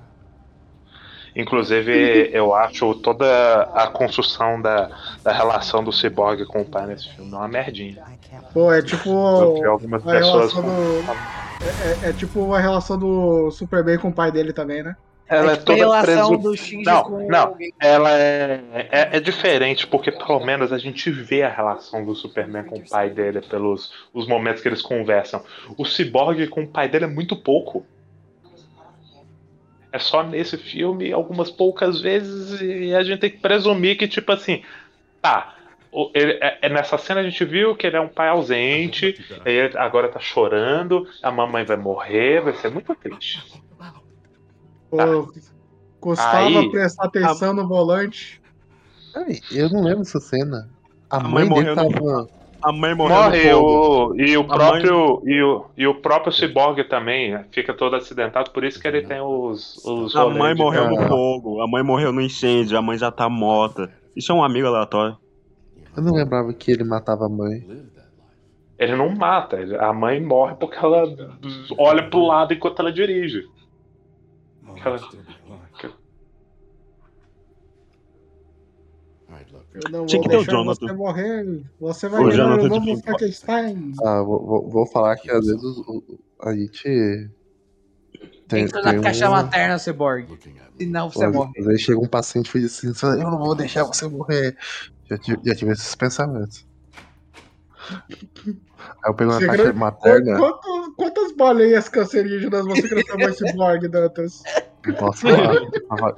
Inclusive, 1.34 2.30
eu 2.34 2.54
acho 2.54 2.94
toda 2.96 3.62
a 3.74 3.86
construção 3.88 4.60
da, 4.60 4.90
da 5.22 5.32
relação 5.32 5.82
do 5.84 5.92
Cyborg 5.92 6.44
com 6.46 6.62
o 6.62 6.64
pai 6.64 6.86
nesse 6.86 7.08
filme 7.14 7.32
uma 7.32 7.48
merdinha. 7.48 8.02
Pô, 8.52 8.72
é 8.72 8.82
tipo 8.82 9.10
algumas 9.10 10.06
a 10.06 10.10
pessoas. 10.10 10.52
do. 10.52 10.60
É, 11.62 12.06
é- 12.06 12.10
é 12.10 12.12
tipo 12.12 12.52
a 12.54 12.58
relação 12.60 12.98
do 12.98 13.50
Superman 13.50 13.98
com 13.98 14.08
o 14.08 14.12
pai 14.12 14.32
dele 14.32 14.52
também, 14.52 14.82
né? 14.82 14.96
Ela 15.30 15.52
é, 15.52 15.56
tipo 15.56 15.62
a 15.72 15.76
toda 15.76 15.76
relação 15.78 16.28
presu... 16.28 16.42
do 16.42 16.56
Shinji 16.56 16.84
Não, 16.84 17.02
com 17.04 17.28
não. 17.28 17.56
Ela 17.78 18.10
é, 18.18 18.60
é, 18.90 19.08
é 19.16 19.20
diferente, 19.20 19.86
porque 19.86 20.10
pelo 20.10 20.40
menos 20.44 20.72
a 20.72 20.78
gente 20.78 21.08
vê 21.10 21.42
a 21.44 21.48
relação 21.48 22.04
do 22.04 22.14
Superman 22.16 22.64
com 22.64 22.78
o 22.78 22.88
pai 22.88 23.10
dele 23.10 23.40
pelos 23.40 23.92
os 24.12 24.26
momentos 24.26 24.60
que 24.60 24.68
eles 24.68 24.82
conversam. 24.82 25.42
O 25.78 25.84
Cyborg 25.84 26.48
com 26.48 26.62
o 26.64 26.66
pai 26.68 26.88
dele 26.88 27.04
é 27.04 27.08
muito 27.08 27.36
pouco. 27.36 27.86
É 29.92 29.98
só 29.98 30.22
nesse 30.22 30.56
filme, 30.56 31.12
algumas 31.12 31.50
poucas 31.50 32.00
vezes, 32.00 32.60
e 32.60 32.94
a 32.94 33.02
gente 33.02 33.20
tem 33.20 33.30
que 33.30 33.38
presumir 33.38 33.96
que, 33.96 34.06
tipo 34.06 34.30
assim, 34.32 34.62
tá. 35.22 35.54
o- 35.92 36.08
ele- 36.14 36.38
é- 36.40 36.58
é 36.62 36.68
nessa 36.68 36.96
cena 36.96 37.18
a 37.20 37.24
gente 37.24 37.44
viu 37.44 37.74
que 37.74 37.84
ele 37.86 37.96
é 37.96 38.00
um 38.00 38.06
pai 38.08 38.28
ausente, 38.28 39.16
ele 39.44 39.76
agora 39.76 40.08
tá 40.08 40.20
chorando, 40.20 41.08
a 41.20 41.32
mamãe 41.32 41.64
vai 41.64 41.76
morrer, 41.76 42.40
vai 42.40 42.52
ser 42.52 42.70
muito 42.70 42.94
triste. 42.94 43.42
Pô, 44.90 45.32
custava 46.00 46.38
Aí- 46.46 46.70
prestar 46.70 47.04
atenção 47.04 47.52
no 47.54 47.66
volante. 47.66 48.40
Ai, 49.14 49.40
eu 49.52 49.68
não 49.70 49.82
lembro 49.82 50.00
dessa 50.00 50.20
cena. 50.20 50.68
A, 51.08 51.16
A 51.18 51.20
mãe, 51.20 51.44
mãe 51.48 51.64
dele 51.64 51.74
morreu 51.74 51.90
no- 51.90 51.92
tava. 51.92 52.40
A 52.62 52.72
mãe 52.72 52.94
morreu 52.94 53.16
no 53.16 53.22
Morre 53.24 53.54
o, 53.54 54.14
e 54.16 54.36
o 54.36 54.42
A 54.42 54.44
próprio 54.54 55.22
e 55.24 55.42
o, 55.42 55.64
e 55.78 55.86
o 55.86 55.94
próprio 55.94 56.30
Cyborg 56.30 56.84
também 56.84 57.30
né, 57.32 57.46
fica 57.50 57.72
todo 57.72 57.96
acidentado, 57.96 58.50
por 58.50 58.64
isso 58.64 58.78
que 58.78 58.86
ele 58.86 59.00
tem 59.00 59.18
os, 59.18 59.82
os 59.82 60.14
A 60.14 60.28
mãe 60.28 60.54
morreu 60.54 60.90
no 60.90 61.08
fogo. 61.08 61.62
A 61.62 61.66
mãe 61.66 61.82
morreu 61.82 62.12
no 62.12 62.20
incêndio. 62.20 62.76
A 62.76 62.82
mãe 62.82 62.98
já 62.98 63.10
tá 63.10 63.30
morta. 63.30 63.90
Isso 64.14 64.30
é 64.30 64.34
um 64.34 64.44
amigo 64.44 64.66
aleatório. 64.66 65.16
Eu 65.96 66.02
não 66.02 66.12
lembrava 66.12 66.52
que 66.52 66.70
ele 66.70 66.84
matava 66.84 67.24
a 67.24 67.28
mãe. 67.30 67.66
Ele 68.78 68.94
não 68.94 69.08
mata, 69.14 69.56
a 69.78 69.92
mãe 69.92 70.20
morre 70.20 70.54
porque 70.54 70.76
ela 70.76 71.04
olha 71.78 72.08
pro 72.10 72.24
lado 72.26 72.52
enquanto 72.54 72.80
ela 72.80 72.92
dirige. 72.92 73.46
Não 79.90 80.06
Tinha 80.06 80.20
vou 80.20 80.22
que 80.22 80.28
ter 80.28 80.36
o 80.36 80.38
deixar 80.40 80.52
Jonathan. 80.52 80.86
você 80.86 80.92
morrer. 80.92 81.62
Você 81.80 82.08
vai 82.08 82.20
O 82.20 82.24
ganhar 82.28 82.36
Jonathan 82.58 82.80
de- 82.80 83.02
Frankenstein. 83.02 83.92
Ah, 84.04 84.22
vou, 84.22 84.44
vou, 84.44 84.68
vou 84.68 84.86
falar 84.86 85.16
que 85.16 85.30
às 85.30 85.46
vezes 85.46 85.62
a 86.42 86.52
gente. 86.54 87.30
Tem, 88.48 88.64
Entra 88.64 88.82
na 88.82 88.90
tem 88.90 89.00
caixa 89.00 89.28
um- 89.28 89.32
materna, 89.32 89.78
Cyborg. 89.78 90.26
Senão 90.76 91.08
você 91.10 91.28
morre. 91.28 91.52
às 91.58 91.64
vezes 91.66 91.82
chega 91.82 92.00
um 92.00 92.08
paciente 92.08 92.50
e 92.56 92.60
diz 92.60 92.84
assim: 92.84 93.06
Eu 93.20 93.30
não 93.30 93.38
vou 93.38 93.54
deixar 93.54 93.84
você 93.84 94.08
morrer. 94.08 94.56
Já 95.08 95.16
tive, 95.18 95.38
já 95.44 95.54
tive 95.54 95.72
esses 95.72 95.94
pensamentos. 95.94 96.66
Aí 99.04 99.10
eu 99.10 99.14
pego 99.14 99.30
uma 99.30 99.40
caixa 99.40 99.62
gra- 99.64 99.72
materna 99.72 100.38
Quanto- 100.38 100.94
quantas 100.96 101.32
baleias 101.32 101.88
cancerígenas 101.88 102.64
você 102.66 102.88
transformou 102.88 103.28
esse 103.28 103.46
Cyborg, 103.48 103.88
Dantas? 103.88 104.42
posso 104.98 105.22
falar. 105.22 105.60
Tava 105.88 106.14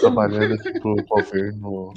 trabalhando 0.00 0.54
aqui 0.54 0.80
pro 0.80 0.96
governo. 1.08 1.92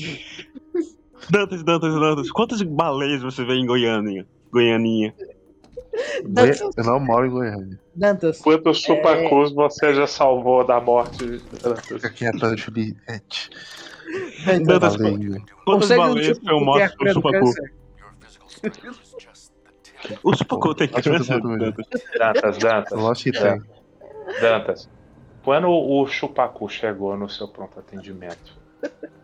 Dantas, 1.30 1.64
Dantas, 1.64 1.94
Dantas. 1.94 2.32
Quantas 2.32 2.62
baleias 2.62 3.22
você 3.22 3.44
vê 3.44 3.54
em 3.56 3.66
Goiânia? 3.66 4.26
Goianinha. 4.52 5.14
Dantas, 6.26 6.60
Eu 6.78 6.84
não 6.84 7.00
moro 7.00 7.26
em 7.26 7.30
Goiânia. 7.30 7.80
Dantas. 7.96 8.40
Quantos 8.40 8.80
chupacus 8.82 9.52
você 9.54 9.94
já 9.94 10.08
salvou 10.08 10.66
da 10.66 10.80
morte? 10.80 11.40
Fica 11.84 12.10
quieto, 12.10 12.56
Juliette. 12.58 13.50
Dantas, 14.66 14.96
Baleia. 14.96 15.42
quantas 15.66 15.92
um 15.92 15.98
baleias 15.98 16.38
tipo 16.38 16.50
foi 16.50 16.56
o 16.56 16.60
que 18.72 18.88
O 20.24 20.36
Supacu 20.36 20.76
tem 20.76 20.88
câncer. 20.88 21.42
Dantas. 22.18 22.58
Dantas. 22.58 23.00
Lógico 23.00 23.32
que 23.32 23.44
tem. 23.44 23.62
Dantas, 24.42 24.90
quando 25.44 25.70
o 25.70 26.06
chupacu 26.08 26.70
chegou 26.70 27.18
no 27.18 27.30
seu 27.30 27.48
pronto 27.48 27.80
atendimento, 27.80 28.58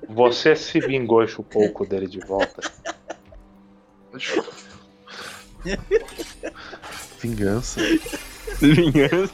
você 0.07 0.55
se 0.55 0.79
vingou 0.79 1.23
e 1.23 1.27
chupou 1.27 1.65
o 1.65 1.71
cu 1.71 1.85
dele 1.85 2.07
de 2.07 2.19
volta? 2.19 2.61
Vingança. 7.21 7.79
Vingança. 8.59 9.33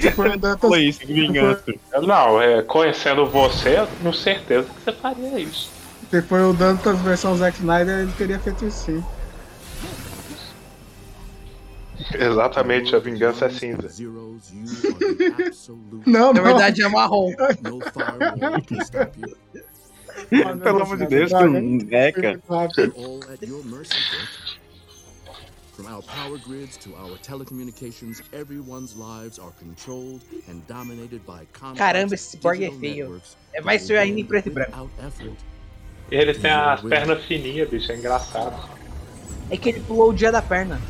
Tipo, 0.00 0.22
o 0.22 0.38
Dantas 0.38 0.70
Foi 0.70 0.84
isso, 0.84 1.06
vingança. 1.06 1.74
Não, 2.02 2.40
é, 2.40 2.62
conhecendo 2.62 3.26
você, 3.26 3.78
eu 3.78 3.86
tenho 3.86 4.12
certeza 4.14 4.68
que 4.72 4.80
você 4.80 4.92
faria 4.92 5.38
isso. 5.38 5.75
Se 6.10 6.22
foi 6.22 6.42
o 6.42 6.52
Dantas 6.52 7.00
versão 7.00 7.36
Zack 7.36 7.58
Snyder, 7.58 8.00
ele 8.00 8.12
teria 8.12 8.38
feito 8.38 8.64
isso 8.64 8.86
sim. 8.86 9.04
Exatamente, 12.14 12.94
a 12.94 12.98
vingança 12.98 13.46
é 13.46 13.50
cinza. 13.50 13.88
Não, 16.06 16.32
Na 16.32 16.42
verdade 16.42 16.82
é 16.82 16.88
marrom. 16.88 17.32
Pelo 20.62 20.82
amor 20.82 20.96
de 20.98 21.06
Deus, 21.06 21.32
que 21.32 21.44
um 21.44 21.50
mercy, 23.64 23.94
Dick. 24.10 24.56
From 25.72 25.86
our 25.94 26.02
power 26.02 26.38
grids 26.38 26.78
to 26.78 26.94
our 26.96 27.18
telecommunications, 27.18 28.22
everyone's 28.32 28.96
lives 28.96 29.38
are 29.38 29.52
controlled 29.58 30.22
and 30.48 30.66
dominated 30.66 31.20
by 31.26 31.46
Caramba, 31.52 32.14
esse 32.14 32.38
cyborg 32.38 32.64
é 32.64 32.70
feio. 32.70 33.20
É 33.52 33.60
mais 33.60 33.86
feio 33.86 34.00
ainda 34.00 34.18
em 34.18 34.24
preto 34.24 34.46
e 34.48 34.52
branco. 34.52 34.88
Effort. 36.10 36.12
Ele 36.12 36.34
tem 36.34 36.50
as 36.50 36.80
pernas 36.80 37.24
fininhas, 37.24 37.68
bicho, 37.68 37.90
é 37.92 37.96
engraçado. 37.96 38.68
É 39.50 39.56
que 39.56 39.68
ele 39.68 39.80
pulou 39.80 40.10
o 40.10 40.14
dia 40.14 40.32
da 40.32 40.42
perna. 40.42 40.80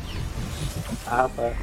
Ah, 1.05 1.29
tá. 1.35 1.53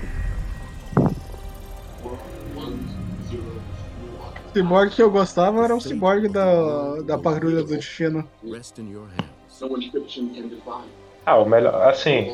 O 4.47 4.57
cyborg 4.57 4.95
que 4.95 5.03
eu 5.03 5.11
gostava 5.11 5.65
era 5.65 5.75
o 5.75 5.81
cyborg 5.81 6.29
da, 6.29 7.01
da 7.03 7.19
patrulha 7.19 7.63
do 7.63 7.65
destino. 7.65 8.29
Ah, 11.27 11.39
o 11.39 11.49
melhor, 11.49 11.89
assim, 11.89 12.31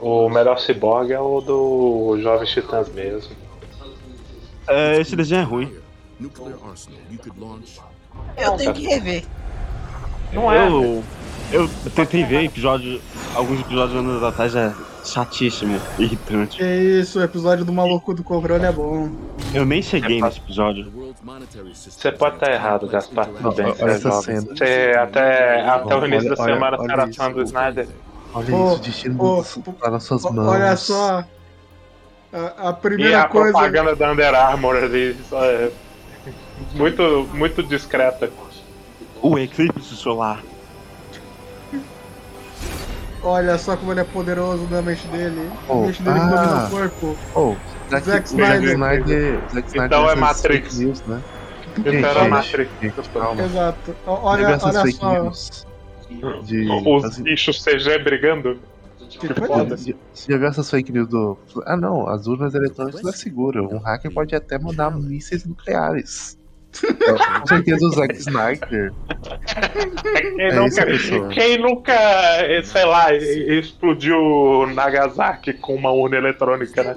o 0.00 0.28
melhor 0.28 0.58
cyborg 0.58 1.12
é 1.12 1.20
o 1.20 1.40
do 1.40 2.18
Jovens 2.20 2.50
Titãs 2.50 2.88
mesmo. 2.88 3.36
É, 4.66 5.00
esse 5.00 5.14
desenho 5.14 5.42
é 5.42 5.44
ruim. 5.44 5.80
Nuclear 6.18 6.58
arsenal 6.68 7.00
you 7.10 7.18
could 7.18 7.40
launch. 7.40 7.80
Eu 8.36 8.56
tenho 8.56 8.74
que 8.74 8.86
rever. 8.86 9.24
Não 10.32 10.52
é? 10.52 10.66
Eu, 10.68 11.02
eu 11.52 11.68
tentei 11.94 12.24
ver 12.24 12.44
episódio, 12.44 13.00
alguns 13.34 13.60
episódios 13.60 13.98
anos 13.98 14.22
atrás, 14.22 14.54
é 14.54 14.72
chatíssimo, 15.04 15.80
irritante. 15.98 16.58
Que 16.58 16.64
isso, 17.00 17.18
o 17.18 17.22
episódio 17.22 17.64
do 17.64 17.72
maluco 17.72 18.14
do 18.14 18.22
controle 18.22 18.64
é 18.64 18.70
bom. 18.72 19.10
Eu 19.52 19.64
nem 19.64 19.82
cheguei 19.82 20.20
nesse 20.20 20.38
episódio. 20.38 20.92
Você 21.74 22.12
pode 22.12 22.36
estar 22.36 22.52
errado, 22.52 22.86
Gaspar. 22.86 23.26
Tudo 23.26 23.52
bem, 23.52 23.74
Olha 23.80 23.90
é 23.90 23.94
essa 23.94 24.12
cena. 24.22 24.40
Você 24.42 24.92
até, 24.96 25.60
até 25.66 25.96
o 25.96 26.06
início 26.06 26.30
da 26.30 26.36
semana 26.36 26.76
olha- 26.76 26.76
você 26.86 26.92
era 26.92 27.02
olha 27.04 27.12
fã 27.14 27.32
do 27.32 27.42
isso. 27.42 27.46
Snyder. 27.46 27.88
Olha 28.32 28.54
Ô, 28.54 28.66
isso, 28.66 28.74
o 28.74 28.78
destino 28.78 29.24
ô, 29.24 29.72
tá 29.72 29.90
nas 29.90 30.02
suas 30.04 30.24
O- 30.24 30.32
mãos. 30.32 30.46
Olha 30.48 30.76
só. 30.76 31.24
A, 32.32 32.68
a 32.68 32.70
E 32.70 32.74
primeira 32.74 33.22
a 33.22 33.28
coisa. 33.28 33.50
propaganda 33.52 33.96
da 33.96 34.12
Under 34.12 34.34
Armour 34.34 34.76
ali. 34.76 35.16
só 35.28 35.42
é 35.44 35.70
muito, 36.74 37.28
muito 37.34 37.60
discreta. 37.64 38.30
O 39.22 39.38
eclipse 39.38 39.94
solar. 39.96 40.42
Olha 43.22 43.58
só 43.58 43.76
como 43.76 43.92
ele 43.92 44.00
é 44.00 44.04
poderoso 44.04 44.66
na 44.70 44.80
mente 44.80 45.06
dele. 45.08 45.50
A 45.68 45.72
Oh, 45.72 45.86
mente 45.86 46.02
dele 46.02 46.18
ah. 46.18 46.26
domina 46.26 46.66
o 46.66 46.70
corpo. 46.70 47.16
Oh, 47.34 47.54
Zack, 47.90 48.06
Zack 48.06 48.28
Snyder. 48.28 48.70
Snyder. 48.72 49.40
Zack 49.52 49.68
Snyder 49.68 49.86
Então 49.86 50.10
é 50.10 50.14
Matrix. 50.14 50.78
News, 50.78 51.02
né? 51.02 51.22
Então 51.78 51.92
Gente, 51.92 52.04
era 52.04 52.20
gente, 52.20 52.30
Matrix. 52.30 52.70
gente, 52.80 53.08
calma. 53.10 53.42
Exato. 53.42 53.96
Olha, 54.06 54.46
essas 54.46 54.76
olha 54.76 54.92
só. 54.92 55.30
de. 56.42 56.68
Os 56.70 57.18
bichos 57.18 57.62
CG 57.62 57.98
brigando. 57.98 58.58
Que 59.10 59.26
Foda. 59.34 59.76
Você 59.76 59.94
já 60.28 60.38
viu 60.38 60.46
essas 60.48 60.70
fake 60.70 60.90
news 60.92 61.08
do. 61.08 61.36
Ah, 61.66 61.76
não, 61.76 62.08
as 62.08 62.26
urnas 62.26 62.54
eletrônicas 62.54 63.02
não 63.02 63.10
é 63.10 63.12
seguro. 63.12 63.68
Um 63.74 63.78
hacker 63.78 64.12
pode 64.14 64.34
até 64.34 64.58
mandar 64.58 64.90
mísseis 64.90 65.44
nucleares. 65.44 66.38
Com 67.40 67.46
certeza 67.46 67.84
o 67.84 67.90
Zack 67.90 68.16
Snyder. 68.16 68.92
Quem, 70.02 70.40
É 70.40 70.54
nunca, 70.54 70.86
quem 71.34 71.58
nunca, 71.58 71.92
eh, 71.92 72.62
sei 72.62 72.84
lá, 72.84 73.12
explodiu 73.14 74.66
Nagasaki 74.72 75.54
com 75.54 75.74
uma 75.74 75.90
urna 75.90 76.16
eletrônica, 76.16 76.82
né? 76.82 76.94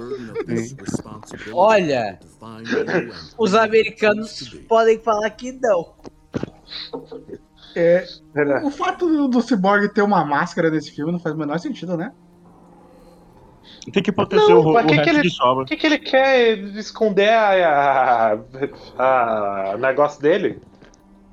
Olha, 1.52 2.20
os 3.38 3.56
americanos 3.56 4.56
podem 4.68 5.00
falar 5.00 5.30
que 5.32 5.52
não. 5.54 5.94
É, 7.76 8.06
o 8.64 8.70
fato 8.70 9.08
do, 9.08 9.28
do 9.28 9.42
Cyborg 9.42 9.90
ter 9.90 10.04
uma 10.04 10.24
máscara 10.24 10.70
nesse 10.70 10.92
filme 10.92 11.12
não 11.12 11.20
faz 11.20 11.34
o 11.34 11.38
menor 11.38 11.60
sentido, 11.60 11.98
né? 11.98 12.12
Tem 13.92 14.02
que 14.04 14.12
proteger 14.12 14.50
Não, 14.50 14.60
o, 14.62 14.72
o 14.78 14.86
que 14.86 14.94
resto 14.94 15.04
que 15.04 15.10
ele- 15.10 15.22
que 15.22 15.30
sobra. 15.30 15.64
O 15.64 15.68
que, 15.68 15.76
que 15.78 15.86
ele 15.88 16.00
quer 16.00 16.58
esconder 16.76 17.30
a, 17.30 18.38
a, 18.98 19.72
a 19.74 19.78
negócio 19.78 20.22
dele? 20.22 20.60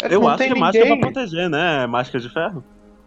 Ele 0.02 0.15
Eu 0.15 0.27
acho 0.28 0.39
que 0.39 0.44
a 0.52 0.57
máscara 0.57 0.85
é 0.85 0.89
ninguém. 0.89 1.01
pra 1.01 1.11
proteger, 1.12 1.51
né? 1.51 1.86
Máscara 1.86 2.20
de 2.23 2.32
ferro. 2.32 2.65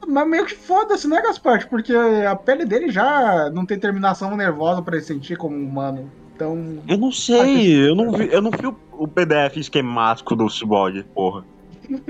Mas 0.08 0.28
meio 0.28 0.46
que 0.46 0.54
foda-se, 0.56 1.08
né, 1.08 1.22
Gaspar? 1.22 1.68
Porque 1.70 1.94
a 1.94 2.36
pele 2.36 2.66
dele 2.66 2.92
já 2.92 3.50
não 3.52 3.66
tem 3.66 3.80
terminação 3.80 4.36
nervosa 4.36 4.82
pra 4.82 4.96
ele 4.98 5.06
sentir 5.06 5.38
como 5.38 5.56
um 5.56 5.66
humano. 5.66 6.12
Então. 6.36 6.80
Eu 6.88 6.98
não 6.98 7.12
sei, 7.12 7.90
eu 7.90 7.96
não 7.96 8.12
vi, 8.12 8.28
eu 8.32 8.42
não 8.42 8.52
vi 8.52 8.68
o, 8.68 8.76
o 8.92 9.08
PDF 9.08 9.58
esquemático 9.58 10.36
do 10.36 10.50
Cyborg, 10.50 11.04
porra. 11.16 11.46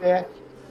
É. 0.00 0.24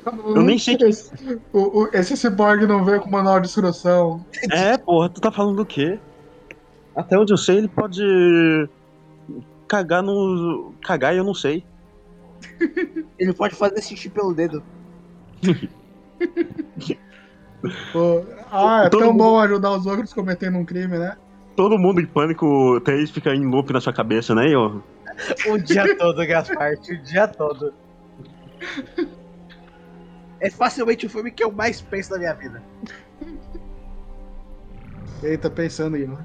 Eu 0.06 0.42
nem 0.44 0.58
sei 0.60 0.78
que. 0.78 0.86
Esse, 0.86 1.12
o, 1.52 1.84
o- 1.84 1.90
esse 1.94 2.16
cyborg 2.16 2.66
não 2.68 2.84
veio 2.86 3.02
com 3.02 3.10
manual 3.10 3.40
de 3.40 3.48
instrução. 3.48 4.24
É, 4.52 4.78
porra, 4.78 5.10
tu 5.10 5.20
tá 5.20 5.32
falando 5.32 5.56
do 5.58 5.66
quê? 5.66 6.00
Até 6.96 7.18
onde 7.18 7.34
eu 7.34 7.38
sei, 7.38 7.58
ele 7.58 7.68
pode 7.68 8.02
cagar 9.68 10.04
no. 10.04 10.74
cagar 10.82 11.14
e 11.14 11.18
eu 11.18 11.24
não 11.24 11.34
sei. 11.34 11.66
Ele 13.18 13.34
pode 13.34 13.56
fazer 13.56 13.82
xixi 13.82 14.10
pelo 14.10 14.34
dedo. 14.34 14.62
Pô, 17.92 18.24
ah, 18.52 18.84
é 18.86 18.90
Todo 18.90 19.00
tão 19.02 19.12
mundo- 19.12 19.24
bom 19.24 19.40
ajudar 19.40 19.72
os 19.72 19.86
outros 19.86 20.14
cometendo 20.14 20.58
um 20.58 20.66
crime, 20.66 20.98
né? 21.00 21.18
Todo 21.56 21.80
mundo 21.80 22.00
em 22.02 22.06
pânico 22.06 22.80
3 22.82 23.10
fica 23.10 23.34
em 23.34 23.46
loop 23.46 23.72
na 23.74 23.82
sua 23.82 23.94
cabeça, 23.94 24.36
né, 24.36 24.48
eu? 24.54 24.84
O 25.50 25.58
dia 25.58 25.98
todo, 25.98 26.26
Gaspar, 26.28 26.74
o 26.74 26.98
dia 27.04 27.28
todo. 27.28 27.74
É 30.46 30.50
facilmente 30.52 31.08
o 31.08 31.10
filme 31.10 31.32
que 31.32 31.44
eu 31.44 31.52
mais 31.52 31.82
penso 31.82 32.12
na 32.12 32.20
minha 32.20 32.34
vida. 32.36 32.62
Ele 35.24 35.40
tá 35.40 35.50
pensando 35.50 35.96
aí, 35.96 36.06
né? 36.06 36.24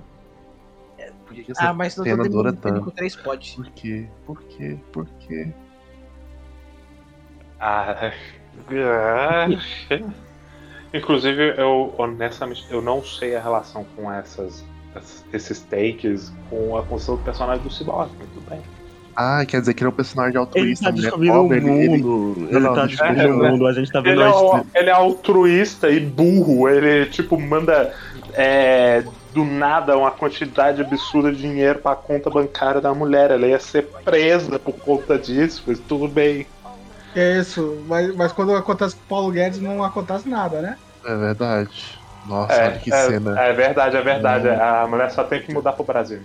Essa 1.49 1.71
Ah, 1.71 1.73
mas 1.73 1.97
não 1.97 2.05
tô 2.05 2.29
dura 2.29 2.53
com 2.53 2.61
tanto? 2.61 2.91
3 2.91 3.17
pode. 3.17 3.57
Por 3.57 3.71
quê? 3.71 4.07
Por 4.27 4.43
quê? 4.43 4.79
Por 4.93 5.07
quê? 5.21 5.49
Ah, 7.59 7.97
é. 8.03 8.15
Inclusive, 10.93 11.55
eu 11.57 11.95
honestamente 11.97 12.67
eu 12.69 12.83
não 12.83 13.03
sei 13.03 13.37
a 13.37 13.41
relação 13.41 13.87
com 13.97 14.13
essas, 14.13 14.63
esses 15.33 15.63
takes 15.63 16.31
com 16.51 16.77
a 16.77 16.83
construção 16.83 17.17
do 17.17 17.23
personagem 17.23 17.63
do 17.63 17.71
Cyborg, 17.71 18.11
tudo 18.35 18.51
bem. 18.51 18.61
Ah, 19.23 19.45
quer 19.45 19.61
dizer 19.61 19.75
que 19.75 19.83
ele 19.83 19.91
é 19.91 19.93
um 19.93 19.97
personagem 19.97 20.31
Ele 20.31 20.39
altruísta, 20.39 20.87
tá 20.87 20.93
né? 20.93 20.97
descobrindo 21.03 21.35
o 21.35 21.43
Pobre, 21.43 21.57
ele- 21.59 21.69
ele- 21.71 21.89
mundo. 22.03 22.49
Ele, 22.51 22.69
tá 22.71 22.87
descobrindo 22.87 23.37
o 23.39 23.45
é, 23.45 23.51
mundo, 23.51 23.67
a 23.67 23.73
gente 23.75 23.93
tá 23.93 24.01
vendo 24.01 24.13
Ele 24.13 24.23
é, 24.23 24.29
o- 24.31 24.67
ele 24.75 24.89
é 24.89 24.93
altruísta 24.93 25.91
e 25.91 26.01
burro. 26.01 26.67
Ele, 26.71 27.05
tipo, 27.07 27.39
manda 27.39 27.93
é, 28.33 29.03
do 29.35 29.45
nada 29.45 29.99
uma 29.99 30.11
quantidade 30.11 30.81
absurda 30.81 31.31
de 31.33 31.39
dinheiro 31.43 31.81
pra 31.81 31.95
conta 31.95 32.31
bancária 32.31 32.81
da 32.81 32.95
mulher. 32.95 33.31
Ela 33.31 33.47
ia 33.47 33.59
ser 33.59 33.91
presa 34.03 34.59
por 34.59 34.73
conta 34.73 35.19
disso, 35.19 35.65
mas 35.67 35.79
tudo 35.81 36.09
bem. 36.09 36.47
É 37.15 37.41
isso, 37.41 37.85
mas, 37.87 38.15
mas 38.17 38.33
quando 38.33 38.55
acontece 38.55 38.95
com 38.97 39.03
o 39.03 39.09
Paulo 39.09 39.33
Guedes 39.33 39.61
não 39.61 39.85
acontece 39.85 40.29
nada, 40.29 40.63
né? 40.63 40.77
É 41.05 41.15
verdade. 41.15 42.01
Nossa, 42.27 42.55
É, 42.55 42.69
olha 42.69 42.79
que 42.79 42.93
é, 42.95 43.07
cena. 43.07 43.39
é 43.41 43.53
verdade, 43.53 43.97
é 43.97 44.03
verdade. 44.03 44.49
A 44.49 44.87
mulher 44.89 45.11
só 45.11 45.25
tem 45.25 45.43
que 45.43 45.53
mudar 45.53 45.73
pro 45.73 45.85
Brasil. 45.85 46.21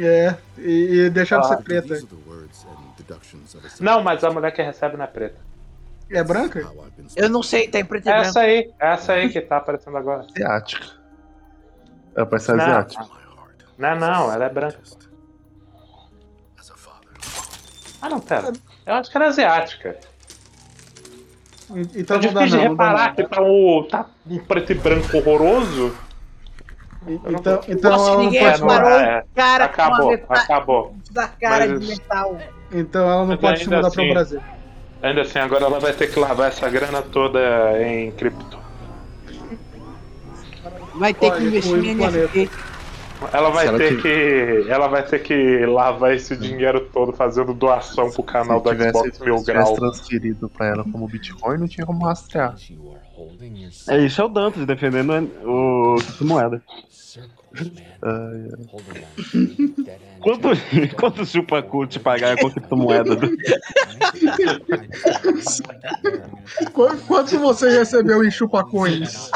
É, 0.00 0.36
e, 0.56 1.06
e 1.06 1.10
deixar 1.10 1.40
de 1.40 1.46
Ah. 1.46 1.48
ser 1.48 1.62
preta. 1.62 1.98
Não, 3.80 4.02
mas 4.02 4.22
a 4.22 4.30
mulher 4.30 4.52
que 4.52 4.62
recebe 4.62 4.96
não 4.96 5.04
é 5.04 5.08
preta. 5.08 5.40
É 6.10 6.22
branca? 6.22 6.66
Eu 7.16 7.28
não 7.28 7.42
sei, 7.42 7.68
tá 7.68 7.78
em 7.80 7.84
preto 7.84 8.06
e 8.06 8.08
É 8.08 8.12
branco. 8.12 8.28
essa 8.28 8.40
aí, 8.40 8.70
é 8.80 8.92
essa 8.92 9.12
aí 9.12 9.28
que 9.28 9.40
tá 9.40 9.56
aparecendo 9.58 9.96
agora. 9.96 10.24
Asiática. 10.34 10.86
Ela 12.14 12.26
parece 12.26 12.46
ser 12.46 12.56
Não. 12.56 12.64
asiática. 12.64 13.06
Não, 13.76 13.96
não, 13.96 14.32
ela 14.32 14.44
é 14.44 14.48
branca. 14.48 14.78
Ah, 18.00 18.08
não, 18.08 18.20
pera. 18.20 18.52
Eu 18.86 18.94
acho 18.94 19.10
que 19.10 19.16
ela 19.16 19.26
é 19.26 19.28
asiática. 19.28 19.96
Então 21.94 22.16
é 22.16 22.20
não 22.26 22.32
dá 22.32 22.40
difícil 22.44 22.58
de 22.60 22.64
não, 22.64 22.70
não 22.70 22.76
dá 22.76 22.84
reparar 22.86 23.08
não. 23.08 23.14
que 23.14 23.24
tá, 23.26 23.42
o, 23.42 23.82
tá 23.84 24.06
um 24.26 24.38
preto 24.38 24.72
e 24.72 24.74
branco 24.76 25.16
horroroso. 25.18 25.96
Então, 27.06 27.60
então 27.68 27.90
Nossa, 27.90 28.04
ela 28.10 28.16
não 28.16 28.24
ninguém 28.24 28.40
pode 28.42 28.62
mudar. 28.62 29.02
é, 29.02 29.24
cara 29.34 29.64
acabou, 29.64 30.12
acabou. 30.28 30.94
da 31.12 31.28
cara 31.28 31.66
Mas- 31.68 31.80
de 31.80 31.86
metal. 31.88 32.38
Então 32.72 33.08
ela 33.08 33.24
não 33.24 33.36
pode 33.36 33.58
se 33.60 33.64
mudar 33.64 33.78
para 33.80 33.88
assim- 33.88 34.10
o 34.10 34.12
Brasil. 34.14 34.40
Ainda 35.02 35.20
assim, 35.22 35.38
agora 35.38 35.64
ela 35.64 35.78
vai 35.80 35.92
ter 35.92 36.08
que 36.12 36.18
lavar 36.18 36.48
essa 36.48 36.68
grana 36.68 37.00
toda 37.02 37.38
em 37.82 38.10
cripto. 38.12 38.58
Vai 40.94 41.14
ter 41.14 41.30
que 41.34 41.42
investir 41.44 41.84
em. 41.84 41.94
NFT. 41.94 42.50
Ela 43.32 43.50
vai 43.50 43.62
Se 43.64 43.68
ela 43.68 43.78
ter 43.78 43.88
tiv- 43.88 44.02
que. 44.02 44.70
Ela 44.70 44.88
vai 44.88 45.02
ter 45.02 45.18
que 45.22 45.66
lavar 45.66 46.14
esse 46.14 46.36
dinheiro 46.36 46.80
todo 46.92 47.12
fazendo 47.12 47.52
doação 47.54 48.10
pro 48.10 48.22
canal 48.22 48.58
Se 48.58 48.64
do 48.64 48.70
tivesse, 48.70 48.90
Xbox 48.98 49.18
Mil 49.20 49.36
tivesse 49.36 49.52
Grau. 49.52 49.74
transferido 49.74 50.48
pra 50.48 50.66
ela 50.66 50.84
como 50.84 51.06
Bitcoin, 51.08 51.58
não 51.58 51.68
tinha 51.68 51.86
como 51.86 52.04
rastrear. 52.04 52.54
É 53.88 54.04
isso, 54.04 54.20
é 54.20 54.24
o 54.24 54.28
Dantas 54.28 54.66
defendendo 54.66 55.30
o 55.44 55.96
moeda. 56.24 56.62
Quanto, 60.20 60.48
quanto 60.96 61.24
chupacu 61.26 61.86
te 61.86 61.98
pagar 61.98 62.36
com 62.38 62.46
a 62.48 62.50
criptomoeda? 62.52 63.16
Qu- 66.72 66.96
Quanto 67.06 67.38
você 67.38 67.70
recebeu 67.78 68.24
em 68.24 68.30
chupacões? 68.30 69.30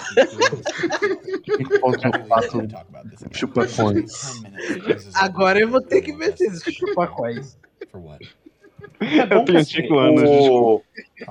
Chupa-coins. 3.32 4.42
Agora 5.14 5.58
eu 5.60 5.68
vou 5.68 5.80
ter 5.80 6.02
que 6.02 6.12
ver 6.12 6.34
esses 6.34 6.62
chupacóis. 8.82 9.30
Eu 9.30 9.44
tenho 9.44 9.64
5 9.64 9.98
anos, 9.98 10.30
o, 10.30 10.82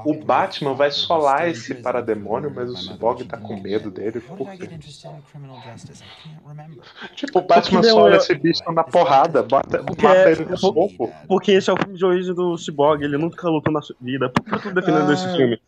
o 0.06 0.14
Batman 0.14 0.74
vai 0.74 0.92
solar 0.92 1.50
esse 1.50 1.76
parademônio, 1.76 2.52
mas 2.54 2.70
o 2.70 2.76
Cyborg 2.78 3.24
tá 3.26 3.38
com 3.38 3.60
medo 3.60 3.90
dele. 3.92 4.20
Por 4.22 4.50
quê? 4.52 4.70
Tipo, 7.16 7.40
o 7.40 7.42
Batman 7.42 7.82
Porque 7.82 7.92
sola 7.94 8.10
eu- 8.10 8.16
esse 8.18 8.36
bicho 8.36 8.64
na 8.72 8.84
porrada, 8.84 9.44
bota, 9.44 9.84
Porque 9.84 10.04
mata 10.06 10.18
é- 10.30 10.32
ele 10.32 10.46
no 10.46 10.58
soco. 10.58 11.14
Porque 11.28 11.52
esse 11.52 11.70
é 11.70 11.74
o 11.74 11.78
filme 11.78 11.98
de 11.98 12.06
origem 12.06 12.34
do 12.34 12.58
Cyborg, 12.58 13.04
ele 13.04 13.18
nunca 13.18 13.48
lutou 13.50 13.72
na 13.74 13.82
sua 13.82 13.96
vida. 14.02 14.30
Por 14.30 14.44
que 14.44 14.54
eu 14.56 14.62
tô 14.62 14.72
defendendo 14.72 15.10
Ah, 15.10 15.14
esse 15.14 15.36
filme? 15.36 15.60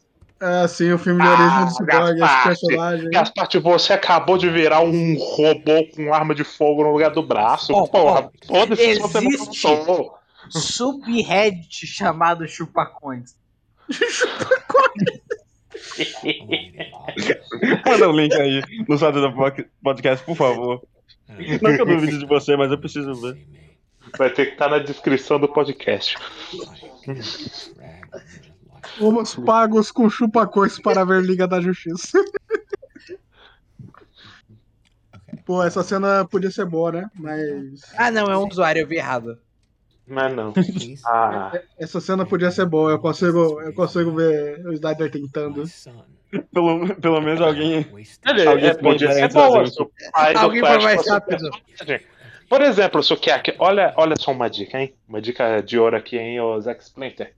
É, 0.41 0.67
sim, 0.67 0.91
o 0.91 0.97
filme 0.97 1.21
de 1.21 1.27
origem 1.27 1.47
Ah, 1.47 1.65
do 1.65 1.71
Cyborg, 1.71 2.21
esse 2.21 2.43
personagem. 2.43 3.09
Gaspar, 3.11 3.47
você 3.61 3.93
acabou 3.93 4.37
de 4.37 4.49
virar 4.49 4.81
um 4.81 5.15
robô 5.17 5.85
com 5.95 6.13
arma 6.13 6.35
de 6.35 6.43
fogo 6.43 6.83
no 6.83 6.91
lugar 6.91 7.11
do 7.11 7.23
braço. 7.23 7.73
Ó, 7.73 7.87
Porra, 7.87 8.29
ó, 8.29 8.47
foda-se 8.47 8.95
se 8.95 8.99
você 8.99 9.21
não 9.21 9.31
lutou. 9.31 10.17
Subreddit 10.59 11.87
chamado 11.87 12.47
chupacões. 12.47 13.35
Manda 17.85 18.09
o 18.09 18.11
link 18.15 18.33
aí 18.33 18.61
no 18.87 18.97
site 18.97 19.15
do 19.15 19.33
pod- 19.33 19.67
podcast, 19.81 20.25
por 20.25 20.35
favor. 20.35 20.81
Não 21.29 21.75
que 21.75 21.81
eu 21.81 21.85
duvide 21.85 22.19
de 22.19 22.25
você, 22.25 22.55
mas 22.55 22.71
eu 22.71 22.77
preciso 22.77 23.13
ver. 23.15 23.45
Vai 24.17 24.29
ter 24.29 24.47
que 24.47 24.51
estar 24.53 24.69
na 24.69 24.79
descrição 24.79 25.39
do 25.39 25.47
podcast. 25.47 26.15
Fomos 28.97 29.35
pagos 29.35 29.91
com 29.91 30.09
chupa-cois 30.09 30.79
para 30.79 31.03
ver 31.05 31.21
Liga 31.23 31.47
da 31.47 31.59
Justiça. 31.61 32.19
Pô, 35.45 35.63
essa 35.63 35.83
cena 35.83 36.25
podia 36.25 36.51
ser 36.51 36.65
boa, 36.65 36.91
né? 36.91 37.11
Mas. 37.15 37.81
Ah, 37.97 38.11
não, 38.11 38.31
é 38.31 38.37
um 38.37 38.47
usuário, 38.47 38.81
eu 38.81 38.87
vi 38.87 38.95
errado. 38.97 39.37
Mas 40.07 40.33
não. 40.35 40.53
Ah, 41.05 41.51
Essa 41.79 41.99
cena 42.01 42.25
podia 42.25 42.51
ser 42.51 42.65
boa, 42.65 42.91
eu 42.91 42.99
consigo, 42.99 43.61
eu 43.61 43.73
consigo 43.73 44.11
ver 44.11 44.65
o 44.65 44.73
Snyder 44.73 45.09
tentando. 45.11 45.63
Pelo, 46.51 46.95
pelo 46.95 47.21
menos 47.21 47.41
alguém. 47.41 47.85
ele, 48.25 48.47
Alguém 48.47 48.69
é, 48.69 48.73
podia 48.73 49.19
entrar 49.19 49.47
boa. 49.47 49.63
Alguém 50.35 50.61
foi 50.61 50.79
mais 50.79 51.07
rápido. 51.07 51.49
Por 52.53 52.61
exemplo, 52.61 53.01
Sukiaki, 53.01 53.55
olha, 53.57 53.91
olha 53.97 54.15
só 54.15 54.31
uma 54.31 54.47
dica, 54.47 54.79
hein? 54.79 54.93
Uma 55.09 55.19
dica 55.19 55.59
de 55.59 55.79
ouro 55.79 55.97
aqui, 55.97 56.19
hein, 56.19 56.39
ô 56.39 56.61
Zack 56.61 56.83
Splinter. 56.83 57.33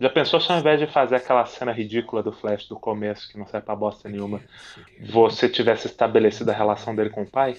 Já 0.00 0.10
pensou 0.10 0.40
se 0.40 0.50
ao 0.50 0.58
invés 0.58 0.80
de 0.80 0.88
fazer 0.88 1.14
aquela 1.14 1.46
cena 1.46 1.70
ridícula 1.70 2.24
do 2.24 2.32
Flash 2.32 2.66
do 2.66 2.74
começo, 2.74 3.30
que 3.30 3.38
não 3.38 3.46
serve 3.46 3.66
pra 3.66 3.76
bosta 3.76 4.08
nenhuma, 4.08 4.40
você 5.00 5.48
tivesse 5.48 5.86
estabelecido 5.86 6.50
a 6.50 6.54
relação 6.54 6.92
dele 6.92 7.08
com 7.08 7.22
o 7.22 7.30
pai? 7.30 7.56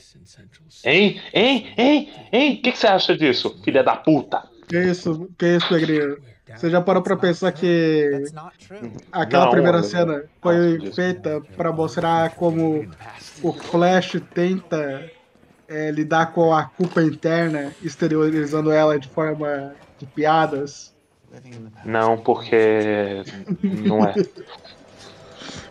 Hein? 0.84 1.22
Hein? 1.34 1.74
Hein? 1.78 2.14
Hein? 2.34 2.54
O 2.56 2.62
que, 2.64 2.72
que 2.74 2.78
você 2.78 2.88
acha 2.88 3.16
disso, 3.16 3.58
filha 3.64 3.82
da 3.82 3.96
puta? 3.96 4.44
Que 4.68 4.80
isso, 4.80 5.30
que 5.38 5.56
isso, 5.56 5.70
Pegrinho? 5.70 6.18
Você 6.54 6.70
já 6.70 6.82
parou 6.82 7.02
pra 7.02 7.16
pensar 7.16 7.54
que 7.54 8.26
aquela 9.10 9.46
Não, 9.46 9.52
primeira 9.52 9.84
cena 9.84 10.26
foi 10.42 10.92
feita 10.92 11.40
pra 11.56 11.72
mostrar 11.72 12.32
como 12.32 12.92
o 13.42 13.54
Flash 13.54 14.22
tenta 14.34 15.10
é, 15.70 15.92
lidar 15.92 16.34
com 16.34 16.52
a 16.54 16.64
culpa 16.64 17.02
interna, 17.02 17.74
exteriorizando 17.82 18.72
ela 18.72 19.00
de 19.00 19.08
forma 19.08 19.76
de 20.00 20.06
piadas? 20.08 20.94
Não, 21.86 22.18
porque 22.18 23.24
não 23.62 24.04
é. 24.04 24.14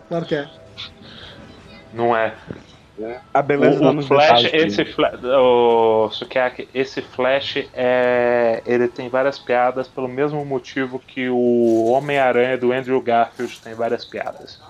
Claro 0.08 0.24
que 0.24 0.36
é. 0.36 0.48
Não 1.92 2.16
é. 2.16 2.32
A 3.32 3.42
beleza 3.42 3.78
tá 3.78 3.86
O, 3.86 3.90
o 3.90 3.92
nos 3.92 4.06
Flash, 4.06 4.50
esse 4.52 4.84
Flash, 4.84 5.20
o 5.22 6.10
Sukiaki, 6.10 6.68
esse 6.74 7.00
Flash 7.00 7.64
é, 7.72 8.62
ele 8.66 8.88
tem 8.88 9.08
várias 9.08 9.38
piadas 9.38 9.86
pelo 9.86 10.08
mesmo 10.08 10.44
motivo 10.44 10.98
que 10.98 11.28
o 11.28 11.86
Homem-Aranha 11.92 12.58
do 12.58 12.72
Andrew 12.72 13.00
Garfield 13.00 13.60
tem 13.60 13.74
várias 13.74 14.04
piadas. 14.04 14.60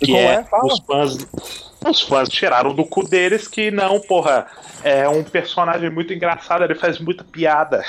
E 0.00 0.06
Que 0.06 0.16
é, 0.16 0.34
é? 0.34 0.44
Os 0.62 0.78
fãs, 0.80 1.18
os 1.88 2.00
fãs 2.02 2.28
tiraram 2.28 2.74
do 2.74 2.84
cu 2.84 3.06
deles 3.06 3.46
que 3.48 3.70
não, 3.70 4.00
porra, 4.00 4.46
é 4.82 5.08
um 5.08 5.22
personagem 5.22 5.90
muito 5.90 6.12
engraçado, 6.12 6.64
ele 6.64 6.74
faz 6.74 6.98
muita 6.98 7.24
piada. 7.24 7.84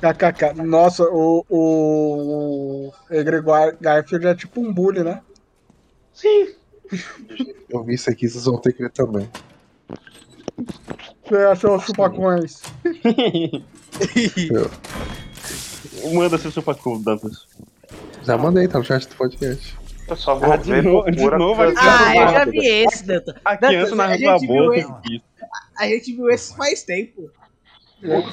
KKK. 0.00 0.62
Nossa, 0.62 1.04
o, 1.04 1.44
o, 1.48 2.88
o 2.88 2.92
Egregor 3.10 3.76
Garfield 3.80 4.26
é 4.26 4.34
tipo 4.34 4.60
um 4.60 4.72
bully, 4.72 5.02
né? 5.02 5.22
Sim. 6.12 6.48
Eu 7.68 7.82
vi 7.82 7.94
isso 7.94 8.10
aqui, 8.10 8.28
vocês 8.28 8.44
vão 8.44 8.58
ter 8.58 8.72
que 8.72 8.82
ver 8.82 8.90
também. 8.90 9.28
Você 11.24 11.36
achou 11.36 11.76
os 11.76 11.84
chupacões? 11.84 12.62
Manda 16.12 16.38
seu 16.38 16.50
chupacu, 16.50 16.98
Dantas. 16.98 17.46
Já 18.22 18.38
mandei, 18.38 18.68
tá 18.68 18.78
no 18.78 18.84
chat 18.84 19.08
do 19.08 19.16
podcast. 19.16 19.76
Eu 20.08 20.16
só 20.16 20.34
vou 20.36 20.52
Ah, 20.52 20.56
de 20.56 20.70
ver 20.70 20.82
novo- 20.84 21.10
de 21.10 21.30
novo 21.30 21.62
Ah, 21.62 22.16
eu 22.16 22.28
já 22.28 22.44
vi 22.44 22.58
esse, 22.66 23.04
Dantas. 23.04 23.34
A 23.44 23.56
criança 23.56 23.94
narrando 23.94 24.28
a 24.30 24.38
viu 24.38 24.48
boca. 24.48 24.76
esse- 24.78 25.22
A 25.76 25.86
gente 25.88 26.12
viu 26.12 26.30
esse 26.30 26.56
faz 26.56 26.82
tempo. 26.84 27.30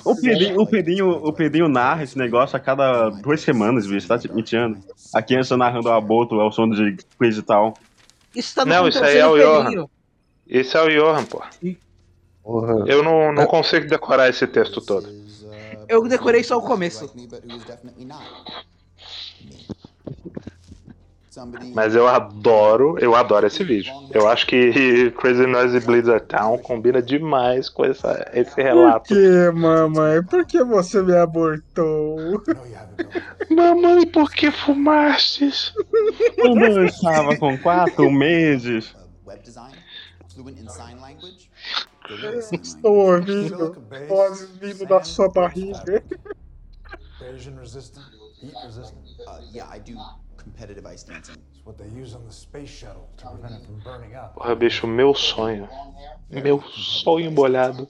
O 0.05 0.15
Pedrinho, 0.15 0.59
o, 0.61 0.67
Pedrinho, 0.67 1.09
o 1.09 1.33
Pedrinho 1.33 1.67
narra 1.69 2.03
esse 2.03 2.17
negócio 2.17 2.55
a 2.55 2.59
cada 2.59 3.09
duas 3.09 3.41
semanas, 3.41 3.87
bicho, 3.87 4.07
tá 4.07 4.19
te 4.19 4.31
mentindo. 4.31 4.77
A 5.15 5.21
criança 5.21 5.55
narrando 5.57 5.87
o 5.87 5.93
aborto, 5.93 6.39
é 6.39 6.43
o 6.43 6.51
som 6.51 6.69
de 6.69 6.97
coisa 7.17 7.39
e 7.39 7.43
tal. 7.43 7.77
Isso 8.35 8.53
tá 8.53 8.65
no 8.65 8.73
Não, 8.73 8.87
isso 8.87 9.03
aí 9.03 9.17
é 9.17 9.25
o 9.27 9.37
Johan. 9.37 9.87
Esse 10.47 10.75
é 10.77 10.81
o 10.81 10.89
Johan, 10.89 11.23
pô. 11.25 11.41
Eu 12.85 13.01
não, 13.03 13.31
não 13.33 13.47
consigo 13.47 13.87
decorar 13.87 14.29
esse 14.29 14.45
texto 14.45 14.81
todo. 14.81 15.07
Eu 15.87 16.07
decorei 16.07 16.43
só 16.43 16.57
o 16.57 16.61
começo. 16.61 17.09
Mas 21.73 21.95
eu 21.95 22.07
adoro, 22.07 22.97
eu 22.99 23.15
adoro 23.15 23.47
esse 23.47 23.63
vídeo. 23.63 23.93
Eu 24.11 24.27
acho 24.27 24.45
que 24.45 25.11
Crazy 25.17 25.47
Noisy 25.47 25.79
Blizzard 25.79 26.25
Town 26.27 26.57
combina 26.59 27.01
demais 27.01 27.69
com 27.69 27.85
essa, 27.85 28.29
esse 28.33 28.55
Por 28.55 28.63
relato. 28.63 29.13
que, 29.13 29.51
mamãe? 29.51 30.23
Por 30.23 30.45
que 30.45 30.63
você 30.63 31.01
me 31.01 31.15
abortou? 31.15 32.41
Mamãe, 33.49 34.05
por 34.07 34.31
que 34.31 34.51
fumastes? 34.51 35.73
Quando 36.39 36.63
eu 36.63 36.85
estava 36.85 37.35
com 37.37 37.57
quatro 37.57 38.09
meses. 38.11 38.95
Estou 42.51 42.95
ouvindo 42.95 43.75
voz 44.07 44.49
vindo 44.59 44.85
da 44.85 45.03
sua 45.03 45.29
barriga. 45.29 46.03
Abrasion 47.33 47.55
resistant, 47.55 48.05
heat 48.41 48.53
resistant. 48.65 48.99
Uh, 49.25 49.39
yeah, 49.53 49.65
I 49.65 49.79
do 49.79 49.97
competitive 50.53 50.85
ice 50.85 51.03
dancing. 51.03 51.35
It's 51.51 51.65
what 51.65 51.77
they 51.77 51.87
use 51.87 52.15
on 52.15 52.23
the 52.25 52.31
space 52.31 52.69
shuttle 52.69 53.09
to 53.17 53.27
prevent 53.29 53.55
it 53.55 53.65
from 53.65 53.79
burning 53.83 54.15
up. 54.15 54.35
Porra, 54.35 54.55
bicho, 54.55 54.87
meu 54.87 55.13
sonho. 55.15 55.67
Meu 56.29 56.61
sonho 56.71 57.31
molhado 57.31 57.87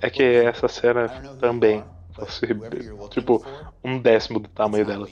é 0.00 0.10
que 0.10 0.22
essa 0.22 0.68
cena 0.68 1.08
também 1.40 1.84
fosse, 2.14 2.46
tipo, 3.10 3.44
um 3.84 3.98
décimo 4.00 4.40
do 4.40 4.48
tamanho 4.48 4.86
dela. 4.86 5.08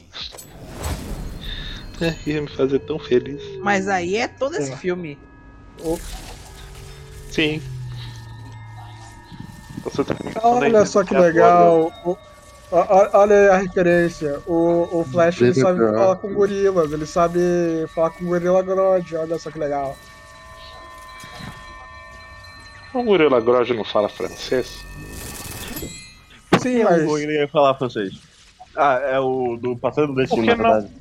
É, 2.01 2.15
ia 2.31 2.41
me 2.41 2.49
fazer 2.49 2.79
tão 2.81 2.99
feliz. 2.99 3.43
Mas 3.61 3.89
aí 3.89 4.17
é 4.17 4.29
todo 4.29 4.55
esse 4.57 4.75
filme. 4.77 5.19
Sim. 7.31 7.63
Você 9.85 10.05
tá 10.05 10.15
Olha 10.43 10.85
só 10.85 11.05
que 11.05 11.17
legal. 11.17 11.93
O- 12.05 12.17
olha 12.71 13.37
aí 13.37 13.49
a 13.49 13.57
referência. 13.57 14.41
O, 14.47 15.01
o 15.01 15.05
Flash 15.05 15.41
ele 15.41 15.55
sabe 15.55 15.79
falar 15.79 16.17
com 16.17 16.33
gorilas. 16.35 16.93
Ele 16.93 17.07
sabe 17.07 17.39
falar 17.95 18.11
com 18.11 18.25
gorila 18.27 18.63
Grodd. 18.63 19.17
Olha 19.17 19.39
só 19.39 19.51
que 19.51 19.59
legal. 19.59 19.97
O 22.95 23.03
Gorila 23.03 23.41
Grodd 23.41 23.71
não 23.75 23.85
fala 23.85 24.09
francês? 24.09 24.85
Sim, 26.61 26.83
Mas... 26.85 27.03
Ele 27.03 27.39
ia 27.41 27.49
falar 27.49 27.75
francês. 27.75 28.15
Ah, 28.77 29.01
é 29.05 29.19
o 29.21 29.57
do 29.57 29.77
Passando 29.77 30.09
do 30.09 30.15
Destino, 30.15 30.47
Por 30.47 30.57
que 30.57 30.63
na 30.63 30.69
não? 30.69 30.81
verdade. 30.81 30.99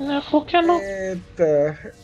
É, 0.00 0.30
por 0.30 0.46
que 0.46 0.62
não? 0.62 0.80
Eita. 0.80 1.94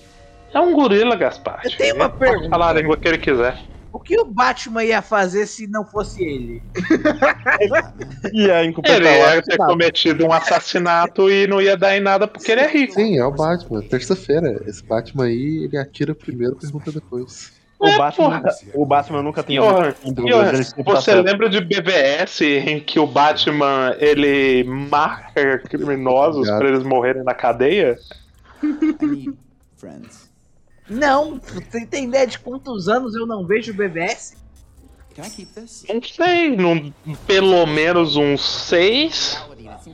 É 0.52 0.60
um 0.60 0.72
gorila, 0.74 1.16
Gaspar. 1.16 1.60
Eu 1.64 1.76
tenho 1.76 1.94
uma 1.97 2.09
pergunta. 2.09 2.48
falar 2.48 2.70
a 2.70 2.72
língua 2.74 2.97
que 2.97 3.09
ele 3.09 3.18
quiser. 3.18 3.59
O 3.93 3.98
que 3.98 4.19
o 4.20 4.24
Batman 4.24 4.85
ia 4.85 5.01
fazer 5.01 5.47
se 5.47 5.66
não 5.66 5.85
fosse 5.85 6.23
ele? 6.23 6.62
Ia 8.32 8.60
Ele 8.60 8.69
incompletar 8.69 9.35
ia 9.36 9.43
ter 9.43 9.56
cometido 9.56 10.27
um 10.27 10.32
assassinato 10.32 11.31
e 11.31 11.47
não 11.47 11.60
ia 11.60 11.77
dar 11.77 11.97
em 11.97 12.01
nada 12.01 12.27
porque 12.28 12.52
ele 12.52 12.60
é 12.60 12.69
rico. 12.69 12.94
Sim, 12.94 13.19
é 13.19 13.24
o 13.24 13.31
Batman. 13.31 13.81
Terça-feira. 13.82 14.62
Esse 14.66 14.85
Batman 14.85 15.24
aí, 15.24 15.65
ele 15.65 15.78
atira 15.78 16.15
primeiro 16.15 16.56
e 16.56 16.60
pergunta 16.60 16.93
depois. 16.93 17.52
O 17.78 17.86
É, 17.86 17.97
Batman, 17.97 18.24
porra. 18.24 18.36
nunca, 18.39 18.55
o 18.74 18.86
Batman 18.86 19.23
nunca 19.23 19.43
tem 19.43 19.59
tá 20.85 21.01
você 21.01 21.15
lembra 21.15 21.48
de 21.48 21.60
BVS 21.60 22.40
em 22.40 22.81
que 22.81 22.98
o 22.98 23.06
Batman 23.06 23.94
ele 23.98 24.65
marca 24.65 25.59
criminosos 25.60 26.48
pra 26.51 26.69
eles 26.69 26.82
morrerem 26.82 27.23
na 27.23 27.35
cadeia? 27.35 27.97
I 28.62 29.32
friends. 29.77 30.28
Não, 30.89 31.39
você 31.40 31.85
tem 31.86 32.05
ideia 32.05 32.27
de 32.27 32.39
quantos 32.39 32.89
anos 32.89 33.15
eu 33.15 33.27
não 33.27 33.47
vejo 33.47 33.73
o 33.73 33.74
BBS? 33.74 34.36
Não 35.93 36.02
sei, 36.02 36.56
num, 36.56 36.93
pelo 37.27 37.66
menos 37.66 38.16
uns 38.16 38.40
seis. 38.66 39.36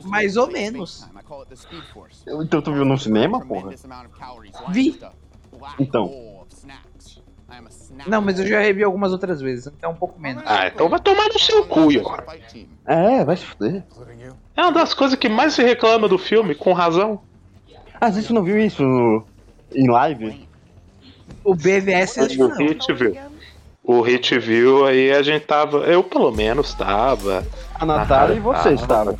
Mais 0.03 0.37
ou 0.37 0.47
menos. 0.51 1.07
Então 2.43 2.61
tu 2.61 2.71
viu 2.73 2.85
no 2.85 2.97
cinema, 2.97 3.39
porra? 3.45 3.71
Vi. 4.71 4.99
Então. 5.79 6.05
Não, 8.07 8.21
mas 8.21 8.39
eu 8.39 8.45
já 8.47 8.59
revi 8.59 8.83
algumas 8.83 9.11
outras 9.11 9.39
vezes, 9.41 9.67
então 9.67 9.91
um 9.91 9.95
pouco 9.95 10.19
menos. 10.19 10.43
Ah, 10.45 10.67
então 10.67 10.89
vai 10.89 10.99
tomar 10.99 11.27
no 11.29 11.39
seu 11.39 11.65
cu, 11.65 11.91
Johan. 11.91 12.17
É, 12.85 13.23
vai 13.25 13.37
se 13.37 13.45
fuder. 13.45 13.83
É 14.55 14.61
uma 14.61 14.71
das 14.71 14.93
coisas 14.93 15.17
que 15.17 15.29
mais 15.29 15.53
se 15.53 15.63
reclama 15.63 16.07
do 16.07 16.17
filme, 16.17 16.53
com 16.55 16.71
razão. 16.73 17.21
Ah, 17.99 18.07
a 18.07 18.11
gente 18.11 18.31
não 18.33 18.43
viu 18.43 18.59
isso 18.59 18.83
no- 18.83 19.25
em 19.73 19.89
live? 19.89 20.47
O 21.43 21.55
BVS 21.55 22.17
é 22.17 22.23
O. 22.41 22.47
Hit 22.55 22.93
viu. 22.93 23.15
O 23.83 24.01
Hit 24.01 24.39
viu, 24.39 24.85
aí 24.85 25.11
a 25.11 25.21
gente 25.21 25.45
tava. 25.45 25.77
Eu 25.79 26.03
pelo 26.03 26.31
menos 26.31 26.73
tava. 26.73 27.45
A 27.75 27.85
Natália 27.85 28.35
e 28.35 28.39
você 28.39 28.73
estavam. 28.73 29.17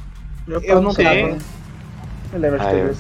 Eu, 0.48 0.62
Eu 0.62 0.82
não 0.82 0.92
Sim. 0.92 1.04
tava. 1.04 1.38
Eu 2.34 2.40
lembro 2.40 2.60
de 2.60 2.66
ter 2.66 2.88
eu-. 2.88 2.96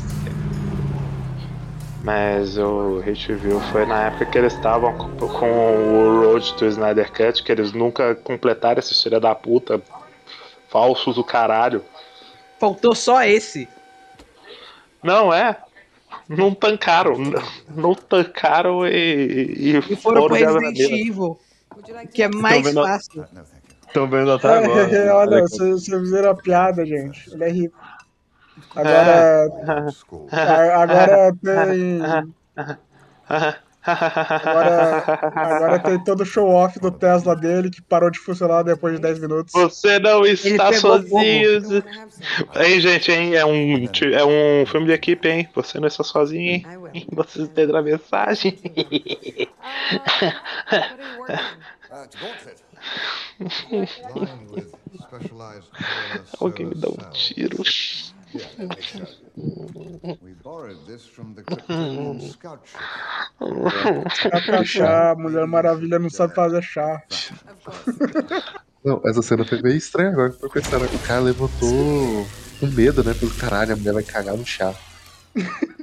Mas 2.06 2.56
o 2.60 3.00
Hate 3.00 3.30
Review 3.30 3.60
foi 3.72 3.84
na 3.84 4.04
época 4.04 4.28
que 4.28 4.38
eles 4.38 4.54
estavam 4.54 4.96
com, 4.96 5.28
com 5.28 5.50
o 5.50 6.22
Road 6.22 6.54
to 6.54 6.66
Snyder 6.68 7.12
Cut, 7.12 7.44
que 7.44 7.52
eles 7.52 7.74
nunca 7.74 8.14
completaram 8.14 8.78
essa 8.78 8.94
história 8.94 9.20
da 9.20 9.34
puta. 9.34 9.82
Falsos 10.70 11.16
do 11.16 11.24
caralho. 11.24 11.84
Faltou 12.60 12.94
só 12.94 13.24
esse. 13.24 13.68
Não 15.02 15.34
é? 15.34 15.58
Não 16.28 16.54
tancaram. 16.54 17.18
Não, 17.18 17.42
não 17.76 17.94
tancaram 17.96 18.88
e. 18.88 18.92
E, 18.94 19.78
E 19.78 19.96
foram 19.96 20.28
pro 20.28 20.36
de 20.38 20.44
Resident. 20.46 20.80
Evil. 20.80 21.40
Que 22.14 22.24
é 22.24 22.30
mais 22.30 22.64
vendo- 22.64 22.84
fácil. 22.84 23.26
Estão 23.88 24.10
vendo 24.10 24.32
até 24.32 24.48
agora. 24.58 24.96
É, 24.96 25.12
olha, 25.14 25.42
vocês 25.42 25.84
vocês 25.86 26.02
fizeram 26.02 26.32
a 26.32 26.36
piada, 26.36 26.86
gente. 26.86 27.32
Ele 27.34 27.44
é 27.44 27.50
rico. 27.52 27.78
Agora. 28.76 29.48
a- 30.32 30.82
Agora 30.84 31.36
tem. 31.44 32.00
Agora, 33.86 35.04
agora 35.36 35.80
tem 35.80 36.04
todo 36.04 36.22
o 36.22 36.26
show-off 36.26 36.80
do 36.80 36.90
Tesla 36.92 37.36
dele 37.36 37.70
que 37.70 37.82
parou 37.82 38.10
de 38.10 38.20
funcionar 38.20 38.64
depois 38.64 38.96
de 38.96 39.02
10 39.02 39.20
minutos. 39.20 39.54
Você 39.54 40.00
não 40.00 40.26
está 40.26 40.74
sozinho. 40.74 41.84
Hein, 42.56 42.80
gente, 42.80 43.12
hein? 43.12 43.36
É 43.36 43.46
um, 43.46 43.86
é 43.86 44.26
um 44.26 44.66
filme 44.66 44.88
de 44.88 44.94
equipe, 44.94 45.28
hein? 45.28 45.48
Você 45.54 45.80
não 45.80 45.88
está 45.88 46.04
sozinho, 46.04 46.66
hein? 46.94 47.08
Você 47.12 47.44
entenderam 47.44 47.80
a 47.80 47.84
mensagem? 47.84 48.60
Alguém 56.40 56.66
me 56.74 56.76
dá 56.76 56.90
um 56.90 57.12
tiro. 57.12 57.64
Chá, 64.64 65.16
Mulher 65.18 65.46
Maravilha 65.46 66.00
não 66.00 66.10
sabe 66.10 66.34
fazer 66.34 66.62
chá. 66.62 67.04
Não, 68.84 69.02
essa 69.06 69.22
cena 69.22 69.44
foi 69.44 69.62
meio 69.62 69.76
estranha 69.76 70.12
agora. 70.12 70.32
Tô 70.32 70.50
pensando, 70.50 70.86
o 70.86 71.00
cara 71.00 71.22
levantou 71.22 72.26
com 72.60 72.68
medo, 72.68 73.04
né? 73.04 73.14
Pelo 73.14 73.34
caralho, 73.36 73.74
a 73.74 73.76
mulher 73.76 73.94
vai 73.94 74.04
cagar 74.04 74.38
no 74.38 74.46
chá. 74.46 74.74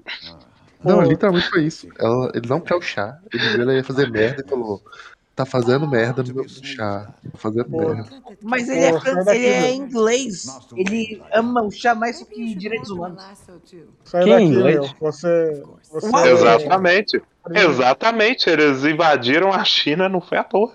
Não, 0.85 1.01
Pô. 1.01 1.03
literalmente 1.03 1.49
foi 1.49 1.65
isso. 1.65 1.89
Ela, 1.97 2.33
ele 2.35 2.49
não 2.49 2.61
quer 2.61 2.75
o 2.75 2.81
chá. 2.81 3.17
Ele 3.33 3.49
viu 3.51 3.63
ela 3.63 3.75
ia 3.75 3.85
fazer 3.85 4.11
merda 4.11 4.43
e 4.45 4.49
falou: 4.49 4.83
Tá 5.35 5.47
fazendo 5.47 5.89
merda 5.89 6.23
no 6.23 6.35
meu 6.35 6.49
chá. 6.49 7.15
Tá 7.33 7.39
fazendo 7.39 7.65
Pô. 7.71 7.79
merda. 7.95 8.11
Mas 8.43 8.69
ele 8.69 8.81
é, 8.81 8.93
Pô, 8.93 9.01
fran- 9.01 9.15
sai 9.15 9.25
daqui, 9.25 9.39
ele 9.39 9.47
é 9.67 9.75
inglês. 9.75 10.45
Ele 10.77 11.23
ama 11.33 11.63
o 11.63 11.71
chá 11.71 11.95
mais 11.95 12.21
do 12.21 12.27
que 12.27 12.55
direitos 12.55 12.91
humanos. 12.91 13.23
Sai 14.05 14.25
Quem 14.25 14.33
é 14.33 14.37
daqui, 14.37 14.47
inglês? 14.47 14.79
meu. 14.81 14.95
Você. 15.01 15.63
você 15.91 16.07
Uau. 16.11 16.27
Exatamente. 16.27 17.23
Exatamente. 17.51 18.51
Eles 18.51 18.85
invadiram 18.85 19.51
a 19.53 19.65
China, 19.65 20.07
não 20.09 20.21
foi 20.21 20.37
à 20.37 20.45
toa. 20.45 20.75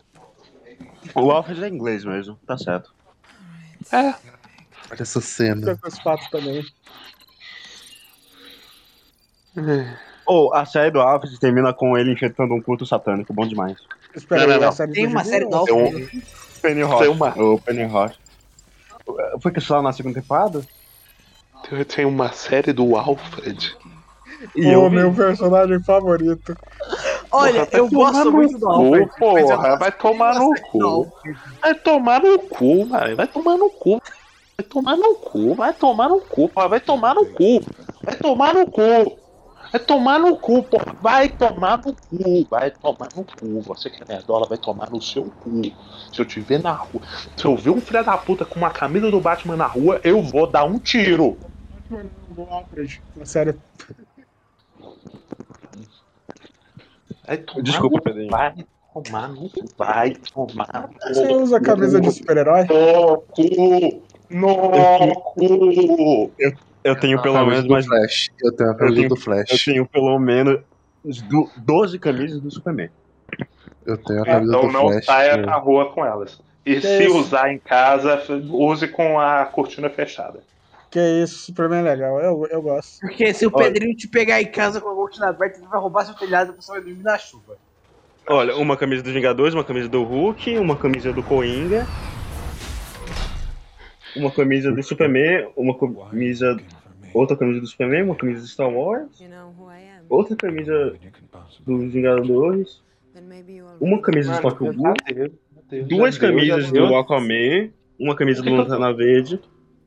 O 1.14 1.32
Alfred 1.32 1.64
é 1.64 1.68
inglês 1.70 2.04
mesmo, 2.04 2.38
tá 2.48 2.58
certo. 2.58 2.92
É. 3.94 4.08
Olha 4.90 5.02
essa 5.02 5.22
cena. 5.22 5.66
Tem 5.78 5.90
esse 5.90 6.02
fato 6.04 6.28
também. 6.32 6.66
Ou 10.26 10.54
a 10.54 10.66
série 10.66 10.92
do 10.92 11.00
Alfred 11.00 11.40
termina 11.40 11.74
com 11.74 11.98
ele 11.98 12.12
enfrentando 12.12 12.54
um 12.54 12.62
culto 12.62 12.86
satânico, 12.86 13.34
bom 13.34 13.48
demais. 13.48 13.78
Espera 14.18 14.41
Não, 14.48 14.48
aí, 14.48 14.53
não, 14.56 14.61
não. 14.64 14.69
a 14.69 14.72
série 14.72 14.91
Tem 14.94 15.07
uma 15.07 15.23
série 15.23 15.45
ou- 15.45 15.52
do 15.52 15.64
Tem 15.65 15.73
um- 15.76 15.85
Alfred. 15.85 16.23
Penny 16.61 16.81
Rock. 16.81 17.02
Tem 17.03 17.10
uma- 17.11 17.34
O 17.41 17.60
Penny 17.61 17.84
Rock. 17.85 18.15
Foi 19.41 19.52
cancelado 19.52 19.84
na 19.84 19.94
segunda 19.94 20.19
temporada? 20.22 20.61
Tem- 21.69 21.84
Tem 21.85 22.06
uma 22.06 22.31
série 22.31 22.73
do 22.73 22.95
Alfred. 22.98 23.76
E 24.56 24.76
vi. 24.89 24.95
meu 24.95 25.14
personagem 25.14 25.81
favorito. 25.84 26.56
Olha, 27.31 27.65
Porra, 27.65 27.77
eu 27.77 27.89
gosto 27.89 28.31
muito 28.31 28.53
do 28.57 28.65
cu, 28.65 28.72
Alfred. 28.72 29.02
eu 29.02 29.07
Porra, 29.18 29.77
vai 29.77 29.91
tomar 29.91 30.35
no 30.35 30.53
cu. 30.61 31.11
Vai 31.61 31.76
tomar 31.76 32.22
no 32.22 32.39
cu, 32.39 32.85
mano. 32.85 33.15
Vai 33.15 33.27
tomar 33.27 33.57
no 33.57 33.69
cu. 33.69 34.02
Vai 34.57 34.65
tomar 34.68 34.98
no 34.98 35.15
cu, 35.15 35.53
vai 35.56 35.73
tomar 35.73 36.10
no 36.10 36.19
cu. 36.22 36.52
Vai 36.56 36.80
tomar 36.80 37.14
no 37.15 37.26
cu. 37.26 37.61
Vai 38.03 38.15
tomar 38.15 38.53
no 38.53 38.65
cu. 38.68 39.19
Vai 39.72 39.80
tomar 39.81 40.19
no 40.19 40.38
cu, 40.38 40.64
porra. 40.64 40.95
Vai 41.02 41.30
tomar 41.30 41.77
no 41.77 41.94
cu. 41.94 42.48
Vai 42.49 42.72
tomar 42.72 43.10
no 43.15 43.23
cu. 43.23 43.61
Você 43.61 43.89
que 43.89 44.02
é 44.02 44.06
nerdola, 44.06 44.48
vai 44.48 44.57
tomar 44.57 44.89
no 44.89 45.02
seu 45.02 45.26
cu. 45.26 45.61
Se 46.11 46.22
eu 46.22 46.26
te 46.26 46.39
ver 46.39 46.61
na 46.61 46.72
rua. 46.72 47.02
Se 47.35 47.45
eu 47.45 47.56
ver 47.56 47.72
um 47.72 47.81
filho 47.81 48.03
da 48.03 48.18
puta 48.18 48.45
com 48.45 48.56
uma 48.56 48.69
camisa 48.69 49.11
do 49.11 49.19
Batman 49.19 49.57
na 49.57 49.68
rua, 49.68 49.99
eu 50.03 50.22
vou 50.22 50.48
dar 50.48 50.64
um 50.64 50.80
tiro. 50.80 51.38
Alfred, 52.49 53.02
na 53.15 53.26
série. 53.26 53.56
Vai 57.26 57.38
tomar 57.38 57.61
Desculpa, 57.64 58.02
Pedrinho. 58.02 58.30
Vai 58.30 58.53
tomar 58.94 59.27
no 59.30 59.49
cu. 59.49 59.65
Vai 59.77 60.15
tomar 60.34 60.89
no 60.89 61.14
Você 61.14 61.34
usa 61.34 61.60
camisa 61.60 61.99
de 61.99 62.11
super-herói? 62.11 62.61
No 62.64 63.22
cu. 63.22 64.03
No 64.30 65.15
cu. 65.22 66.31
Eu 66.39 66.66
tenho 66.95 67.22
pelo 67.22 67.45
menos 67.45 67.64
do 67.64 67.69
mais. 67.72 67.85
Flash. 67.85 68.30
Eu 68.41 68.51
tenho 68.51 68.69
a 68.69 68.73
Eu 68.73 68.77
camisa 68.77 68.95
tenho, 68.95 69.09
do 69.09 69.15
eu 69.15 69.19
Flash. 69.22 69.65
tenho 69.65 69.85
pelo 69.85 70.19
menos 70.19 70.61
du- 71.30 71.49
12 71.57 71.99
camisas 71.99 72.39
do 72.41 72.51
Superman. 72.51 72.89
Eu 73.85 73.97
tenho 73.97 74.22
a 74.22 74.26
camisa 74.26 74.51
Então 74.51 74.68
do 74.68 74.73
não 74.73 74.88
Flash. 74.89 75.05
saia 75.05 75.31
é. 75.31 75.38
na 75.38 75.55
rua 75.55 75.91
com 75.93 76.05
elas. 76.05 76.39
E 76.65 76.81
se 76.81 77.05
isso? 77.05 77.18
usar 77.18 77.51
em 77.51 77.57
casa, 77.59 78.22
use 78.51 78.88
com 78.89 79.19
a 79.19 79.45
cortina 79.45 79.89
fechada. 79.89 80.39
Que 80.91 80.99
isso, 81.23 81.39
Superman 81.45 81.80
é 81.80 81.84
legal. 81.93 82.19
Eu, 82.19 82.45
eu 82.49 82.61
gosto. 82.61 82.99
Porque 83.01 83.34
se 83.34 83.45
o 83.45 83.51
Olha. 83.53 83.65
Pedrinho 83.65 83.95
te 83.95 84.07
pegar 84.07 84.41
em 84.41 84.47
casa 84.51 84.80
com 84.81 84.89
a 84.89 84.95
cortina 84.95 85.27
aberta, 85.30 85.57
ele 85.59 85.68
vai 85.68 85.80
roubar 85.80 86.05
seu 86.05 86.14
telhado 86.15 86.53
e 86.53 86.61
você 86.61 86.72
vai 86.72 86.81
dormir 86.81 87.03
na 87.03 87.18
chuva. 87.18 87.57
Olha, 88.30 88.55
uma 88.57 88.76
camisa 88.76 89.01
dos 89.03 89.14
Vingadores, 89.14 89.53
uma 89.53 89.64
camisa 89.64 89.88
do 89.88 90.03
Hulk, 90.03 90.57
uma 90.59 90.76
camisa 90.76 91.14
do 91.14 91.23
Coringa, 91.23 91.85
uma 94.18 94.31
camisa 94.31 94.72
do 94.72 94.81
Superman, 94.84 95.48
uma 95.56 95.77
camisa. 95.77 96.57
Outra 97.14 97.38
camisa 97.38 97.61
do 97.61 97.68
Superman, 97.68 98.03
uma 98.03 98.15
camisa 98.15 98.41
do 98.41 98.48
Star 98.48 98.69
Wars, 98.69 99.07
outra 100.10 100.35
camisa 100.35 100.94
dos 101.65 101.91
Vingadores, 101.94 102.84
uma 103.80 104.02
camisa 104.02 104.31
do 104.34 104.38
Who, 104.65 104.94
duas 105.88 106.18
camisas 106.18 106.72
do 106.72 106.95
Aquaman, 106.95 107.69
uma 107.99 108.15
camisa 108.15 108.41
do 108.44 108.49
Lanterna 108.57 108.94
Verde, 108.94 109.39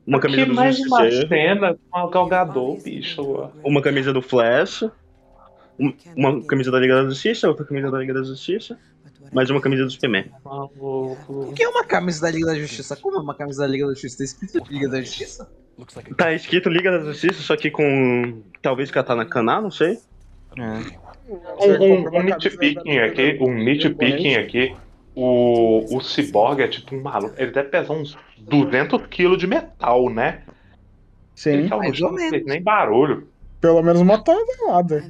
uma 0.05 0.19
camisa 0.19 0.45
do 0.47 0.53
mais 0.55 0.79
uma 0.87 0.97
cena 1.29 1.77
com 1.89 1.97
a 1.99 2.09
Galgador, 2.09 2.83
bicho. 2.83 3.49
uma 3.63 3.81
camisa 3.81 4.11
do 4.11 4.21
Flash, 4.21 4.83
um- 5.79 5.93
uma 6.17 6.43
camisa 6.45 6.71
da 6.71 6.79
Liga 6.79 6.95
da 6.95 7.09
Justiça, 7.09 7.47
outra 7.47 7.63
camisa 7.65 7.89
da 7.89 7.99
Liga 7.99 8.13
da 8.15 8.23
Justiça, 8.23 8.77
mais 9.31 9.49
uma 9.49 9.61
camisa 9.61 9.83
do 9.85 9.91
Superman. 9.91 10.25
O 10.45 11.53
que 11.55 11.63
é 11.63 11.69
uma 11.69 11.83
camisa 11.83 12.21
da 12.21 12.31
Liga 12.31 12.47
da 12.47 12.55
Justiça? 12.55 12.95
Como 12.95 13.17
é 13.17 13.21
uma 13.21 13.35
camisa 13.35 13.61
da 13.61 13.67
Liga 13.67 13.85
da 13.87 13.93
Justiça? 13.93 14.17
Tá 14.17 14.23
escrito 14.23 14.71
Liga 14.71 14.89
da 14.89 15.01
Justiça? 15.01 15.51
Tá 16.17 16.33
escrito 16.33 16.69
Liga 16.69 16.91
da 16.91 17.05
Justiça, 17.05 17.41
só 17.41 17.55
que 17.55 17.71
com. 17.71 18.41
Talvez 18.61 18.91
Katana 18.91 19.25
Kana, 19.25 19.61
não 19.61 19.71
sei. 19.71 19.99
Um, 20.57 21.83
um, 21.83 22.17
um 22.19 22.23
nitpicking 22.23 22.99
aqui, 22.99 23.37
um 23.41 23.53
nitpicking 23.53 24.35
aqui. 24.35 24.75
O, 25.15 25.97
o 25.97 26.01
Cyborg 26.01 26.61
é 26.61 26.67
tipo 26.67 26.95
um 26.95 27.01
maluco. 27.01 27.35
Ele 27.37 27.51
deve 27.51 27.69
pesar 27.69 27.93
uns 27.93 28.17
200 28.39 29.07
kg 29.07 29.35
de 29.37 29.47
metal, 29.47 30.09
né? 30.09 30.43
Sim, 31.35 31.51
Ele 31.51 31.69
tá 31.69 31.77
mais 31.77 31.99
ou 32.01 32.09
não 32.09 32.15
menos. 32.15 32.45
nem 32.45 32.61
barulho. 32.61 33.27
Pelo 33.61 33.81
menos 33.83 34.01
uma 34.01 34.17
tonelada. 34.23 35.05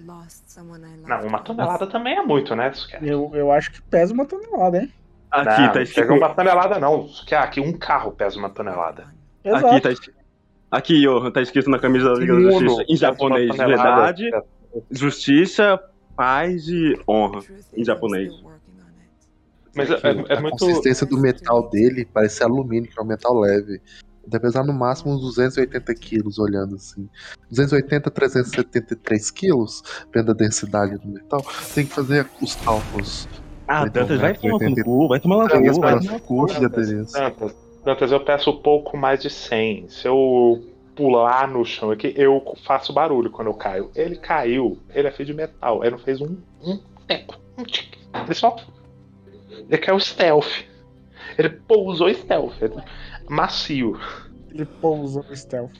Não, 1.07 1.27
uma 1.27 1.39
tonelada 1.39 1.87
também 1.87 2.17
é 2.17 2.21
muito, 2.21 2.55
né? 2.55 2.71
É- 2.91 2.99
Eu, 3.01 3.31
eu 3.33 3.51
acho 3.51 3.71
que 3.71 3.81
pesa 3.83 4.13
uma 4.13 4.25
tonelada, 4.25 4.79
hein? 4.79 4.91
Aqui 5.31 5.61
não, 5.61 5.67
tá 5.69 5.75
não 5.75 5.81
escrito. 5.81 5.93
chega 6.07 6.13
uma 6.13 6.29
tonelada 6.35 6.77
não. 6.79 7.07
Que 7.25 7.33
é 7.33 7.37
aqui 7.37 7.61
um 7.61 7.71
carro 7.71 8.11
pesa 8.11 8.37
uma 8.37 8.49
tonelada. 8.49 9.05
Exato. 9.43 9.67
Aqui 9.67 9.81
tá 9.81 9.91
escrito. 9.91 10.21
Aqui, 10.69 11.01
Johan, 11.01 11.31
tá 11.31 11.41
escrito 11.41 11.69
na 11.69 11.79
camisa 11.79 12.09
da 12.13 12.19
Liga 12.19 12.33
da 12.33 12.51
Justiça, 12.51 12.85
em 12.87 12.95
japonês, 12.95 13.55
tonelada. 13.55 14.11
verdade, 14.13 14.31
justiça, 14.89 15.79
paz 16.15 16.67
e 16.67 16.97
honra, 17.07 17.41
em 17.75 17.83
japonês. 17.83 18.33
Mas 19.75 19.89
é, 19.89 19.93
é- 19.95 20.25
é 20.33 20.37
a 20.37 20.41
muito. 20.41 20.57
consistência 20.57 21.07
do 21.07 21.17
metal 21.17 21.69
dele 21.69 22.05
parece 22.13 22.43
alumínio, 22.43 22.89
que 22.89 22.99
é 22.99 23.01
um 23.01 23.05
metal 23.05 23.37
leve. 23.39 23.81
Deve 24.27 24.43
pesar 24.43 24.63
no 24.63 24.73
máximo 24.73 25.13
uns 25.13 25.21
280 25.21 25.93
quilos, 25.95 26.37
olhando 26.37 26.75
assim. 26.75 27.09
280, 27.49 28.09
373 28.11 29.31
quilos, 29.31 29.83
vendo 30.13 30.31
a 30.31 30.33
densidade 30.33 30.97
do 30.97 31.07
metal. 31.07 31.43
Tem 31.73 31.85
que 31.85 31.93
fazer 31.93 32.27
os 32.41 32.55
cálculos. 32.55 33.27
Ah, 33.67 33.85
Dantas, 33.85 34.19
vai 34.19 34.33
tomar 34.35 34.49
no 34.49 34.55
80. 34.59 34.83
cu, 34.83 35.07
vai 35.07 35.19
tomar 35.19 35.37
no 35.37 35.49
Três 35.49 35.75
cu, 35.75 35.81
vai 35.81 35.91
para 35.91 36.01
tomar 36.01 36.13
no 36.13 36.19
cu. 36.21 36.47
Dantas, 36.47 37.55
Dantas, 37.83 38.11
eu 38.11 38.19
peço 38.23 38.53
pouco 38.61 38.95
mais 38.97 39.21
de 39.21 39.29
100. 39.29 39.89
Se 39.89 40.07
eu 40.07 40.63
pular 40.95 41.47
no 41.47 41.65
chão 41.65 41.89
aqui, 41.89 42.13
eu 42.15 42.43
faço 42.65 42.93
barulho 42.93 43.31
quando 43.31 43.47
eu 43.47 43.53
caio. 43.53 43.89
Ele 43.95 44.17
caiu, 44.17 44.77
ele 44.93 45.07
é 45.07 45.11
feito 45.11 45.27
de 45.29 45.33
metal. 45.33 45.81
Ele 45.83 45.91
não 45.91 45.99
fez 45.99 46.21
um, 46.21 46.37
um 46.63 46.79
teco, 47.07 47.39
um 47.57 47.63
tique. 47.63 47.97
Ele 48.13 48.33
só. 48.35 48.55
Ele 49.49 49.77
caiu 49.77 49.99
stealth. 49.99 50.65
Ele 51.37 51.49
pousou 51.49 52.13
stealth. 52.13 52.61
Ele- 52.61 52.75
macio. 53.29 53.99
Ele 54.51 54.65
pousou 54.65 55.23
no 55.23 55.35
stealth. 55.35 55.75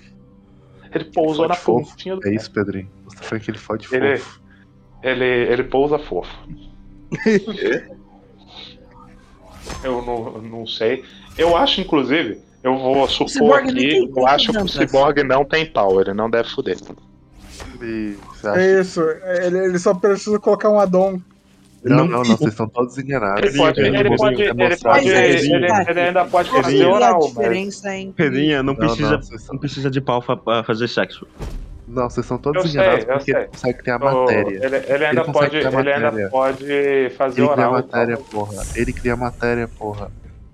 Ele 0.94 1.06
pousou 1.06 1.48
Fode 1.48 1.50
na 1.50 1.56
pontinha 1.56 2.16
do 2.16 2.28
É 2.28 2.34
isso, 2.34 2.52
Pedrinho. 2.52 2.90
Você 3.06 3.18
tá 3.18 3.24
falando 3.24 3.44
que 3.44 3.52
ele 3.52 3.58
fode 3.58 3.88
Ele- 3.92 4.18
fofo. 4.18 4.42
Ele, 5.04 5.26
ele 5.26 5.64
pousa 5.64 5.98
fofo. 5.98 6.32
eu 9.84 10.02
não, 10.02 10.42
não 10.42 10.68
sei. 10.68 11.04
Eu 11.38 11.56
acho, 11.56 11.82
inclusive, 11.82 12.40
eu 12.64 12.78
vou 12.78 13.08
supor 13.08 13.60
aqui, 13.60 14.10
eu 14.16 14.28
acho 14.28 14.52
que 14.52 14.58
o. 14.58 14.68
Cyborg 14.68 15.24
não 15.24 15.44
tem 15.44 15.66
pau, 15.66 16.00
ele 16.00 16.14
não 16.14 16.30
deve 16.30 16.50
fuder. 16.50 16.78
E 17.82 18.16
É 18.56 18.80
isso, 18.80 19.02
ele, 19.44 19.58
ele 19.66 19.80
só 19.80 19.94
precisa 19.94 20.40
colocar 20.40 20.70
um 20.70 20.80
addon. 20.80 21.20
Não, 21.84 21.98
não, 22.06 22.06
não, 22.20 22.24
vocês 22.26 22.52
estão 22.52 22.68
todos 22.70 22.98
enganados. 22.98 23.42
Ele 23.44 23.58
pode, 23.58 23.82
ele 23.82 24.16
pode, 24.16 24.42
ele 24.42 24.54
pode, 24.54 24.84
Mas 24.86 25.06
ele, 25.06 25.56
ele- 25.56 25.68
cara, 25.68 25.90
ele 25.92 26.00
ainda 26.00 26.26
pode 26.26 26.50
Qual 26.50 26.64
fazer 26.64 26.84
a 26.84 26.90
oral, 26.94 27.32
mas. 27.36 27.82
Pedrinha, 28.16 28.62
não 28.62 28.74
Não, 28.74 28.80
não, 28.80 28.88
precisa, 28.88 29.18
vocês 29.18 29.48
não 29.48 29.58
precisa 29.58 29.90
de 29.90 30.00
pau 30.02 30.22
pra, 30.22 30.64
fazer 30.64 30.88
sexo. 30.88 31.26
Não, 31.88 32.10
vocês 32.10 32.24
estão 32.24 32.38
todos 32.38 32.64
Eu 32.64 32.70
sei, 32.70 32.80
enganados 32.82 33.06
porque 33.06 33.32
sei. 33.32 33.36
ele 33.42 33.48
consegue 33.48 33.78
criar 33.80 33.98
o- 33.98 34.22
matéria. 34.22 34.66
ele, 34.66 34.76
ele 34.94 35.06
ainda 35.06 35.24
consegue 35.26 35.34
pode, 35.34 35.50
criar 35.50 35.80
ele 35.82 35.92
ainda 35.94 36.12
matéria. 36.12 36.30
pode 36.30 37.10
fazer 37.18 37.42
Ele 37.42 37.50
cria 37.50 37.66
oral. 37.66 37.72
matéria, 37.74 38.18
porra. 38.18 38.64
Ele 38.76 38.94
cria 38.94 39.16
matéria, 39.16 39.68
porra. 39.68 40.12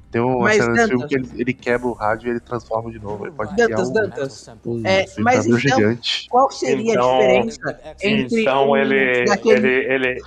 Tem 0.10 0.22
uma 0.22 0.40
Mas, 0.40 0.56
cena 0.56 0.72
desse 0.74 0.88
filme 0.88 1.04
Dantas- 1.04 1.30
que 1.30 1.36
ele, 1.36 1.42
ele 1.42 1.54
quebra 1.54 1.88
o 1.88 1.92
rádio 1.92 2.28
e 2.28 2.30
ele 2.32 2.40
transforma 2.40 2.90
de 2.90 2.98
novo. 2.98 3.26
Ele 3.26 3.36
pode 3.36 3.54
criar 3.54 3.68
Dantas, 3.68 3.90
um, 3.90 3.94
Dantas, 3.94 4.50
um 4.66 4.82
É, 4.88 5.06
mas 5.20 5.46
vibrador 5.46 5.60
então- 5.66 5.78
gigante. 5.78 6.28
qual 6.30 6.50
seria 6.50 6.92
Então- 6.94 7.16
a 7.18 7.20
diferença 7.20 7.80
entre 8.02 8.42
Então 8.42 8.70
um 8.72 8.78
ele, 8.78 9.26
daquele- 9.26 9.68
ele, 9.68 10.08
ele, 10.08 10.22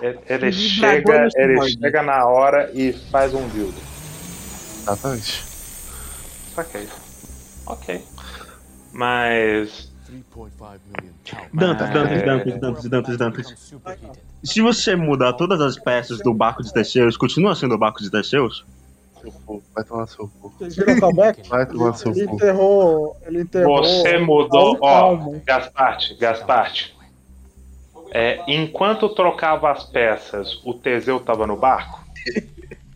ele, 0.00 0.18
ele 0.28 0.48
Um 0.48 0.52
chega, 0.52 1.28
ele 1.36 1.68
chega 1.68 2.02
na 2.02 2.26
hora 2.26 2.70
e 2.72 2.92
faz 3.10 3.32
um 3.34 3.48
dildo. 3.48 3.74
Exatamente. 4.82 5.44
Ok. 6.56 6.88
Ok. 7.66 8.04
Mas. 8.92 9.92
3.5 10.10 10.50
million 10.96 11.12
cow. 11.24 11.46
Dantas, 11.52 11.90
Dantas. 11.90 12.22
Dantas, 12.22 12.60
Dantas, 12.60 12.84
Dantas, 12.90 13.16
Dantas. 13.16 13.72
Se 14.44 14.60
você 14.60 14.94
mudar 14.94 15.32
todas 15.32 15.60
as 15.60 15.78
peças 15.78 16.18
do 16.20 16.32
barco 16.34 16.62
de 16.62 16.72
Teseus, 16.72 17.16
continua 17.16 17.54
sendo 17.54 17.74
o 17.74 17.78
barco 17.78 18.02
de 18.02 18.10
Teseus? 18.10 18.64
Seu 19.20 19.32
cu. 19.32 19.62
Vai 19.74 19.84
tomar 19.84 20.06
seu 20.06 20.28
cu. 20.28 20.52
Vai 21.48 21.66
tomar 21.66 21.94
seu 21.94 22.12
Ele 22.12 22.26
cu. 22.26 22.34
enterrou. 22.34 23.16
Ele 23.26 23.40
enterrou. 23.40 23.82
Você 23.82 24.18
mudou, 24.18 24.78
ó. 24.82 25.16
Gasparte, 25.46 26.14
Gasparte. 26.16 26.93
É, 28.16 28.40
enquanto 28.46 29.08
trocava 29.08 29.72
as 29.72 29.82
peças, 29.82 30.62
o 30.64 30.72
Teseu 30.72 31.18
tava 31.18 31.48
no 31.48 31.56
barco? 31.56 32.04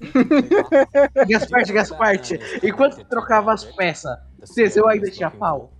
Gasparte, 1.28 1.72
Gasparte, 1.72 2.38
enquanto 2.62 3.04
trocava 3.04 3.52
as 3.52 3.64
peças, 3.64 4.16
Teseu 4.54 4.86
ainda 4.86 5.10
tinha 5.10 5.28
pau? 5.28 5.72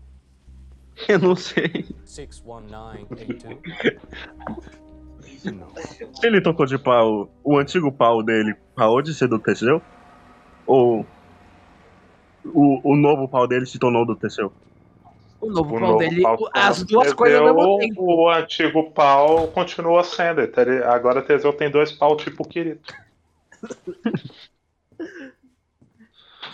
Eu 1.09 1.21
não 1.21 1.37
sei. 1.37 1.87
61982. 2.05 3.61
Se 6.19 6.27
ele 6.27 6.41
tocou 6.41 6.67
de 6.67 6.77
pau, 6.77 7.31
o 7.45 7.59
antigo 7.59 7.93
pau 7.93 8.25
dele 8.25 8.57
parou 8.75 9.01
de 9.01 9.15
ser 9.15 9.29
do 9.29 9.39
Teseu? 9.39 9.81
Ou 10.67 11.07
o, 12.45 12.93
o 12.93 12.97
novo 12.97 13.29
pau 13.29 13.47
dele 13.47 13.67
se 13.67 13.79
tornou 13.79 14.05
do 14.05 14.17
Teseu? 14.17 14.53
O 15.41 15.51
novo 15.51 15.77
O 15.77 15.79
pau 15.79 15.89
novo 15.89 15.99
dele, 15.99 16.23
pau 16.23 16.37
o- 16.41 16.51
as 16.53 16.83
duas 16.83 17.13
coisas 17.13 17.41
ao 17.41 17.55
mesmo 17.55 17.79
tempo. 17.79 18.03
O 18.03 18.29
antigo 18.29 18.91
pau 18.91 19.47
continua 19.49 20.03
sendo. 20.03 20.41
ele- 20.41 20.83
Agora 20.85 21.23
Teseu 21.23 21.53
tem 21.53 21.71
dois 21.71 21.93
pau 21.93 22.17
tipo 22.17 22.47
Kirito. 22.47 22.93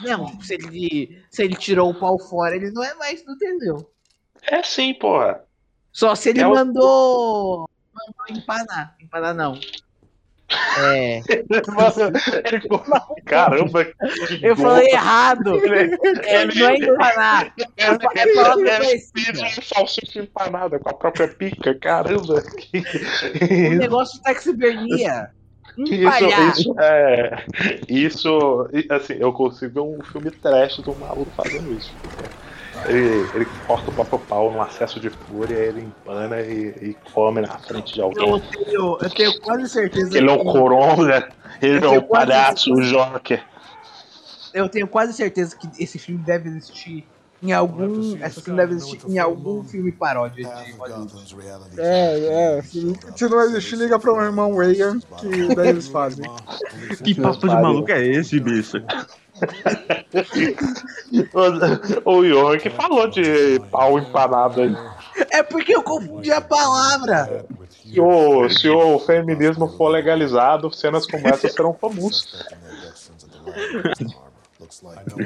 Não, 0.02 0.40
se 0.40 0.54
ele, 0.54 1.22
se 1.30 1.42
ele 1.44 1.54
tirou 1.56 1.90
o 1.90 1.94
pau 1.94 2.18
fora, 2.18 2.56
ele 2.56 2.70
não 2.70 2.82
é 2.82 2.94
mais 2.94 3.24
do 3.24 3.36
Teseu. 3.38 3.90
É 4.42 4.62
sim, 4.62 4.92
porra. 4.94 5.44
Só 5.92 6.14
se 6.14 6.30
ele 6.30 6.40
É 6.40 6.46
o- 6.46 6.54
mandou, 6.54 7.68
mandou 7.92 8.24
empanar. 8.42 8.96
Empanar 9.00 9.34
não. 9.34 9.58
É. 10.78 11.22
Ele- 11.28 12.68
Caramba, 13.24 13.84
que 13.84 13.94
Eu 14.42 14.56
falei 14.56 14.88
errado. 14.88 15.56
Ele- 15.64 15.96
É, 16.22 16.44
não 16.46 16.68
é 16.68 16.76
empanar. 16.76 17.52
É, 17.76 17.84
é 17.84 18.34
palavra 18.34 18.70
É 18.70 18.98
pizza 19.12 19.32
de 19.32 19.64
salsicha 19.64 20.18
empanada 20.20 20.78
com 20.78 20.88
a 20.90 20.94
própria 20.94 21.28
pica, 21.28 21.74
caramba. 21.74 22.42
Que, 22.58 22.82
O 23.68 23.74
negócio 23.78 24.18
de 24.18 24.22
taxidermia. 24.22 25.30
isso, 25.78 25.94
Empalhar. 25.94 26.50
isso 26.50 26.74
é. 26.80 27.44
Isso. 27.88 28.68
Assim, 28.90 29.14
eu 29.18 29.32
consigo 29.32 29.74
ver 29.74 29.80
um 29.80 30.04
filme 30.04 30.30
trash 30.30 30.76
do 30.78 30.94
maluco 30.96 31.32
fazendo 31.34 31.72
isso. 31.72 31.96
Ele, 32.86 33.28
ele 33.34 33.46
corta 33.66 33.90
o 33.90 33.94
próprio 33.94 34.18
pau 34.18 34.50
num 34.52 34.60
acesso 34.60 35.00
de 35.00 35.08
fúria, 35.08 35.54
ele 35.54 35.80
empana 35.82 36.40
e, 36.40 36.68
e 36.82 36.96
come 37.12 37.40
na 37.40 37.58
frente 37.58 37.94
de 37.94 38.00
alguém. 38.00 38.28
Eu 38.28 38.40
tenho, 38.40 38.98
eu 39.00 39.10
tenho 39.10 39.40
quase 39.40 39.68
certeza 39.68 40.18
Ele 40.18 40.28
é 40.28 40.32
o 40.32 40.44
coronga, 40.44 41.28
ele 41.62 41.84
Eu 41.84 41.94
é 41.94 41.98
o 41.98 42.02
palhaço, 42.02 42.72
o 42.72 42.82
Joker. 42.82 43.42
Eu 44.52 44.68
tenho 44.68 44.86
quase 44.86 45.12
certeza 45.12 45.56
que 45.56 45.68
esse 45.82 45.98
filme 45.98 46.22
deve 46.22 46.48
existir 46.48 47.06
em 47.44 47.52
algum. 47.52 48.16
Essa 48.22 48.40
cena 48.40 48.58
deve 48.58 48.74
existir 48.74 49.00
em 49.06 49.18
algum 49.18 49.62
filme 49.64 49.92
paródia 49.92 50.44
de 50.44 50.72
Hollywood. 50.72 51.36
É, 51.76 52.56
é. 52.58 52.62
Se, 52.62 52.94
se 53.14 53.28
não 53.28 53.40
existir, 53.42 53.76
liga 53.76 53.98
pro 53.98 54.16
meu 54.16 54.24
irmão 54.24 54.56
Reagan, 54.56 54.98
que 55.18 55.54
daí 55.54 55.68
eles 55.68 55.88
fazem. 55.88 56.24
Que 57.04 57.14
papo 57.14 57.48
de 57.48 57.54
maluco 57.54 57.90
é 57.90 58.06
esse, 58.06 58.40
bicho? 58.40 58.82
O, 62.04 62.56
que 62.58 62.70
falou 62.70 63.08
de 63.08 63.58
pau 63.70 63.98
empanado 63.98 64.62
aí. 64.62 64.76
É 65.30 65.42
porque 65.42 65.74
eu 65.74 65.82
confundi 65.82 66.30
a 66.32 66.40
palavra. 66.40 67.44
Se 67.70 68.00
o, 68.00 68.48
se 68.48 68.68
o 68.68 68.98
feminismo 69.00 69.68
for 69.76 69.88
legalizado, 69.88 70.72
cenas 70.72 71.06
como 71.06 71.26
essa 71.28 71.48
serão 71.48 71.72
comuns. 71.72 72.44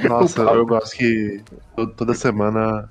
Nossa, 0.08 0.42
eu 0.42 0.66
gosto 0.66 0.96
que 0.96 1.42
to- 1.76 1.86
toda 1.88 2.14
semana 2.14 2.90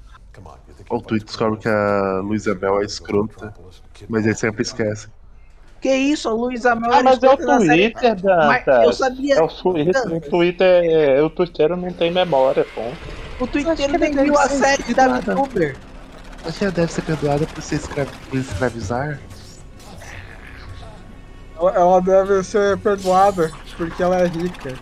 o 0.89 1.01
Twitter 1.01 1.27
descobre 1.27 1.59
que 1.59 1.67
a 1.67 2.21
Luísa 2.23 2.55
Mel 2.55 2.81
é 2.81 2.85
escrota, 2.85 3.53
mas 4.07 4.25
ele 4.25 4.35
sempre 4.35 4.61
esquece. 4.61 5.09
Que 5.81 5.93
isso, 5.93 6.27
a 6.27 6.33
Luísa 6.33 6.75
Mel 6.75 6.91
Ah, 6.91 7.03
mas 7.03 7.21
é 7.21 7.29
o 7.29 7.37
Twitter, 7.37 8.17
Mas 8.25 8.67
eu 8.67 8.73
Dantas. 8.75 8.97
sabia. 8.97 9.35
É 9.35 9.41
o 9.41 9.47
Twitter. 9.47 10.13
O 10.13 10.21
Twitter, 10.21 10.83
é- 10.85 11.21
o 11.21 11.29
Twitter 11.29 11.75
não 11.77 11.93
tem 11.93 12.11
memória, 12.11 12.65
pô. 12.65 12.81
O 13.39 13.45
Twitter 13.47 13.99
nem 13.99 14.11
viu 14.15 14.37
a 14.37 14.49
série 14.49 14.93
da 14.93 15.19
VTuber. 15.19 15.77
Você 16.43 16.65
já 16.65 16.71
deve 16.71 16.91
ser 16.91 17.01
perdoada 17.03 17.45
por 17.45 17.61
por 18.29 18.37
escravizar? 18.37 19.19
Ela, 21.59 21.73
ela 21.75 22.01
deve 22.01 22.43
ser 22.43 22.77
perdoada, 22.77 23.51
porque 23.77 24.01
ela 24.01 24.19
é 24.19 24.27
rica. 24.27 24.73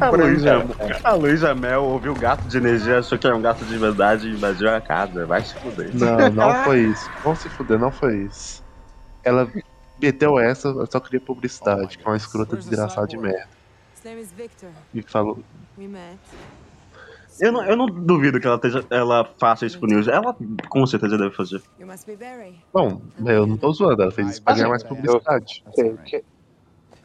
A 0.00 0.08
Luísa, 0.10 0.66
a 1.02 1.12
Luísa 1.14 1.54
Mel 1.54 1.84
ouviu 1.84 2.12
o 2.12 2.18
gato 2.18 2.48
de 2.48 2.56
energia, 2.56 3.00
achou 3.00 3.18
que 3.18 3.26
era 3.26 3.36
um 3.36 3.42
gato 3.42 3.64
de 3.66 3.76
verdade 3.76 4.28
e 4.28 4.32
invadiu 4.32 4.70
a 4.74 4.80
casa. 4.80 5.26
Vai 5.26 5.44
se 5.44 5.54
fuder. 5.56 5.90
Não, 5.94 6.30
não 6.30 6.54
foi 6.64 6.80
isso. 6.80 7.10
Vamos 7.22 7.40
se 7.40 7.50
fuder, 7.50 7.78
não 7.78 7.92
foi 7.92 8.16
isso. 8.24 8.63
Ela 9.24 9.50
meteu 10.00 10.38
essa, 10.38 10.68
eu 10.68 10.86
só 10.90 11.00
queria 11.00 11.20
publicidade, 11.20 11.96
que 11.98 12.04
é 12.04 12.10
uma 12.10 12.16
escrota 12.16 12.56
desgraçada 12.56 13.06
de 13.06 13.16
merda. 13.16 13.48
E 14.92 15.02
falou. 15.02 15.38
Eu 17.40 17.50
não, 17.50 17.64
eu 17.64 17.76
não 17.76 17.86
duvido 17.86 18.38
que 18.38 18.46
ela, 18.46 18.56
esteja, 18.56 18.84
ela 18.90 19.28
faça 19.38 19.66
isso 19.66 19.78
pro 19.78 19.88
News. 19.88 20.06
Ela 20.06 20.36
com 20.68 20.86
certeza 20.86 21.18
deve 21.18 21.34
fazer. 21.34 21.60
Bom, 22.72 23.00
eu 23.26 23.44
não 23.46 23.56
tô 23.56 23.72
zoando, 23.72 24.02
ela 24.02 24.12
fez 24.12 24.28
isso 24.30 24.42
pra 24.42 24.52
ganhar 24.54 24.68
mais 24.68 24.82
publicidade. 24.84 25.64
Sei 25.74 25.96
que- 26.04 26.24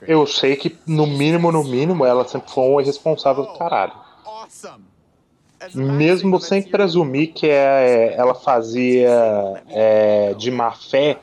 Eu 0.07 0.25
sei 0.27 0.55
que, 0.55 0.77
no 0.87 1.07
mínimo, 1.07 1.51
no 1.51 1.63
mínimo, 1.63 2.05
ela 2.05 2.25
sempre 2.27 2.51
foi 2.51 2.63
uma 2.69 2.81
irresponsável 2.81 3.43
do 3.45 3.57
caralho. 3.57 3.91
Mesmo 5.97 6.39
sem 6.39 6.61
presumir 6.63 7.33
que 7.33 7.47
é, 7.49 8.13
ela 8.15 8.33
fazia 8.35 9.09
é, 9.67 10.33
de 10.35 10.51
má 10.51 10.71
fé, 10.71 11.19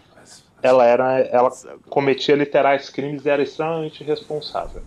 ela 0.66 0.84
era. 0.84 1.18
Ela 1.20 1.50
cometia 1.88 2.34
literais 2.34 2.90
crimes 2.90 3.24
e 3.24 3.30
era 3.30 3.42
extremamente 3.42 4.02
responsável. 4.04 4.82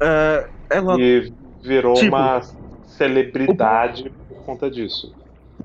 É, 0.00 0.48
ela, 0.70 0.96
E 0.98 1.32
virou 1.62 1.94
Tipo- 1.94 2.16
uma 2.16 2.40
celebridade 2.84 4.10
por 4.28 4.44
conta 4.44 4.70
disso. 4.70 5.12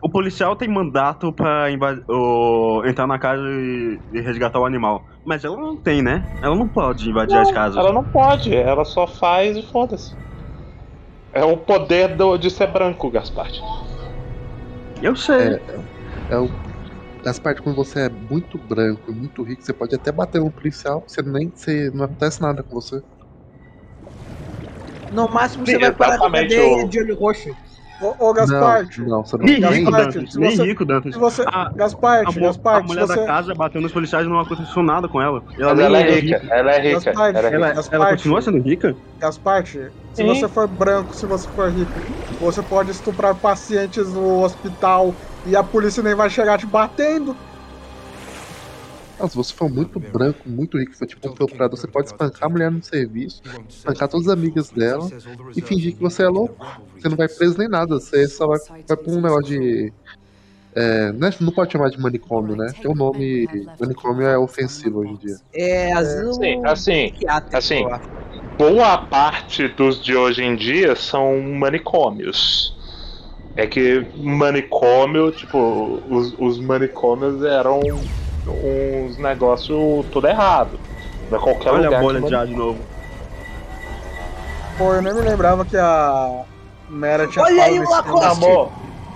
o 0.02 0.10
policial 0.10 0.56
tem 0.56 0.68
mandato 0.68 1.32
pra 1.32 1.68
o- 2.10 2.84
entrar 2.86 3.08
na 3.08 3.18
casa 3.18 3.42
e, 3.42 4.00
e 4.12 4.20
resgatar 4.22 4.60
o 4.60 4.66
animal. 4.66 5.06
Mas 5.26 5.44
ela 5.46 5.56
não 5.58 5.76
tem, 5.78 6.02
né? 6.02 6.24
Ela 6.44 6.56
não 6.56 6.68
pode 6.68 7.10
invadir 7.10 7.38
as 7.38 7.52
casas. 7.52 7.78
Ela 7.78 7.94
não 7.94 8.04
pode, 8.04 8.54
ela 8.54 8.84
só 8.86 9.08
faz 9.08 9.56
e 9.58 9.62
foda-se. 9.64 10.14
É 11.34 11.44
o 11.44 11.58
poder 11.58 12.16
do- 12.16 12.38
de 12.38 12.50
ser 12.50 12.68
branco, 12.68 13.10
Gaspar. 13.10 13.50
Eu 15.02 15.16
sei. 15.16 15.60
É 16.30 16.38
o. 16.38 16.50
As 17.26 17.40
partes 17.40 17.64
quando 17.64 17.76
você 17.76 18.02
é 18.02 18.10
muito 18.10 18.58
branco 18.60 19.12
e 19.12 19.16
muito 19.16 19.44
rico, 19.44 19.64
você 19.64 19.74
pode 19.74 19.96
até 19.96 20.12
bater 20.12 20.40
no 20.40 20.52
policial, 20.52 21.04
você 21.08 21.22
nem. 21.24 21.52
Você, 21.56 21.90
não 21.92 22.06
acontece 22.06 22.42
nada 22.42 22.62
com 22.64 22.76
você. 22.76 23.02
No 25.12 25.28
máximo 25.30 25.66
Sim, 25.66 25.74
você 25.74 25.80
vai 25.80 25.94
parar 25.96 26.18
na 26.18 26.32
cadeia 26.32 26.86
o- 26.86 26.90
de 26.90 27.00
olho 27.00 27.16
roxo. 27.16 27.50
Ô, 28.02 28.28
ô 28.30 28.34
Gasparte. 28.34 29.00
Não, 29.02 29.08
não, 29.08 29.24
você 29.26 29.38
não 29.38 29.46
Nem 29.46 29.56
rico, 29.62 29.92
Dantas. 29.92 30.32
se 30.32 30.40
Nem 30.40 30.52
você- 30.56 30.64
rico, 30.64 30.86
Dantas. 30.86 31.14
Se 31.14 31.20
você, 31.20 31.44
A- 31.48 31.72
Gasparte, 31.76 32.38
A, 32.38 32.42
mu- 32.42 32.46
a 32.46 32.50
Gasparte, 32.50 32.88
mulher 32.88 33.08
você, 33.08 33.16
da 33.16 33.26
casa 33.26 33.56
bateu 33.56 33.82
nos 33.82 33.94
policiais 33.94 34.26
e 34.26 34.30
não 34.30 34.40
aconteceu 34.40 34.84
nada 34.84 35.08
com 35.08 35.22
ela. 35.22 35.42
Ela, 35.58 35.74
nem 35.76 35.86
ela 35.86 35.98
é 36.00 36.02
era 36.02 36.20
rica, 36.20 36.48
ela 36.52 36.72
é 36.72 36.82
rica. 36.82 36.94
Gasparte, 37.14 37.38
Ela 37.40 37.48
é 37.50 37.54
Ela, 37.56 37.68
rica. 37.70 37.90
ela 37.92 38.10
continua 38.10 38.42
sendo 38.42 38.58
rica? 38.62 38.98
Gasparte, 39.18 39.80
se 40.14 40.22
Sim. 40.22 40.28
você 40.28 40.50
for 40.50 40.68
branco, 40.68 41.16
se 41.16 41.26
você 41.26 41.48
for 41.50 41.72
rico, 41.72 42.00
você 42.38 42.62
pode 42.62 42.92
estuprar 42.92 43.40
pacientes 43.40 44.14
no 44.14 44.44
hospital 44.44 45.16
e 45.46 45.56
a 45.56 45.64
polícia 45.64 46.02
nem 46.02 46.16
vai 46.16 46.30
chegar 46.30 46.58
te 46.58 46.66
batendo. 46.66 47.36
Não, 49.20 49.30
se 49.30 49.36
você 49.36 49.54
for 49.54 49.70
muito 49.70 50.00
branco, 50.00 50.48
muito 50.48 50.78
rico, 50.78 50.94
for 50.94 51.08
tipo 51.08 51.30
um 51.30 51.34
procurador, 51.34 51.78
você 51.78 51.88
pode 51.88 52.08
espancar 52.08 52.44
a 52.44 52.50
mulher 52.50 52.70
no 52.70 52.84
serviço, 52.84 53.42
espancar 53.70 54.10
todas 54.10 54.28
as 54.28 54.34
amigas 54.34 54.70
dela 54.72 55.10
e 55.56 55.62
fingir 55.62 55.96
que 55.96 56.02
você 56.02 56.24
é 56.24 56.28
louco. 56.28 56.58
Você 56.98 57.08
não 57.08 57.16
vai 57.16 57.28
preso 57.28 57.58
nem 57.58 57.70
nada, 57.70 57.96
você 57.96 58.28
só 58.28 58.48
vai, 58.48 58.60
vai 58.88 58.98
pra 58.98 59.12
um 59.14 59.22
negócio 59.22 59.44
de. 59.46 59.94
É, 60.76 61.14
não, 61.14 61.28
é- 61.30 61.34
não 61.40 61.52
pode 61.54 61.72
chamar 61.72 61.90
de 61.90 61.98
manicômio, 61.98 62.58
né? 62.58 62.74
Tem 62.82 62.92
um 62.92 62.96
nome. 62.96 63.48
Manicômio 63.80 64.28
é 64.28 64.38
ofensivo 64.38 65.00
hoje 65.00 65.12
em 65.12 65.16
dia. 65.16 65.36
É, 65.54 65.96
Sim, 66.34 66.66
assim, 66.66 67.12
assim, 67.54 67.86
acho. 67.88 68.10
boa 68.58 68.98
parte 68.98 69.70
dos 69.70 70.04
de 70.04 70.14
hoje 70.14 70.44
em 70.44 70.58
dia 70.58 70.94
são 70.96 71.42
manicômios. 71.42 72.75
É 73.56 73.66
que 73.66 74.06
manicômio, 74.18 75.32
tipo, 75.32 76.02
os, 76.10 76.36
os 76.38 76.60
manicômios 76.60 77.42
eram 77.44 77.80
uns 78.48 79.18
negócios 79.18 80.06
tudo 80.12 80.28
errado. 80.28 80.78
Pra 81.30 81.40
qualquer 81.40 81.72
Olha 81.72 81.86
lugar 81.86 82.00
a 82.00 82.02
bolha 82.02 82.22
de 82.22 82.36
ar 82.36 82.46
de 82.46 82.54
novo. 82.54 82.80
Pô, 84.78 84.94
eu 84.94 85.02
nem 85.02 85.14
me 85.14 85.22
lembrava 85.22 85.64
que 85.66 85.78
a 85.78 86.44
Mera 86.90 87.28
tinha 87.28 87.46
Olha 87.46 87.64
aí 87.64 87.80
o 87.80 87.90
Lacoste! 87.90 88.46
Amor, 88.46 88.72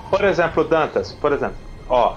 por 0.10 0.24
exemplo, 0.24 0.64
Dantas, 0.64 1.12
por 1.12 1.34
exemplo, 1.34 1.58
ó, 1.90 2.16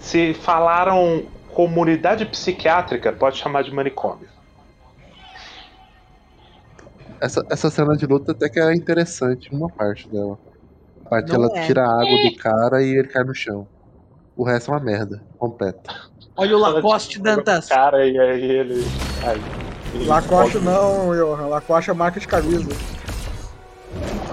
se 0.00 0.32
falaram 0.34 1.26
comunidade 1.52 2.24
psiquiátrica, 2.24 3.12
pode 3.12 3.36
chamar 3.36 3.62
de 3.62 3.72
manicômio. 3.72 4.28
Essa, 7.20 7.46
essa 7.50 7.70
cena 7.70 7.96
de 7.96 8.06
luta 8.06 8.32
até 8.32 8.48
que 8.48 8.58
é 8.58 8.74
interessante, 8.74 9.54
uma 9.54 9.68
parte 9.68 10.08
dela. 10.08 10.38
Parte 11.14 11.32
Não 11.32 11.44
ela 11.44 11.58
é. 11.58 11.66
tira 11.66 11.82
a 11.84 11.92
água 12.02 12.22
do 12.30 12.36
cara 12.36 12.82
e 12.82 12.90
ele 12.98 13.06
cai 13.08 13.22
no 13.22 13.32
chão. 13.34 13.68
O 14.36 14.42
resto 14.42 14.72
é 14.72 14.74
uma 14.74 14.80
merda, 14.80 15.22
completa. 15.38 15.94
Olha 16.36 16.56
o 16.56 16.60
Lacoste, 16.60 17.20
Dantas. 17.20 17.68
Cara, 17.68 18.04
e 18.04 18.18
aí 18.18 18.42
ele. 18.50 18.84
Aí, 19.22 19.40
ele 19.94 20.06
Lacoste 20.06 20.54
pode- 20.54 20.64
não, 20.64 21.14
Johan. 21.14 21.46
Lacoste 21.46 21.90
é 21.90 21.94
marca 21.94 22.18
de 22.18 22.26
camisa. 22.26 22.68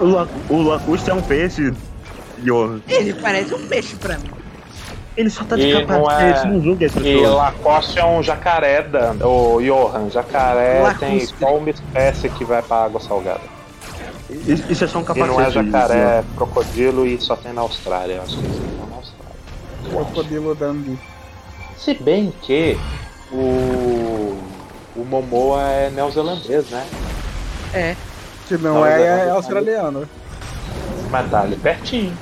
O, 0.00 0.04
La, 0.06 0.26
o 0.50 0.62
Lacoste 0.62 1.08
é 1.08 1.14
um 1.14 1.22
peixe, 1.22 1.72
Johan. 2.38 2.80
Ele 2.88 3.14
parece 3.14 3.54
um 3.54 3.68
peixe 3.68 3.94
pra 3.94 4.18
mim. 4.18 4.30
Ele 5.16 5.30
só 5.30 5.44
tá 5.44 5.54
de 5.54 5.62
E 5.68 5.74
não 5.74 5.86
capacete, 5.86 6.46
é- 6.46 6.50
não 6.50 6.60
julga 6.62 6.86
as 6.86 6.96
E. 6.96 7.26
Lacoste 7.26 7.98
é 8.00 8.04
um 8.04 8.20
jacaré, 8.24 8.82
Dan, 8.82 9.24
ô 9.24 9.60
Johan. 9.60 10.10
Jacaré 10.10 10.80
tem 10.98 11.14
Lacustre. 11.18 11.38
só 11.38 11.56
uma 11.56 11.70
espécie 11.70 12.28
que 12.30 12.44
vai 12.44 12.60
pra 12.60 12.78
água 12.86 12.98
salgada. 13.00 13.40
Isso, 14.70 14.84
é 14.84 14.86
só 14.88 14.98
um 14.98 15.02
E 15.02 15.04
capacete. 15.04 15.28
não 15.30 15.40
é 15.40 15.50
jacaré, 15.50 15.98
é 15.98 16.24
crocodilo 16.36 17.06
e 17.06 17.20
só 17.20 17.36
tem 17.36 17.52
na 17.52 17.60
Austrália. 17.62 18.14
Eu 18.16 18.22
acho 18.22 18.36
que 18.36 18.42
tem 18.42 18.88
na 18.90 18.96
Austrália. 18.96 19.36
Crocodilo 19.90 20.54
Dundee. 20.54 20.98
Se 21.76 21.94
bem 21.94 22.32
que 22.42 22.78
o. 23.32 24.38
O 24.94 25.04
Momoa 25.06 25.62
é 25.62 25.88
neozelandês, 25.90 26.68
né? 26.68 26.86
É. 27.72 27.96
Que 28.46 28.58
não 28.58 28.74
Não, 28.74 28.86
é, 28.86 29.00
é- 29.02 29.26
é 29.26 29.30
australiano. 29.30 30.06
Mas 31.10 31.30
tá 31.30 31.40
ali 31.40 31.56
pertinho. 31.56 32.16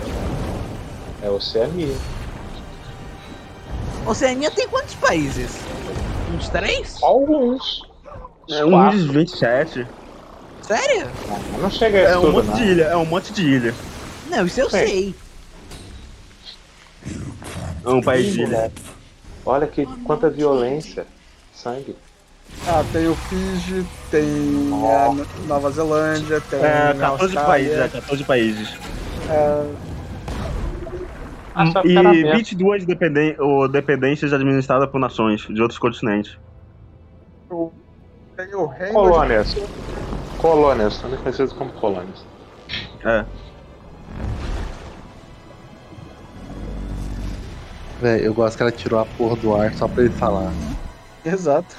É 1.22 1.28
Oceania. 1.28 1.94
Oceania 4.06 4.50
tem 4.50 4.68
quantos 4.68 4.94
países? 4.94 5.58
Uns 6.34 6.48
três? 6.48 6.96
Alguns. 7.02 7.82
É 8.48 8.64
um 8.64 8.90
dos 8.90 9.04
27. 9.06 9.86
Sério? 10.76 11.08
Não, 11.52 11.62
não 11.62 11.70
chega 11.70 11.98
a 11.98 12.00
É 12.02 12.04
isso 12.10 12.18
um 12.18 12.20
tudo, 12.22 12.32
monte 12.34 12.46
não. 12.46 12.54
de 12.54 12.62
ilha, 12.64 12.82
é 12.84 12.96
um 12.96 13.04
monte 13.04 13.32
de 13.32 13.42
ilha. 13.44 13.74
Não, 14.30 14.46
isso 14.46 14.60
eu 14.60 14.70
Sim. 14.70 14.76
sei. 14.78 15.14
É 17.84 17.88
um 17.88 18.00
país 18.00 18.32
de 18.32 18.42
ilha. 18.42 18.70
Olha 19.44 19.66
que 19.66 19.84
quanta 20.04 20.30
violência. 20.30 21.06
Sangue. 21.52 21.96
Ah, 22.66 22.84
tem 22.92 23.08
o 23.08 23.14
Fiji, 23.16 23.84
tem 24.10 24.22
a 24.22 25.12
No- 25.12 25.26
Nova 25.46 25.70
Zelândia, 25.72 26.40
tem 26.40 26.60
É, 26.60 26.90
a 26.90 26.94
14 26.94 27.36
Austrália. 27.36 27.46
países, 27.48 27.78
é, 27.78 27.88
14 27.88 28.24
países. 28.24 28.78
É, 29.28 29.66
Ah, 31.52 31.66
só 31.72 31.80
E 31.80 31.88
ficar 31.88 32.02
na 32.04 32.12
merda. 32.12 32.36
22 32.36 32.86
dependen 32.86 33.34
ou 33.40 33.68
dependências 33.68 34.32
administradas 34.32 34.88
por 34.88 35.00
nações 35.00 35.40
de 35.42 35.60
outros 35.60 35.78
continentes. 35.80 36.38
o- 37.50 37.72
tem 38.36 38.54
o 38.54 38.66
Reino 38.66 38.92
Colônias. 38.94 39.56
Colônias, 40.40 40.98
também 40.98 41.18
conhecidas 41.18 41.52
como 41.52 41.70
colônias. 41.72 42.24
É. 43.04 43.24
Véi, 48.00 48.26
eu 48.26 48.32
gosto 48.32 48.56
que 48.56 48.62
ela 48.62 48.72
tirou 48.72 49.00
a 49.00 49.04
porra 49.04 49.36
do 49.36 49.54
ar 49.54 49.74
só 49.74 49.86
pra 49.86 50.04
ele 50.04 50.14
falar. 50.14 50.50
Exato. 51.24 51.76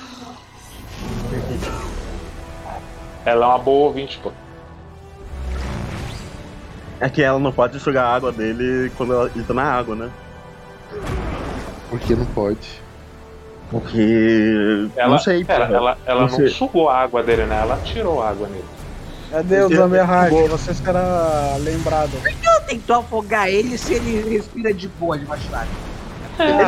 Ela 3.25 3.45
é 3.45 3.49
uma 3.49 3.57
boa 3.57 3.87
ouvinte, 3.87 4.19
pô. 4.21 4.31
É 6.99 7.09
que 7.09 7.23
ela 7.23 7.39
não 7.39 7.51
pode 7.51 7.79
sugar 7.79 8.05
a 8.05 8.13
água 8.15 8.31
dele 8.31 8.91
quando 8.95 9.13
ela- 9.13 9.31
ele 9.33 9.43
tá 9.43 9.55
na 9.55 9.63
água, 9.63 9.95
né? 9.95 10.11
Porque 11.89 12.15
não 12.15 12.25
pode. 12.27 12.79
Porque. 13.71 14.89
Ela, 14.97 15.11
não 15.11 15.17
sei, 15.17 15.45
pera, 15.45 15.65
porra. 15.65 15.77
ela, 15.77 15.97
ela 16.05 16.27
Não 16.27 16.37
não 16.37 16.49
sugou 16.49 16.89
a 16.89 16.97
água 16.99 17.23
dele, 17.23 17.45
né? 17.45 17.59
Ela 17.61 17.77
tirou 17.77 18.21
a 18.21 18.29
água 18.29 18.47
nele. 18.49 18.65
Adeus, 19.33 19.71
Eu- 19.71 19.85
Amberhard, 19.85 20.35
vocês 20.49 20.81
que 20.81 20.89
era 20.89 21.55
lembrado. 21.61 22.11
Ela 22.43 22.59
tentou 22.61 22.97
afogar 22.97 23.47
ele 23.49 23.77
se 23.77 23.93
ele 23.93 24.29
respira 24.29 24.73
de 24.73 24.89
boa. 24.89 25.17
Tem 25.17 25.25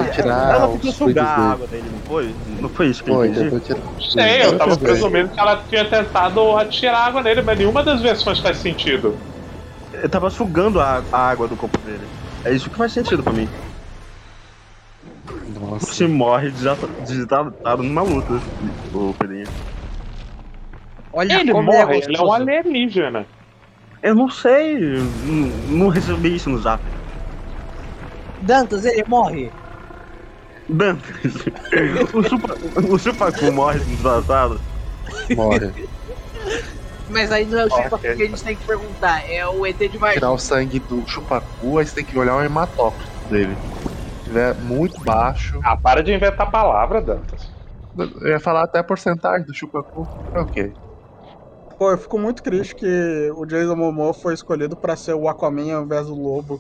que 0.06 0.12
tirar 0.12 0.56
Ela 0.56 0.68
tentou 0.70 0.92
sugar 0.94 1.26
a 1.40 1.52
água 1.52 1.68
dele, 1.68 1.84
não 1.92 2.00
foi? 2.00 2.34
Não 2.62 2.70
foi 2.70 2.88
isso 2.88 3.04
que 3.04 3.12
eu 3.12 3.26
entendi? 3.26 3.62
Sei, 4.12 4.44
eu 4.44 4.58
tava 4.58 4.78
presumindo 4.78 5.30
que 5.30 5.40
ela 5.40 5.62
tinha 5.68 5.84
tentado 5.86 6.58
atirar 6.58 7.08
água 7.08 7.22
nele, 7.22 7.42
mas 7.42 7.58
nenhuma 7.58 7.84
das 7.84 8.02
versões 8.02 8.40
faz 8.40 8.58
sentido. 8.58 9.18
Ele 9.94 10.08
tava 10.08 10.30
sugando 10.30 10.80
a, 10.80 11.04
a 11.12 11.18
água 11.30 11.48
do 11.48 11.56
corpo 11.58 11.78
dele. 11.80 12.08
É 12.46 12.52
isso 12.54 12.70
que 12.70 12.78
faz 12.78 12.94
sentido 12.94 13.22
pra 13.24 13.34
mim. 13.34 13.48
Nossa. 15.60 15.86
Você 15.86 16.08
morre 16.08 16.52
desata- 16.52 16.88
desidratado 17.00 17.84
numa 17.84 18.02
luta, 18.02 18.34
o 18.94 19.14
Pedrinho. 19.14 19.48
Olha 21.12 21.40
Ele 21.40 21.52
como 21.52 21.72
morre, 21.72 21.96
é 21.96 21.98
ele 22.04 22.18
é 22.18 22.22
um 22.22 22.34
alienígena. 22.34 23.26
Eu 24.02 24.16
não 24.16 24.30
sei, 24.30 24.78
não, 24.80 25.78
não 25.78 25.88
recebi 25.88 26.36
isso 26.36 26.50
no 26.50 26.58
zap. 26.60 26.84
Dantas, 28.42 28.84
ele 28.84 29.04
morre. 29.08 29.52
Dantas, 30.68 31.06
o, 32.14 32.24
Supa, 32.24 32.58
o 32.90 32.98
Supacu 32.98 33.52
morre 33.52 33.80
desidratado. 33.80 34.60
Morre. 35.36 35.72
Mas 37.10 37.32
aí 37.32 37.46
não 37.46 37.60
é 37.60 37.66
o 37.66 37.70
Chupa 37.70 37.96
Ok. 37.96 38.16
que 38.16 38.24
a 38.24 38.26
gente 38.26 38.44
tem 38.44 38.56
que 38.56 38.66
perguntar, 38.66 39.22
é 39.30 39.46
o 39.48 39.66
ET 39.66 39.78
de 39.78 39.98
Varginha. 39.98 40.14
Tirar 40.14 40.32
o 40.32 40.38
sangue 40.38 40.80
do 40.80 41.06
chupacu, 41.08 41.78
aí 41.78 41.86
você 41.86 41.96
tem 41.96 42.06
que 42.06 42.18
olhar 42.18 42.36
o 42.36 42.42
hematócrito 42.42 43.12
dele. 43.30 43.56
Muito 44.62 45.02
baixo. 45.04 45.60
Ah, 45.64 45.78
para 45.78 46.04
de 46.04 46.14
inventar 46.14 46.50
palavra, 46.50 47.02
Dantas. 47.02 47.42
Eu 47.98 48.28
ia 48.30 48.40
falar 48.40 48.64
até 48.64 48.80
a 48.80 48.84
porcentagem 48.84 49.46
do 49.46 49.54
chupacu. 49.54 50.08
É 50.34 50.40
ok. 50.40 50.74
Pô, 51.78 51.92
eu 51.92 51.98
fico 51.98 52.18
muito 52.18 52.42
triste 52.42 52.76
que 52.76 53.32
o 53.36 53.46
Jason 53.46 53.76
Momoa 53.76 54.14
foi 54.14 54.34
escolhido 54.34 54.76
pra 54.76 54.96
ser 54.96 55.14
o 55.14 55.28
Aquaman 55.28 55.74
ao 55.74 55.84
invés 55.84 56.08
do 56.08 56.16
Lobo. 56.16 56.60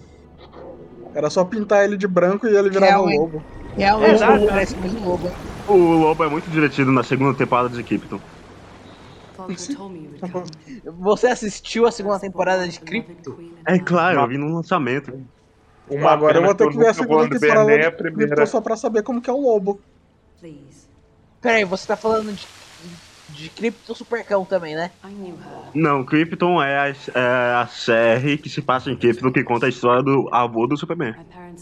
Era 1.15 1.29
só 1.29 1.45
pintar 1.45 1.85
ele 1.85 1.95
de 1.95 2.07
branco 2.07 2.47
e 2.47 2.55
ele 2.55 2.69
virava 2.69 3.01
o 3.01 3.05
Realmente. 3.05 3.19
Lobo. 3.19 3.45
Realmente, 3.75 4.11
Exato. 4.13 4.33
ele 4.33 4.47
parece 4.47 4.77
mesmo 4.77 4.99
um 4.99 5.09
lobo. 5.09 5.31
O 5.67 5.75
Lobo 5.75 6.23
é 6.23 6.29
muito 6.29 6.49
divertido 6.49 6.91
na 6.91 7.03
segunda 7.03 7.35
temporada 7.37 7.69
de 7.69 7.83
Krypton. 7.83 8.19
Você 10.99 11.27
assistiu 11.27 11.87
a 11.87 11.91
segunda 11.91 12.19
temporada 12.19 12.67
de 12.67 12.79
Crypto? 12.79 13.37
É 13.67 13.79
claro, 13.79 14.21
eu 14.21 14.27
vi 14.27 14.37
no 14.37 14.53
lançamento. 14.53 15.11
Uma 15.89 16.11
Agora 16.11 16.37
eu 16.37 16.43
vou 16.43 16.55
ter 16.55 16.69
que 16.69 16.77
ver 16.77 16.87
a 16.87 16.93
segunda 16.93 17.29
temporada 17.29 17.87
a 17.87 17.91
primeira. 17.91 18.27
Krypton 18.35 18.45
só 18.45 18.61
pra 18.61 18.75
saber 18.75 19.03
como 19.03 19.21
que 19.21 19.29
é 19.29 19.33
o 19.33 19.41
Lobo. 19.41 19.79
Peraí, 21.41 21.65
você 21.65 21.85
tá 21.87 21.97
falando 21.97 22.31
de, 22.33 22.47
de 23.29 23.49
Crypto 23.49 23.93
Supercão 23.93 24.45
também, 24.45 24.75
né? 24.75 24.91
Não, 25.73 26.05
Krypton 26.05 26.63
é 26.63 26.77
a, 26.77 26.87
é 26.89 27.53
a 27.55 27.67
série 27.67 28.37
que 28.37 28.49
se 28.49 28.61
passa 28.61 28.89
em 28.89 28.95
Krypton 28.95 29.31
que 29.31 29.43
conta 29.43 29.65
a 29.65 29.69
história 29.69 30.01
do 30.01 30.29
avô 30.31 30.65
do 30.67 30.77
Superman. 30.77 31.13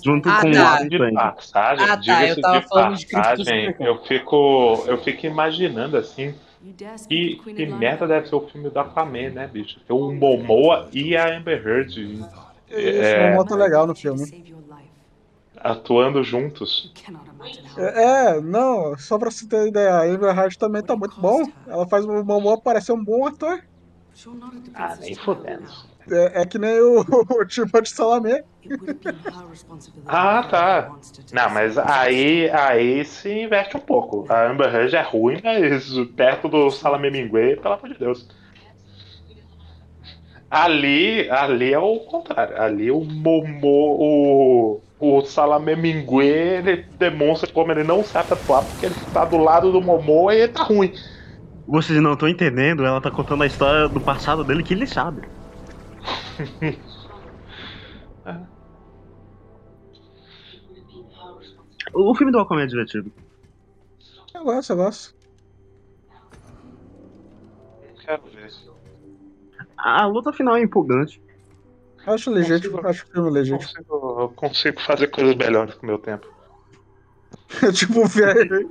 Junto 0.03 0.29
Ah, 0.29 0.41
com 0.41 0.51
tá. 0.51 0.81
o 0.81 0.89
de 0.89 0.97
passagem, 1.13 1.85
Ah, 1.85 1.87
tá, 1.89 1.95
diga-se 1.95 2.29
eu 2.29 2.41
tava 2.41 2.59
de 2.59 2.67
falando 2.67 2.95
de 2.97 3.05
Krypton 3.07 3.23
passagem, 3.29 3.75
eu 3.79 4.03
fico, 4.03 4.83
eu 4.85 4.97
fico 4.99 5.25
imaginando 5.25 5.97
assim, 5.97 6.35
que, 7.07 7.37
que 7.37 7.65
merda 7.65 8.07
deve 8.07 8.29
ser 8.29 8.35
o 8.35 8.47
filme 8.47 8.69
do 8.69 8.79
Aquaman, 8.79 9.31
né, 9.31 9.49
bicho? 9.51 9.79
Tem 9.79 9.95
o 9.95 10.11
Momoa 10.11 10.87
e 10.93 11.17
a 11.17 11.35
Amber 11.35 11.65
Heard 11.67 12.23
Isso, 12.79 13.03
É. 13.03 13.27
uma 13.29 13.35
moto 13.37 13.55
legal 13.55 13.85
no 13.87 13.95
filme. 13.95 14.43
atuando 15.63 16.23
juntos. 16.23 16.91
É, 17.77 18.03
é, 18.37 18.41
não, 18.41 18.97
só 18.97 19.17
pra 19.19 19.29
você 19.29 19.47
ter 19.47 19.67
ideia, 19.67 19.93
a 19.93 20.03
Amber 20.05 20.35
Heard 20.35 20.57
também 20.57 20.81
tá 20.81 20.95
muito 20.95 21.19
bom. 21.21 21.43
Ela 21.67 21.87
faz 21.87 22.03
o 22.05 22.23
Momoa 22.23 22.59
parecer 22.59 22.91
um 22.93 23.03
bom 23.03 23.27
ator. 23.27 23.59
Ah, 24.73 24.95
nem 24.99 25.15
fodendo. 25.15 25.63
É, 26.09 26.41
é 26.41 26.45
que 26.45 26.57
nem 26.57 26.79
o, 26.81 27.01
o 27.29 27.45
Timothée 27.45 27.85
Chalamet. 27.85 28.43
Ah, 30.05 30.43
tá. 30.49 30.91
Não, 31.31 31.49
mas 31.51 31.77
aí, 31.77 32.49
aí 32.49 33.05
se 33.05 33.29
inverte 33.43 33.77
um 33.77 33.81
pouco. 33.81 34.25
A 34.29 34.49
Amber 34.49 34.73
Heard 34.73 34.95
é 34.95 35.01
ruim, 35.01 35.39
mas 35.43 35.87
perto 36.15 36.47
do 36.49 36.71
Salame 36.71 37.11
Mingue, 37.11 37.57
pelo 37.57 37.75
amor 37.75 37.89
de 37.89 37.99
Deus. 37.99 38.27
Ali, 40.51 41.29
ali 41.29 41.73
é 41.73 41.79
o 41.79 42.01
contrário. 42.01 42.61
Ali 42.61 42.91
o 42.91 42.99
Momo, 42.99 43.61
o, 43.63 44.81
o 44.99 45.21
Salame 45.21 45.77
Mingue, 45.77 46.25
ele 46.25 46.85
demonstra 46.99 47.49
como 47.49 47.71
ele 47.71 47.85
não 47.85 48.03
sabe 48.03 48.33
atuar, 48.33 48.63
porque 48.63 48.87
ele 48.87 48.95
tá 49.13 49.23
do 49.23 49.37
lado 49.37 49.71
do 49.71 49.79
Momo 49.81 50.29
e 50.29 50.41
ele 50.41 50.51
tá 50.51 50.63
ruim. 50.63 50.93
Vocês 51.65 52.01
não 52.01 52.11
estão 52.13 52.27
entendendo, 52.27 52.85
ela 52.85 52.99
tá 52.99 53.09
contando 53.09 53.43
a 53.43 53.47
história 53.47 53.87
do 53.87 54.01
passado 54.01 54.43
dele 54.43 54.61
que 54.61 54.73
ele 54.73 54.85
sabe. 54.85 55.21
o 61.93 62.13
filme 62.13 62.33
do 62.33 62.39
Aquaman 62.39 62.63
é 62.63 62.67
divertido. 62.67 63.09
Eu 64.35 64.43
gosto, 64.43 64.71
eu 64.71 64.75
gosto. 64.75 65.20
A 69.83 70.05
luta 70.05 70.31
final 70.31 70.55
é 70.55 70.61
empolgante. 70.61 71.21
Acho 72.05 72.31
legítimo, 72.31 72.79
acho 72.87 73.05
o 73.05 73.07
filme 73.07 73.29
legítimo. 73.29 73.59
Consigo, 73.59 74.17
eu 74.21 74.29
consigo 74.29 74.81
fazer 74.81 75.07
coisas 75.07 75.35
melhores 75.35 75.75
com 75.75 75.83
o 75.83 75.85
meu 75.87 75.97
tempo. 75.99 76.27
tipo 77.73 78.05
ver. 78.07 78.67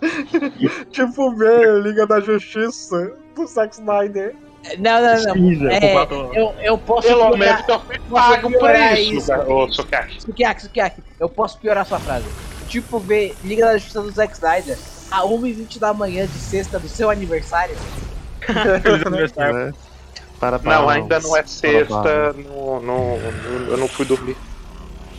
tipo 0.90 1.34
ver 1.36 1.82
Liga 1.82 2.06
da 2.06 2.20
Justiça 2.20 3.16
do 3.34 3.46
Zack 3.46 3.74
Snyder. 3.74 4.34
Não, 4.78 5.02
não, 5.02 5.22
não. 5.22 5.32
Precisa, 5.32 5.72
É, 5.72 5.94
eu, 6.38 6.54
eu 6.62 6.78
posso 6.78 7.06
Pelo 7.06 7.20
piorar- 7.32 7.38
menos 7.38 7.68
eu 7.68 7.80
fui 7.80 7.98
posso 7.98 8.30
pago 8.30 8.42
por 8.50 8.58
piorar 8.58 8.98
isso, 8.98 9.26
cara, 9.26 9.52
ô. 9.52 9.70
Sukiaki, 9.70 10.62
Sukiaki, 10.62 11.02
eu 11.20 11.28
posso 11.28 11.58
piorar 11.58 11.84
sua 11.84 11.98
frase. 11.98 12.24
Tipo, 12.68 12.98
ver 12.98 13.34
Liga 13.44 13.66
da 13.66 13.74
Justiça 13.76 14.00
do 14.00 14.10
Zack 14.10 14.32
Snyder 14.32 14.78
a 15.10 15.20
1h20 15.22 15.78
da 15.78 15.92
manhã 15.92 16.26
de 16.26 16.38
sexta 16.38 16.78
do 16.78 16.88
seu 16.88 17.10
aniversário. 17.10 17.76
É. 19.36 19.72
Para, 20.50 20.58
Não, 20.62 20.88
ainda 20.90 21.20
não 21.20 21.34
é 21.36 21.42
Para, 21.42 21.48
sexta, 21.48 22.32
não, 22.34 22.80
não, 22.82 23.18
eu 23.68 23.78
não 23.78 23.88
fui 23.88 24.04
dormir. 24.04 24.36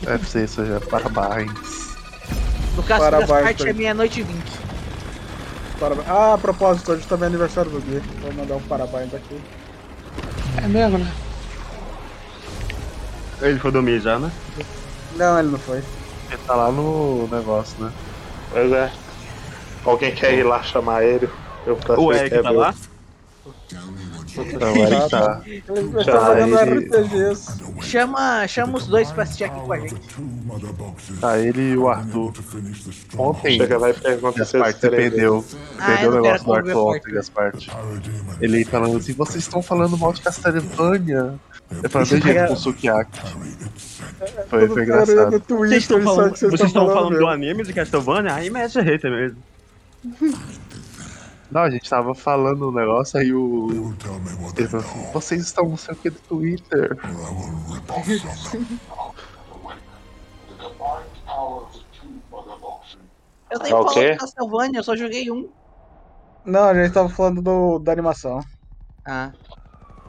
É 0.06 0.18
sexta 0.19 0.64
já, 0.64 0.80
parabéns. 0.81 1.52
No 2.76 2.84
caso 2.84 3.02
Parabéns, 3.02 3.30
da 3.30 3.41
parte 3.41 3.61
é 3.64 3.65
Pedro. 3.65 3.80
meia-noite 3.80 4.19
e 4.19 4.23
20. 4.23 4.43
Parabéns. 5.80 6.07
Ah, 6.07 6.34
a 6.34 6.38
propósito, 6.38 6.91
hoje 6.91 7.07
também 7.07 7.26
é 7.26 7.27
aniversário 7.30 7.72
do 7.72 7.81
Gui. 7.81 8.03
Vou 8.22 8.34
mandar 8.34 8.56
um 8.56 8.61
parabéns 8.61 9.14
aqui. 9.15 9.41
É 10.64 10.68
mesmo, 10.68 10.99
né? 10.99 11.11
Ele 13.41 13.57
foi 13.60 13.72
dormir 13.72 13.99
já, 14.02 14.19
né? 14.19 14.31
Não, 15.15 15.39
ele 15.39 15.49
não 15.49 15.60
foi. 15.60 15.77
Ele 15.77 16.41
tá 16.45 16.53
lá 16.56 16.72
no 16.72 17.27
negócio, 17.31 17.84
né? 17.84 17.91
Pois 18.52 18.72
é. 18.72 18.91
Alguém 19.84 20.14
quer 20.14 20.34
ir 20.35 20.43
lá 20.43 20.61
chamar 20.61 21.03
ele? 21.03 21.27
Eu 21.65 21.80
O 21.97 22.14
Eric 22.14 22.30
quer 22.30 22.43
tá 22.43 22.52
lá? 22.52 22.76
Então, 24.38 24.74
o 24.74 24.78
Eric 24.78 25.10
tá. 25.10 25.41
Tá 26.06 26.40
ele-. 26.40 26.90
Chama, 27.82 28.48
chama 28.48 28.78
os 28.78 28.88
dois 28.88 29.12
pra 29.12 29.24
assistir 29.24 29.45
aqui 29.45 29.60
com 29.60 29.74
a 29.74 29.80
gente. 29.80 29.95
Tá, 31.20 31.38
ele 31.40 31.72
e 31.72 31.78
o 31.78 31.88
Arthur. 31.88 32.34
Ontem, 33.18 33.57
Chega 33.57 33.78
lá 33.78 33.90
e 33.90 33.94
pergunta 33.94 34.45
se 34.45 34.57
você 34.57 34.90
ver. 34.90 34.98
perdeu. 35.12 35.45
Ah, 35.80 35.86
perdeu 35.88 36.12
eu 36.14 36.20
o 36.20 36.22
negócio 36.22 36.45
do 36.45 36.53
Arthur 36.53 36.78
ontem, 36.78 37.14
Gaspar. 37.14 37.53
Ele 38.41 38.66
falando 38.66 38.98
assim, 38.98 39.14
vocês 39.14 39.44
estão 39.44 39.62
falando 39.62 39.98
mal 39.98 40.14
de 40.14 40.22
Castlevania. 40.22 41.36
Eu 41.84 41.90
falei, 41.90 42.06
Isso 42.06 42.14
bem 42.16 42.24
jeito 42.24 42.40
é- 42.40 42.48
com 42.48 42.53
o 42.53 42.57
Sukiaki. 42.57 43.20
Foi, 44.49 44.68
foi 44.68 44.84
engraçado. 44.84 45.40
Twitter, 45.40 45.57
Vocês 45.70 45.84
estão 45.84 46.02
falando, 46.02 46.34
que 46.34 46.40
vocês 46.40 46.62
estão 46.62 46.88
falando 46.88 47.18
do 47.18 47.28
anime 47.28 47.64
de 47.64 47.74
Castlevania? 47.74 48.34
Aí 48.34 48.49
mete 48.49 48.80
hater 48.80 49.12
mesmo. 49.12 49.38
Não, 51.51 51.61
a 51.61 51.69
gente 51.69 51.89
tava 51.89 52.13
falando 52.15 52.69
um 52.69 52.73
negócio, 52.73 53.19
aí 53.19 53.31
o. 53.34 53.93
Ele 54.57 54.67
falou 54.67 54.84
assim, 54.85 55.11
vocês 55.13 55.41
estão 55.43 55.69
não 55.69 55.77
sei 55.77 55.93
o 55.93 55.97
que 55.97 56.09
do 56.09 56.19
Twitter. 56.22 56.97
Eu 63.51 63.59
Ah, 63.59 63.63
nem 63.63 63.73
o 63.73 63.77
falo 63.84 63.93
quê? 63.93 64.11
de 64.11 64.17
Castlevania, 64.17 64.80
eu 64.80 64.84
só 64.84 64.95
joguei 64.95 65.31
um. 65.31 65.49
Não, 66.43 66.63
a 66.65 66.73
gente 66.73 66.93
tava 66.93 67.09
falando 67.09 67.41
do, 67.41 67.80
da 67.80 67.91
animação. 67.91 68.39
Ah. 69.05 69.31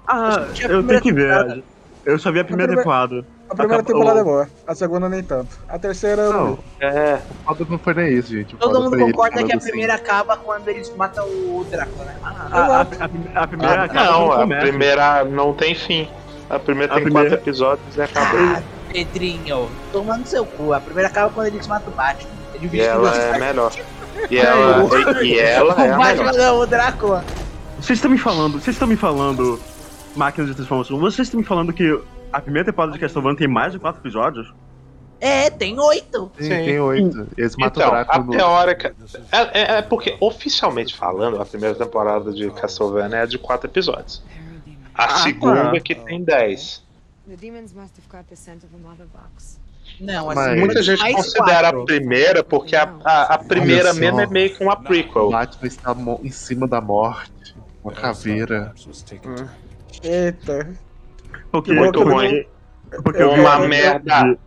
Ah, 0.06 0.34
a 0.36 0.46
eu 0.46 0.54
tenho 0.54 0.78
primeira 0.78 1.00
que 1.02 1.12
ver. 1.12 1.28
temporada. 1.38 1.64
Eu 2.04 2.18
só 2.18 2.30
vi 2.30 2.40
a 2.40 2.44
primeira 2.44 2.72
primeira- 2.72 2.82
temporada. 2.82 3.35
A 3.48 3.55
primeira 3.55 3.82
Acabou- 3.82 4.01
temporada 4.01 4.20
é 4.20 4.24
boa, 4.24 4.48
a 4.66 4.74
segunda 4.74 5.09
nem 5.09 5.23
tanto. 5.23 5.56
A 5.68 5.78
terceira 5.78 6.28
não. 6.31 6.59
É, 6.81 7.18
o 7.44 7.55
foda 7.55 7.66
não 7.70 7.78
foi 7.78 7.94
nem 7.94 8.12
isso, 8.12 8.32
gente. 8.32 8.56
Todo 8.56 8.82
mundo 8.82 8.98
concorda 8.98 9.44
que 9.44 9.52
a 9.52 9.56
assim, 9.56 9.68
primeira 9.68 9.94
acaba 9.94 10.36
quando 10.36 10.66
eles 10.68 10.93
matam 10.97 11.24
o 11.27 11.64
Drácula, 11.70 12.05
né? 12.06 12.16
Ah, 12.24 12.48
A, 12.51 12.64
a, 12.64 12.81
a, 13.40 13.44
a 13.44 13.47
primeira 13.47 13.81
Ah, 13.82 13.85
acaba 13.85 14.10
não, 14.10 14.32
a 14.32 14.36
começa. 14.39 14.66
primeira 14.66 15.24
não 15.24 15.52
tem 15.55 15.74
fim. 15.74 16.09
A 16.51 16.59
primeira 16.59 16.93
A 16.93 16.97
tem 16.97 17.05
primeira- 17.05 17.31
quatro 17.31 17.44
episódios 17.44 17.97
e 17.97 18.02
acabou. 18.02 18.40
Ah, 18.40 18.62
Pedrinho, 18.93 19.68
toma 19.93 20.16
no 20.16 20.27
seu 20.27 20.44
cu. 20.44 20.73
A 20.73 20.81
primeira 20.81 21.09
acaba 21.09 21.31
quando 21.32 21.47
eles 21.48 21.66
matam 21.66 21.93
o 21.93 21.97
Batman. 21.97 22.31
Ele 22.55 22.64
E 22.64 22.68
vestido 22.68 22.90
ela 23.06 23.14
é 23.16 23.39
melhor. 23.39 23.73
E 24.31 24.39
ela, 24.39 25.23
e, 25.23 25.27
e 25.27 25.39
ela 25.39 25.73
é 25.85 25.90
O 25.90 25.94
a 25.94 25.98
Batman 25.98 26.24
melhor. 26.32 26.35
não, 26.39 26.59
o 26.60 26.66
Drácula. 26.66 27.24
Vocês 27.81 27.98
estão 27.98 28.10
me 28.10 28.18
falando, 28.18 28.55
vocês 28.55 28.74
estão 28.74 28.89
me 28.89 28.97
falando, 28.97 29.60
máquinas 30.16 30.48
de 30.51 30.56
transformação, 30.56 30.98
vocês 30.98 31.28
estão 31.28 31.39
me 31.39 31.44
falando 31.47 31.73
que 31.73 32.01
a 32.36 32.40
primeira 32.40 32.66
temporada 32.66 32.92
de 32.92 32.98
Castlevania 32.98 33.38
tem 33.38 33.48
mais 33.48 33.72
de 33.72 33.78
quatro 33.78 34.00
episódios? 34.00 34.52
É, 35.20 35.48
tem 35.48 35.78
oito. 35.80 36.30
Tem, 36.36 36.44
Sim. 36.46 36.64
tem 36.66 36.78
oito. 36.80 37.26
Eles 37.38 37.56
matam 37.56 37.82
Então, 37.82 37.94
o 37.94 37.94
a 37.98 38.02
Drácula 38.04 38.24
no. 38.26 38.32
teórica. 38.32 38.94
É, 39.32 39.60
é- 39.60 39.78
é 39.78 39.82
porque, 39.82 40.16
oficialmente 40.20 40.94
falando, 40.94 41.40
a 41.40 41.46
primeira 41.46 41.74
temporada 41.74 42.30
de 42.32 42.50
Castlevania 42.50 43.18
é 43.20 43.26
de 43.26 43.38
quatro 43.38 43.66
episódios. 43.68 44.22
A 44.94 45.04
Ah, 45.04 45.16
segunda 45.18 45.72
tá. 45.72 45.80
que 45.80 45.94
tem 45.94 46.22
dez. 46.22 46.82
The 47.28 47.36
demons 47.36 47.72
must 47.72 47.94
have 47.98 48.08
got 48.10 48.28
the 48.28 48.36
scent 48.36 48.62
of 48.64 48.68
a 48.74 48.78
mother 48.88 49.06
box. 49.12 49.58
Não, 50.00 50.26
Mas- 50.26 50.36
assim, 50.38 50.60
Muita 50.60 50.82
gente 50.82 51.12
considera 51.14 51.60
quatro. 51.72 51.80
a 51.82 51.84
primeira 51.86 52.44
porque 52.44 52.76
a, 52.76 52.82
a, 53.04 53.34
a 53.34 53.38
primeira 53.38 53.94
só. 53.94 54.00
mesmo 54.00 54.20
é 54.20 54.26
meio 54.26 54.54
que 54.54 54.62
uma 54.62 54.74
O 54.74 54.82
prequel. 54.82 55.30
Batman 55.30 55.66
está 55.66 55.96
em 56.22 56.30
cima 56.30 56.68
da 56.68 56.80
morte. 56.80 57.32
Uma 57.82 57.92
caveira. 57.92 58.74
Eita. 60.02 60.74
Porque, 61.62 61.72
Muito 61.72 62.02
porque- 62.02 62.14
ruim. 62.14 62.46
Porque 63.02 63.22
eu 63.22 63.34
vi 63.34 63.40
Uma 63.40 63.58
merda. 63.60 64.38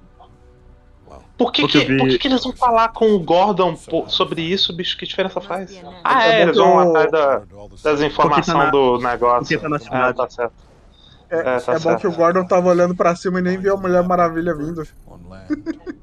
Por 1.37 1.51
que, 1.53 1.65
que, 1.67 1.85
vi- 1.85 1.97
por 1.97 2.07
que, 2.09 2.17
que 2.17 2.27
eles 2.27 2.43
vão 2.43 2.53
falar 2.53 2.89
com 2.89 3.13
o 3.13 3.19
Gordon 3.19 3.75
sobre 4.07 4.41
isso, 4.41 4.73
bicho? 4.75 4.97
Que 4.97 5.05
diferença 5.05 5.39
faz? 5.39 5.81
Ah, 6.03 6.27
É 6.27 6.39
é, 6.39 6.41
eles 6.43 6.57
vão 6.57 6.79
atrás 6.79 7.11
da, 7.11 7.41
das 7.83 8.01
informações 8.01 8.57
na- 8.57 8.69
do 8.69 8.97
negócio. 8.99 9.59
tá 9.59 9.69
na 9.69 9.77
Ah, 9.89 10.13
tá 10.13 10.29
certo. 10.29 10.53
É, 11.29 11.37
É, 11.37 11.59
tá 11.59 11.73
é 11.75 11.79
bom 11.79 11.95
que 11.95 12.07
o 12.07 12.11
Gordon 12.11 12.45
tava 12.45 12.67
olhando 12.69 12.93
pra 12.95 13.15
cima 13.15 13.39
e 13.39 13.41
nem 13.41 13.57
viu 13.57 13.75
a 13.75 13.77
Mulher 13.77 14.03
Maravilha 14.03 14.53
vindo. 14.53 14.83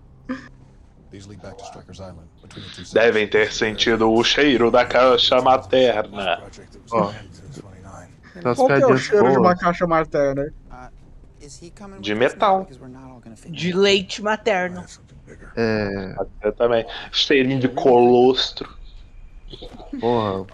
Devem 2.92 3.26
ter 3.28 3.52
sentido 3.52 4.10
o 4.12 4.22
cheiro 4.24 4.70
da 4.70 4.84
caixa 4.84 5.40
materna. 5.40 6.42
Umas 8.42 8.56
Qual 8.56 8.66
que 8.68 8.72
é 8.74 8.86
o 8.86 8.96
cheiro 8.98 9.24
de 9.30 9.38
uma 9.38 9.54
boas. 9.54 9.58
caixa 9.58 9.86
materna? 9.86 10.52
De 12.00 12.14
metal. 12.14 12.66
De 13.48 13.72
leite 13.72 14.22
materno. 14.22 14.84
É. 15.56 16.14
Eu 16.42 16.52
também. 16.52 16.84
Cheirinho 17.12 17.58
de 17.60 17.68
colostro. 17.68 18.68
Porra. 20.00 20.44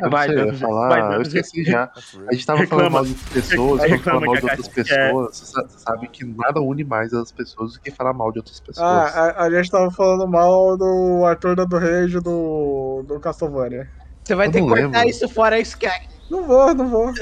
Ah, 0.00 0.08
Vai, 0.08 0.28
eu 0.30 0.54
falar, 0.54 0.88
vai, 0.88 1.16
eu 1.16 1.22
esqueci 1.22 1.64
já. 1.64 1.90
A 2.28 2.32
gente 2.34 2.46
tava 2.46 2.60
Reclama. 2.60 2.90
falando 2.90 2.92
mal 2.92 3.04
de 3.04 3.10
outras 3.12 3.28
pessoas, 3.32 3.80
Reclama 3.82 4.02
falando 4.02 4.26
mal 4.26 4.34
de 4.34 4.40
que 4.40 4.46
outras 4.50 4.68
pessoas. 4.68 5.36
Você 5.36 5.46
sa- 5.46 5.62
você 5.62 5.78
sabe 5.78 6.08
que 6.08 6.24
nada 6.24 6.60
une 6.60 6.84
mais 6.84 7.12
as 7.14 7.32
pessoas 7.32 7.74
do 7.74 7.80
que 7.80 7.90
falar 7.90 8.12
mal 8.12 8.30
de 8.32 8.38
outras 8.38 8.60
pessoas. 8.60 8.86
Ah, 8.86 9.30
a, 9.38 9.44
a 9.44 9.50
gente 9.50 9.70
tava 9.70 9.90
falando 9.90 10.26
mal 10.28 10.76
do 10.76 11.24
Arthur 11.24 11.56
dando 11.56 11.78
rage 11.78 12.20
do, 12.20 13.04
do 13.06 13.18
Castlevania. 13.20 13.88
Você 14.24 14.34
vai 14.34 14.48
Eu 14.48 14.52
ter 14.52 14.60
que 14.62 14.68
cortar 14.68 14.82
lembro. 14.82 15.08
isso 15.08 15.28
fora, 15.28 15.58
Sky. 15.60 15.88
Não 16.30 16.44
vou, 16.46 16.74
não 16.74 16.88
vou. 16.88 17.12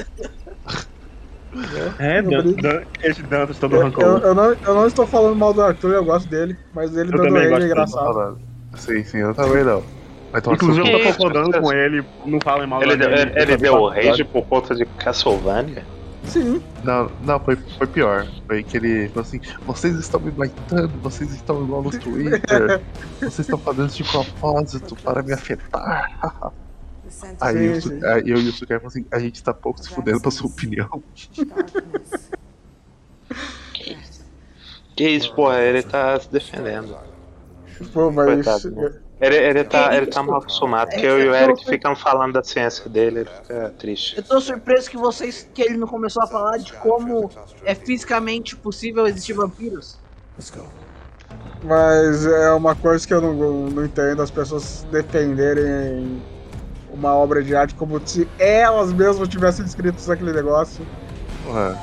É, 1.97 2.21
Não 2.21 2.29
Dan-. 2.29 2.53
Dan- 2.53 2.81
esse 3.03 3.21
Dantas 3.23 3.57
todo 3.57 3.75
Eu, 3.75 3.79
eu, 3.79 3.85
rancoroso. 3.85 4.25
eu 4.25 4.35
não, 4.35 4.43
eu 4.53 4.73
não 4.75 4.87
estou 4.87 5.07
falando 5.07 5.35
mal 5.35 5.53
do 5.53 5.61
Arthur, 5.61 5.93
eu 5.93 6.03
gosto 6.05 6.29
dele, 6.29 6.57
mas 6.73 6.95
ele 6.95 7.11
Eu 7.13 7.17
dando 7.17 7.37
é 7.37 7.47
dele. 7.49 7.65
engraçado. 7.65 8.37
Sim, 8.75 9.03
sim, 9.03 9.17
eu 9.19 9.33
também 9.33 9.63
não. 9.63 9.83
Inclusive, 10.51 10.91
eu 10.91 10.99
tô 10.99 11.11
concordando 11.11 11.59
com 11.59 11.71
ele, 11.73 12.03
não 12.25 12.39
falem 12.43 12.67
mal 12.67 12.83
Ele, 12.83 12.95
do 12.97 13.05
anime, 13.05 13.21
ele, 13.21 13.41
ele 13.41 13.53
eu 13.53 13.57
deu 13.57 13.79
quatro 13.79 14.07
rage 14.07 14.23
por 14.25 14.45
conta 14.45 14.75
de 14.75 14.85
Castlevania? 14.85 15.83
Sim. 16.25 16.61
Não, 16.83 17.09
não, 17.23 17.39
foi, 17.39 17.55
foi 17.55 17.87
pior. 17.87 18.27
Foi 18.45 18.61
que 18.61 18.75
ele 18.77 19.07
falou 19.09 19.21
assim: 19.21 19.39
vocês 19.65 19.95
estão 19.95 20.19
me 20.19 20.29
baitando, 20.31 20.89
vocês 21.01 21.33
estão 21.33 21.63
igual 21.63 21.81
no 21.81 21.89
Twitter, 21.97 22.81
vocês 23.19 23.39
estão 23.39 23.57
fazendo 23.57 23.87
isso 23.87 24.03
de 24.03 24.11
propósito 24.11 24.95
para 24.97 25.23
me 25.23 25.33
afetar. 25.33 26.51
Aí 27.39 27.81
Su- 27.81 28.05
aí 28.05 28.23
eu 28.25 28.37
e 28.39 28.49
o 28.49 28.51
Sukai 28.51 28.77
falamos 28.77 28.95
assim: 28.95 29.05
a 29.11 29.19
gente 29.19 29.43
tá 29.43 29.53
pouco 29.53 29.81
se 29.81 29.89
fudendo 29.89 30.19
pra 30.19 30.31
sua 30.31 30.47
opinião. 30.47 30.89
Que 34.95 35.07
isso, 35.09 35.33
porra, 35.35 35.61
ele 35.61 35.83
tá 35.83 36.19
se 36.19 36.31
defendendo. 36.31 36.97
Pô, 37.93 38.11
mas. 38.11 38.25
Coitado, 38.25 38.71
né? 38.71 38.91
Ele, 39.19 39.35
ele, 39.35 39.63
tá, 39.63 39.95
ele 39.95 40.05
tá 40.07 40.21
mal 40.21 40.39
acostumado, 40.39 40.89
porque 40.89 41.05
eu 41.05 41.19
e 41.19 41.27
o 41.29 41.35
Eric 41.35 41.65
ficamos 41.65 41.99
falando 42.01 42.33
da 42.33 42.43
ciência 42.43 42.87
dele, 42.87 43.21
ele 43.21 43.29
fica 43.29 43.69
triste. 43.71 44.17
Eu 44.17 44.23
tô 44.23 44.39
surpreso 44.39 44.89
que 44.89 44.97
vocês 44.97 45.47
que 45.53 45.61
ele 45.61 45.75
não 45.77 45.87
começou 45.87 46.21
a 46.23 46.27
falar 46.27 46.57
de 46.57 46.73
como 46.73 47.29
é 47.63 47.73
fisicamente 47.73 48.55
possível 48.55 49.07
existir 49.07 49.33
vampiros. 49.33 49.99
Mas 51.63 52.25
é 52.27 52.51
uma 52.51 52.75
coisa 52.75 53.07
que 53.07 53.13
eu 53.13 53.21
não, 53.21 53.33
não 53.69 53.85
entendo, 53.85 54.21
as 54.21 54.29
pessoas 54.29 54.83
defenderem 54.91 56.21
uma 56.97 57.13
obra 57.13 57.43
de 57.43 57.55
arte 57.55 57.75
como 57.75 58.01
se 58.05 58.27
elas 58.39 58.91
mesmas 58.91 59.27
tivessem 59.29 59.65
escrito 59.65 60.11
aquele 60.11 60.33
negócio. 60.33 60.85
Porra. 61.43 61.77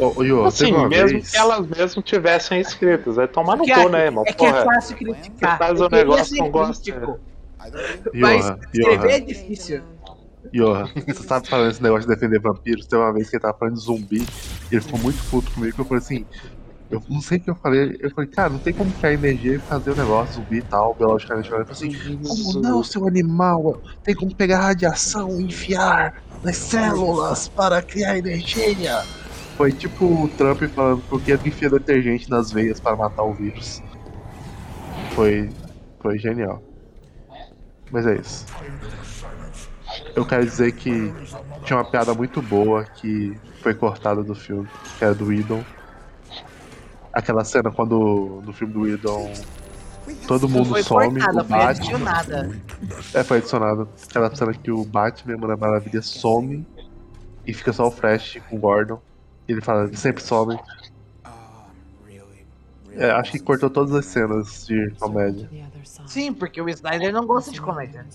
Ô, 0.00 0.44
Assim, 0.44 0.70
mesmo 0.86 1.08
vez. 1.18 1.30
que 1.30 1.36
elas 1.36 1.66
mesmo 1.66 2.02
tivessem 2.02 2.60
escritos, 2.60 3.16
vai 3.16 3.26
tomar 3.26 3.56
no 3.56 3.64
Que 3.64 3.74
cu, 3.74 3.80
é- 3.80 3.88
né, 3.88 4.04
irmão? 4.04 4.22
É 4.26 4.32
que 4.32 4.44
é 4.44 4.64
fácil 4.64 4.96
criticar. 4.96 5.52
Você 5.52 5.58
faz 5.58 5.80
Eu 5.80 5.86
um 5.86 5.88
negócio 5.90 6.36
não 6.36 6.50
gosta. 6.50 7.20
Mas 8.14 8.46
escrever 8.72 9.10
é 9.10 9.20
difícil. 9.20 9.82
Yoha, 10.54 10.88
você 11.06 11.22
sabe 11.24 11.48
falando 11.48 11.70
esse 11.72 11.82
negócio 11.82 12.08
de 12.08 12.14
defender 12.14 12.40
vampiros? 12.40 12.86
Tem 12.86 12.96
uma 12.98 13.12
vez 13.12 13.28
que 13.28 13.36
ele 13.36 13.42
tava 13.42 13.58
falando 13.58 13.74
de 13.74 13.80
zumbi 13.80 14.24
e 14.70 14.74
ele 14.74 14.80
ficou 14.80 15.00
muito 15.00 15.22
puto 15.30 15.50
comigo 15.50 15.74
que 15.74 15.80
eu 15.80 15.84
falei 15.84 15.98
assim. 16.02 16.24
Eu 16.90 17.02
não 17.08 17.20
sei 17.20 17.36
o 17.36 17.40
que 17.40 17.50
eu 17.50 17.54
falei. 17.54 17.96
Eu 18.00 18.10
falei, 18.10 18.30
cara, 18.30 18.50
não 18.50 18.58
tem 18.58 18.72
como 18.72 18.90
criar 18.92 19.12
energia 19.12 19.56
e 19.56 19.58
fazer 19.58 19.90
o 19.90 19.96
negócio 19.96 20.36
zumbi 20.36 20.58
e 20.58 20.62
tal, 20.62 20.94
biologicamente. 20.94 21.48
Ele 21.48 21.64
falou 21.64 21.72
assim, 21.72 22.18
como 22.22 22.62
não, 22.62 22.82
seu 22.82 23.06
animal? 23.06 23.82
Tem 24.02 24.14
como 24.14 24.34
pegar 24.34 24.60
radiação 24.60 25.38
e 25.38 25.44
enfiar 25.44 26.22
nas 26.42 26.56
células 26.56 27.48
para 27.48 27.82
criar 27.82 28.16
energia. 28.16 29.02
Foi 29.56 29.72
tipo 29.72 30.06
o 30.06 30.28
Trump 30.28 30.62
falando 30.74 31.02
que 31.02 31.12
eu 31.12 31.20
quero 31.20 31.48
enfiar 31.48 31.70
detergente 31.70 32.30
nas 32.30 32.50
veias 32.50 32.80
para 32.80 32.96
matar 32.96 33.24
o 33.24 33.34
vírus. 33.34 33.82
Foi. 35.14 35.50
Foi 36.00 36.18
genial. 36.18 36.62
Mas 37.90 38.06
é 38.06 38.16
isso. 38.16 38.46
Eu 40.14 40.24
quero 40.24 40.44
dizer 40.44 40.72
que 40.72 41.12
tinha 41.64 41.76
uma 41.76 41.84
piada 41.84 42.14
muito 42.14 42.40
boa 42.40 42.84
que 42.84 43.36
foi 43.62 43.74
cortada 43.74 44.22
do 44.22 44.34
filme, 44.34 44.68
que 44.98 45.04
era 45.04 45.14
do 45.14 45.32
Idon. 45.32 45.62
Aquela 47.18 47.44
cena 47.44 47.72
quando 47.72 48.40
no 48.46 48.52
filme 48.52 48.72
do 48.72 48.88
Idon 48.88 49.32
todo 50.28 50.48
mundo 50.48 50.68
foi 50.68 50.82
some, 50.84 51.18
cortada, 51.20 51.42
o 51.42 51.44
foi 51.44 51.56
Batman. 51.58 51.70
adicionada. 51.70 52.60
É, 53.12 53.24
foi 53.24 53.38
adicionado. 53.38 53.88
Aquela 54.08 54.34
cena 54.36 54.54
que 54.54 54.70
o 54.70 54.84
Batman, 54.84 55.36
Mulher 55.36 55.56
Maravilha, 55.56 56.00
some 56.00 56.64
e 57.44 57.52
fica 57.52 57.72
só 57.72 57.88
o 57.88 57.90
Flash 57.90 58.38
com 58.48 58.56
o 58.56 58.60
Gordon. 58.60 59.00
E 59.48 59.52
ele 59.52 59.60
fala, 59.60 59.84
ele 59.86 59.96
sempre 59.96 60.22
some. 60.22 60.56
É, 62.92 63.10
acho 63.10 63.32
que 63.32 63.38
cortou 63.40 63.68
todas 63.68 63.92
as 63.94 64.06
cenas 64.06 64.64
de 64.66 64.92
comédia. 65.00 65.48
Sim, 66.06 66.32
porque 66.32 66.60
o 66.62 66.68
Snyder 66.68 67.12
não 67.12 67.26
gosta 67.26 67.50
de 67.50 67.60
comédia. 67.60 68.06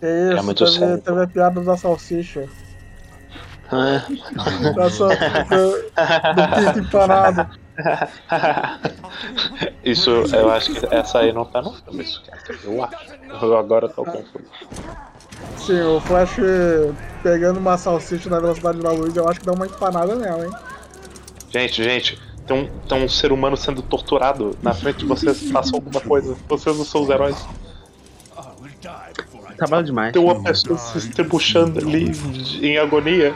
Que 0.00 0.06
isso, 0.06 0.38
É 0.38 0.42
muito 0.42 0.64
teve, 0.64 0.78
sério. 0.78 1.02
teve 1.02 1.22
a 1.22 1.26
piada 1.26 1.60
da 1.60 1.76
salsicha. 1.76 2.48
É. 3.72 4.72
Da 4.72 4.90
sal- 4.90 5.08
do, 5.08 5.72
do 6.34 6.56
pinto 6.56 6.78
empanado. 6.80 7.48
Isso, 9.84 10.10
eu 10.10 10.50
acho 10.50 10.72
que 10.74 10.94
essa 10.94 11.18
aí 11.20 11.32
não 11.32 11.44
tá 11.44 11.62
no 11.62 11.72
filme, 11.72 12.02
isso. 12.04 12.22
Eu 12.64 12.82
acho. 12.84 12.96
Eu 13.42 13.56
agora 13.56 13.88
tô 13.88 14.04
confuso. 14.04 14.44
Sim, 15.58 15.80
o 15.82 16.00
Flash 16.00 16.36
pegando 17.22 17.58
uma 17.58 17.76
salsicha 17.76 18.30
na 18.30 18.38
velocidade 18.40 18.78
da 18.80 18.90
luz, 18.92 19.16
eu 19.16 19.28
acho 19.28 19.40
que 19.40 19.46
dá 19.46 19.52
uma 19.52 19.66
empanada 19.66 20.14
nela, 20.14 20.46
hein? 20.46 20.52
Gente, 21.50 21.82
gente, 21.82 22.20
tem 22.46 22.56
um, 22.56 22.68
tem 22.88 23.04
um 23.04 23.08
ser 23.08 23.32
humano 23.32 23.56
sendo 23.56 23.82
torturado 23.82 24.56
na 24.62 24.72
frente 24.72 24.98
de 24.98 25.06
vocês, 25.06 25.50
façam 25.50 25.76
alguma 25.76 26.00
coisa. 26.00 26.36
Vocês 26.48 26.76
não 26.76 26.84
são 26.84 27.02
os 27.02 27.10
heróis. 27.10 27.36
Trabalho 29.56 29.84
demais. 29.86 30.12
Tem 30.12 30.22
uma 30.22 30.42
pessoa 30.42 30.78
se 30.78 30.98
estrebuchando 30.98 31.78
ali 31.78 32.12
em 32.62 32.76
agonia. 32.78 33.34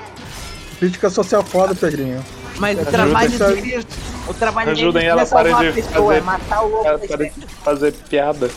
Crítica 0.79 1.09
social 1.11 1.43
foda, 1.43 1.75
Pedrinho. 1.75 2.23
Mas 2.59 2.77
o 2.77 2.81
Ajuda 2.83 2.91
trabalho 2.93 3.39
dele, 3.39 3.87
o 4.29 4.35
trabalho 4.35 4.71
Ajudem 4.71 5.07
ela 5.07 5.21
é 5.23 5.25
a 5.25 5.27
parar 5.27 5.65
de 5.73 5.73
pessoa, 5.83 6.15
é 6.15 6.21
fazer- 6.21 6.21
matar 6.23 6.63
o 6.63 6.69
louco 6.69 6.87
Ela 6.87 6.99
da 6.99 7.07
para 7.09 7.25
de 7.29 7.47
fazer 7.65 7.93
piada. 7.93 8.51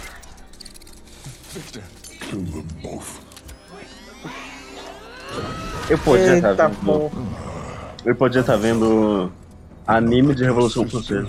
Eu 5.89 5.97
podia 5.97 6.35
estar 6.37 6.49
Eita, 6.51 6.67
vendo. 6.67 6.85
porra. 6.85 7.23
Eu 8.05 8.15
podia 8.15 8.41
estar 8.41 8.55
vendo 8.57 9.31
anime 9.87 10.33
de 10.35 10.43
Revolução 10.43 10.87
Francesa. 10.87 11.27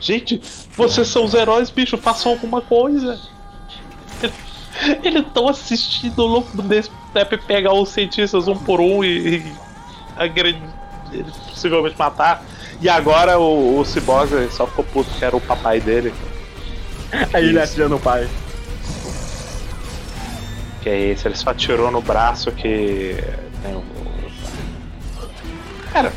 Gente, 0.00 0.40
vocês 0.76 1.06
são 1.08 1.24
os 1.24 1.34
heróis, 1.34 1.70
bicho, 1.70 1.96
façam 1.98 2.32
alguma 2.32 2.60
coisa. 2.60 3.18
Eles 5.02 5.26
estão 5.26 5.48
assistindo 5.48 6.18
o 6.20 6.26
louco 6.26 6.62
desse 6.62 6.90
Pepe 7.12 7.38
pegar 7.38 7.72
os 7.72 7.90
cientistas 7.90 8.48
um 8.48 8.56
por 8.56 8.80
um 8.80 9.04
e, 9.04 9.36
e 9.36 9.52
agredir, 10.16 10.60
possivelmente 11.48 11.96
matar. 11.98 12.44
E 12.80 12.88
agora 12.88 13.38
o, 13.38 13.78
o 13.78 13.84
Cyborg 13.84 14.48
só 14.50 14.66
ficou 14.66 14.84
puto 14.84 15.10
que 15.16 15.24
era 15.24 15.36
o 15.36 15.40
papai 15.40 15.80
dele. 15.80 16.12
Aí 17.32 17.48
ele 17.48 17.60
atirando 17.60 17.90
no 17.90 18.00
pai. 18.00 18.28
Que 20.82 20.88
é 20.88 21.00
esse, 21.10 21.26
ele 21.28 21.36
só 21.36 21.50
atirou 21.50 21.90
no 21.90 22.02
braço 22.02 22.50
que. 22.52 23.16
Tem 23.62 23.74
o. 23.74 23.84
Cara. 25.92 26.12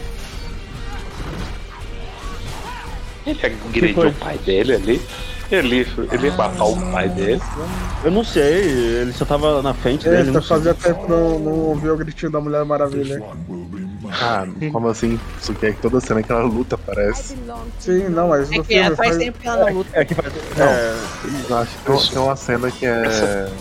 Ele 3.25 3.39
agrediu 3.45 4.07
o 4.07 4.13
pai 4.13 4.37
dele 4.39 4.73
ali. 4.73 5.01
Ele, 5.49 5.87
ele 6.11 6.31
matou 6.31 6.73
o 6.77 6.91
pai 6.91 7.07
dele. 7.09 7.41
Eu 8.03 8.11
não 8.11 8.23
sei, 8.23 8.63
ele 9.01 9.13
só 9.13 9.23
tava 9.25 9.61
na 9.61 9.73
frente 9.73 10.03
dele. 10.07 10.27
Eita, 10.29 10.41
sei. 10.41 10.49
fazia 10.49 10.73
tempo 10.73 11.03
que 11.05 11.09
não, 11.11 11.39
não 11.39 11.51
ouvi 11.53 11.89
o 11.89 11.95
gritinho 11.97 12.31
da 12.31 12.41
Mulher 12.41 12.65
Maravilha. 12.65 13.23
Ah, 14.21 14.45
como 14.71 14.87
assim? 14.89 15.19
Isso 15.41 15.53
quer 15.53 15.73
que 15.73 15.81
toda 15.81 15.99
cena 15.99 16.21
que 16.23 16.31
ela 16.31 16.43
luta 16.43 16.77
parece. 16.77 17.35
Sim, 17.79 18.09
não, 18.09 18.29
mas 18.29 18.51
É 18.51 18.57
no 18.57 18.63
que 18.63 18.73
é, 18.75 18.81
filme 18.83 18.95
faz 18.95 19.09
faz- 19.09 19.17
tempo 19.23 19.39
que 19.39 19.47
ela 19.47 19.65
não 19.65 19.73
luta. 19.77 19.89
É 19.93 20.05
que 20.05 20.13
faz. 20.15 20.33
Não. 20.57 20.65
É, 20.65 21.61
acho 21.61 21.77
que 21.77 21.83
tem- 21.85 22.09
tem 22.13 22.21
uma 22.21 22.35
cena 22.35 22.71
que 22.71 22.85
é. 22.85 23.05
Essa- 23.05 23.51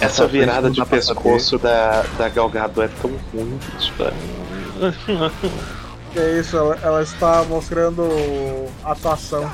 Essa 0.00 0.26
virada 0.28 0.70
de 0.70 0.84
pescoço 0.86 1.58
da, 1.58 2.04
da 2.16 2.28
Galgado 2.28 2.82
é 2.82 2.88
tão 3.02 3.10
ruim. 3.34 3.58
Tipo, 3.78 4.04
Que 6.12 6.18
é 6.20 6.38
isso, 6.40 6.56
ela, 6.56 6.78
ela 6.82 7.02
está 7.02 7.42
mostrando 7.44 8.06
atuação. 8.84 9.50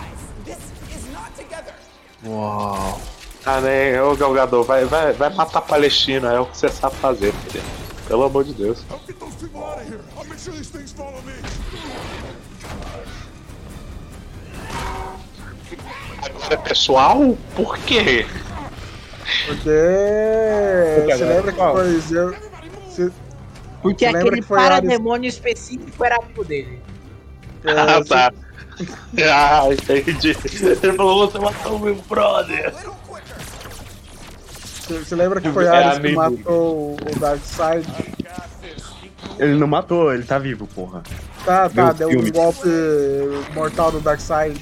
Uau. 2.27 3.01
ah, 3.45 3.61
né? 3.61 4.01
Ô 4.03 4.17
Galgador, 4.17 4.65
vai, 4.65 4.85
vai, 4.85 5.13
vai 5.13 5.31
matar 5.35 5.61
Palestina, 5.61 6.33
é 6.33 6.41
o 6.41 6.47
que 6.47 6.57
você 6.57 6.69
sabe 6.69 6.97
fazer, 6.97 7.33
filho. 7.51 7.63
Pelo 8.09 8.25
amor 8.25 8.45
de 8.45 8.53
Deus. 8.53 8.85
Agora 16.23 16.55
é 16.55 16.57
pessoal? 16.57 17.37
Por 17.55 17.79
quê? 17.79 18.27
Porque. 19.47 21.07
Você 21.07 21.25
lembra 21.25 21.53
que 21.53 21.59
foi. 21.59 22.01
Se- 22.91 23.13
Porque 23.83 24.05
Você 24.07 24.13
lembra 24.13 24.29
aquele 24.31 24.43
parademônio 24.47 25.29
específico 25.29 26.05
era 26.05 26.17
amigo 26.17 26.45
dele. 26.45 26.81
é, 27.65 27.71
Ah, 27.71 28.05
tá. 28.05 28.33
Ah, 29.33 29.63
entendi. 29.73 30.37
Ele 30.83 30.97
falou, 30.97 31.31
você 31.31 31.39
matou 31.39 31.77
o 31.77 31.79
meu 31.79 31.95
brother. 32.09 32.73
Você 34.81 34.99
você 34.99 35.15
lembra 35.15 35.41
que 35.41 35.51
foi 35.51 35.65
É 35.65 35.69
Ares 35.69 35.99
que 35.99 36.13
matou 36.15 36.95
o 36.95 37.19
Darkseid? 37.19 37.87
ele 39.39 39.55
não 39.57 39.67
matou, 39.67 40.13
ele 40.13 40.25
tá 40.25 40.39
vivo, 40.39 40.67
porra. 40.67 41.03
Tá, 41.45 41.69
tá, 41.69 41.85
Meu 41.87 41.95
deu 41.95 42.09
filme. 42.11 42.29
um 42.29 42.33
golpe 42.33 42.69
mortal 43.55 43.93
no 43.93 44.01
Darkseid. 44.01 44.61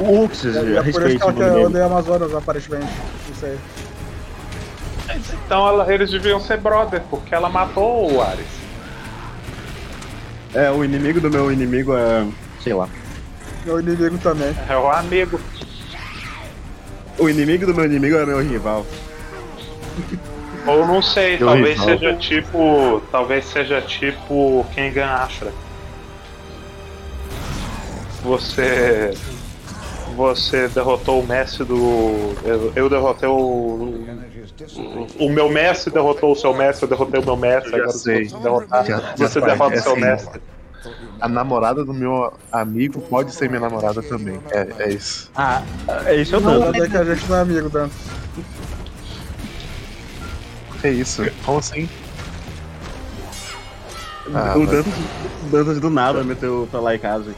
O 0.00 0.24
Uxas, 0.24 0.54
É, 0.56 0.76
é 0.76 0.82
por 0.92 1.08
isso 1.08 1.16
que 1.16 1.22
ela 1.22 1.32
quer 1.32 1.52
odeia 1.66 1.86
Amazonas, 1.86 2.34
aparentemente. 2.34 2.86
Não 3.28 3.34
sei. 3.34 3.58
Então 5.46 5.66
ela- 5.68 5.92
eles 5.92 6.10
deviam 6.10 6.38
ser 6.40 6.58
brother, 6.58 7.02
porque 7.10 7.34
ela 7.34 7.48
matou 7.48 8.12
o 8.12 8.22
Ares. 8.22 8.46
É, 10.54 10.70
o 10.70 10.84
inimigo 10.84 11.20
do 11.20 11.30
meu 11.30 11.50
inimigo 11.52 11.96
é. 11.96 12.26
Sei 12.68 12.74
lá. 12.74 12.88
Meu 13.64 13.80
inimigo 13.80 14.18
também. 14.18 14.54
É 14.68 14.76
o 14.76 14.90
amigo. 14.90 15.40
O 17.18 17.28
inimigo 17.28 17.66
do 17.66 17.74
meu 17.74 17.84
inimigo 17.86 18.16
é 18.16 18.26
meu 18.26 18.40
rival. 18.40 18.86
Ou 20.66 20.86
não 20.86 21.00
sei, 21.02 21.38
Deu 21.38 21.46
talvez 21.48 21.78
rival. 21.80 21.86
seja 21.98 22.16
tipo. 22.16 23.02
Talvez 23.10 23.44
seja 23.46 23.80
tipo 23.80 24.66
quem 24.74 24.92
ganha 24.92 25.14
Ashra. 25.16 25.52
Você. 28.22 29.14
Você 30.16 30.68
derrotou 30.68 31.20
o 31.20 31.26
Messi 31.26 31.64
do. 31.64 32.34
Eu, 32.44 32.72
eu 32.74 32.88
derrotei 32.90 33.28
o. 33.28 33.34
O, 33.34 35.26
o 35.26 35.30
meu 35.30 35.48
Messi 35.48 35.90
derrotou 35.90 36.32
o 36.32 36.36
seu 36.36 36.52
Messi, 36.54 36.82
eu 36.82 36.88
derrotei 36.88 37.20
o 37.20 37.24
meu 37.24 37.36
Messi, 37.36 37.70
Já 37.70 37.76
agora 37.76 37.92
sei. 37.92 38.28
você 38.28 38.36
derrotar. 38.38 38.84
Já- 38.84 38.98
já 39.00 39.14
Você 39.16 39.28
sei, 39.28 39.42
derrota 39.42 39.74
é 39.76 39.78
o 39.78 39.82
seu 39.82 39.92
assim. 39.92 40.00
A 41.20 41.28
namorada 41.28 41.84
do 41.84 41.92
meu 41.92 42.32
amigo 42.52 43.00
pode 43.00 43.34
ser 43.34 43.48
minha 43.48 43.60
namorada 43.60 44.02
também. 44.02 44.40
É, 44.50 44.84
é 44.84 44.92
isso. 44.92 45.30
Ah, 45.34 45.62
é 46.06 46.16
isso 46.16 46.36
eu 46.36 46.40
Não, 46.40 46.68
é 46.68 46.88
que 46.88 46.96
a 46.96 47.04
gente 47.04 47.28
não 47.28 47.36
é 47.36 47.40
amigo, 47.40 47.68
Dan. 47.68 47.88
É 50.82 50.90
isso. 50.90 51.22
Como 51.44 51.58
assim? 51.58 51.88
Ah, 54.34 54.54
o 54.56 54.66
Dantas, 54.66 54.94
Dantas 55.50 55.80
do 55.80 55.90
nada 55.90 56.22
meteu 56.22 56.68
pra 56.70 56.80
lá 56.80 56.94
em 56.94 56.98
casa. 56.98 57.34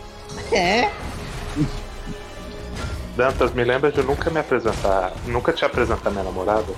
É. 0.52 0.90
Dantas, 3.16 3.52
me 3.54 3.64
lembra 3.64 3.90
de 3.90 4.02
nunca 4.02 4.28
me 4.30 4.40
apresentar. 4.40 5.12
Nunca 5.26 5.52
te 5.52 5.64
apresentar 5.64 6.10
minha 6.10 6.24
namorada? 6.24 6.72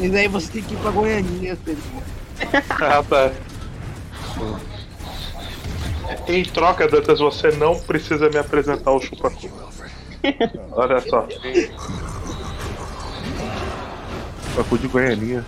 E 0.00 0.08
daí 0.08 0.28
você 0.28 0.52
tem 0.52 0.62
que 0.62 0.74
ir 0.74 0.78
pra 0.78 0.90
Goianinha, 0.90 1.56
Pedro. 1.64 1.82
Ah, 2.80 3.02
tá. 3.02 3.32
Em 6.28 6.44
troca, 6.44 6.88
Dantas, 6.88 7.18
você 7.18 7.50
não 7.52 7.78
precisa 7.78 8.28
me 8.28 8.38
apresentar 8.38 8.92
o 8.92 9.00
chupacu. 9.00 9.50
Olha 10.72 11.00
só. 11.00 11.26
Pacu 14.56 14.78
de 14.78 14.88
Goianinha. 14.88 15.44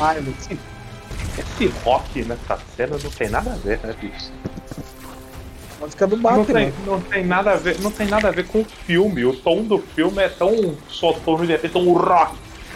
Ai, 0.00 0.20
mas 0.20 0.34
esse, 0.38 0.58
esse 1.38 1.66
rock 1.84 2.22
nessa 2.24 2.58
cena 2.76 2.96
não 3.02 3.10
tem 3.10 3.28
nada 3.28 3.52
a 3.52 3.56
ver, 3.56 3.80
né, 3.82 3.94
bicho? 4.00 4.30
Música 5.80 6.06
do 6.06 6.16
Não 6.16 6.22
Batman. 6.22 6.44
tem, 6.44 6.72
não 6.86 7.00
tem 7.00 7.24
nada 7.24 7.52
a 7.52 7.56
ver, 7.56 7.80
não 7.80 7.90
tem 7.90 8.06
nada 8.06 8.28
a 8.28 8.30
ver 8.30 8.46
com 8.46 8.60
o 8.60 8.64
filme. 8.64 9.24
O 9.24 9.34
tom 9.34 9.62
do 9.62 9.78
filme 9.78 10.22
é 10.22 10.28
tão 10.28 10.76
soturno 10.88 11.46
de 11.46 11.52
repente 11.52 11.78
um 11.78 11.96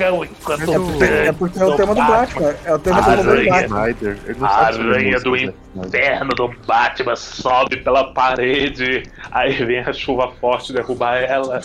enquanto 0.01 0.63
É 0.63 0.67
porque, 0.67 1.05
é 1.05 1.33
porque 1.33 1.59
é 1.59 1.65
o 1.65 1.77
tema 1.77 1.95
do 1.95 2.03
Batman. 2.03 2.55
É 2.65 2.75
o 2.75 2.79
tema 2.79 3.03
do 3.03 3.11
Aranha. 3.11 3.69
Batman. 3.69 4.47
A 4.47 4.67
aranha 4.67 5.21
do 5.21 5.37
inferno 5.37 6.35
do 6.35 6.49
Batman 6.67 7.17
sobe 7.17 7.77
pela 7.79 8.13
parede, 8.13 9.03
aí 9.31 9.65
vem 9.65 9.81
a 9.81 9.93
chuva 9.93 10.33
forte 10.41 10.73
derrubar 10.73 11.17
ela. 11.17 11.61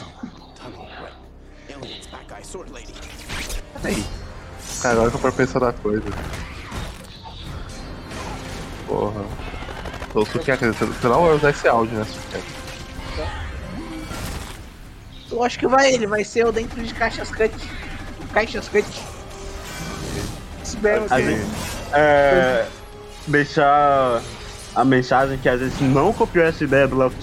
Lady. 3.84 4.06
Cara, 4.82 4.96
agora 4.96 5.10
que 5.10 5.16
eu 5.18 5.22
for 5.22 5.32
pensar 5.34 5.60
na 5.60 5.74
coisa. 5.74 6.06
Porra. 8.88 9.26
O 10.14 10.26
Suqueca, 10.26 10.74
você 10.74 10.86
você 10.86 11.08
não 11.08 11.24
vai 11.24 11.36
usar 11.36 11.50
esse 11.50 11.68
áudio, 11.68 11.98
né, 11.98 12.06
Suqueca? 12.06 12.58
Eu 15.30 15.44
acho 15.44 15.60
que 15.60 15.68
vai, 15.68 15.94
ele 15.94 16.08
vai 16.08 16.24
ser 16.24 16.46
o 16.46 16.52
dentro 16.52 16.82
de 16.82 16.94
caixas 16.94 17.30
cut. 17.30 17.54
Caixas 18.38 18.70
A 21.10 21.16
assim. 21.16 21.26
gente, 21.26 21.46
é, 21.92 22.68
deixar 23.26 24.22
a 24.76 24.86
mensagem 24.86 25.40
que 25.40 25.50
a 25.50 25.58
gente 25.58 25.84
não 25.84 26.14
copiou 26.14 26.46
essa 26.46 26.64
ideia 26.64 26.88
do 26.88 26.96
Left 26.98 27.18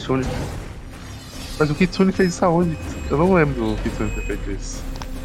Mas 1.57 1.71
o 1.71 1.75
Kitsune 1.77 2.11
fez 2.11 2.35
isso 2.35 2.45
aonde? 2.45 2.77
Eu 3.09 3.17
não 3.17 3.33
lembro 3.33 3.75
do 3.77 3.83
Kitsune 3.83 4.11
ter 4.11 4.23
feito 4.27 4.51
isso. 4.51 4.83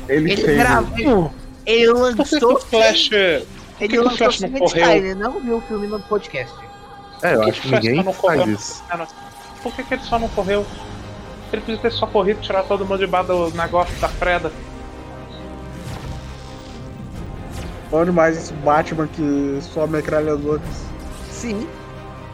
Ele, 0.07 0.31
Ele 0.33 0.41
fez. 0.43 0.57
gravou. 0.59 1.33
Ele 1.65 1.87
Por 1.87 2.11
que, 2.17 2.23
que 2.39 2.45
lançou. 2.45 2.53
o 2.53 2.59
Flash. 2.59 3.09
Por 3.09 3.15
Ele 3.15 3.47
que, 3.79 3.87
que 3.87 3.97
o 3.99 4.03
lançou 4.03 4.17
Flash 4.17 4.39
não 4.41 4.49
correu? 4.51 4.89
ele 4.91 5.15
não 5.15 5.39
viu 5.39 5.57
o 5.57 5.61
filme 5.61 5.87
no 5.87 5.99
podcast. 6.01 6.53
É, 7.23 7.33
eu 7.33 7.39
Por 7.39 7.49
acho 7.49 7.61
que 7.61 7.67
o 7.67 7.71
ninguém 7.71 8.03
faz 8.03 8.17
correu? 8.17 8.45
isso. 8.47 8.83
Por 9.63 9.73
que, 9.73 9.83
que 9.83 9.93
ele 9.95 10.03
só 10.03 10.19
não 10.19 10.29
correu? 10.29 10.67
Ele 11.51 11.61
podia 11.63 11.77
ter 11.81 11.91
só 11.91 12.05
corrido, 12.05 12.41
tirar 12.41 12.61
todo 12.61 12.85
mundo 12.85 12.99
de 12.99 13.07
bar 13.07 13.23
do 13.23 13.49
negócio 13.55 13.95
da 13.99 14.07
Freda. 14.07 14.51
Bom 17.91 18.05
demais 18.05 18.37
esse 18.37 18.53
Batman 18.53 19.07
que 19.07 19.57
só 19.61 19.87
metralhadoras. 19.87 20.61
Sim. 21.29 21.67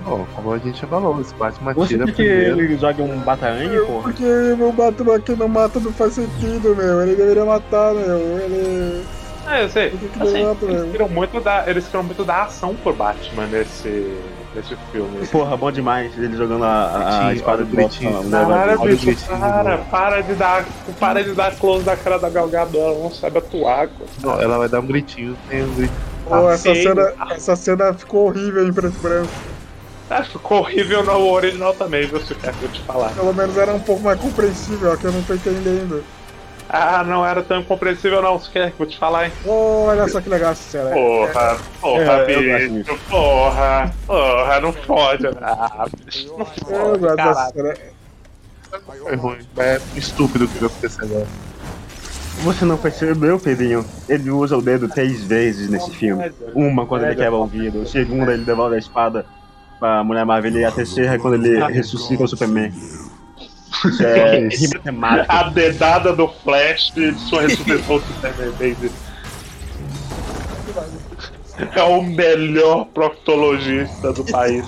Bom, 0.04 0.26
como 0.36 0.54
a 0.54 0.58
gente 0.60 0.86
falou, 0.86 1.20
esse 1.20 1.34
Batman 1.36 1.74
Você 1.74 1.88
tira 1.96 2.06
quer 2.06 2.12
que 2.14 2.24
primeiro. 2.24 2.62
ele 2.62 2.78
jogue 2.78 3.02
um 3.02 3.18
batarangue, 3.20 3.80
porra? 3.88 4.04
Porque 4.04 4.24
o 4.60 4.72
Batman 4.72 5.16
aqui 5.16 5.36
não 5.36 5.48
mata 5.48 5.80
não 5.80 5.92
faz 5.94 6.14
sentido, 6.14 6.76
meu. 6.76 7.02
Ele 7.02 7.16
deveria 7.16 7.46
matar, 7.46 7.94
meu. 7.94 8.18
Ele. 8.20 9.04
É, 9.48 9.64
eu 9.64 9.70
sei. 9.70 9.92
que 9.92 10.22
Assim, 10.22 10.34
derrota, 10.34 10.66
eles 10.66 10.92
queriam 10.92 11.10
muito 11.10 11.40
da, 11.40 11.70
eles 11.70 11.86
queriam 11.86 12.04
muito 12.04 12.24
dar 12.24 12.44
ação 12.44 12.76
por 12.84 12.94
Batman 12.94 13.46
nesse, 13.48 14.16
nesse 14.56 14.76
filme. 14.92 15.28
Porra, 15.28 15.58
bom 15.58 15.72
demais 15.72 16.18
ele 16.18 16.36
jogando 16.36 16.64
a, 16.64 17.28
a, 17.28 17.34
espada 17.34 17.58
olha 17.58 17.64
o 17.64 17.68
de 17.68 17.76
gritinho. 17.76 18.12
volta. 18.12 18.48
Para, 18.48 18.78
bicho, 18.78 19.26
para, 19.92 20.22
de 20.22 20.34
dar, 20.34 20.66
para 21.00 21.24
de 21.24 21.34
dar 21.34 21.56
close 21.56 21.84
da 21.84 21.96
cara 21.96 22.18
da 22.18 22.30
Gal 22.30 22.48
Gadot, 22.48 22.78
ela 22.78 23.00
não 23.00 23.12
sabe 23.12 23.38
atuar. 23.38 23.88
cara. 23.88 24.10
Não, 24.24 24.42
ela 24.42 24.58
vai 24.58 24.70
dar 24.70 24.80
um 24.80 24.88
gritinho, 24.88 25.38
tem 25.50 25.64
um 25.64 25.74
gritinho. 25.76 26.16
Pô, 26.28 26.50
essa 26.50 26.74
cena, 26.74 27.14
essa 27.32 27.56
cena 27.56 27.94
ficou 27.94 28.28
horrível 28.28 28.68
em 28.68 28.74
preto 28.74 28.96
e 28.98 29.02
branco. 29.02 29.30
Ah, 30.10 30.24
ficou 30.24 30.60
horrível 30.60 31.04
no 31.04 31.32
original 31.32 31.74
também, 31.74 32.06
viu, 32.06 32.20
se 32.22 32.34
quer 32.36 32.54
que 32.54 32.64
eu 32.64 32.70
te 32.70 32.82
falar. 32.82 33.12
Pelo 33.14 33.34
menos 33.34 33.58
era 33.58 33.74
um 33.74 33.80
pouco 33.80 34.04
mais 34.04 34.20
compreensível, 34.20 34.92
ó, 34.92 34.96
que 34.96 35.06
eu 35.06 35.12
não 35.12 35.22
tô 35.24 35.34
entendendo. 35.34 36.04
Ah, 36.70 37.04
não 37.04 37.26
era 37.26 37.44
tão 37.44 37.60
incompreensível 37.60 38.22
não, 38.22 38.40
se 38.40 38.50
quer 38.50 38.72
que 38.72 38.80
eu 38.82 38.88
te 38.88 38.98
falar, 38.98 39.26
hein? 39.26 39.32
Oh, 39.46 39.86
olha 39.88 40.08
só 40.08 40.20
que 40.20 40.30
legal 40.30 40.52
essa 40.52 40.64
cena. 40.64 40.90
Porra, 40.90 41.58
porra, 41.80 42.04
É, 42.28 42.68
bicho, 42.68 43.00
porra, 43.10 43.94
porra, 44.08 44.60
não 44.62 44.74
pode. 44.74 45.28
Ah, 45.42 45.86
bicho, 46.06 46.36
não 46.38 46.96
Eu 46.96 47.16
caralho. 47.16 47.52
cena. 47.54 47.74
Foi 49.04 49.16
ruim. 49.16 49.38
É 49.58 49.80
estúpido 49.96 50.46
o 50.46 50.48
que 50.48 50.60
vai 50.60 50.68
acontecer 50.70 51.04
agora. 51.04 51.28
Você 52.44 52.66
não 52.66 52.78
percebeu, 52.78 53.40
Pedrinho? 53.40 53.86
Ele 54.10 54.30
usa 54.30 54.58
o 54.58 54.62
dedo 54.62 54.90
três 54.90 55.24
vezes 55.24 55.70
nesse 55.70 55.92
filme. 55.92 56.32
Uma 56.54 56.86
quando 56.86 57.06
ele 57.06 57.16
quebra 57.16 57.38
o 57.38 57.46
vidro, 57.46 57.84
a 57.84 57.86
segunda 57.86 58.34
ele 58.34 58.44
devolve 58.44 58.76
a 58.76 58.80
espada 58.80 59.26
pra 59.80 60.04
Mulher 60.04 60.26
Maravilha 60.26 60.60
e 60.60 60.66
a 60.66 60.72
terceira 60.72 61.16
é 61.16 61.18
quando 61.18 61.36
ele 61.36 61.64
ressuscita 61.72 62.24
o 62.24 62.28
Superman. 62.28 62.74
É 64.02 64.48
temática. 64.84 65.34
A 65.34 65.44
dedada 65.50 66.14
do 66.14 66.28
Flash 66.28 66.92
de 66.96 67.14
sua 67.16 67.42
ressurreição 67.48 67.98
do 68.00 68.06
Superman, 68.06 68.52
baby. 68.52 68.92
É 71.76 71.84
o 71.84 72.02
melhor 72.02 72.86
proctologista 72.88 74.12
do 74.14 74.26
país. 74.26 74.66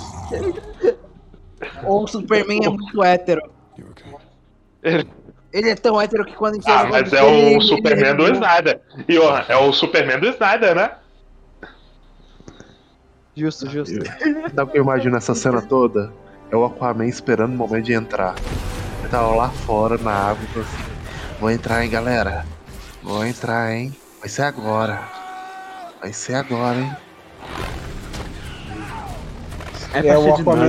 Ou 1.84 2.04
o 2.04 2.08
Superman 2.08 2.66
é 2.66 2.70
muito 2.70 3.04
hétero. 3.04 3.42
Ele- 4.84 5.08
é 5.54 5.76
tão 5.76 6.00
hétero 6.00 6.24
que 6.26 6.34
quando 6.34 6.60
Ah, 6.66 6.86
mas 6.90 7.12
é 7.12 7.20
dele, 7.22 7.58
o 7.58 7.62
Superman 7.62 8.16
do 8.16 8.24
ele- 8.24 8.34
Snyder. 8.34 8.80
E 9.08 9.18
ó, 9.18 9.42
é 9.48 9.58
o 9.58 9.74
Superman 9.74 10.20
do 10.20 10.28
Snyder, 10.30 10.76
né? 10.76 10.92
Justo, 13.36 13.70
justo. 13.70 13.96
Sabe 14.56 14.62
o 14.64 14.68
que 14.68 14.78
eu 14.78 14.84
imagino 14.84 15.16
essa 15.18 15.34
cena 15.36 15.62
toda? 15.62 16.12
É 16.52 16.56
o 16.56 16.64
Aquaman 16.66 17.06
esperando 17.08 17.54
o 17.54 17.58
momento 17.58 17.86
de 17.86 17.94
entrar. 17.94 18.36
Tava 19.10 19.36
lá 19.36 19.50
fora 19.50 19.98
na 19.98 20.12
água 20.12 20.44
e 20.44 20.48
falou 20.48 20.68
assim: 20.68 20.92
Vou 21.40 21.50
entrar, 21.52 21.84
hein, 21.84 21.90
galera? 21.90 22.46
Vou 23.02 23.26
entrar, 23.26 23.72
hein? 23.74 23.96
Vai 24.20 24.28
ser 24.30 24.42
agora. 24.44 25.02
Vai 26.02 26.12
ser 26.12 26.36
agora, 26.36 26.78
hein? 26.80 26.96
É, 29.94 30.08
É, 30.10 30.18
o 30.18 30.34
Aquaman- 30.34 30.68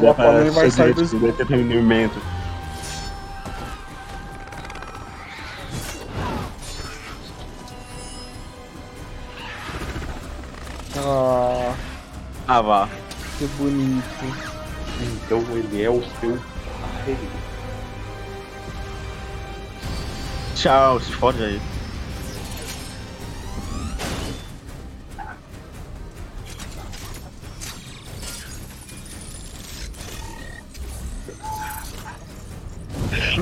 o 0.00 0.10
Aquaman 0.10 0.50
vai 0.52 0.70
sair 0.70 0.94
do- 0.94 1.28
entretenimento. 1.28 2.18
Ah, 10.96 11.74
Ah, 12.48 12.60
vá. 12.62 12.88
que 13.38 13.46
bonito. 13.58 14.04
Então 15.00 15.40
ele 15.56 15.82
é 15.82 15.90
o 15.90 16.02
seu. 16.20 16.38
Tchau, 20.56 20.98
se 20.98 21.12
fode 21.12 21.44
aí. 21.44 21.60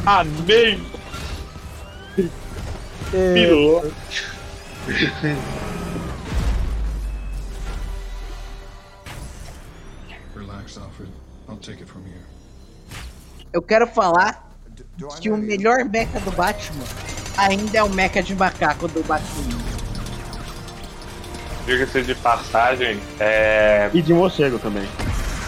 Amém! 0.05 0.85
É, 3.13 3.35
Pilou. 3.35 3.93
Relax, 10.35 10.79
Alfred. 10.79 11.13
I'll 11.49 11.57
take 11.59 11.81
it 11.81 11.87
from 11.87 12.03
here. 12.03 12.27
Eu 13.53 13.63
quero 13.63 13.87
falar 13.87 14.51
que 15.21 15.31
o 15.31 15.37
melhor 15.37 15.85
mecha 15.85 16.19
do 16.21 16.33
Batman 16.33 17.04
ainda 17.37 17.79
é 17.79 17.83
o 17.83 17.89
mecha 17.91 18.23
de 18.23 18.35
macaco 18.35 18.89
do 18.89 19.03
Batman. 19.05 19.65
Diga-se 21.67 22.03
de 22.03 22.15
passagem, 22.15 23.01
é. 23.19 23.91
E 23.93 24.03
de 24.03 24.13
morcego 24.13 24.59
também. 24.59 24.87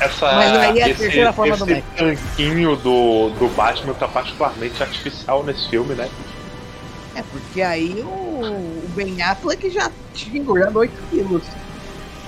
Essa, 0.01 0.33
Mas 0.33 0.57
aí 0.59 0.79
é 0.79 0.85
a 0.85 0.89
esse, 0.91 0.99
terceira 1.01 1.33
forma 1.33 1.55
esse 1.55 1.65
do 1.65 1.71
Mac. 1.71 1.85
tanquinho 1.97 2.77
do, 2.77 3.31
do 3.31 3.49
Batman 3.55 3.95
tá 3.95 4.07
particularmente 4.07 4.83
artificial 4.83 5.43
nesse 5.43 5.69
filme, 5.69 5.95
né? 5.95 6.09
É 7.15 7.23
porque 7.23 7.63
aí 7.63 8.03
o, 8.03 8.09
o 8.09 8.89
Ben 8.95 9.23
Affleck 9.23 9.71
já 9.71 9.91
tinha 10.13 10.39
engordado 10.39 10.79
8 10.79 10.93
quilos. 11.11 11.43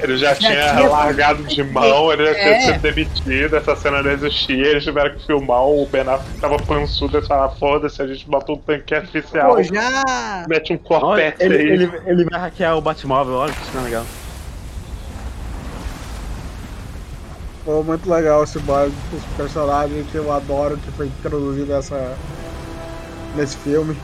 Ele 0.00 0.16
já, 0.16 0.28
Já 0.28 0.34
tinha, 0.36 0.76
tinha- 0.76 0.88
largado 0.88 1.42
de 1.44 1.64
mão, 1.64 2.12
ele 2.12 2.26
já 2.26 2.34
tinha 2.34 2.52
É. 2.54 2.60
sido 2.60 2.80
demitido, 2.80 3.56
essa 3.56 3.74
cena 3.74 4.00
não 4.00 4.10
existia, 4.12 4.66
eles 4.68 4.84
tiveram 4.84 5.12
que 5.16 5.26
filmar, 5.26 5.62
o 5.64 5.88
Ben 5.90 6.02
Affleck 6.02 6.38
tava 6.38 6.56
pançudo, 6.58 7.16
eles 7.16 7.26
falaram, 7.26 7.50
foda-se, 7.56 8.00
a 8.00 8.06
gente 8.06 8.28
botou 8.28 8.54
um 8.54 8.58
tanque 8.60 8.94
artificial, 8.94 9.56
Pô, 9.56 9.62
já. 9.62 10.44
mete 10.48 10.72
um 10.72 10.76
Olha, 10.76 11.00
corpete 11.00 11.42
ele, 11.42 11.56
aí. 11.56 11.62
ele, 11.68 11.90
ele 12.06 12.24
vai 12.30 12.38
hackear 12.40 12.76
o 12.76 12.80
Batmóvel, 12.80 13.34
olha 13.34 13.52
que 13.52 13.66
cena 13.66 13.82
legal. 13.82 14.04
Foi 17.64 17.82
muito 17.82 18.08
legal 18.08 18.44
esse 18.44 18.58
bug, 18.60 18.92
os 19.12 19.24
personagens 19.36 20.08
que 20.10 20.16
eu 20.16 20.32
adoro, 20.32 20.76
que 20.78 20.90
foi 20.92 21.06
introduzido 21.06 21.66
nessa, 21.72 22.16
nesse 23.36 23.56
filme. 23.58 23.96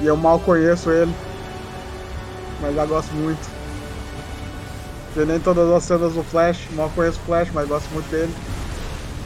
E 0.00 0.06
eu 0.06 0.16
mal 0.16 0.38
conheço 0.38 0.90
ele, 0.92 1.12
mas 2.60 2.74
já 2.76 2.84
gosto 2.84 3.12
muito. 3.14 3.57
Vi 5.16 5.24
nem 5.24 5.40
todas 5.40 5.68
as 5.70 5.82
cenas 5.84 6.12
do 6.12 6.22
Flash, 6.22 6.58
mal 6.72 6.90
conheço 6.94 7.18
o 7.22 7.26
Flash, 7.26 7.48
mas 7.52 7.66
gosto 7.68 7.88
muito 7.92 8.08
dele. 8.10 8.32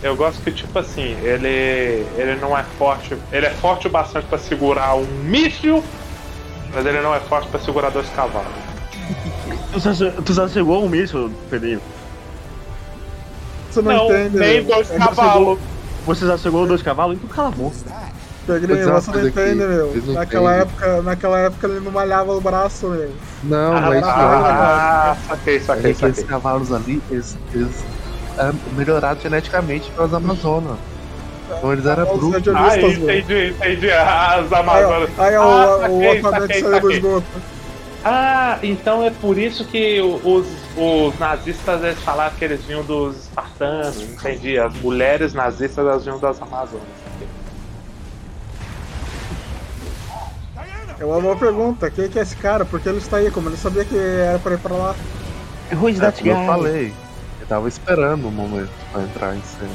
Eu 0.03 0.17
gosto 0.17 0.43
que, 0.43 0.51
tipo 0.51 0.77
assim, 0.79 1.17
ele, 1.23 2.05
ele 2.17 2.37
não 2.41 2.57
é 2.59 2.65
forte, 2.79 3.17
ele 3.31 3.47
é 3.47 3.51
forte 3.51 3.87
o 3.87 3.91
bastante 3.91 4.27
pra 4.27 4.39
segurar 4.39 4.95
um 4.97 5.05
míssil, 5.25 5.83
mas 6.75 6.85
ele 6.87 7.01
não 7.01 7.15
é 7.15 7.21
forte 7.21 7.47
pra 7.49 7.61
segurar 7.61 7.91
dois 7.91 8.09
cavalos. 8.11 8.49
Tu 10.25 10.33
já 10.33 10.49
chegou 10.49 10.85
um 10.85 10.89
míssil, 10.89 11.31
Pedrinho? 11.49 11.81
Você 13.71 13.81
não, 13.81 13.93
Não, 13.93 14.07
entende. 14.07 14.39
nem 14.39 14.63
dois 14.65 14.91
Ele 14.91 14.99
chegou- 15.01 15.15
cavalos. 15.17 15.59
Você 16.05 16.27
já 16.27 16.37
chegou 16.37 16.67
dois 16.67 16.83
cavalos? 16.83 17.17
Então 17.17 17.29
cala 17.29 17.49
a 17.49 17.53
boca. 17.53 17.77
Não 18.49 19.01
coisa 19.03 19.29
aqui, 19.29 19.29
entende, 19.29 19.55
meu. 19.65 19.93
Naquela 20.15 20.55
época, 20.55 21.03
naquela 21.03 21.39
época 21.39 21.67
ele 21.69 21.81
não 21.81 21.93
malhava 21.93 22.33
o 22.33 22.41
braço, 22.41 22.89
meu. 22.89 23.11
Não, 23.45 23.77
Ah, 23.77 23.81
não 23.81 23.93
é 23.93 23.99
isso 23.99 24.07
não. 24.09 24.15
ah, 24.15 25.17
saquei, 25.29 25.57
É 25.57 25.61
saquei, 25.61 25.83
que 25.83 25.89
esses 25.91 26.01
saquei. 26.17 26.25
cavalos 26.25 26.73
ali, 26.73 27.01
eles, 27.11 27.37
eles 27.55 27.85
eram 28.39 28.55
melhorados 28.77 29.23
geneticamente 29.23 29.91
pelas 29.93 30.13
Amazonas. 30.13 30.77
Então 31.57 31.73
eles 31.73 31.87
eram 31.87 32.15
Os 32.15 32.19
brutos. 32.21 32.55
Ah, 32.57 32.79
entendi, 32.79 33.51
entendi. 33.51 33.91
As 33.91 34.53
Aí, 34.53 34.61
Amazonas. 34.61 35.11
aí 35.19 35.37
ó, 35.37 35.43
ah, 35.43 35.77
o, 35.77 35.81
saquei, 35.81 36.19
o 36.19 36.23
saquei, 36.23 36.61
saiu 36.61 36.71
do 36.71 36.75
saquei. 36.81 36.97
esgoto. 36.97 37.27
Ah, 38.05 38.59
então 38.65 39.05
é 39.05 39.11
por 39.11 39.39
isso 39.39 39.65
que 39.65 40.01
os, 40.01 40.47
os 40.77 41.19
nazistas 41.21 41.85
eles 41.85 42.01
falaram 42.01 42.35
que 42.37 42.45
eles 42.45 42.65
vinham 42.65 42.83
dos 42.83 43.17
espartanos, 43.17 44.03
entendi. 44.03 44.59
As 44.59 44.75
mulheres 44.81 45.33
nazistas 45.35 45.79
elas 45.87 46.03
vinham 46.05 46.19
das 46.19 46.41
Amazonas. 46.43 46.83
É 51.03 51.05
uma 51.05 51.21
boa 51.21 51.35
pergunta. 51.35 51.91
Quem 51.91 52.09
que 52.09 52.17
é 52.17 52.23
esse 52.23 52.37
cara? 52.37 52.65
Por 52.65 52.79
que 52.79 52.89
ele 52.89 52.99
está 52.99 53.17
aí? 53.17 53.29
Como 53.29 53.49
ele 53.49 53.57
sabia 53.57 53.85
que 53.85 53.99
era 53.99 54.39
pra 54.39 54.55
ir 54.55 54.59
pra 54.59 54.73
lá? 54.73 54.95
Who 55.73 55.89
is 55.89 55.99
É 55.99 56.03
that 56.03 56.23
como 56.23 56.31
eu 56.31 56.47
falei. 56.47 56.95
Eu 57.41 57.47
tava 57.49 57.69
esperando 57.69 58.29
o 58.29 58.31
momento 58.31 58.71
pra 58.93 59.03
entrar 59.03 59.35
em 59.35 59.43
cena. 59.43 59.73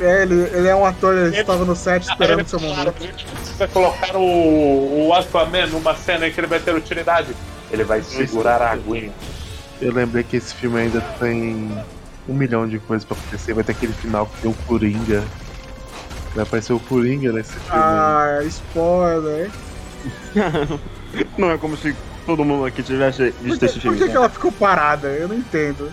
É, 0.00 0.22
ele, 0.22 0.34
ele 0.52 0.66
é 0.66 0.74
um 0.74 0.84
ator, 0.84 1.16
ele 1.16 1.38
estava 1.38 1.64
no 1.64 1.76
set 1.76 2.02
esperando 2.02 2.44
o 2.44 2.48
seu 2.48 2.58
momento. 2.58 2.94
Você 3.44 3.68
colocar 3.68 4.16
o, 4.16 5.06
o 5.06 5.14
Aquaman 5.14 5.68
numa 5.68 5.94
cena 5.94 6.26
em 6.26 6.32
que 6.32 6.40
ele 6.40 6.48
vai 6.48 6.58
ter 6.58 6.74
utilidade. 6.74 7.28
Ele 7.70 7.84
vai 7.84 8.02
segurar 8.02 8.60
a 8.60 8.72
aguinha. 8.72 9.12
Eu 9.80 9.92
lembrei 9.92 10.24
que 10.24 10.36
esse 10.36 10.52
filme 10.52 10.80
ainda 10.80 11.00
tem 11.20 11.70
um 12.28 12.34
milhão 12.34 12.66
de 12.66 12.80
coisas 12.80 13.04
pra 13.04 13.16
acontecer. 13.16 13.54
Vai 13.54 13.62
ter 13.62 13.70
aquele 13.70 13.92
final 13.92 14.26
que 14.26 14.40
tem 14.42 14.50
o 14.50 14.54
Coringa. 14.66 15.22
Vai 16.34 16.44
aparecer 16.44 16.72
o 16.72 16.80
Coringa 16.80 17.32
nesse 17.32 17.52
filme. 17.52 17.68
Ah, 17.70 18.38
spoiler. 18.44 19.50
Não 21.36 21.50
é 21.50 21.58
como 21.58 21.76
se 21.76 21.94
todo 22.24 22.44
mundo 22.44 22.64
aqui 22.64 22.82
tivesse 22.82 23.32
Por 23.32 23.42
visto 23.42 23.58
que, 23.58 23.64
esse 23.64 23.74
por 23.74 23.80
filme. 23.80 23.96
que, 23.98 24.04
que 24.04 24.08
cara. 24.10 24.20
ela 24.20 24.28
ficou 24.28 24.52
parada? 24.52 25.08
Eu 25.08 25.28
não 25.28 25.36
entendo. 25.36 25.92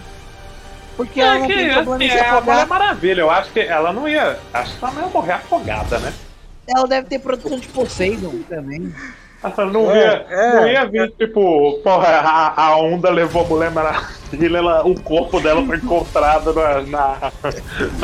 Porque 0.96 1.20
ela 1.22 1.40
não 1.40 1.48
tem 1.48 1.74
problema 1.74 2.04
em 2.04 2.10
se 2.10 2.14
é, 2.16 2.20
Mulher 2.20 2.34
afogar. 2.34 2.68
Maravilha, 2.68 3.22
eu 3.22 3.30
acho 3.32 3.52
que 3.52 3.60
ela 3.60 3.94
não 3.94 4.08
ia. 4.08 4.40
Acho 4.54 4.78
que 4.78 4.84
ela 4.84 4.94
não 4.94 5.02
ia 5.04 5.08
morrer 5.10 5.32
afogada, 5.34 6.00
né? 6.00 6.14
Ela 6.68 6.88
deve 6.88 7.08
ter 7.08 7.20
produção 7.20 7.60
de 7.60 7.68
Poseidon 7.68 8.40
também. 8.50 8.94
Ela 9.58 9.72
não, 9.72 9.92
É, 9.92 9.98
ia, 9.98 10.26
é. 10.30 10.56
não 10.56 10.68
ia 10.68 10.86
vir, 10.86 11.12
tipo, 11.18 11.80
porra, 11.84 12.08
a, 12.08 12.62
a 12.64 12.78
onda 12.78 13.10
levou 13.10 13.46
a 13.46 13.48
Mulher 13.48 13.72
Maravilha, 13.72 14.58
ela, 14.58 14.86
o 14.86 15.00
corpo 15.02 15.40
dela 15.40 15.66
foi 15.66 15.78
encontrado 15.78 16.54
na, 16.54 16.82
na, 16.82 17.32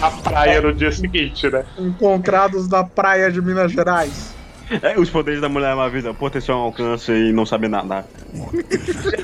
na 0.02 0.12
praia 0.12 0.62
no 0.62 0.74
dia 0.74 0.92
seguinte, 0.92 1.50
né? 1.50 1.66
Encontrados 1.78 2.68
na 2.70 2.84
praia 2.84 3.32
de 3.32 3.42
Minas 3.42 3.72
Gerais. 3.72 4.34
É, 4.82 4.98
os 4.98 5.10
poderes 5.10 5.42
da 5.42 5.50
Mulher 5.50 5.76
Maravilha, 5.76 6.14
proteção 6.14 6.58
ao 6.58 6.66
alcance 6.66 7.12
e 7.12 7.34
não 7.34 7.46
saber 7.46 7.70
nadar. 7.70 8.06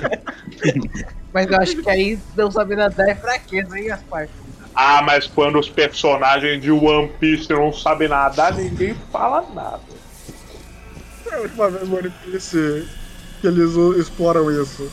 Mas 1.34 1.50
eu 1.50 1.58
acho 1.58 1.78
que 1.78 1.90
aí 1.90 2.20
não 2.36 2.52
saber 2.52 2.76
nadar 2.76 3.08
é 3.08 3.16
fraqueza, 3.16 3.78
hein, 3.78 3.88
Gaspar? 3.88 4.28
Ah, 4.76 5.02
mas 5.02 5.28
quando 5.28 5.60
os 5.60 5.68
personagens 5.68 6.62
de 6.62 6.72
One 6.72 7.10
Piece 7.20 7.52
não 7.52 7.74
sabem 7.74 8.08
nadar, 8.08 8.54
ninguém 8.54 8.96
fala 9.12 9.44
nada. 9.54 9.80
É 11.32 11.36
a 11.36 11.40
última 11.40 11.70
vez 11.70 11.88
no 11.88 11.98
One 11.98 12.10
Piece 12.10 12.88
que 13.42 13.48
eles 13.48 13.76
exploram 13.98 14.50
isso. 14.52 14.92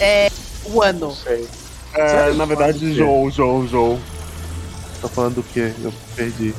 É. 0.00 0.28
O 0.66 0.82
ano. 0.82 1.12
Sei. 1.12 1.46
É, 1.94 2.32
na 2.32 2.44
verdade, 2.44 2.94
Joe, 2.94 3.30
Joe, 3.30 3.66
Joe. 3.68 3.98
Tá 5.00 5.08
falando 5.08 5.36
do 5.36 5.42
quê? 5.42 5.72
Eu 5.82 5.92
perdi. 6.16 6.54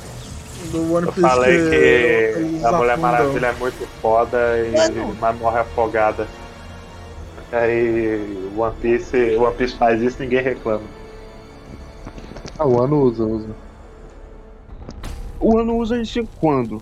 Do 0.72 0.94
One 0.94 1.08
Eu 1.08 1.14
Piece 1.14 1.28
falei 1.28 1.70
que 1.70 1.76
eles 1.76 2.64
a 2.66 2.72
Mulher 2.72 2.94
afundam. 2.94 3.12
Maravilha 3.12 3.48
é 3.48 3.54
muito 3.54 3.88
foda 4.02 4.38
e 4.60 4.72
Mano. 4.72 5.18
mas 5.20 5.40
morre 5.40 5.60
afogada. 5.60 6.28
Aí 7.52 8.50
One 8.58 8.76
Piece, 8.82 9.36
One 9.36 9.56
Piece 9.56 9.76
faz 9.78 10.02
isso 10.02 10.18
ninguém 10.20 10.42
reclama. 10.42 10.84
Ah, 12.58 12.66
o 12.66 12.82
ano 12.82 13.02
usa, 13.02 13.24
usa. 13.24 13.50
O 15.40 15.58
ano 15.58 15.78
usa 15.78 16.02
isso 16.02 16.28
quando? 16.40 16.82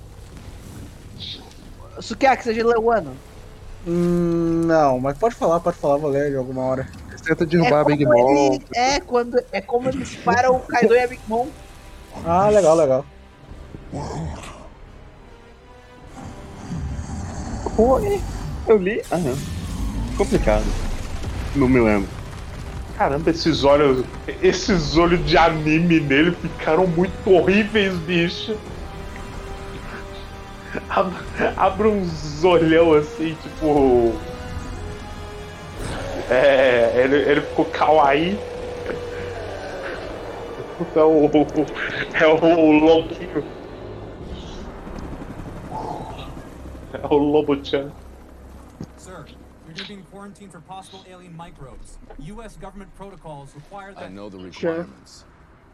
Sukiaki, 1.99 2.43
você 2.43 2.53
já 2.53 2.65
leu 2.65 2.81
o 2.83 2.91
ano? 2.91 3.15
Hum, 3.85 4.61
não, 4.65 4.99
mas 4.99 5.17
pode 5.17 5.35
falar, 5.35 5.59
pode 5.59 5.77
falar, 5.77 5.97
vou 5.97 6.09
ler 6.09 6.31
de 6.31 6.37
alguma 6.37 6.61
hora. 6.63 6.87
Eles 7.09 7.21
tentam 7.21 7.45
derrubar 7.45 7.81
a 7.81 7.83
Big 7.83 8.05
Mom. 8.05 8.53
ele- 8.53 8.65
é 8.75 8.99
quando 8.99 9.39
é 9.51 9.61
como 9.61 9.89
eles 9.89 10.15
param 10.15 10.55
o 10.55 10.59
Kaido 10.61 10.95
e 10.95 10.99
a 10.99 11.07
Big 11.07 11.21
Mom. 11.27 11.47
Ah, 12.25 12.49
legal, 12.49 12.75
legal. 12.75 13.05
Oi, 17.77 18.21
eu 18.67 18.77
li. 18.77 19.01
Ah, 19.11 19.17
não. 19.17 19.37
Complicado. 20.17 20.65
Não 21.55 21.67
me 21.67 21.79
lembro. 21.79 22.09
Caramba, 22.97 23.29
esses 23.31 23.63
olhos. 23.63 24.05
Esses 24.41 24.95
olhos 24.97 25.25
de 25.25 25.37
anime 25.37 25.99
nele 25.99 26.31
ficaram 26.35 26.85
muito 26.87 27.29
horríveis, 27.29 27.93
bicho. 27.99 28.55
Ab- 30.89 31.13
Abre 31.57 31.87
uns 31.87 32.43
olhão 32.43 32.93
assim, 32.93 33.35
tipo. 33.41 34.13
É. 36.29 36.91
Ele, 37.03 37.15
ele 37.17 37.41
ficou 37.41 37.65
kawaii. 37.65 38.37
É 40.95 40.99
o. 41.01 41.29
É 42.13 42.27
o 42.27 42.71
lobinho. 42.71 43.43
É 46.93 47.07
o 47.07 47.17
Lobo-chan. 47.17 47.91
Sir, 48.97 49.25
you're 49.75 49.87
being 49.87 50.03
quarantined 50.11 50.51
for 50.51 50.61
possible 50.61 51.03
alien 51.11 51.33
microbes. 51.33 51.97
U.S. 52.19 52.55
government 52.59 52.89
protocols 52.95 53.53
require 53.55 53.93
that. 53.93 54.03
I 54.05 54.09
know 54.09 54.29
the 54.29 54.37
Sure. 54.51 54.71
requirements. 54.73 55.25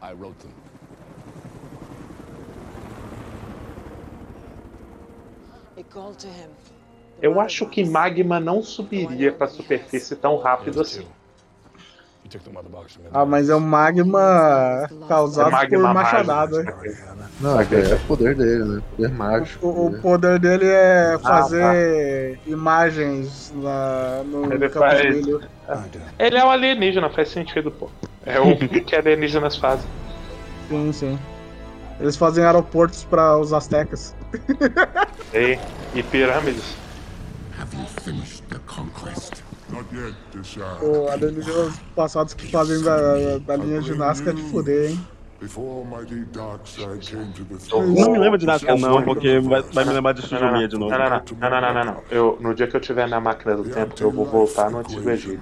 I 0.02 0.12
wrote 0.14 0.38
them. 0.40 0.52
It 0.52 0.56
called 5.48 5.52
to 5.52 5.56
him. 5.56 5.59
Eu 7.22 7.40
acho 7.40 7.66
que 7.66 7.84
magma 7.84 8.40
não 8.40 8.62
subiria 8.62 9.32
pra 9.32 9.46
superfície 9.46 10.16
tão 10.16 10.36
rápido 10.38 10.80
assim. 10.80 11.06
Ah, 13.12 13.24
mas 13.26 13.48
é 13.48 13.56
um 13.56 13.60
magma 13.60 14.88
causado 15.08 15.48
É 15.48 15.50
magma 15.50 15.78
por 15.88 15.94
machadada. 15.94 16.74
Não, 17.40 17.58
é, 17.60 17.90
é 17.90 17.94
o 17.94 18.00
poder 18.00 18.36
dele, 18.36 18.64
né? 18.64 18.82
Poder 18.90 19.08
mágico. 19.12 19.66
O, 19.66 19.86
o 19.86 20.00
poder 20.00 20.38
dele 20.38 20.66
é 20.66 21.14
Ah, 21.14 21.18
fazer 21.18 22.38
imagens 22.46 23.52
na, 23.56 24.22
no 24.24 24.52
Ele 24.52 24.68
campo 24.68 24.86
faz- 24.86 25.00
de 25.02 25.08
milho. 25.10 25.42
Ele 26.18 26.36
é 26.38 26.44
um 26.44 26.50
alienígena, 26.50 27.10
faz 27.10 27.28
sentido, 27.30 27.70
pô. 27.70 27.88
É 28.24 28.38
o 28.38 28.56
que 28.84 28.94
alienígenas 28.94 29.56
fazem. 29.56 29.88
Sim, 30.68 30.92
sim. 30.92 31.18
Eles 32.00 32.16
fazem 32.16 32.44
aeroportos 32.44 33.04
para 33.04 33.38
os 33.38 33.52
astecas. 33.52 34.14
E, 35.32 35.56
e 35.94 36.02
pirâmides. 36.02 36.74
Have 37.56 37.76
you 37.76 37.86
finished 38.02 38.42
the 38.48 38.58
conquest? 38.66 39.44
Not 39.68 39.84
yet, 39.94 40.12
Deshaun. 40.34 40.78
Pô, 40.80 41.08
alienígenas 41.08 41.74
passados 41.94 42.34
que 42.34 42.50
fazem 42.50 42.82
da, 42.82 43.38
da 43.38 43.56
linha 43.56 43.80
ginástica 43.80 44.34
de 44.34 44.42
fuder, 44.42 44.90
hein? 44.90 45.00
Before 45.40 45.86
mighty 45.86 46.24
Darkseid 46.32 47.00
came 47.00 47.32
to 47.32 47.44
the 47.44 48.00
Não 48.02 48.10
me 48.12 48.18
lembra 48.18 48.38
de 48.38 48.44
nada, 48.44 48.76
não, 48.76 49.02
porque 49.02 49.38
vai, 49.38 49.62
vai 49.62 49.84
me 49.84 49.92
lembrar 49.92 50.12
de 50.12 50.22
Sujumia 50.22 50.66
de 50.66 50.76
novo. 50.76 50.90
Não, 50.90 50.98
não, 50.98 51.08
não, 51.08 51.22
não, 51.38 51.50
não, 51.50 51.60
não, 51.60 51.74
não, 51.74 51.84
não. 51.84 52.02
Eu, 52.10 52.36
no 52.40 52.52
dia 52.54 52.66
que 52.66 52.76
eu 52.76 52.80
tiver 52.80 53.08
na 53.08 53.20
máquina 53.20 53.56
do 53.56 53.64
tempo, 53.64 53.94
eu 54.00 54.10
vou 54.10 54.26
voltar 54.26 54.68
no 54.68 54.78
Antigo 54.78 55.08
Egito. 55.08 55.40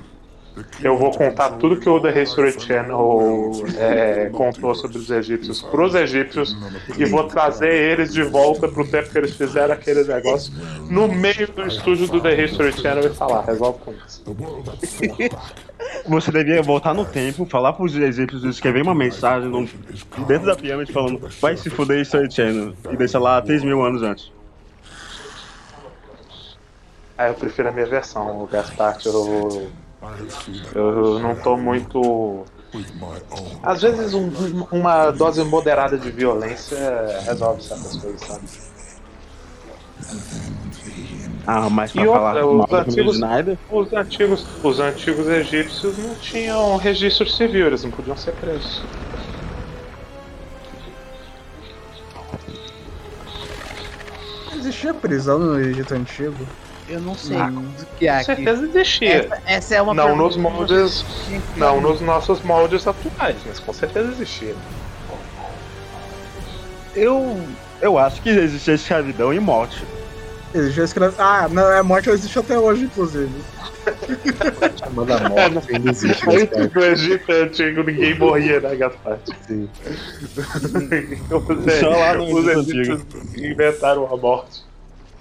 Eu 0.83 0.97
vou 0.97 1.11
contar 1.11 1.51
tudo 1.53 1.77
que 1.79 1.89
o 1.89 2.01
The 2.01 2.23
History 2.23 2.53
Channel 2.61 3.53
é, 3.79 4.31
contou 4.33 4.75
sobre 4.75 4.99
os 4.99 5.11
egípcios 5.11 5.63
pros 5.63 5.95
egípcios 5.95 6.57
e 6.97 7.05
vou 7.07 7.25
trazer 7.25 7.73
eles 7.73 8.13
de 8.13 8.23
volta 8.23 8.69
pro 8.69 8.87
tempo 8.87 9.11
que 9.11 9.19
eles 9.19 9.35
fizeram 9.37 9.75
aquele 9.75 10.05
negócio 10.05 10.53
no 10.91 11.09
meio 11.09 11.47
do 11.53 11.67
estúdio 11.67 12.07
do 12.09 12.21
The 12.21 12.45
History 12.45 12.73
Channel 12.73 13.07
e 13.07 13.15
falar, 13.15 13.43
resolve 13.45 13.79
com 13.85 13.93
isso. 14.07 14.23
Você 16.09 16.31
devia 16.33 16.63
voltar 16.63 16.95
no 16.95 17.05
tempo, 17.05 17.45
falar 17.47 17.73
pros 17.73 17.95
egípcios, 17.97 18.45
escrever 18.45 18.83
uma 18.83 18.95
mensagem 18.95 19.49
no- 19.49 19.69
dentro 20.27 20.47
da 20.47 20.57
pirâmide 20.57 20.93
falando 20.93 21.21
vai 21.41 21.57
se 21.57 21.71
fuder 21.71 22.01
History 22.01 22.31
Channel 22.31 22.75
e 22.91 22.97
deixa 22.97 23.19
lá 23.19 23.41
3 23.43 23.63
mil 23.65 23.83
anos 23.85 24.03
antes. 24.03 24.33
Ah, 27.17 27.29
eu 27.29 27.35
prefiro 27.35 27.69
a 27.69 27.73
minha 27.73 27.87
versão, 27.87 28.43
o 28.43 28.47
Gaspar, 28.47 28.97
eu, 29.05 29.69
eu 30.75 31.19
não 31.19 31.35
tô 31.37 31.57
muito. 31.57 32.45
Às 33.63 33.83
vezes 33.83 34.15
um- 34.15 34.21
um- 34.29 34.67
uma 34.73 35.11
dose 35.11 35.43
moderada 35.45 35.97
de 35.97 36.11
violência 36.11 36.79
resolve 37.27 37.63
certas 37.63 37.97
coisas, 37.97 38.21
sabe? 38.21 38.43
Ah, 41.47 41.71
mas 41.71 41.93
pra 41.93 42.03
E 42.03 42.07
falar 42.07 42.45
outra, 42.45 42.57
mal 42.57 42.67
os 42.69 42.75
antigos, 42.89 43.21
os, 43.71 43.93
antigos, 43.95 44.47
os 44.63 44.81
antigos 44.81 45.27
egípcios 45.29 45.97
não 45.97 46.15
tinham 46.17 46.77
registro 46.77 47.27
civil, 47.27 47.67
eles 47.67 47.83
não 47.85 47.91
podiam 47.91 48.17
ser 48.17 48.33
presos. 48.33 48.83
Existia 54.57 54.93
prisão 54.93 55.39
no 55.39 55.59
Egito 55.61 55.95
Antigo? 55.95 56.35
Eu 56.89 57.01
não 57.01 57.15
sei 57.15 57.37
Ah, 57.37 57.53
que 57.99 58.09
há 58.09 58.15
Com 58.15 58.33
aqui. 58.33 58.45
certeza 58.45 58.65
existia. 58.65 59.15
Essa, 59.27 59.43
essa 59.47 59.75
é 59.75 59.83
uma 59.83 59.93
não 59.95 60.17
nos 60.17 60.37
moldes. 60.37 61.05
Não 61.57 61.81
nos 61.81 62.01
nossos 62.01 62.41
moldes 62.43 62.87
atuais, 62.87 63.37
mas 63.47 63.59
com 63.61 63.73
certeza 63.73 64.11
existia. 64.11 64.55
eu, 66.95 67.41
eu 67.81 67.99
acho 67.99 68.23
que 68.23 68.31
existia 68.31 68.75
escravidão 68.75 69.33
e 69.35 69.39
morte. 69.41 69.85
Existia 70.55 70.85
escravidão. 70.85 71.25
Ah, 71.27 71.47
não, 71.51 71.67
a 71.67 71.83
morte 71.83 72.09
existe 72.09 72.39
até 72.39 72.59
hoje, 72.59 72.85
inclusive. 72.85 73.31
Chamada 74.79 75.29
morte 75.29 75.75
ainda 75.75 75.91
existe 75.91 76.29
Aí 76.29 76.35
nesse 76.37 76.47
cara. 76.49 76.69
que 76.69 76.79
o 76.79 76.85
Egito 76.85 77.33
é 77.33 77.43
antigo, 77.43 77.83
ninguém 77.83 78.19
morria, 78.19 78.61
né, 78.61 78.77
Gaspar? 78.77 79.19
Sim. 79.47 79.69
Os, 81.31 81.79
Só 81.81 81.89
lá 81.91 82.15
no 82.15 82.51
Egito 82.51 83.07
inventaram 83.37 84.07
a 84.13 84.17
morte. 84.17 84.68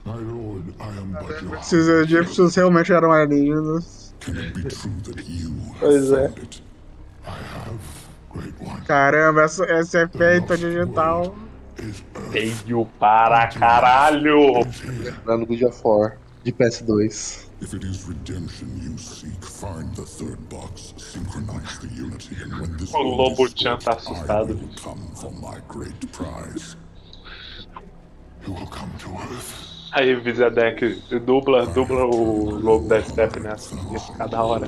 My 0.07 0.15
lord, 0.15 0.63
I 0.79 0.87
am 0.87 1.11
but 1.11 1.41
your 1.41 1.61
Se 1.61 1.75
os 1.75 1.87
egípcios 1.89 2.55
realmente 2.55 2.93
eram 2.93 3.11
alienígenas. 3.11 4.15
Can 4.21 4.37
it 4.37 4.53
be 4.53 4.63
true 4.63 4.93
that 5.03 5.21
you 5.27 5.53
Pois 5.81 6.11
é. 6.13 6.29
found 6.29 6.39
it? 6.43 6.61
I 7.25 7.31
have, 7.31 7.79
great 8.29 8.53
one. 8.61 8.81
Caramba, 8.85 9.41
essa, 9.41 9.65
esse 9.65 9.97
efeito 10.01 10.55
digital. 10.57 11.35
Feio 12.31 12.85
para 12.97 13.47
caralho! 13.47 14.65
No 15.25 15.45
God 15.45 15.63
of 15.63 15.81
War, 15.83 16.17
de 16.45 16.53
PS2. 16.53 17.45
If 17.59 17.73
it 17.73 17.83
is 17.83 18.07
redemption 18.07 18.69
you 18.81 18.97
seek, 18.97 19.43
find 19.43 19.93
the 19.93 20.05
third 20.05 20.39
box, 20.47 20.93
synchronize 20.95 21.79
the 21.79 21.89
unity, 21.89 22.37
and 22.41 22.53
when 22.61 22.77
this 22.77 22.95
O 22.95 23.03
world 23.03 23.31
Lobo 23.31 23.45
is 23.45 23.53
Chan 23.53 23.79
tá 23.79 24.29
I 24.29 24.41
will 24.43 24.69
come 24.81 25.11
for 25.15 25.31
my 25.33 25.59
great 25.67 26.11
prize. 26.13 26.77
You 28.45 28.53
will 28.53 28.67
come 28.67 28.91
to 28.99 29.09
Earth. 29.09 29.66
Aí 29.91 30.15
o 30.15 30.21
Vizedek 30.21 30.95
dubla, 31.25 31.65
dubla 31.67 32.05
o 32.05 32.49
lobo 32.51 32.87
da 32.87 33.01
Step 33.01 33.39
nessa. 33.39 33.75
Isso 33.95 34.11
cada 34.13 34.43
hora. 34.43 34.67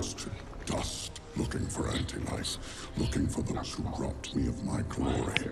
Looking 1.38 1.66
for 1.70 1.88
anti-life, 1.88 2.60
looking 2.98 3.28
for 3.28 3.42
those 3.44 3.74
who 3.74 3.84
robbed 3.98 4.36
me 4.36 4.50
of 4.50 4.62
my 4.66 4.82
glory. 4.90 5.52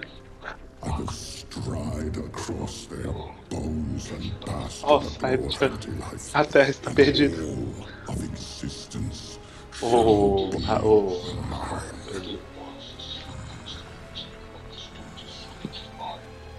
I 0.83 0.89
will 0.99 1.07
stride 1.09 2.17
across 2.17 2.87
their 2.87 3.13
bones 3.49 4.11
and 4.11 4.23
in 4.23 4.33
Nossa, 4.45 5.27
anti-life. 5.67 6.31
a 6.33 6.69
está 6.69 6.91
perdida. 6.91 7.37
Of 8.09 8.23
existence 8.23 9.39
O. 9.81 10.49
a- 10.67 10.81
o. 10.83 11.21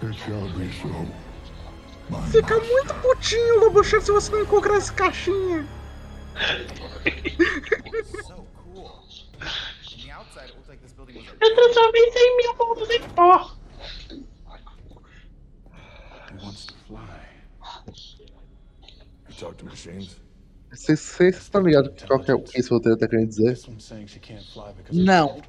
It 0.00 0.14
shall 0.14 0.48
be 0.56 0.70
so. 0.72 1.27
Fica 2.30 2.58
muito 2.58 2.94
putinho, 3.02 3.60
Lobochef, 3.60 4.04
se 4.04 4.12
você 4.12 4.32
não 4.32 4.42
encontrar 4.42 4.76
essa 4.76 4.92
caixinha. 4.92 5.66
Eu 11.40 11.54
transformei 11.54 12.12
100 12.12 12.36
mil 12.36 12.54
mundos 12.58 12.90
em 12.90 13.00
pó! 13.10 13.56
Vocês 20.70 21.38
estão 21.38 21.62
ligados 21.62 22.02
qual 22.04 22.20
que 22.20 22.30
é 22.30 22.34
o 22.34 22.42
que 22.42 22.58
esse 22.58 22.70
roteiro 22.70 22.98
tá 22.98 23.08
querendo 23.08 23.28
dizer? 23.28 23.58
Não. 24.92 25.40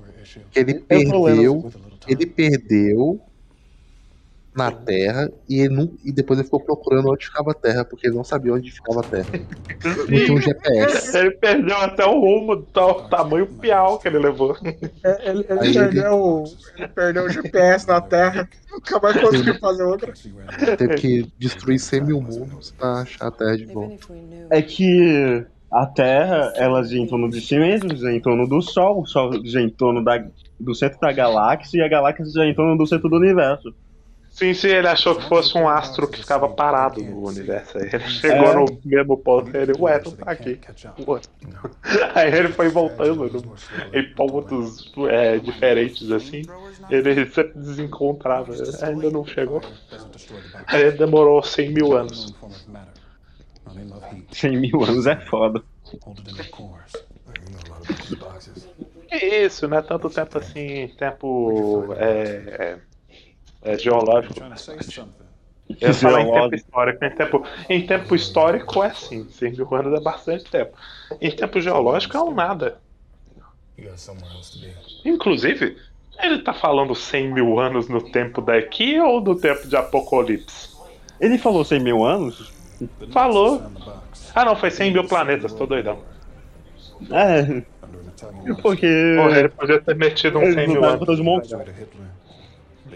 Que 0.52 0.60
ele 0.60 0.80
perdeu. 0.80 1.72
Ele 2.08 2.26
perdeu 2.26 3.29
na 4.56 4.72
Terra 4.72 5.30
e, 5.48 5.60
ele 5.62 5.74
não, 5.76 5.92
e 6.04 6.12
depois 6.12 6.38
ele 6.40 6.46
ficou 6.46 6.60
procurando 6.60 7.10
onde 7.12 7.26
ficava 7.26 7.52
a 7.52 7.54
Terra, 7.54 7.86
porque 7.86 8.08
ele 8.08 8.16
não 8.16 8.24
sabia 8.24 8.54
onde 8.54 8.72
ficava 8.72 9.00
a 9.02 9.04
Terra. 9.04 9.28
Não 9.86 10.06
tinha 10.06 10.34
um 10.34 10.42
GPS. 10.42 11.16
Ele 11.18 11.32
perdeu 11.32 11.78
até 11.78 12.06
o 12.06 12.20
rumo 12.20 12.56
do 12.58 12.64
tal- 12.64 13.08
tamanho 13.08 13.46
piau 13.48 14.00
que 14.00 14.08
ele 14.08 14.20
levou. 14.20 14.56
É, 15.04 15.30
Ele, 15.30 15.46
ele 15.50 15.74
perdeu, 15.74 16.44
ele 16.78 16.88
perdeu 16.90 17.26
o 17.26 17.30
GPS 17.30 17.88
na 17.88 18.02
Terra. 18.02 18.50
Nunca 18.72 19.00
mais 19.00 19.20
conseguiu 19.22 19.60
fazer 19.60 19.84
outra. 19.84 20.14
Teve 20.78 20.96
que 20.96 21.32
destruir 21.38 21.80
100 21.80 22.02
mil 22.04 22.22
mundos 22.22 22.72
pra 22.72 23.02
achar 23.02 23.28
a 23.28 23.32
Terra 23.32 23.56
de 23.58 23.66
volta. 23.66 24.08
É 24.50 24.62
que 24.62 25.46
a 25.72 25.86
Terra, 25.86 26.52
ela 26.56 26.84
gira 26.84 27.02
em 27.02 27.08
torno 27.08 27.30
de 27.30 27.40
si 27.40 27.56
mesma, 27.58 27.96
gira 27.96 28.12
em 28.14 28.20
torno 28.20 28.48
do 28.48 28.62
Sol, 28.62 29.02
o 29.02 29.06
Sol 29.06 29.32
gira 29.46 29.62
em 29.62 29.70
torno 29.70 30.04
da, 30.04 30.24
do 30.60 30.74
centro 30.76 31.00
da 31.00 31.12
galáxia 31.12 31.78
e 31.78 31.82
a 31.84 31.88
galáxia 31.88 32.26
gira 32.26 32.48
em 32.48 32.56
torno 32.56 32.76
do 32.78 32.88
centro 32.88 33.08
do 33.10 33.16
universo. 33.18 33.74
Sim, 34.40 34.54
sim, 34.54 34.70
ele 34.70 34.88
achou 34.88 35.16
que 35.18 35.28
fosse 35.28 35.58
um 35.58 35.68
astro 35.68 36.08
que 36.08 36.18
ficava 36.20 36.48
parado 36.48 37.04
no 37.04 37.28
universo. 37.28 37.78
Aí 37.78 37.90
ele 37.92 38.08
chegou 38.08 38.46
É. 38.48 38.54
no 38.56 38.80
mesmo 38.86 39.18
ponto 39.18 39.54
e 39.54 39.60
ele, 39.60 39.74
ué, 39.78 40.02
não 40.02 40.12
tá 40.14 40.32
aqui. 40.32 40.58
Ué. 41.06 41.20
Aí 42.16 42.34
ele 42.34 42.48
foi 42.48 42.70
voltando 42.70 43.26
no- 43.30 43.56
em 43.94 44.14
pontos 44.16 44.90
é, 45.10 45.38
diferentes 45.40 46.10
assim. 46.10 46.44
Ele 46.90 47.26
sempre 47.30 47.60
desencontrava. 47.60 48.54
Ainda 48.82 49.12
não 49.12 49.26
chegou. 49.26 49.62
Aí 50.68 50.90
demorou 50.92 51.44
100 51.44 51.74
mil 51.74 51.98
anos. 51.98 52.32
Form 52.40 52.54
of 52.54 52.72
matter. 52.72 52.94
Now 53.66 53.76
they 53.76 53.84
love 53.84 54.06
heat. 54.16 54.26
100 54.38 54.58
mil 54.58 54.82
anos 54.86 55.06
é 55.06 55.18
foda. 55.18 55.62
Que 59.10 59.26
isso, 59.46 59.68
não 59.68 59.78
é 59.80 59.82
tanto 59.82 60.10
tempo 60.10 60.38
assim, 60.38 60.88
tempo 60.98 61.86
é, 61.98 62.78
é, 63.62 63.74
é, 63.74 63.78
geológico. 63.78 64.34
Eu 65.80 65.94
falar 65.94 66.22
em 66.22 66.26
tempo 66.26 66.34
Geológico. 66.34 66.56
histórico. 66.56 67.06
Em 67.06 67.10
tempo, 67.12 67.44
em 67.70 67.86
tempo 67.86 68.16
histórico 68.16 68.84
é 68.84 68.88
assim, 68.88 69.30
100 69.30 69.52
mil 69.52 69.76
anos 69.76 70.00
é 70.00 70.02
bastante 70.04 70.46
tempo. 70.46 70.76
Em 71.22 71.32
tempo 71.32 71.62
geológico 71.62 72.18
é 72.18 72.22
um 72.22 72.34
nada. 72.34 72.80
Inclusive, 75.06 75.78
ele 76.22 76.40
tá 76.40 76.54
falando 76.54 76.96
100 76.96 77.32
mil 77.34 77.60
anos 77.60 77.88
no 77.88 78.02
tempo 78.02 78.42
daqui 78.42 79.00
ou 79.00 79.22
no 79.22 79.36
tempo 79.40 79.68
de 79.68 79.76
Apocalipse? 79.76 80.70
Ele 81.20 81.38
falou 81.38 81.64
100 81.64 81.80
mil 81.82 82.04
anos? 82.04 82.52
Falou. 83.12 83.62
Ah 84.34 84.46
não, 84.46 84.56
foi 84.56 84.72
100 84.72 84.92
mil 84.92 85.08
planetas, 85.08 85.54
tô 85.54 85.66
doidão. 85.66 86.00
É, 87.12 87.62
porque. 88.62 89.16
Porra, 89.18 89.40
ele 89.40 89.50
podia 89.50 89.82
ter 89.82 89.96
metido 89.96 90.40
um 90.40 90.44
Eles 90.44 90.56
100 90.56 90.68
mil 90.68 90.76
lutaram 90.76 90.88
anos. 90.94 91.00
contra 91.00 91.14
os 91.14 91.20
monstros. 91.22 91.52
Got 91.52 91.68
rid 91.68 91.70
of 91.70 91.80
Hitler. 91.82 92.08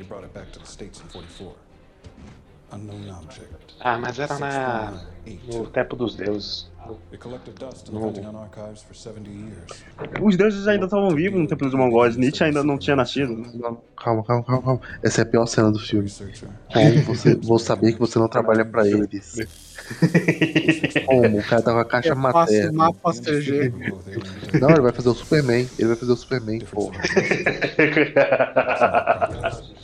They 0.03 0.09
brought 0.09 0.25
it 0.25 0.33
back 0.33 0.51
to 0.51 0.59
the 0.59 0.65
States 0.67 0.99
in 0.99 1.07
44. 1.07 1.55
unknown 2.73 3.09
object. 3.11 3.73
Ah, 3.79 3.97
mas 3.97 4.19
era 4.19 4.37
na. 4.39 4.91
no 5.47 5.65
tempo 5.67 5.95
dos 5.95 6.15
deuses. 6.15 6.69
It 7.13 7.21
collected 7.21 7.53
dust 7.57 7.87
in 7.87 7.93
No. 7.93 8.11
the 8.11 8.19
Pentagon 8.19 8.35
archives 8.41 8.81
for 8.83 8.93
70 8.93 9.29
years. 9.29 9.83
Os 10.21 10.35
deuses 10.35 10.67
ainda 10.67 10.83
estavam 10.85 11.09
vivos 11.11 11.39
no 11.39 11.47
tempo 11.47 11.63
dos 11.63 11.73
mongóis. 11.73 12.17
Nietzsche 12.17 12.43
ainda 12.43 12.61
não 12.63 12.77
tinha 12.77 12.97
nascido. 12.97 13.33
Calma, 13.95 14.21
calma, 14.25 14.43
calma, 14.43 14.61
calma. 14.61 14.81
Essa 15.01 15.21
é 15.21 15.23
a 15.23 15.25
pior 15.25 15.45
cena 15.45 15.71
do 15.71 15.79
filme. 15.79 16.11
Como 16.73 17.01
você, 17.05 17.35
vou 17.35 17.57
saber 17.57 17.93
que 17.93 17.99
você 17.99 18.19
não 18.19 18.27
trabalha 18.27 18.65
pra 18.65 18.85
eles. 18.85 19.37
Como? 21.05 21.39
O 21.39 21.43
cara 21.43 21.61
tá 21.61 21.71
com 21.71 21.79
a 21.79 21.85
caixa 21.85 22.15
faço 22.15 22.33
materna. 22.33 22.71
mapa 22.73 23.13
CG. 23.13 23.71
Não, 24.59 24.69
ele 24.71 24.81
vai 24.81 24.91
fazer 24.91 25.07
o 25.09 25.13
Superman. 25.13 25.69
Ele 25.79 25.87
vai 25.87 25.95
fazer 25.95 26.11
o 26.11 26.17
Superman, 26.17 26.59
pô. 26.71 26.91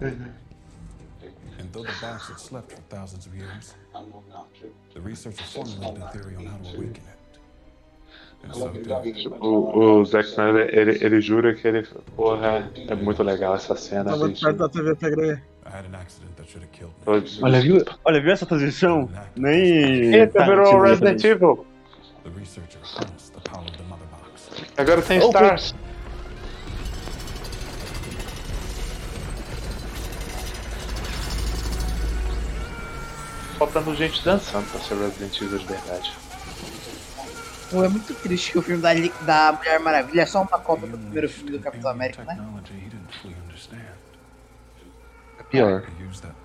And 0.00 1.72
though 1.72 1.82
the 1.82 1.92
box 2.00 2.28
had 2.28 2.38
slept 2.38 2.72
for 2.72 2.80
thousands 2.88 3.26
of 3.26 3.34
years, 3.34 3.74
the 4.94 5.00
researchers 5.00 5.46
formulated 5.52 6.02
a 6.02 6.08
theory 6.10 6.36
on 6.36 6.46
how 6.46 6.58
to 6.58 6.76
awaken 6.76 7.02
it. 7.02 7.16
And. 8.44 8.52
O, 9.40 10.00
o 10.00 10.04
Zack 10.04 10.26
Snyder, 10.28 10.68
ele, 10.72 10.98
ele 11.02 11.20
jura 11.20 11.54
que 11.54 11.66
ele. 11.66 11.82
Porra, 12.14 12.70
é 12.76 12.94
muito 12.94 13.22
legal 13.22 13.54
essa 13.56 13.74
cena, 13.74 14.04
Tava 14.10 14.28
gente. 14.28 14.42
perto 14.42 14.58
da 14.58 14.68
TV, 14.68 14.94
peguei. 14.94 15.32
I 15.32 15.68
had 15.68 15.84
an 15.86 15.94
accident 15.96 16.36
that 16.36 16.48
should 16.48 16.62
have 16.62 16.70
killed 16.72 16.92
me. 16.98 17.04
Todos- 17.04 17.42
Olha, 17.42 17.60
viu, 17.60 17.84
olha, 18.04 18.20
viu 18.20 18.30
essa 18.32 18.46
transição? 18.46 19.08
Nem. 19.34 20.14
Eita, 20.14 20.44
virou 20.44 20.80
Resident. 20.80 21.24
Evil. 21.24 21.66
Agora 24.76 25.02
tem 25.02 25.18
Opa. 25.20 25.28
Stars. 25.56 25.74
Faltando 33.58 33.94
gente 33.94 34.22
dançando 34.24 34.70
pra 34.70 34.80
ser 34.80 34.96
Resident 34.96 35.40
Evil 35.40 35.58
de 35.58 35.66
verdade. 35.66 36.12
Pô, 37.70 37.82
é 37.82 37.88
muito 37.88 38.14
triste 38.14 38.52
que 38.52 38.58
o 38.58 38.62
filme 38.62 38.80
da, 38.82 38.92
da 39.22 39.52
Mulher 39.56 39.80
Maravilha 39.80 40.22
é 40.22 40.26
só 40.26 40.42
uma 40.42 40.58
cópia 40.58 40.86
do 40.88 40.98
primeiro 40.98 41.28
filme 41.28 41.50
do 41.52 41.60
Capitão 41.60 41.90
América, 41.90 42.22
né? 42.24 42.38
É 45.38 45.42
pior. 45.42 45.84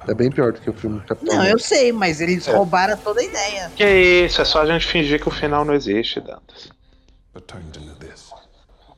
É 0.07 0.13
bem 0.13 0.31
pior 0.31 0.51
do 0.53 0.59
que 0.59 0.69
o 0.69 0.73
filme 0.73 0.99
do 0.99 1.05
Capitão. 1.05 1.35
Não, 1.35 1.45
eu 1.45 1.59
sei, 1.59 1.91
mas 1.91 2.21
eles 2.21 2.47
É. 2.47 2.55
roubaram 2.55 2.97
toda 2.97 3.21
a 3.21 3.23
ideia. 3.23 3.71
Que 3.75 3.85
isso, 4.25 4.41
é 4.41 4.45
só 4.45 4.61
a 4.61 4.65
gente 4.65 4.87
fingir 4.87 5.19
que 5.21 5.27
o 5.27 5.31
final 5.31 5.63
não 5.63 5.73
existe, 5.73 6.19
Dantas. 6.19 6.69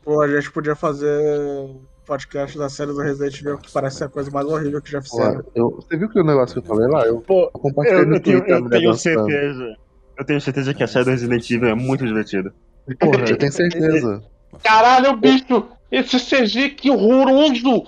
Pô, 0.04 0.22
a 0.22 0.28
gente 0.28 0.52
podia 0.52 0.76
fazer 0.76 1.70
podcast 2.06 2.58
da 2.58 2.70
série 2.70 2.92
do 2.92 3.00
Resident 3.02 3.40
Evil, 3.42 3.58
que 3.58 3.72
parece 3.72 4.04
a 4.04 4.10
coisa 4.10 4.30
mais 4.32 4.46
horrível 4.46 4.82
que 4.82 4.92
já 4.92 5.02
fizeram. 5.02 5.44
eu, 5.56 5.70
você 5.72 5.98
viu 5.98 6.10
que 6.10 6.20
o 6.20 6.24
negócio 6.24 6.54
que 6.62 6.68
eu 6.68 6.76
falei 6.76 6.88
lá? 6.90 7.06
Eu, 7.06 7.22
Pô, 7.22 7.44
eu 7.54 7.60
compartilhei 7.60 8.02
Eu, 8.02 8.08
no 8.08 8.16
eu 8.16 8.20
tenho, 8.22 8.38
Twitter 8.40 8.56
a 8.56 8.60
eu 8.60 8.70
tenho 8.70 8.92
dançando. 8.92 9.30
certeza. 9.30 9.76
Eu 10.18 10.26
tenho 10.26 10.42
certeza 10.42 10.74
que 10.74 10.84
a 10.84 10.88
série 10.88 11.06
do 11.06 11.12
Resident 11.12 11.50
Evil 11.50 11.70
é 11.70 11.74
muito 11.76 12.06
divertida. 12.06 12.54
Porra, 13.00 13.24
eu 13.30 13.38
tenho 13.38 13.52
certeza. 13.52 14.24
Caralho, 14.64 15.16
bicho! 15.18 15.68
Esse 15.92 16.20
CG 16.20 16.70
que 16.72 16.90
horroroso! 16.92 17.86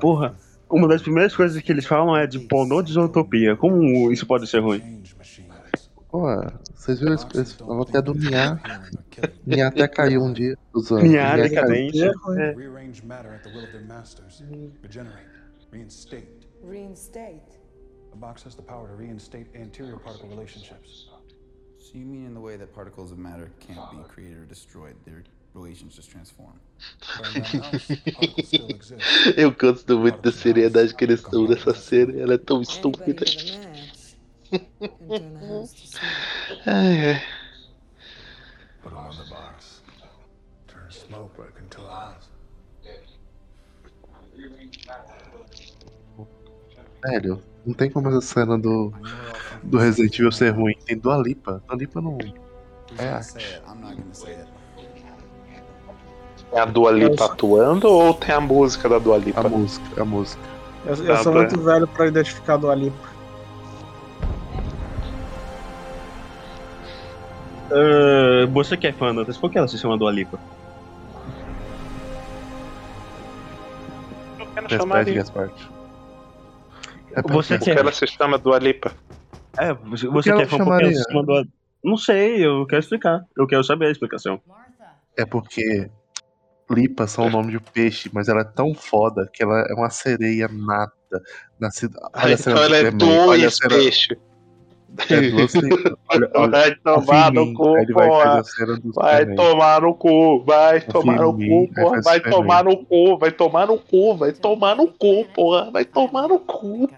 Porra, 0.00 0.34
uma 0.70 0.88
das 0.88 1.02
primeiras 1.02 1.34
coisas 1.34 1.60
que 1.60 1.70
eles 1.72 1.86
falam 1.86 2.16
é 2.16 2.26
de 2.26 2.38
pornô 2.40 2.82
de 2.82 2.92
zootopia. 2.92 3.56
Como 3.56 4.10
isso 4.10 4.26
pode 4.26 4.46
ser 4.48 4.60
ruim? 4.60 5.02
Pô, 6.12 6.26
vocês 6.74 7.00
viram 7.00 7.14
esse, 7.14 7.26
esse 7.40 7.54
falou 7.54 7.84
até 7.84 8.02
do 8.02 8.12
Nia. 8.12 8.60
Nia 9.46 9.68
até 9.68 9.88
caiu 9.88 10.22
um 10.22 10.30
dia. 10.30 10.58
Usando. 10.74 11.04
Nia 11.04 11.36
Nia 11.36 11.48
decadente. 11.48 12.02
É. 12.02 12.52
Rearrange 12.52 13.02
matter 13.02 13.32
at 13.32 13.42
the 13.42 13.48
will 13.48 13.64
of 13.64 13.72
their 13.72 13.82
masters. 13.86 14.44
Regenerate. 14.82 15.26
Reinstate. 15.72 16.28
Reinstate. 16.62 17.58
The 18.10 18.16
box 18.18 18.42
has 18.44 18.54
the 18.54 18.62
power 18.62 18.88
to 18.88 18.94
reinstate 18.94 19.46
anterior 19.54 19.96
particle 19.96 20.28
relationships. 20.28 21.08
So 21.78 21.96
you 21.96 22.04
mean 22.04 22.26
in 22.26 22.34
the 22.34 22.40
way 22.40 22.58
that 22.58 22.74
particles 22.74 23.10
of 23.10 23.16
matter 23.16 23.50
can't 23.58 23.80
be 23.90 24.04
created 24.06 24.36
or 24.36 24.44
destroyed, 24.44 24.96
their 25.06 25.24
relations 25.54 25.96
just 25.96 26.10
transform? 26.10 26.60
Eu 29.34 29.50
gosto 29.52 29.98
muito 29.98 30.20
da 30.20 30.30
seriedade 30.30 30.94
que 30.94 31.04
eles 31.04 31.20
estão 31.20 31.48
nessa 31.48 31.72
série. 31.72 32.20
Ela 32.20 32.34
é 32.34 32.38
tão 32.38 32.60
estúpida. 32.60 33.24
Ai, 36.66 37.08
ai. 37.08 37.22
Put 38.82 38.92
on 38.92 39.10
the 39.10 39.24
box. 39.30 39.82
Turn 40.66 40.90
smoke 40.90 41.40
into 41.58 41.80
eyes. 41.80 42.30
Velho, 47.04 47.42
não 47.66 47.74
tem 47.74 47.90
como 47.90 48.08
essa 48.08 48.20
cena 48.20 48.58
do, 48.58 48.92
do 49.62 49.78
Resident 49.78 50.14
Evil 50.18 50.32
ser 50.32 50.50
ruim. 50.50 50.76
Tem 50.84 50.96
Dua 50.96 51.16
Lipa. 51.16 51.62
Dua 51.66 51.76
Lipa 51.76 52.00
não. 52.00 52.18
É 52.98 53.08
arte. 53.08 53.62
É 56.52 56.60
a 56.60 56.64
Dua 56.66 56.92
Lipa 56.92 57.24
atuando 57.24 57.88
ou 57.88 58.14
tem 58.14 58.34
a 58.34 58.40
música 58.40 58.88
da 58.88 58.98
Dua 58.98 59.18
Lipa? 59.18 59.40
A 59.40 59.48
música, 59.48 60.02
a 60.02 60.04
música. 60.04 60.42
Eu, 60.84 60.94
eu 61.04 61.16
sou 61.18 61.32
muito 61.32 61.60
velho 61.60 61.88
pra 61.88 62.06
identificar 62.06 62.56
do 62.56 62.70
Alipa. 62.70 63.12
Ah, 67.72 68.46
você 68.50 68.76
que 68.76 68.86
é 68.86 68.92
fã, 68.92 69.14
Dantas, 69.14 69.38
por 69.38 69.50
que 69.50 69.56
ela 69.56 69.66
se 69.66 69.78
chama 69.78 69.96
Dua 69.96 70.12
Lipa? 70.12 70.38
Eu 74.38 74.46
quero 74.46 74.68
Despede, 74.68 74.82
chamaria. 74.82 75.14
Gaspar. 75.14 75.50
É 77.14 77.22
Você 77.22 77.58
que 77.58 77.70
é, 77.70 77.78
ela 77.78 77.92
se 77.92 78.06
chama 78.06 78.38
Dua 78.38 78.58
Lipa. 78.58 78.92
é, 79.58 79.72
você, 79.72 80.06
Por 80.06 80.14
você 80.14 80.30
que 80.30 80.36
que 80.36 80.42
ela 80.42 80.42
é 80.42 80.46
fã, 80.46 80.58
por 80.58 80.76
que 80.76 80.84
ela 80.84 80.92
se 80.92 81.02
chama 81.04 81.24
Dua 81.24 81.46
Não 81.82 81.96
sei, 81.96 82.44
eu 82.44 82.66
quero 82.66 82.80
explicar. 82.80 83.24
Eu 83.36 83.46
quero 83.46 83.64
saber 83.64 83.86
a 83.86 83.90
explicação. 83.90 84.40
É 85.16 85.24
porque 85.24 85.90
Lipa 86.70 87.06
são 87.06 87.26
o 87.26 87.30
nome 87.30 87.50
de 87.52 87.56
um 87.56 87.60
peixe, 87.60 88.10
mas 88.12 88.28
ela 88.28 88.40
é 88.40 88.44
tão 88.44 88.74
foda 88.74 89.28
que 89.32 89.42
ela 89.42 89.60
é 89.68 89.74
uma 89.74 89.90
sereia 89.90 90.48
nata. 90.48 91.22
Nascida... 91.58 91.98
Olha 92.14 92.34
a 92.34 92.38
cena 92.38 92.56
então 92.56 92.64
ela 92.64 92.76
é 92.76 92.80
olha 92.80 92.90
dois 92.92 93.58
peixes. 93.58 94.18
É. 94.98 95.32
Olha, 96.12 96.30
olha, 96.34 96.50
Vai 96.50 96.74
tomar 96.76 97.32
no 97.32 97.54
cu, 97.54 97.72
vai 97.72 97.86
porra. 97.86 98.42
Vai 98.94 99.34
tomar 99.34 99.80
no 99.80 99.94
cu, 99.94 100.44
vai 100.44 100.80
tomar 100.80 101.20
no 101.20 101.32
cu, 101.34 101.68
porra. 101.74 102.00
Vai 102.02 102.20
tomar 102.20 102.64
no 102.64 102.76
cu, 102.76 103.18
vai 103.18 103.32
tomar 103.32 103.66
no 103.66 103.78
cu, 103.78 104.16
vai 104.16 104.32
tomar 104.32 104.76
no 104.76 104.88
cu, 104.88 105.24
porra. 105.34 105.70
Vai 105.70 105.84
tomar 105.84 106.28
no 106.28 106.38
cu. 106.38 106.90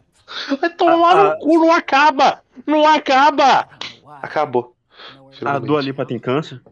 Vai 0.60 0.70
tomar 0.70 1.16
Ah, 1.16 1.24
no 1.24 1.38
cu, 1.38 1.52
não 1.54 1.72
acaba! 1.72 2.40
Não 2.66 2.86
acaba! 2.86 3.68
Acabou. 4.22 4.74
A 5.44 5.58
Dua 5.58 5.80
Lipa 5.82 6.06
tem 6.06 6.18
câncer? 6.18 6.62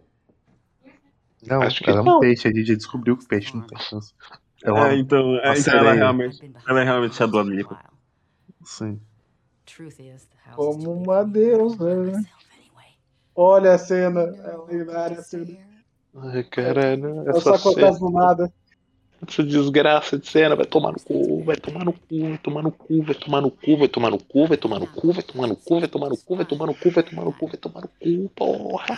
Não, 1.46 1.60
Acho 1.62 1.82
que 1.82 1.90
ela 1.90 1.98
é 1.98 2.02
um 2.02 2.20
peixe, 2.20 2.48
a 2.48 2.50
gente 2.52 2.66
já 2.66 2.74
descobriu 2.74 3.16
que 3.16 3.26
peixe 3.26 3.54
não 3.54 3.62
tem 3.66 3.78
câncer. 3.78 4.14
É 4.64 4.70
É, 4.70 4.96
então, 4.96 5.36
é, 5.38 5.58
então 5.58 5.74
ela, 5.74 5.92
realmente, 5.92 6.52
ela 6.66 6.80
é 6.80 6.84
realmente 6.84 7.22
a 7.22 7.26
Dua 7.26 7.42
Lipa. 7.42 7.78
Sim. 8.64 9.00
Como 10.54 10.92
uma 10.92 11.24
deusa. 11.24 12.12
Olha 13.34 13.74
a 13.74 13.78
cena. 13.78 14.20
É 14.20 14.56
lendária 14.72 15.18
a 15.18 15.22
cena. 15.22 15.58
Ai, 16.14 16.44
caralho. 16.44 17.24
Eu 17.26 17.40
só 17.40 17.54
Essa, 17.54 17.68
acontece 17.70 17.98
cena, 17.98 18.10
do 18.10 18.10
nada. 18.10 18.52
essa 19.26 19.42
desgraça 19.42 20.18
de 20.18 20.28
cena 20.28 20.54
vai 20.54 20.66
tomar 20.66 20.92
no 20.92 21.00
cu, 21.00 21.42
vai 21.44 21.56
tomar 21.56 21.84
no 21.84 21.92
cu, 21.92 22.28
vai 22.28 22.38
tomar 22.38 22.62
no 22.62 22.70
cu, 22.72 23.02
vai 23.04 23.14
tomar 23.14 23.40
no 23.40 23.50
cu, 23.50 23.76
vai 23.76 23.88
tomar 23.88 24.10
no 24.10 24.18
cu, 24.18 24.46
vai 24.46 24.56
tomar 24.58 24.80
no 24.80 24.86
cu, 24.86 25.12
vai 25.12 25.22
tomar 25.22 25.48
no 25.48 25.56
cu, 25.56 25.76
vai 25.80 25.88
tomar 25.88 26.08
no 26.08 26.16
cu, 26.16 26.36
vai 26.36 26.44
tomar 26.44 26.66
no 26.66 26.74
cu, 26.74 26.90
vai 26.90 27.02
tomar 27.02 27.24
no 27.24 27.32
cu, 27.32 27.46
vai 27.48 27.56
tomar 27.56 27.80
no 27.82 27.88
cu, 27.88 28.28
porra. 28.34 28.96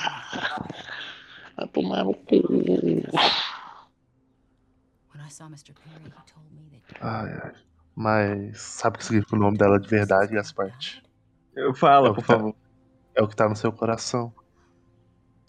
Vai 1.57 1.69
tomar 1.69 2.05
no 2.05 2.15
cu. 2.15 2.37
Ai, 7.01 7.33
ai. 7.33 7.74
Mas 7.95 8.61
sabe 8.61 8.97
o 8.97 8.99
que 8.99 9.05
significa 9.05 9.37
o 9.37 9.39
nome 9.39 9.57
dela 9.57 9.79
de 9.79 9.89
verdade, 9.89 10.35
Gasparte? 10.35 11.03
Eu 11.55 11.73
falo, 11.75 12.09
É 12.09 12.15
por 12.15 12.25
tá- 12.25 12.35
favor. 12.35 12.55
É 13.15 13.23
o 13.23 13.29
que 13.29 13.37
tá 13.37 13.49
no 13.49 13.55
seu 13.55 13.71
coração. 13.71 14.33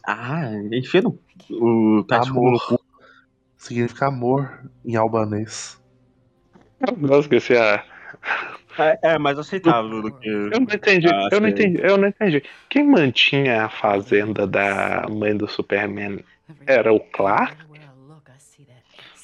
Ah, 0.06 0.52
enfia 0.72 1.02
no, 1.02 1.20
o 1.50 2.04
cachorro 2.04 2.52
no 2.52 2.60
cu. 2.60 2.66
Amor. 2.68 2.80
Significa 3.58 4.06
amor 4.08 4.70
em 4.86 4.96
albanês. 4.96 5.82
Nossa, 6.98 7.22
esqueci 7.22 7.58
a. 7.58 7.84
É, 8.78 9.14
é 9.14 9.18
mais 9.18 9.40
aceitável 9.40 10.04
do 10.04 10.12
que. 10.14 10.30
Eu 10.30 10.50
não 10.52 10.62
entendi, 10.62 11.08
Ah, 11.08 11.30
eu 11.32 11.42
não 11.42 11.50
entendi, 11.50 11.80
eu 11.82 11.98
não 11.98 12.08
entendi. 12.08 12.44
Quem 12.70 12.86
mantinha 12.86 13.64
a 13.66 13.70
fazenda 13.70 14.46
da 14.46 15.08
mãe 15.10 15.36
do 15.36 15.48
Superman 15.48 16.24
era 16.68 16.94
o 16.94 17.00
Clark? 17.00 17.58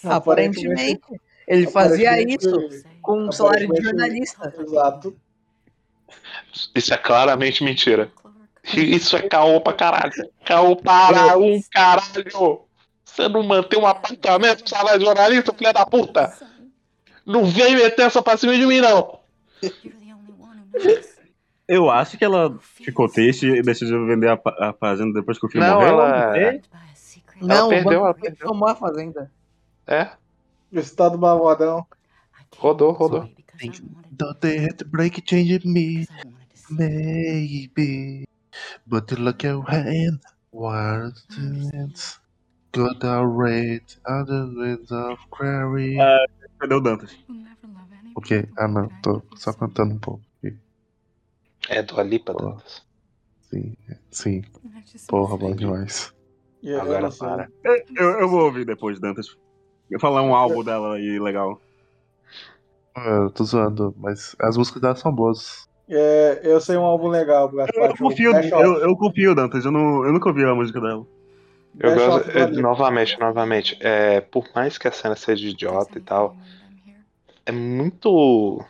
Aparentemente, 0.03 1.01
ele 1.47 1.67
fazia 1.67 2.19
isso 2.23 2.49
com 3.01 3.27
um 3.27 3.31
salário 3.31 3.71
de 3.71 3.81
jornalista. 3.81 4.53
Exato. 4.57 5.15
Isso 6.75 6.93
é 6.93 6.97
claramente 6.97 7.63
mentira. 7.63 8.11
Isso 8.75 9.15
é 9.15 9.21
caô 9.21 9.59
pra 9.59 9.73
caralho. 9.73 10.13
Caô 10.45 10.75
para 10.75 11.37
um 11.37 11.59
caralho. 11.71 12.61
Você 13.03 13.27
não 13.27 13.43
mantém 13.43 13.79
um 13.79 13.85
apartamento 13.87 14.59
pro 14.63 14.69
salário 14.69 14.99
de 14.99 15.05
jornalista, 15.05 15.53
filha 15.53 15.73
da 15.73 15.85
puta? 15.85 16.31
Não 17.25 17.45
vem 17.45 17.75
meter 17.75 18.03
essa 18.03 18.21
pra 18.21 18.37
cima 18.37 18.55
de 18.55 18.65
mim, 18.65 18.79
não! 18.79 19.19
Eu 21.67 21.89
acho 21.89 22.17
que 22.17 22.25
ela 22.25 22.57
ficou 22.61 23.07
triste 23.07 23.47
e 23.47 23.61
decidiu 23.61 24.05
vender 24.05 24.29
a, 24.29 24.39
a 24.69 24.73
fazenda 24.73 25.19
depois 25.19 25.39
que 25.39 25.45
o 25.45 25.49
filho 25.49 25.63
Não, 25.63 25.75
morreu. 25.75 25.89
ela-. 25.89 26.61
Não, 27.41 27.69
perdeu, 27.69 28.01
o 28.01 28.05
ela 28.05 28.15
tomou 28.39 28.67
a 28.67 28.75
fazenda. 28.75 29.31
É, 29.87 30.09
Estado 30.71 31.17
malvadão. 31.17 31.85
Rodou, 32.57 32.91
rodou. 32.91 33.29
Don't 34.11 34.41
they 34.41 34.59
have 34.59 34.77
to 34.77 34.85
break 34.85 35.17
it, 35.17 35.25
change 35.25 35.51
it, 35.51 35.65
me? 35.65 36.07
Maybe. 36.69 38.25
But 38.87 39.11
look 39.11 39.45
at 39.45 39.51
your 39.51 39.63
hand. 39.63 40.19
What's 40.51 41.23
the 41.29 42.19
Got 42.73 43.03
a 43.03 43.27
rate, 43.27 43.97
other 44.05 44.47
winds 44.47 44.91
of 44.91 45.19
quarry. 45.29 45.99
Ah, 45.99 46.25
cadê 46.57 46.73
o 46.73 46.79
Dantas? 46.79 47.17
Ok, 48.15 48.47
ah 48.57 48.67
não, 48.67 48.87
tô 49.01 49.21
só 49.35 49.51
cantando 49.51 49.95
um 49.95 49.99
pouco. 49.99 50.23
aqui. 50.37 50.57
É 51.69 51.83
do 51.83 51.99
Alipa, 51.99 52.33
Dantas. 52.33 52.81
Sim, 53.49 53.75
sim. 54.09 54.41
Porra, 55.07 55.37
bom 55.37 55.53
demais. 55.53 56.13
E 56.63 56.69
eu 56.69 56.81
Agora 56.81 57.11
para. 57.11 57.49
Eu, 57.63 58.19
eu 58.21 58.29
vou 58.29 58.45
ouvir 58.45 58.65
depois, 58.65 58.99
Dantas. 58.99 59.27
Eu 59.89 59.99
falar 59.99 60.21
um 60.21 60.33
álbum 60.33 60.63
dela 60.63 60.95
aí 60.95 61.19
legal. 61.19 61.61
Eu 62.95 63.29
tô 63.31 63.43
zoando, 63.43 63.95
mas 63.97 64.35
as 64.39 64.57
músicas 64.57 64.81
dela 64.81 64.95
são 64.95 65.13
boas. 65.13 65.67
É, 65.89 66.41
eu 66.43 66.59
sei 66.61 66.77
um 66.77 66.85
álbum 66.85 67.07
legal, 67.07 67.49
Gaspar. 67.49 67.91
Eu 67.91 67.97
confio, 67.97 68.31
eu, 68.33 68.77
eu 68.77 68.95
confio, 68.95 69.35
Dantas. 69.35 69.65
Eu, 69.65 69.71
não, 69.71 70.05
eu 70.05 70.13
nunca 70.13 70.29
ouvi 70.29 70.43
a 70.43 70.55
música 70.55 70.79
dela. 70.79 71.05
Eu 71.79 71.95
Dash 71.95 72.05
gosto, 72.05 72.29
é, 72.31 72.47
novamente, 72.47 73.19
novamente, 73.19 73.77
é, 73.79 74.19
por 74.19 74.45
mais 74.53 74.77
que 74.77 74.87
a 74.87 74.91
cena 74.91 75.15
seja 75.15 75.47
idiota 75.47 75.97
e 75.97 76.01
tal, 76.01 76.35
é 77.45 77.51
muito. 77.51 78.63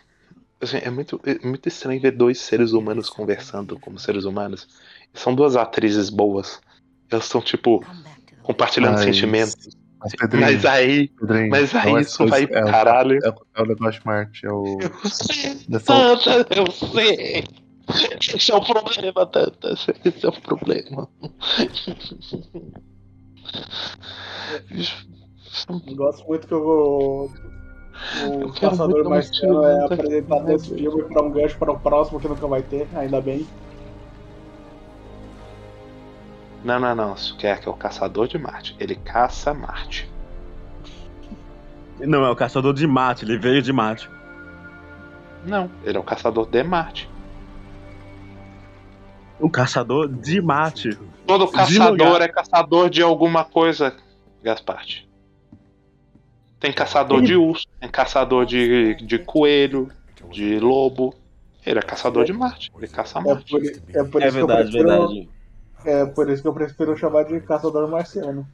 assim, 0.62 0.78
é 0.78 0.90
muito, 0.90 1.20
é 1.26 1.46
muito 1.46 1.68
estranho 1.68 2.00
ver 2.00 2.12
dois 2.12 2.40
seres 2.40 2.74
humanos 2.74 3.10
conversando 3.10 3.80
como 3.80 3.98
seres 3.98 4.24
humanos. 4.26 4.68
São 5.14 5.34
duas 5.34 5.56
atrizes 5.56 6.10
boas. 6.10 6.62
Elas 7.10 7.26
estão, 7.26 7.42
tipo, 7.42 7.84
compartilhando 8.44 8.94
Mas- 8.94 9.04
sentimentos. 9.04 9.81
Mas, 10.02 10.16
Pedrinho, 10.16 10.42
Mas 10.46 10.66
aí. 10.66 11.08
Pedrinho, 11.10 11.50
Mas 11.50 11.76
aí 11.76 11.92
não 11.92 11.98
é 11.98 12.02
isso 12.02 12.18
coisa- 12.18 12.32
vai 12.32 12.44
é 12.44 12.64
o- 12.64 12.72
caralho. 12.72 13.20
É, 13.24 13.30
o- 13.30 13.46
é 13.56 13.62
o 13.62 13.66
negócio 13.66 14.02
Marte, 14.06 14.46
é 14.46 14.52
o. 14.52 14.78
Dessa- 15.70 15.94
Tanta, 16.18 16.48
eu 16.56 16.72
sei. 16.72 17.44
Esse 18.36 18.52
é 18.52 18.56
o 18.56 18.62
problema, 18.64 19.26
Tanta. 19.26 19.74
Esse 19.74 20.26
é 20.26 20.30
o 20.30 20.42
problema. 20.42 21.08
Eu 25.88 25.96
gosto 25.96 26.28
muito 26.28 26.48
que 26.48 26.54
o, 26.54 27.26
o 27.26 27.30
Eu 28.42 28.52
quero 28.54 28.72
Caçador 28.72 28.96
muito 28.96 29.10
Marciano 29.10 29.64
é 29.64 29.72
segunda 29.74 29.86
apresentado 29.96 30.44
nesse 30.46 30.74
filme 30.74 31.04
para 31.04 31.24
um 31.24 31.32
gancho 31.32 31.58
para 31.58 31.72
o 31.72 31.80
próximo 31.80 32.20
que 32.20 32.28
nunca 32.28 32.48
vai 32.48 32.64
ter, 32.64 32.88
ainda 32.96 33.22
bem. 33.22 33.46
Não, 36.64 36.80
não, 36.80 36.96
não. 36.96 37.16
Que 37.38 37.48
é 37.48 37.60
o 37.66 37.74
caçador 37.74 38.28
de 38.28 38.38
Marte. 38.38 38.76
Ele 38.80 38.96
caça 38.96 39.54
Marte. 39.54 40.12
Não, 42.08 42.26
é 42.26 42.30
o 42.30 42.36
caçador 42.36 42.74
de 42.74 42.88
mate, 42.88 43.26
ele 43.26 43.38
veio 43.38 43.62
de 43.62 43.72
mate. 43.72 44.10
Não, 45.46 45.70
ele 45.84 45.98
é 45.98 46.00
o 46.00 46.04
caçador 46.04 46.50
de 46.50 46.64
Marte. 46.64 47.10
O 49.40 49.50
caçador 49.50 50.08
de 50.08 50.42
mate. 50.42 50.98
Todo 51.26 51.48
caçador 51.48 52.22
é 52.22 52.28
caçador 52.28 52.90
de 52.90 53.02
alguma 53.02 53.44
coisa, 53.44 53.96
Gasparte. 54.44 55.10
Tem 56.60 56.72
caçador 56.72 57.22
de 57.24 57.36
urso, 57.36 57.66
tem 57.80 57.90
caçador 57.90 58.46
de, 58.46 58.96
de 58.96 59.18
coelho, 59.18 59.90
de 60.30 60.60
lobo. 60.60 61.16
Ele 61.66 61.80
é 61.80 61.82
caçador 61.82 62.24
de 62.26 62.34
Marte. 62.34 62.72
Ele 62.76 62.88
caça 62.88 63.20
É 63.20 63.24
Marte. 63.24 63.52
por, 63.52 63.62
é 63.64 64.04
por 64.04 64.22
É 64.22 64.30
verdade, 64.30 64.72
que 64.72 64.78
eu 64.78 64.84
prefiro, 64.86 64.88
verdade. 64.88 65.30
É 65.86 66.06
por 66.06 66.30
isso 66.30 66.42
que 66.42 66.48
eu 66.48 66.54
prefiro 66.54 66.96
chamar 66.98 67.24
de 67.26 67.40
Caçador 67.42 67.88
Marciano. 67.90 68.48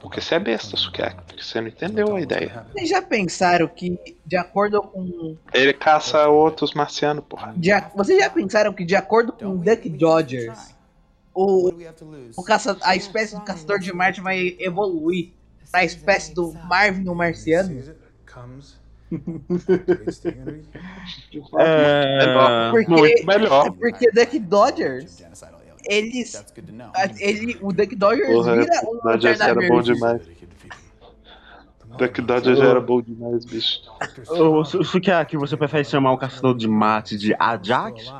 Porque 0.00 0.20
você 0.20 0.36
é 0.36 0.38
besta, 0.38 0.76
Sukiaki. 0.76 1.22
Porque 1.26 1.42
você 1.42 1.60
não 1.60 1.68
entendeu 1.68 2.14
a 2.14 2.20
ideia. 2.20 2.66
Vocês 2.72 2.88
já 2.88 3.02
pensaram 3.02 3.66
que, 3.66 3.98
de 4.24 4.36
acordo 4.36 4.80
com. 4.82 5.36
Ele 5.52 5.72
caça 5.72 6.28
outros 6.28 6.72
marcianos, 6.74 7.24
porra. 7.28 7.52
De, 7.56 7.72
a- 7.72 7.90
vocês 7.94 8.18
já 8.22 8.30
pensaram 8.30 8.72
que, 8.72 8.84
de 8.84 8.94
acordo 8.94 9.32
com 9.32 9.56
Duck 9.56 9.88
Dodgers, 9.88 10.74
o, 11.34 11.70
o 12.36 12.42
caça, 12.44 12.76
a 12.82 12.94
espécie 12.94 13.34
do 13.34 13.40
caçador 13.42 13.78
de 13.80 13.92
Marte 13.92 14.20
vai 14.20 14.56
evoluir 14.60 15.32
pra 15.72 15.84
espécie 15.84 16.32
do 16.32 16.52
Marvin 16.52 17.08
o 17.08 17.14
Marciano? 17.14 17.68
Unity. 19.10 20.68
É... 21.58 22.70
Porque, 22.70 22.90
Muito 22.90 23.26
melhor. 23.26 23.66
é 23.66 23.70
porque 23.70 24.10
Duck 24.10 24.38
Dodgers, 24.38 25.22
eles. 25.84 26.44
Ele, 27.18 27.58
o 27.60 27.72
Duck 27.72 27.94
Dodgers 27.94 28.28
Porra, 28.28 28.56
vira 28.56 28.80
Duck 28.80 29.02
Dodgers 29.02 29.40
era 29.40 29.68
bom 29.68 29.82
demais. 29.82 30.22
Duck 31.98 32.20
Dodgers 32.22 32.60
era 32.60 32.80
bom 32.80 33.00
demais, 33.00 33.44
bicho. 33.44 33.80
Ô, 34.28 34.64
Su- 34.64 34.84
Sukiaki, 34.84 35.36
você 35.36 35.56
prefere 35.56 35.84
chamar 35.84 36.12
o 36.12 36.18
caçador 36.18 36.56
de 36.56 36.68
mate 36.68 37.16
de 37.16 37.34
Ajax? 37.38 38.12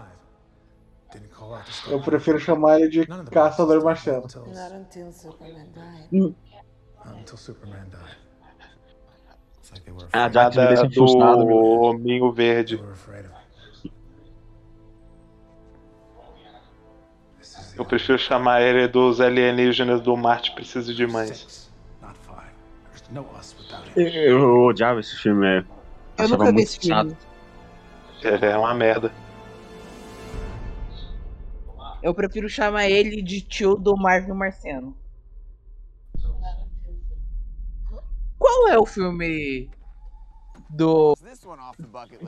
Eu 1.89 2.01
prefiro 2.03 2.39
chamar 2.39 2.81
ele 2.81 2.89
de 2.89 3.07
Caçador 3.31 3.83
Marciano. 3.83 4.23
Not 4.23 4.75
until 4.75 5.13
Superman 5.13 5.67
died. 5.73 6.35
Until 7.05 7.37
Superman 7.37 7.85
died. 7.89 8.16
A 10.13 10.29
deixa 10.29 10.49
Nada 10.49 10.89
do. 10.89 11.57
Hominho 11.83 12.33
Verde. 12.33 12.81
Eu 17.77 17.85
prefiro 17.85 18.19
chamar 18.19 18.63
ele 18.63 18.89
dos 18.89 19.21
alienígenas 19.21 20.01
do 20.01 20.17
Marte 20.17 20.53
Preciso 20.55 20.95
de 20.95 21.07
Mães. 21.07 21.71
Eu 23.95 24.65
odiava 24.65 25.01
esse 25.01 25.17
filme. 25.17 25.47
é. 25.47 25.59
Eu 25.59 25.65
Achava 26.25 26.37
nunca 26.39 26.47
vi 26.47 26.53
muito 26.53 26.67
esse 26.69 26.81
filme. 26.81 27.11
chato. 27.11 27.17
Ele 28.23 28.47
é 28.47 28.57
uma 28.57 28.75
merda. 28.75 29.13
Eu 32.03 32.15
prefiro 32.15 32.49
chamar 32.49 32.89
ele 32.89 33.21
de 33.23 33.41
tio 33.41 33.75
do 33.77 33.97
Marvin 33.97 34.33
Marciano. 34.33 34.97
Qual 38.47 38.69
é 38.69 38.79
o 38.79 38.87
filme 38.87 39.69
do 40.71 41.17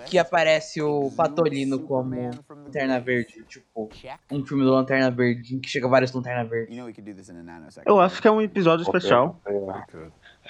que 0.06 0.18
aparece 0.18 0.82
o 0.82 1.12
Patolino 1.16 1.78
como 1.78 2.12
Lanterna 2.64 2.98
Verde? 2.98 3.44
Tipo, 3.48 3.88
um 4.32 4.44
filme 4.44 4.64
do 4.64 4.70
Lanterna 4.72 5.10
Verde 5.12 5.54
em 5.54 5.60
que 5.60 5.68
chega 5.68 5.86
vários 5.86 6.10
Lanterna 6.12 6.44
Verde. 6.44 6.76
Eu 7.86 8.00
acho 8.00 8.20
que 8.20 8.26
é 8.26 8.30
um 8.32 8.42
episódio 8.42 8.82
especial. 8.82 9.40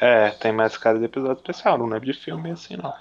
É, 0.00 0.30
tem 0.30 0.52
mais 0.52 0.74
cara 0.78 0.98
de 0.98 1.04
episódio 1.04 1.36
especial, 1.36 1.76
não 1.76 1.84
lembro 1.86 2.06
de 2.06 2.14
filme 2.18 2.50
assim, 2.50 2.76
não. 2.78 2.94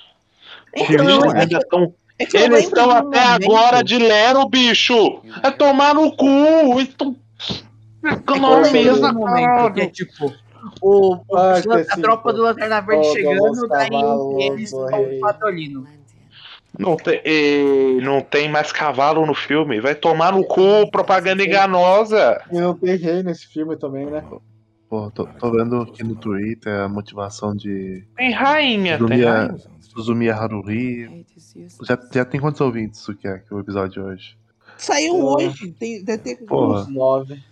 Então, 0.75 1.05
Eles 1.05 1.07
eu- 1.23 1.31
ainda 1.31 1.59
tão- 1.69 1.93
é 2.19 2.23
Eles 2.43 2.63
estão 2.65 2.91
até 2.91 3.01
momento- 3.27 3.45
agora 3.45 3.81
de 3.83 3.97
Lero, 3.97 4.47
bicho! 4.49 5.21
É 5.41 5.51
tomar 5.51 5.93
no 5.93 6.13
cu! 6.17 6.25
Eles 6.79 6.89
estão 6.89 7.15
É 8.03 8.15
ficando 8.15 8.41
na 8.61 8.71
mesa, 8.71 9.09
um 9.11 9.13
momento 9.13 9.45
caralho! 9.45 9.73
que 9.73 9.81
é 9.81 9.87
tipo 9.87 10.33
o, 10.81 11.15
o- 11.15 11.37
a 11.37 11.97
tropa 12.01 12.23
pô. 12.23 12.33
do 12.33 12.41
Lanterna 12.43 12.81
Verde 12.81 13.07
chegando, 13.11 13.67
daí 13.67 13.89
cavalos 13.89 14.43
eles 14.43 14.73
o 14.73 15.19
Patolino. 15.21 15.87
Não 16.77 16.95
tem, 16.95 17.19
e 17.25 17.99
não 18.03 18.21
tem 18.21 18.47
mais 18.49 18.71
cavalo 18.71 19.25
no 19.25 19.33
filme. 19.33 19.79
Vai 19.81 19.95
tomar 19.95 20.31
no 20.33 20.43
cu, 20.43 20.89
propaganda 20.91 21.43
enganosa. 21.43 22.39
E 22.51 22.59
não 22.59 22.75
tem 22.75 22.95
rei 22.97 23.23
nesse 23.23 23.47
filme 23.47 23.75
também, 23.75 24.05
né? 24.05 24.23
Pô, 24.89 25.09
tô, 25.11 25.25
tô 25.25 25.51
vendo 25.51 25.81
aqui 25.81 26.03
no 26.03 26.15
Twitter 26.15 26.81
a 26.81 26.87
motivação 26.87 27.55
de 27.55 28.05
Tem 28.15 28.31
rainha, 28.31 28.97
tem 28.97 29.07
Suzumiya, 29.07 29.33
rainha. 29.33 29.57
Suzumiya 29.81 30.35
Haruri. 30.35 31.25
Já, 31.81 31.97
já 32.13 32.23
tem 32.25 32.39
quantos 32.39 32.61
ouvintes 32.61 32.99
isso 33.01 33.13
que 33.15 33.27
é 33.27 33.39
que 33.39 33.53
o 33.53 33.59
episódio 33.59 33.91
de 33.93 33.99
hoje? 33.99 34.37
Saiu 34.77 35.13
Porra. 35.15 35.47
hoje, 35.47 35.71
tem, 35.71 36.03
deve 36.03 36.21
ter. 36.35 36.45
Uns 36.49 36.87
nove. 36.87 37.43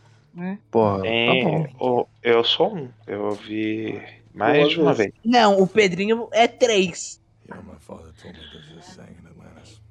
Porra, 0.69 0.97
tá 0.99 1.03
bom. 1.43 1.67
o- 1.79 2.07
eu 2.23 2.43
sou 2.43 2.75
um. 2.75 2.89
Eu 3.07 3.31
vi 3.31 4.01
mais 4.33 4.69
de 4.69 4.81
uma 4.81 4.93
vez. 4.93 5.11
Não, 5.23 5.61
o 5.61 5.67
Pedrinho 5.67 6.27
é 6.33 6.47
três. 6.47 7.21
You 7.47 7.55
know, 7.55 7.63
my 7.63 7.79
father 7.79 8.11
told 8.21 8.37
me 8.37 8.43
there's 8.51 8.73
this 8.75 8.85
saying 8.95 9.15
in 9.23 9.27
Atlantis. 9.27 9.81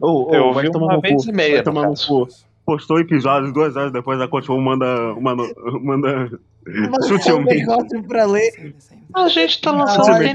Ô, 0.00 0.30
ô, 0.30 0.34
Eu 0.34 0.52
vi 0.54 0.68
uma 0.68 1.00
vez 1.00 1.24
cu. 1.24 1.30
e 1.30 1.32
meia, 1.32 1.54
Vai 1.56 1.62
tomar 1.64 1.86
no 1.88 1.94
cu. 1.96 2.28
Postou 2.64 2.98
o 2.98 3.00
episódio 3.00 3.50
duas 3.52 3.74
horas 3.76 3.92
depois, 3.92 4.20
a 4.20 4.28
Control 4.28 4.60
manda. 4.60 5.12
uma 5.14 5.34
no- 5.34 5.80
manda. 5.82 6.38
Mas 6.66 7.06
um 7.06 7.16
Sutilmente. 7.16 7.60
negócio 7.60 8.02
pra 8.04 8.24
ler. 8.26 8.74
A 9.14 9.26
gente 9.28 9.60
tá 9.62 9.70
lançando 9.72 10.02
um 10.02 10.34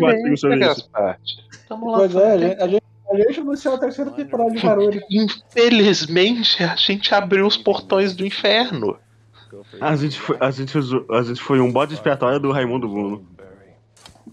Pois 1.79 2.13
lançando 2.13 2.43
é, 2.43 2.63
a 2.63 2.67
gente, 2.67 2.82
a 3.13 3.17
gente, 3.17 3.39
anunciou 3.39 3.75
a 3.75 3.77
terceira 3.77 4.11
temporada 4.11 4.51
de. 4.51 5.05
Infelizmente, 5.09 6.63
a 6.63 6.75
gente 6.75 7.13
abriu 7.13 7.45
os 7.45 7.57
portões 7.57 8.15
do 8.15 8.25
inferno. 8.25 8.97
A 9.79 9.95
gente 9.95 10.19
foi, 10.19 10.37
a 10.39 10.51
gente, 10.51 10.77
a 11.11 11.21
gente 11.21 11.41
foi 11.41 11.59
um 11.59 11.71
bode 11.71 11.93
expiatório 11.93 12.39
do 12.39 12.51
Raimundo 12.51 12.87
Bruno. 12.87 13.25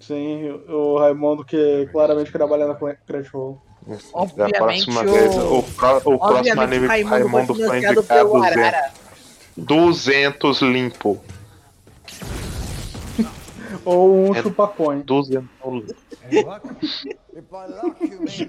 Sim, 0.00 0.50
o 0.68 0.99
Raimundo 0.99 1.44
que 1.44 1.89
claramente 1.92 2.33
trabalha 2.33 2.67
na 2.67 2.75
Crunchyroll. 2.75 3.60
Da 4.36 4.49
próxima 4.49 5.05
vez, 5.05 5.36
o, 5.36 5.59
o 5.59 6.18
próximo 6.18 6.60
anime 6.60 6.89
que 6.89 7.02
Raimundo 7.02 7.55
foi 7.55 7.78
indicar 7.78 8.25
200, 8.25 8.91
200 9.57 10.62
limpo. 10.62 11.20
Ou 13.84 14.28
um 14.28 14.34
É- 14.34 14.42
chupacoin. 14.42 15.00
200 15.00 15.49
limpo. 16.31 16.55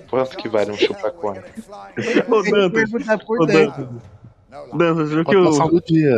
Quanto 0.10 0.38
que 0.38 0.50
vale 0.50 0.72
um 0.72 0.78
chupacone? 0.78 1.40
Ô, 2.30 2.44
Dantas, 2.44 2.94
ô, 3.28 3.46
dentro. 3.46 3.86
Dantas. 3.86 4.22
Dantas, 4.74 5.12
o 5.14 5.24
que 5.24 5.38
o, 5.38 5.82
dia. 5.82 6.18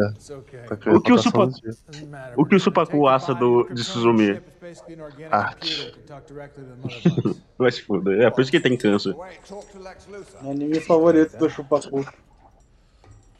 O 0.96 1.02
que 1.02 1.14
o 1.14 1.18
Supa, 1.20 1.50
o 2.36 2.46
que 2.46 2.56
o 2.56 2.60
Supaku 2.60 3.08
acha 3.08 3.34
do, 3.36 3.68
de 3.72 3.84
Suzumi? 3.84 4.42
Arte. 5.30 5.94
Vai 7.58 7.72
se 7.72 7.84
foder. 7.84 8.22
É 8.22 8.32
por 8.32 8.42
isso 8.42 8.50
que 8.50 8.58
ele 8.58 8.64
tem 8.64 8.78
câncer. 8.78 9.16
Anime 10.42 10.80
favorito 10.80 11.38
do 11.38 11.50
Chupacu. 11.50 12.04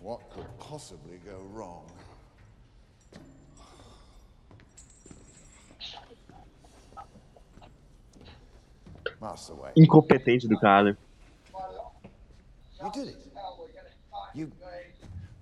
What 0.02 0.24
could 0.34 0.50
possibly 0.60 1.18
go 1.26 1.40
wrong? 1.56 1.93
Incompetente 9.76 10.48
do 10.48 10.60
cara. 10.60 10.98
you 12.82 12.92
did 12.92 13.08
it. 13.08 13.18
You 14.36 14.52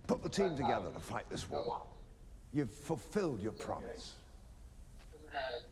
put 0.07 0.21
the 0.21 0.29
team 0.29 0.55
together 0.55 0.89
to 0.93 0.99
fight 0.99 1.27
this 1.29 1.49
war. 1.49 1.81
You've 2.53 2.69
fulfilled 2.69 3.41
your 3.41 3.53
promise. 3.53 4.15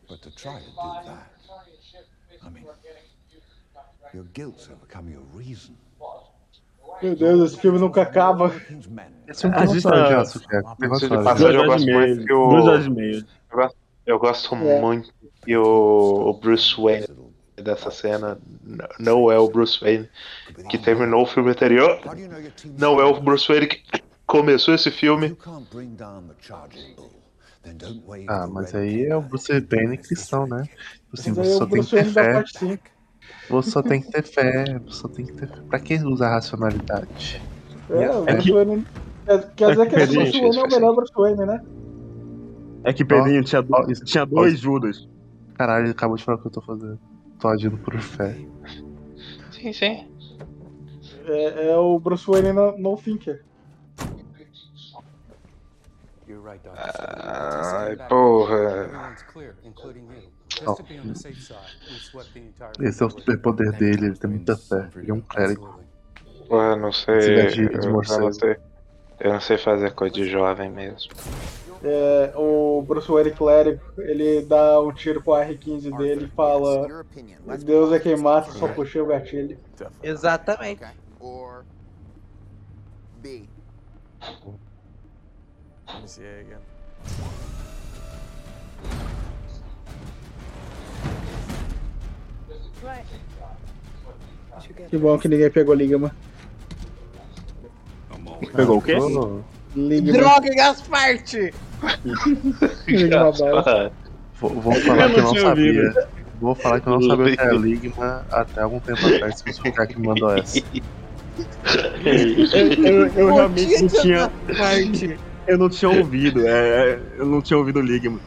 But 0.08 0.22
to 0.22 0.30
try 0.34 0.58
to 0.58 0.64
do 0.64 1.10
that, 1.10 1.30
I 2.44 2.48
mean, 2.48 2.64
your 4.14 4.24
guilt's 4.32 4.68
overcome 4.68 5.10
your 5.10 5.22
reason. 5.34 5.76
Meu 7.02 7.14
Deus, 7.14 7.52
esse 7.52 7.60
filme 7.60 7.78
nunca 7.78 8.02
acaba. 8.02 8.48
Esse 9.28 9.42
filme 9.42 9.56
tem 9.56 9.68
horas? 9.94 10.32
passagem, 11.24 11.54
eu 11.54 11.66
gosto 11.66 11.86
muito. 11.86 13.24
Eu 14.06 14.18
gosto, 14.18 14.54
É. 14.54 14.80
muito 14.80 15.12
que 15.44 15.56
o 15.56 16.32
Bruce 16.34 16.74
Wayne 16.76 17.06
dessa 17.62 17.90
cena 17.90 18.38
não 18.98 19.30
é 19.30 19.38
o 19.38 19.48
Bruce 19.48 19.80
Wayne 19.80 20.08
que 20.68 20.78
terminou 20.78 21.22
o 21.22 21.26
filme 21.26 21.50
anterior. 21.50 22.00
Não 22.78 23.00
é 23.00 23.04
o 23.04 23.20
Bruce 23.20 23.46
Wayne 23.48 23.66
que 23.66 23.82
começou 24.26 24.74
esse 24.74 24.90
filme. 24.90 25.28
You 25.28 25.36
can't 25.36 25.66
bring 25.72 25.94
down 25.94 26.22
the 26.28 26.34
charging 26.40 26.94
bull. 26.94 27.10
Then 27.62 27.76
don't 27.76 28.02
wave 28.06 28.26
Ah, 28.28 28.46
the 28.46 28.52
mas 28.52 28.74
aí 28.74 29.04
é 29.06 29.16
o 29.16 29.20
Bruce 29.20 29.52
Wayne 29.52 29.98
cristão, 29.98 30.46
né? 30.46 30.64
Assim, 31.12 31.32
você 31.32 31.52
só 31.52 31.64
o 31.64 31.66
tem 31.66 31.68
Bruce 31.80 31.90
que 31.90 31.96
ter 31.96 32.02
Wayne 32.02 32.14
da 32.14 32.22
fé. 32.22 32.32
parte 32.34 32.58
5. 32.58 32.82
Você 33.50 33.70
só 33.70 33.82
tem 33.82 34.00
que 34.00 34.10
ter 34.10 34.22
fé. 34.22 34.64
Você 34.86 35.00
só 35.00 35.08
tem 35.08 35.26
que 35.26 35.32
ter 35.32 35.46
fé. 35.48 35.54
Pra 35.68 35.78
que 35.78 35.94
usar 36.04 36.30
racionalidade? 36.30 37.42
É, 37.90 38.10
o 38.10 38.24
É 38.28 38.32
Bruce 38.32 38.42
que- 38.48 38.52
Wayne. 38.52 38.86
Quer, 39.56 39.70
dizer 39.70 39.86
que 39.88 39.94
esse 39.96 40.12
Gente, 40.12 40.40
Bruce 40.40 40.58
Wayne 40.58 40.58
é 40.58 40.62
o 40.62 40.80
melhor 40.80 40.94
Bruce 40.96 41.12
Wayne, 41.14 41.46
né? 41.46 41.60
É 42.82 42.92
que 42.94 43.04
Pedrinho 43.04 43.44
tinha, 43.44 43.62
tinha 44.04 44.24
dois 44.24 44.58
Judas. 44.58 45.06
Caralho, 45.54 45.84
ele 45.84 45.90
acabou 45.92 46.16
de 46.16 46.24
falar 46.24 46.38
o 46.38 46.40
que 46.40 46.46
eu 46.46 46.50
tô 46.50 46.62
fazendo. 46.62 46.98
Tô 47.40 47.48
agindo 47.48 47.78
por 47.78 47.98
fé. 48.00 48.36
Sim, 49.52 49.72
sim. 49.72 50.08
É, 51.26 51.70
é 51.70 51.76
o 51.76 51.98
Bruce 51.98 52.26
Wayne 52.26 52.52
no, 52.52 52.76
no 52.78 52.96
Thinker. 52.96 53.42
Ai, 56.76 57.96
porra. 58.08 59.16
Entire 60.62 60.90
esse 62.80 63.02
é 63.02 63.06
o 63.06 63.10
superpoder 63.10 63.72
dele, 63.72 64.06
ele 64.06 64.16
tem 64.16 64.30
muita 64.30 64.56
fé. 64.56 64.88
Ele 64.96 65.10
é 65.10 65.14
um 65.14 65.20
clérigo. 65.20 65.80
Eu 66.50 66.76
não 66.76 66.92
sei. 66.92 67.66
Eu, 67.72 67.92
não 67.92 68.02
sei. 68.32 68.56
Eu 69.20 69.32
não 69.32 69.40
sei 69.40 69.58
fazer 69.58 69.92
coisa 69.92 70.14
de 70.14 70.28
jovem 70.28 70.70
mesmo. 70.70 71.12
É, 71.82 72.32
o 72.36 72.82
Bruce 72.82 73.10
Wayne 73.10 73.30
clérigo, 73.30 73.80
ele 73.96 74.42
dá 74.42 74.80
um 74.80 74.92
tiro 74.92 75.22
pro 75.22 75.32
R15 75.32 75.96
dele 75.96 76.26
e 76.26 76.28
fala: 76.28 76.86
Deus 77.64 77.90
é 77.92 77.98
quem 77.98 78.16
mata, 78.16 78.52
só 78.52 78.68
puxei 78.68 79.00
o 79.00 79.06
gatilho. 79.06 79.58
Exatamente. 80.02 80.84
Or 81.18 81.64
B. 83.22 83.48
Let 85.86 86.02
me 86.02 86.08
see 86.08 86.22
it 86.22 86.46
again. 86.46 86.60
Que 94.88 94.98
bom 94.98 95.18
que 95.18 95.28
ninguém 95.28 95.50
pegou 95.50 95.74
Ligma. 95.74 96.14
Pegou 98.54 98.78
o 98.78 98.82
quê? 98.82 98.96
Ligma. 99.74 100.12
Droga, 100.12 100.54
Gasparte! 100.54 101.54
Bala. 103.38 103.92
Vou, 104.40 104.50
vou 104.60 104.74
falar 104.74 105.10
Eu 105.10 105.14
que 105.14 105.20
eu 105.20 105.24
não 105.24 105.34
sabia. 105.34 105.82
ouvido. 105.82 105.94
Vou 106.40 106.54
falar 106.54 106.80
que 106.80 106.88
eu 106.88 106.92
não 106.92 107.02
sabia 107.02 107.26
o 107.26 107.36
que 107.36 107.40
era 107.42 107.52
Ligma 107.52 108.24
até 108.30 108.62
algum 108.62 108.80
tempo 108.80 109.06
atrás, 109.06 109.42
que 109.42 109.68
o 109.68 109.72
cara 109.72 109.86
que 109.86 109.98
me 109.98 110.06
mandou 110.06 110.32
essa. 110.32 110.62
Eu, 112.04 112.84
eu, 112.84 113.06
eu 113.06 113.28
Bom 113.28 113.34
realmente 113.34 113.82
não 113.82 113.88
tinha. 113.88 114.32
Eu 115.46 115.58
não 115.58 115.68
tinha 115.68 115.90
ouvido. 115.90 116.46
É, 116.46 116.92
é, 116.92 117.00
eu 117.18 117.26
não 117.26 117.42
tinha 117.42 117.58
ouvido 117.58 117.80
o 117.80 117.82
Ligma. 117.82 118.20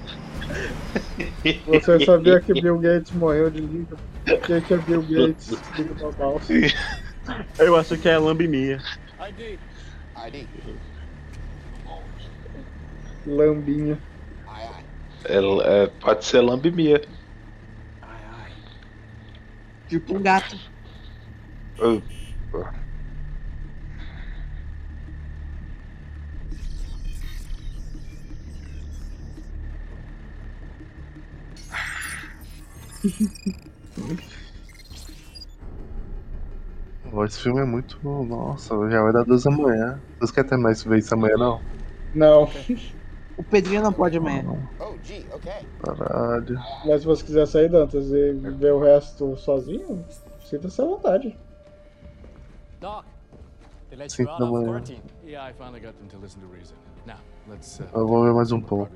Você 1.66 2.06
sabia 2.06 2.40
que 2.40 2.54
Bill 2.54 2.78
Gates 2.80 3.12
morreu 3.14 3.50
de 3.50 3.62
Ligma? 3.62 3.98
O 4.28 4.38
que 4.42 4.62
que 4.62 4.74
é 4.74 4.78
Bill 4.78 5.02
Gates? 5.02 5.50
Ligma. 5.78 6.14
Eu 7.58 7.76
acho 7.76 7.98
que 7.98 8.08
é 8.10 8.18
lambimia. 8.18 8.78
ID. 9.20 9.60
ID. 10.28 10.93
Lambinha. 13.26 13.98
É, 15.26 15.38
é, 15.38 15.88
pode 15.88 16.26
ser 16.26 16.42
lambimia. 16.42 17.02
Tipo 19.88 20.18
um 20.18 20.22
gato. 20.22 20.58
Pô, 37.10 37.24
Esse 37.26 37.40
filme 37.40 37.62
é 37.62 37.66
muito. 37.66 38.00
Nossa, 38.04 38.74
já 38.90 39.02
vai 39.02 39.14
dar 39.14 39.24
duas 39.24 39.44
da 39.44 39.52
manhã. 39.52 40.02
Vocês 40.18 40.32
querem 40.32 40.50
terminar 40.50 40.72
isso 40.72 40.90
ver 40.90 41.00
isso 41.00 41.14
amanhã, 41.14 41.36
não? 41.38 41.62
Não. 42.14 42.50
O 43.38 43.44
Pedrinho 43.44 43.82
não 43.82 43.92
pode 43.92 44.18
amanhã. 44.18 44.44
Oh, 44.80 44.94
G. 45.04 45.26
Okay. 45.34 45.68
Caralho. 45.84 46.60
Mas 46.86 47.02
se 47.02 47.08
você 47.08 47.24
quiser 47.24 47.48
sair, 47.48 47.70
Dantas, 47.70 48.06
e 48.12 48.32
ver 48.32 48.74
o 48.74 48.80
resto 48.80 49.36
sozinho, 49.38 50.06
sinta-se 50.46 50.80
à 50.82 50.86
vontade. 50.86 51.36
Doc, 52.80 53.06
they 53.90 53.98
let 53.98 54.12
Sim, 54.12 54.24
you 54.24 54.30
out 54.30 54.40
da 54.40 54.46
of 54.46 54.54
manhã. 54.54 54.68
quarantine. 54.68 55.02
Yeah, 55.26 55.50
I 55.50 55.54
finally 55.54 55.80
got 55.80 55.94
them 55.98 56.08
to 56.10 56.18
listen 56.18 56.42
to 56.42 56.48
reason. 56.48 56.76
Now, 57.08 57.16
let's. 57.50 57.80
Uh, 57.80 57.86
Eu 57.96 58.08
vou 58.08 58.24
ver 58.24 58.34
mais 58.34 58.52
um 58.52 58.62
pouco. 58.62 58.92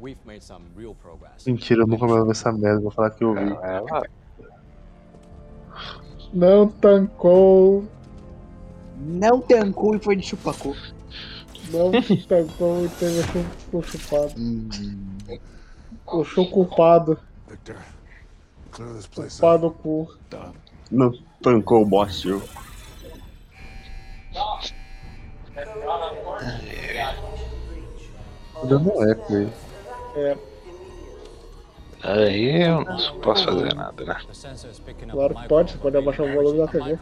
we've 0.00 0.18
made 0.24 0.42
some 0.42 0.64
real 0.76 0.94
progress. 0.94 1.44
Mentira, 1.46 1.82
eu 1.82 1.86
nunca 1.86 2.06
mais 2.06 2.16
vou 2.16 2.24
ver 2.26 2.32
essa 2.32 2.50
merda, 2.52 2.80
vou 2.80 2.90
falar 2.90 3.10
que 3.10 3.22
eu 3.22 3.34
vi. 3.34 3.54
Não 6.32 6.68
tancou. 6.68 7.84
Não 8.98 9.40
tancou 9.40 9.94
e 9.94 9.98
foi 9.98 10.16
de 10.16 10.22
chupacu. 10.26 10.74
Não 11.72 11.90
tancou 12.26 12.84
e 12.84 12.88
teve 12.90 13.20
o 13.20 13.24
chu- 13.24 13.78
o 13.78 13.82
chupado. 13.82 14.34
O 16.06 16.24
chu 16.24 16.46
culpado. 16.50 17.18
Victor, 17.48 17.76
clear 18.70 18.92
this 18.94 19.06
place 19.06 19.40
Culpado 19.40 19.70
cu. 19.70 20.14
Não 20.90 21.12
tancou 21.42 21.82
o 21.82 21.86
boss, 21.86 22.20
tio. 22.20 22.42
Dando 28.64 29.10
eco 29.10 29.34
aí. 29.34 29.52
É, 30.16 30.36
aí 32.02 32.62
eu 32.62 32.84
não 32.84 33.20
posso 33.20 33.44
fazer 33.44 33.74
nada, 33.74 34.04
né? 34.04 34.16
Claro 35.10 35.34
que 35.34 35.48
pode, 35.48 35.72
você 35.72 35.78
pode 35.78 35.96
abaixar 35.96 36.26
o 36.26 36.32
volume 36.34 36.58
da 36.58 36.66
TV. 36.68 36.98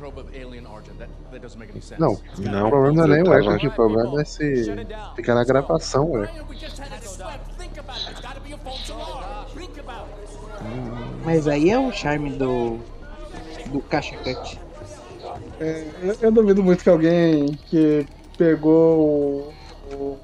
Não, 1.98 2.18
Não, 2.38 2.66
o 2.66 2.70
problema 2.70 3.06
não 3.06 3.14
é 3.14 3.18
nem 3.18 3.28
o 3.28 3.32
eco 3.32 3.44
tava- 3.44 3.56
aqui, 3.56 3.66
o 3.68 3.72
problema 3.72 4.20
é 4.20 4.24
se 4.24 4.64
ficar 5.16 5.34
na 5.34 5.44
gravação, 5.44 6.10
ué. 6.12 6.28
Mas 11.24 11.46
aí 11.48 11.70
é 11.70 11.78
o 11.78 11.92
charme 11.92 12.30
do. 12.30 12.78
do 13.66 13.80
caixa 13.82 14.16
cut. 14.18 14.58
É, 15.60 15.86
eu, 16.02 16.16
eu 16.22 16.32
duvido 16.32 16.62
muito 16.62 16.82
que 16.82 16.90
alguém 16.90 17.46
que 17.68 18.06
pegou 18.36 19.52
o, 19.92 19.94
o- 19.94 20.18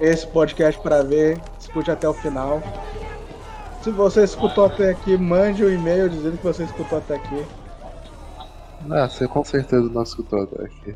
esse 0.00 0.26
podcast 0.26 0.80
pra 0.82 1.02
ver 1.02 1.40
escute 1.76 1.90
até 1.90 2.08
o 2.08 2.14
final. 2.14 2.62
Se 3.82 3.90
você 3.90 4.24
escutou 4.24 4.66
até 4.66 4.90
aqui, 4.90 5.16
mande 5.16 5.64
um 5.64 5.70
e-mail 5.70 6.08
dizendo 6.08 6.38
que 6.38 6.44
você 6.44 6.64
escutou 6.64 6.98
até 6.98 7.16
aqui. 7.16 7.44
Ah, 8.90 9.08
você 9.08 9.28
com 9.28 9.44
certeza 9.44 9.88
não 9.88 10.02
escutou 10.02 10.42
até 10.42 10.64
aqui. 10.64 10.94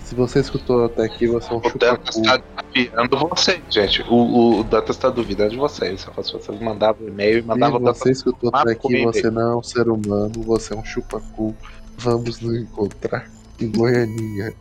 Se 0.00 0.14
você 0.14 0.40
escutou 0.40 0.84
até 0.84 1.04
aqui, 1.04 1.26
você 1.26 1.52
é 1.52 1.56
um 1.56 1.58
O 1.58 1.78
Dantas 1.78 2.16
está 2.16 2.36
desafiando 2.36 3.28
vocês, 3.28 3.62
gente. 3.70 4.02
O, 4.02 4.60
o 4.60 4.64
Dantas 4.64 4.96
está 4.96 5.10
duvidando 5.10 5.50
de 5.50 5.56
vocês. 5.56 6.02
Se 6.02 6.06
fosse 6.06 6.32
vocês 6.32 6.60
mandavam 6.60 7.08
e-mail 7.08 7.38
e 7.38 7.42
mandavam 7.42 7.78
Se 7.94 8.00
você 8.00 8.10
escutou 8.12 8.50
até 8.54 8.72
aqui, 8.72 9.04
você 9.04 9.30
não 9.30 9.52
é 9.52 9.56
um 9.56 9.62
ser 9.62 9.88
humano, 9.88 10.42
você 10.42 10.74
é 10.74 10.76
um 10.76 10.84
chupacu. 10.84 11.54
Vamos 11.96 12.40
nos 12.40 12.56
encontrar 12.56 13.28
em 13.60 13.70
Goianinha. 13.70 14.54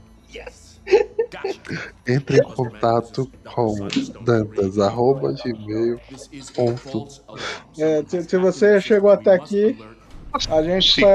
Entre 2.08 2.38
em 2.38 2.44
contato 2.44 3.30
com 3.54 3.76
dantas, 4.24 4.80
arroba, 4.80 5.34
gmail, 5.34 6.00
ponto. 6.56 7.08
É, 7.78 8.02
se, 8.08 8.24
se 8.24 8.38
você 8.38 8.80
chegou 8.82 9.12
até 9.12 9.34
aqui, 9.34 9.78
a 10.50 10.64
gente 10.64 11.02
tá. 11.02 11.10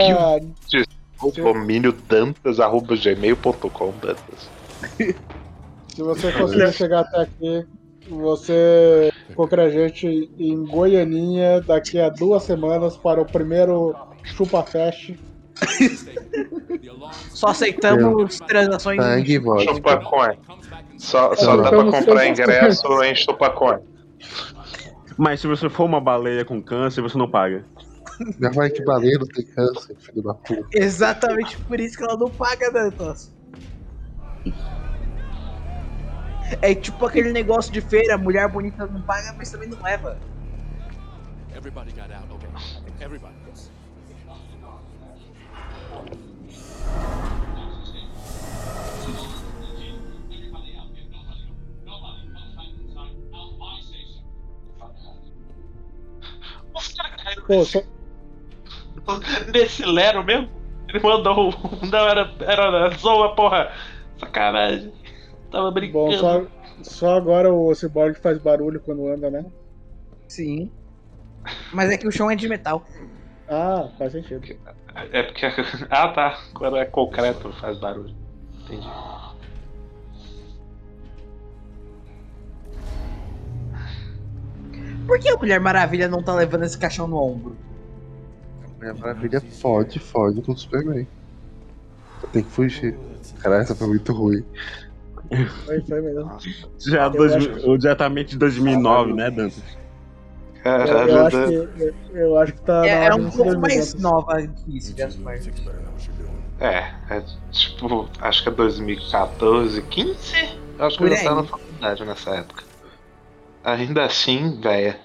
o 1.22 1.30
domínio 1.30 1.92
dantas.gmail.com 1.92 3.94
Dantas. 4.00 4.50
Se 5.96 6.02
você 6.02 6.30
conseguir 6.32 6.70
chegar 6.74 7.00
até 7.00 7.22
aqui, 7.22 7.66
você 8.10 9.10
encontra 9.30 9.64
a 9.64 9.70
gente 9.70 10.30
em 10.38 10.62
Goianinha 10.66 11.62
daqui 11.62 11.98
a 11.98 12.10
duas 12.10 12.42
semanas 12.42 12.98
para 12.98 13.22
o 13.22 13.24
primeiro 13.24 13.96
Chupa 14.22 14.62
Fest. 14.62 15.14
Só 17.30 17.48
aceitamos 17.48 18.38
transações 18.40 19.02
Sangue 19.02 19.32
e 19.32 19.38
vodka. 19.38 19.74
Chupacoin. 19.74 20.38
Só, 20.98 21.34
só 21.34 21.56
Não. 21.56 21.62
dá 21.62 21.68
pra 21.68 21.78
Vamos 21.78 21.98
comprar 21.98 22.26
ingresso 22.28 23.02
em 23.02 23.14
Chupacoin. 23.14 23.78
Mas 25.16 25.40
se 25.40 25.46
você 25.46 25.68
for 25.68 25.84
uma 25.84 26.00
baleia 26.00 26.44
com 26.44 26.62
câncer, 26.62 27.00
você 27.00 27.16
não 27.16 27.30
paga. 27.30 27.64
Já 28.40 28.50
vai 28.50 28.70
que 28.70 28.82
baleia 28.84 29.18
não 29.18 29.26
tem 29.26 29.44
câncer, 29.44 29.96
filho 29.98 30.22
da 30.22 30.34
puta. 30.34 30.66
Exatamente 30.72 31.58
por 31.58 31.80
isso 31.80 31.96
que 31.96 32.04
ela 32.04 32.16
não 32.16 32.30
paga, 32.30 32.70
Dantas. 32.70 33.34
É 36.62 36.74
tipo 36.74 37.04
aquele 37.04 37.32
negócio 37.32 37.72
de 37.72 37.80
feira, 37.80 38.16
mulher 38.16 38.48
bonita 38.48 38.86
não 38.86 39.02
paga, 39.02 39.34
mas 39.36 39.50
também 39.50 39.68
não 39.68 39.82
leva. 39.82 40.16
Everybody 41.54 41.92
got 41.92 42.10
out, 42.12 42.32
okay? 42.32 42.48
Everybody. 43.04 43.35
Pô, 57.46 57.64
só, 57.64 57.80
Nesse 59.52 59.84
Lero 59.84 60.24
mesmo? 60.24 60.48
Ele 60.88 61.00
mandou. 61.00 61.48
um- 61.50 61.52
Não, 61.90 62.08
era, 62.08 62.32
era 62.40 62.90
zoa, 62.96 63.34
porra. 63.34 63.70
Sacanagem. 64.18 64.92
Tava 65.50 65.70
brincando. 65.70 66.04
bom, 66.06 66.12
só, 66.12 66.46
só 66.82 67.16
agora 67.16 67.52
o 67.52 67.74
Cyborg 67.74 68.14
faz 68.18 68.38
barulho 68.38 68.80
quando 68.80 69.08
anda, 69.08 69.30
né? 69.30 69.44
Sim. 70.28 70.70
Mas 71.72 71.90
é 71.90 71.96
que 71.96 72.06
o 72.06 72.12
chão 72.12 72.30
é 72.30 72.34
de 72.36 72.48
metal. 72.48 72.84
Ah, 73.48 73.88
faz 73.98 74.12
sentido. 74.12 74.44
É 75.12 75.22
porque. 75.22 75.46
Ah 75.90 76.08
tá. 76.08 76.38
Quando 76.54 76.76
é 76.76 76.84
concreto 76.84 77.52
faz 77.52 77.78
barulho. 77.78 78.14
Entendi. 78.64 78.88
Por 85.06 85.18
que 85.18 85.28
a 85.28 85.36
Mulher 85.36 85.60
Maravilha 85.60 86.08
não 86.08 86.22
tá 86.22 86.34
levando 86.34 86.64
esse 86.64 86.76
caixão 86.76 87.06
no 87.06 87.16
ombro? 87.16 87.56
Mulher 88.78 88.94
Maravilha 88.94 89.40
fode, 89.40 89.98
fode 89.98 90.42
com 90.42 90.52
o 90.52 90.58
Superman. 90.58 91.06
Tem 92.32 92.42
que 92.42 92.50
fugir. 92.50 92.96
Caralho, 93.40 93.62
essa 93.62 93.74
foi 93.74 93.86
muito 93.86 94.12
ruim. 94.12 94.44
Foi, 95.64 95.80
foi 95.80 96.00
mesmo. 96.00 96.30
Já 96.78 97.08
dois, 97.08 97.32
acho 97.32 97.78
diretamente 97.78 98.30
de 98.30 98.38
2009, 98.38 99.12
né, 99.12 99.30
Dantas? 99.30 99.62
Eu, 100.64 101.08
eu 101.08 101.26
acho 101.26 101.46
que, 101.46 101.54
eu, 101.54 101.94
eu 102.14 102.38
acho 102.38 102.52
que 102.52 102.60
tá 102.62 102.86
É, 102.86 103.04
hora 103.04 103.14
é 103.14 103.14
um 103.14 103.30
pouco 103.30 103.58
mais 103.60 103.94
né? 103.94 104.00
nova 104.00 104.42
que 104.42 104.76
isso, 104.76 104.94
Gaspar. 104.96 105.38
É, 106.58 106.94
é 107.10 107.22
tipo, 107.52 108.08
acho 108.20 108.42
que 108.42 108.48
é 108.48 108.52
2014, 108.52 109.82
15? 109.82 110.58
Eu 110.78 110.84
acho 110.84 110.98
que 110.98 111.04
eu 111.04 111.16
já 111.16 111.22
tava 111.22 111.42
na 111.42 111.44
faculdade 111.44 112.04
nessa 112.04 112.30
época. 112.36 112.65
Ainda 113.66 114.04
assim, 114.04 114.60
véia. 114.60 115.00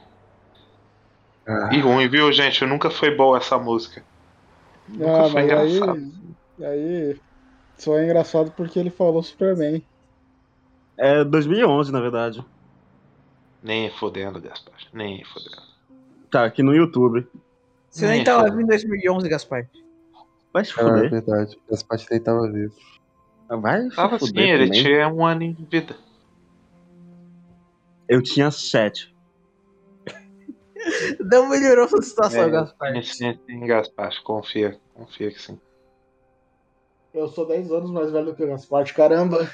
E 1.72 1.80
ruim, 1.80 2.08
viu, 2.08 2.32
gente? 2.32 2.64
Nunca 2.66 2.92
foi 2.92 3.16
boa 3.16 3.40
essa 3.40 3.58
música. 3.58 4.04
Nunca 4.88 5.26
Ah, 5.26 5.30
foi 5.30 5.44
mas 5.44 5.52
aí, 5.60 5.78
engraçado. 5.78 6.12
aí 6.62 7.22
só 7.78 7.98
é 7.98 8.06
engraçado 8.06 8.52
porque 8.52 8.78
ele 8.78 8.92
falou 8.92 9.24
Superman. 9.24 9.84
É 10.96 11.24
2011, 11.24 11.92
na 11.92 12.00
verdade. 12.00 12.46
Nem 13.64 13.90
fodendo, 13.90 14.40
Gaspar. 14.40 14.76
Nem 14.94 15.24
fodendo. 15.26 15.62
Tá 16.30 16.46
aqui 16.46 16.62
no 16.62 16.76
YouTube. 16.76 17.28
Você 17.90 18.08
nem 18.08 18.24
tava 18.24 18.44
vindo 18.52 18.62
em 18.62 18.68
2011, 18.68 19.28
Gaspar. 19.28 19.68
Vai 20.54 20.64
se 20.64 20.72
Ah, 20.78 20.82
é 20.82 20.84
fuder. 20.86 21.10
verdade. 21.10 21.58
Essa 21.70 21.84
parte 21.86 22.06
nem 22.12 22.20
tava 22.22 22.50
vivo. 22.52 22.74
Vai 23.50 23.90
se 23.90 23.96
Tava 23.96 24.20
fuder 24.20 24.48
ele 24.48 24.66
também. 24.68 24.84
tinha 24.84 25.08
um 25.10 25.26
ano 25.26 25.52
de 25.54 25.66
vida. 25.66 25.96
Eu 28.12 28.22
tinha 28.22 28.52
sete. 28.52 29.16
Não 31.32 31.48
melhorou 31.48 31.88
sua 31.88 32.02
situação, 32.02 32.42
É, 32.42 32.50
Gaspar. 32.50 32.94
Sim, 32.96 33.04
sim, 33.04 33.40
sim, 33.46 33.60
Gaspar. 33.66 34.12
Confia. 34.26 34.78
Confia 34.94 35.32
que 35.32 35.42
sim. 35.42 35.58
Eu 37.14 37.30
sou 37.30 37.48
10 37.48 37.72
anos 37.72 37.90
mais 37.90 38.12
velho 38.12 38.36
que 38.36 38.44
o 38.44 38.48
Gaspar, 38.48 38.94
caramba. 38.94 39.50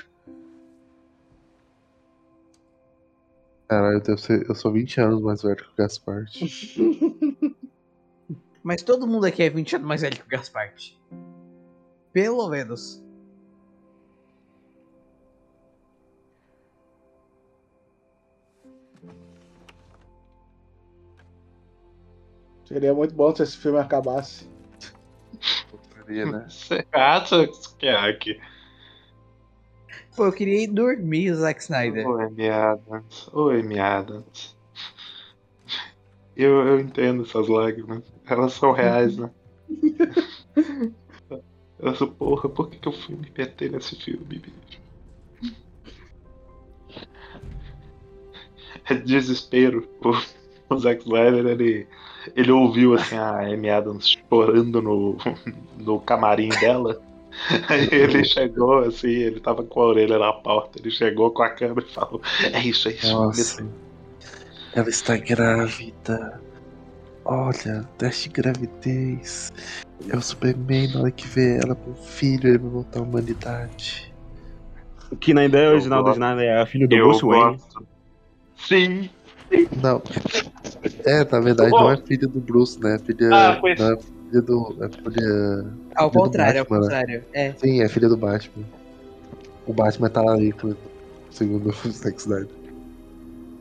Caralho, 3.67 4.01
eu, 4.07 4.17
ser- 4.17 4.49
eu 4.49 4.55
sou 4.55 4.71
20 4.71 4.99
anos 5.01 5.21
mais 5.21 5.43
velho 5.43 5.55
que 5.57 5.63
o 5.71 5.75
Gaspar. 5.77 6.25
Mas 8.63 8.81
todo 8.81 9.05
mundo 9.05 9.25
aqui 9.25 9.43
é 9.43 9.49
20 9.51 9.75
anos 9.75 9.87
mais 9.87 10.01
velho 10.01 10.15
que 10.17 10.23
o 10.23 10.27
Gaspar. 10.29 10.73
Pelo 12.11 12.49
menos. 12.49 13.03
Seria 22.67 22.93
muito 22.93 23.15
bom 23.15 23.33
se 23.33 23.43
esse 23.43 23.57
filme 23.57 23.79
acabasse. 23.79 24.45
né? 26.07 26.45
Você 26.49 26.85
acha 26.91 27.47
que 27.79 27.87
é 27.87 27.95
aqui? 27.95 28.39
Pô, 30.15 30.25
eu 30.25 30.33
queria 30.33 30.63
ir 30.63 30.67
dormir, 30.67 31.33
Zack 31.33 31.61
Snyder. 31.61 32.05
Oi, 32.05 32.29
Miadas. 32.31 33.29
Oi, 33.31 33.63
Miadas. 33.63 34.57
Eu, 36.35 36.67
eu 36.67 36.79
entendo 36.79 37.23
essas 37.23 37.47
lágrimas. 37.47 38.03
Elas 38.25 38.53
são 38.53 38.71
reais, 38.71 39.17
né? 39.17 39.31
Eu 41.79 41.93
sou, 41.93 42.07
porra, 42.07 42.49
por 42.49 42.71
que, 42.71 42.79
que 42.79 42.87
eu 42.87 42.91
fui 42.91 43.15
me 43.15 43.31
meter 43.37 43.69
nesse 43.71 43.95
filme, 43.95 44.25
bicho? 44.25 44.81
É 48.89 48.95
desespero. 48.95 49.87
O, 50.03 50.73
o 50.73 50.79
Zack 50.79 51.03
Snyder, 51.03 51.45
ele, 51.45 51.87
ele 52.35 52.51
ouviu 52.51 52.93
assim 52.93 53.15
a 53.15 53.41
Amy 53.41 53.69
Adams 53.69 54.17
chorando 54.29 54.81
no, 54.81 55.17
no 55.77 55.99
camarim 55.99 56.49
dela. 56.49 57.01
Aí 57.69 57.87
ele 57.91 58.23
chegou 58.23 58.79
assim, 58.79 59.09
ele 59.09 59.39
tava 59.39 59.63
com 59.63 59.81
a 59.81 59.85
orelha 59.85 60.17
na 60.17 60.33
porta, 60.33 60.79
ele 60.79 60.89
chegou 60.89 61.31
com 61.31 61.43
a 61.43 61.49
câmera 61.49 61.85
e 61.87 61.93
falou: 61.93 62.21
É 62.51 62.59
isso, 62.61 62.89
é 62.89 62.93
isso. 62.93 63.13
Nossa. 63.13 63.67
Ela 64.73 64.89
está 64.89 65.17
grávida. 65.17 66.41
Olha, 67.25 67.87
teste 67.97 68.29
de 68.29 68.35
gravidez. 68.35 69.51
É 70.09 70.15
o 70.15 70.21
Superman, 70.21 70.87
na 70.93 71.01
hora 71.01 71.11
que 71.11 71.27
vê 71.27 71.57
ela 71.57 71.75
com 71.75 71.91
o 71.91 71.95
filho, 71.95 72.47
ele 72.47 72.57
vai 72.57 72.69
voltar 72.69 72.99
à 72.99 73.03
humanidade. 73.03 74.13
Que 75.19 75.33
na 75.33 75.45
ideia 75.45 75.71
original 75.71 75.99
do 75.99 76.05
gosto. 76.05 76.17
Snyder 76.17 76.45
é 76.45 76.61
a 76.61 76.65
filha 76.65 76.87
do 76.87 76.95
Eu 76.95 77.09
Bruce 77.09 77.25
Wayne. 77.25 77.59
Sim. 78.57 79.09
Não. 79.81 80.01
É, 81.05 81.23
na 81.23 81.39
verdade, 81.39 81.69
Bom. 81.71 81.79
não 81.81 81.91
é 81.91 81.97
filha 81.97 82.27
do 82.27 82.39
Bruce, 82.39 82.79
né? 82.79 82.95
É 82.95 82.99
filha. 82.99 83.29
Ah, 83.33 83.57
pois- 83.59 83.79
Não 83.79 83.93
é 83.93 83.97
filha 83.97 84.41
do. 84.41 84.77
É 84.81 84.89
filha. 84.89 85.65
Ao 85.95 86.09
filha 86.09 86.11
do 86.11 86.11
contrário, 86.11 86.59
ao 86.59 86.65
Batman, 86.65 86.79
né? 86.79 86.83
contrário. 86.83 87.23
É. 87.33 87.53
Sim, 87.53 87.81
é 87.81 87.87
filha 87.87 88.09
do 88.09 88.17
Batman. 88.17 88.65
O 89.65 89.73
Batman 89.73 90.09
tá 90.09 90.21
ali, 90.21 90.53
segundo 91.31 91.69
o 91.69 91.91
Zack 91.91 92.19
Snyder. 92.19 92.47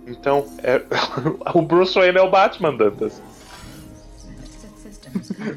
Então, 0.07 0.47
é... 0.63 0.83
o 1.53 1.63
Bruce 1.63 1.95
Wayne 1.95 2.19
é 2.19 2.23
o 2.23 2.31
Batman, 2.31 2.77
Dantas. 2.77 3.21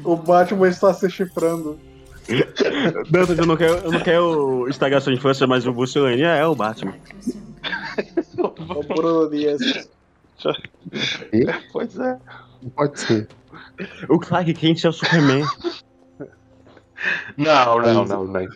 O 0.04 0.16
Batman 0.16 0.68
está 0.68 0.92
se 0.92 1.08
chifrando. 1.10 1.78
Dantas, 3.10 3.38
eu 3.38 3.46
não 3.46 3.56
quero, 3.56 3.74
eu 3.78 3.92
não 3.92 4.00
quero 4.00 4.68
estragar 4.68 5.00
sua 5.00 5.12
infância, 5.12 5.46
mas 5.46 5.66
o 5.66 5.72
Bruce 5.72 5.98
Wayne 5.98 6.22
é 6.22 6.44
o 6.46 6.54
Batman. 6.54 6.94
O 8.38 8.82
Bruno 8.82 9.30
Dias. 9.30 9.60
Pois 11.72 11.98
é. 11.98 12.18
Não 12.62 12.70
pode 12.70 13.00
ser. 13.00 13.28
O 14.08 14.18
Clark 14.18 14.52
Kent 14.54 14.84
é 14.84 14.88
o 14.88 14.92
Superman. 14.92 15.44
Não, 17.36 17.80
não, 17.80 18.04
não, 18.04 18.24
não. 18.24 18.48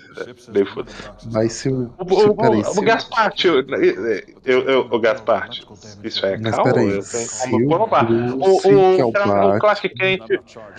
Nem 0.48 0.64
foda. 0.66 0.92
Vai 1.26 1.48
ser 1.48 1.72
o. 1.72 1.94
O, 1.98 2.30
o, 2.30 2.36
peraí, 2.36 2.60
o, 2.60 2.64
se 2.64 2.78
o 2.78 2.82
Gasparte, 2.82 3.46
eu, 3.46 3.60
eu, 4.44 4.60
eu, 4.68 4.80
o 4.80 4.98
Gasparte, 5.00 5.66
isso 6.02 6.26
é 6.26 6.36
Mas 6.36 6.54
caô, 6.54 6.64
peraí, 6.64 7.02
se 7.02 7.50
como 7.50 7.64
o 7.64 7.68
provar. 7.68 8.10
O, 8.10 8.14
é 8.14 9.04
o, 9.04 9.08
o 9.08 9.12
Cla- 9.12 9.24
o 9.24 9.58
Clark- 9.58 9.60
Clark 9.60 9.88
Kent. 9.90 10.20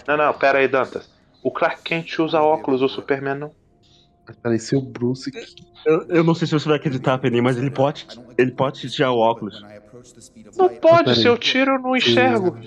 Não, 0.08 0.17
não, 0.17 0.34
pera 0.34 0.59
aí, 0.59 0.67
Dantas. 0.67 1.09
O 1.42 1.51
Clark 1.51 1.82
Kent 1.84 2.19
usa 2.19 2.40
óculos, 2.40 2.84
o 2.84 2.90
Superman 2.90 3.35
não. 3.35 3.51
Mas 4.27 4.38
peraí, 4.38 4.59
se 4.59 4.75
o 4.75 4.82
Bruce. 4.82 5.32
Eu, 5.85 6.08
eu 6.09 6.24
não 6.24 6.35
sei 6.35 6.48
se 6.48 6.53
você 6.53 6.67
vai 6.67 6.77
acreditar, 6.77 7.17
Penny, 7.17 7.42
mas 7.42 7.58
ele 7.58 7.72
pode, 7.72 8.06
ele 8.38 8.51
pode 8.51 8.90
tirar 8.92 9.11
o 9.11 9.17
óculos. 9.17 9.64
Não 10.58 10.69
pode, 10.69 11.16
se 11.16 11.25
eu 11.27 11.38
tiro, 11.38 11.75
eu 11.75 11.80
não 11.80 11.95
enxergo. 11.95 12.58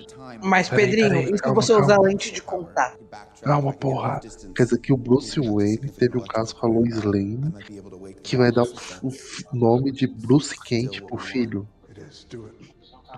Mas, 0.42 0.68
Peraí, 0.68 0.84
Pedrinho, 0.84 1.08
peraí, 1.08 1.32
e 1.32 1.36
se 1.36 1.42
calma, 1.42 1.62
você 1.62 1.72
calma. 1.72 1.86
usar 1.86 2.00
lente 2.00 2.32
de 2.32 2.42
contato? 2.42 2.98
Calma, 3.42 3.72
porra. 3.72 4.20
Quer 4.54 4.64
dizer 4.64 4.78
que 4.78 4.92
o 4.92 4.96
Bruce 4.96 5.40
Wayne 5.40 5.90
teve 5.90 6.18
um 6.18 6.24
caso 6.24 6.54
com 6.56 6.66
a 6.66 6.70
Lois 6.70 7.02
Lane 7.02 7.52
que 8.22 8.36
vai 8.36 8.52
dar 8.52 8.64
o, 8.64 9.12
nome 9.52 9.92
de 9.92 10.06
Bruce 10.06 10.54
Kent 10.64 11.02
pro 11.02 11.18
filho. 11.18 11.66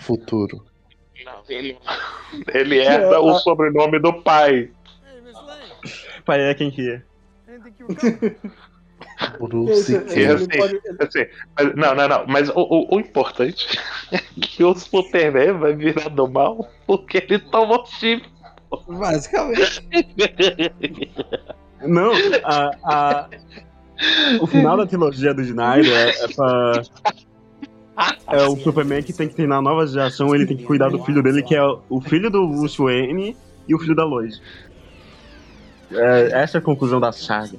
Futuro. 0.01 0.65
Ele, 1.49 1.79
ele 2.55 2.79
herda 2.79 3.21
o 3.21 3.39
sobrenome 3.39 3.99
do 3.99 4.23
pai. 4.23 4.71
Pai 6.25 6.41
é 6.41 6.55
quem 6.55 6.71
que 6.71 6.89
é. 6.91 7.03
Kent. 10.07 11.01
assim, 11.01 11.27
mas- 11.59 11.75
não, 11.75 11.95
não, 11.95 12.09
não. 12.09 12.25
Mas 12.27 12.49
o, 12.51 12.55
o, 12.61 12.97
o 12.97 13.01
importante 13.01 13.67
é 14.13 14.19
que 14.41 14.63
o 14.65 14.75
Superman 14.75 15.53
vai 15.59 15.75
virar 15.75 16.09
do 16.09 16.29
mal 16.29 16.69
porque 16.87 17.19
ele 17.19 17.39
tomou 17.39 17.85
chip. 17.87 18.25
Basicamente. 18.89 19.89
Não, 21.83 22.13
a, 22.45 22.71
a- 22.85 23.29
o 24.41 24.47
final 24.47 24.77
da 24.77 24.87
trilogia 24.87 25.33
do 25.35 25.41
Snyder 25.43 25.93
é, 25.93 26.11
é 26.25 26.29
pra. 26.29 26.83
É 28.29 28.43
o 28.45 28.57
Superman 28.57 29.03
que 29.03 29.13
tem 29.13 29.29
que 29.29 29.35
treinar 29.35 29.61
nova 29.61 29.87
geração, 29.87 30.35
ele 30.35 30.47
tem 30.47 30.57
que 30.57 30.65
cuidar 30.65 30.89
do 30.89 31.03
filho 31.05 31.23
dele, 31.23 31.43
que 31.43 31.55
é 31.55 31.63
o 31.89 32.01
filho 32.01 32.31
do 32.31 32.47
Bruce 32.49 32.79
Wayne 32.81 33.37
e 33.69 33.75
o 33.75 33.79
filho 33.79 33.95
da 33.95 34.05
Lois. 34.05 34.41
É, 35.91 36.31
essa 36.43 36.59
é 36.59 36.61
a 36.61 36.63
conclusão 36.63 37.01
da 37.01 37.13
saga. 37.13 37.59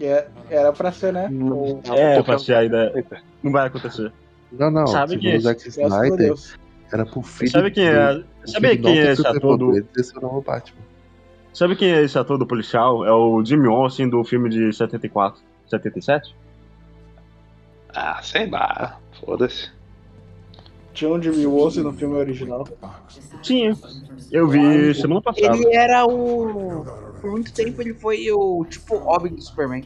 É, 0.00 0.28
era 0.48 0.72
pra 0.72 0.92
ser, 0.92 1.12
né? 1.12 1.28
O- 1.30 1.80
É, 1.92 2.22
pra 2.22 2.38
ser 2.38 2.54
a 2.54 2.64
ideia. 2.64 3.04
Não 3.42 3.50
vai 3.52 3.66
acontecer. 3.66 4.12
Não, 4.52 4.70
não. 4.70 4.86
Sabe 4.86 5.18
quem 5.18 5.36
o 5.36 5.40
Zack 5.40 5.68
Snyder, 5.68 6.16
Deus. 6.16 6.56
era 6.92 7.04
pro 7.04 7.20
filho. 7.22 7.50
Sabe 7.50 7.70
quem 7.70 7.86
é- 7.86 8.22
sabe 8.46 8.68
quem 8.76 8.80
não 8.80 8.90
é 8.90 9.12
esse 9.12 9.20
ator 9.26 9.34
do- 9.58 9.66
superpoderes, 9.74 9.86
Esse 9.96 10.14
é 10.14 10.18
o 10.18 10.22
novo 10.22 10.40
Batman. 10.42 10.80
Sabe 11.52 11.76
quem 11.76 11.92
é 11.92 12.02
esse 12.02 12.18
ator 12.18 12.38
do 12.38 12.46
policial? 12.46 13.04
É 13.04 13.12
o 13.12 13.44
Jimmy 13.44 13.66
Olsen 13.68 14.08
do 14.08 14.22
filme 14.24 14.48
de 14.48 14.72
74, 14.72 15.40
77? 15.66 16.34
Ah, 17.94 18.20
sei 18.22 18.48
lá. 18.48 18.98
Foda-se. 19.24 19.70
Tinha 20.94 21.10
um 21.12 21.20
Jimmy 21.20 21.46
Olsen 21.46 21.82
no 21.82 21.92
filme 21.92 22.14
original. 22.16 22.66
Tinha. 23.42 23.76
Eu 24.30 24.48
vi 24.48 24.94
semana 24.94 25.20
passada. 25.22 25.56
Ele 25.56 25.74
era 25.74 26.06
o. 26.06 26.84
Por 27.20 27.30
muito 27.30 27.52
tempo 27.52 27.80
ele 27.82 27.94
foi 27.94 28.30
o 28.30 28.64
tipo 28.64 28.96
Robin 28.96 29.34
do 29.34 29.42
Superman. 29.42 29.84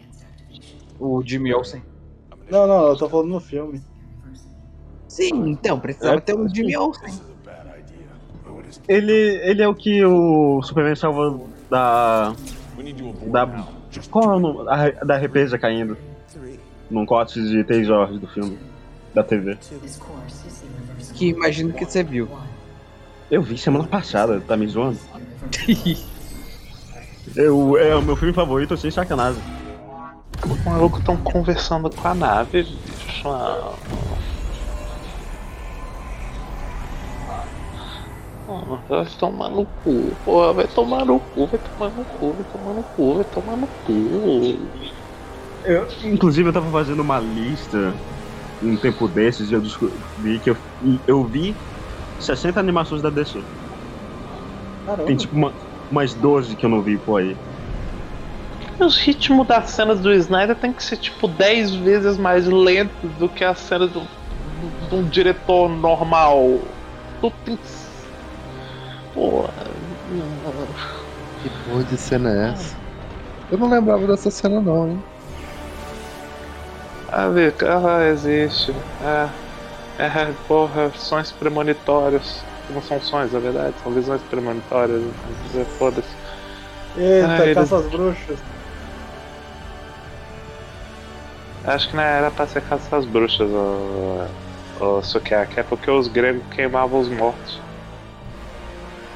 O 0.98 1.22
Jimmy 1.24 1.52
Olsen. 1.54 1.82
Não, 2.50 2.66
não, 2.66 2.88
eu 2.88 2.96
tô 2.96 3.08
falando 3.08 3.28
no 3.28 3.40
filme. 3.40 3.80
Sim, 5.08 5.50
então, 5.50 5.78
precisava 5.78 6.16
É, 6.16 6.20
ter 6.20 6.34
um 6.34 6.48
Jimmy 6.48 6.76
Olsen. 6.76 7.12
Ele, 8.88 9.12
ele 9.12 9.62
é 9.62 9.68
o 9.68 9.74
que 9.74 10.04
o 10.04 10.62
Superman 10.62 10.96
salva 10.96 11.40
da. 11.70 12.34
Da. 13.26 13.66
Qual 14.10 14.32
é 14.32 14.36
o 14.36 14.40
nome? 14.40 14.64
Da, 14.64 14.90
da 15.04 15.16
represa 15.16 15.58
caindo. 15.58 15.96
Num 16.90 17.06
corte 17.06 17.40
de 17.42 17.64
3 17.64 17.90
horas 17.90 18.18
do 18.18 18.26
filme. 18.28 18.58
Da 19.14 19.22
TV. 19.22 19.58
Que 21.14 21.28
imagino 21.28 21.72
que 21.72 21.84
você 21.84 22.02
viu. 22.02 22.28
Eu 23.30 23.42
vi 23.42 23.56
semana 23.56 23.86
passada, 23.86 24.40
tá 24.40 24.56
me 24.56 24.66
zoando? 24.66 24.98
Eu, 27.36 27.76
é 27.78 27.94
o 27.96 28.02
meu 28.02 28.16
filme 28.16 28.34
favorito, 28.34 28.76
sem 28.76 28.90
sacanagem. 28.90 29.42
Os 30.44 30.64
malucos 30.64 30.98
estão 31.00 31.16
conversando 31.16 31.90
com 31.90 32.08
a 32.08 32.14
nave, 32.14 32.62
bicho. 32.62 33.28
Ah. 33.28 33.76
Ah, 38.48 38.82
Vai 38.88 39.06
tomar 39.18 39.50
no 39.50 39.66
cu, 39.66 40.16
porra, 40.24 40.52
vai 40.52 40.66
tomar 40.66 41.04
no 41.04 41.20
cu, 41.20 41.46
vai 41.46 41.58
tomar 41.60 41.90
no 41.90 42.04
cu, 42.04 42.34
vai 42.34 42.44
tomar 42.44 42.74
no 42.74 42.84
cu, 42.84 43.14
vai 43.14 43.24
tomar 43.24 43.56
no 43.56 43.68
cu. 43.68 44.70
Eu, 45.64 45.86
inclusive, 46.02 46.48
eu 46.48 46.52
tava 46.52 46.70
fazendo 46.72 47.00
uma 47.00 47.20
lista 47.20 47.94
um 48.60 48.76
tempo 48.76 49.08
desses 49.08 49.50
e 49.50 49.54
eu 49.54 49.60
descobri 49.60 50.40
que 50.40 50.50
eu, 50.50 50.56
eu 51.06 51.24
vi 51.26 51.56
60 52.18 52.58
animações 52.58 53.00
da 53.00 53.10
DC. 53.10 53.38
Caramba. 54.84 55.06
Tem 55.06 55.16
tipo 55.16 55.36
uma, 55.36 55.54
umas 55.92 56.14
12 56.14 56.56
que 56.56 56.64
eu 56.66 56.70
não 56.70 56.80
vi 56.82 56.96
por 56.96 57.20
aí. 57.20 57.36
Os 58.80 58.96
ritmos 58.96 59.46
das 59.46 59.70
cenas 59.70 60.00
do 60.00 60.12
Snyder 60.12 60.56
tem 60.56 60.72
que 60.72 60.82
ser 60.82 60.96
tipo 60.96 61.28
10 61.28 61.72
vezes 61.72 62.16
mais 62.16 62.46
lentos 62.46 63.10
do 63.18 63.28
que 63.28 63.44
as 63.44 63.58
cenas 63.58 63.90
do, 63.90 64.00
do- 64.00 64.88
de 64.88 64.94
um 64.96 65.04
diretor 65.04 65.68
normal. 65.68 66.58
Tudo 67.20 67.34
tem 67.44 67.56
que. 67.56 67.62
Porra. 69.14 69.52
Que 71.42 71.50
porra 71.68 71.84
de 71.84 71.96
cena 71.98 72.30
é 72.30 72.50
essa? 72.50 72.74
Eu 73.50 73.58
não 73.58 73.68
lembrava 73.68 74.06
dessa 74.06 74.30
cena 74.30 74.60
não, 74.60 74.88
hein? 74.88 75.02
Ah, 77.12 77.28
ver, 77.28 77.54
ah, 77.62 78.04
existe. 78.08 78.74
É, 79.04 79.28
é, 80.02 80.32
porra, 80.48 80.90
sonhos 80.96 81.30
premonitórios. 81.30 82.42
Não 82.72 82.82
são 82.82 83.00
sonhos, 83.00 83.32
na 83.32 83.38
verdade, 83.38 83.74
são 83.82 83.92
visões 83.92 84.22
premonitórias. 84.22 85.02
Foda-se. 85.78 86.08
Eita, 86.96 87.50
Ah, 87.50 87.54
caça 87.54 87.76
às 87.76 87.86
bruxas. 87.86 88.38
Acho 91.64 91.88
que 91.90 91.96
não 91.96 92.02
era 92.02 92.30
pra 92.30 92.46
ser 92.46 92.62
caça 92.62 92.96
às 92.96 93.04
bruxas, 93.04 93.48
o, 93.48 94.26
o 94.80 95.02
Sukiyaki, 95.02 95.60
é 95.60 95.62
porque 95.62 95.90
os 95.90 96.08
gregos 96.08 96.42
queimavam 96.50 96.98
os 97.00 97.08
mortos. 97.08 97.60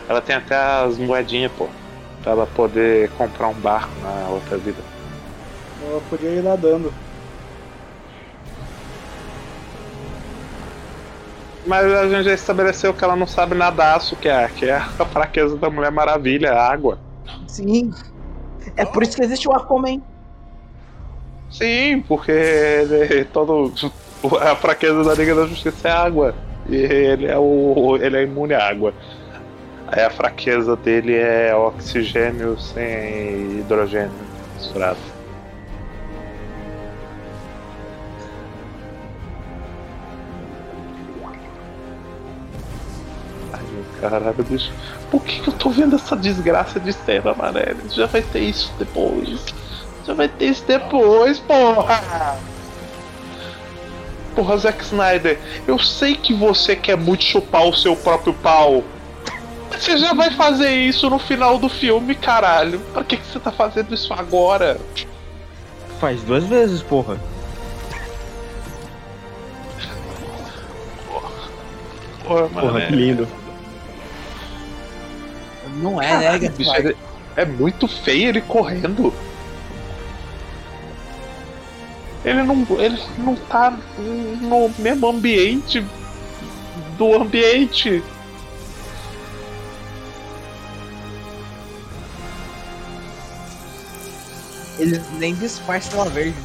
Ela 0.09 0.21
tem 0.21 0.37
até 0.37 0.55
as 0.57 0.97
moedinhas, 0.97 1.51
pô, 1.53 1.69
pra 2.23 2.33
ela 2.33 2.47
poder 2.47 3.11
comprar 3.11 3.49
um 3.49 3.55
barco 3.55 3.91
na 4.01 4.29
outra 4.29 4.57
vida. 4.57 4.81
Eu 5.83 6.01
podia 6.09 6.31
ir 6.31 6.43
nadando. 6.43 6.93
Mas 11.67 11.93
a 11.93 12.09
gente 12.09 12.25
já 12.25 12.35
estabeleceu 12.35 12.95
que 12.95 13.03
ela 13.03 13.17
não 13.17 13.27
sabe 13.27 13.55
nadar, 13.55 14.01
Sukiyaki, 14.01 14.67
é 14.67 14.77
a 14.77 15.05
fraqueza 15.05 15.57
da 15.57 15.69
Mulher 15.69 15.91
Maravilha, 15.91 16.53
a 16.53 16.71
água. 16.71 16.99
Sim. 17.49 17.93
É 18.77 18.85
por 18.85 19.03
isso 19.03 19.17
que 19.17 19.23
existe 19.23 19.49
o 19.49 19.53
Aquaman. 19.53 20.01
Sim, 21.51 22.05
porque 22.07 22.31
ele, 22.31 23.25
todo, 23.27 23.73
a 24.41 24.55
fraqueza 24.57 25.03
da 25.03 25.15
Liga 25.15 25.35
da 25.35 25.47
Justiça 25.47 25.89
é 25.89 25.93
água. 25.93 26.35
E 26.69 26.77
ele 26.77 27.27
é, 27.27 27.39
o, 27.39 27.97
ele 28.01 28.17
é 28.17 28.23
imune 28.23 28.55
à 28.55 28.69
água. 28.69 28.93
Aí 29.89 30.03
a 30.03 30.11
fraqueza 30.11 30.77
dele 30.77 31.15
é 31.15 31.55
oxigênio 31.55 32.59
sem 32.59 33.59
hidrogênio 33.59 34.11
misturado. 34.57 35.16
Caralho, 44.01 44.45
bicho. 44.49 44.71
Por 45.11 45.23
que, 45.23 45.41
que 45.41 45.49
eu 45.49 45.55
tô 45.55 45.71
vendo 45.71 45.97
essa 45.97 46.17
desgraça 46.17 46.79
de 46.81 46.93
cena, 46.93 47.31
amarela? 47.33 47.79
Já 47.91 48.07
vai 48.07 48.23
ter 48.23 48.41
isso 48.41 48.73
depois. 48.79 49.45
Já 50.07 50.15
vai 50.15 50.29
ter 50.29 50.47
isso 50.47 50.65
depois, 50.67 51.39
porra! 51.39 52.37
Porra, 54.35 54.57
Zack 54.59 54.85
Snyder, 54.85 55.39
eu 55.67 55.79
sei 55.79 56.15
que 56.15 56.35
você 56.35 56.77
quer 56.77 56.97
muito 56.97 57.25
chupar 57.25 57.65
o 57.67 57.75
seu 57.75 57.97
próprio 57.97 58.35
pau. 58.35 58.85
Mas 59.71 59.83
você 59.83 59.97
já 59.97 60.13
vai 60.13 60.31
fazer 60.31 60.71
isso 60.71 61.09
no 61.11 61.19
final 61.19 61.59
do 61.59 61.69
filme, 61.69 62.15
caralho. 62.15 62.79
Pra 62.93 63.03
que, 63.03 63.17
que 63.17 63.27
você 63.27 63.41
tá 63.41 63.51
fazendo 63.51 63.95
isso 63.95 64.13
agora? 64.13 64.79
Faz 65.99 66.23
duas 66.23 66.45
vezes, 66.45 66.83
porra. 66.83 67.19
Porra, 72.25 72.49
Porra, 72.49 72.83
é- 72.83 72.87
que 72.87 72.93
lindo. 72.95 73.29
Não 75.77 76.01
é, 76.01 76.09
Caralho, 76.09 76.43
né, 76.43 76.49
bicho, 76.51 76.71
Gaspar? 76.73 76.95
é, 77.37 77.45
muito 77.45 77.87
feio 77.89 78.29
ele 78.31 78.41
correndo. 78.41 79.13
Ele 82.25 82.43
não, 82.43 82.67
ele 82.81 83.01
não 83.19 83.37
tá 83.37 83.79
no 84.01 84.69
mesmo 84.79 85.07
ambiente 85.09 85.85
do 86.99 87.15
ambiente. 87.15 88.03
Eles 94.79 95.01
nem 95.19 95.35
disfarçam 95.35 95.91
tela 95.93 96.11
verde. 96.11 96.37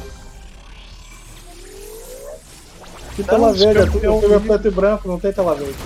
Que 3.14 3.22
tela 3.22 3.48
Não, 3.48 3.54
verde? 3.54 3.78
É 4.06 4.10
um- 4.10 4.20
filme 4.20 4.36
é 4.36 4.38
preto 4.40 4.68
e 4.68 4.70
branco, 4.70 5.08
não 5.08 5.20
tem 5.20 5.32
tela 5.32 5.54
verde. 5.54 5.76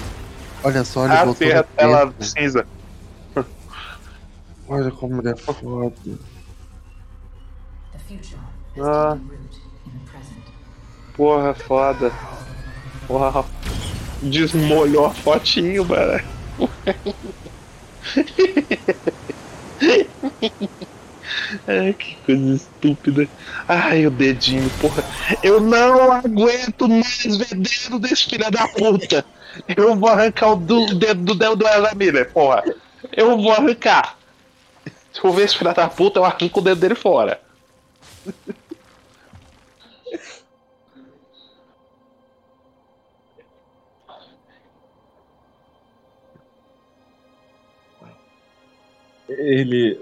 Olha 0.62 0.84
só, 0.84 1.04
ele 1.04 1.14
Ah, 1.14 1.24
voltou 1.24 1.34
tem 1.46 1.52
a 1.56 1.62
tela 1.62 2.14
cinza. 2.20 2.66
Olha 4.68 4.90
como 4.90 5.20
ele 5.20 5.30
é 5.30 5.36
foda. 5.36 5.92
Ah. 8.80 9.16
Porra, 11.16 11.54
foda. 11.54 12.12
Uau. 13.08 13.46
Desmolhou 14.22 15.06
a 15.06 15.10
fotinho, 15.14 15.84
mano. 15.84 16.20
Ai, 21.66 21.92
que 21.94 22.16
coisa 22.24 22.54
estúpida. 22.54 23.28
Ai, 23.68 24.06
o 24.06 24.10
dedinho, 24.10 24.68
porra. 24.80 25.04
Eu 25.42 25.60
não 25.60 26.12
aguento 26.12 26.88
mais 26.88 27.24
ver 27.36 27.54
dedo 27.56 27.98
desse 27.98 28.26
filho 28.30 28.50
da 28.50 28.68
puta. 28.68 29.24
Eu 29.76 29.96
vou 29.96 30.08
arrancar 30.08 30.52
o 30.52 30.56
do- 30.56 30.94
dedo 30.98 31.22
do 31.22 31.34
dedo 31.34 31.56
do 31.56 31.66
Ezra 31.66 31.94
Miller, 31.94 32.30
porra. 32.32 32.62
Eu 33.12 33.36
vou 33.40 33.52
arrancar. 33.52 34.16
Se 35.16 35.24
eu 35.24 35.32
ver 35.32 35.44
esse 35.44 35.56
filho 35.56 35.72
da 35.72 35.88
puta, 35.88 36.18
eu 36.18 36.26
arranco 36.26 36.60
o 36.60 36.62
dedo 36.62 36.78
dele 36.78 36.94
fora. 36.94 37.40
Ele. 49.26 49.98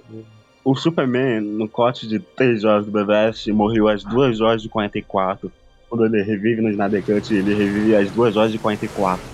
O 0.64 0.74
Superman, 0.74 1.40
no 1.42 1.68
corte 1.68 2.08
de 2.08 2.18
3 2.18 2.64
horas 2.64 2.86
do 2.86 2.90
BVS, 2.90 3.46
morreu 3.48 3.86
às 3.86 4.02
2 4.02 4.40
horas 4.40 4.62
de 4.62 4.68
44. 4.68 5.52
Quando 5.88 6.06
ele 6.06 6.24
revive 6.24 6.60
no 6.60 6.70
Snadecante, 6.70 7.34
ele 7.34 7.54
revive 7.54 7.94
às 7.94 8.10
2 8.10 8.36
horas 8.36 8.50
de 8.50 8.58
44. 8.58 9.24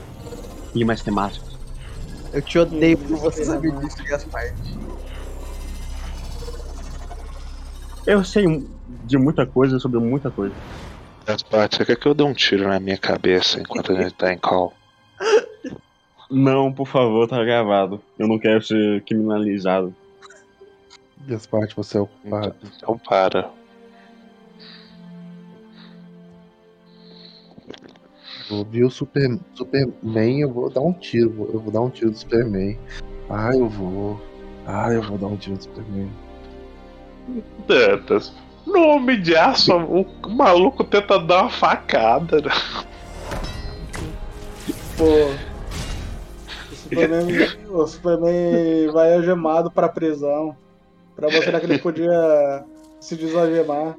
E 0.74 0.84
mais 0.84 1.00
temáticas. 1.00 1.58
Eu 2.34 2.42
te 2.42 2.58
odeio 2.58 2.98
por 2.98 3.16
você 3.16 3.46
saber 3.46 3.72
disso, 3.76 4.04
Gaspar. 4.04 4.52
Eu 8.06 8.24
sei 8.24 8.44
de 9.04 9.18
muita 9.18 9.46
coisa 9.46 9.78
sobre 9.78 10.00
muita 10.00 10.30
coisa. 10.30 10.54
Gaspar, 11.26 11.68
você 11.70 11.84
quer 11.84 11.96
que 11.96 12.06
eu 12.06 12.14
dê 12.14 12.22
um 12.22 12.32
tiro 12.32 12.66
na 12.66 12.80
minha 12.80 12.98
cabeça 12.98 13.60
enquanto 13.60 13.92
a 13.92 14.02
gente 14.02 14.14
tá 14.14 14.32
em 14.32 14.38
call? 14.38 14.72
Não, 16.30 16.72
por 16.72 16.86
favor, 16.86 17.28
tá 17.28 17.42
gravado. 17.44 18.00
Eu 18.18 18.26
não 18.26 18.38
quero 18.38 18.62
ser 18.62 19.02
criminalizado. 19.04 19.94
Gaspar, 21.26 21.68
você 21.76 21.98
é 21.98 22.00
o 22.00 22.06
culpado. 22.06 22.56
Então 22.76 22.98
para. 22.98 23.50
Eu 28.50 28.64
vi 28.64 28.82
o 28.82 28.90
Super, 28.90 29.38
Superman, 29.54 30.40
eu 30.40 30.52
vou 30.52 30.70
dar 30.70 30.80
um 30.80 30.92
tiro. 30.92 31.48
Eu 31.52 31.60
vou 31.60 31.72
dar 31.72 31.82
um 31.82 31.90
tiro 31.90 32.10
do 32.10 32.16
Superman. 32.16 32.78
Ah, 33.28 33.54
eu 33.54 33.68
vou. 33.68 34.20
Ah, 34.66 34.92
eu 34.92 35.02
vou 35.02 35.18
dar 35.18 35.28
um 35.28 35.36
tiro 35.36 35.56
do 35.56 35.62
Superman. 35.62 36.10
Dantas, 37.66 38.32
no 38.66 38.80
Homem 38.88 39.20
de 39.20 39.36
Aço, 39.36 39.74
o 39.76 40.06
maluco 40.28 40.84
tenta 40.84 41.18
dar 41.18 41.42
uma 41.42 41.50
facada. 41.50 42.40
né? 42.40 42.50
Pô. 44.96 45.50
O 46.70 46.76
Superman, 46.76 47.26
o 47.68 47.86
Superman 47.86 48.90
vai 48.92 49.14
algemado 49.14 49.70
pra 49.70 49.88
prisão. 49.88 50.56
Pra 51.14 51.30
mostrar 51.30 51.60
que 51.60 51.66
ele 51.66 51.78
podia 51.78 52.64
se 53.00 53.16
desalgemar. 53.16 53.96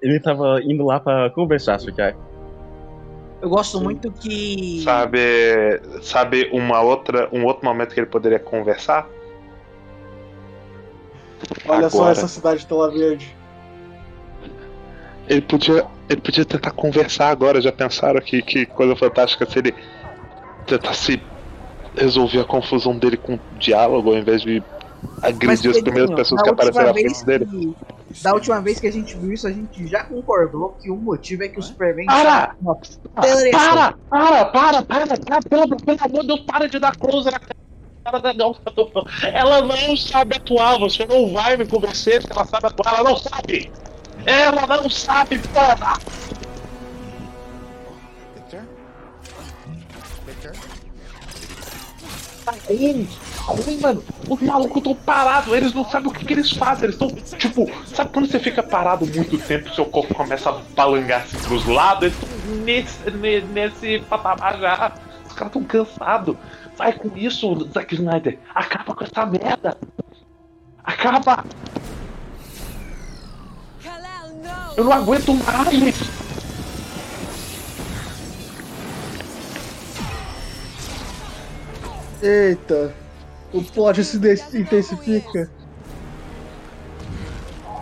Ele 0.00 0.20
tava 0.20 0.60
indo 0.62 0.84
lá 0.84 1.00
pra 1.00 1.30
conversar, 1.30 1.78
é, 1.98 2.14
Eu 3.40 3.48
gosto 3.48 3.80
muito 3.80 4.10
que. 4.10 4.82
Sabe, 4.82 5.18
sabe 6.02 6.50
uma 6.52 6.80
outra, 6.80 7.28
um 7.32 7.44
outro 7.44 7.64
momento 7.64 7.94
que 7.94 8.00
ele 8.00 8.06
poderia 8.06 8.38
conversar? 8.38 9.08
Olha 11.66 11.88
só 11.88 11.98
Agora. 11.98 12.12
essa 12.12 12.28
cidade 12.28 12.60
de 12.60 12.66
Tela 12.66 12.90
Verde. 12.90 13.36
Ele 15.28 15.42
podia, 15.42 15.86
ele 16.08 16.20
podia 16.20 16.44
tentar 16.44 16.72
conversar 16.72 17.28
agora. 17.28 17.60
Já 17.60 17.70
pensaram 17.70 18.20
que, 18.20 18.42
que 18.42 18.66
coisa 18.66 18.96
fantástica 18.96 19.48
se 19.48 19.58
ele 19.58 19.74
tentasse 20.66 21.22
resolver 21.96 22.40
a 22.40 22.44
confusão 22.44 22.96
dele 22.96 23.16
com 23.16 23.38
diálogo 23.58 24.10
ao 24.10 24.16
invés 24.16 24.42
de 24.42 24.62
agredir 25.22 25.70
as 25.70 25.80
primeiras 25.80 26.10
pessoas 26.10 26.42
da 26.42 26.44
que 26.44 26.50
última 26.50 26.70
apareceram 26.70 26.86
na 26.86 26.92
vez 26.92 27.12
frente 27.22 27.26
dele? 27.26 27.46
que- 27.46 28.22
Da 28.22 28.32
última 28.34 28.60
vez 28.60 28.80
que 28.80 28.86
a 28.86 28.92
gente 28.92 29.16
viu 29.16 29.32
isso, 29.32 29.46
a 29.46 29.52
gente 29.52 29.86
já 29.86 30.02
concordou 30.04 30.70
que 30.80 30.90
o 30.90 30.96
motivo 30.96 31.42
é 31.44 31.48
que 31.48 31.58
o 31.58 31.62
Superman. 31.62 32.06
Para! 32.06 32.54
Uma 32.60 32.74
Para, 33.14 33.92
para, 34.08 34.44
para, 34.46 34.46
para, 34.46 34.82
para, 34.82 35.16
para, 35.18 35.42
pelo, 35.42 35.76
pelo 35.76 35.98
amor 36.04 36.20
de 36.22 36.26
Deus, 36.28 36.40
para 36.40 36.68
de 36.68 36.78
dar 36.78 36.96
close 36.96 37.30
na 37.30 37.38
cara 37.38 38.18
da 38.20 38.32
Gal. 38.32 38.56
Ela 39.22 39.60
não 39.62 39.96
sabe 39.96 40.36
atuar, 40.36 40.78
você 40.78 41.04
não 41.06 41.32
vai 41.34 41.56
me 41.56 41.66
convencer 41.66 42.24
que 42.24 42.32
ela 42.32 42.44
sabe 42.46 42.66
atuar, 42.66 42.94
ela 42.98 43.10
não 43.10 43.16
sabe! 43.18 43.70
Ela 44.24 44.66
não 44.66 44.88
sabe, 44.90 45.38
porra! 45.38 45.98
Victor? 48.34 48.60
Victor? 50.26 50.52
Tá 52.44 52.54
ruim, 52.66 53.08
ruim, 53.52 53.78
mano. 53.80 54.02
Os 54.28 54.40
malucos 54.40 54.76
estão 54.78 54.94
parados, 54.94 55.52
eles 55.52 55.72
não 55.74 55.84
sabem 55.88 56.08
o 56.10 56.14
que, 56.14 56.24
que 56.24 56.32
eles 56.32 56.50
fazem. 56.50 56.84
Eles 56.84 56.94
estão, 56.94 57.08
tipo, 57.38 57.70
sabe 57.86 58.10
quando 58.12 58.30
você 58.30 58.38
fica 58.38 58.62
parado 58.62 59.06
muito 59.06 59.38
tempo, 59.38 59.74
seu 59.74 59.84
corpo 59.86 60.14
começa 60.14 60.50
a 60.50 60.60
balangar 60.74 61.22
assim 61.22 61.38
pros 61.38 61.66
lados? 61.66 62.04
Eles 62.04 62.16
estão 62.18 62.56
nesse, 62.64 63.10
ne- 63.10 63.40
nesse 63.40 63.98
patamar 64.08 64.58
já. 64.58 64.92
Os 65.26 65.32
caras 65.32 65.48
estão 65.54 65.64
cansados. 65.64 66.36
Vai 66.76 66.92
com 66.92 67.10
isso, 67.16 67.68
Zack 67.72 67.94
Snyder. 67.94 68.38
Acaba 68.54 68.94
com 68.94 69.04
essa 69.04 69.26
merda. 69.26 69.76
Acaba. 70.84 71.44
Eu 74.76 74.84
não 74.84 74.92
aguento 74.92 75.34
mais. 75.34 76.18
Eita, 82.22 82.92
o 83.52 83.62
plot 83.62 84.04
se 84.04 84.16
intensifica. 84.58 85.50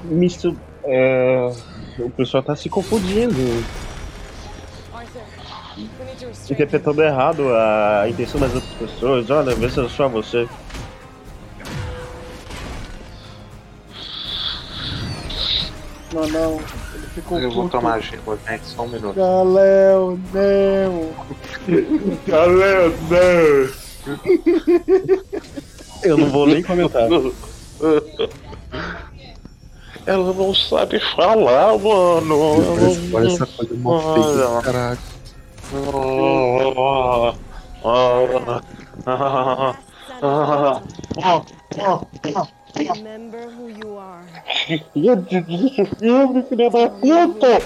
Mister. 0.04 0.54
É, 0.84 1.52
o 1.98 2.10
pessoal 2.10 2.42
tá 2.42 2.54
se 2.54 2.68
confundindo. 2.68 3.34
Interpretando 6.48 7.02
errado 7.02 7.42
a 7.52 8.08
intenção 8.08 8.40
das 8.40 8.54
outras 8.54 8.72
pessoas. 8.74 9.30
Olha, 9.30 9.54
vê 9.54 9.68
se 9.68 9.80
é 9.84 9.88
só 9.88 10.08
você. 10.08 10.48
Não, 16.12 16.26
não, 16.28 16.52
ele 16.94 17.06
ficou 17.14 17.38
Eu 17.38 17.50
vou 17.50 17.64
puto. 17.64 17.76
tomar 17.78 18.00
gelo, 18.00 18.38
gente, 18.48 18.64
só 18.64 18.84
um 18.84 18.88
minuto. 18.88 19.16
Galéo, 19.16 20.18
não. 20.32 21.12
Galera, 22.26 22.88
não. 22.88 23.85
Eu 26.02 26.18
não 26.18 26.30
vou 26.30 26.46
nem 26.46 26.62
comentar. 26.62 27.08
Ela 30.06 30.32
não 30.32 30.54
sabe 30.54 31.00
falar, 31.16 31.76
mano. 31.78 32.38
Olha, 33.12 33.26
essa 33.26 33.46
coisa 33.46 33.74
mó 33.74 34.14
fake 34.14 34.32
do 34.36 34.62
caralho. 34.62 34.98
Remember 42.76 43.48
who 43.48 43.70
you 43.70 43.98
are. 43.98 44.24
Filha 44.92 45.16
da 45.16 46.88
puta! 46.90 47.62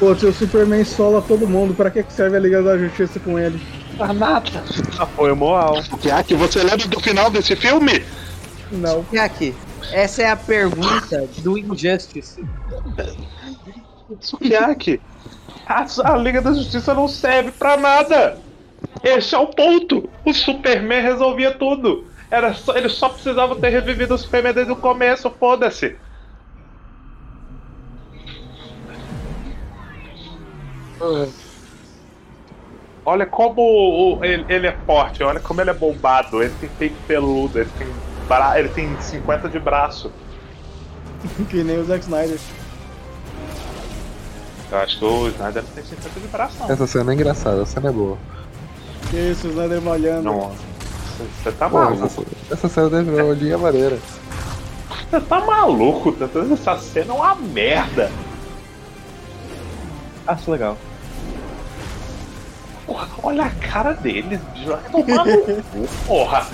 Pô, 0.00 0.14
se 0.14 0.24
o 0.24 0.32
Superman 0.32 0.82
sola 0.82 1.20
todo 1.20 1.46
mundo, 1.46 1.74
pra 1.74 1.90
que 1.90 2.02
serve 2.08 2.34
a 2.34 2.40
Liga 2.40 2.62
da 2.62 2.78
Justiça 2.78 3.20
com 3.20 3.38
ele? 3.38 3.60
Pra 3.98 4.14
nada. 4.14 4.64
Apoio 4.98 5.36
moral. 5.36 5.82
Jack, 6.00 6.34
você 6.34 6.62
lembra 6.62 6.88
do 6.88 6.98
final 7.00 7.30
desse 7.30 7.54
filme? 7.54 8.02
Não. 8.72 9.04
Jack, 9.12 9.54
essa 9.92 10.22
é 10.22 10.30
a 10.30 10.36
pergunta 10.36 11.28
do 11.38 11.58
Injustice. 11.58 12.42
Sukiaki, 14.20 14.98
a, 15.66 15.84
a 16.04 16.16
Liga 16.16 16.40
da 16.40 16.54
Justiça 16.54 16.94
não 16.94 17.06
serve 17.06 17.50
pra 17.50 17.76
nada. 17.76 18.38
Esse 19.04 19.34
é 19.34 19.38
o 19.38 19.48
ponto. 19.48 20.08
O 20.24 20.32
Superman 20.32 21.02
resolvia 21.02 21.52
tudo. 21.52 22.06
Era 22.30 22.54
só, 22.54 22.74
ele 22.74 22.88
só 22.88 23.10
precisava 23.10 23.54
ter 23.56 23.68
revivido 23.68 24.14
o 24.14 24.18
Superman 24.18 24.54
desde 24.54 24.72
o 24.72 24.76
começo, 24.76 25.30
foda-se. 25.38 25.94
Olha 33.04 33.26
como 33.26 33.62
o- 33.62 34.24
ele, 34.24 34.44
ele 34.48 34.66
é 34.66 34.76
forte, 34.86 35.22
olha 35.22 35.40
como 35.40 35.60
ele 35.60 35.70
é 35.70 35.74
bombado, 35.74 36.42
ele 36.42 36.54
tem 36.60 36.68
peito 36.78 36.96
peludo, 37.08 37.58
ele 37.58 37.70
tem, 37.78 37.88
bra... 38.28 38.58
ele 38.58 38.68
tem 38.68 39.00
50 39.00 39.48
de 39.48 39.58
braço. 39.58 40.12
que 41.48 41.62
nem 41.64 41.78
o 41.78 41.84
Zack 41.84 42.04
Snyder. 42.04 42.38
Eu 44.70 44.78
acho 44.78 44.98
que 44.98 45.04
o 45.04 45.28
Snyder 45.28 45.62
não 45.62 45.70
tem 45.70 45.84
50 45.84 46.20
de 46.20 46.28
braço, 46.28 46.56
não. 46.60 46.70
Essa 46.70 46.86
cena 46.86 47.10
é 47.10 47.14
engraçada, 47.14 47.62
essa 47.62 47.72
cena 47.72 47.88
é 47.88 47.92
boa. 47.92 48.18
Que 49.10 49.16
isso, 49.16 49.48
o 49.48 49.50
Snyder 49.50 49.80
malhando. 49.80 50.22
Não, 50.22 50.52
você 51.42 51.50
tá 51.52 51.68
Pô, 51.68 51.78
maluco. 51.78 52.04
essa, 52.04 52.22
essa 52.52 52.68
cena 52.68 52.90
deve 52.90 53.10
uma 53.10 53.24
olhinha 53.24 53.58
maneira. 53.58 53.98
Você 55.10 55.20
tá 55.20 55.40
maluco, 55.40 56.14
essa 56.52 56.76
cena 56.78 57.14
é 57.14 57.16
uma 57.16 57.34
merda. 57.34 58.10
Acho 60.26 60.50
legal. 60.52 60.76
Porra, 62.90 63.08
olha 63.22 63.44
a 63.44 63.50
cara 63.50 63.92
deles, 63.92 64.40
bicho. 64.52 64.66
Vai 64.66 64.82
tomar 64.90 65.24
no 65.24 65.40
cu, 65.42 65.88
porra. 66.08 66.44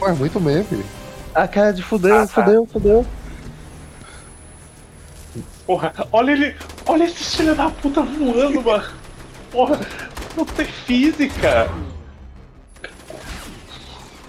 Pô, 0.00 0.08
é 0.08 0.12
muito 0.12 0.40
meme. 0.40 0.84
A 1.32 1.46
cara 1.46 1.72
de 1.72 1.84
fudeu, 1.84 2.16
Ah, 2.16 2.26
tá. 2.26 2.42
fudeu, 2.42 2.66
fudeu. 2.66 3.06
Porra, 5.64 5.94
olha 6.10 6.32
ele. 6.32 6.56
Olha 6.84 7.04
esse 7.04 7.36
filho 7.36 7.54
da 7.54 7.70
puta 7.70 8.02
voando, 8.02 8.60
mano. 8.60 8.84
Porra, 9.52 9.78
não 10.36 10.44
tem 10.44 10.66
física. 10.66 11.70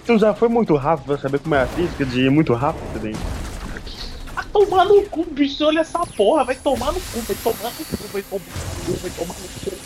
Tu 0.06 0.18
já 0.18 0.32
foi 0.32 0.48
muito 0.48 0.76
rápido 0.76 1.06
pra 1.06 1.18
saber 1.18 1.40
como 1.40 1.56
é 1.56 1.62
a 1.62 1.66
física 1.66 2.04
de 2.06 2.26
ir 2.26 2.30
muito 2.30 2.54
rápido, 2.54 2.84
Pedrinho? 2.92 3.18
Vai 4.36 4.44
tomar 4.52 4.84
no 4.84 5.02
cu, 5.06 5.24
bicho. 5.24 5.64
Olha 5.66 5.80
essa 5.80 5.98
porra. 6.16 6.44
Vai 6.44 6.54
tomar 6.54 6.92
no 6.92 7.00
cu, 7.00 7.20
vai 7.22 7.36
tomar 7.42 7.70
no 7.70 7.84
cu, 7.84 7.96
vai 8.12 8.22
tomar 8.22 8.40
no 8.44 8.86
cu, 8.86 8.92
vai 9.02 9.10
tomar 9.10 9.34
no 9.34 9.48
cu. 9.48 9.79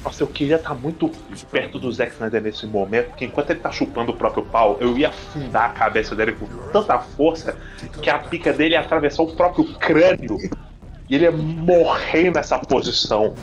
Nossa, 0.02 0.22
eu 0.22 0.26
queria 0.26 0.56
estar 0.56 0.74
muito 0.74 1.10
perto 1.50 1.78
do 1.78 1.92
Zack 1.92 2.12
Snyder 2.12 2.42
nesse 2.42 2.66
momento, 2.66 3.08
porque 3.08 3.26
enquanto 3.26 3.50
ele 3.50 3.60
tá 3.60 3.70
chupando 3.70 4.12
o 4.12 4.16
próprio 4.16 4.44
pau, 4.44 4.78
eu 4.80 4.96
ia 4.96 5.08
afundar 5.08 5.70
a 5.70 5.72
cabeça 5.74 6.16
dele 6.16 6.32
com 6.32 6.46
tanta 6.72 6.98
força 6.98 7.56
que 8.00 8.08
a 8.08 8.18
pica 8.18 8.52
dele 8.52 8.74
ia 8.74 8.80
atravessar 8.80 9.22
o 9.22 9.36
próprio 9.36 9.64
crânio 9.74 10.38
e 11.08 11.14
ele 11.14 11.24
ia 11.24 11.32
morrer 11.32 12.30
nessa 12.30 12.58
posição. 12.58 13.34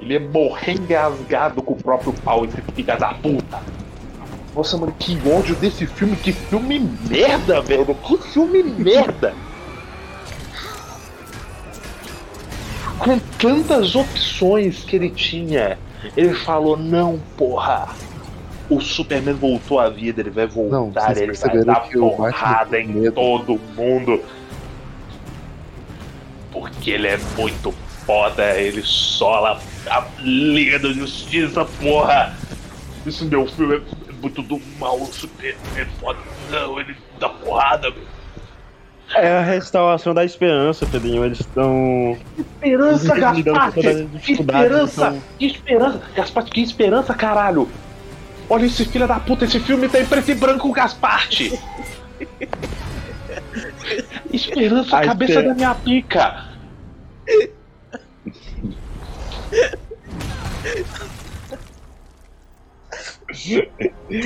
Ele 0.00 0.14
ia 0.14 0.20
morrer 0.20 0.72
engasgado 0.72 1.62
com 1.62 1.74
o 1.74 1.76
próprio 1.76 2.12
pau, 2.12 2.44
esse 2.44 2.60
filho 2.74 2.98
da 2.98 3.14
puta. 3.14 3.60
Nossa, 4.54 4.76
mano, 4.76 4.94
que 4.98 5.16
ódio 5.28 5.54
desse 5.56 5.86
filme, 5.86 6.16
que 6.16 6.32
filme 6.32 6.80
merda, 7.08 7.60
velho. 7.60 7.94
Que 7.94 8.18
filme 8.18 8.62
merda. 8.62 9.34
Com 12.98 13.18
tantas 13.38 13.94
opções 13.94 14.82
que 14.84 14.96
ele 14.96 15.10
tinha, 15.10 15.78
ele 16.16 16.34
falou: 16.34 16.76
não, 16.76 17.20
porra. 17.36 17.88
O 18.68 18.80
Superman 18.80 19.34
voltou 19.34 19.80
à 19.80 19.88
vida, 19.88 20.20
ele 20.20 20.30
vai 20.30 20.46
voltar, 20.46 21.12
vocês 21.12 21.18
ele 21.18 21.32
vai 21.32 21.64
dar 21.64 21.88
porrada 21.90 22.78
em 22.78 22.86
medo. 22.86 23.16
todo 23.16 23.60
mundo. 23.76 24.22
Porque 26.52 26.92
ele 26.92 27.08
é 27.08 27.18
muito 27.36 27.74
foda, 28.06 28.56
ele 28.56 28.82
sola 28.84 29.60
a 29.88 30.04
Liga 30.20 30.78
da 30.78 30.92
Justiça, 30.92 31.64
porra! 31.64 32.34
Isso 33.06 33.24
meu 33.24 33.46
filme 33.46 33.76
é 34.08 34.12
muito 34.20 34.42
do 34.42 34.60
mal, 34.78 35.00
o 35.00 35.06
Superman 35.06 35.56
é 35.76 35.84
foda. 36.00 36.18
Não, 36.50 36.78
ele 36.80 36.94
dá 37.18 37.28
porrada, 37.30 37.92
É 39.14 39.38
a 39.38 39.42
restauração 39.42 40.12
da 40.12 40.24
esperança, 40.24 40.84
Pedrinho. 40.86 41.24
Eles 41.24 41.40
estão. 41.40 42.16
Esperança, 42.38 43.14
Gaspar! 43.18 43.72
esperança! 44.28 45.06
então- 45.08 45.22
Que 45.38 45.46
esperança! 45.46 46.02
Gaspar, 46.14 46.44
que 46.44 46.60
esperança, 46.60 47.14
caralho! 47.14 47.68
Olha 48.48 48.66
esse 48.66 48.84
filho 48.84 49.06
da 49.08 49.18
puta, 49.20 49.44
esse 49.44 49.60
filme 49.60 49.88
tá 49.88 50.00
em 50.00 50.04
preto 50.06 50.30
e 50.30 50.34
branco, 50.34 50.70
Gasparte! 50.72 51.58
Esperança, 54.32 54.98
A 54.98 55.04
cabeça 55.04 55.32
esper- 55.32 55.48
da 55.48 55.54
minha 55.54 55.74
pica! 55.74 56.44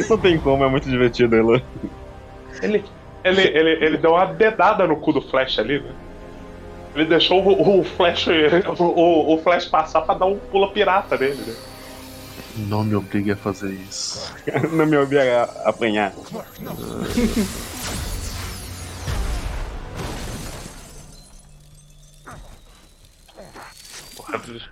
Não 0.08 0.18
tem 0.18 0.38
como, 0.38 0.64
é 0.64 0.68
muito 0.68 0.88
divertido, 0.88 1.36
Elo. 1.36 1.60
Ele, 2.62 2.84
ele, 3.22 3.42
ele, 3.42 3.84
ele 3.84 3.98
deu 3.98 4.12
uma 4.12 4.26
dedada 4.26 4.86
no 4.86 4.96
cu 4.96 5.12
do 5.12 5.20
Flash 5.20 5.58
ali, 5.58 5.80
né? 5.80 5.92
Ele 6.94 7.06
deixou 7.06 7.44
o, 7.44 7.80
o 7.80 7.84
Flash 7.84 8.28
o, 8.78 9.34
o 9.34 9.42
Flash 9.42 9.66
passar 9.66 10.02
pra 10.02 10.14
dar 10.14 10.26
um 10.26 10.38
pula 10.38 10.70
pirata 10.70 11.16
nele, 11.16 11.42
né? 11.46 11.54
Não 12.56 12.84
me 12.84 12.94
obrigue 12.94 13.32
a 13.32 13.36
fazer 13.36 13.72
isso. 13.72 14.32
Não 14.72 14.86
me 14.86 14.96
ouvia 14.96 15.42
a 15.42 15.70
apanhar. 15.70 16.12
Porra, 16.12 16.46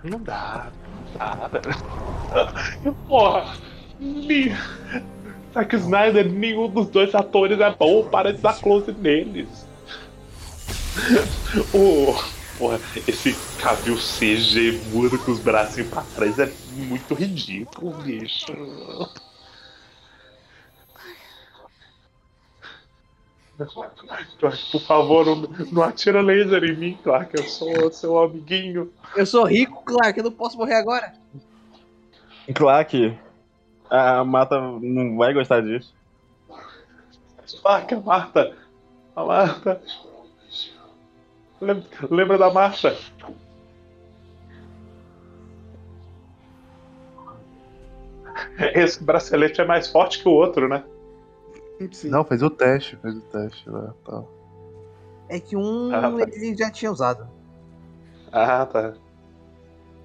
não 0.03 0.19
dá, 0.19 0.71
não 1.13 1.17
dá. 1.17 1.49
Porra, 3.07 3.57
ni... 3.99 4.51
Zack 5.53 5.75
Snyder, 5.75 6.29
nenhum 6.29 6.67
dos 6.67 6.87
dois 6.87 7.13
atores 7.13 7.59
é 7.59 7.75
bom, 7.75 8.03
para 8.05 8.33
de 8.33 8.41
dar 8.41 8.59
close 8.59 8.91
neles. 8.91 9.67
O, 11.73 12.15
porra, 12.57 12.79
esse 13.07 13.35
Cavill 13.59 13.97
CG 13.97 14.81
muda 14.91 15.17
com 15.17 15.31
os 15.31 15.39
bracinhos 15.39 15.89
pra 15.89 16.03
trás 16.15 16.39
é 16.39 16.51
muito 16.75 17.13
ridículo, 17.13 17.93
bicho. 18.01 18.51
Clark, 23.65 24.71
por 24.71 24.81
favor, 24.81 25.25
não, 25.25 25.35
não 25.71 25.83
atira 25.83 26.21
laser 26.21 26.63
em 26.63 26.75
mim, 26.75 26.99
Clark, 27.03 27.35
eu 27.35 27.43
sou 27.43 27.91
seu 27.91 28.17
amiguinho. 28.21 28.91
Eu 29.15 29.25
sou 29.25 29.45
rico, 29.45 29.83
Clark, 29.85 30.17
eu 30.17 30.23
não 30.25 30.31
posso 30.31 30.57
morrer 30.57 30.75
agora. 30.75 31.13
Clark, 32.53 33.17
a 33.89 34.23
Mata 34.23 34.59
não 34.59 35.17
vai 35.17 35.33
gostar 35.33 35.61
disso. 35.61 35.93
Marca, 37.63 37.99
Marta! 37.99 38.55
A 39.15 39.23
Marta! 39.23 39.81
Lem- 41.61 41.83
Lembra 42.09 42.37
da 42.37 42.51
Marta? 42.51 42.97
Esse 48.73 49.03
bracelete 49.03 49.61
é 49.61 49.65
mais 49.65 49.87
forte 49.87 50.19
que 50.19 50.27
o 50.27 50.31
outro, 50.31 50.67
né? 50.67 50.83
Não, 52.05 52.23
fez 52.23 52.41
o 52.41 52.49
teste, 52.49 52.95
fez 52.97 53.15
o 53.15 53.21
teste 53.21 53.69
lá 53.69 53.93
tal. 54.05 54.29
É 55.29 55.39
que 55.39 55.55
um 55.55 55.93
Ah, 55.93 56.01
tá. 56.01 56.21
ele 56.33 56.55
já 56.55 56.69
tinha 56.71 56.91
usado. 56.91 57.27
Ah, 58.31 58.65
tá. 58.65 58.93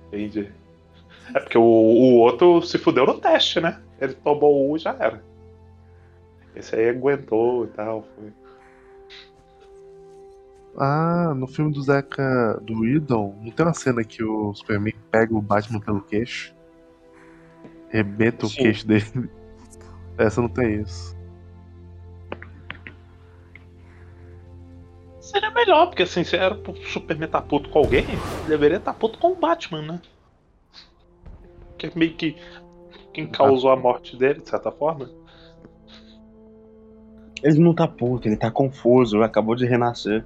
Entendi. 0.09 0.53
É 1.35 1.41
porque 1.41 1.59
o, 1.59 1.63
o 1.63 2.15
outro 2.17 2.63
se 2.63 2.79
fudeu 2.79 3.05
no 3.07 3.19
teste, 3.21 3.61
né? 3.61 3.81
Ele 4.01 4.15
tomou 4.15 4.71
um 4.71 4.77
e 4.77 4.79
já 4.79 4.97
era. 4.99 5.23
Esse 6.57 6.75
aí 6.75 6.89
aguentou 6.89 7.65
e 7.65 7.69
tal. 7.69 8.03
Foi. 8.15 8.33
Ah, 10.77 11.35
no 11.35 11.47
filme 11.47 11.73
do 11.73 11.83
Zeca 11.83 12.59
do 12.63 12.87
Idon, 12.87 13.37
não 13.43 13.51
tem 13.51 13.67
uma 13.67 13.75
cena 13.75 14.05
que 14.05 14.23
o 14.23 14.55
Superman 14.55 14.95
pega 15.11 15.35
o 15.35 15.43
Batman 15.43 15.81
pelo 15.81 16.01
queixo? 16.01 16.55
Rebenta 17.89 18.47
o 18.47 18.49
Sim. 18.49 18.63
queixo 18.63 18.87
dele. 18.87 19.31
Essa 20.17 20.41
não 20.41 20.49
tem 20.49 20.81
isso. 20.83 21.18
Seria 25.29 25.51
melhor, 25.51 25.89
porque 25.89 26.05
assim, 26.05 26.25
se 26.25 26.37
era 26.37 26.55
pro 26.55 26.75
Superman 26.87 27.27
estar 27.27 27.43
puto 27.43 27.69
com 27.69 27.81
alguém, 27.81 28.07
deveria 28.49 28.79
estar 28.79 28.95
puto 28.95 29.19
com 29.19 29.33
o 29.33 29.35
Batman, 29.35 29.83
né? 29.83 30.01
Que 31.77 31.89
é 31.89 31.93
meio 31.95 32.15
que 32.15 32.35
quem 33.13 33.27
causou 33.27 33.71
a 33.71 33.77
morte 33.77 34.17
dele, 34.17 34.41
de 34.41 34.49
certa 34.49 34.73
forma. 34.73 35.11
Ele 37.43 37.59
não 37.59 37.75
tá 37.75 37.87
puto, 37.87 38.27
ele 38.27 38.39
tá 38.39 38.51
confuso, 38.51 39.23
acabou 39.23 39.55
de 39.55 39.67
renascer. 39.67 40.25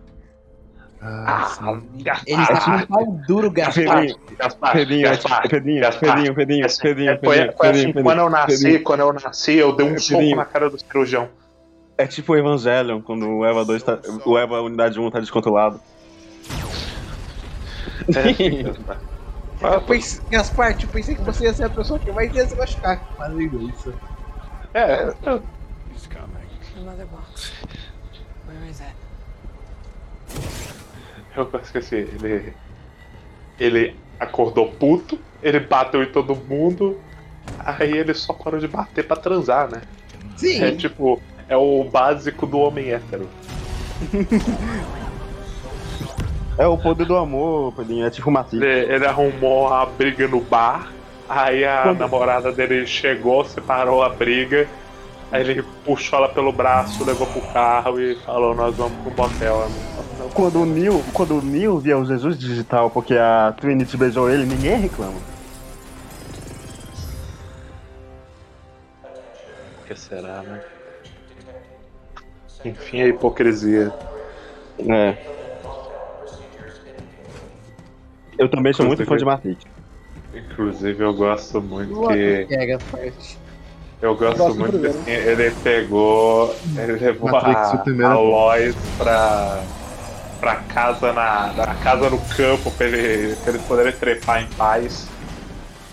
Ah, 1.00 1.80
Gaspar, 1.96 2.22
Ele 2.24 2.46
tá 2.46 2.60
com 2.60 2.70
um 2.70 2.86
pau 2.86 3.20
duro, 3.26 3.50
Gaspar. 3.50 4.06
Pedrinho, 4.06 4.16
Gaspar, 4.38 4.72
Pedrinho, 4.72 5.02
Gaspar, 5.02 5.48
Pedrinho, 5.48 5.80
Gaspar. 5.80 6.16
Pedrinho, 6.16 6.64
assim, 6.64 6.80
Pedrinho, 6.80 8.04
quando 8.04 8.18
eu 8.20 8.30
nasci, 8.30 8.78
quando 8.78 9.00
eu 9.00 9.12
nasci, 9.12 9.54
eu 9.54 9.74
dei 9.74 9.92
um 9.92 9.98
soco 9.98 10.36
na 10.36 10.44
cara 10.44 10.70
do 10.70 10.78
cirurgião. 10.78 11.28
É 12.02 12.06
tipo 12.08 12.32
o 12.32 12.36
Evangelion, 12.36 13.00
quando 13.00 13.28
o 13.28 13.46
Eva 13.46 13.64
2 13.64 13.80
tá, 13.80 13.96
o 14.26 14.36
Eva 14.36 14.60
Unidade 14.60 14.98
1 14.98 15.08
tá 15.12 15.20
descontrolado. 15.20 15.80
Eu 19.62 19.80
pensei, 19.82 20.20
Gaspar, 20.28 20.76
eu 20.82 20.88
pensei 20.88 21.14
que 21.14 21.22
você 21.22 21.44
ia 21.44 21.54
ser 21.54 21.62
a 21.62 21.70
pessoa 21.70 21.96
que 21.96 22.10
mais 22.10 22.34
ia 22.34 22.44
se 22.44 22.56
machucar 22.56 23.00
fazendo 23.16 23.70
isso. 23.70 23.94
É, 24.74 25.14
box. 27.04 27.52
Where 28.48 28.68
is 28.68 28.80
it? 28.80 28.96
eu 31.36 31.48
esqueci. 31.62 31.94
Ele. 31.94 32.52
Ele 33.60 33.96
acordou 34.18 34.72
puto, 34.72 35.16
ele 35.40 35.60
bateu 35.60 36.02
em 36.02 36.10
todo 36.10 36.34
mundo, 36.34 37.00
aí 37.60 37.96
ele 37.96 38.14
só 38.14 38.32
parou 38.32 38.58
de 38.58 38.66
bater 38.66 39.06
pra 39.06 39.16
transar, 39.16 39.70
né? 39.70 39.82
Sim. 40.36 40.60
É 40.60 40.74
tipo, 40.74 41.22
é 41.52 41.56
o 41.56 41.84
básico 41.84 42.46
do 42.46 42.58
homem 42.58 42.90
hétero. 42.90 43.28
É 46.58 46.66
o 46.66 46.78
poder 46.78 47.06
do 47.06 47.16
amor, 47.16 47.72
Pedrinho, 47.72 48.06
é 48.06 48.10
tipo 48.10 48.30
Matrix. 48.30 48.62
Ele, 48.62 48.94
ele 48.94 49.06
arrumou 49.06 49.68
a 49.68 49.84
briga 49.84 50.26
no 50.28 50.40
bar, 50.40 50.90
aí 51.28 51.64
a 51.64 51.92
namorada 51.92 52.50
dele 52.52 52.86
chegou, 52.86 53.44
separou 53.44 54.02
a 54.02 54.08
briga, 54.08 54.66
aí 55.30 55.42
ele 55.42 55.62
puxou 55.84 56.18
ela 56.18 56.28
pelo 56.28 56.52
braço, 56.52 57.04
levou 57.04 57.26
pro 57.26 57.40
carro 57.52 58.00
e 58.00 58.14
falou, 58.16 58.54
nós 58.54 58.74
vamos 58.74 58.98
pro 59.02 59.14
motel. 59.14 59.68
Quando 60.34 60.62
o 60.62 60.66
Neil, 60.66 61.04
quando 61.12 61.38
o 61.38 61.42
Neil 61.42 61.78
via 61.78 61.98
o 61.98 62.04
Jesus 62.04 62.38
digital 62.38 62.88
porque 62.88 63.14
a 63.14 63.54
Trinity 63.60 63.96
beijou 63.96 64.30
ele, 64.30 64.46
ninguém 64.46 64.78
reclama. 64.78 65.18
O 69.82 69.86
que 69.86 69.94
será, 69.98 70.42
né? 70.42 70.60
Enfim, 72.64 73.02
a 73.02 73.08
hipocrisia. 73.08 73.92
É. 74.78 75.16
Eu 78.38 78.48
também 78.48 78.72
sou 78.72 78.86
muito 78.86 79.04
fã 79.04 79.16
de 79.16 79.24
Matrix. 79.24 79.64
Inclusive 80.34 81.04
eu 81.04 81.14
gosto 81.14 81.60
muito 81.60 82.08
que. 82.08 82.46
é, 82.50 82.66
Gaspar. 82.66 83.12
Eu 84.00 84.16
gosto 84.16 84.38
Gosto 84.38 84.58
muito 84.58 84.80
que 84.80 84.86
assim, 84.86 85.10
ele 85.10 85.50
pegou. 85.62 86.54
Ele 86.76 86.92
levou 86.92 87.30
Matrix, 87.30 88.00
a, 88.00 88.10
a 88.10 88.18
Lois 88.18 88.74
pra. 88.98 89.62
pra 90.40 90.56
casa 90.56 91.12
na. 91.12 91.52
na 91.52 91.74
casa 91.76 92.10
no 92.10 92.18
campo 92.36 92.70
pra, 92.72 92.86
ele, 92.86 93.36
pra 93.36 93.52
eles 93.52 93.62
poderem 93.62 93.92
trepar 93.92 94.42
em 94.42 94.46
paz. 94.56 95.08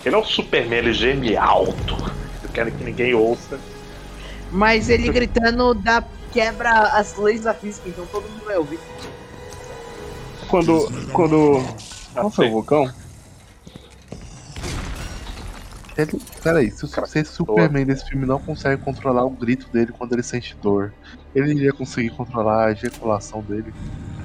Ele 0.04 0.16
é 0.16 0.18
o 0.18 0.24
Superman, 0.24 0.80
ele 0.80 0.94
geme 0.94 1.36
alto. 1.36 1.96
Eu 2.42 2.50
quero 2.54 2.72
que 2.72 2.84
ninguém 2.84 3.14
ouça. 3.14 3.60
Mas 4.52 4.90
ele 4.90 5.12
gritando 5.12 5.76
dá, 5.76 6.04
quebra 6.32 6.72
as 6.72 7.17
leis 7.17 7.41
da 7.41 7.53
física, 7.53 7.90
então 7.90 8.06
todo 8.08 8.30
mundo 8.30 8.45
vai 8.45 8.58
ouvir. 8.58 8.80
Quando. 10.48 10.88
Quando. 11.11 11.64
Qual 12.14 12.30
foi 12.30 12.48
o 12.48 12.51
vulcão? 12.51 12.91
Ele, 15.98 16.22
peraí, 16.41 16.72
se 16.72 16.85
o 16.85 16.88
se 16.88 17.19
esse 17.19 17.32
Superman 17.33 17.85
desse 17.85 18.06
filme 18.08 18.25
não 18.25 18.40
consegue 18.40 18.82
controlar 18.82 19.25
o 19.25 19.30
grito 19.30 19.69
dele 19.69 19.91
quando 19.91 20.14
ele 20.14 20.24
sente 20.24 20.56
dor, 20.61 20.93
ele 21.35 21.51
iria 21.51 21.74
conseguir 21.74 22.11
controlar 22.11 22.67
a 22.67 22.72
ejaculação 22.72 23.41
dele 23.41 23.74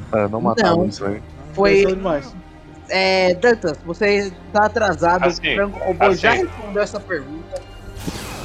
para 0.08 0.28
não 0.28 0.40
matar 0.40 0.70
Não. 0.70 0.78
o 0.78 1.00
Lane? 1.00 1.22
Foi. 1.52 1.84
É, 2.88 3.34
Dantas, 3.34 3.78
você 3.84 4.32
tá 4.52 4.66
atrasado. 4.66 5.24
Assim, 5.24 5.52
o 5.52 5.54
Franco 5.56 5.78
Robô 5.80 6.14
já 6.14 6.32
assim. 6.32 6.44
respondeu 6.44 6.82
essa 6.82 7.00
pergunta. 7.00 7.62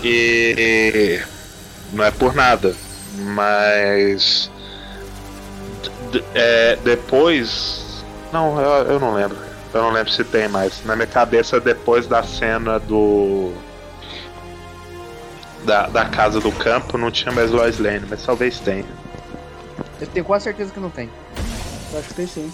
E 0.03 1.21
não 1.93 2.03
é 2.03 2.11
por 2.11 2.33
nada, 2.33 2.73
mas 3.17 4.49
é, 6.33 6.77
depois 6.83 7.89
não, 8.31 8.59
eu, 8.59 8.93
eu 8.93 8.99
não 8.99 9.13
lembro. 9.13 9.37
Eu 9.73 9.81
não 9.81 9.91
lembro 9.91 10.11
se 10.11 10.23
tem 10.23 10.47
mais. 10.47 10.83
Na 10.85 10.95
minha 10.95 11.07
cabeça 11.07 11.59
depois 11.59 12.07
da 12.07 12.23
cena 12.23 12.79
do 12.79 13.53
da, 15.63 15.87
da 15.87 16.05
casa 16.05 16.39
do 16.39 16.51
campo 16.51 16.97
não 16.97 17.11
tinha 17.11 17.31
mais 17.31 17.51
Lois 17.51 17.79
Lane, 17.79 18.05
mas 18.09 18.25
talvez 18.25 18.59
tenha. 18.59 18.85
Eu 19.99 20.07
tenho 20.07 20.25
quase 20.25 20.45
certeza 20.45 20.71
que 20.71 20.79
não 20.79 20.89
tem. 20.89 21.09
Acho 21.97 22.07
que 22.07 22.13
tem 22.13 22.27
sim. 22.27 22.53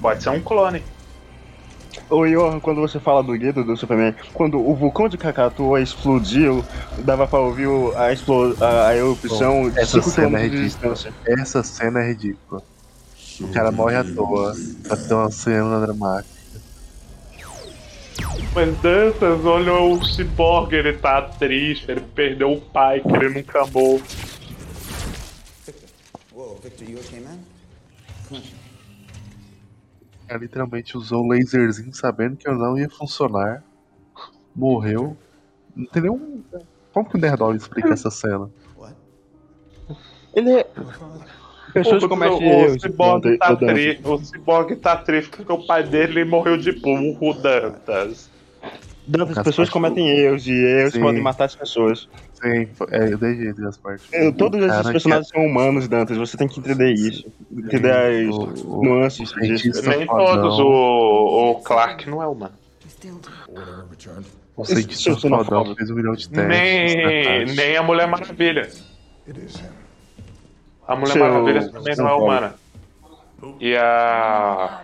Pode 0.00 0.22
ser 0.22 0.30
um 0.30 0.40
clone. 0.40 0.82
Ô 2.10 2.26
Johan, 2.26 2.60
quando 2.60 2.80
você 2.80 2.98
fala 3.00 3.22
do 3.22 3.32
grito 3.32 3.64
do 3.64 3.76
Superman, 3.76 4.14
quando 4.32 4.58
o 4.60 4.74
vulcão 4.74 5.08
de 5.08 5.16
Krakatoa 5.16 5.80
explodiu, 5.80 6.64
dava 6.98 7.26
pra 7.26 7.38
ouvir 7.38 7.68
a, 7.96 8.12
explo 8.12 8.56
a, 8.60 8.88
a 8.88 8.96
erupção 8.96 9.70
de 9.70 9.78
Essa 9.78 10.02
5 10.02 10.10
cena 10.10 10.38
é 10.38 10.42
km 10.42 10.50
de 10.50 10.56
ridícula. 10.62 10.94
distância. 10.94 11.14
Essa 11.26 11.62
cena 11.62 12.00
é 12.02 12.08
ridícula. 12.08 12.62
O 13.40 13.48
cara 13.48 13.72
morre 13.72 13.96
à 13.96 14.04
toa 14.04 14.54
pra 14.86 14.96
ter 14.96 15.14
uma 15.14 15.30
cena 15.30 15.80
dramática. 15.80 16.34
Mas 18.54 18.76
Dantas, 18.78 19.44
olha 19.44 19.74
o 19.74 20.04
Cyborg, 20.04 20.72
ele 20.72 20.92
tá 20.92 21.22
triste, 21.22 21.90
ele 21.90 22.00
perdeu 22.00 22.52
o 22.52 22.60
pai 22.60 23.00
que 23.00 23.08
ele 23.08 23.30
nunca 23.30 23.62
amou. 23.62 24.00
Victor, 26.62 26.88
you 26.88 26.98
okay, 26.98 27.20
man? 27.20 27.38
Come 28.28 28.40
on. 28.40 28.63
Cara 30.26 30.40
literalmente 30.40 30.96
usou 30.96 31.24
o 31.24 31.28
laserzinho 31.28 31.94
sabendo 31.94 32.36
que 32.36 32.48
eu 32.48 32.54
não 32.54 32.78
ia 32.78 32.88
funcionar. 32.88 33.62
Morreu. 34.54 35.16
Não 35.74 35.86
tem 35.86 36.02
nenhum. 36.02 36.42
Como 36.92 37.08
que 37.08 37.16
o 37.16 37.20
Nerdola 37.20 37.56
explica 37.56 37.92
essa 37.92 38.10
cena? 38.10 38.50
Ele 40.34 40.50
é. 40.52 40.66
Pessoas 41.72 42.02
o, 42.02 42.08
cometem 42.08 42.36
o, 42.36 42.42
erros. 42.42 42.82
Cyborg 42.82 43.38
tá 43.38 43.56
triste, 43.56 44.06
o 44.06 44.18
Cyborg 44.18 44.76
tá 44.76 44.96
triste 44.96 45.30
porque 45.30 45.52
o 45.52 45.66
pai 45.66 45.82
dele 45.82 46.24
morreu 46.24 46.56
de 46.56 46.72
burro, 46.72 47.34
Dantas. 47.34 48.30
Dantas, 49.06 49.36
as 49.38 49.44
pessoas 49.44 49.68
cometem 49.68 50.08
erros 50.08 50.46
e 50.46 50.52
erros 50.52 50.92
Sim. 50.94 51.00
podem 51.00 51.20
matar 51.20 51.44
as 51.44 51.54
pessoas. 51.54 52.08
Sim, 52.40 52.68
é, 52.90 53.12
eu 53.12 53.18
dei 53.18 53.36
jeito 53.36 53.60
das 53.60 53.76
partes. 53.76 54.06
Eu- 54.12 54.32
Todos 54.32 54.60
esses 54.60 54.72
Cara, 54.76 54.90
personagens 54.92 55.28
são 55.28 55.44
humanos, 55.44 55.86
Dantas. 55.88 56.16
Você 56.16 56.36
tem 56.38 56.48
que 56.48 56.58
entender 56.60 56.92
isso. 56.92 57.24
Entender 57.52 57.90
as 57.92 58.34
o- 58.34 58.82
nuances 58.82 59.30
o 59.30 59.40
disso. 59.40 59.62
cientista 59.72 59.96
Nem 59.96 60.06
todos, 60.06 60.58
o, 60.58 61.50
o 61.50 61.54
Clark 61.62 62.08
não 62.08 62.22
é 62.22 62.26
humano. 62.26 62.54
O 64.56 64.64
cientista 64.64 65.14
fodão 65.16 65.74
fez 65.74 65.90
um 65.90 65.94
milhão 65.94 66.14
de 66.14 66.28
testes. 66.28 66.48
Nem, 66.48 66.96
né, 66.96 67.44
nem 67.44 67.76
a 67.76 67.82
Mulher 67.82 68.06
Maravilha. 68.06 68.70
A 70.86 70.96
Mulher 70.96 71.12
Seu- 71.12 71.22
Maravilha 71.28 71.68
também 71.70 71.96
não 71.96 72.08
é 72.08 72.12
humana. 72.14 72.54
E 73.60 73.76
a. 73.76 74.82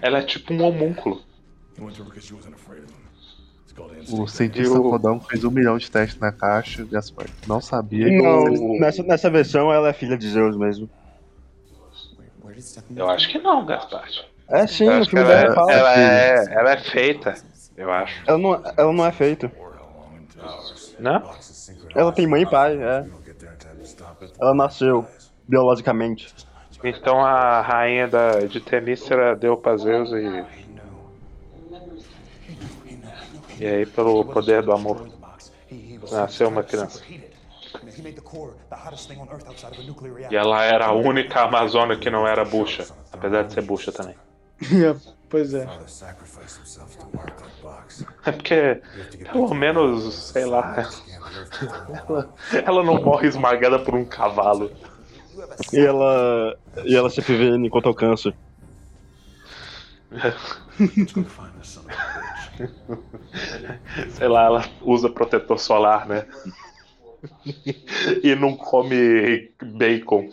Ela 0.00 0.18
é 0.18 0.22
tipo 0.22 0.52
um 0.52 0.62
homúnculo. 0.64 1.20
O 4.10 4.26
cientista 4.26 4.74
E 4.74 4.78
o- 4.78 4.90
fodão 4.90 5.18
fez 5.20 5.44
um 5.44 5.50
milhão 5.50 5.78
de 5.78 5.90
testes 5.90 6.20
na 6.20 6.30
caixa, 6.30 6.84
Gaspar. 6.84 7.26
Não 7.46 7.60
sabia. 7.60 8.06
Não, 8.10 8.44
O- 8.44 8.78
nessa, 8.78 9.02
nessa 9.02 9.30
versão 9.30 9.72
ela 9.72 9.88
é 9.88 9.92
filha 9.92 10.16
de 10.18 10.28
Zeus 10.28 10.56
mesmo. 10.56 10.88
Eu 12.94 13.08
acho 13.08 13.28
que 13.30 13.38
não, 13.38 13.64
Gaspar. 13.64 14.08
É 14.48 14.66
sim, 14.66 14.86
que 15.00 15.08
filme 15.10 15.24
ela, 15.24 15.34
dela 15.34 15.52
é, 15.52 15.54
fala. 15.54 15.72
ela, 15.72 15.98
é, 15.98 16.44
ela 16.54 16.72
é 16.72 16.76
feita, 16.78 17.34
eu 17.76 17.90
acho. 17.90 18.22
Ela 18.26 18.36
não, 18.38 18.62
ela 18.76 18.92
não 18.92 19.06
é 19.06 19.12
feita. 19.12 19.50
Né? 20.98 21.22
Ela 21.94 22.12
tem 22.12 22.26
mãe 22.26 22.42
e 22.42 22.46
pai, 22.50 22.76
é. 22.76 23.06
Ela 24.40 24.54
nasceu, 24.54 25.06
biologicamente. 25.48 26.32
Então 26.84 27.20
a 27.24 27.60
rainha 27.62 28.06
da, 28.08 28.40
de 28.40 28.60
Temícera 28.60 29.34
deu 29.34 29.56
pra 29.56 29.76
Zeus 29.76 30.10
e. 30.12 30.44
E 33.62 33.66
aí, 33.66 33.86
pelo 33.86 34.24
poder 34.24 34.60
do 34.60 34.72
amor, 34.72 35.08
nasceu 36.10 36.48
uma 36.48 36.64
criança. 36.64 37.00
E 40.28 40.36
ela 40.36 40.64
era 40.64 40.86
a 40.86 40.92
única 40.92 41.42
Amazônia 41.42 41.96
que 41.96 42.10
não 42.10 42.26
era 42.26 42.44
bucha. 42.44 42.88
Apesar 43.12 43.44
de 43.44 43.52
ser 43.52 43.62
bucha 43.62 43.92
também. 43.92 44.16
pois 45.30 45.54
é. 45.54 45.68
É 48.26 48.32
porque, 48.32 48.82
pelo 49.30 49.54
menos, 49.54 50.12
sei 50.12 50.44
lá. 50.44 50.90
Ela, 52.08 52.34
ela 52.66 52.82
não 52.82 53.00
morre 53.00 53.28
esmagada 53.28 53.78
por 53.78 53.94
um 53.94 54.04
cavalo. 54.04 54.72
E 55.72 55.78
ela. 55.78 56.58
E 56.84 56.96
ela 56.96 57.08
se 57.08 57.22
previne 57.22 57.70
contra 57.70 57.92
o 57.92 57.94
câncer. 57.94 58.34
Sei 64.10 64.28
lá, 64.28 64.44
ela 64.44 64.64
usa 64.82 65.08
protetor 65.08 65.58
solar, 65.58 66.06
né? 66.06 66.26
e 68.22 68.34
não 68.34 68.56
come 68.56 69.52
bacon. 69.60 70.28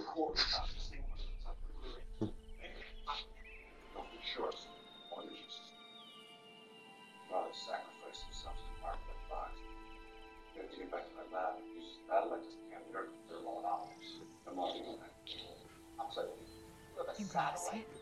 Embrace. 17.20 17.99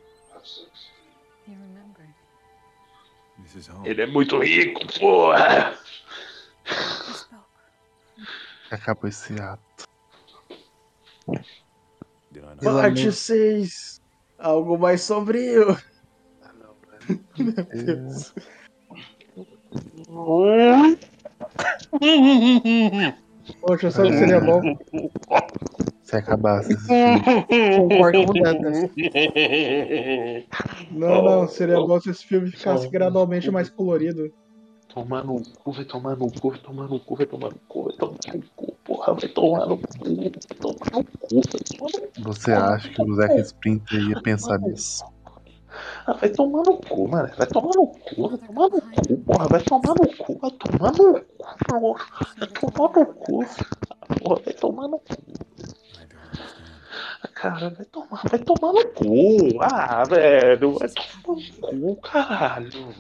Ele 3.86 4.02
é 4.02 4.08
muito 4.08 4.40
rico, 4.40 4.82
porra! 5.00 5.78
Acabou 8.70 9.10
esse 9.10 9.40
ato. 9.40 9.88
Parte 12.62 13.12
6. 13.12 14.02
Algo 14.38 14.78
mais 14.78 15.02
sombrio. 15.02 15.78
Meu 17.38 17.54
Deus. 17.86 18.34
Poxa, 23.62 23.90
sabe 23.92 24.10
que 24.10 24.18
seria 24.18 24.42
bom? 24.42 24.62
Se 26.04 26.18
acabasse. 26.18 26.76
Concordo 27.78 28.26
com 28.26 28.32
o 28.32 28.44
Dantas. 28.44 28.90
Não, 30.98 31.22
não, 31.22 31.48
seria 31.48 31.76
bom 31.76 32.00
se 32.00 32.10
esse 32.10 32.26
filme 32.26 32.50
ficasse 32.52 32.88
gradualmente 32.90 33.52
mais 33.52 33.70
colorido. 33.70 34.32
Tomar 34.88 35.24
no 35.24 35.42
cu, 35.64 35.72
vai 35.72 35.86
tomar 35.86 36.18
no 36.18 36.32
cu, 36.32 36.50
vai 36.50 36.60
tomar 36.60 36.90
no 36.90 37.00
cu, 37.00 37.16
vai 37.16 37.26
tomar 37.28 37.52
no 37.52 37.60
cu, 37.68 37.84
vai 37.84 37.94
tomar 37.98 38.18
no 38.34 38.44
cu, 38.56 38.76
porra, 38.84 39.14
vai 39.14 39.30
tomar 39.30 39.68
no 39.68 39.78
cu, 39.78 39.84
vai 39.88 40.00
tomar 40.00 40.18
no 40.18 40.18
cu, 40.18 40.22
vai 40.22 40.58
tomar 40.60 40.92
no 40.92 41.04
cu. 41.04 42.22
Você 42.24 42.52
acha 42.52 42.90
que 42.90 43.02
o 43.02 43.14
Zack 43.16 43.40
Sprinter 43.44 44.02
ia 44.10 44.22
pensar 44.22 44.60
nisso? 44.60 45.06
Ah, 46.08 46.14
vai 46.14 46.30
tomar 46.30 46.64
no 46.66 46.78
cu, 46.78 47.08
mano. 47.08 47.30
Vai 47.38 47.48
tomar 47.48 47.72
no 47.76 47.88
cu, 47.88 48.30
vai 48.30 48.38
tomar 48.40 48.70
no 48.70 48.82
cu, 48.82 49.18
porra. 49.26 49.48
Vai 49.48 49.64
tomar 49.64 49.94
no 49.96 50.08
cu, 50.18 50.40
vai 50.40 50.52
tomar 50.52 50.92
no 50.98 51.22
cu, 51.22 51.48
porra. 51.68 52.06
Vai 52.40 52.48
tomar 52.48 52.92
no 52.96 53.06
cu. 53.06 53.46
Porra, 54.20 54.42
vai 54.44 54.54
tomar 54.54 54.88
no 54.88 55.00
cu. 55.00 55.16
Cara, 57.34 57.70
vai 57.70 57.86
tomar, 57.86 58.22
vai 58.30 58.40
tomar 58.40 58.74
no 58.74 58.88
cu. 58.94 59.62
Ah, 59.62 60.04
velho, 60.06 60.78
vai 60.78 60.88
tomar 60.90 61.36
no 61.36 61.96
cu, 61.96 62.02
caralho. 62.02 62.98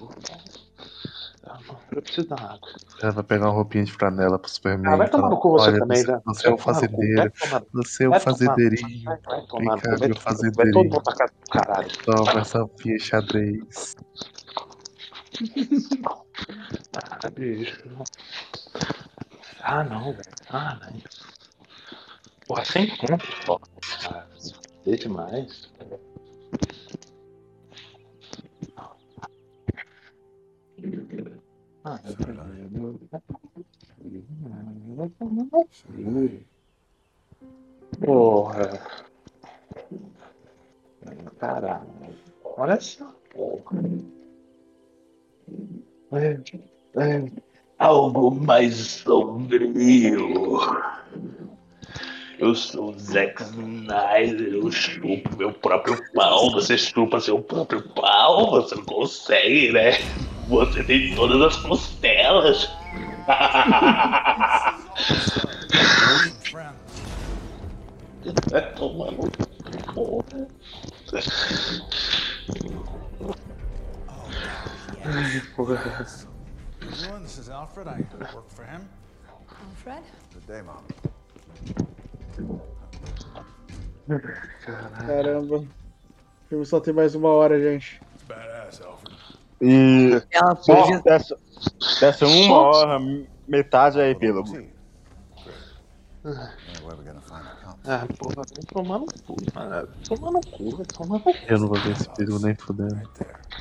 Eu 1.91 2.01
preciso 2.01 2.27
dar 2.27 2.39
água. 2.41 2.69
Ela 3.01 3.11
vai 3.13 3.23
pegar 3.23 3.45
uma 3.45 3.53
roupinha 3.53 3.83
de 3.85 3.91
franela 3.91 4.37
pro 4.37 4.49
Superman. 4.49 4.93
Ah, 4.93 4.97
vai 4.97 5.09
tomar 5.09 5.29
no 5.29 5.37
cu 5.39 5.51
você 5.51 5.69
Olha, 5.69 5.79
também, 5.79 6.03
né? 6.03 6.21
você 6.25 6.47
é 6.47 6.51
cu, 6.51 6.57
fazendeiro. 6.57 7.31
Você 7.73 8.03
é 8.03 8.07
tomar- 8.07 8.19
fazendeirinho. 8.19 9.03
Vai, 9.05 9.17
tomar 9.47 9.75
no 9.75 9.81
cá, 9.81 9.89
cu, 9.91 9.97
vai, 9.97 9.99
meu 9.99 9.99
vai 9.99 10.09
todo 10.09 10.23
fazendeirinho. 10.23 10.83
mundo 10.83 11.03
pra 11.03 11.15
casa 11.15 11.33
do 11.41 11.49
caralho. 11.49 11.97
Toma 12.05 12.39
essa 12.41 12.65
vinha 12.83 12.99
xadrez. 12.99 13.95
Ah, 17.21 17.29
bicho. 17.29 17.87
Ah, 19.61 19.83
não, 19.83 20.11
velho. 20.13 20.21
Ah, 20.49 20.77
não. 20.81 21.01
Porra, 22.47 22.63
sem 22.63 22.87
conto, 22.97 23.25
pô. 23.45 23.59
Ah, 24.09 24.25
fuder 24.85 24.97
demais. 24.99 25.69
Ah, 31.83 31.99
Porra. 37.99 38.81
Caralho. 41.39 41.87
Olha 42.43 42.79
só, 42.79 43.13
porra. 43.33 43.77
É, 46.13 46.39
é, 46.99 47.31
algo 47.77 48.31
mais 48.31 48.75
sombrio. 48.75 50.29
Eu 52.39 52.53
sou 52.53 52.91
o 52.91 52.99
Zack 52.99 53.41
Snyder, 53.41 54.53
eu 54.53 54.71
chupo 54.71 55.35
meu 55.37 55.51
próprio 55.51 55.97
pau, 56.13 56.51
você 56.51 56.77
chupa 56.77 57.19
seu 57.19 57.39
próprio 57.41 57.81
pau, 57.89 58.51
você 58.51 58.75
não 58.75 58.85
consegue, 58.85 59.71
né? 59.71 59.93
Você 60.47 60.83
tem 60.83 61.15
todas 61.15 61.41
as 61.41 61.55
costelas. 61.63 62.69
Vai 68.51 68.73
tomar 68.73 69.11
no 69.11 69.31
porra. 69.93 70.47
Ai, 75.05 75.41
porra. 75.55 76.05
Everyone, 76.81 77.23
this 77.23 77.37
is 77.37 77.49
Alfred. 77.49 77.87
I 77.87 78.05
work 78.33 78.49
for 78.49 78.63
him. 78.63 78.87
Alfred? 79.69 80.03
Good 80.33 80.47
day, 80.47 80.61
Mom. 80.61 80.83
Caramba. 85.05 85.57
O 85.57 85.67
filme 86.49 86.65
só 86.65 86.79
tem 86.79 86.93
mais 86.93 87.13
uma 87.15 87.29
hora, 87.29 87.59
gente. 87.61 88.01
Badass, 88.27 88.81
Alfred. 88.81 89.17
E 89.61 90.21
Ela 90.31 90.55
podia- 90.55 90.99
dessa, 91.01 91.37
dessa 91.99 92.25
uma 92.27 92.57
hora, 92.59 92.99
metade 93.47 93.99
é 93.99 94.09
epílogo. 94.11 94.49
Ah, 97.89 98.05
porra, 98.19 98.35
vai 98.35 98.45
tomar 98.73 98.99
no 98.99 99.05
cu, 99.05 99.35
mano. 99.55 99.87
Tomar 100.07 100.31
no 100.31 100.41
cu, 100.41 100.75
vai 100.75 100.85
tomar 100.85 101.13
no 101.15 101.19
cu. 101.21 101.31
Eu 101.47 101.57
não 101.59 101.67
vou 101.69 101.79
ver 101.79 101.91
esse 101.93 102.09
perigo 102.09 102.37
nem 102.39 102.53
fudendo. 102.55 102.99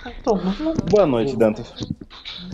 Vai 0.03 0.15
tomar 0.25 0.59
no 0.59 0.75
cu. 0.75 0.85
Boa 0.91 1.07
noite, 1.07 1.37
Dantas. 1.37 1.73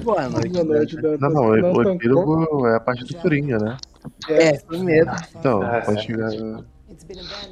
Boa 0.03 0.29
noite. 0.29 0.49
Boa 0.51 0.65
noite, 0.65 0.97
Dantas. 0.97 1.21
Não, 1.21 1.31
não, 1.31 1.45
o, 1.47 1.57
Não 1.57 1.73
o 1.73 1.91
epílogo 1.93 2.67
é 2.67 2.77
a 2.77 2.81
parte 2.81 3.05
do 3.05 3.15
Coringa, 3.17 3.59
né? 3.59 3.77
É, 4.29 4.59
foi 4.59 4.79
mesmo. 4.81 5.13
Então, 5.39 5.63
É. 5.63 5.81
pode 5.81 6.03
chegar. 6.03 6.31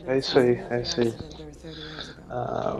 É 0.06 0.18
isso 0.18 0.38
aí, 0.38 0.62
é 0.68 0.80
isso 0.82 1.00
aí. 1.00 1.14
Ah, 2.28 2.76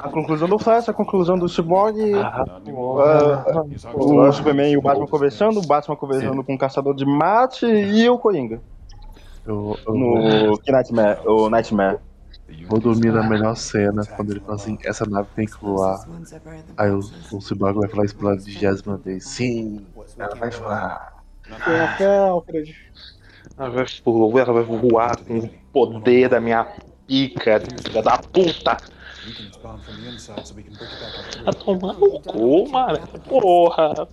A 0.00 0.08
conclusão 0.10 0.46
do 0.48 0.58
Flash, 0.58 0.90
a 0.90 0.92
conclusão 0.92 1.38
do 1.38 1.48
Cyborg, 1.48 1.98
Ah, 2.14 2.44
ah, 2.66 3.64
o 3.94 4.32
Superman 4.32 4.72
e 4.72 4.76
o 4.76 4.82
Batman 4.82 5.06
conversando, 5.06 5.58
o 5.60 5.66
Batman 5.66 5.96
conversando 5.96 6.44
com 6.44 6.54
o 6.54 6.58
Caçador 6.58 6.94
de 6.94 7.06
Marte 7.06 7.64
e 7.64 8.08
o 8.10 8.18
Coringa. 8.18 8.60
Eu, 9.46 9.78
eu 9.86 9.94
No 9.94 10.58
que 10.58 10.70
Nightmare, 10.72 11.20
o 11.26 11.48
Nightmare. 11.48 11.98
vou 12.68 12.80
dormir 12.80 13.12
na 13.12 13.22
melhor 13.22 13.56
cena 13.56 14.04
quando 14.04 14.30
ele 14.32 14.40
fala 14.40 14.54
assim: 14.56 14.78
essa 14.84 15.06
nave 15.06 15.28
tem 15.36 15.46
que 15.46 15.60
voar. 15.60 16.04
Aí 16.76 16.90
o, 16.90 16.98
o 17.32 17.40
Cyborg 17.40 17.78
vai 17.78 17.88
falar 17.88 18.04
isso 18.04 18.16
pela 18.16 18.36
vigésima 18.36 18.96
vez. 18.96 19.26
Sim, 19.28 19.86
ela 20.18 20.34
vai 20.34 20.50
voar. 20.50 21.16
Tem 21.64 21.80
a 21.80 21.96
fé, 21.96 22.18
Alfred. 22.18 22.74
ela 23.56 23.70
vai 23.70 23.86
voar, 24.04 24.42
ela 24.42 24.52
vai 24.52 24.62
voar 24.64 25.16
com 25.18 25.38
o 25.38 25.48
poder 25.72 26.28
da 26.28 26.40
minha 26.40 26.66
pica, 27.06 27.60
filha 27.84 28.02
da 28.02 28.18
puta. 28.18 28.76
Up. 29.26 29.70
Vai 31.44 31.54
tomar 31.54 31.94
no 31.94 32.20
cu, 32.20 32.68
mano. 32.68 32.98
Porra. 33.28 34.08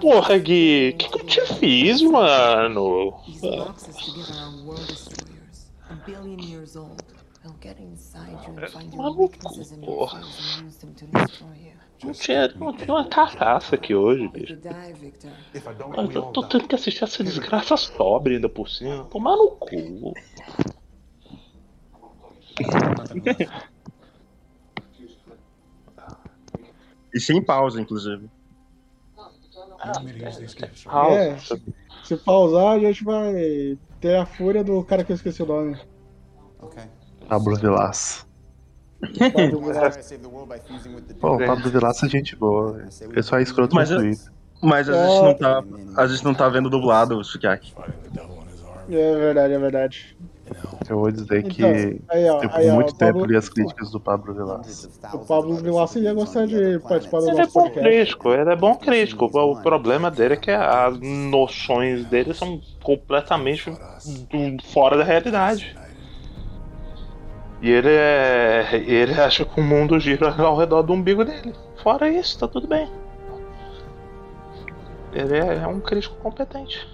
Porra, 0.00 0.38
Gui. 0.38 0.90
O 0.90 0.96
que, 0.96 1.08
que 1.08 1.20
eu 1.20 1.26
te 1.26 1.54
fiz, 1.54 2.02
mano? 2.02 3.14
These 3.26 3.40
boxes 3.40 3.96
together 3.96 4.38
are 4.38 4.56
world 4.64 4.86
destroyers, 4.86 5.70
a 5.88 5.94
billion 6.06 6.38
years 6.38 6.76
old. 6.76 7.02
They'll 7.42 7.56
get 7.62 7.80
inside 7.80 8.36
you 8.46 8.58
and 8.58 8.68
find 8.68 8.92
your 8.92 9.16
weaknesses 9.16 9.72
and 9.72 9.82
your 9.82 10.10
fears 10.10 10.58
and 10.58 10.66
use 10.66 10.76
them 10.78 10.94
to 10.94 11.06
destroy 11.06 11.54
you. 11.54 11.70
Não 12.02 12.12
tinha, 12.12 12.48
não 12.48 12.72
tinha 12.74 12.94
uma 12.94 13.04
carcaça 13.04 13.74
aqui 13.74 13.94
hoje, 13.94 14.26
bicho. 14.28 14.58
Eu 16.14 16.22
tô 16.32 16.40
die. 16.42 16.48
tendo 16.48 16.68
que 16.68 16.74
assistir 16.74 17.04
essa 17.04 17.22
desgraça 17.22 17.76
sobre 17.76 18.36
ainda 18.36 18.48
por 18.48 18.70
cima. 18.70 19.04
Tomar 19.04 19.36
no 19.36 19.50
cu. 19.50 20.14
E 27.14 27.20
sem 27.20 27.42
pausa, 27.42 27.80
inclusive. 27.80 28.28
Ah, 30.86 31.08
É, 31.10 31.38
se, 31.38 31.62
se 32.04 32.16
pausar, 32.16 32.76
a 32.76 32.78
gente 32.78 33.02
vai 33.02 33.78
ter 34.00 34.16
a 34.16 34.26
fúria 34.26 34.62
do 34.62 34.84
cara 34.84 35.04
que 35.04 35.12
eu 35.12 35.16
esqueci 35.16 35.42
o 35.42 35.46
nome. 35.46 35.78
Okay. 36.60 36.84
Pablo 37.28 37.58
the 37.58 37.68
Pô, 41.20 41.36
o 41.36 41.46
Pablo 41.46 41.70
Vilaça 41.70 42.06
é 42.06 42.08
gente 42.08 42.36
boa. 42.36 42.86
Ele 43.00 43.22
só 43.22 43.38
é 43.38 43.42
escroto 43.42 43.74
no 43.74 43.80
Mas 43.80 43.90
é- 43.90 43.96
Twitter. 43.96 44.32
Mas 44.62 44.90
a 44.90 45.06
gente 45.06 45.22
não 45.22 45.38
tá, 45.38 45.64
a 46.02 46.06
gente 46.06 46.24
não 46.24 46.34
tá 46.34 46.48
vendo 46.50 46.68
dublado 46.68 47.16
o 47.16 47.20
army. 47.20 47.72
É 48.90 49.16
verdade, 49.16 49.54
é 49.54 49.58
verdade. 49.58 50.16
Eu 50.88 50.98
vou 50.98 51.10
dizer 51.12 51.44
que, 51.44 51.62
Então, 51.64 51.98
aí, 52.08 52.28
ó, 52.28 52.40
tipo, 52.40 52.56
aí, 52.56 52.68
ó, 52.70 52.74
muito 52.74 52.90
o 52.90 52.94
tempo 52.96 53.12
Pablo- 53.12 53.26
li 53.26 53.36
as 53.36 53.48
críticas 53.48 53.90
do 53.90 54.00
Pablo 54.00 54.34
Vilaça. 54.34 54.88
O 55.14 55.18
Pablo 55.20 55.54
Vilaça 55.56 55.98
ia 56.00 56.12
gostar 56.12 56.46
de 56.46 56.78
participar 56.80 57.20
do 57.20 57.28
Ele 57.28 57.36
é 57.36 57.40
nosso 57.42 57.52
bom 57.54 57.60
podcast. 57.62 57.88
crítico, 57.88 58.28
ele 58.32 58.50
é 58.50 58.56
bom 58.56 58.74
crítico. 58.74 59.24
O 59.26 59.62
problema 59.62 60.10
dele 60.10 60.34
é 60.34 60.36
que 60.36 60.50
as 60.50 60.98
noções 61.00 62.04
dele 62.06 62.34
são 62.34 62.60
completamente 62.82 63.72
fora 64.72 64.96
da 64.98 65.04
realidade. 65.04 65.76
E 67.62 67.70
ele 67.70 67.90
é. 67.90 68.70
Ele 68.86 69.12
acha 69.20 69.44
que 69.44 69.60
o 69.60 69.62
mundo 69.62 70.00
gira 70.00 70.30
ao 70.42 70.56
redor 70.56 70.82
do 70.82 70.92
umbigo 70.94 71.24
dele. 71.24 71.54
Fora 71.82 72.08
isso, 72.08 72.38
tá 72.38 72.48
tudo 72.48 72.66
bem. 72.66 72.88
Ele 75.12 75.36
é, 75.36 75.56
é 75.62 75.66
um 75.66 75.78
crítico 75.80 76.16
competente. 76.16 76.88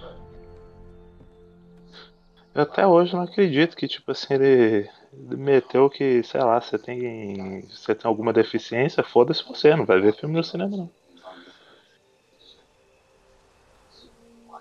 Eu 2.57 2.63
até 2.63 2.87
hoje 2.87 3.13
não 3.13 3.21
acredito 3.21 3.77
que, 3.77 3.87
tipo 3.87 4.11
assim, 4.11 4.33
ele. 4.33 4.89
meteu 5.13 5.87
que, 5.91 6.23
sei 6.23 6.41
lá, 6.41 6.59
você 6.59 6.75
tem. 6.79 7.61
Você 7.69 7.93
tem 7.93 8.09
alguma 8.09 8.33
deficiência, 8.33 9.03
foda-se 9.03 9.47
você, 9.47 9.75
não 9.75 9.85
vai 9.85 10.01
ver 10.01 10.15
filme 10.15 10.35
no 10.35 10.43
cinema 10.43 10.75
não. 10.75 10.89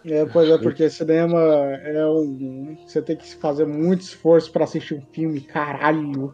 É, 0.04 0.26
pois 0.26 0.50
é, 0.50 0.58
porque 0.58 0.90
cinema 0.90 1.40
é 1.40 2.06
um. 2.06 2.76
Você 2.86 3.00
tem 3.00 3.16
que 3.16 3.34
fazer 3.36 3.66
muito 3.66 4.02
esforço 4.02 4.52
pra 4.52 4.64
assistir 4.64 4.92
um 4.92 5.00
filme, 5.00 5.40
caralho. 5.40 6.30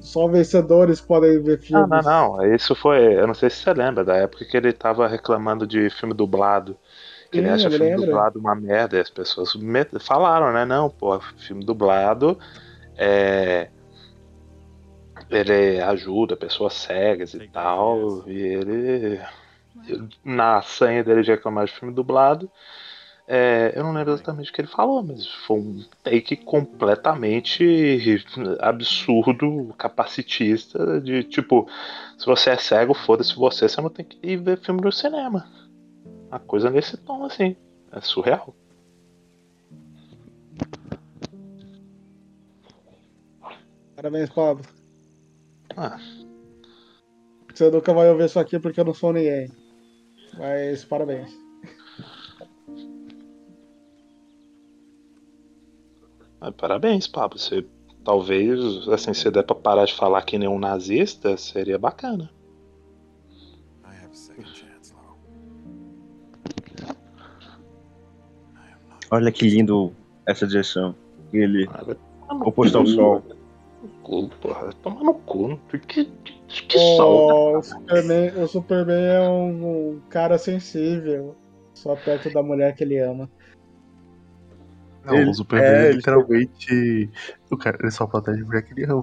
Só 0.00 0.26
vencedores 0.26 1.02
podem 1.02 1.42
ver 1.42 1.60
Não, 1.68 1.86
filmes. 1.86 2.02
não, 2.02 2.38
não. 2.38 2.54
Isso 2.54 2.74
foi. 2.74 3.14
Eu 3.14 3.26
não 3.26 3.34
sei 3.34 3.50
se 3.50 3.56
você 3.56 3.74
lembra 3.74 4.02
da 4.02 4.16
época 4.16 4.46
que 4.46 4.56
ele 4.56 4.72
tava 4.72 5.06
reclamando 5.06 5.66
de 5.66 5.90
filme 5.90 6.14
dublado. 6.14 6.78
Que 7.36 7.40
ele 7.42 7.48
Sim, 7.48 7.66
acha 7.66 7.70
filme 7.70 7.90
lembro. 7.90 8.06
dublado 8.06 8.38
uma 8.38 8.54
merda. 8.54 8.96
E 8.96 9.00
as 9.00 9.10
pessoas 9.10 9.52
falaram, 10.00 10.52
né? 10.52 10.64
Não, 10.64 10.88
pô, 10.88 11.20
filme 11.38 11.64
dublado 11.64 12.38
é. 12.96 13.68
Ele 15.30 15.80
ajuda 15.80 16.36
pessoas 16.36 16.74
cegas 16.74 17.34
e 17.34 17.48
tal. 17.48 18.28
E 18.28 18.38
ele. 18.38 19.20
Na 20.24 20.62
sanha 20.62 21.04
dele 21.04 21.22
de 21.22 21.30
reclamar 21.30 21.66
de 21.66 21.72
filme 21.72 21.92
dublado. 21.94 22.50
é, 23.28 23.72
eu 23.74 23.82
não 23.84 23.92
lembro 23.92 24.12
exatamente 24.14 24.50
o 24.50 24.54
que 24.54 24.60
ele 24.60 24.68
falou, 24.68 25.02
mas 25.02 25.26
foi 25.26 25.58
um 25.58 25.84
take 26.02 26.36
completamente 26.36 28.24
absurdo, 28.60 29.74
capacitista, 29.76 31.00
de 31.00 31.24
tipo, 31.24 31.68
se 32.16 32.24
você 32.24 32.50
é 32.50 32.56
cego, 32.56 32.94
foda-se 32.94 33.34
você, 33.34 33.68
você 33.68 33.80
não 33.80 33.90
tem 33.90 34.04
que 34.04 34.18
ir 34.22 34.36
ver 34.36 34.58
filme 34.58 34.80
no 34.80 34.92
cinema. 34.92 35.46
Uma 36.28 36.40
coisa 36.40 36.70
nesse 36.70 36.96
tom, 36.96 37.24
assim. 37.24 37.56
É 37.92 38.00
surreal. 38.00 38.54
Parabéns, 43.94 44.30
Pablo. 44.30 44.64
Ah. 45.76 45.98
Você 47.52 47.70
nunca 47.70 47.94
vai 47.94 48.10
ouvir 48.10 48.26
isso 48.26 48.38
aqui 48.38 48.58
porque 48.58 48.78
eu 48.78 48.84
não 48.84 48.92
sou 48.92 49.12
ninguém. 49.12 49.50
Mas 50.36 50.84
parabéns. 50.84 51.30
Mas 56.38 56.54
parabéns, 56.54 57.06
Pablo. 57.06 57.38
Você 57.38 57.66
talvez, 58.04 58.86
assim, 58.88 59.14
se 59.14 59.30
der 59.30 59.42
pra 59.42 59.56
parar 59.56 59.84
de 59.86 59.94
falar 59.94 60.22
que 60.22 60.38
nem 60.38 60.48
um 60.48 60.58
nazista, 60.58 61.36
seria 61.36 61.78
bacana. 61.78 62.30
Olha 69.10 69.30
que 69.32 69.48
lindo 69.48 69.92
essa 70.26 70.46
direção. 70.46 70.94
Ele 71.32 71.68
Ah, 71.70 71.84
oposto 72.44 72.78
ao 72.78 72.86
sol. 72.86 73.22
Cu, 74.02 74.28
porra, 74.40 74.72
toma 74.82 75.02
no 75.02 75.14
cu. 75.14 75.58
Que, 75.68 75.78
que, 75.78 76.04
que 76.48 76.76
O, 76.76 76.96
sol, 76.96 77.58
o 77.58 77.62
Superman, 77.62 78.42
o 78.42 78.46
Superman 78.48 79.04
é 79.04 79.28
um, 79.28 79.90
um 79.90 80.00
cara 80.08 80.38
sensível. 80.38 81.36
Só 81.74 81.94
perto 81.94 82.32
da 82.32 82.42
mulher 82.42 82.74
que 82.74 82.82
ele 82.82 82.98
ama. 82.98 83.28
Não, 85.04 85.14
Ele- 85.14 85.30
o 85.30 85.34
Superman 85.34 85.70
é, 85.70 85.84
ele- 85.88 85.96
literalmente. 85.96 87.10
O 87.50 87.56
cara, 87.56 87.76
ele 87.80 87.90
só 87.90 88.06
protege 88.06 88.42
a 88.42 88.44
mulher 88.46 88.62
que 88.62 88.72
ele 88.72 88.84
ama. 88.90 89.02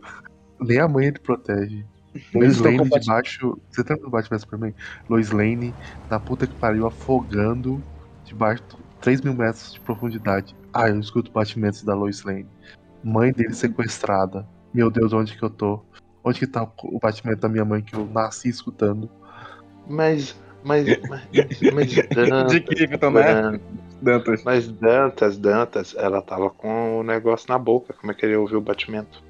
Nem 0.59 0.79
a 0.79 0.87
mãe 0.87 1.07
ele 1.07 1.19
protege. 1.19 1.85
Lois 2.33 2.59
Lane 2.59 2.89
debaixo. 2.89 3.57
Você 3.69 3.83
tá 3.83 3.95
no 3.95 4.09
Batman 4.09 4.39
Superman? 4.39 4.75
Lois 5.09 5.31
Lane 5.31 5.75
na 6.09 6.19
puta 6.19 6.45
que 6.47 6.55
pariu 6.55 6.85
afogando 6.85 7.83
debaixo 8.25 8.63
de 8.69 8.82
3 9.03 9.19
mil 9.19 9.33
metros 9.33 9.73
de 9.73 9.81
profundidade. 9.81 10.55
Ah, 10.73 10.87
eu 10.87 10.97
escuto 10.97 11.29
batimentos 11.29 11.83
da 11.83 11.93
Lois 11.93 12.23
Lane. 12.23 12.47
Mãe 13.03 13.33
dele 13.33 13.53
sequestrada. 13.53 14.47
Meu 14.73 14.89
Deus, 14.89 15.11
onde 15.11 15.37
que 15.37 15.43
eu 15.43 15.49
tô? 15.49 15.81
Onde 16.23 16.39
que 16.39 16.47
tá 16.47 16.65
o 16.83 16.99
batimento 16.99 17.41
da 17.41 17.49
minha 17.49 17.65
mãe 17.65 17.81
que 17.81 17.93
eu 17.93 18.07
nasci 18.07 18.47
escutando? 18.47 19.09
Mas. 19.85 20.39
Mas. 20.63 20.85
Mas. 21.09 21.27
mas 21.73 21.93
Dantas, 22.15 22.51
De 22.53 22.61
que, 22.61 22.87
Vitor, 22.87 23.11
né? 23.11 23.59
Dan- 24.01 24.23
Mas 24.45 24.69
Dantas, 24.69 25.37
Dantas, 25.37 25.93
ela 25.97 26.21
tava 26.21 26.49
com 26.49 26.99
o 26.99 27.03
negócio 27.03 27.47
na 27.49 27.59
boca. 27.59 27.93
Como 27.93 28.09
é 28.09 28.15
que 28.15 28.25
ele 28.25 28.37
ouviu 28.37 28.59
o 28.59 28.61
batimento? 28.61 29.21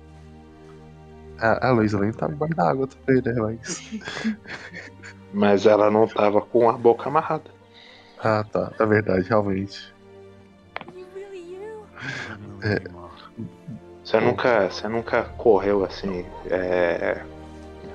A, 1.40 1.70
a 1.70 1.72
Lois 1.72 1.94
Lane 1.94 2.14
tá 2.14 2.28
embaixo 2.28 2.56
da 2.56 2.70
água 2.70 2.88
também, 2.88 3.24
né? 3.24 3.34
Mas. 3.42 4.00
Mas 5.34 5.66
ela 5.66 5.90
não 5.90 6.08
tava 6.08 6.42
com 6.42 6.70
a 6.70 6.74
boca 6.74 7.10
amarrada. 7.10 7.53
Ah, 8.24 8.44
tá. 8.50 8.72
É 8.80 8.86
verdade, 8.86 9.28
realmente. 9.28 9.94
É, 12.64 12.82
Você 14.04 14.20
nunca, 14.20 14.70
você 14.70 14.88
nunca 14.88 15.24
correu 15.24 15.84
assim. 15.84 16.26
é, 16.50 17.22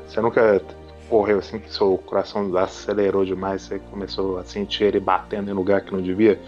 Você 0.07 0.21
nunca 0.21 0.63
correu 1.09 1.39
assim 1.39 1.59
que 1.59 1.73
seu 1.73 1.97
coração 1.99 2.55
acelerou 2.57 3.25
demais, 3.25 3.63
você 3.63 3.79
começou 3.79 4.39
a 4.39 4.45
sentir 4.45 4.85
ele 4.85 5.01
batendo 5.01 5.51
em 5.51 5.55
lugar 5.55 5.81
que 5.81 5.93
não 5.93 6.03
devia? 6.03 6.39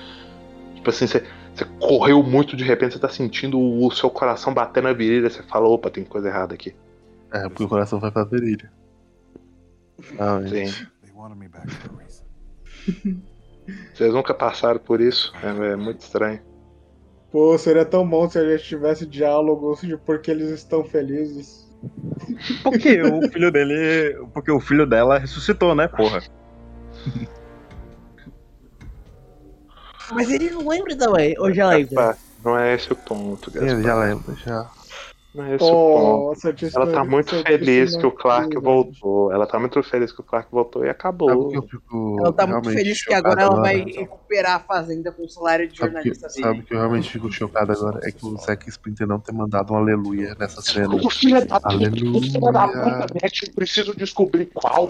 Tipo 0.74 0.90
assim, 0.90 1.06
você, 1.06 1.26
você 1.54 1.64
correu 1.78 2.22
muito 2.22 2.56
de 2.56 2.64
repente, 2.64 2.94
você 2.94 2.98
tá 2.98 3.08
sentindo 3.08 3.58
o 3.58 3.90
seu 3.90 4.10
coração 4.10 4.52
batendo 4.52 4.84
na 4.84 4.92
virilha, 4.92 5.30
você 5.30 5.42
fala, 5.42 5.66
opa, 5.68 5.90
tem 5.90 6.04
coisa 6.04 6.28
errada 6.28 6.54
aqui. 6.54 6.74
É, 7.32 7.48
porque 7.48 7.62
o 7.62 7.68
coração 7.68 7.98
vai 7.98 8.10
pra 8.10 8.24
virilha. 8.24 8.70
Realmente. 10.18 10.68
Sim. 10.68 10.86
Vocês 13.94 14.12
nunca 14.12 14.34
passaram 14.34 14.80
por 14.80 15.00
isso? 15.00 15.32
É, 15.42 15.72
é 15.72 15.76
muito 15.76 16.00
estranho. 16.00 16.40
Pô, 17.30 17.56
seria 17.56 17.84
tão 17.84 18.08
bom 18.08 18.28
se 18.28 18.38
a 18.38 18.44
gente 18.44 18.64
tivesse 18.64 19.06
diálogos 19.06 19.80
de 19.82 19.96
por 19.96 20.20
que 20.20 20.30
eles 20.30 20.50
estão 20.50 20.84
felizes. 20.84 21.70
Porque 22.62 23.00
o 23.02 23.30
filho 23.30 23.50
dele. 23.50 24.16
Porque 24.34 24.50
o 24.50 24.60
filho 24.60 24.86
dela 24.86 25.18
ressuscitou, 25.18 25.74
né, 25.74 25.88
porra? 25.88 26.20
Mas 30.12 30.28
ele 30.30 30.50
não 30.50 30.68
lembra 30.68 30.96
da 30.96 31.10
ué, 31.10 31.34
ou 31.38 31.52
já 31.52 31.68
lembra? 31.68 32.16
Não 32.44 32.58
é 32.58 32.74
esse 32.74 32.92
o 32.92 32.96
ponto, 32.96 33.50
Gaspar. 33.50 33.70
Eu 33.70 33.82
já 33.82 33.94
lembro, 33.94 34.36
já. 34.36 34.70
Oh, 35.32 36.32
o 36.32 36.34
Ela 36.74 36.92
tá 36.92 37.04
muito 37.04 37.40
feliz 37.44 37.96
que 37.96 38.04
o 38.04 38.10
Clark 38.10 38.52
voltou. 38.58 39.32
Ela 39.32 39.46
tá 39.46 39.60
muito 39.60 39.80
feliz 39.82 40.10
que 40.10 40.20
o 40.20 40.24
Clark 40.24 40.50
voltou 40.50 40.84
e 40.84 40.88
acabou. 40.88 41.54
Eu 41.54 41.62
fico 41.62 42.16
Ela 42.18 42.32
tá 42.32 42.46
muito 42.48 42.70
feliz 42.70 43.04
que 43.04 43.14
agora 43.14 43.42
ela 43.42 43.60
vai 43.60 43.84
recuperar 43.84 44.56
a 44.56 44.60
fazenda 44.60 45.12
com 45.12 45.22
o 45.22 45.28
salário 45.28 45.68
de 45.68 45.78
Sabe 45.78 45.90
que, 45.90 45.96
jornalista 45.96 46.28
dele. 46.28 46.42
sabe 46.42 46.62
que 46.62 46.74
eu 46.74 46.78
realmente 46.78 47.10
fico 47.10 47.30
chocado 47.30 47.70
agora? 47.70 48.00
É 48.02 48.10
que 48.10 48.26
o 48.26 48.36
Zack 48.38 48.68
Splinter 48.68 49.06
não 49.06 49.20
ter 49.20 49.32
mandado 49.32 49.72
um 49.72 49.76
aleluia 49.76 50.34
nessa 50.36 50.60
cena. 50.62 50.96
O 50.96 51.08
filho 51.08 51.46
da 51.46 51.60
puta, 51.60 52.38
o 52.40 52.52
da 52.52 52.66
Matt, 52.66 53.54
preciso 53.54 53.94
descobrir 53.96 54.46
qual. 54.46 54.88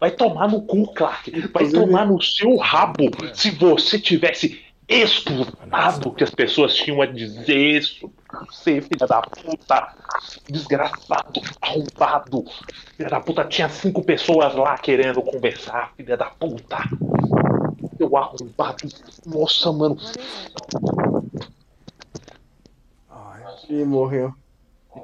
Vai 0.00 0.10
tomar 0.10 0.48
no 0.48 0.62
cu, 0.62 0.90
Clark. 0.94 1.48
Vai 1.52 1.68
tomar 1.68 2.06
no 2.06 2.20
seu 2.22 2.56
rabo. 2.56 3.10
Se 3.34 3.50
você 3.50 3.98
tivesse 3.98 4.71
escutado 4.92 6.08
o 6.08 6.14
que 6.14 6.24
as 6.24 6.30
pessoas 6.30 6.74
tinham 6.74 7.00
a 7.02 7.06
dizer 7.06 7.82
sobre 7.82 8.16
você, 8.46 8.80
filha 8.80 9.06
da 9.06 9.22
puta. 9.22 9.94
Desgraçado, 10.48 11.40
arrombado. 11.60 12.44
Filha 12.96 13.08
da 13.08 13.20
puta, 13.20 13.44
tinha 13.44 13.68
cinco 13.68 14.02
pessoas 14.02 14.54
lá 14.54 14.76
querendo 14.78 15.22
conversar, 15.22 15.92
filha 15.96 16.16
da 16.16 16.26
puta. 16.26 16.78
Seu 17.96 18.16
arrombado. 18.16 18.88
Nossa, 19.26 19.72
mano. 19.72 19.96
E 23.68 23.84
morreu. 23.84 24.34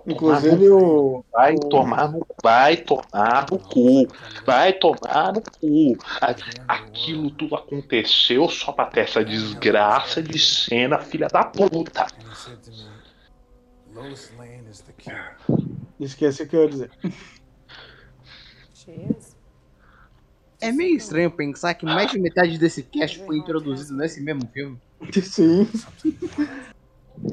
Inclusive 0.06 0.68
o. 0.70 1.24
Vai 1.32 1.56
tomar 1.56 2.12
no 2.12 2.26
vai 2.42 2.76
tomar 2.76 3.46
no 3.50 3.58
cu. 3.58 4.06
Vai 4.44 4.72
tomar 4.72 5.32
no 5.32 5.42
cu. 5.42 5.96
Aquilo 6.66 7.30
tudo 7.30 7.54
aconteceu 7.54 8.48
só 8.48 8.72
pra 8.72 8.86
ter 8.86 9.00
essa 9.00 9.24
desgraça 9.24 10.22
de 10.22 10.38
cena, 10.38 10.98
filha 10.98 11.28
da 11.28 11.44
puta. 11.44 12.06
Lois 13.94 14.32
Lane 14.38 14.68
is 14.70 14.80
the 14.80 14.92
key. 14.92 15.10
Esqueci 15.98 16.42
o 16.42 16.48
que 16.48 16.56
eu 16.56 16.62
ia 16.62 16.68
dizer. 16.68 16.90
É 20.60 20.72
meio 20.72 20.96
estranho 20.96 21.30
pensar 21.30 21.74
que 21.74 21.86
mais 21.86 22.10
de 22.10 22.18
metade 22.18 22.58
desse 22.58 22.82
cast 22.82 23.18
foi 23.24 23.38
introduzido 23.38 23.96
nesse 23.96 24.20
mesmo 24.20 24.46
filme. 24.52 24.78
Sim. 25.22 25.68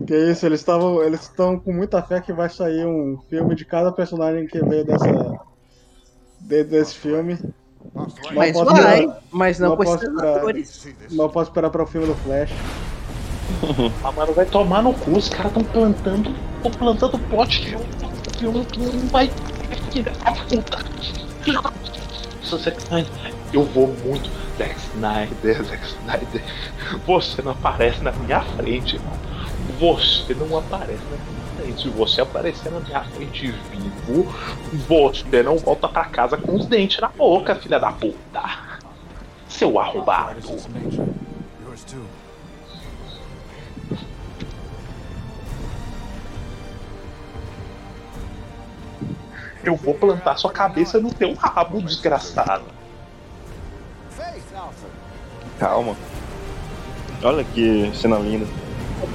Que 0.08 0.16
isso, 0.32 0.46
eles 0.46 0.60
estavam. 0.60 1.02
Eles 1.04 1.22
estão 1.22 1.60
com 1.60 1.72
muita 1.74 2.02
fé 2.02 2.20
que 2.22 2.34
vai 2.34 2.50
sair 2.50 2.86
um 2.86 3.18
filme 3.30 3.56
de 3.56 3.66
cada 3.66 3.92
personagem 3.92 4.48
que 4.48 4.60
veio 4.64 4.86
dessa. 4.86 5.40
de- 6.42 6.64
desse 6.64 6.96
filme. 6.96 7.38
Não 7.94 8.08
Mas 8.34 8.52
posso 8.54 8.66
vai, 8.72 9.00
esperar- 9.00 9.20
mas 9.32 9.60
não 9.60 9.76
com 9.78 9.84
posso 9.84 10.04
esperar-. 10.06 10.44
Não 11.12 11.30
posso 11.30 11.50
esperar 11.50 11.70
para 11.70 11.84
o 11.84 11.88
filme 11.88 12.08
do 12.08 12.16
Flash. 12.16 12.52
Ah, 14.04 14.12
mano, 14.12 14.34
vai 14.34 14.46
tomar 14.46 14.82
no 14.82 14.92
cu. 14.94 15.12
Os 15.12 15.30
caras 15.30 15.54
tão 15.54 15.64
plantando. 15.64 16.34
Tão 16.64 16.72
plantando 16.72 17.18
plot 17.30 17.62
de 17.62 17.76
um 17.76 17.82
filme 18.40 18.66
que 18.66 18.80
não 18.80 19.08
vai. 19.10 19.30
Nossa, 22.42 22.58
Zack 22.58 22.78
Snyder, 22.84 23.12
Eu 23.54 23.64
vou 23.64 23.88
muito. 24.06 24.30
Zack 24.58 24.76
Snyder, 24.94 25.64
Zack 25.64 25.86
Snyder. 25.86 26.44
Você 27.06 27.42
não 27.42 27.52
aparece 27.52 28.02
na 28.04 28.12
minha 28.12 28.42
frente, 28.42 28.96
irmão. 28.96 29.14
Você 29.80 30.34
não 30.34 30.58
aparece 30.58 31.03
na 31.11 31.18
diferente. 31.56 31.82
Se 31.82 31.90
você 31.90 32.22
aparecer 32.22 32.72
na 32.72 32.80
minha 32.80 33.03
frente 33.03 33.52
vivo, 33.72 34.34
você 34.88 35.44
não 35.44 35.58
volta 35.58 35.88
pra 35.88 36.06
casa 36.06 36.38
com 36.38 36.56
os 36.56 36.66
dentes 36.66 37.00
na 37.00 37.10
boca, 37.10 37.56
filha 37.56 37.80
da 37.80 37.92
puta. 37.92 38.42
Seu 39.48 39.80
arrombado. 39.80 40.40
Yours 41.66 41.84
too. 41.84 42.06
Eu 49.64 49.76
vou 49.76 49.95
plantar 49.95 50.38
sua 50.38 50.52
cabeça 50.52 51.00
no 51.00 51.11
teu 51.11 51.34
rabo, 51.34 51.82
desgraçado. 51.82 52.66
Calma. 55.60 55.95
Olha 57.24 57.44
que 57.44 57.92
cena 57.95 58.19
linda. 58.19 58.45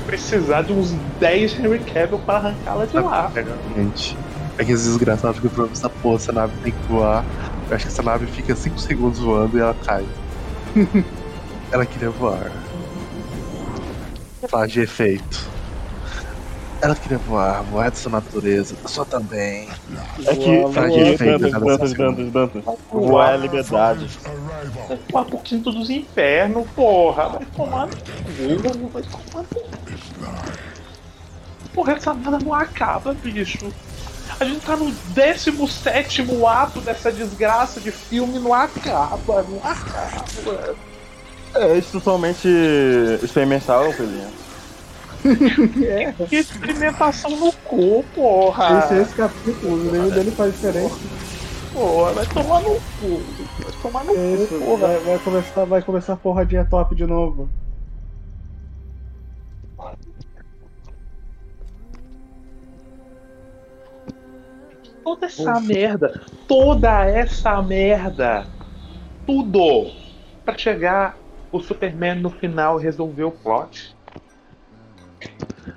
Precisar 0.06 0.62
de 0.62 0.72
uns 0.72 0.92
10 1.18 1.58
Henry 1.58 1.78
Cavill 1.80 2.18
pra 2.18 2.36
arrancá-la 2.36 2.86
de 2.86 2.96
lá. 2.98 3.32
Gente, 3.76 4.16
é 4.58 4.64
que 4.64 4.72
esses 4.72 4.86
desgraçados 4.86 5.36
ficam 5.36 5.50
falando 5.50 5.72
essa 5.72 5.88
porra, 5.88 6.16
essa 6.16 6.32
nave 6.32 6.52
tem 6.62 6.72
que 6.72 6.86
voar. 6.88 7.24
Eu 7.68 7.76
acho 7.76 7.86
que 7.86 7.92
essa 7.92 8.02
nave 8.02 8.26
fica 8.26 8.54
5 8.54 8.78
segundos 8.80 9.18
voando 9.20 9.56
e 9.56 9.60
ela 9.60 9.76
cai. 9.84 10.04
ela 11.72 11.86
queria 11.86 12.10
voar. 12.10 12.50
Faz 14.48 14.72
de 14.72 14.80
efeito. 14.80 15.48
Ela 16.82 16.94
queria 16.94 17.18
voar, 17.18 17.62
voar 17.64 17.90
dessa 17.90 18.08
natureza. 18.08 18.74
A 18.82 18.88
sua 18.88 19.04
também. 19.04 19.68
É 20.26 20.34
que, 20.34 20.64
de 20.90 21.00
é 21.00 21.12
efeito 21.12 21.38
Dantas, 21.38 21.62
Dantas, 21.62 21.90
segundo. 21.90 22.30
Dantas, 22.30 22.64
Dantas. 22.64 22.80
Voar 22.90 23.34
é 23.34 23.36
liberdade. 23.36 24.08
Vai 24.88 24.98
voar 25.10 25.24
pro 25.26 25.38
quinto 25.38 25.70
dos 25.70 25.90
infernos, 25.90 26.66
porra. 26.74 27.28
Vai 27.28 27.46
tomar 27.54 27.86
no 27.86 27.96
cu, 27.96 28.88
vai 28.88 29.02
tomar 29.02 29.42
no. 29.42 30.60
Porra, 31.74 31.92
essa 31.92 32.14
merda 32.14 32.38
não 32.38 32.54
acaba, 32.54 33.12
bicho. 33.14 33.72
A 34.38 34.44
gente 34.44 34.64
tá 34.64 34.74
no 34.74 34.90
17 34.90 36.24
ato 36.46 36.80
dessa 36.80 37.12
desgraça 37.12 37.78
de 37.78 37.90
filme, 37.90 38.38
não 38.38 38.54
acaba, 38.54 39.42
não 39.42 39.58
acaba. 39.62 40.74
É 41.54 41.76
isso 41.76 41.92
totalmente 41.92 42.48
experimental, 43.22 43.92
Pelinha. 43.92 44.28
É. 45.84 46.12
Que 46.12 46.36
experimentação 46.36 47.30
no 47.36 47.52
cu, 47.52 48.04
porra. 48.14 48.78
Esse 48.78 48.94
é 48.94 49.02
esse 49.02 49.14
capítulo, 49.14 50.10
dele 50.10 50.30
faz 50.30 50.52
diferença. 50.54 50.96
Porra, 51.72 52.12
vai 52.12 52.26
tomar 52.26 52.60
no 52.62 52.74
cu. 52.74 53.22
Vai 53.62 53.72
tomar 53.82 54.04
no 54.04 54.16
É 54.16 54.34
isso, 54.34 54.58
cu, 54.58 54.64
porra. 54.64 54.86
vai, 54.86 54.98
vai 54.98 55.18
começar, 55.18 55.64
vai 55.64 55.82
começar 55.82 56.12
a 56.14 56.16
porradinha 56.16 56.64
top 56.64 56.94
de 56.94 57.06
novo. 57.06 57.48
Toda 65.02 65.26
essa 65.26 65.60
merda, 65.60 66.20
toda 66.46 67.04
essa 67.04 67.60
merda, 67.62 68.46
tudo 69.26 69.90
pra 70.44 70.56
chegar 70.56 71.16
o 71.50 71.60
Superman 71.60 72.20
no 72.20 72.30
final 72.30 72.78
e 72.80 72.82
resolver 72.82 73.24
o 73.24 73.30
plot. 73.30 73.96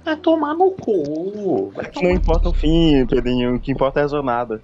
Vai 0.04 0.16
tomar 0.18 0.54
no 0.54 0.72
cu. 0.72 1.72
Vai 1.76 1.90
Não 2.02 2.12
importa 2.12 2.50
o 2.50 2.54
fim, 2.54 3.06
Pedrinho, 3.06 3.56
o 3.56 3.60
que 3.60 3.72
importa 3.72 4.00
é 4.00 4.04
a 4.04 4.08
jornada. 4.08 4.62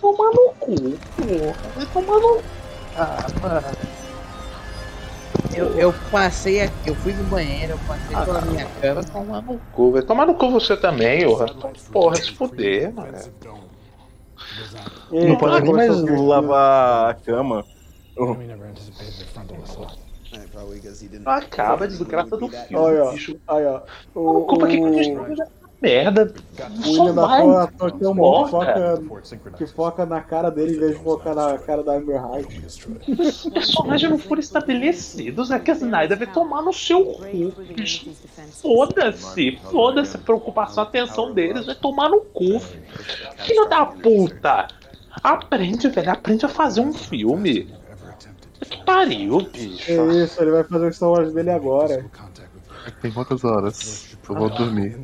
tomar 0.00 0.30
no 0.30 0.52
cu, 0.58 0.74
porra. 0.74 1.54
Vai 1.74 1.86
tomar 1.86 2.18
no. 2.20 2.40
Ah, 2.96 3.26
mano. 3.40 3.76
Eu, 5.54 5.68
eu 5.78 5.94
passei 6.10 6.60
aqui, 6.60 6.90
eu 6.90 6.94
fui 6.96 7.12
no 7.14 7.24
banheiro, 7.24 7.72
eu 7.72 7.78
passei 7.86 8.16
pela 8.16 8.40
minha 8.42 8.66
cama. 8.66 9.02
Vai 9.02 9.04
tomar 9.04 9.42
no 9.42 9.58
cu, 9.72 9.92
vai 9.92 10.02
tomar 10.02 10.26
no 10.26 10.34
cu 10.34 10.50
você 10.50 10.76
também, 10.76 11.24
porra. 11.24 11.46
Porra, 11.92 12.16
se 12.16 12.32
fuder, 12.32 12.92
mano. 12.92 13.16
Não 15.10 15.36
pode 15.36 15.62
nem 15.62 15.72
mais 15.72 16.02
lavar 16.20 17.10
a 17.10 17.14
cama. 17.14 17.64
Não 18.16 18.36
acaba 21.24 21.84
a 21.84 21.88
desgraça 21.88 22.36
do 22.36 22.48
filme, 22.48 22.76
Olha, 22.76 23.04
ó, 23.04 23.10
bicho. 23.12 23.36
olha, 23.46 23.82
ó. 24.14 24.20
O, 24.20 24.44
Culpa 24.46 24.66
que 24.66 24.80
o, 24.80 24.86
a 24.86 25.02
gente 25.02 25.16
merda. 25.80 26.32
o 26.84 26.88
William 26.88 27.14
da 27.14 27.68
Foa 27.68 27.90
tem 27.92 28.08
um 28.08 28.14
monte 28.14 28.44
que 28.44 28.50
foca, 28.50 29.02
que 29.58 29.66
foca 29.66 30.06
na 30.06 30.20
cara 30.20 30.50
dele 30.50 30.76
em 30.76 30.78
vez 30.78 30.96
de 30.96 31.04
focar 31.04 31.34
na 31.34 31.58
cara 31.58 31.82
da 31.82 31.94
Amber 31.96 32.20
Hyde. 32.20 32.64
Os 32.66 33.44
personagens 33.50 34.10
não 34.10 34.18
foram 34.18 34.40
estabelecidos, 34.40 35.50
é 35.50 35.58
que 35.58 35.70
a 35.70 35.74
Snyder 35.74 36.18
vai 36.18 36.26
tomar 36.32 36.62
no 36.62 36.72
seu 36.72 37.04
cu. 37.04 37.52
Foda-se, 38.62 39.58
foda-se 39.70 40.16
a 40.16 40.20
preocupação, 40.20 40.82
a 40.84 40.86
atenção 40.86 41.32
deles, 41.32 41.66
vai 41.66 41.74
tomar 41.74 42.08
no 42.08 42.20
cu. 42.22 42.58
Filho 43.36 43.68
da 43.68 43.86
puta! 43.86 44.68
Aprende, 45.22 45.88
velho, 45.88 46.10
aprende 46.10 46.44
a 46.44 46.48
fazer 46.48 46.80
um 46.80 46.92
filme. 46.92 47.68
Pariu, 48.86 49.40
bicho. 49.52 49.90
É 49.90 50.24
isso, 50.24 50.40
ele 50.40 50.52
vai 50.52 50.64
fazer 50.64 50.86
o 50.86 50.92
Star 50.92 51.10
Wars 51.10 51.34
dele 51.34 51.50
agora. 51.50 52.06
Tem 53.02 53.12
quantas 53.12 53.42
horas? 53.44 54.16
Eu 54.28 54.34
vou 54.36 54.48
dormir. 54.48 54.96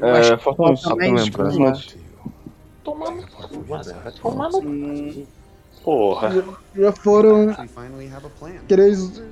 É, 0.00 0.36
faltam 0.38 0.72
uns 0.72 0.80
Só 0.80 0.94
pra 0.94 1.06
lembrar. 1.08 1.76
Tomar 2.84 3.10
no 3.10 3.26
cu, 3.26 3.64
mano. 3.68 3.84
Vai 4.04 4.12
tomar 4.12 4.50
no 4.50 4.62
cu. 4.62 5.26
Porra. 5.82 6.30
Já, 6.30 6.42
já 6.82 6.92
foram 6.92 7.54
três. 8.68 9.22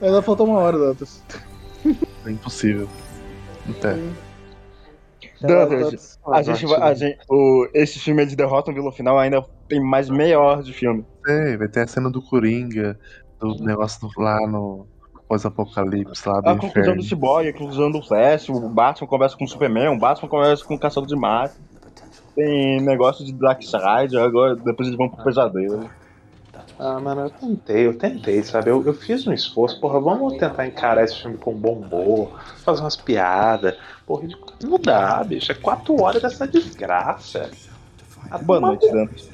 Ainda 0.00 0.20
falta 0.20 0.42
uma 0.42 0.58
hora, 0.58 0.78
Dantas. 0.78 1.22
É 2.26 2.30
impossível. 2.30 2.88
Tem. 3.80 4.14
Dantas, 5.40 6.18
a 6.26 6.42
gente 6.42 6.66
vai. 6.66 6.80
A 6.82 6.94
gente, 6.94 7.18
o, 7.28 7.68
esse 7.72 7.98
filme 7.98 8.24
de 8.26 8.36
derrota 8.36 8.70
no 8.70 8.76
vilão 8.76 8.92
final 8.92 9.18
ainda 9.18 9.42
tem 9.68 9.80
mais 9.80 10.08
meia 10.08 10.38
hora 10.38 10.62
de 10.62 10.72
filme. 10.72 11.04
Tem, 11.24 11.56
vai 11.56 11.68
ter 11.68 11.80
a 11.80 11.86
cena 11.86 12.10
do 12.10 12.20
Coringa, 12.20 12.98
do 13.42 13.64
negócio 13.64 14.00
do, 14.00 14.22
lá 14.22 14.38
no 14.46 14.86
pós-apocalipse, 15.28 16.28
lá 16.28 16.40
do 16.40 16.48
A 16.50 16.56
conclusão 16.56 16.96
do. 16.96 17.02
Cyborg, 17.02 17.48
a 17.48 17.52
conclusão 17.52 17.90
do 17.90 18.02
Flash, 18.02 18.48
o 18.48 18.68
Batman 18.68 19.06
conversa 19.08 19.36
com 19.36 19.44
o 19.44 19.48
Superman, 19.48 19.88
o 19.88 19.98
Batman 19.98 20.28
conversa 20.28 20.64
com 20.64 20.74
o 20.74 20.78
Caçador 20.78 21.08
de 21.08 21.16
Marte. 21.16 21.56
Tem 22.34 22.80
negócio 22.80 23.24
de 23.24 23.32
Darkseid, 23.32 24.16
agora 24.16 24.56
depois 24.56 24.88
eles 24.88 24.96
vão 24.96 25.08
pro 25.08 25.24
pesadelo. 25.24 25.90
Ah, 26.78 26.98
mano, 26.98 27.22
eu 27.22 27.30
tentei, 27.30 27.86
eu 27.86 27.96
tentei, 27.98 28.42
sabe? 28.42 28.70
Eu, 28.70 28.84
eu 28.84 28.94
fiz 28.94 29.26
um 29.26 29.32
esforço, 29.32 29.78
porra, 29.80 30.00
vamos 30.00 30.36
tentar 30.38 30.66
encarar 30.66 31.04
esse 31.04 31.20
filme 31.20 31.36
com 31.36 31.52
bom 31.54 31.74
humor, 31.74 32.40
fazer 32.64 32.80
umas 32.80 32.96
piadas. 32.96 33.76
Porra, 34.06 34.26
não 34.62 34.78
dá, 34.78 35.22
bicho, 35.22 35.52
é 35.52 35.54
quatro 35.54 36.00
horas 36.00 36.22
dessa 36.22 36.46
desgraça. 36.46 37.50
Boa 38.42 38.60
noite, 38.60 38.86
no- 38.86 38.92
Dantas. 38.92 39.30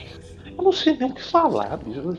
Eu 0.59 0.65
não 0.65 0.73
sei 0.73 0.97
nem 0.97 1.09
o 1.09 1.15
que 1.15 1.23
falar, 1.23 1.77
bicho. 1.77 2.19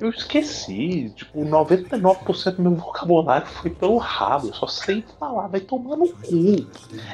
Eu, 0.00 0.10
esqueci. 0.10 1.12
Tipo, 1.16 1.40
99% 1.44 2.54
do 2.56 2.62
meu 2.62 2.74
vocabulário 2.76 3.46
foi 3.48 3.70
pelo 3.70 3.96
rabo. 3.98 4.46
Eu 4.48 4.54
só 4.54 4.68
sei 4.68 5.04
falar, 5.18 5.48
vai 5.48 5.60
tomar 5.60 5.96
no 5.96 6.08
cu. 6.08 6.66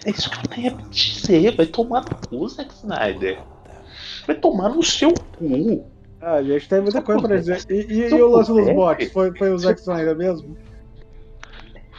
É 0.04 0.10
isso 0.10 0.28
que 0.30 0.36
eu 0.36 0.48
tenho 0.50 0.76
a 0.76 0.82
dizer. 0.90 1.56
Vai 1.56 1.64
tomar 1.66 2.02
no 2.02 2.28
cu, 2.28 2.46
Zack 2.48 2.72
Snyder. 2.74 3.38
Vai 4.26 4.36
tomar 4.36 4.68
no 4.68 4.82
seu 4.82 5.14
cu. 5.38 5.86
Ah, 6.20 6.34
a 6.34 6.42
gente 6.42 6.68
tem 6.68 6.80
muita 6.82 7.00
coisa 7.00 7.22
pra 7.22 7.36
dizer. 7.38 7.64
E, 7.70 7.74
e- 7.74 8.08
e 8.10 8.22
o 8.22 8.28
lance 8.28 8.52
dos 8.52 8.66
bots? 8.74 9.10
Foi, 9.12 9.34
foi 9.36 9.50
o 9.50 9.58
Zack 9.58 9.80
Snyder 9.80 10.14
mesmo? 10.16 10.54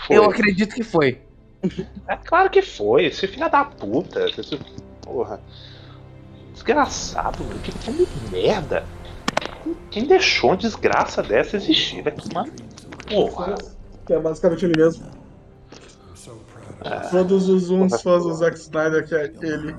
Eu 0.10 0.26
acredito 0.26 0.76
que 0.76 0.84
foi. 0.84 1.22
É 2.08 2.16
claro 2.18 2.50
que 2.50 2.62
foi. 2.62 3.06
Esse 3.06 3.28
filho 3.28 3.50
da 3.50 3.66
puta. 3.66 4.26
Esse, 4.30 4.60
porra. 5.02 5.42
Desgraçado, 6.70 7.44
mano. 7.44 7.60
Que 7.62 7.72
filme 7.72 8.06
de 8.06 8.32
merda. 8.32 8.86
Quem 9.90 10.06
deixou 10.06 10.52
uma 10.52 10.58
desgraça 10.58 11.24
dessa 11.24 11.58
existir? 11.58 12.04
Vai 12.04 12.12
tomar. 12.12 12.46
Porra. 13.08 13.56
Que 14.06 14.14
é 14.14 14.20
basicamente 14.20 14.66
ele 14.66 14.78
mesmo. 14.78 15.04
Todos 17.10 17.50
os 17.50 17.72
uns 17.72 18.00
fãs 18.04 18.24
do 18.24 18.34
Zack 18.36 18.56
Snyder, 18.60 19.08
que 19.08 19.16
é 19.16 19.34
ele. 19.42 19.76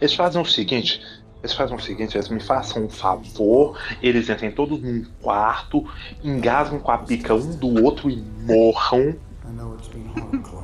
Eles 0.00 0.14
fazem 0.14 0.42
o 0.42 0.44
seguinte. 0.44 1.00
Eles 1.40 1.54
fazem 1.54 1.76
o 1.76 1.80
seguinte, 1.80 2.16
eles 2.16 2.30
me 2.30 2.40
façam 2.40 2.84
um 2.84 2.88
favor, 2.88 3.78
eles 4.02 4.30
entrem 4.30 4.50
todos 4.50 4.80
num 4.80 5.04
quarto, 5.20 5.86
engasgam 6.24 6.80
com 6.80 6.90
a 6.90 6.96
pica 6.96 7.34
um 7.34 7.54
do 7.56 7.84
outro 7.84 8.10
e 8.10 8.16
morram. 8.16 9.14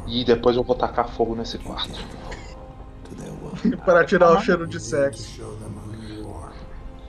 E 0.08 0.24
depois 0.24 0.56
eu 0.56 0.64
vou 0.64 0.74
tacar 0.74 1.08
fogo 1.10 1.36
nesse 1.36 1.58
quarto. 1.58 2.00
Para 3.84 4.04
tirar 4.04 4.32
o 4.32 4.40
cheiro 4.40 4.66
de 4.66 4.80
sexo. 4.80 5.40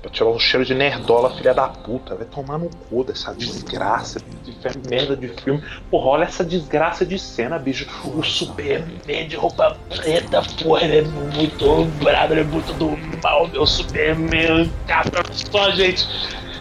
Pra 0.01 0.09
tirar 0.09 0.29
o 0.29 0.39
cheiro 0.39 0.65
de 0.65 0.73
nerdola, 0.73 1.35
filha 1.35 1.53
da 1.53 1.67
puta. 1.67 2.15
Vai 2.15 2.25
tomar 2.25 2.57
no 2.57 2.69
cu 2.89 3.03
dessa 3.03 3.33
desgraça 3.33 4.19
de 4.19 4.89
merda 4.89 5.15
de 5.15 5.27
filme. 5.27 5.63
Porra, 5.89 6.07
olha 6.07 6.23
essa 6.23 6.43
desgraça 6.43 7.05
de 7.05 7.19
cena, 7.19 7.59
bicho. 7.59 7.87
O 8.03 8.23
Superman 8.23 9.27
de 9.27 9.35
roupa 9.35 9.77
preta, 9.89 10.41
porra, 10.63 10.83
ele 10.83 10.97
é 10.97 11.01
muito 11.03 11.85
brabo, 12.03 12.33
ele 12.33 12.41
é 12.41 12.43
muito 12.43 12.73
do 12.73 12.97
mal, 13.21 13.47
meu 13.47 13.65
Superman. 13.65 14.71
Capa 14.87 15.23
só, 15.31 15.69
gente. 15.71 16.07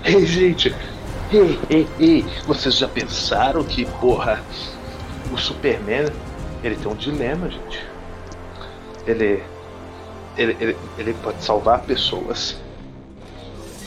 Ei, 0.05 0.27
gente. 0.27 0.75
Ei, 1.33 1.59
ei, 1.70 1.89
ei. 1.99 2.27
Vocês 2.47 2.77
já 2.77 2.89
pensaram 2.89 3.65
que, 3.65 3.87
porra, 4.01 4.43
o 5.33 5.39
Superman, 5.39 6.07
ele 6.62 6.77
tem 6.77 6.93
um 6.93 6.95
dilema, 6.95 7.49
gente. 7.49 7.90
Ele, 9.11 9.43
ele, 10.37 10.57
ele, 10.61 10.77
ele 10.99 11.15
pode 11.15 11.43
salvar 11.45 11.81
pessoas. 11.83 12.57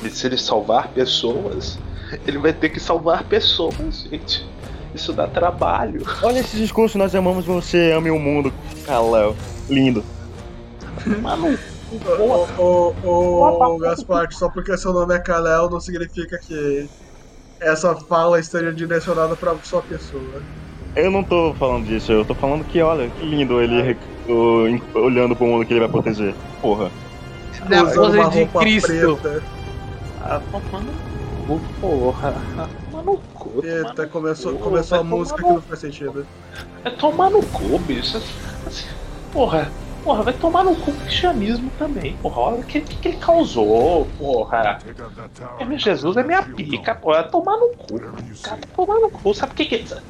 E 0.03 0.10
se 0.10 0.27
ele 0.27 0.38
salvar 0.38 0.90
pessoas, 0.90 1.80
ele 2.27 2.38
vai 2.38 2.53
ter 2.53 2.69
que 2.69 2.80
salvar 2.80 3.24
pessoas, 3.24 4.08
gente. 4.10 4.45
Isso 4.93 5.11
dá 5.14 5.27
trabalho. 5.27 6.03
Olha 6.22 6.40
esse 6.40 6.56
discurso, 6.58 6.98
nós 6.98 7.16
amamos 7.16 7.45
você, 7.45 7.92
ame 7.92 8.11
o 8.11 8.19
mundo. 8.19 8.53
Ah, 8.88 9.00
Léo, 9.00 9.35
lindo. 9.69 10.03
Mano, 11.22 11.58
Ô, 12.19 12.48
ô, 12.58 12.93
ô, 13.03 13.76
ô, 13.76 13.77
Gaspar, 13.77 14.27
só 14.32 14.50
porque 14.50 14.76
seu 14.77 14.92
nome 14.93 15.14
é 15.14 15.19
Kalel 15.19 15.69
não 15.69 15.80
significa 15.80 16.40
que 16.40 16.88
essa 17.60 17.95
fala 18.08 18.40
esteja 18.40 18.74
direcionada 18.74 19.35
pra 19.35 19.56
sua 19.64 19.82
pessoa. 19.82 20.42
Eu 20.95 21.11
não 21.11 21.24
tô 21.24 21.53
falando 21.53 21.85
disso, 21.85 22.11
eu 22.11 22.26
tô 22.26 22.34
falando 22.35 22.64
que, 22.66 22.82
olha, 22.82 23.10
que 23.10 23.26
lindo 23.26 23.61
ele 23.61 23.92
o- 23.92 23.98
olhando 24.93 25.35
pro 25.35 25.45
mundo 25.45 25.66
que 25.66 25.74
ele 25.74 25.82
vai 25.82 25.90
proteger. 25.90 26.35
Porra. 26.61 26.92
Da 27.69 27.85
pose 27.85 28.30
de 28.30 28.45
Cristo. 28.48 29.18
preta. 29.18 29.43
Ah, 30.22 30.42
mano, 30.72 30.93
cu, 31.45 31.60
porra. 31.80 32.34
Cu. 33.34 33.66
Eita, 33.66 34.08
começou, 34.08 34.53
cu, 34.53 34.60
começou 34.60 35.00
a 35.00 35.03
música 35.03 35.38
que 35.38 35.42
tomar 35.43 35.53
não 35.56 35.61
faz 35.61 35.80
sentido. 35.80 36.27
É 36.84 36.90
tomar 36.90 37.30
no 37.30 37.43
cu, 37.43 37.80
bicho. 37.80 38.22
Porra, 39.32 39.72
porra, 40.03 40.24
vai 40.24 40.34
tomar 40.34 40.64
no 40.64 40.76
cu 40.76 40.92
o 40.92 40.93
cristianismo 40.93 41.69
também, 41.77 42.16
porra. 42.18 42.42
Olha 42.42 42.61
o 42.61 42.64
que, 42.64 42.82
que, 42.82 42.95
que 42.98 43.08
ele 43.10 43.18
causou, 43.18 44.06
porra. 44.18 44.80
É 45.60 45.66
meu 45.66 45.77
Jesus, 45.77 46.18
é 46.18 46.24
minha 46.24 46.43
pica, 46.43 46.95
porra. 46.95 47.19
É 47.19 47.24
tomar 47.24 47.58
no 47.58 47.69
cu. 47.76 48.00
Cara, 48.42 48.61
tomar 48.76 49.00
no 49.00 49.10
cu. 49.10 49.34
Sabe 49.34 49.52
o 49.52 49.56
que, 49.56 49.66
que, 49.66 49.88
sabe 49.88 50.02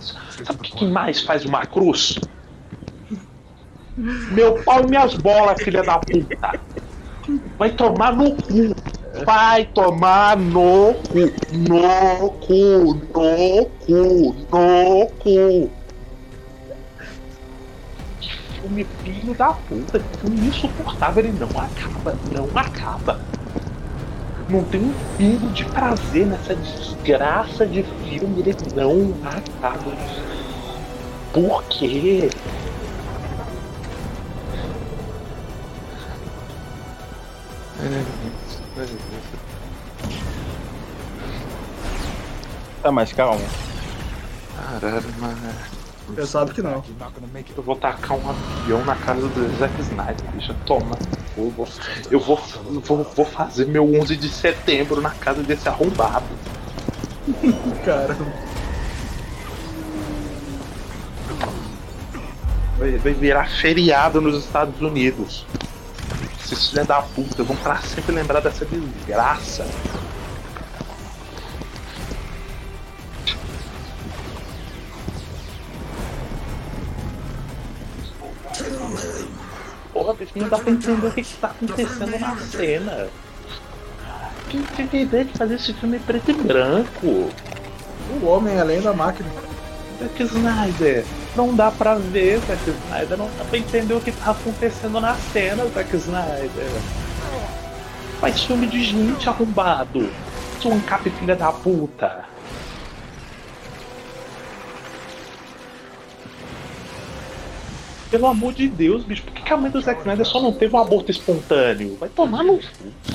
o 0.49 0.57
que, 0.57 0.71
que 0.75 0.85
mais 0.85 1.21
faz 1.21 1.45
uma 1.45 1.65
cruz? 1.65 2.19
Meu 3.95 4.55
pau 4.63 4.81
e 4.81 4.87
minhas 4.87 5.13
bolas, 5.15 5.61
filha 5.61 5.83
da 5.83 5.99
puta. 5.99 6.59
Vai 7.57 7.71
tomar 7.71 8.15
no 8.15 8.31
cu. 8.35 8.75
Vai 9.23 9.65
tomar 9.65 10.35
no 10.35 10.95
cu. 10.95 11.19
No 11.69 12.29
cu. 12.31 12.99
No 13.13 13.65
cu. 13.85 14.35
No 14.51 15.07
cu. 15.19 15.71
Filme 18.61 18.87
filho 19.03 19.33
da 19.35 19.53
puta. 19.53 20.01
Filme 20.19 20.47
insuportável. 20.47 21.25
Ele 21.25 21.37
não 21.39 21.47
acaba. 21.49 22.15
Não 22.31 22.49
acaba. 22.55 23.21
Não 24.49 24.63
tem 24.63 24.81
um 24.81 24.93
pingo 25.17 25.49
de 25.49 25.65
prazer 25.65 26.25
nessa 26.25 26.55
desgraça 26.55 27.65
de 27.65 27.83
filme. 27.83 28.41
Ele 28.41 28.55
não 28.75 29.13
acaba. 29.23 29.95
Por 31.31 31.63
quê? 31.65 32.29
Tá, 42.81 42.91
mas 42.91 43.13
calma. 43.13 43.41
Caralho, 44.55 45.13
mano. 45.19 45.37
Eu 46.17 46.27
sabe 46.27 46.53
que 46.53 46.61
não. 46.61 46.83
Eu 47.55 47.63
vou 47.63 47.75
tacar 47.75 48.17
um 48.17 48.29
avião 48.29 48.83
na 48.83 48.95
casa 48.95 49.27
do 49.27 49.57
Zack 49.57 49.81
Snyder, 49.81 50.31
bicho. 50.33 50.53
Toma. 50.65 50.97
Eu 51.37 51.49
vou, 51.49 51.67
eu 52.11 52.19
vou, 52.19 52.37
vou, 52.85 53.03
vou 53.03 53.25
fazer 53.25 53.65
meu 53.65 53.95
11 53.95 54.15
de 54.17 54.29
setembro 54.29 55.01
na 55.01 55.11
casa 55.11 55.41
desse 55.41 55.67
arrombado. 55.69 56.25
Caramba. 57.85 58.33
Vai, 62.77 62.91
vai 62.97 63.13
virar 63.13 63.49
feriado 63.49 64.19
nos 64.19 64.43
Estados 64.43 64.79
Unidos. 64.81 65.45
Esses 66.43 66.69
filha 66.69 66.83
da 66.83 67.01
puta 67.01 67.41
vão 67.43 67.55
pra 67.55 67.77
sempre 67.77 68.13
lembrar 68.13 68.41
dessa 68.41 68.65
desgraça. 68.65 69.65
Porra, 79.93 80.13
bicho, 80.15 80.31
não 80.35 80.49
dá 80.49 80.57
pra 80.57 80.71
entender 80.71 81.07
o 81.07 81.11
que, 81.11 81.23
que 81.23 81.35
tá 81.37 81.47
acontecendo 81.47 82.19
na 82.19 82.35
cena. 82.37 83.07
Quem 84.49 84.61
teve 84.63 84.97
a 84.97 85.01
ideia 85.01 85.25
de 85.25 85.37
fazer 85.37 85.55
esse 85.55 85.73
filme 85.73 85.97
preto 85.99 86.31
e 86.31 86.33
branco? 86.33 87.31
O 88.21 88.25
homem 88.25 88.59
além 88.59 88.81
da 88.81 88.93
máquina. 88.93 89.29
Zack 90.03 90.23
Snyder, 90.23 91.05
não 91.33 91.55
dá 91.55 91.71
pra 91.71 91.95
ver, 91.95 92.37
Zack 92.39 92.69
Snyder, 92.69 93.17
não 93.17 93.29
dá 93.37 93.45
pra 93.45 93.57
entender 93.57 93.93
o 93.93 94.01
que 94.01 94.11
tá 94.11 94.31
acontecendo 94.31 94.99
na 94.99 95.15
cena, 95.15 95.65
Zack 95.67 95.95
Snyder. 95.95 96.69
Faz 98.19 98.43
filme 98.43 98.67
de 98.67 98.83
gente 98.83 99.29
arrombado. 99.29 100.09
Sou 100.61 100.73
um 100.73 100.81
cap 100.81 101.09
filha 101.09 101.37
da 101.37 101.53
puta. 101.53 102.25
Pelo 108.11 108.27
amor 108.27 108.53
de 108.53 108.67
Deus, 108.67 109.05
bicho, 109.05 109.23
por 109.23 109.33
que 109.33 109.53
a 109.53 109.57
mãe 109.57 109.71
do 109.71 109.81
Zack 109.81 110.01
Snyder 110.01 110.25
só 110.25 110.41
não 110.41 110.51
teve 110.51 110.75
um 110.75 110.79
aborto 110.79 111.11
espontâneo? 111.11 111.95
Vai 111.97 112.09
tomar 112.09 112.43
no. 112.43 112.59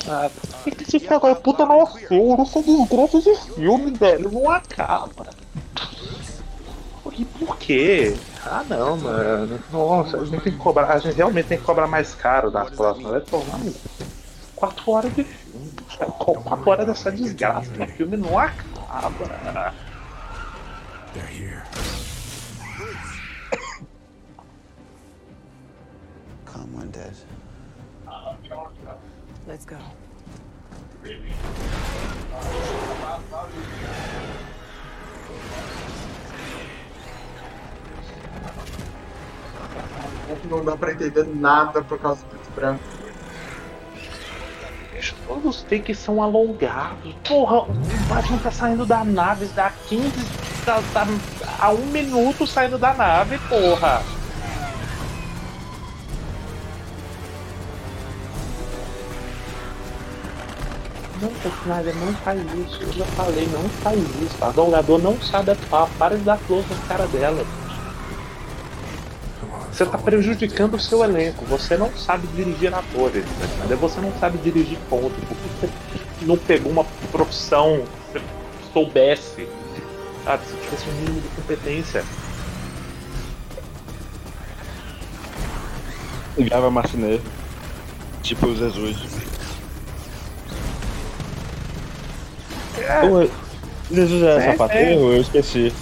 Ah, 0.07 0.29
por 0.63 0.73
que 0.73 0.83
esse 0.83 0.99
filho 0.99 1.15
agora 1.15 1.33
é 1.33 1.37
puta 1.37 1.65
nossa, 1.67 1.99
essa 1.99 2.63
desgraça 2.63 3.21
de 3.21 3.35
filme, 3.53 3.91
velho, 3.91 4.31
não 4.31 4.49
acaba. 4.49 5.27
E 7.19 7.25
por 7.25 7.57
quê? 7.57 8.15
Ah 8.45 8.63
não, 8.69 8.95
mano. 8.95 9.59
Nossa, 9.73 10.21
a 10.21 10.23
gente 10.23 10.41
tem 10.41 10.53
que 10.53 10.57
cobrar. 10.57 10.89
A 10.89 10.99
gente 10.99 11.17
realmente 11.17 11.47
tem 11.47 11.57
que 11.57 11.65
cobrar 11.65 11.85
mais 11.85 12.15
caro 12.15 12.49
na 12.49 12.63
próxima. 12.63 13.11
Vai 13.11 13.19
tomar 13.19 13.57
no 13.57 13.73
cu. 13.73 13.89
quatro 14.55 14.91
horas 14.91 15.13
de 15.13 15.25
filme. 15.25 15.71
Quatro 16.45 16.69
horas 16.69 16.85
dessa 16.85 17.11
desgraça. 17.11 17.69
O 17.77 17.87
filme 17.87 18.15
não 18.15 18.39
acaba. 18.39 19.73
Calm 26.45 26.73
one 26.73 26.87
dead. 26.87 27.13
Let's 29.45 29.65
go. 29.65 29.75
Não 40.49 40.63
dá 40.63 40.77
pra 40.77 40.91
entender 40.91 41.25
nada 41.25 41.81
por 41.81 41.99
causa 41.99 42.21
do 42.21 42.27
preto 42.27 42.51
branco. 42.55 42.83
Todos 45.27 45.57
os 45.57 45.63
takes 45.63 45.97
são 45.97 46.21
alongados. 46.21 47.15
Porra, 47.27 47.59
o 47.61 47.73
Batman 48.09 48.37
tá 48.39 48.51
saindo 48.51 48.85
da 48.85 49.03
nave, 49.03 49.45
dá 49.47 49.71
15. 49.87 50.11
Tá, 50.65 50.81
tá 50.93 51.07
a 51.59 51.71
um 51.71 51.85
minuto 51.85 52.45
saindo 52.45 52.77
da 52.77 52.93
nave, 52.93 53.37
porra. 53.49 54.03
Não, 61.21 61.31
Snyder, 61.61 61.95
não 61.95 62.13
faz 62.13 62.41
isso. 62.53 62.81
Eu 62.81 62.93
já 62.93 63.05
falei, 63.05 63.47
não 63.47 63.69
faz 63.69 63.99
isso. 63.99 64.37
A 64.43 64.51
Dolgador 64.51 64.99
não 64.99 65.19
sabe 65.21 65.51
atuar. 65.51 65.89
Para 65.97 66.17
de 66.17 66.23
dar 66.23 66.39
close 66.39 66.67
na 66.69 66.87
cara 66.87 67.07
dela. 67.07 67.45
Você 69.79 69.85
tá 69.85 69.97
prejudicando 69.97 70.73
o 70.73 70.79
seu 70.79 71.01
elenco. 71.05 71.45
Você 71.45 71.77
não 71.77 71.89
sabe 71.95 72.27
dirigir 72.35 72.73
atores. 72.73 73.23
Snyder. 73.55 73.77
Você 73.77 74.01
não 74.01 74.11
sabe 74.19 74.37
dirigir 74.39 74.77
ponto. 74.89 75.09
Por 75.25 75.37
que 75.37 75.47
você 75.61 75.69
não 76.23 76.35
pegou 76.35 76.69
uma 76.69 76.83
profissão 77.13 77.85
que 78.11 78.19
você 78.19 78.25
soubesse? 78.73 79.47
Sabe, 80.25 80.45
se 80.45 80.53
tivesse 80.57 80.89
um 80.89 80.93
mínimo 80.95 81.21
de 81.21 81.27
competência. 81.29 82.03
Grava 86.37 86.69
marceneiro. 86.69 87.23
Tipo 88.21 88.47
o 88.47 88.55
Jesus. 88.57 88.97
Pô, 92.99 93.29
Jesus 93.95 94.23
era 94.23 94.43
É, 94.43 94.51
sapateiro? 94.51 95.13
Eu 95.13 95.21
esqueci. 95.21 95.73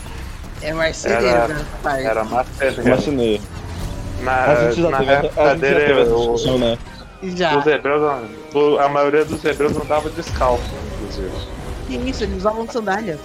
É 0.61 0.71
marceneiro, 0.71 1.25
Era, 1.25 1.47
né, 1.47 1.65
pai? 1.81 2.05
era 2.05 2.23
marceneiro. 2.23 2.89
Marceneiro. 2.89 3.56
Na, 4.21 4.47
na 4.89 5.03
época 5.13 5.55
dele, 5.55 6.01
o- 6.01 6.17
discussão, 6.17 6.57
né? 6.57 6.77
Já. 7.23 7.57
Os 7.57 7.65
hebreus, 7.65 8.21
o- 8.53 8.77
a 8.79 8.87
maioria 8.89 9.25
dos 9.25 9.43
hebreus 9.43 9.75
andava 9.77 10.09
descalço, 10.09 10.63
inclusive. 10.95 11.31
Que 11.87 11.95
isso, 12.09 12.23
eles 12.23 12.37
usavam 12.37 12.67
sandália. 12.69 13.17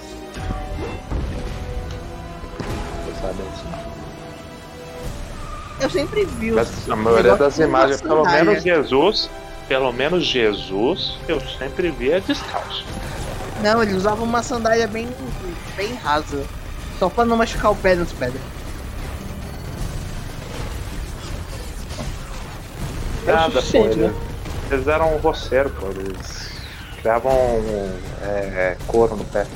Você 3.04 3.20
sabe 3.20 3.34
disso? 3.42 3.64
Eu 5.80 5.90
sempre 5.90 6.24
vi 6.24 6.50
os. 6.52 6.56
Mas 6.56 6.90
a 6.90 6.96
maioria 6.96 7.36
das 7.36 7.58
imagens, 7.58 8.00
pelo 8.00 8.24
menos 8.24 8.62
Jesus, 8.62 9.30
pelo 9.68 9.92
menos 9.92 10.24
Jesus, 10.24 11.18
eu 11.28 11.40
sempre 11.58 11.90
via 11.90 12.20
descalço. 12.20 12.84
Não, 13.62 13.82
eles 13.82 13.96
usavam 13.96 14.24
uma 14.24 14.42
sandália 14.42 14.86
bem, 14.86 15.08
bem 15.76 15.94
rasa. 15.94 16.44
Só 16.98 17.08
pra 17.08 17.24
não 17.24 17.36
machucar 17.36 17.72
o 17.72 17.76
pé 17.76 17.94
nas 17.94 18.12
pedras. 18.12 18.40
Nada, 23.26 23.50
pô. 23.50 23.60
suficiente, 23.60 23.98
Eles, 23.98 24.12
né? 24.12 24.20
eles 24.70 24.86
eram 24.86 25.14
um 25.14 25.18
roceiro, 25.18 25.70
pô. 25.70 25.88
Eles 25.88 26.50
criavam 27.00 27.32
é, 28.22 28.76
couro 28.86 29.16
no 29.16 29.24
pé. 29.24 29.46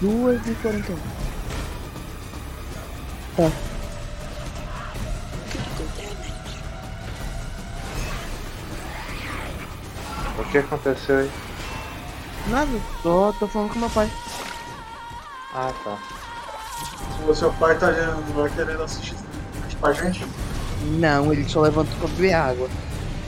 Duas 0.00 0.46
e 0.46 0.54
quarenta. 0.56 0.92
Tá. 3.36 3.50
O 10.38 10.44
que 10.50 10.58
aconteceu 10.58 11.18
aí? 11.18 11.30
Nada, 12.48 12.70
tô, 13.02 13.32
tô 13.38 13.46
falando 13.46 13.72
com 13.72 13.78
meu 13.78 13.90
pai. 13.90 14.10
Ah, 15.54 15.72
tá. 15.84 15.98
O 17.26 17.34
seu 17.34 17.52
pai 17.52 17.76
tá 17.78 17.92
querendo 18.56 18.82
assistir 18.82 19.14
com 19.80 19.86
a 19.86 19.92
gente? 19.92 20.24
Não, 20.98 21.32
ele 21.32 21.48
só 21.48 21.60
levantou 21.60 21.96
pra 21.98 22.08
beber 22.08 22.32
água. 22.32 22.68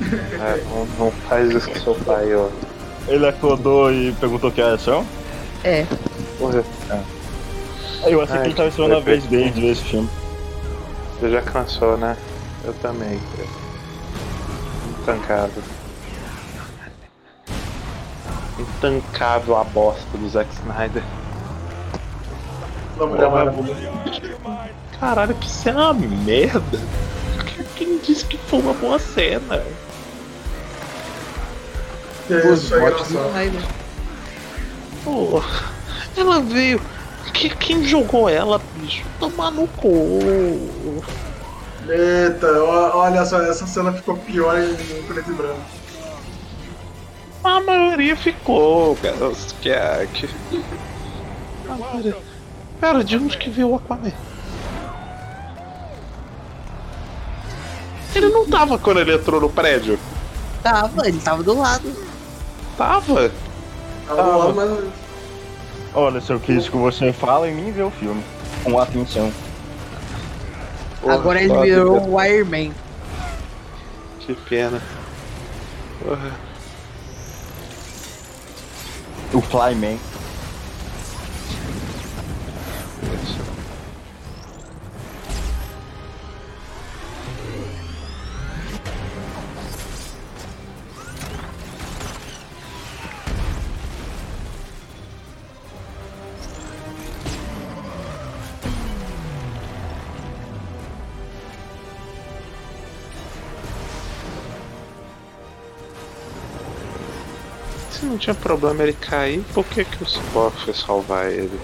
É, 0.03 0.65
não, 0.69 0.87
não 0.99 1.11
faz 1.29 1.53
isso 1.53 1.71
com 1.71 1.79
seu 1.79 1.95
pai, 1.95 2.35
ó. 2.35 2.49
Ele 3.07 3.27
acordou 3.27 3.93
e 3.93 4.13
perguntou 4.13 4.51
que 4.51 4.61
era 4.61 4.75
ação? 4.75 5.07
É. 5.63 5.87
Porra. 6.39 6.65
Eu 8.07 8.21
achei 8.21 8.39
que 8.39 8.47
ele 8.47 8.55
tava 8.55 8.69
esperando 8.69 8.97
a 8.97 9.01
vez 9.01 9.25
dele 9.25 9.51
de 9.51 9.61
ver 9.61 9.69
esse 9.69 9.83
filme. 9.83 10.11
Você 11.21 11.31
já 11.31 11.43
cansou, 11.43 11.97
né? 11.97 12.17
Eu 12.65 12.73
também. 12.75 13.21
cara. 13.37 13.49
Intancável. 15.01 15.63
Intancável 18.59 19.57
a 19.57 19.65
bosta 19.65 20.19
do 20.19 20.29
Zack 20.29 20.53
Snyder. 20.55 21.03
Caralho, 25.01 25.35
que 25.35 25.51
cena 25.51 25.91
uma 25.91 25.95
merda. 25.95 26.63
Quem 27.77 27.99
disse 27.99 28.25
que 28.25 28.39
foi 28.39 28.61
uma 28.61 28.75
boa 28.75 28.99
cena? 28.99 29.63
Que 32.27 32.35
Os 32.35 32.65
isso, 32.65 32.75
é 32.75 32.81
bots 32.81 33.09
do. 33.09 33.19
Snyder. 33.29 33.63
Pô, 35.05 35.43
ela 36.17 36.41
veio. 36.41 36.81
Que, 37.33 37.51
quem 37.51 37.85
jogou 37.85 38.29
ela, 38.29 38.61
bicho? 38.77 39.05
Tomar 39.19 39.51
no 39.51 39.67
cu. 39.69 40.21
Eita, 41.89 42.47
olha 42.63 43.27
só, 43.27 43.43
essa 43.43 43.67
cena 43.67 43.93
ficou 43.93 44.17
pior 44.17 44.57
em 44.59 44.75
preto 45.03 45.31
e 45.31 45.35
branco. 45.35 45.61
A 47.43 47.61
maioria 47.61 48.17
ficou, 48.17 48.97
cara. 48.97 49.33
Que, 49.61 49.71
é- 49.71 50.09
que... 50.15 50.31
Agora, 51.69 52.17
Cara, 52.85 53.03
de 53.03 53.17
onde 53.17 53.39
que 53.39 53.49
veio 53.49 53.71
o 53.71 53.77
Aquaman? 53.77 54.13
Ele 58.15 58.29
não 58.29 58.47
tava 58.47 58.79
quando 58.79 59.01
ele 59.01 59.15
entrou 59.15 59.41
no 59.41 59.49
prédio. 59.49 59.99
Tava, 60.63 61.09
ele 61.09 61.19
tava 61.19 61.43
do 61.43 61.59
lado. 61.59 61.91
Tava? 62.77 63.33
Tava 64.07 64.23
do 64.23 64.39
lado, 64.39 64.55
mas 64.55 64.93
Olha, 65.95 66.21
seu 66.21 66.39
crítico, 66.39 66.77
você 66.77 67.11
fala 67.11 67.49
e 67.49 67.55
nem 67.55 67.73
vê 67.73 67.83
o 67.83 67.91
filme. 67.91 68.23
Com 68.63 68.79
atenção. 68.79 69.33
Agora 71.09 71.41
ele 71.41 71.59
virou 71.63 72.07
o 72.07 72.23
Iron 72.23 72.51
Man. 72.51 72.75
Que 74.21 74.35
pena. 74.35 74.83
Porra. 76.03 76.33
O 79.33 79.41
Flyman. 79.41 79.99
Se 107.91 108.05
não 108.07 108.19
tinha 108.19 108.35
problema 108.35 108.83
ele 108.83 108.93
cair, 108.93 109.43
por 109.55 109.65
que, 109.65 109.85
que 109.85 110.03
o 110.03 110.07
Cyborg 110.07 110.55
foi 110.65 110.75
salvar 110.75 111.31
ele? 111.33 111.59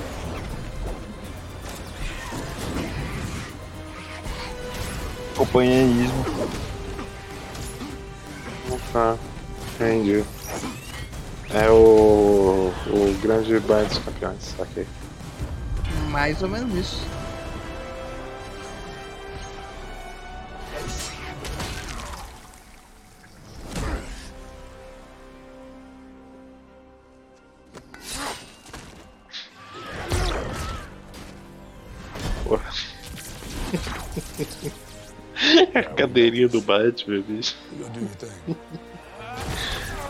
Companheirismo. 5.40 6.26
Ah, 8.94 9.16
entendi. 9.74 10.22
É 11.48 11.70
o. 11.70 12.70
o 12.88 13.18
grande 13.22 13.58
banho 13.60 13.88
dos 13.88 13.98
campeões, 14.00 14.54
saquei. 14.54 14.86
Mais 16.10 16.42
ou 16.42 16.48
menos 16.50 16.74
isso. 16.74 17.06
Porra. 32.44 32.89
A 35.74 35.82
cadeirinha 35.94 36.48
do 36.48 36.60
Batman, 36.60 37.22
bicho. 37.26 37.56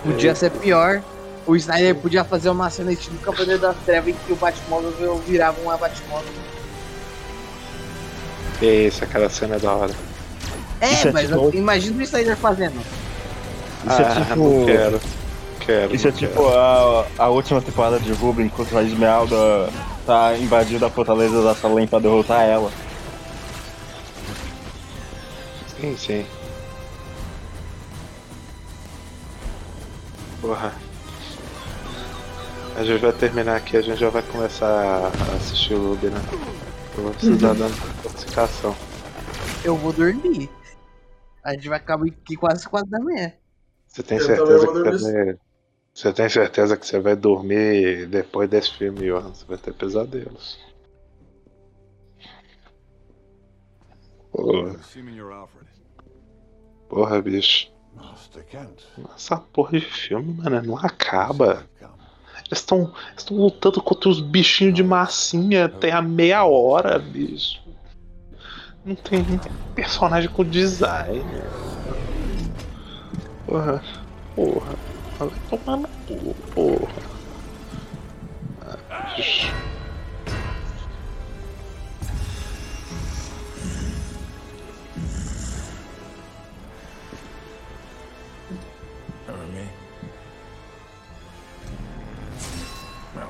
Podia 0.05 0.34
ser 0.34 0.50
pior. 0.50 1.02
O 1.47 1.56
Snyder 1.56 1.94
podia 1.97 2.22
fazer 2.24 2.50
uma 2.50 2.70
cena 2.70 2.92
estilo 2.92 3.18
Cavaleiro 3.18 3.60
das 3.60 3.76
Trevas 3.84 4.10
em 4.10 4.14
que 4.26 4.32
o 4.32 4.36
Batmóvel 4.36 5.16
virava 5.26 5.60
uma 5.60 5.76
Batmóvel. 5.76 6.32
Essa, 8.62 9.05
aquela 9.05 9.28
cena 9.28 9.56
é 9.56 9.58
da 9.58 9.72
hora. 9.72 9.92
É, 10.80 10.92
Isso 10.92 11.08
é 11.08 11.12
mas 11.12 11.28
tipo- 11.28 11.50
imagina 11.55 11.98
o 11.98 12.02
Snyder 12.02 12.36
fazendo. 12.36 12.78
Isso 12.80 14.00
é 14.00 14.05
ah, 14.05 14.24
tipo- 14.26 14.36
não 14.36 14.66
quero. 14.66 15.00
Quero. 15.60 15.94
Isso 15.94 16.08
é 16.08 16.12
tipo 16.12 16.48
a, 16.48 17.06
a 17.18 17.28
última 17.28 17.60
temporada 17.60 17.98
de 17.98 18.12
Ruben, 18.12 18.47
enquanto 18.47 18.76
a 18.76 18.82
Esmeralda 18.82 19.70
tá 20.06 20.36
invadindo 20.36 20.84
a 20.86 20.90
fortaleza 20.90 21.42
da 21.42 21.55
Salem 21.55 21.86
pra 21.86 21.98
derrotar 21.98 22.42
ela. 22.42 22.70
Sim, 25.81 25.97
sim. 25.97 26.26
Porra. 30.42 30.75
A 32.76 32.84
gente 32.84 33.00
vai 33.00 33.12
terminar 33.12 33.57
aqui, 33.57 33.78
a 33.78 33.81
gente 33.81 33.99
já 33.99 34.10
vai 34.10 34.23
começar 34.23 34.67
a 34.67 35.36
assistir 35.36 35.75
o 35.75 35.91
Ruby, 35.91 36.09
né? 36.09 36.20
Eu 36.97 37.05
vou 37.05 37.12
precisar 37.12 37.55
da 37.57 37.67
intoxicação. 37.67 38.76
Eu 39.65 39.75
vou 39.76 39.92
dormir. 39.92 40.50
A 41.42 41.55
gente 41.55 41.68
vai 41.68 41.78
acabar 41.78 42.07
aqui 42.07 42.36
quase 42.36 42.68
4 42.68 42.91
da 42.91 43.00
manhã. 43.00 43.33
Você 43.89 44.02
tem 44.02 44.18
Eu 44.18 44.25
certeza 44.25 44.67
que 44.67 44.73
você 44.73 45.25
vai... 45.25 45.39
Você 45.94 46.12
tem 46.12 46.28
certeza 46.28 46.76
que 46.76 46.86
você 46.86 47.00
vai 47.00 47.17
dormir 47.17 48.07
depois 48.07 48.49
desse 48.49 48.76
filme, 48.76 49.07
Johan? 49.07 49.34
Você 49.34 49.44
vai 49.47 49.57
ter 49.57 49.73
pesadelos. 49.73 50.59
You're 55.20 55.33
Alfred. 55.33 55.69
Porra, 56.90 57.22
bicho. 57.22 57.70
Essa 59.16 59.36
porra 59.36 59.78
de 59.78 59.80
filme, 59.80 60.34
mano, 60.34 60.62
não 60.62 60.76
acaba. 60.76 61.64
Eles 62.46 62.58
estão 62.58 62.92
estão 63.16 63.36
lutando 63.36 63.80
contra 63.80 64.08
os 64.08 64.20
bichinhos 64.20 64.74
de 64.74 64.82
massinha 64.82 65.66
até 65.66 65.92
a 65.92 66.02
meia 66.02 66.44
hora, 66.44 66.98
bicho. 66.98 67.60
Não 68.84 68.96
tem 68.96 69.24
personagem 69.74 70.28
com 70.30 70.44
design. 70.44 71.24
Porra, 73.46 73.82
porra. 74.34 74.74
Vai 75.18 75.30
tomar 75.48 75.76
no 75.76 75.88
cu, 76.06 76.34
porra. 76.54 77.02
Ah, 78.62 79.14
bicho. 79.16 79.52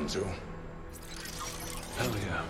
Round 0.00 0.12
two. 0.12 0.24
Hell 1.98 2.10
yeah. 2.24 2.44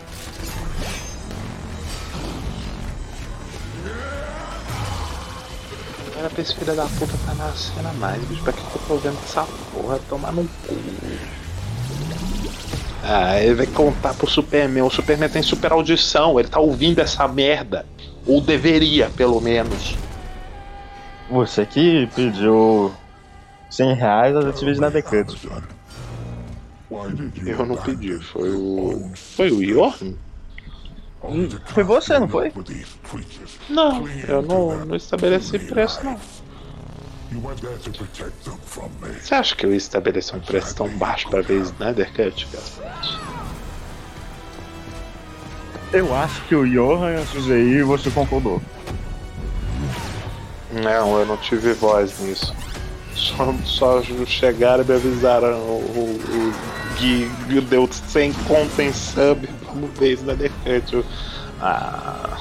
Era 6.17 6.31
pra 6.31 6.43
esse 6.43 6.55
filho 6.55 6.77
da 6.77 6.85
puta 6.85 7.13
tá 7.27 7.35
na 7.35 7.51
cena 7.53 7.93
mais, 7.95 8.23
bicho. 8.25 8.43
Pra 8.45 8.53
que 8.53 8.61
eu 8.61 8.81
tô 8.87 8.97
vendo 8.99 9.19
essa 9.25 9.47
porra 9.73 9.99
tomar 10.09 10.33
no 10.33 10.45
cu? 10.45 10.77
Ah, 13.03 13.41
ele 13.41 13.55
vai 13.55 13.67
contar 13.67 14.15
pro 14.15 14.29
Superman. 14.29 14.83
O 14.83 14.91
Superman 14.91 15.29
tem 15.29 15.43
super 15.43 15.73
audição, 15.73 16.39
ele 16.39 16.49
tá 16.49 16.61
ouvindo 16.61 17.01
essa 17.01 17.27
merda. 17.27 17.85
Ou 18.27 18.41
deveria, 18.41 19.11
pelo 19.11 19.41
menos. 19.41 19.97
Você 21.31 21.65
que 21.65 22.07
pediu 22.15 22.93
100 23.71 23.95
reais, 23.95 24.35
eu 24.35 24.43
já 24.43 24.53
te 24.53 24.65
vejo 24.65 24.81
na 24.81 24.91
Decut. 24.91 25.37
Eu 27.47 27.67
não 27.67 27.77
pedi, 27.77 28.19
foi 28.19 28.51
o. 28.51 29.13
Foi 29.15 29.51
o 29.51 29.63
Yorn? 29.63 30.17
Foi 31.67 31.85
você, 31.85 32.19
não 32.19 32.29
foi? 32.29 32.53
Não, 33.69 34.09
eu 34.09 34.43
não, 34.43 34.85
não 34.87 34.97
estabeleci 34.97 35.59
preço, 35.59 36.03
não. 36.05 36.19
Você 39.21 39.35
acha 39.35 39.55
que 39.55 39.65
eu 39.65 39.71
ia 39.71 39.77
estabelecer 39.77 40.35
um 40.35 40.41
preço 40.41 40.75
tão 40.75 40.89
baixo 40.97 41.29
pra 41.29 41.43
ver 41.43 41.61
Snyder 41.61 42.13
Cut? 42.13 42.49
Eu 45.93 46.15
acho 46.15 46.43
que 46.47 46.57
o 46.57 46.67
Johan 46.67 47.23
e 47.57 47.83
você 47.83 48.11
concordou. 48.11 48.61
Não, 50.73 51.19
eu 51.19 51.27
não 51.27 51.37
tive 51.37 51.73
voz 51.75 52.19
nisso. 52.21 52.55
Só, 53.21 53.55
só 53.65 54.03
chegaram 54.27 54.83
e 54.83 54.87
me 54.87 54.95
avisaram. 54.95 55.59
O, 55.59 56.21
o, 56.23 56.55
Gui 56.99 57.31
deu 57.61 57.89
100 57.91 58.33
conto 58.47 58.81
em 58.81 58.93
sub 58.93 59.49
no 59.75 59.87
vez 59.89 60.23
da. 60.23 60.33
Eu- 60.65 61.05
Ah. 61.63 62.39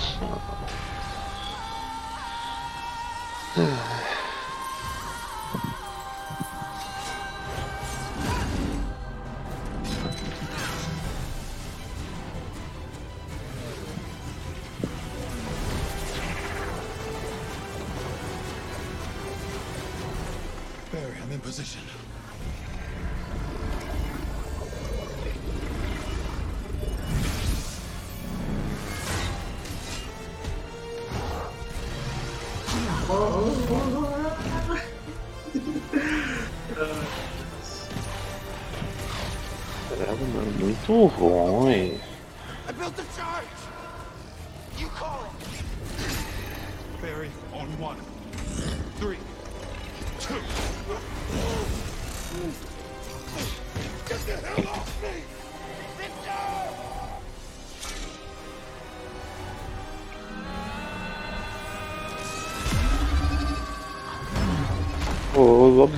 Mano, 41.08 41.39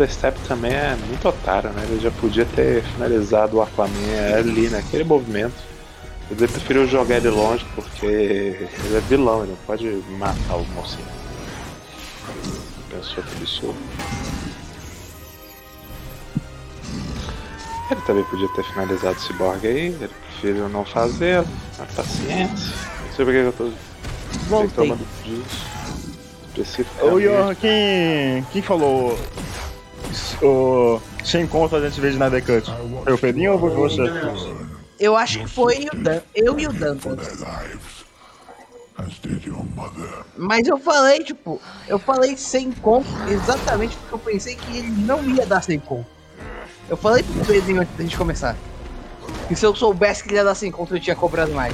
Step 0.08 0.40
também 0.48 0.72
é 0.72 0.96
muito 1.08 1.28
otário, 1.28 1.70
né? 1.72 1.84
Ele 1.90 2.00
já 2.00 2.12
podia 2.12 2.46
ter 2.46 2.84
finalizado 2.84 3.58
o 3.58 3.62
Aquaman 3.62 3.92
ali 4.38 4.70
naquele 4.70 5.04
movimento. 5.04 5.56
Ele 6.30 6.48
preferiu 6.48 6.88
jogar 6.88 7.18
ele 7.18 7.30
longe 7.30 7.66
porque 7.76 8.06
ele 8.06 8.98
é 8.98 9.02
vilão, 9.02 9.44
ele 9.44 9.52
não 9.52 9.58
pode 9.68 9.86
matar 10.18 10.56
o 10.56 10.66
mocinho. 10.76 11.06
Pensou 12.90 13.24
que 13.24 13.36
absurdo. 13.38 13.78
Ele 17.92 18.02
também 18.02 18.24
podia 18.24 18.48
ter 18.50 18.64
finalizado 18.64 19.18
o 19.18 19.22
Cyborg 19.22 19.68
aí, 19.68 19.88
ele 19.88 20.10
preferiu 20.30 20.70
não 20.70 20.86
fazer, 20.86 21.44
a 21.78 21.86
paciência. 21.94 22.74
Não 23.06 23.14
sei 23.14 23.26
por 23.26 23.32
que 23.34 23.38
eu 23.38 23.54
tô 23.54 23.70
Voltei. 24.48 24.70
reclamando 24.70 25.06
disso. 25.26 25.72
Ô. 27.02 27.20
Johan, 27.20 27.56
quem, 27.56 28.46
quem 28.52 28.62
falou 28.62 29.18
o, 30.42 31.00
sem 31.24 31.48
conta 31.48 31.78
a 31.78 31.82
gente 31.82 32.00
vê 32.00 32.12
de 32.12 32.18
na 32.18 32.30
Decut? 32.30 32.66
Foi 33.04 33.14
o 33.14 33.18
Pedrinho 33.18 33.54
ou 33.54 33.60
foi 33.60 33.70
você? 33.72 34.02
Eu 35.00 35.16
acho 35.16 35.40
que 35.40 35.48
foi 35.48 35.88
o 35.92 35.98
Dan, 35.98 36.22
eu 36.36 36.60
e 36.60 36.68
o 36.68 36.74
Dantas. 36.74 37.44
Mas 40.38 40.68
eu 40.68 40.78
falei, 40.78 41.24
tipo, 41.24 41.60
eu 41.88 41.98
falei 41.98 42.38
sem 42.38 42.72
conto 42.72 43.10
exatamente 43.28 43.96
porque 43.98 44.14
eu 44.14 44.20
pensei 44.20 44.56
que 44.56 44.78
ele 44.78 44.90
não 44.90 45.24
ia 45.24 45.46
dar 45.46 45.62
sem 45.62 45.80
conto. 45.80 46.06
Eu 46.88 46.98
falei 46.98 47.24
pro 47.24 47.46
Pedrinho 47.46 47.82
antes 47.82 47.96
da 47.96 48.04
gente 48.04 48.18
começar. 48.18 48.56
Que 49.48 49.56
se 49.56 49.66
eu 49.66 49.74
soubesse 49.76 50.24
que 50.24 50.30
ele 50.30 50.38
ia 50.38 50.44
dar 50.44 50.56
sem 50.56 50.72
conto, 50.72 50.96
eu 50.96 51.00
tinha 51.00 51.16
cobrado 51.16 51.52
mais. 51.52 51.74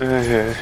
É. 0.00 0.54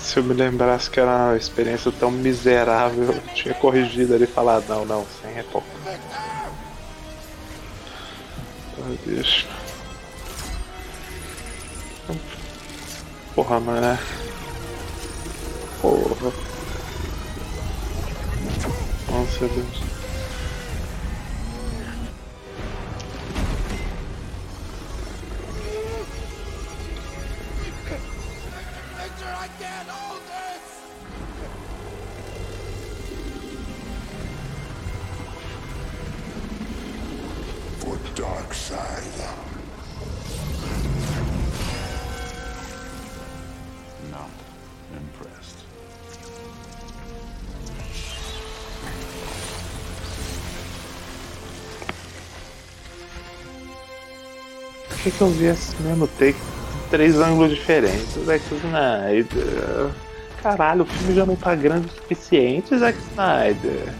Se 0.00 0.18
eu 0.18 0.24
me 0.24 0.32
lembrasse 0.32 0.88
que 0.88 1.00
era 1.00 1.10
uma 1.10 1.36
experiência 1.36 1.92
tão 1.92 2.10
miserável, 2.10 3.12
eu 3.12 3.34
tinha 3.34 3.52
corrigido 3.54 4.14
ali 4.14 4.24
e 4.24 4.26
falado, 4.26 4.64
não, 4.68 4.84
não, 4.84 5.06
sem 5.20 5.36
é 5.36 5.42
pouco. 5.42 5.66
Ah, 8.78 8.94
bicho. 9.04 9.46
Porra, 13.34 13.60
mano. 13.60 13.98
Porra. 15.82 16.32
Nossa, 19.10 19.48
Deus. 19.48 19.87
For 38.18 38.24
Darkseid. 38.24 39.14
Not 44.10 44.30
impressed. 44.92 45.64
Por 54.88 54.98
que, 54.98 55.10
que 55.12 55.20
eu 55.20 55.28
vi 55.28 55.44
esse 55.44 55.80
mesmo 55.82 56.08
take 56.08 56.36
três 56.90 57.14
ângulos 57.20 57.50
diferentes? 57.50 58.14
Zack 58.24 58.42
Snyder. 58.52 59.92
Caralho, 60.42 60.82
o 60.82 60.86
filme 60.86 61.14
já 61.14 61.24
não 61.24 61.36
tá 61.36 61.54
grande 61.54 61.86
o 61.86 61.90
suficiente, 61.90 62.76
Zack 62.76 62.98
Snyder. 62.98 63.94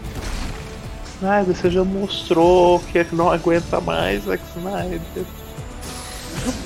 Snyder, 1.19 1.55
você 1.55 1.69
já 1.69 1.83
mostrou 1.83 2.79
que 2.79 2.97
ele 2.97 3.09
não 3.11 3.29
aguenta 3.31 3.81
mais, 3.81 4.23
Zack 4.23 4.41
Snyder. 4.55 5.01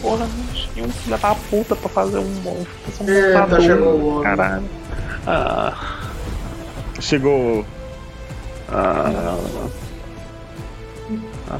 Porra, 0.01 0.27
não 0.27 0.53
tinha 0.53 0.85
um 0.85 0.91
filho 0.91 1.17
da 1.17 1.35
puta 1.35 1.75
pra 1.75 1.89
fazer 1.89 2.19
um 2.19 2.65
fazer 2.97 3.11
um 3.11 3.15
Eita, 3.15 3.39
lutador, 3.39 3.61
chegou 3.61 4.19
o. 4.19 4.21
Caralho. 4.21 4.69
Ah. 5.25 5.99
Chegou. 6.99 7.65
Ah. 8.69 9.37
Ah. 11.49 11.59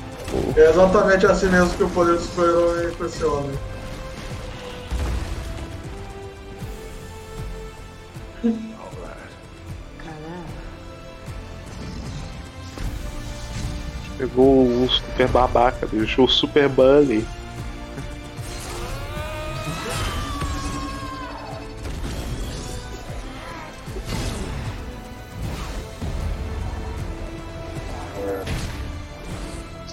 É 0.56 0.70
exatamente 0.70 1.26
assim 1.26 1.48
mesmo 1.48 1.70
que 1.72 1.84
o 1.84 1.90
poder 1.90 2.16
do 2.16 2.22
super-herói 2.22 2.92
impressiona. 2.92 3.50
Pegou 14.24 14.66
o 14.66 14.88
super 14.90 15.28
babaca, 15.28 15.86
deixou 15.86 16.24
o 16.24 16.30
super 16.30 16.70
bully. 16.70 17.28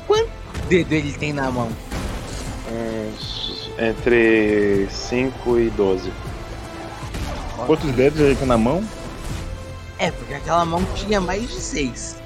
Quanto 0.06 0.30
dedo 0.68 0.92
ele 0.92 1.12
tem 1.14 1.32
na 1.32 1.50
mão? 1.50 1.68
Uns 2.70 3.68
entre 3.80 4.86
5 4.88 5.58
e 5.58 5.70
12. 5.70 6.12
Quantos 7.66 7.90
dedos 7.90 8.20
ele 8.20 8.36
tem 8.36 8.46
na 8.46 8.56
mão? 8.56 8.84
É, 9.98 10.12
porque 10.12 10.34
aquela 10.34 10.64
mão 10.64 10.84
tinha 10.94 11.20
mais 11.20 11.48
de 11.48 11.60
seis. 11.60 12.19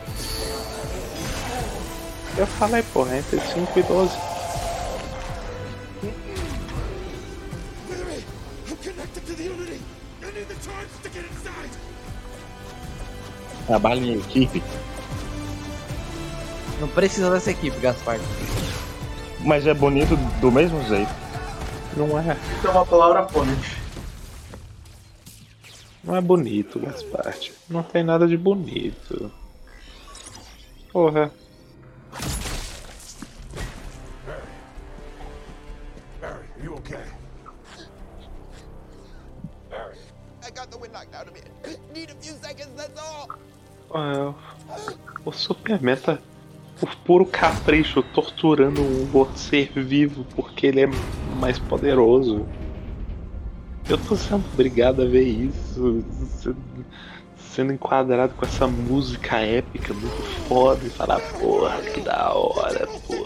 Eu 2.36 2.46
falei, 2.46 2.82
porra, 2.82 3.18
entre 3.18 3.38
5 3.38 3.78
e 3.78 3.82
12. 3.84 4.18
Trabalha 13.66 14.00
em 14.00 14.18
equipe. 14.18 14.62
Não 16.80 16.88
precisa 16.88 17.30
dessa 17.30 17.52
equipe, 17.52 17.78
Gaspar. 17.78 18.18
Mas 19.40 19.66
é 19.66 19.72
bonito 19.72 20.16
do 20.40 20.50
mesmo 20.50 20.82
jeito. 20.84 21.12
Não 21.96 22.18
é. 22.18 22.36
Tem 22.60 22.70
uma 22.70 22.84
palavra 22.84 23.22
ponte. 23.22 23.78
Não 26.02 26.16
é 26.16 26.20
bonito, 26.20 26.80
Gaspar. 26.80 27.34
Não 27.70 27.82
tem 27.82 28.02
nada 28.02 28.26
de 28.26 28.36
bonito. 28.36 29.30
Porra. 30.92 31.30
You 36.64 36.74
okay? 36.74 37.04
Barry. 39.70 39.96
I 40.46 40.50
got 40.50 40.70
the 40.70 40.78
wind 40.78 40.92
knocked 40.92 41.14
out 41.14 41.26
of 41.28 41.34
me. 41.34 41.40
Need 41.94 42.10
a 42.10 42.14
few 42.14 42.32
seconds, 42.42 42.70
that's 42.76 42.98
all. 43.00 43.28
Ah, 43.94 44.34
o 45.24 45.30
Superman 45.32 45.96
tá 45.96 46.18
por 46.80 46.94
puro 47.04 47.26
capricho 47.26 48.02
torturando 48.02 48.80
um 48.82 49.08
outro 49.16 49.38
ser 49.38 49.70
vivo 49.72 50.24
porque 50.34 50.66
ele 50.66 50.82
é 50.82 50.86
mais 51.38 51.58
poderoso. 51.58 52.46
Eu 53.88 53.98
tô 53.98 54.16
sendo 54.16 54.44
obrigado 54.52 55.02
a 55.02 55.06
ver 55.06 55.22
isso. 55.24 56.02
sendo- 56.40 56.84
Sendo 57.38 57.72
enquadrado 57.72 58.34
com 58.34 58.44
essa 58.44 58.66
música 58.66 59.36
épica 59.38 59.94
muito 59.94 60.22
foda 60.48 60.84
e 60.84 60.90
falar, 60.90 61.20
porra, 61.38 61.80
que 61.82 62.00
da 62.00 62.32
hora, 62.34 62.84
porra. 63.06 63.23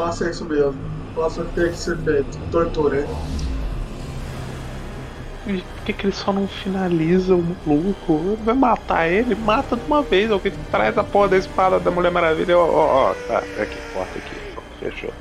Faça 0.00 0.30
isso 0.30 0.46
mesmo. 0.46 0.74
Faça 1.14 1.42
o 1.42 1.44
que 1.44 1.60
tem 1.60 1.70
que 1.70 1.76
ser 1.76 1.98
feito. 1.98 2.38
Tortura. 2.50 3.06
E 5.46 5.60
por 5.60 5.84
que, 5.84 5.92
que 5.92 6.06
ele 6.06 6.12
só 6.14 6.32
não 6.32 6.48
finaliza 6.48 7.34
o 7.34 7.56
maluco? 7.66 8.38
Vai 8.42 8.54
matar 8.54 9.08
ele? 9.08 9.34
Mata 9.34 9.76
de 9.76 9.84
uma 9.84 10.00
vez. 10.02 10.30
Alguém 10.30 10.52
traz 10.70 10.96
a 10.96 11.04
porra 11.04 11.28
da 11.28 11.36
espada 11.36 11.78
da 11.78 11.90
Mulher 11.90 12.10
Maravilha. 12.10 12.56
Ó, 12.56 12.64
ó, 12.64 13.10
ó. 13.10 13.14
Tá, 13.28 13.38
aqui, 13.38 13.76
corta 13.92 14.18
aqui. 14.18 14.36
Fechou. 14.78 15.12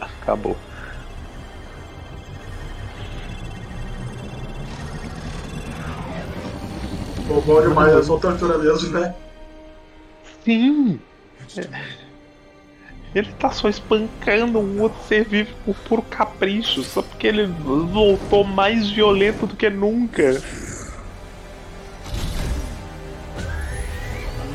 Acabou. 0.00 0.56
Pô, 7.28 7.40
bom 7.42 7.60
demais, 7.60 7.94
é 7.94 8.02
só 8.02 8.16
tortura 8.16 8.58
mesmo, 8.58 8.98
né? 8.98 9.14
Sim! 10.44 10.98
Ele 13.14 13.32
tá 13.38 13.50
só 13.50 13.68
espancando 13.68 14.58
um 14.58 14.82
outro 14.82 14.98
ser 15.04 15.24
vivo 15.24 15.50
por 15.64 15.74
puro 15.76 16.02
capricho, 16.02 16.82
só 16.82 17.02
porque 17.02 17.26
ele 17.26 17.46
voltou 17.46 18.44
mais 18.44 18.90
violento 18.90 19.46
do 19.46 19.56
que 19.56 19.70
nunca. 19.70 20.42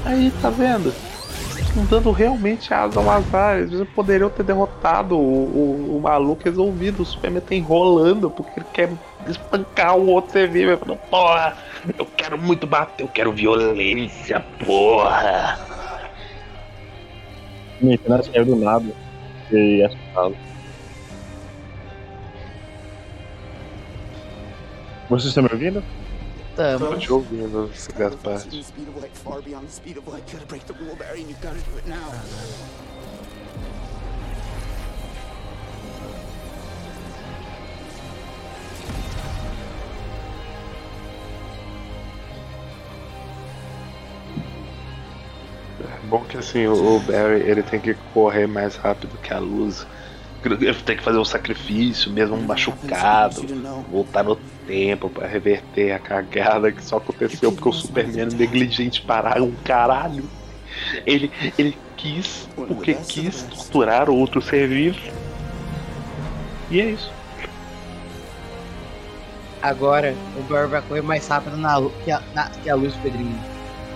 Aí, 0.06 0.32
tá 0.41 0.49
vendo? 0.49 0.93
Estão 1.57 1.85
dando 1.85 2.11
realmente 2.11 2.73
asa 2.73 2.99
ao 2.99 3.09
azar. 3.09 3.57
Eles 3.57 3.88
poderiam 3.95 4.30
ter 4.30 4.43
derrotado 4.43 5.17
o, 5.17 5.19
o, 5.19 5.98
o 5.98 6.01
maluco 6.01 6.43
resolvido. 6.43 7.01
O 7.01 7.06
Superman 7.06 7.41
tá 7.41 7.56
enrolando 7.56 8.30
porque 8.30 8.59
ele 8.59 8.67
quer 8.72 8.90
espancar 9.27 9.98
o 9.98 10.07
outro 10.07 10.33
ser 10.33 10.49
vivo. 10.49 10.72
Ele 10.72 10.77
falou, 10.77 10.98
porra, 11.09 11.57
eu 11.98 12.06
quero 12.06 12.38
muito 12.38 12.67
bater, 12.67 13.03
eu 13.03 13.07
quero 13.07 13.32
violência, 13.32 14.45
porra. 14.64 15.57
Gente, 17.82 18.08
nada 18.08 18.24
saiu 18.24 18.45
do 18.45 18.56
nada. 18.56 18.93
E 19.52 19.82
é 19.82 19.85
assustado. 19.85 20.35
Vocês 25.10 25.27
estão 25.30 25.43
me 25.43 25.50
ouvindo? 25.52 25.84
Tô 26.56 26.95
te 26.98 27.11
ouvindo, 27.11 27.69
esse 27.74 27.92
Gaspar. 27.92 28.42
Bom 46.03 46.22
que 46.22 46.38
assim, 46.38 46.67
o 46.67 46.99
Barry 46.99 47.41
ele 47.41 47.64
tem 47.64 47.80
que 47.80 47.93
correr 48.14 48.48
mais 48.48 48.75
rápido 48.75 49.17
que 49.22 49.33
a 49.33 49.40
luz. 49.40 49.85
Ele 50.43 50.73
tem 50.73 50.98
que 50.98 51.03
fazer 51.03 51.17
um 51.17 51.23
sacrifício, 51.25 52.11
mesmo 52.11 52.35
machucado, 52.35 53.41
voltar 53.90 54.23
no 54.23 54.35
tempo 54.67 55.09
pra 55.09 55.25
reverter 55.25 55.93
a 55.93 55.99
cagada 55.99 56.69
que 56.69 56.83
só 56.83 56.98
aconteceu 56.98 57.51
porque 57.51 57.69
o 57.69 57.72
Superman 57.72 58.25
negligente 58.25 59.01
para 59.01 59.41
um 59.41 59.53
caralho. 59.64 60.25
Ele, 61.06 61.32
ele 61.57 61.77
quis, 61.95 62.49
porque 62.67 62.93
quis 63.07 63.43
torturar 63.43 64.09
o 64.09 64.15
outro 64.17 64.41
ser 64.41 64.67
vivo. 64.67 64.99
E 66.69 66.82
é 66.82 66.85
isso. 66.90 67.09
Agora 69.61 70.14
o 70.38 70.41
Barry 70.43 70.67
vai 70.67 70.82
correr 70.82 71.01
mais 71.01 71.25
rápido 71.25 71.56
na, 71.56 71.82
que, 72.03 72.11
a, 72.11 72.22
na- 72.35 72.49
que 72.49 72.69
a 72.69 72.75
luz, 72.75 72.93
Pedrinho. 72.95 73.40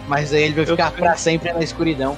Mas 0.08 0.34
aí 0.34 0.44
ele 0.44 0.54
vai 0.54 0.66
ficar 0.66 0.92
pra 0.92 1.16
sempre 1.16 1.52
na 1.52 1.60
escuridão. 1.60 2.18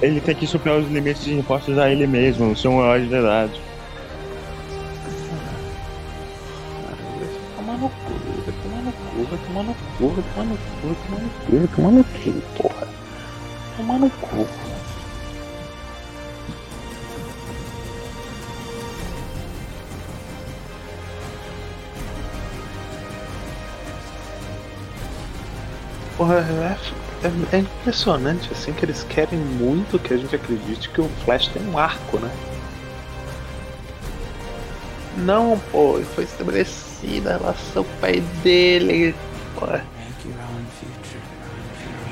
Ele 0.00 0.20
tem 0.20 0.34
que 0.34 0.46
superar 0.46 0.78
os 0.78 0.90
limites 0.90 1.26
impostos 1.26 1.78
a 1.78 1.90
ele 1.90 2.06
mesmo, 2.06 2.56
ser 2.56 2.68
um 2.68 2.80
herói 2.80 3.02
de 3.02 3.08
verdade. 3.08 3.60
Tomar 7.56 7.76
no 7.76 7.90
cu, 7.90 8.12
vai 8.46 8.54
tomar 8.62 8.82
no 8.82 8.92
cu, 8.92 9.24
vai 9.26 9.38
tomar 9.46 9.64
no 9.64 9.74
cu, 9.74 10.08
vai 10.08 10.24
tomar 10.24 10.44
no 10.44 10.56
cu, 10.56 10.86
vai 10.86 10.96
tomar 11.04 11.20
no 11.20 11.30
cu, 11.30 11.56
vai 11.58 11.68
tomar 11.68 11.90
no 11.90 12.04
cu, 12.04 12.32
porra. 12.56 12.88
Tomar 13.76 13.98
no 13.98 14.10
cu. 14.10 14.69
Porra, 26.20 26.34
é, 27.22 27.26
é- 27.26 27.56
é 27.56 27.58
impressionante 27.60 28.50
assim 28.52 28.74
que 28.74 28.84
eles 28.84 29.02
querem 29.08 29.38
muito 29.38 29.98
que 29.98 30.12
a 30.12 30.18
gente 30.18 30.36
acredite 30.36 30.90
que 30.90 31.00
o 31.00 31.08
Flash 31.24 31.48
tem 31.48 31.66
um 31.66 31.78
arco, 31.78 32.18
né? 32.18 32.30
Não, 35.16 35.58
pô, 35.72 35.98
foi 36.14 36.24
estabelecida 36.24 37.36
a 37.36 37.38
relação 37.38 37.84
com 37.84 37.90
o 37.90 37.96
pai 38.02 38.20
dele. 38.42 39.14
Pô. 39.58 39.64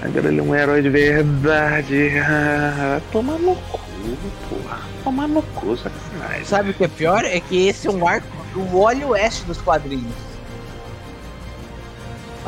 Agora 0.01 0.29
ele 0.29 0.41
é 0.41 0.43
um 0.43 0.55
herói 0.55 0.81
de 0.81 0.89
verdade. 0.89 2.09
Ah, 2.27 3.03
toma 3.13 3.37
no 3.37 3.57
cu, 3.57 3.79
porra. 4.49 4.79
Toma 5.05 5.29
no 5.29 5.43
cu, 5.43 5.77
sacanagem. 5.77 6.47
Sabe 6.47 6.71
o 6.71 6.75
que 6.75 6.85
é 6.85 6.89
pior? 6.89 7.27
É 7.27 7.41
que 7.41 7.69
esse 7.69 7.87
é 7.87 7.91
um 7.91 8.09
arco 8.09 8.27
do 8.55 8.75
Olho 8.75 9.09
Oeste 9.09 9.45
dos 9.45 9.61
quadrinhos. 9.61 10.28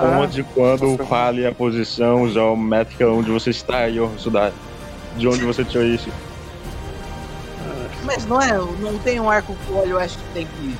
Onde, 0.00 0.42
quando, 0.42 0.96
fale 1.06 1.46
a 1.46 1.52
posição 1.52 2.28
geométrica 2.28 3.06
onde 3.08 3.30
você 3.30 3.50
está 3.50 3.88
e. 3.88 4.00
De 5.16 5.28
onde 5.28 5.44
você 5.44 5.64
tirou 5.64 5.86
isso? 5.86 6.08
Mas 8.04 8.24
não 8.26 8.40
é, 8.40 8.52
não 8.52 8.98
tem 8.98 9.20
um 9.20 9.28
arco 9.28 9.54
que 9.54 9.72
o 9.72 9.78
Olho 9.78 9.96
Oeste 9.96 10.18
tem 10.32 10.46
que 10.46 10.74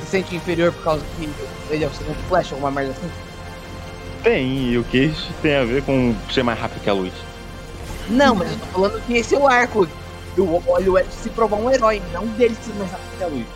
se 0.00 0.10
sente 0.10 0.36
inferior 0.36 0.72
por 0.72 0.84
causa 0.84 1.04
que 1.16 1.28
ele 1.70 1.84
é 1.84 1.86
o 1.88 1.92
segundo 1.92 2.16
Flash, 2.28 2.52
alguma 2.52 2.70
merda 2.70 2.92
assim? 2.92 3.10
Tem, 4.22 4.70
e 4.70 4.78
o 4.78 4.84
que 4.84 4.98
isso 4.98 5.32
tem 5.42 5.56
a 5.56 5.64
ver 5.64 5.82
com 5.82 6.14
ser 6.32 6.42
mais 6.42 6.58
rápido 6.58 6.82
que 6.82 6.90
a 6.90 6.92
luz? 6.92 7.12
Não, 8.08 8.34
mas 8.34 8.52
eu 8.52 8.58
tô 8.58 8.66
falando 8.66 9.06
que 9.06 9.14
esse 9.14 9.34
é 9.34 9.38
o 9.38 9.48
arco 9.48 9.88
do 10.36 10.70
Olho 10.70 10.92
Oeste 10.92 11.12
se 11.14 11.30
provar 11.30 11.56
um 11.56 11.70
herói, 11.70 12.00
não 12.12 12.26
dele 12.26 12.56
ser 12.62 12.74
mais 12.74 12.90
rápido 12.90 13.18
que 13.18 13.24
a 13.24 13.26
luz. 13.26 13.46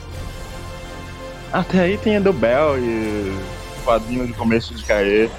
Até 1.53 1.81
aí 1.81 1.99
tem 1.99 2.17
a 2.17 2.21
do 2.21 2.33
Bell 2.33 2.79
e 2.79 3.33
quadrinho 3.85 4.27
de 4.27 4.35
começo 4.35 4.75
de 4.75 4.85
cair. 4.85 5.31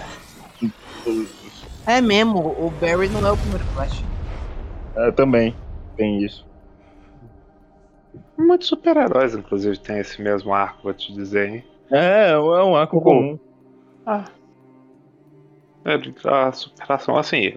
É 1.85 2.01
mesmo, 2.01 2.39
o 2.39 2.69
Barry 2.71 3.09
não 3.09 3.25
é 3.25 3.31
o 3.31 3.37
primeiro 3.37 3.65
Flash. 3.65 4.03
É, 4.95 5.11
também 5.11 5.55
tem 5.97 6.23
isso. 6.23 6.45
Muitos 8.37 8.67
super-heróis, 8.67 9.35
inclusive, 9.35 9.77
tem 9.77 9.99
esse 9.99 10.21
mesmo 10.21 10.53
arco, 10.53 10.83
vou 10.83 10.93
te 10.93 11.11
dizer, 11.13 11.49
hein? 11.49 11.63
É, 11.91 12.31
é 12.31 12.39
um 12.39 12.75
arco 12.75 13.01
comum. 13.01 13.37
Ah. 14.05 14.25
É, 15.85 15.99
a 16.27 16.51
superação, 16.51 17.15
assim, 17.15 17.53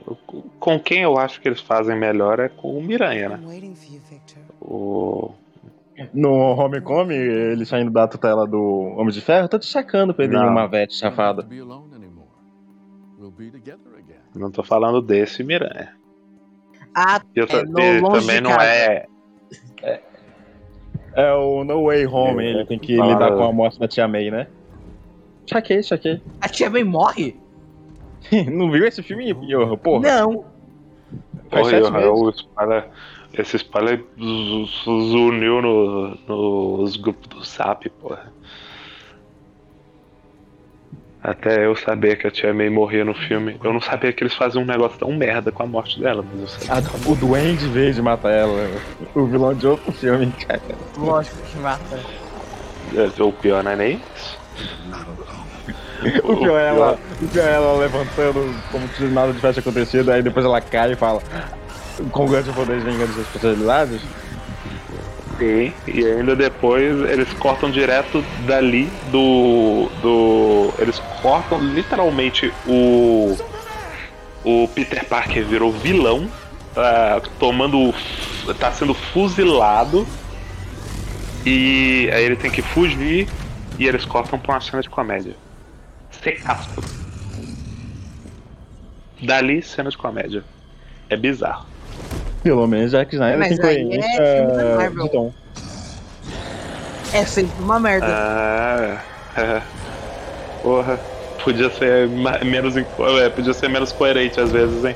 com 0.60 0.78
quem 0.78 1.02
eu 1.02 1.16
acho 1.16 1.40
que 1.40 1.48
eles 1.48 1.60
fazem 1.60 1.96
melhor 1.96 2.38
é 2.38 2.48
com 2.48 2.76
o 2.76 2.82
Miranha, 2.82 3.30
né? 3.30 3.40
O. 4.60 5.32
No 6.14 6.30
Homecoming, 6.54 7.14
ele 7.14 7.64
saindo 7.66 7.90
da 7.90 8.06
tutela 8.06 8.46
do 8.46 8.60
Homem 8.96 9.08
de 9.12 9.20
Ferro, 9.20 9.48
tá 9.48 9.58
te 9.58 9.66
sacando, 9.66 10.14
Pedrinho, 10.14 10.44
Não. 10.44 10.50
uma 10.52 10.66
vete 10.66 10.94
safada. 10.94 11.46
Não 14.34 14.50
tô 14.50 14.62
falando 14.62 15.00
desse 15.02 15.42
Miranha. 15.42 15.92
Ah, 16.94 17.20
Eu 17.34 17.44
é, 17.44 17.62
no 17.64 18.10
também 18.12 18.36
de 18.36 18.40
não 18.40 18.50
Casa. 18.50 18.64
é. 18.64 19.06
É 21.14 21.32
o 21.32 21.64
No 21.64 21.84
Way 21.86 22.06
Home, 22.06 22.44
É, 22.44 22.50
ele 22.50 22.66
tem 22.66 22.78
que 22.78 22.96
fala- 22.96 23.12
lidar 23.12 23.32
com 23.32 23.42
a 23.44 23.52
morte 23.52 23.78
da 23.80 23.88
tia 23.88 24.06
May, 24.06 24.30
né? 24.30 24.46
Saquei, 25.50 25.82
saquei. 25.82 26.22
A 26.40 26.48
tia 26.48 26.70
May 26.70 26.84
morre? 26.84 27.36
não 28.52 28.70
viu 28.70 28.86
esse 28.86 29.02
filme? 29.02 29.34
Porra. 29.82 30.00
Não. 30.02 30.44
Faz 31.50 31.66
Porra, 31.66 31.70
sete 31.70 31.84
eu- 31.86 31.92
meses. 31.92 32.08
o 32.10 32.30
spoiler, 32.30 32.88
esse 33.32 33.56
spoiler 33.56 34.04
uniu 34.16 35.62
no, 35.62 36.18
nos 36.26 36.96
grupos 36.96 37.26
do 37.28 37.44
Zap, 37.44 37.88
porra. 37.90 38.32
Até 41.22 41.66
eu 41.66 41.74
sabia 41.74 42.16
que 42.16 42.26
a 42.26 42.30
tia 42.30 42.54
May 42.54 42.70
morria 42.70 43.04
no 43.04 43.12
filme. 43.12 43.58
Eu 43.62 43.72
não 43.72 43.80
sabia 43.80 44.12
que 44.12 44.22
eles 44.22 44.34
faziam 44.34 44.62
um 44.62 44.66
negócio 44.66 44.98
tão 44.98 45.12
merda 45.12 45.50
com 45.50 45.62
a 45.64 45.66
morte 45.66 46.00
dela, 46.00 46.24
mas 46.30 46.40
eu 46.40 46.48
sabia. 46.48 46.88
Ah, 46.88 47.10
o 47.10 47.14
Duende 47.16 47.66
Verde 47.68 48.00
mata 48.00 48.28
ela. 48.28 48.70
O 49.14 49.26
vilão 49.26 49.52
de 49.52 49.66
outro 49.66 49.92
filme, 49.92 50.32
cara. 50.46 50.62
Lógico 50.96 51.36
que 51.42 51.58
mata. 51.58 52.00
É, 52.94 53.22
O 53.22 53.32
pior 53.32 53.64
não 53.64 53.72
é 53.72 53.76
nem 53.76 54.00
isso. 54.16 54.38
O 56.22 56.36
pior 56.36 56.58
é 56.58 56.68
ela, 56.68 56.98
o 57.20 57.28
pior 57.28 57.44
é 57.44 57.52
ela 57.52 57.76
levantando 57.76 58.54
como 58.70 58.88
se 58.88 59.02
nada 59.04 59.32
tivesse 59.32 59.58
acontecido, 59.58 60.10
aí 60.10 60.22
depois 60.22 60.46
ela 60.46 60.60
cai 60.60 60.92
e 60.92 60.96
fala 60.96 61.20
com 62.10 62.26
grandes 62.26 62.54
poderes 62.54 62.82
vem 62.82 62.96
grandes 62.96 63.16
responsabilidades. 63.16 64.00
Sim, 65.38 65.72
e 65.86 66.04
ainda 66.04 66.34
depois 66.34 66.98
eles 67.08 67.32
cortam 67.34 67.70
direto 67.70 68.24
dali 68.44 68.90
do. 69.10 69.88
do. 70.02 70.74
Eles 70.78 70.98
cortam 71.22 71.60
literalmente 71.60 72.52
o. 72.66 73.36
O 74.44 74.68
Peter 74.68 75.04
Parker 75.04 75.44
virou 75.44 75.72
vilão, 75.72 76.28
tá 76.74 77.22
tomando. 77.38 77.94
tá 78.58 78.72
sendo 78.72 78.94
fuzilado. 78.94 80.06
E 81.46 82.10
aí 82.12 82.24
ele 82.24 82.36
tem 82.36 82.50
que 82.50 82.60
fugir 82.60 83.28
e 83.78 83.86
eles 83.86 84.04
cortam 84.04 84.38
pra 84.38 84.54
uma 84.54 84.60
cena 84.60 84.82
de 84.82 84.90
comédia. 84.90 85.36
Secaço. 86.10 86.82
Dali, 89.22 89.62
cena 89.62 89.88
de 89.88 89.96
comédia. 89.96 90.44
É 91.08 91.16
bizarro. 91.16 91.77
Pelo 92.42 92.66
menos 92.66 92.92
Zack 92.92 93.14
Snyder 93.14 93.38
Mas 93.38 93.48
tem 93.48 93.58
é 93.58 93.60
coerência 93.60 94.36
filme 94.36 94.56
da 94.56 94.76
Marvel. 94.76 95.04
de 95.04 95.10
tom. 95.10 95.32
É 97.12 97.24
sempre 97.24 97.62
uma 97.62 97.80
merda. 97.80 98.06
Ah, 98.06 99.02
é. 99.36 99.62
Porra. 100.62 100.98
Podia 101.42 101.70
ser 101.70 102.08
menos. 102.44 102.76
é, 102.76 103.28
podia 103.30 103.54
ser 103.54 103.68
menos 103.68 103.92
coerente 103.92 104.38
às 104.40 104.50
vezes, 104.52 104.84
hein? 104.84 104.94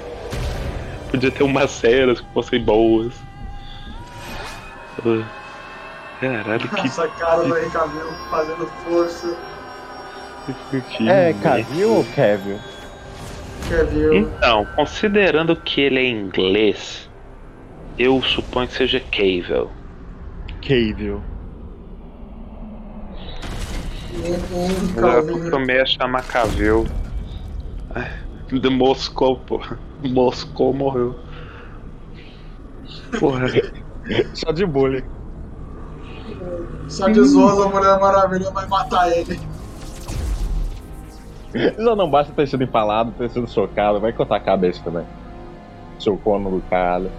Podia 1.11 1.31
ter 1.31 1.43
umas 1.43 1.71
cenas 1.71 2.21
que 2.21 2.27
fossem 2.35 2.63
boas. 2.63 3.13
Ah, 4.99 5.25
Caralho, 6.21 6.69
que. 6.69 6.87
Essa 6.87 7.09
cara 7.09 7.43
do 7.43 7.71
Cavill 7.71 8.13
fazendo 8.31 8.67
força. 8.85 9.37
que 10.91 11.09
É. 11.09 11.33
Cavill 11.43 11.91
ou 11.97 12.05
Kevin? 12.05 12.59
Cavill. 13.69 14.15
Então, 14.15 14.67
considerando 14.77 15.57
que 15.57 15.81
ele 15.81 15.99
é 15.99 16.09
inglês, 16.09 17.09
eu 17.99 18.21
suponho 18.23 18.69
que 18.69 18.75
seja 18.75 19.01
Cavill. 19.01 19.71
Cavill. 20.61 21.23
Henry 24.15 24.93
Mas 24.95 24.97
eu 24.97 25.03
Cavill. 25.03 25.37
acostumei 25.37 25.81
a 25.81 25.87
chamar 25.87 26.23
Cavill. 26.25 26.87
Ai, 27.95 28.11
De 28.51 28.69
Moscou, 28.71 29.39
porra. 29.39 29.79
Moscou 30.05 30.73
morreu. 30.75 31.19
Porra. 33.19 33.47
Só 34.35 34.53
de 34.53 34.67
bullying. 34.67 35.05
Só 36.89 37.09
de 37.09 37.23
zoas 37.25 37.59
a 37.61 37.69
Mulher 37.69 37.99
Maravilha 38.01 38.51
vai 38.51 38.67
matar 38.67 39.11
ele. 39.11 39.41
Já 41.55 41.95
não 41.95 42.11
basta 42.11 42.33
ter 42.33 42.49
sido 42.49 42.65
empalado, 42.65 43.13
ter 43.13 43.31
sido 43.31 43.47
socado, 43.47 44.01
vai 44.01 44.13
cortar 44.13 44.37
a 44.37 44.41
cabeça 44.41 44.83
também. 44.83 45.07
Seu 45.99 46.17
corno 46.17 46.51
do 46.51 46.61
caralho. 46.69 47.11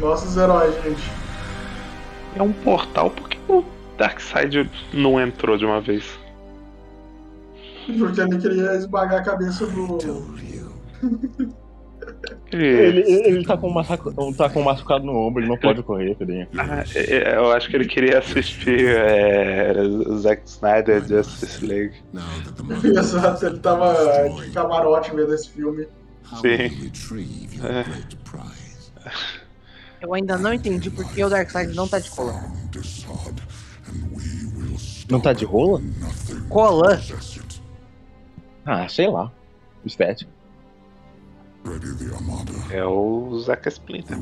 Nossos 0.00 0.36
heróis, 0.36 0.74
gente. 0.82 1.02
É 2.36 2.42
um 2.42 2.52
portal, 2.52 3.10
por 3.10 3.28
que 3.28 3.38
o 3.48 3.64
Darkseid 3.98 4.70
não 4.94 5.20
entrou 5.20 5.58
de 5.58 5.64
uma 5.66 5.80
vez? 5.80 6.04
Porque 7.98 8.20
ele 8.20 8.38
queria 8.38 8.74
esmagar 8.76 9.20
a 9.20 9.22
cabeça 9.24 9.66
do. 9.66 9.98
Ele, 12.52 13.00
ele, 13.00 13.02
ele 13.28 13.44
tá, 13.44 13.56
com 13.56 13.68
um 13.68 13.72
massacro, 13.72 14.12
tá 14.36 14.48
com 14.50 14.60
um 14.60 14.64
machucado 14.64 15.04
no 15.04 15.14
ombro, 15.14 15.40
ele 15.42 15.48
não 15.48 15.56
pode 15.56 15.82
correr, 15.82 16.14
Pedrinho. 16.16 16.48
Ah, 16.58 16.82
é- 16.94 17.16
é, 17.16 17.36
eu 17.36 17.52
acho 17.52 17.68
que 17.68 17.76
ele 17.76 17.86
queria 17.86 18.18
assistir 18.18 18.86
é, 18.88 19.72
Zack 20.18 20.42
Snyder 20.46 21.06
Justice 21.06 21.64
League. 21.64 21.94
Exato, 22.84 23.46
ele 23.46 23.58
tava 23.60 23.94
de 24.40 24.50
camarote 24.50 25.14
vendo 25.14 25.32
esse 25.34 25.50
filme. 25.50 25.86
Sim. 26.40 26.90
É. 27.64 27.84
Eu 30.00 30.14
ainda 30.14 30.38
não 30.38 30.52
entendi 30.54 30.90
porque 30.90 31.22
o 31.24 31.28
Darkseid 31.28 31.74
não 31.74 31.86
tá 31.88 31.98
de 31.98 32.10
cola. 32.10 32.40
Não 35.10 35.20
tá 35.20 35.32
de 35.32 35.44
rola? 35.44 35.80
Cola? 36.48 37.00
Ah, 38.64 38.88
sei 38.88 39.08
lá. 39.08 39.30
Estético. 39.84 40.30
É 42.70 42.84
o 42.84 43.38
Zack 43.40 43.68
Splinter. 43.68 44.16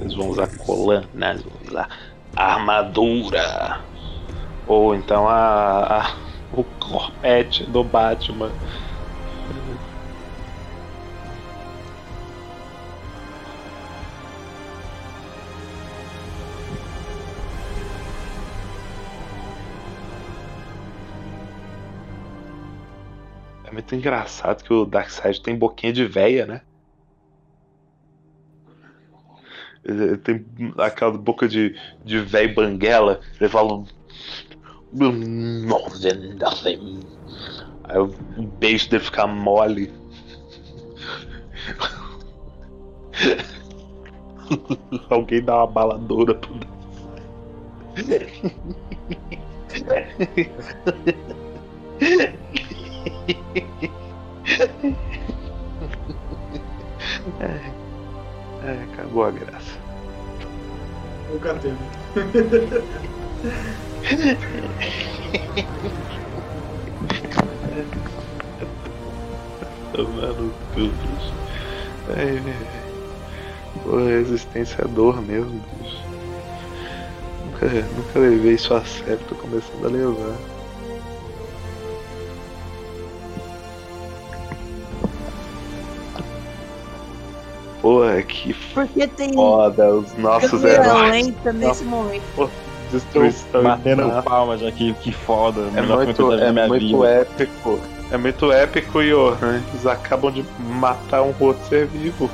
Eles 0.00 0.14
vão 0.14 0.28
usar 0.30 0.48
colã, 0.58 1.04
né? 1.14 1.30
Eles 1.32 1.42
vão 1.42 1.52
usar 1.68 1.88
armadura. 2.34 3.80
Ou 4.66 4.94
então 4.94 5.28
a, 5.28 6.00
a- 6.02 6.16
o 6.52 6.64
corpete 6.64 7.64
do 7.64 7.84
Batman. 7.84 8.50
Engraçado 23.94 24.62
que 24.62 24.72
o 24.72 24.84
Darkseid 24.84 25.40
tem 25.40 25.56
boquinha 25.56 25.92
de 25.92 26.06
véia, 26.06 26.46
né? 26.46 26.60
Ele 29.84 30.16
tem 30.16 30.44
aquela 30.78 31.12
boca 31.12 31.46
de, 31.46 31.78
de 32.04 32.18
véio 32.18 32.54
banguela. 32.54 33.20
Ele 33.38 33.50
fala. 33.50 33.84
Aí 37.84 37.98
o 37.98 38.08
beijo 38.58 38.88
dele 38.88 39.04
fica 39.04 39.26
mole. 39.26 39.92
Alguém 45.10 45.42
dá 45.42 45.56
uma 45.56 45.66
baladora 45.66 46.34
pro 46.34 46.54
Ai, 57.40 57.72
ai, 58.62 58.82
acabou 58.92 59.24
a 59.24 59.30
graça. 59.30 59.78
Nunca 61.30 61.54
teve. 61.54 61.76
Tomando 69.94 70.52
tudo. 70.74 71.34
Ai. 72.16 72.42
Pô, 73.82 73.96
resistência 73.96 74.82
é 74.82 74.88
dor 74.88 75.20
mesmo, 75.22 75.60
bicho. 75.78 76.04
Nunca, 77.44 77.66
nunca 77.68 78.18
levei 78.18 78.54
isso 78.54 78.74
a 78.74 78.84
sério, 78.84 79.20
tô 79.28 79.34
começando 79.34 79.84
a 79.84 79.88
levar. 79.88 80.53
Porra, 87.84 88.22
que 88.22 88.54
Porque 88.72 89.06
tem 89.06 89.34
foda 89.34 89.94
os 89.94 90.16
nossos 90.16 90.50
câmera 90.52 90.86
heróis. 90.86 91.10
lenta 91.10 91.52
nesse 91.52 91.84
momento. 91.84 92.22
Pô, 92.34 92.48
destruição 92.90 93.62
Batendo 93.62 94.00
em 94.00 94.06
massa. 94.06 94.22
palmas 94.22 94.62
aqui, 94.62 94.94
que 95.02 95.12
foda. 95.12 95.60
É 95.76 95.82
muito, 95.82 96.32
é 96.32 96.66
muito 96.66 96.96
vida. 97.02 97.06
épico. 97.10 97.78
É 98.10 98.16
muito 98.16 98.50
épico 98.50 99.02
e 99.02 99.12
ó, 99.12 99.34
eles 99.34 99.86
acabam 99.86 100.32
de 100.32 100.42
matar 100.58 101.20
um 101.20 101.34
outro 101.38 101.62
ser 101.68 101.86
vivo. 101.88 102.30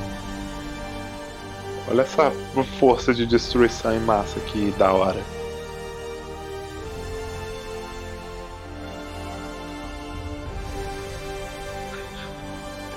Olha 1.91 2.03
essa 2.03 2.31
força 2.79 3.13
de 3.13 3.27
destruição 3.27 3.93
em 3.93 3.99
massa 3.99 4.39
que 4.39 4.71
da 4.79 4.93
hora. 4.93 5.19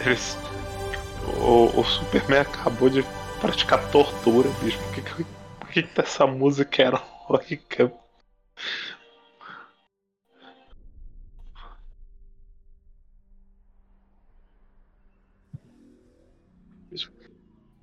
Eles. 0.05 0.37
O, 1.43 1.79
o 1.79 1.83
Superman 1.83 2.41
acabou 2.41 2.89
de 2.89 3.03
praticar 3.41 3.91
tortura, 3.91 4.49
bicho. 4.61 4.79
Por 4.79 4.93
que, 4.93 5.01
que, 5.01 5.25
por 5.59 5.69
que, 5.69 5.83
que 5.83 6.01
essa 6.01 6.25
música 6.25 6.81
é 6.81 6.85
heróica? 6.87 7.91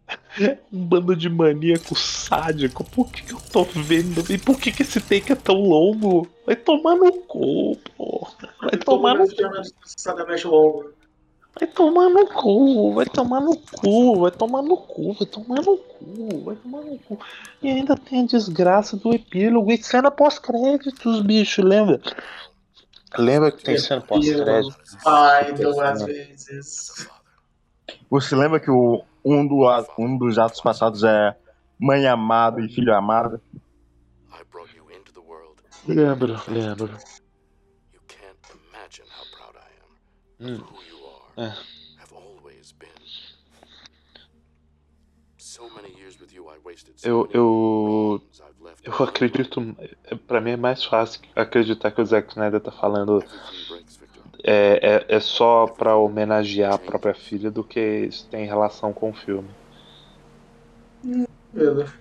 Um 0.72 0.86
bando 0.86 1.16
de 1.16 1.28
maníaco 1.28 1.94
sádico. 1.94 2.84
Por 2.84 3.10
que, 3.10 3.22
que 3.22 3.32
eu 3.32 3.40
tô 3.40 3.64
vendo? 3.64 4.24
E 4.32 4.38
por 4.38 4.58
que, 4.58 4.72
que 4.72 4.82
esse 4.82 5.00
take 5.00 5.32
é 5.32 5.36
tão 5.36 5.56
longo? 5.56 6.28
Vai 6.46 6.56
tomar 6.56 6.96
no 6.96 7.12
cu, 7.22 7.76
pô. 7.96 8.28
Vai 8.60 8.78
tomar 8.78 9.14
no 9.14 9.26
cu. 9.26 9.42
necessariamente 9.84 10.46
longo. 10.46 10.99
Vai 11.60 11.68
tomar 11.68 12.08
no 12.08 12.26
cu, 12.26 12.94
vai 12.94 13.04
tomar 13.04 13.40
no 13.42 13.54
cu, 13.54 14.20
vai 14.20 14.30
tomar 14.30 14.62
no 14.62 14.76
cu, 14.78 15.12
vai 15.12 15.26
tomar 15.26 15.60
no 15.60 15.76
cu, 15.76 16.42
vai 16.42 16.56
tomar 16.56 16.80
no 16.80 16.98
cu. 17.00 17.18
E 17.60 17.68
ainda 17.68 17.94
tem 17.94 18.22
a 18.22 18.26
desgraça 18.26 18.96
do 18.96 19.12
epílogo 19.12 19.70
e 19.70 19.76
cena 19.76 20.10
pós-créditos, 20.10 21.20
bicho, 21.20 21.60
lembra? 21.62 22.00
Lembra 23.18 23.52
que 23.52 23.62
tem 23.62 23.76
cena 23.76 24.00
pós-créditos? 24.00 24.96
Ai, 25.04 25.52
duas 25.52 26.02
vezes. 26.02 27.06
Você 28.08 28.34
lembra 28.34 28.58
que 28.58 28.70
o, 28.70 29.04
um, 29.22 29.46
do, 29.46 29.66
um 29.98 30.16
dos 30.16 30.38
atos 30.38 30.62
passados 30.62 31.04
é 31.04 31.36
mãe 31.78 32.06
amada 32.06 32.58
e 32.62 32.70
filho 32.70 32.94
amado? 32.94 33.38
Lembro, 35.86 36.40
lembro. 36.48 36.90
Hum. 40.40 40.64
É. 41.36 41.46
Have 41.98 42.14
always 42.14 42.72
been. 42.72 42.88
So 45.38 45.68
many 45.70 45.94
years 45.98 46.18
with 46.20 46.32
you, 46.32 46.48
I 46.48 46.58
wasted 46.64 46.98
so 46.98 47.08
Eu, 47.08 47.28
eu, 47.32 48.22
eu 48.82 49.04
acredito. 49.04 49.76
Pra 50.26 50.40
mim 50.40 50.52
é 50.52 50.56
mais 50.56 50.84
fácil 50.84 51.22
acreditar 51.34 51.90
que 51.90 52.00
o 52.00 52.06
Zack 52.06 52.30
Snyder 52.30 52.60
tá 52.60 52.70
falando. 52.70 53.22
É, 54.42 55.04
é, 55.08 55.16
é 55.16 55.20
só 55.20 55.66
pra 55.66 55.96
homenagear 55.96 56.74
a 56.74 56.78
própria 56.78 57.14
filha 57.14 57.50
do 57.50 57.62
que 57.62 57.80
isso 57.80 58.26
tem 58.28 58.46
relação 58.46 58.92
com 58.92 59.10
o 59.10 59.14
filme. 59.14 59.50
Beleza. 61.52 61.92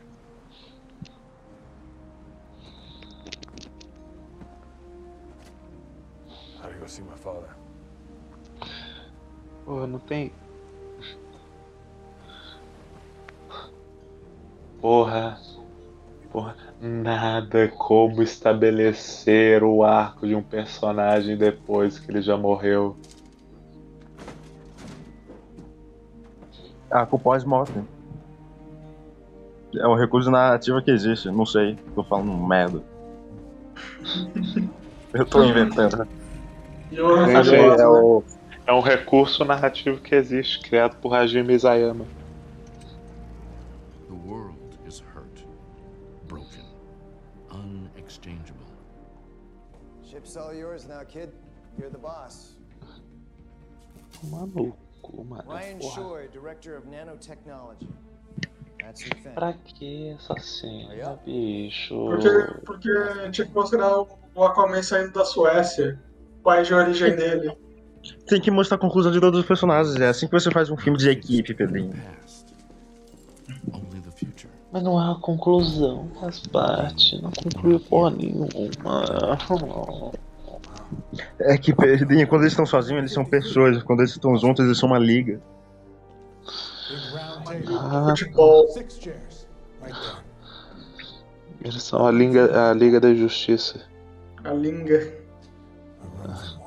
Pô, 9.70 9.86
não 9.86 10.00
tem. 10.00 10.32
Porra. 14.82 15.40
Porra. 16.32 16.56
Nada 16.82 17.68
como 17.78 18.24
estabelecer 18.24 19.64
o 19.64 19.84
arco 19.84 20.26
de 20.26 20.34
um 20.34 20.42
personagem 20.42 21.38
depois 21.38 22.00
que 22.00 22.10
ele 22.10 22.20
já 22.20 22.36
morreu. 22.36 22.98
Ah, 26.90 27.06
com 27.06 27.20
pós-morte. 27.20 27.74
É 29.76 29.88
um 29.88 29.94
recurso 29.94 30.32
narrativo 30.32 30.82
que 30.82 30.90
existe, 30.90 31.30
não 31.30 31.46
sei. 31.46 31.78
Tô 31.94 32.04
falando 32.04 32.32
merda. 32.48 32.82
Eu 35.14 35.26
tô 35.28 35.44
inventando. 35.44 36.08
Gente, 37.28 37.56
é, 37.84 37.88
o- 37.88 38.24
é 38.70 38.74
um 38.74 38.82
recurso 38.82 39.44
narrativo 39.44 40.00
que 40.00 40.14
existe, 40.14 40.60
criado 40.60 40.96
por 40.98 41.12
Hajime 41.16 41.56
Isayama. 41.56 42.06
The 44.08 44.14
world 44.14 44.78
is 44.88 45.00
hurt, 45.00 45.44
broken, 46.28 46.66
unexchangeable. 47.52 48.68
Ship's 50.04 50.38
all 50.38 50.54
yours 50.54 50.88
now, 50.88 51.04
kid. 51.04 51.32
You're 51.80 51.90
the 51.90 51.98
boss. 51.98 52.58
Maluco, 54.26 55.26
mano. 55.28 55.44
Ryan. 55.48 55.82
Shore, 55.82 56.28
Director 56.32 56.78
of 56.78 56.86
Nanotechnology. 56.86 57.88
Pra 59.34 59.54
que 59.54 60.10
essa 60.10 60.36
cena, 60.40 61.20
bicho? 61.26 61.96
Porque, 62.06 62.66
porque 62.66 63.32
tinha 63.32 63.48
que 63.48 63.54
mostrar 63.54 64.00
o 64.00 64.08
o 64.36 64.44
Aquaman 64.46 64.82
saindo 64.82 65.12
da 65.12 65.26
Suécia, 65.26 66.00
o 66.40 66.44
país 66.44 66.68
de 66.68 66.74
origem 66.74 67.16
dele. 67.18 67.58
Tem 68.28 68.40
que 68.40 68.52
mostrar 68.52 68.78
a 68.78 68.80
conclusão 68.80 69.12
de 69.12 69.20
todos 69.20 69.40
os 69.40 69.46
personagens. 69.46 69.96
É 70.00 70.08
assim 70.08 70.28
que 70.28 70.34
você 70.34 70.52
faz 70.52 70.70
um 70.70 70.78
filme 70.78 70.98
de 70.98 71.10
equipe, 71.10 71.54
Pedrinho. 71.54 71.94
Mas 74.72 74.84
não 74.84 75.00
há 75.00 75.20
conclusão, 75.20 76.08
faz 76.20 76.40
parte. 76.48 77.20
Não 77.22 77.32
concluiu 77.32 77.80
porra 77.80 78.12
nenhuma. 78.12 79.38
É 81.40 81.58
que, 81.58 81.74
Pedrinho, 81.74 82.28
quando 82.28 82.42
eles 82.42 82.54
estão 82.54 82.66
sozinhos, 82.66 83.00
eles 83.00 83.12
são 83.12 83.26
pessoas. 83.26 83.82
Quando 83.84 84.02
eles 84.02 84.12
estão 84.12 84.38
juntos, 84.38 84.64
eles 84.64 84.78
são 84.78 84.90
uma 84.90 85.00
liga. 85.00 85.42
Ah, 87.68 88.10
Futebol. 88.10 88.68
Eles 91.64 91.84
são 91.84 92.06
a 92.06 92.12
Liga, 92.12 92.70
a 92.70 92.74
Liga 92.74 93.00
da 93.00 93.14
Justiça. 93.14 93.82
A 94.44 94.54
linga. 94.54 95.14
Ah, 96.24 96.59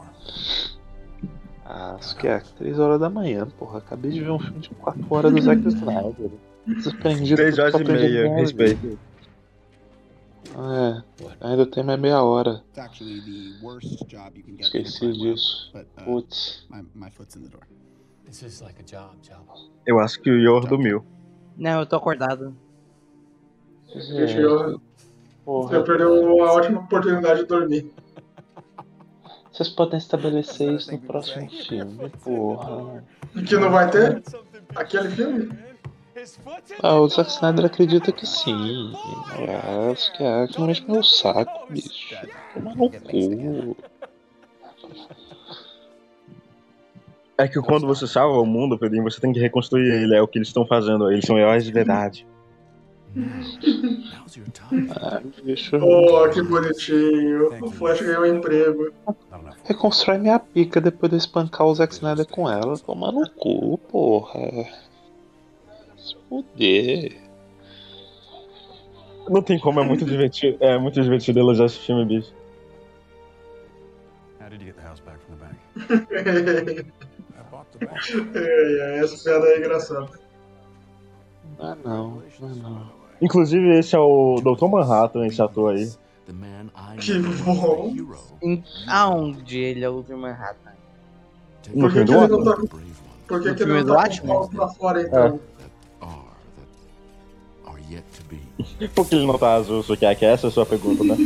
acho 1.73 2.17
que 2.17 2.27
é 2.27 2.39
3 2.59 2.79
horas 2.79 3.01
da 3.01 3.09
manhã, 3.09 3.47
porra. 3.59 3.79
Acabei 3.79 4.11
de 4.11 4.21
ver 4.21 4.31
um 4.31 4.39
filme 4.39 4.61
de 4.61 4.71
4 4.71 5.07
horas 5.11 5.33
do 5.33 5.41
Zack 5.41 5.61
Snyder. 5.69 6.31
Três 7.37 7.57
por 7.57 7.63
horas 7.63 7.81
e 7.81 7.85
meia, 7.85 8.35
respeito. 8.35 8.99
É, 10.55 11.03
ainda 11.41 11.67
tem 11.67 11.83
mais 11.83 11.99
meia 11.99 12.23
hora. 12.23 12.63
Esqueci 14.59 15.13
disso. 15.13 15.73
Uh, 15.75 16.05
Putz. 16.05 16.67
Eu 19.87 19.99
acho 19.99 20.21
que 20.21 20.31
o 20.31 20.39
Yor 20.39 20.67
dormiu. 20.67 21.05
Não, 21.57 21.81
eu 21.81 21.87
tô 21.87 21.97
acordado. 21.97 22.55
Gente, 23.95 24.37
eu, 24.39 24.81
Porra. 25.45 25.77
eu 25.77 25.85
perdeu 25.85 26.45
a 26.45 26.53
ótima 26.53 26.81
oportunidade 26.81 27.41
de 27.41 27.47
dormir. 27.47 27.93
Vocês 29.53 29.69
podem 29.69 29.99
estabelecer 29.99 30.73
isso 30.73 30.91
no 30.93 30.99
próximo 30.99 31.49
filme, 31.51 32.11
porra. 32.25 33.05
E 33.35 33.43
que 33.43 33.57
não 33.57 33.71
vai 33.71 33.91
ter? 33.91 34.23
Aquele 34.75 35.11
filme? 35.11 35.53
Ah, 36.83 37.01
o 37.01 37.09
Zack 37.09 37.31
Snyder 37.31 37.67
acredita 37.67 38.13
que 38.13 38.27
sim. 38.27 38.93
Eu 39.39 39.93
acho 39.93 40.13
que 40.17 40.23
é, 40.23 40.47
que 40.47 40.59
não 40.59 40.67
mexe 40.67 40.83
com 40.83 40.93
meu 40.93 41.03
saco, 41.03 41.67
bicho. 41.71 42.17
Toma 42.55 42.75
no 42.75 42.91
cu. 42.91 43.77
É 47.37 47.49
que 47.49 47.61
quando 47.61 47.87
você 47.87 48.07
salva 48.07 48.39
o 48.39 48.47
mundo, 48.47 48.79
Pedrinho, 48.79 49.05
você 49.05 49.21
tem 49.21 49.33
que 49.33 49.41
reconstruir 49.41 49.91
ele. 49.91 50.15
É 50.15 50.23
o 50.23 50.29
que 50.29 50.39
eles 50.39 50.49
estão 50.49 50.65
fazendo. 50.67 51.11
Eles 51.11 51.25
são 51.25 51.39
heróis 51.39 51.65
de 51.65 51.73
verdade. 51.73 52.27
Ah, 54.91 55.21
bicho. 55.45 55.77
Oh, 55.77 56.29
que 56.31 56.41
bonitinho. 56.43 57.63
O 57.63 57.71
Flash 57.71 58.01
ganhou 58.01 58.23
um 58.23 58.37
emprego. 58.37 58.91
Reconstrói 59.65 60.19
minha 60.19 60.39
pica 60.39 60.81
depois 60.81 61.11
de 61.11 61.17
eu 61.17 61.19
espancar 61.19 61.67
o 61.67 61.75
Zack 61.75 61.95
Snyder 61.95 62.27
com 62.27 62.51
ela. 62.51 62.77
Toma 62.79 63.13
no 63.13 63.29
cu, 63.31 63.79
porra. 63.79 64.41
Se 65.97 66.17
fuder. 66.29 67.17
Não 69.29 69.41
tem 69.41 69.59
como, 69.59 69.81
é 69.81 69.85
muito 69.85 70.05
divertido. 70.05 70.59
É 70.61 70.79
muito 70.79 71.01
divertido 71.01 71.39
elogiar 71.39 71.67
esse 71.67 71.79
filme, 71.79 72.05
bicho. 72.05 72.33
How 74.41 74.49
did 74.51 74.61
you 74.61 74.67
get 74.67 74.77
the 74.77 74.83
house 74.83 75.01
back 75.01 75.19
from 75.25 75.37
the 75.37 75.45
bank? 75.45 76.93
Ai, 77.81 78.81
ai, 78.81 78.99
Essa 78.99 79.23
piada 79.23 79.47
é 79.49 79.59
engraçada. 79.59 80.09
Ah 81.59 81.77
não, 81.85 82.23
ah 82.43 82.47
não. 82.63 82.93
Inclusive, 83.21 83.79
esse 83.79 83.95
é 83.95 83.99
o 83.99 84.37
Dr. 84.41 84.67
Manhattan, 84.67 85.27
esse 85.27 85.41
ator 85.41 85.75
aí. 85.75 85.91
Que 87.01 87.19
bom. 87.19 87.93
Em- 88.43 88.65
Aonde 88.87 89.59
ele 89.59 89.85
é 89.85 89.89
o 89.89 90.03
Dr. 90.03 90.15
Manhattan? 90.15 90.73
No 91.75 91.83
Por 91.83 91.93
que, 91.93 92.05
filme 92.05 92.07
que 92.07 92.13
do 92.13 92.25
ele 92.25 92.29
não 92.29 92.45
tá. 92.45 92.57
Por 93.29 93.43
que, 93.43 93.55
que 93.55 93.63
ele 93.63 93.83
não 93.83 93.97
tá 93.97 94.09
com 94.09 94.25
o 94.25 94.29
pau 94.29 94.49
pra 94.49 94.69
fora 94.69 95.03
então? 95.03 95.41
Por 98.95 99.07
que 99.07 99.15
ele 99.15 99.27
não 99.27 99.39
tá 99.39 99.55
azul, 99.55 99.83
Sukiaki? 99.83 100.25
Essa 100.25 100.47
é 100.47 100.49
a 100.49 100.51
sua 100.51 100.67
pergunta, 100.67 101.05
né? 101.05 101.17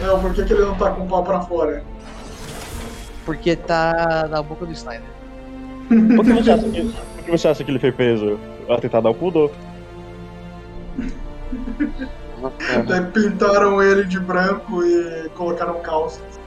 Não, 0.00 0.20
por 0.20 0.34
que, 0.34 0.44
que 0.44 0.52
ele 0.52 0.62
não 0.64 0.74
tá 0.76 0.90
com 0.90 1.04
o 1.04 1.08
pau 1.08 1.22
pra 1.22 1.40
fora? 1.42 1.84
Porque 3.24 3.54
tá 3.54 4.26
na 4.28 4.42
boca 4.42 4.66
do 4.66 4.72
Snyder. 4.72 5.02
Por 5.88 6.24
que 6.24 6.32
você 6.32 6.50
acha 6.50 6.68
que, 6.68 6.82
por 6.82 7.24
que, 7.24 7.30
você 7.30 7.48
acha 7.48 7.64
que 7.64 7.70
ele 7.70 7.78
foi 7.78 7.92
preso? 7.92 8.38
Atentado 8.68 9.08
ao 9.08 9.14
pudor. 9.14 9.50
Daí 12.86 13.04
pintaram 13.10 13.82
ele 13.82 14.04
de 14.04 14.20
branco 14.20 14.84
e 14.84 15.28
colocaram 15.30 15.80
calças. 15.80 16.38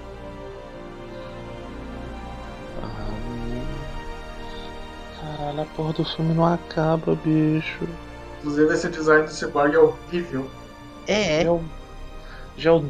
Caralho, 5.19 5.61
a 5.61 5.65
porra 5.75 5.93
do 5.93 6.05
filme 6.05 6.33
não 6.33 6.45
acaba, 6.45 7.15
bicho. 7.15 7.87
Inclusive 8.39 8.73
esse 8.73 8.89
design 8.89 9.25
do 9.25 9.31
Cyborg 9.31 9.75
é 9.75 9.79
horrível. 9.79 10.49
É, 11.07 11.43
é. 11.43 11.59
Já 12.57 12.69
é 12.69 12.73
o 12.73 12.81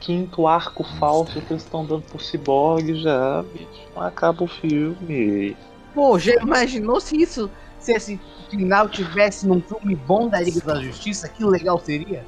15 0.00 0.28
arco 0.46 0.84
falso 0.98 1.40
que 1.40 1.52
eles 1.52 1.62
estão 1.62 1.84
dando 1.84 2.02
pro 2.02 2.18
Cyborg 2.18 2.94
já, 2.94 3.42
bicho. 3.52 3.88
Não 3.94 4.02
acaba 4.02 4.44
o 4.44 4.48
filme. 4.48 5.56
Pô, 5.94 6.18
já 6.18 6.34
imaginou 6.36 7.00
se 7.00 7.20
isso, 7.20 7.50
se 7.82 7.92
esse 7.92 8.20
final 8.48 8.88
tivesse 8.88 9.46
num 9.46 9.60
filme 9.60 9.96
bom 9.96 10.28
da 10.28 10.40
Liga 10.40 10.60
da 10.60 10.80
Justiça? 10.80 11.28
Que 11.28 11.44
legal 11.44 11.78
seria? 11.78 12.24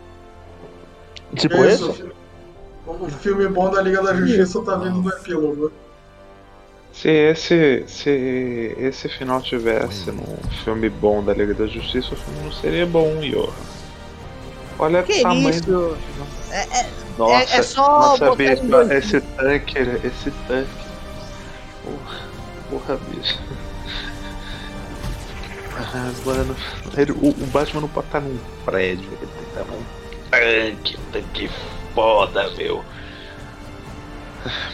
Tipo 1.34 1.64
Isso, 1.64 1.90
esse? 1.90 2.12
O 2.86 3.08
filme 3.08 3.48
bom 3.48 3.70
da 3.70 3.80
Liga 3.80 4.02
da 4.02 4.14
Justiça 4.14 4.60
tá 4.62 4.76
vindo 4.76 5.00
no 5.00 5.10
epílogo. 5.10 5.72
Se 6.92 7.08
esse, 7.08 7.84
se 7.88 8.76
esse 8.78 9.08
final 9.08 9.40
tivesse 9.40 10.10
num 10.12 10.36
filme 10.62 10.88
bom 10.88 11.22
da 11.24 11.32
Liga 11.32 11.54
da 11.54 11.66
Justiça, 11.66 12.14
o 12.14 12.16
filme 12.16 12.44
não 12.44 12.52
seria 12.52 12.86
bom, 12.86 13.20
Johan. 13.20 13.52
Olha 14.78 15.02
Que 15.02 15.20
o 15.20 15.22
tamanho 15.22 15.50
isso? 15.50 15.62
do. 15.62 15.96
É, 16.50 16.80
é, 16.80 16.86
Nossa, 17.16 17.56
é, 17.56 17.58
é 17.58 17.62
só 17.62 17.98
nossa, 18.00 18.30
botar 18.30 18.36
bicho, 18.36 18.92
esse 18.92 19.20
tanque, 19.20 19.78
esse 19.78 20.30
tanque. 20.46 20.70
Porra, 21.84 22.20
porra, 22.70 23.00
bicho. 23.08 23.38
Ah, 25.76 26.12
mano, 26.24 26.56
o, 27.20 27.28
o 27.30 27.46
Batman 27.46 27.80
não 27.80 27.88
pode 27.88 28.06
estar 28.06 28.20
num 28.20 28.38
prédio, 28.64 29.08
ele 29.12 29.26
tem 29.26 29.42
que 29.42 29.48
estar 29.48 29.64
num 29.64 29.82
tanque, 30.30 30.96
um 30.96 31.10
tanque 31.10 31.50
foda, 31.94 32.48
meu. 32.50 32.84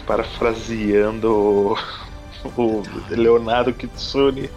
Parafraseando 0.05 1.75
o, 2.55 2.83
Leonardo 3.09 3.73
Kitsune, 3.73 4.49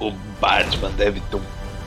o 0.00 0.10
Batman 0.40 0.90
deve 0.92 1.20
ter 1.20 1.36
um 1.36 1.42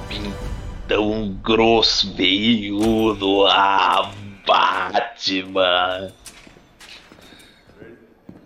pintão 0.07 1.35
grosso, 1.43 2.13
veiudo. 2.13 3.47
Ah, 3.47 4.11
Batman! 4.45 6.13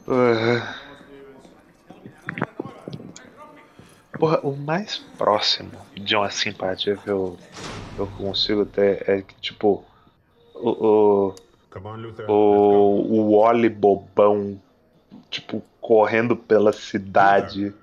Ah. 0.07 0.88
Porra, 4.19 4.39
o 4.43 4.55
mais 4.55 4.97
próximo 5.17 5.71
de 5.95 6.15
uma 6.15 6.29
simpatia 6.29 6.97
que 6.97 7.09
eu, 7.09 7.37
eu 7.97 8.07
consigo 8.17 8.65
ter 8.65 9.09
é 9.09 9.21
que, 9.21 9.33
tipo, 9.35 9.83
o, 10.53 10.69
o, 10.69 11.35
o, 12.27 12.33
o 12.33 13.39
Wally 13.39 13.69
bobão, 13.69 14.61
tipo, 15.29 15.63
correndo 15.79 16.35
pela 16.35 16.73
cidade 16.73 17.73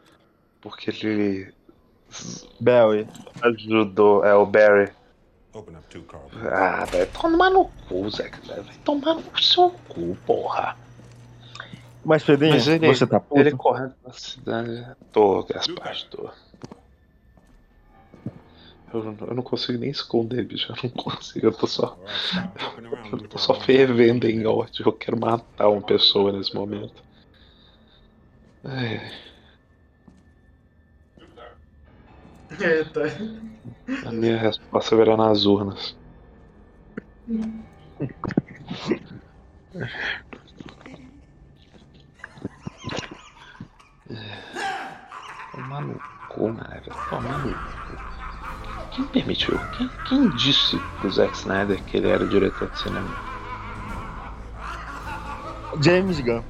porque 0.61 0.91
ele 0.91 1.55
Barry 2.61 3.07
ajudou. 3.43 4.25
É 4.25 4.35
o 4.35 4.45
Barry. 4.45 4.91
Ah, 6.51 6.85
vai 6.85 7.07
tomar 7.07 7.51
no 7.51 7.71
cu, 7.89 8.11
Zé. 8.11 8.31
Vai 8.47 8.65
tomar 8.85 9.15
no 9.15 9.43
seu 9.43 9.71
cu, 9.89 10.17
porra. 10.27 10.77
Mas, 12.07 12.23
Pedrinho, 12.23 12.55
Mas 12.55 12.69
ele, 12.69 12.87
você 12.87 13.05
tá 13.05 13.19
puto? 13.19 13.41
ele 13.41 13.51
correndo 13.51 13.95
pela 14.01 14.15
cidade. 14.15 14.97
Tô, 15.11 15.43
Gaspar, 15.43 15.97
tô. 16.09 16.31
Eu, 18.95 19.03
não- 19.03 19.27
eu 19.27 19.35
não 19.35 19.43
consigo 19.43 19.77
nem 19.79 19.91
esconder, 19.91 20.47
bicho. 20.47 20.73
Eu 20.73 20.77
não 20.85 20.91
consigo. 20.91 21.47
Eu 21.47 21.53
tô 21.53 21.67
só. 21.67 21.99
Eu 23.13 23.29
tô 23.29 23.39
só 23.39 23.55
fervendo 23.55 24.29
em 24.29 24.47
ódio. 24.47 24.87
Eu 24.87 24.93
quero 24.93 25.19
matar 25.19 25.69
uma 25.69 25.83
pessoa 25.83 26.31
nesse 26.33 26.55
momento. 26.55 27.03
Ai, 28.65 29.01
Eita. 32.61 33.03
a 34.07 34.13
minha 34.13 34.37
resposta 34.39 34.97
virá 34.97 35.17
nas 35.17 35.45
urnas. 35.45 35.97
Tomar 45.53 45.81
no 45.83 46.01
cu, 46.29 46.53
né, 46.53 46.81
velho? 46.85 46.97
Tomar 47.09 47.39
no 47.39 47.53
cu. 47.53 48.07
Quem 48.93 49.05
permitiu? 49.07 49.59
Quem, 49.77 49.91
quem 50.09 50.29
disse 50.31 50.79
pro 51.01 51.11
Zack 51.11 51.37
Snyder 51.37 51.83
que 51.85 51.97
ele 51.97 52.09
era 52.09 52.25
o 52.25 52.29
diretor 52.29 52.71
de 52.71 52.79
cinema? 52.79 53.09
James 55.83 56.21
Gunn. 56.21 56.43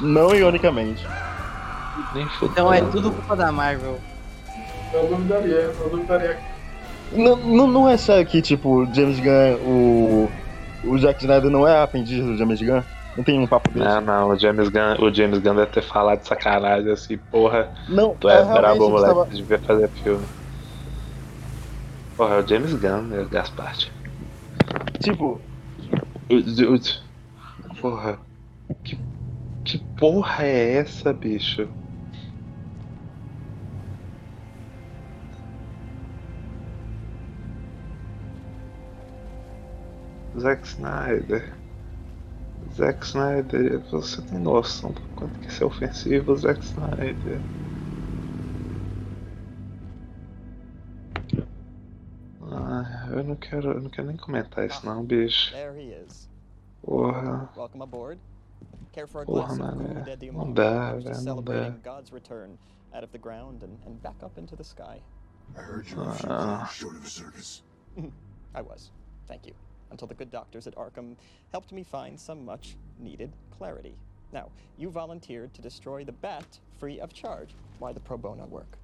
Não 0.00 0.34
ironicamente. 0.34 1.06
Nem 2.14 2.28
Então 2.42 2.72
é 2.72 2.80
tudo 2.82 3.10
culpa 3.10 3.36
da 3.36 3.50
Marvel. 3.50 3.98
Eu 4.92 5.06
duvidaria, 5.08 5.74
eu 5.80 5.88
duvidaria. 5.90 6.38
Não, 7.12 7.36
não, 7.36 7.66
não 7.66 7.88
é 7.88 7.96
sério 7.96 8.26
que, 8.26 8.40
tipo, 8.40 8.86
James 8.94 9.18
Gunn, 9.18 9.56
o. 9.64 10.30
O 10.82 10.98
Zack 10.98 11.20
Snyder 11.20 11.50
não 11.50 11.68
é 11.68 11.82
aprendiz 11.82 12.24
do 12.24 12.36
James 12.38 12.62
Gunn? 12.62 12.82
Não 13.16 13.22
tem 13.24 13.38
um 13.40 13.46
papo 13.48 13.70
desse? 13.72 13.96
Não, 13.96 14.00
não, 14.00 14.28
o 14.28 14.38
James 14.38 14.68
Gunn, 14.68 14.96
o 15.00 15.12
James 15.14 15.38
Gunn 15.40 15.54
deve 15.56 15.70
ter 15.72 15.82
falado 15.82 16.20
de 16.20 16.28
sacanagem 16.28 16.90
assim, 16.92 17.18
porra. 17.18 17.72
Não, 17.86 18.18
Tu 18.18 18.28
é 18.28 18.42
é, 18.42 18.44
brabo, 18.44 18.88
moleque, 18.90 19.20
tu 19.28 19.36
devia 19.36 19.60
fazer 19.64 19.90
filme. 19.94 20.28
Porra, 22.16 22.36
é 22.36 22.42
o 22.44 22.46
James 22.46 22.72
Gunn, 22.74 23.08
né, 23.08 23.24
Gaspar? 23.28 23.74
Tipo. 25.02 25.48
O- 26.30 26.74
o- 26.74 26.80
Porra. 27.80 28.24
Que, 28.84 29.04
que 29.64 29.78
porra 29.96 30.44
é 30.46 30.74
essa, 30.76 31.12
bicho? 31.14 31.72
Zack 40.36 40.66
Snyder. 40.66 41.59
Zack 42.74 43.04
Snyder, 43.04 43.80
você 43.90 44.22
tem 44.22 44.38
noção 44.38 44.92
do 44.92 45.00
quanto 45.16 45.38
que 45.40 45.48
isso 45.48 45.64
é 45.64 45.66
ofensivo, 45.66 46.36
Zack 46.36 46.64
Snyder? 46.64 47.40
Ah, 52.42 53.08
eu 53.12 53.24
não 53.24 53.36
quero, 53.36 53.72
eu 53.72 53.80
não 53.80 53.90
quero 53.90 54.08
nem 54.08 54.16
comentar 54.16 54.66
isso 54.66 54.84
não, 54.86 55.04
bicho. 55.04 55.52
There 55.52 55.78
he 55.78 55.92
is. 55.92 56.28
Porra. 56.82 57.48
Welcome 57.56 57.82
aboard. 57.82 58.18
Care 58.92 59.06
for 59.06 59.22
a 59.22 59.26
Porra, 59.26 59.54
mano, 59.56 60.04
de 60.16 60.30
não 60.32 60.52
dá, 60.52 60.94
velho, 60.94 61.22
não 61.22 61.42
dá. 61.42 61.76
Out 62.92 63.04
of 63.04 63.12
the 63.12 63.18
ground 63.18 63.62
and, 63.62 63.78
and 63.86 64.02
back 64.02 64.20
up 64.20 64.36
into 64.36 64.56
the 64.56 64.64
sky. 64.64 65.00
I 65.56 65.60
heard 65.60 65.88
you 65.88 65.98
were 65.98 66.12
short 66.66 66.96
of 66.96 67.04
a 67.04 67.08
circus. 67.08 67.62
I 68.54 68.62
was. 68.62 68.90
Thank 69.28 69.46
you. 69.46 69.54
Until 69.90 70.06
the 70.06 70.14
good 70.14 70.30
doctors 70.30 70.66
at 70.66 70.74
Arkham 70.76 71.16
helped 71.52 71.72
me 71.72 71.82
find 71.82 72.18
some 72.18 72.44
much 72.44 72.76
needed 72.98 73.30
clarity. 73.58 73.94
Now, 74.32 74.46
you 74.78 74.90
volunteered 74.90 75.52
to 75.54 75.62
destroy 75.62 76.04
the 76.04 76.12
bat 76.12 76.46
free 76.78 77.00
of 77.00 77.12
charge. 77.12 77.54
Why 77.78 77.92
the 77.92 78.00
pro 78.00 78.16
bono 78.16 78.46
work? 78.46 78.78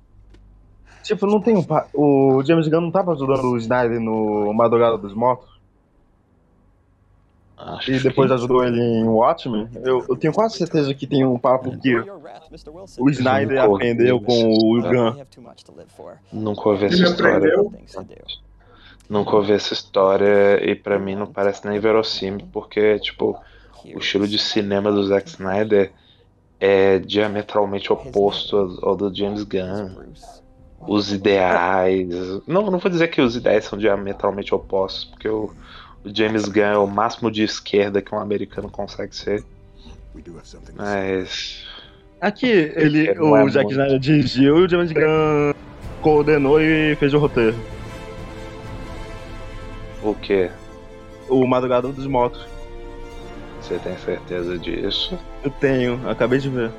Tipo, 1.02 1.26
não 1.26 1.40
tem 1.40 1.56
um. 1.56 1.62
Pa... 1.62 1.88
O 1.94 2.42
James 2.44 2.68
Gunn 2.68 2.80
não 2.80 2.90
tava 2.90 3.12
ajudando 3.12 3.44
o 3.52 3.56
Snyder 3.56 4.00
no 4.00 4.52
Madrugada 4.52 4.98
dos 4.98 5.14
Mortos? 5.14 5.56
e 7.88 7.98
depois 8.00 8.30
ajudou 8.30 8.64
ele 8.64 8.80
em 8.80 9.04
Watchmen? 9.04 9.68
Eu, 9.82 10.04
eu 10.08 10.16
tenho 10.16 10.32
quase 10.32 10.56
certeza 10.58 10.92
que 10.94 11.06
tem 11.06 11.24
um 11.24 11.38
papo 11.38 11.76
que 11.78 11.96
o 12.98 13.10
Snyder 13.10 13.62
aprendeu 13.62 14.20
com 14.20 14.52
o 14.52 14.82
Gunn. 14.82 15.24
Nunca 16.32 16.68
ouvi 16.68 16.84
essa 16.84 16.94
Ele 16.96 17.04
história. 17.04 17.36
aprendeu? 17.36 17.72
Nunca 19.08 19.36
ouvi 19.36 19.52
essa 19.52 19.72
história 19.72 20.60
e 20.68 20.74
pra 20.74 20.98
mim 20.98 21.14
não 21.14 21.26
parece 21.26 21.66
nem 21.66 21.78
verossímil, 21.78 22.48
porque, 22.52 22.98
tipo, 22.98 23.38
o 23.94 23.98
estilo 23.98 24.26
de 24.26 24.38
cinema 24.38 24.90
do 24.90 25.04
Zack 25.04 25.28
Snyder 25.28 25.92
é 26.58 26.98
diametralmente 26.98 27.92
oposto 27.92 28.78
ao, 28.82 28.96
do 28.96 29.14
James 29.14 29.44
Gunn. 29.44 29.90
Os 30.80 31.12
ideais. 31.12 32.08
Não, 32.46 32.70
não 32.70 32.78
vou 32.78 32.90
dizer 32.90 33.08
que 33.08 33.20
os 33.20 33.36
ideais 33.36 33.64
são 33.64 33.78
diametralmente 33.78 34.54
opostos, 34.54 35.04
porque 35.04 35.28
o, 35.28 35.52
o 36.04 36.14
James 36.14 36.46
Gunn 36.46 36.62
é 36.62 36.78
o 36.78 36.86
máximo 36.86 37.30
de 37.30 37.42
esquerda 37.42 38.02
que 38.02 38.14
um 38.14 38.18
americano 38.18 38.68
consegue 38.68 39.14
ser. 39.14 39.44
Mas. 40.76 41.64
Aqui, 42.20 42.46
ele, 42.46 43.08
É, 43.08 43.14
é 43.14 43.20
o 43.20 43.48
Zack. 43.48 43.70
Snyder 43.70 43.98
dirigiu 43.98 44.58
e 44.58 44.62
o 44.62 44.68
James 44.68 44.90
Gunn 44.90 45.52
coordenou 46.00 46.60
e 46.60 46.96
fez 46.96 47.12
o 47.14 47.18
roteiro. 47.18 47.56
O 50.06 50.14
quê? 50.14 50.50
O 51.28 51.44
Madrugada 51.46 51.88
dos 51.88 52.06
Mortos. 52.06 52.46
Você 53.60 53.76
tem 53.80 53.96
certeza 53.98 54.56
disso? 54.56 55.18
Eu 55.42 55.50
tenho, 55.50 56.08
acabei 56.08 56.38
de 56.38 56.48
ver. 56.48 56.70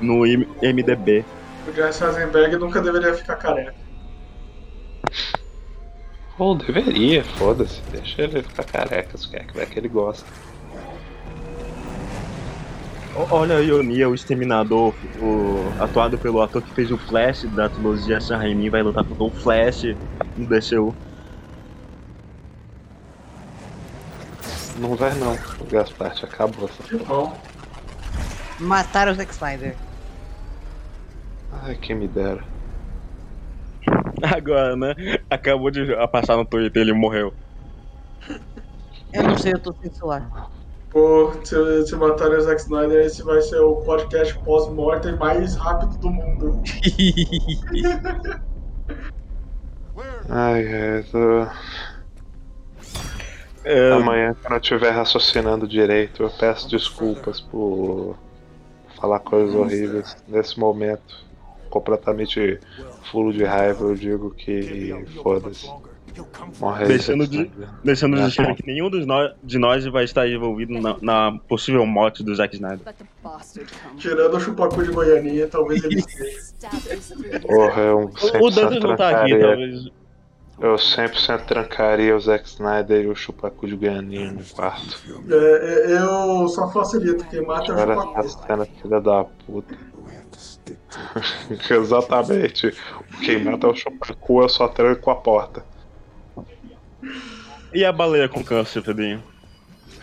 No 0.00 0.26
I- 0.26 0.48
MDB. 0.60 1.24
O 1.68 1.72
Jesse 1.72 2.02
Eisenberg 2.04 2.56
nunca 2.56 2.80
deveria 2.80 3.14
ficar 3.14 3.36
careca. 3.36 3.74
Ou 6.38 6.54
deveria, 6.56 7.22
foda-se. 7.24 7.80
Deixa 7.92 8.22
ele 8.22 8.42
ficar 8.42 8.64
careca, 8.64 9.16
se 9.16 9.28
quer 9.30 9.46
que 9.46 9.56
vai 9.56 9.64
que 9.66 9.78
ele 9.78 9.88
gosta. 9.88 10.26
Olha 13.30 13.56
a 13.56 13.62
ironia, 13.62 14.08
o 14.10 14.14
Exterminador, 14.14 14.94
o, 15.18 15.72
atuado 15.82 16.18
pelo 16.18 16.42
ator 16.42 16.60
que 16.60 16.70
fez 16.72 16.90
o 16.90 16.98
Flash 16.98 17.44
da 17.44 17.66
trilogia 17.66 18.20
Sam 18.20 18.36
Raimi, 18.36 18.68
vai 18.68 18.82
lutar 18.82 19.04
contra 19.04 19.24
o 19.24 19.30
Flash 19.30 19.96
no 20.36 20.46
DCU. 20.46 20.94
Não 24.78 24.94
vai 24.94 25.14
não, 25.14 25.32
o 25.32 25.64
Gaspart 25.64 26.24
acabou 26.24 26.68
essa 26.68 26.82
Que 26.82 26.96
bom. 27.04 27.34
Mataram 28.60 29.12
o 29.12 29.14
Zack 29.14 29.32
Snyder. 29.32 29.74
Ai, 31.62 31.74
quem 31.76 31.96
me 31.96 32.06
dera. 32.06 32.44
Agora, 34.22 34.76
né? 34.76 34.94
Acabou 35.30 35.70
de 35.70 35.86
passar 36.08 36.36
no 36.36 36.44
Twitter, 36.44 36.82
ele 36.82 36.92
morreu. 36.92 37.32
Eu 39.10 39.22
não 39.22 39.38
sei, 39.38 39.54
eu 39.54 39.58
tô 39.58 39.72
sem 39.80 39.90
celular. 39.90 40.50
Pô, 40.96 41.30
se, 41.44 41.88
se 41.88 41.94
matarem 41.94 42.38
o 42.38 42.40
Zack 42.40 42.62
Snyder, 42.62 43.04
esse 43.04 43.22
vai 43.22 43.42
ser 43.42 43.60
o 43.60 43.76
podcast 43.82 44.34
pós-mortem 44.38 45.14
mais 45.16 45.54
rápido 45.54 45.98
do 45.98 46.08
mundo. 46.08 46.62
Ai, 50.28 50.66
ai, 50.66 51.04
tô... 51.12 51.46
Amanhã, 53.94 54.34
quando 54.40 54.54
eu 54.54 54.58
estiver 54.58 54.90
raciocinando 54.90 55.68
direito, 55.68 56.22
eu 56.22 56.30
peço 56.30 56.68
desculpas 56.70 57.40
por 57.40 58.16
falar 58.98 59.20
coisas 59.20 59.54
horríveis. 59.54 60.16
Nesse 60.26 60.58
momento, 60.58 61.26
completamente 61.68 62.58
fulo 63.10 63.34
de 63.34 63.44
raiva, 63.44 63.84
eu 63.84 63.94
digo 63.94 64.30
que 64.30 65.04
foda-se. 65.22 65.70
Morre 66.60 66.86
Deixando 66.86 67.26
de, 67.26 67.50
deixando 67.84 68.16
de 68.16 68.22
É. 68.22 68.26
dizer 68.28 68.54
que 68.54 68.66
nenhum 68.66 68.88
dos 68.90 69.04
nós, 69.06 69.32
de 69.42 69.58
nós 69.58 69.84
vai 69.86 70.04
estar 70.04 70.26
envolvido 70.28 70.72
na, 70.80 70.96
na 71.00 71.38
possível 71.48 71.84
morte 71.86 72.22
do 72.22 72.34
Zack 72.34 72.54
Snyder. 72.54 72.80
Tirando 73.98 74.34
o 74.36 74.40
chupacu 74.40 74.82
de 74.84 74.90
Goianinha, 74.90 75.46
talvez 75.48 75.82
ele 75.84 75.96
esteja. 76.00 77.40
Porra, 77.46 77.82
eu 77.82 77.98
O 78.00 78.08
100% 78.10 78.80
não 78.80 78.96
tá 78.96 79.10
aqui, 79.22 79.36
trancaria- 79.36 79.40
talvez. 79.40 79.88
Eu 80.58 80.74
100% 80.76 81.44
trancaria 81.44 82.16
o 82.16 82.20
Zack 82.20 82.48
Snyder 82.48 83.04
e 83.04 83.08
o 83.08 83.14
Chupacu 83.14 83.66
de 83.66 83.76
Goianinha 83.76 84.32
no 84.32 84.42
quarto. 84.42 84.98
É, 85.28 85.92
é, 85.92 85.98
eu 86.02 86.48
só 86.48 86.70
facilito, 86.72 87.26
quem 87.26 87.44
mata 87.44 87.72
é 87.72 87.74
o 87.74 87.78
chupacu. 87.78 88.20
essa 88.20 88.46
cena, 88.46 88.64
filha 88.80 89.00
da 89.00 89.24
puta. 89.24 89.76
Exatamente. 91.70 92.74
Quem 93.22 93.44
mata 93.44 93.66
é 93.66 93.70
o 93.70 93.74
Chupacu, 93.74 94.42
eu 94.42 94.48
só 94.48 94.66
tranco 94.68 95.10
a 95.10 95.14
porta. 95.16 95.62
E 97.72 97.84
a 97.84 97.92
baleia 97.92 98.28
com 98.28 98.42
câncer, 98.42 98.82
Pedrinho? 98.82 99.22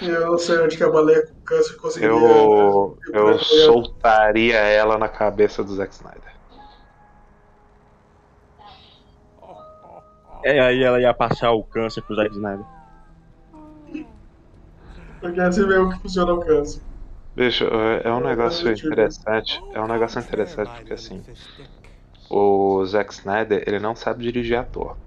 Eu 0.01 0.31
não 0.31 0.37
sei 0.37 0.59
onde 0.59 0.77
que 0.77 0.83
a 0.83 0.89
baleia 0.89 1.25
com 1.25 1.41
câncer 1.45 1.75
conseguiria. 1.77 2.15
Eu, 2.15 2.97
eu 3.13 3.39
soltaria 3.39 4.57
ela 4.57 4.97
na 4.97 5.07
cabeça 5.07 5.63
do 5.63 5.73
Zack 5.75 5.93
Snyder. 5.93 6.33
É, 10.43 10.59
aí 10.59 10.83
ela 10.83 10.99
ia 10.99 11.13
passar 11.13 11.51
o 11.51 11.63
câncer 11.63 12.01
pro 12.01 12.15
Zack 12.15 12.31
Snyder. 12.31 12.65
Porque 15.21 15.39
é 15.39 15.43
assim 15.43 15.65
mesmo 15.65 15.93
que 15.93 15.99
funciona 15.99 16.33
o 16.33 16.39
câncer. 16.41 16.81
Bicho, 17.33 17.63
é 17.63 18.01
é 18.09 18.11
um 18.11 18.19
negócio 18.19 18.69
interessante. 18.71 19.63
É 19.73 19.79
um 19.79 19.87
negócio 19.87 20.19
interessante 20.19 20.69
porque 20.75 20.93
assim. 20.93 21.23
O 22.29 22.85
Zack 22.85 23.13
Snyder, 23.13 23.63
ele 23.65 23.79
não 23.79 23.95
sabe 23.95 24.23
dirigir 24.23 24.57
ator. 24.57 24.97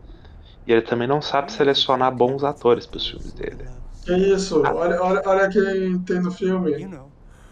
E 0.66 0.72
ele 0.72 0.82
também 0.82 1.06
não 1.08 1.22
sabe 1.22 1.52
selecionar 1.52 2.14
bons 2.14 2.42
atores 2.44 2.86
pros 2.86 3.06
filmes 3.08 3.32
dele. 3.32 3.64
Que 4.04 4.14
isso? 4.14 4.62
Olha, 4.62 5.02
olha, 5.02 5.22
olha 5.26 5.48
quem 5.50 6.02
tem 6.04 6.20
no 6.20 6.30
filme. 6.30 6.88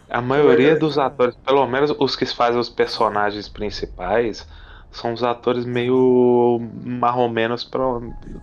A 0.08 0.20
maioria 0.20 0.76
dos 0.76 0.98
atores, 0.98 1.34
pelo 1.36 1.66
menos 1.66 1.90
os 1.98 2.14
que 2.16 2.26
fazem 2.26 2.60
os 2.60 2.68
personagens 2.68 3.48
principais, 3.48 4.46
são 4.90 5.12
os 5.12 5.22
atores 5.22 5.64
meio 5.64 6.58
marromenos 6.84 7.64
pra, 7.64 7.80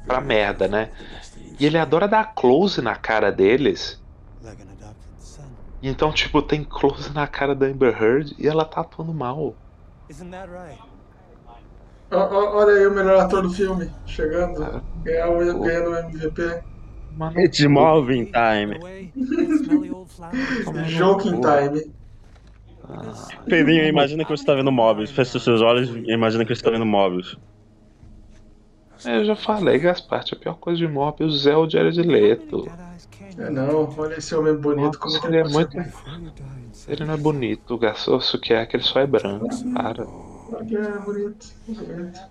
pra 0.05 0.21
merda, 0.21 0.67
né? 0.67 0.91
E 1.59 1.65
ele 1.65 1.77
adora 1.77 2.07
dar 2.07 2.33
close 2.35 2.81
na 2.81 2.95
cara 2.95 3.31
deles. 3.31 4.01
Então, 5.81 6.11
tipo, 6.11 6.41
tem 6.41 6.63
close 6.63 7.11
na 7.13 7.27
cara 7.27 7.53
da 7.53 7.67
Amber 7.67 8.01
Heard 8.01 8.33
e 8.39 8.47
ela 8.47 8.65
tá 8.65 8.81
atuando 8.81 9.13
mal. 9.13 9.59
Isn't 10.09 10.31
that 10.31 10.49
right? 10.49 10.79
Olha 12.11 12.73
aí 12.73 12.87
o 12.87 12.91
melhor 12.93 13.21
ator 13.21 13.41
do 13.43 13.49
filme, 13.51 13.89
chegando, 14.05 14.83
ganhar 15.03 15.29
o- 15.29 15.59
ganhando 15.61 15.91
o 15.91 15.95
MVP. 15.95 16.61
It's 17.37 17.59
Moving 17.65 18.25
Time. 18.25 18.79
Joking 20.87 21.41
Time. 21.41 21.91
Pedrinho, 23.45 23.85
imagina 23.85 24.25
que 24.25 24.31
você 24.31 24.43
tá 24.45 24.53
vendo 24.53 24.71
móveis. 24.71 25.11
Fecha 25.11 25.37
os 25.37 25.43
seus 25.43 25.61
olhos 25.61 25.89
e 25.89 26.11
imagina 26.11 26.45
que 26.45 26.53
você 26.53 26.61
tá 26.61 26.69
vendo 26.71 26.85
móveis. 26.85 27.37
É, 29.05 29.17
Eu 29.17 29.25
já 29.25 29.35
falei, 29.35 29.79
Gasparte, 29.79 30.33
a 30.33 30.37
pior 30.37 30.55
coisa 30.55 30.77
de 30.79 30.87
Morbius 30.87 31.47
é 31.47 31.55
o 31.55 31.69
Jared 31.69 32.01
Leto. 32.01 32.67
É 33.37 33.49
não, 33.49 33.93
olha 33.97 34.15
esse 34.15 34.35
homem 34.35 34.55
bonito, 34.55 34.99
como 34.99 35.15
Ele 35.25 35.37
é 35.37 35.43
muito. 35.43 35.77
Ele 36.87 37.05
não 37.05 37.13
é 37.13 37.17
bonito, 37.17 37.73
o 37.73 37.77
Gassosso 37.77 38.39
que 38.39 38.53
é 38.53 38.65
que 38.65 38.75
ele 38.75 38.83
só 38.83 38.99
é 38.99 39.07
branco. 39.07 39.47
Para. 39.73 40.05
Porque 40.51 40.75
é 40.75 40.99
bonito, 40.99 41.47
bonito. 41.65 42.29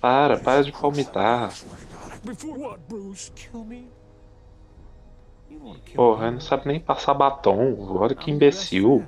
Para, 0.00 0.38
para 0.38 0.62
de 0.62 0.70
palmitar. 0.70 1.52
Porra, 5.94 6.30
não 6.30 6.40
sabe 6.40 6.68
nem 6.68 6.78
passar 6.78 7.14
batom. 7.14 7.74
Olha 7.96 8.14
que 8.14 8.30
imbecil. 8.30 9.04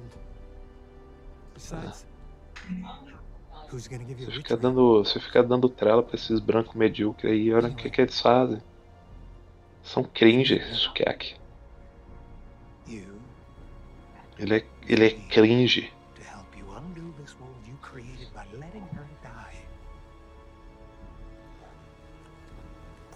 Você 3.70 4.32
fica 4.32 4.56
dando, 4.56 5.04
você 5.04 5.20
fica 5.20 5.40
dando 5.44 5.68
trela 5.68 6.02
pra 6.02 6.16
esses 6.16 6.40
brancos 6.40 6.74
medíocres 6.74 7.32
aí, 7.32 7.54
olha 7.54 7.68
o 7.68 7.76
que, 7.76 7.88
que 7.88 8.00
eles 8.00 8.20
fazem. 8.20 8.60
São 9.84 10.02
cringe, 10.02 10.60
Sukiyaki. 10.74 11.36
Ele 14.36 14.56
é, 14.56 14.64
ele 14.88 15.06
é 15.06 15.10
cringe. 15.28 15.92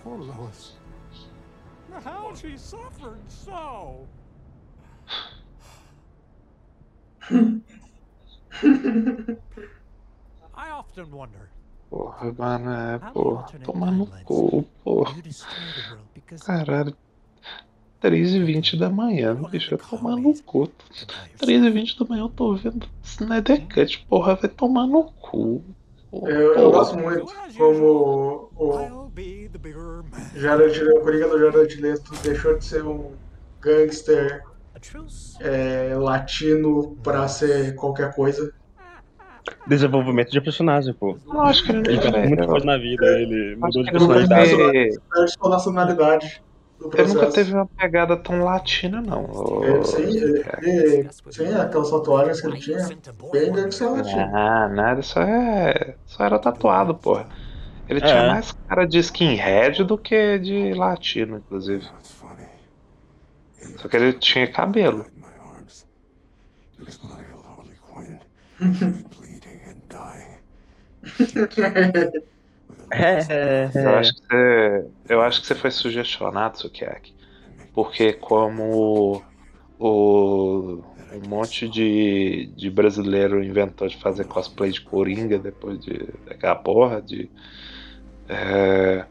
Poor 0.05 0.19
Lois. 0.19 0.77
How 2.05 2.35
she 2.35 2.59
suffered 2.59 3.23
so. 3.27 4.07
I 10.55 10.71
often 10.71 11.11
wonder. 11.11 11.49
Porra, 11.91 12.35
mano, 12.37 12.71
é, 12.71 12.99
porra, 13.13 13.47
tomar 13.65 13.91
no 13.93 14.07
cu, 14.25 14.65
porra. 14.85 15.15
Caralho. 16.45 16.95
3h20 18.03 18.79
da 18.79 18.91
manhã, 18.91 19.35
bicho, 19.35 19.75
vai 19.75 19.89
tomar 19.89 20.17
no 20.17 20.35
cu. 20.43 20.71
3h20 21.39 21.99
da 21.99 22.05
manhã 22.05 22.23
eu 22.25 22.29
tô 22.29 22.55
vendo 22.55 22.87
Snyder 23.03 23.67
Cut, 23.69 24.05
porra, 24.07 24.35
vai 24.35 24.51
tomar 24.51 24.87
no 24.87 25.05
cu. 25.05 25.65
Eu, 26.23 26.55
eu 26.55 26.71
gosto 26.71 26.97
muito 26.97 27.27
como 27.57 28.51
o 28.57 29.11
Jared, 30.35 30.85
o 30.85 31.01
Coringa 31.01 31.29
do 31.29 31.39
Jared 31.39 31.81
Leto 31.81 32.13
deixou 32.23 32.57
de 32.57 32.65
ser 32.65 32.85
um 32.85 33.13
gangster 33.61 34.43
é, 35.41 35.95
latino 35.97 36.97
pra 37.03 37.27
ser 37.27 37.75
qualquer 37.75 38.15
coisa. 38.15 38.53
Desenvolvimento 39.67 40.31
de 40.31 40.41
personagem, 40.41 40.95
pô. 40.95 41.19
Eu 41.27 41.41
acho 41.43 41.65
que 41.65 41.73
ele 41.73 41.91
Ele 41.91 42.17
é, 42.17 42.27
muita 42.29 42.47
coisa 42.47 42.67
na 42.67 42.79
vida, 42.79 43.07
ele 43.19 43.57
mudou 43.57 43.83
de 43.83 43.91
ele 43.91 43.99
vai 43.99 44.27
personalidade. 45.21 46.43
Ele 46.97 47.09
nunca 47.09 47.27
teve 47.33 47.53
uma 47.53 47.67
pegada 47.77 48.17
tão 48.17 48.45
latina, 48.45 49.01
não. 49.01 49.27
É, 49.65 49.85
sim, 49.85 50.03
ele, 50.03 50.45
ele- 50.63 51.11
sim, 51.31 51.47
aquelas 51.55 51.91
tatuagens 51.91 52.41
que 52.41 52.47
ele 52.47 52.59
tinha, 52.61 52.79
bem 53.33 53.53
gangster 53.53 53.91
latino. 53.91 54.31
Ah, 54.37 54.69
nada, 54.69 55.03
só 55.03 55.21
é. 55.23 55.99
Só 56.05 56.25
era 56.25 56.39
tatuado, 56.39 56.95
porra. 56.97 57.29
Ele 57.89 58.01
É. 58.01 58.07
tinha 58.07 58.23
mais 58.23 58.53
cara 58.69 58.87
de 58.87 58.99
skinhead 58.99 59.85
do 59.85 59.99
que 59.99 60.39
de 60.39 60.75
latino, 60.75 61.39
inclusive. 61.39 61.87
Só 63.81 63.89
que 63.89 63.97
ele 63.97 64.13
tinha 64.15 64.51
cabelo. 64.51 65.07
É, 72.97 73.71
Eu 73.83 73.95
acho 73.97 74.13
que 74.15 74.21
você, 74.27 74.93
eu 75.09 75.23
acho 75.23 75.41
que 75.41 75.47
você 75.47 75.55
foi 75.55 75.71
sugestionado, 75.71 76.59
Sukiaki. 76.59 77.13
Porque 77.73 78.13
como 78.15 79.27
o 79.79 80.85
um 81.11 81.21
monte 81.29 81.69
de, 81.69 82.47
de 82.57 82.71
brasileiro 82.71 83.43
inventou 83.45 83.89
de 83.89 83.97
fazer 83.99 84.25
cosplay 84.27 84.71
de 84.73 84.81
Coringa 84.83 85.39
depois 85.39 85.81
de 85.81 85.93
daquela 86.27 86.57
porra 86.57 87.03
de 87.03 87.33
é, 88.29 89.09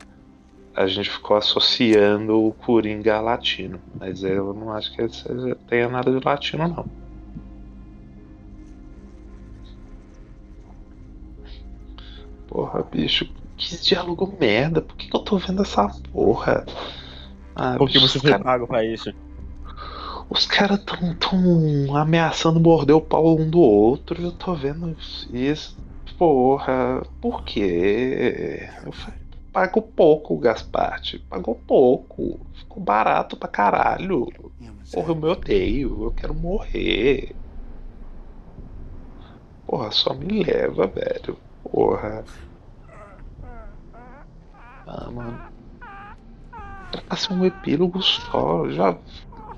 a 0.76 0.88
gente 0.88 1.10
ficou 1.12 1.38
associando 1.38 2.42
o 2.44 2.53
Coringa 2.56 3.16
a 3.18 3.22
latino. 3.22 3.84
Mas 3.94 4.24
eu 4.24 4.53
não 4.53 4.72
acho 4.74 4.94
que 4.95 5.08
seja, 5.10 5.56
tenha 5.68 5.90
nada 5.90 6.12
de 6.18 6.26
latino 6.26 6.68
não. 6.68 6.92
Porra, 12.48 12.84
bicho, 12.84 13.26
que 13.69 13.77
diálogo 13.77 14.35
merda. 14.40 14.82
Por 14.82 14.95
que, 14.95 15.08
que 15.09 15.16
eu 15.16 15.22
tô 15.22 15.38
vendo 15.38 15.61
essa 15.61 15.88
porra? 16.11 16.66
Ah, 17.56 17.75
Porque 17.77 17.93
bicho, 18.00 18.08
você 18.08 18.19
foi 18.19 18.32
cara- 18.32 18.43
pago 18.43 18.67
pra 18.67 18.83
isso. 18.83 19.14
Os 20.30 20.45
caras 20.45 20.83
tão, 20.83 21.14
tão 21.16 21.95
ameaçando 21.95 22.59
morder 22.59 22.95
o 22.95 23.01
pau 23.01 23.38
um 23.38 23.50
do 23.50 23.59
outro 23.59 24.19
e 24.22 24.24
eu 24.25 24.32
tô 24.32 24.53
vendo 24.56 24.95
isso. 25.32 25.77
Porra, 26.17 27.03
por 27.22 27.43
quê? 27.43 28.69
Eu 28.85 28.92
falei, 28.92 29.19
pago 29.51 29.82
pouco, 29.82 30.38
Gasparte. 30.38 31.19
Pagou 31.30 31.56
pouco. 31.56 32.40
Ficou 32.53 32.82
barato 32.82 33.35
pra 33.35 33.48
caralho. 33.50 34.27
Porra, 34.92 35.09
eu 35.09 35.16
me 35.16 35.27
odeio. 35.27 36.03
Eu 36.06 36.11
quero 36.11 36.33
morrer. 36.33 37.35
Porra, 39.67 39.92
só 39.92 40.14
me 40.14 40.43
leva, 40.43 40.88
velho. 40.88 41.38
Porra. 41.64 42.24
Ah, 44.88 45.10
mano. 45.12 45.40
Era 46.94 47.02
pra 47.02 47.18
ser 47.18 47.34
um 47.34 47.45
epílogo 47.45 48.02
só. 48.02 48.70
Já. 48.70 48.98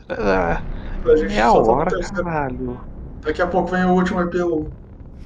Ah, 0.10 0.62
A 1.04 1.16
meia 1.28 1.44
tá 1.45 1.54
hora, 1.54 2.00
caralho. 2.00 2.82
Daqui 3.22 3.42
a 3.42 3.48
pouco 3.48 3.70
vem 3.72 3.86
o 3.86 3.94
último 3.94 4.22
epílogo. 4.22 4.72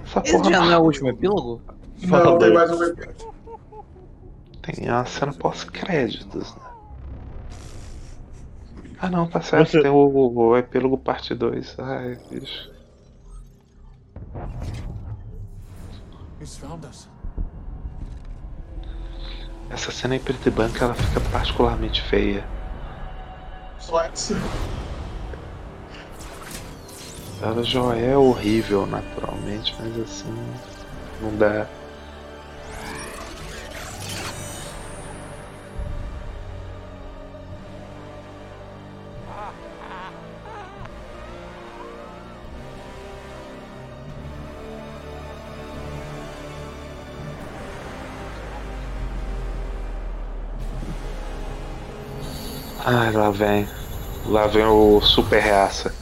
Essa 0.03 0.19
Esse 0.22 0.32
porra 0.38 0.50
já 0.52 0.60
não 0.61 0.72
é 0.72 0.78
o 0.78 0.82
último 0.84 1.10
epílogo? 1.10 1.61
Não, 2.02 2.38
tem 2.38 2.53
mais 2.53 2.72
um 2.72 2.84
epílogo. 2.84 3.34
Tem 4.61 4.90
a 4.90 5.03
cena 5.06 5.34
pós-créditos, 5.34 6.56
né? 6.56 6.61
Ah 9.02 9.10
não, 9.10 9.28
tá 9.28 9.42
certo, 9.42 9.72
Você- 9.72 9.82
tem 9.82 9.92
o, 9.92 9.95
o 10.36 10.58
epílogo 10.58 10.98
parte 10.98 11.34
2. 11.34 11.76
Ai, 11.80 12.18
bicho. 12.30 12.69
He's 16.40 16.58
found 16.58 16.86
us. 16.86 17.08
Essa 19.69 19.91
cena 19.91 20.15
em 20.15 20.19
preto 20.19 20.48
e 20.48 20.51
branco 20.51 20.83
ela 20.83 20.93
fica 20.95 21.19
particularmente 21.31 22.01
feia. 22.01 22.43
Ela 27.41 27.64
já 27.64 27.95
é 27.95 28.17
horrível 28.17 28.85
naturalmente, 28.85 29.75
mas 29.80 29.99
assim. 29.99 30.35
Não 31.22 31.35
dá. 31.38 31.67
Ai, 52.92 53.11
lá 53.11 53.30
vem. 53.30 53.68
Lá 54.26 54.48
vem 54.48 54.66
o 54.66 55.00
super 55.00 55.40
reaça. 55.40 55.93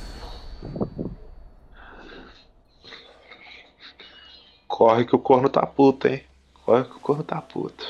Corre 4.65 5.03
que 5.03 5.13
o 5.13 5.19
corno 5.19 5.49
tá 5.49 5.65
puto, 5.65 6.07
hein? 6.07 6.23
Corre 6.63 6.85
que 6.85 6.95
o 6.95 6.99
corno 7.01 7.25
tá 7.25 7.41
puto. 7.41 7.85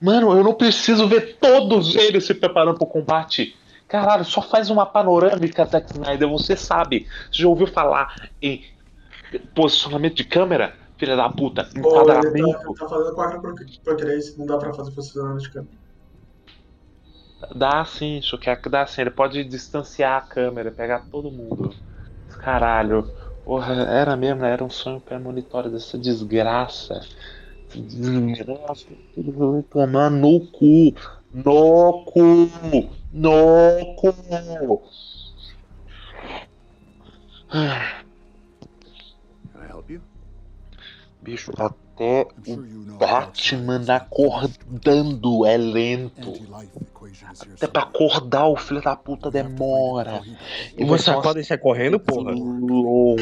Mano, 0.00 0.36
eu 0.36 0.44
não 0.44 0.54
preciso 0.54 1.08
ver 1.08 1.38
todos 1.40 1.96
eles 1.96 2.26
se 2.26 2.34
preparando 2.34 2.78
pro 2.78 2.86
combate. 2.86 3.56
Caralho, 3.88 4.24
só 4.24 4.40
faz 4.40 4.70
uma 4.70 4.86
panorâmica, 4.86 5.64
Zack 5.64 5.90
Snyder. 5.90 6.28
Você 6.28 6.56
sabe. 6.56 7.08
Você 7.28 7.42
já 7.42 7.48
ouviu 7.48 7.66
falar 7.66 8.30
em 8.40 8.64
posicionamento 9.52 10.14
de 10.14 10.24
câmera? 10.24 10.76
Filha 11.02 11.16
da 11.16 11.28
puta, 11.28 11.68
enquadramento. 11.76 12.74
tá, 12.74 12.84
tá 12.84 12.88
fazendo 12.88 13.14
4 13.16 13.40
por 13.40 13.96
3 13.96 14.36
não 14.36 14.46
dá 14.46 14.56
pra 14.56 14.72
fazer 14.72 14.92
posicionamento 14.92 15.42
de 15.42 15.50
câmera. 15.50 15.74
Dá 17.56 17.84
sim, 17.84 18.22
Shukiak, 18.22 18.68
dá 18.68 18.86
sim. 18.86 19.00
Ele 19.00 19.10
pode 19.10 19.42
distanciar 19.42 20.18
a 20.18 20.20
câmera, 20.20 20.70
pegar 20.70 21.04
todo 21.10 21.28
mundo. 21.28 21.74
Caralho. 22.38 23.10
Porra, 23.44 23.74
era 23.82 24.16
mesmo, 24.16 24.42
né? 24.42 24.52
Era 24.52 24.62
um 24.62 24.70
sonho 24.70 25.00
premonitório 25.00 25.72
dessa 25.72 25.98
desgraça. 25.98 27.00
Desgraça. 27.74 28.86
Tomar 29.70 30.08
no 30.08 30.38
cu. 30.38 30.94
No 31.34 32.04
cu. 32.04 32.48
No 33.12 33.96
cu. 33.96 34.82
Ah, 37.50 38.01
Bicho, 41.22 41.52
até 41.56 42.26
o 42.48 42.96
Batman 42.98 43.84
acordando 43.94 45.46
é 45.46 45.56
lento. 45.56 46.32
Até 47.54 47.68
pra 47.68 47.82
acordar 47.82 48.46
o 48.48 48.56
filho 48.56 48.82
da 48.82 48.96
puta 48.96 49.30
demora. 49.30 50.20
E 50.76 50.84
você 50.84 51.10
acorda 51.10 51.40
e 51.40 51.44
sai 51.44 51.58
correndo, 51.58 52.00
porra? 52.00 52.32
longo. 52.32 53.16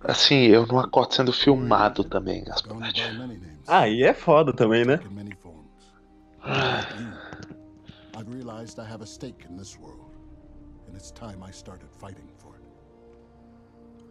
Assim, 0.00 0.44
eu 0.44 0.64
não 0.66 0.78
acordo 0.78 1.12
sendo 1.14 1.32
filmado 1.32 2.04
também, 2.04 2.44
Gaspar. 2.44 2.78
Aí 3.66 4.04
é 4.04 4.14
foda 4.14 4.52
também, 4.52 4.84
né? 4.84 5.00
I've 8.16 8.28
realized 8.28 8.78
I 8.78 8.84
have 8.84 9.02
a 9.02 9.06
stake 9.06 9.44
in 9.50 9.56
this 9.56 9.76
world, 9.78 10.14
and 10.88 10.96
it's 10.96 11.10
time 11.10 11.42
I 11.42 11.50
started 11.50 11.88
fighting 11.98 12.28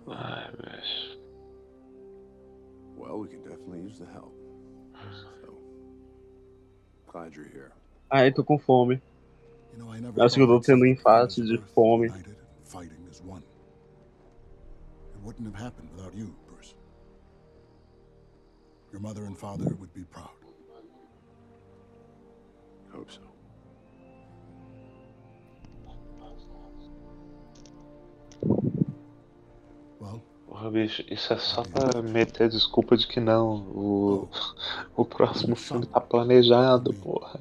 for 0.06 0.14
it. 0.14 1.17
Well, 2.95 3.19
we 3.19 3.27
can 3.27 3.42
definitely 3.42 3.82
use 3.82 4.00
the 4.00 4.06
help. 4.06 4.34
So, 5.11 5.58
glad 7.11 7.35
you're 7.35 7.45
here. 7.50 7.72
Ah, 8.09 8.19
Aí 8.19 8.32
tô 8.32 8.43
com 8.43 8.58
fome. 8.58 9.01
You 9.74 9.80
know, 9.84 9.92
I 9.92 10.00
never 10.00 10.22
Acho 10.24 10.35
que 10.35 10.42
eu 10.42 10.48
tô 10.48 10.53
thought 10.53 10.66
tendo 10.66 10.85
enfate 10.85 11.42
de 11.42 11.58
fome. 11.74 12.09
fighting 12.64 13.06
as 13.09 13.22
one. 13.22 13.43
It 15.14 15.22
wouldn't 15.24 15.45
have 15.51 15.56
happened 15.61 15.90
without 15.95 16.14
you, 16.16 16.34
Bruce. 16.48 16.75
Your 18.92 19.01
mother 19.01 19.25
and 19.25 19.38
father 19.38 19.75
would 19.80 19.93
be 19.93 20.06
proud. 20.06 20.30
Hope 22.93 23.11
so. 23.11 23.25
Porra, 30.48 30.72
bicho, 30.72 31.03
isso 31.11 31.34
é 31.34 31.38
só 31.38 31.64
pra 31.64 32.01
meter 32.01 32.43
a 32.43 32.48
desculpa 32.48 32.95
de 32.95 33.06
que 33.08 33.19
não. 33.19 33.58
O, 33.74 34.27
o 34.95 35.03
próximo 35.03 35.56
filme 35.56 35.85
tá 35.85 36.00
planejado, 36.00 36.93
porra. 36.93 37.40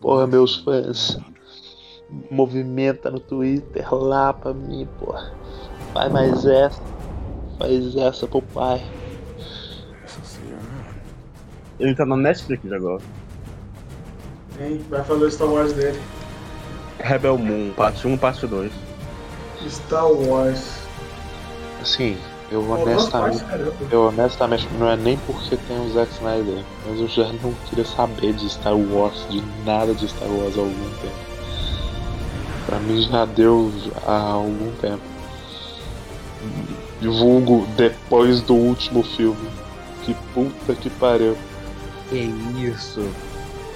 Porra, 0.00 0.26
meus 0.26 0.56
fãs. 0.56 1.18
Movimenta 2.30 3.10
no 3.10 3.20
Twitter 3.20 3.94
lá 3.94 4.32
pra 4.32 4.52
mim, 4.52 4.88
porra. 4.98 5.32
Faz 5.92 6.12
mais 6.12 6.44
essa. 6.44 6.82
Faz 7.58 7.96
essa 7.96 8.26
pro 8.26 8.42
pai. 8.42 8.84
Ele 11.78 11.94
tá 11.94 12.04
na 12.04 12.16
Netflix 12.16 12.72
agora. 12.72 13.02
Hein? 14.58 14.84
Vai 14.88 15.04
fazer 15.04 15.24
o 15.24 15.30
Star 15.30 15.48
Wars 15.48 15.72
dele. 15.74 16.00
Rebel 16.98 17.38
Moon, 17.38 17.72
parte 17.76 18.06
1, 18.06 18.16
parte 18.16 18.46
2. 18.46 18.72
Star 19.68 20.10
Wars. 20.10 20.85
Assim, 21.86 22.18
eu 22.50 22.68
honestamente. 22.68 23.44
Eu 23.92 24.08
honestamente 24.08 24.68
não 24.76 24.90
é 24.90 24.96
nem 24.96 25.16
porque 25.18 25.56
tem 25.56 25.78
o 25.78 25.88
Zack 25.92 26.12
Snyder, 26.14 26.64
mas 26.84 27.00
eu 27.00 27.06
já 27.06 27.32
não 27.40 27.54
queria 27.68 27.84
saber 27.84 28.32
de 28.32 28.50
Star 28.50 28.76
Wars, 28.76 29.24
de 29.30 29.40
nada 29.64 29.94
de 29.94 30.08
Star 30.08 30.28
Wars 30.28 30.58
há 30.58 30.62
algum 30.62 30.90
tempo. 31.00 31.14
Pra 32.66 32.80
mim 32.80 33.02
já 33.02 33.24
deu 33.24 33.72
há 34.04 34.20
algum 34.20 34.72
tempo. 34.80 35.02
Vulgo 37.00 37.68
depois 37.76 38.40
do 38.40 38.56
último 38.56 39.04
filme. 39.04 39.48
Que 40.04 40.12
puta 40.34 40.74
que 40.74 40.90
pariu. 40.90 41.36
Que 42.10 42.32
isso. 42.58 43.08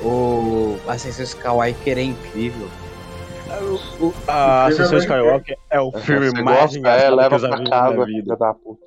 O 0.03 0.77
Ascensão 0.89 1.25
Skywalker 1.25 1.97
é 1.97 2.03
incrível. 2.03 2.69
A 4.29 4.67
Ascensão 4.67 4.99
Skywalker 4.99 5.57
é 5.71 5.81
o 5.81 5.91
filme 5.93 6.43
mais 6.43 6.75
é, 6.75 6.79
engraçado 6.79 7.29
que 7.29 7.35
eu 7.35 7.39
já 7.39 7.57
vi 7.57 7.69
na 7.71 7.91
minha 7.91 8.05
vida. 8.07 8.37
da 8.37 8.55
puta. 8.55 8.87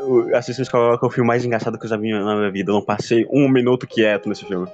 o 0.00 0.34
Assassin's 0.34 0.68
Creed 0.68 0.98
é 1.02 1.06
o 1.06 1.10
filme 1.10 1.28
mais 1.28 1.44
engraçado 1.44 1.78
que 1.78 1.84
eu 1.84 1.88
já 1.90 1.96
vi 1.96 2.12
na 2.12 2.36
minha 2.36 2.50
vida. 2.50 2.70
Eu 2.70 2.76
não 2.76 2.84
passei 2.84 3.26
um 3.30 3.48
minuto 3.48 3.86
quieto 3.86 4.28
nesse 4.28 4.44
filme. 4.46 4.66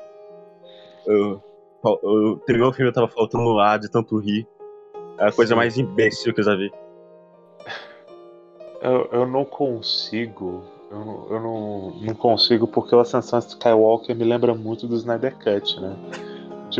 Eu, 1.07 1.43
eu, 1.85 2.41
terminou 2.47 2.71
o 2.71 2.73
filme, 2.73 2.89
eu 2.91 2.95
tava 2.95 3.09
faltando 3.09 3.59
ar 3.59 3.79
de 3.79 3.91
tanto 3.91 4.17
rir. 4.19 4.47
É 5.19 5.27
a 5.27 5.33
coisa 5.33 5.57
mais 5.57 5.77
imbecil 5.77 6.33
que 6.33 6.41
eu 6.41 6.45
já 6.45 6.55
vi. 6.55 6.71
Eu, 8.81 9.09
eu 9.13 9.27
não 9.27 9.45
consigo. 9.45 10.63
Eu, 10.91 10.99
não- 11.05 11.27
eu 11.31 11.41
não, 11.41 11.91
não 12.01 12.15
consigo 12.15 12.67
porque 12.69 12.95
o 12.95 13.01
Ascensão 13.01 13.39
Skywalker 13.41 14.15
me 14.17 14.25
lembra 14.25 14.55
muito 14.55 14.87
do 14.87 14.95
Snyder 14.95 15.35
Cut, 15.35 15.81
né? 15.81 15.97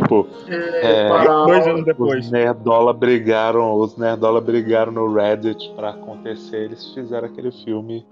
Tipo, 0.01 0.27
É, 0.47 1.05
é, 1.05 1.09
para- 1.09 1.45
Dois 1.45 1.67
anos 1.67 1.85
depois. 1.85 2.25
os 2.25 2.31
Nerdola 2.31 2.93
brigaram, 2.93 3.73
os 3.75 3.97
Nerdola 3.97 4.39
brigaram 4.41 4.91
no 4.91 5.13
Reddit 5.13 5.73
pra 5.75 5.89
acontecer, 5.91 6.65
eles 6.65 6.93
fizeram 6.93 7.27
aquele 7.27 7.51
filme. 7.51 8.05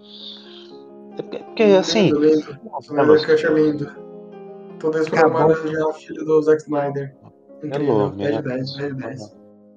É 1.17 1.21
porque, 1.21 1.37
porque, 1.39 1.63
assim. 1.63 2.11
Cut 2.11 3.45
é 3.45 3.49
lindo. 3.51 3.89
Tudo 4.79 4.99
isso 4.99 5.09
pra 5.09 5.21
Acabou. 5.21 5.41
homenagear 5.55 5.87
o 5.87 5.93
filho 5.93 6.23
do 6.25 6.41
Zack 6.43 6.61
Snyder. 6.61 7.15
Incrível. 7.63 7.95
Hello, 7.95 8.09
10 8.11 8.27
de 8.29 8.35
man. 8.35 8.41
10, 8.55 8.75
10 8.77 8.95
de 8.95 9.01
10. 9.01 9.35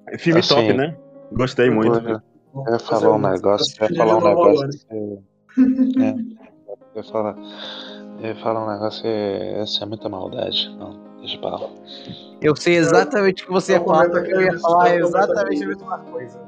É 0.09 0.17
Filme 0.17 0.39
Assim, 0.41 0.55
top, 0.55 0.73
né? 0.73 0.95
Gostei 1.31 1.69
muito. 1.71 1.97
Eu 1.97 2.73
ia 2.73 2.79
falar 2.79 3.15
um 3.15 3.17
negócio, 3.19 3.75
eu 3.83 3.89
ia 3.89 3.95
falar 3.97 4.17
um 4.17 4.27
negócio. 4.27 4.79
que- 4.87 6.03
É, 6.03 6.09
eu 6.11 6.97
ia 6.97 7.03
falar, 7.03 7.35
eu 8.21 8.27
ia 8.27 8.35
falar 8.35 8.65
um 8.65 8.71
negócio 8.71 9.01
que 9.01 9.07
essa 9.07 9.83
é 9.83 9.87
muita 9.87 10.07
maldade. 10.09 10.69
Não, 10.77 10.93
deixa 11.21 11.37
pra 11.37 11.51
lá. 11.51 11.69
Eu 12.41 12.55
sei 12.55 12.75
exatamente 12.75 13.43
o 13.43 13.45
que 13.47 13.51
você 13.51 13.73
ia 13.73 13.79
Não 13.79 13.85
falar, 13.85 14.09
porque 14.09 14.33
eu 14.33 14.41
ia 14.41 14.47
crime, 14.47 14.61
falar 14.61 14.89
comenta 14.89 15.07
exatamente 15.07 15.63
a 15.63 15.67
mesma 15.67 15.97
coisa. 15.99 16.41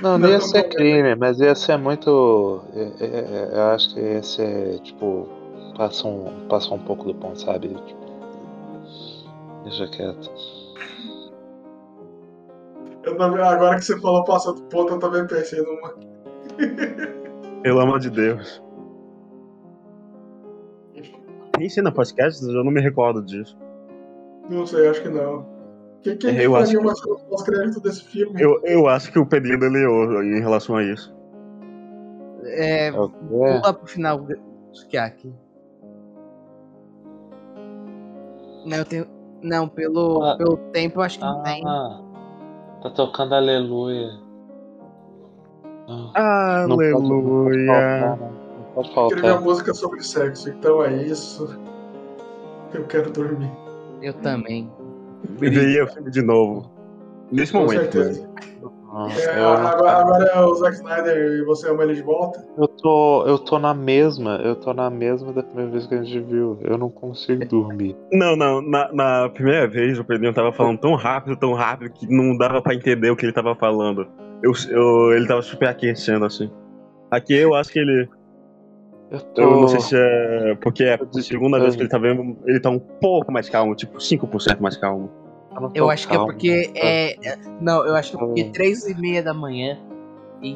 Não, 0.00 0.16
não 0.16 0.28
ia 0.28 0.40
ser 0.40 0.62
comenta. 0.62 0.76
crime, 0.76 1.14
mas 1.16 1.40
ia 1.40 1.54
ser 1.54 1.76
muito. 1.76 2.62
é, 2.74 3.04
é, 3.04 3.06
é, 3.06 3.50
Eu 3.52 3.62
acho 3.74 3.92
que 3.92 4.00
ia 4.00 4.22
ser, 4.22 4.78
tipo, 4.80 5.28
passa 5.76 6.06
um, 6.06 6.46
passa 6.48 6.72
um 6.72 6.78
pouco 6.78 7.04
do 7.04 7.14
ponto, 7.14 7.40
sabe? 7.40 7.68
Tipo, 7.68 8.06
deixa 9.64 9.88
quieto. 9.88 10.30
Eu 13.02 13.18
também, 13.18 13.42
agora 13.42 13.76
que 13.76 13.84
você 13.84 14.00
falou 14.00 14.24
passando 14.24 14.60
do 14.60 14.68
ponto, 14.68 14.94
eu 14.94 14.98
também 14.98 15.26
pensei 15.26 15.60
numa. 15.60 15.94
Pelo 17.62 17.80
amor 17.80 17.98
de 17.98 18.10
Deus. 18.10 18.62
Tem 21.58 21.68
cena 21.68 21.92
podcast? 21.92 22.44
Eu 22.44 22.64
não 22.64 22.70
me 22.70 22.80
recordo 22.80 23.22
disso. 23.22 23.56
Não 24.48 24.66
sei, 24.66 24.88
acho 24.88 25.02
que 25.02 25.08
não. 25.08 25.46
Quem, 26.02 26.16
quem 26.18 26.36
Eu 26.36 26.54
acho 26.56 26.70
que- 26.72 26.76
uma 26.78 26.94
cena 26.94 27.16
pós-crédito 27.30 27.80
desse 27.80 28.04
filme? 28.04 28.40
Eu, 28.40 28.60
eu 28.64 28.86
acho 28.86 29.10
que 29.10 29.18
o 29.18 29.24
Pedrinho 29.26 29.58
deleou 29.58 30.22
em 30.22 30.40
relação 30.40 30.76
a 30.76 30.82
isso. 30.82 31.14
É, 32.44 32.92
pula 32.92 33.72
pro 33.72 33.86
final, 33.86 34.26
Sukiaki. 34.72 35.32
Não, 38.66 38.76
eu 38.78 38.84
tenho. 38.84 39.06
Não, 39.42 39.68
pelo, 39.68 40.22
Ah. 40.22 40.36
pelo 40.36 40.56
tempo 40.72 40.98
eu 40.98 41.02
acho 41.02 41.18
que 41.18 41.24
não 41.24 41.42
tem. 41.42 41.62
Ah, 41.66 42.00
tá 42.82 42.90
tocando 42.90 43.34
aleluia. 43.34 44.08
Ah, 46.14 46.64
pode 46.68 46.92
Aleluia. 46.92 48.16
né? 48.16 48.18
Faltar. 48.94 49.18
uma 49.32 49.40
música 49.40 49.72
sobre 49.74 50.02
sexo, 50.02 50.48
então 50.50 50.82
é 50.82 50.94
isso. 51.04 51.48
Eu 52.72 52.84
quero 52.86 53.10
dormir. 53.10 53.50
Eu 54.04 54.12
também. 54.14 54.70
Veria 55.38 55.84
o 55.84 55.88
filme 55.88 56.10
de 56.10 56.20
novo. 56.20 56.70
Nesse 57.32 57.52
Com 57.52 57.60
momento. 57.60 57.80
certeza. 57.80 58.22
né? 58.22 58.34
É, 59.16 59.40
eu, 59.40 59.48
agora, 59.48 59.90
agora 59.90 60.24
é 60.24 60.40
o 60.40 60.54
Zack 60.54 60.76
Snyder 60.76 61.16
e 61.16 61.44
você 61.44 61.68
ama 61.68 61.82
ele 61.82 61.94
de 61.94 62.02
volta? 62.02 62.46
eu 62.56 62.68
tô, 62.68 63.26
eu 63.26 63.38
tô 63.38 63.58
na 63.58 63.74
mesma, 63.74 64.36
eu 64.36 64.54
tô 64.54 64.72
na 64.72 64.88
mesma 64.88 65.32
da 65.32 65.42
primeira 65.42 65.68
vez 65.72 65.84
que 65.86 65.94
a 65.96 66.02
gente 66.02 66.20
viu. 66.20 66.58
Eu 66.62 66.78
não 66.78 66.88
consigo 66.88 67.44
dormir. 67.44 67.96
Não, 68.12 68.36
não. 68.36 68.62
Na, 68.62 68.92
na 68.92 69.28
primeira 69.30 69.66
vez 69.66 69.98
o 69.98 70.04
Pedrinho 70.04 70.32
tava 70.32 70.52
falando 70.52 70.78
tão 70.78 70.94
rápido, 70.94 71.36
tão 71.36 71.54
rápido, 71.54 71.90
que 71.92 72.06
não 72.06 72.36
dava 72.36 72.62
pra 72.62 72.74
entender 72.74 73.10
o 73.10 73.16
que 73.16 73.26
ele 73.26 73.32
tava 73.32 73.56
falando. 73.56 74.06
Eu, 74.40 74.52
eu, 74.68 75.12
ele 75.12 75.26
tava 75.26 75.42
super 75.42 75.68
aquecendo, 75.68 76.24
assim. 76.24 76.48
Aqui 77.10 77.34
eu 77.34 77.54
acho 77.54 77.72
que 77.72 77.80
ele. 77.80 78.08
Eu, 79.14 79.20
tô... 79.20 79.42
Eu 79.42 79.56
não 79.56 79.68
sei 79.68 79.80
se 79.80 79.96
é. 79.96 80.54
Porque 80.60 80.84
é 80.84 80.94
a 80.94 81.22
segunda 81.22 81.58
vez 81.60 81.74
que 81.76 81.82
ele 81.82 81.88
tá 81.88 81.98
vendo, 81.98 82.36
ele 82.46 82.60
tá 82.60 82.70
um 82.70 82.78
pouco 82.78 83.30
mais 83.32 83.48
calmo, 83.48 83.74
tipo 83.74 83.98
5% 83.98 84.60
mais 84.60 84.76
calmo. 84.76 85.10
tô 85.54 85.70
Eu 85.74 85.90
acho 85.90 86.06
que 86.08 86.14
é 86.14 86.16
calmo, 86.16 86.32
porque 86.32 86.68
tô- 86.74 86.80
é. 86.80 87.10
é- 87.24 87.38
Não, 87.60 87.84
eu 87.86 87.94
acho 87.94 88.10
que 88.10 88.16
é 88.16 88.18
porque 88.26 88.42
Hum. 88.42 88.52
três 88.52 88.86
e 88.86 88.94
meia 89.00 89.22
da 89.22 89.32
manhã. 89.34 89.78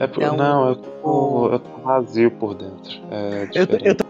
É 0.01 0.07
por- 0.07 0.23
Então. 0.23 0.37
Não, 0.37 0.69
eu 0.69 0.77
tô, 0.77 1.49
eu 1.53 1.59
tô 1.61 1.71
vazio 1.83 2.31
por 2.33 2.55
dentro. 2.55 3.01
É 3.11 3.43
Eu, 3.45 3.47
diferente. 3.49 3.87
eu 3.87 3.95
tô- 3.97 4.05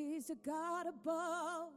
is 0.00 0.30
a 0.30 0.34
God 0.34 0.86
above, 0.86 1.72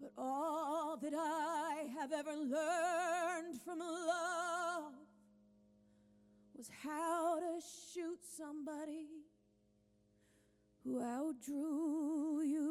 but 0.00 0.12
all 0.18 0.96
that 0.96 1.14
I 1.14 1.86
have 1.98 2.12
ever 2.12 2.32
learned 2.32 3.60
from 3.64 3.78
love 3.78 4.92
was 6.54 6.70
how 6.82 7.38
to 7.38 7.60
shoot 7.92 8.18
somebody 8.36 9.08
who 10.84 11.00
outdrew 11.02 12.42
you. 12.42 12.66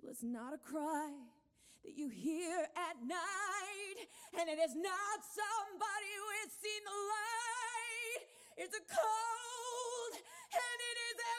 Well, 0.00 0.12
it's 0.12 0.22
not 0.22 0.54
a 0.54 0.58
cry 0.58 1.10
that 1.84 1.96
you 1.96 2.08
hear 2.08 2.68
at 2.76 2.96
night, 3.06 4.08
and 4.38 4.48
it 4.48 4.58
is 4.58 4.74
not 4.74 5.24
somebody 5.34 6.10
who 6.16 6.28
has 6.42 6.52
seen 6.62 6.82
the 6.84 6.90
light. 6.90 7.95
It's 8.58 8.74
a 8.74 8.80
cold 8.80 10.14
and 10.54 10.80
it 10.80 10.98
is 11.08 11.18
a 11.20 11.36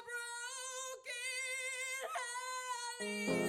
broken 3.39 3.46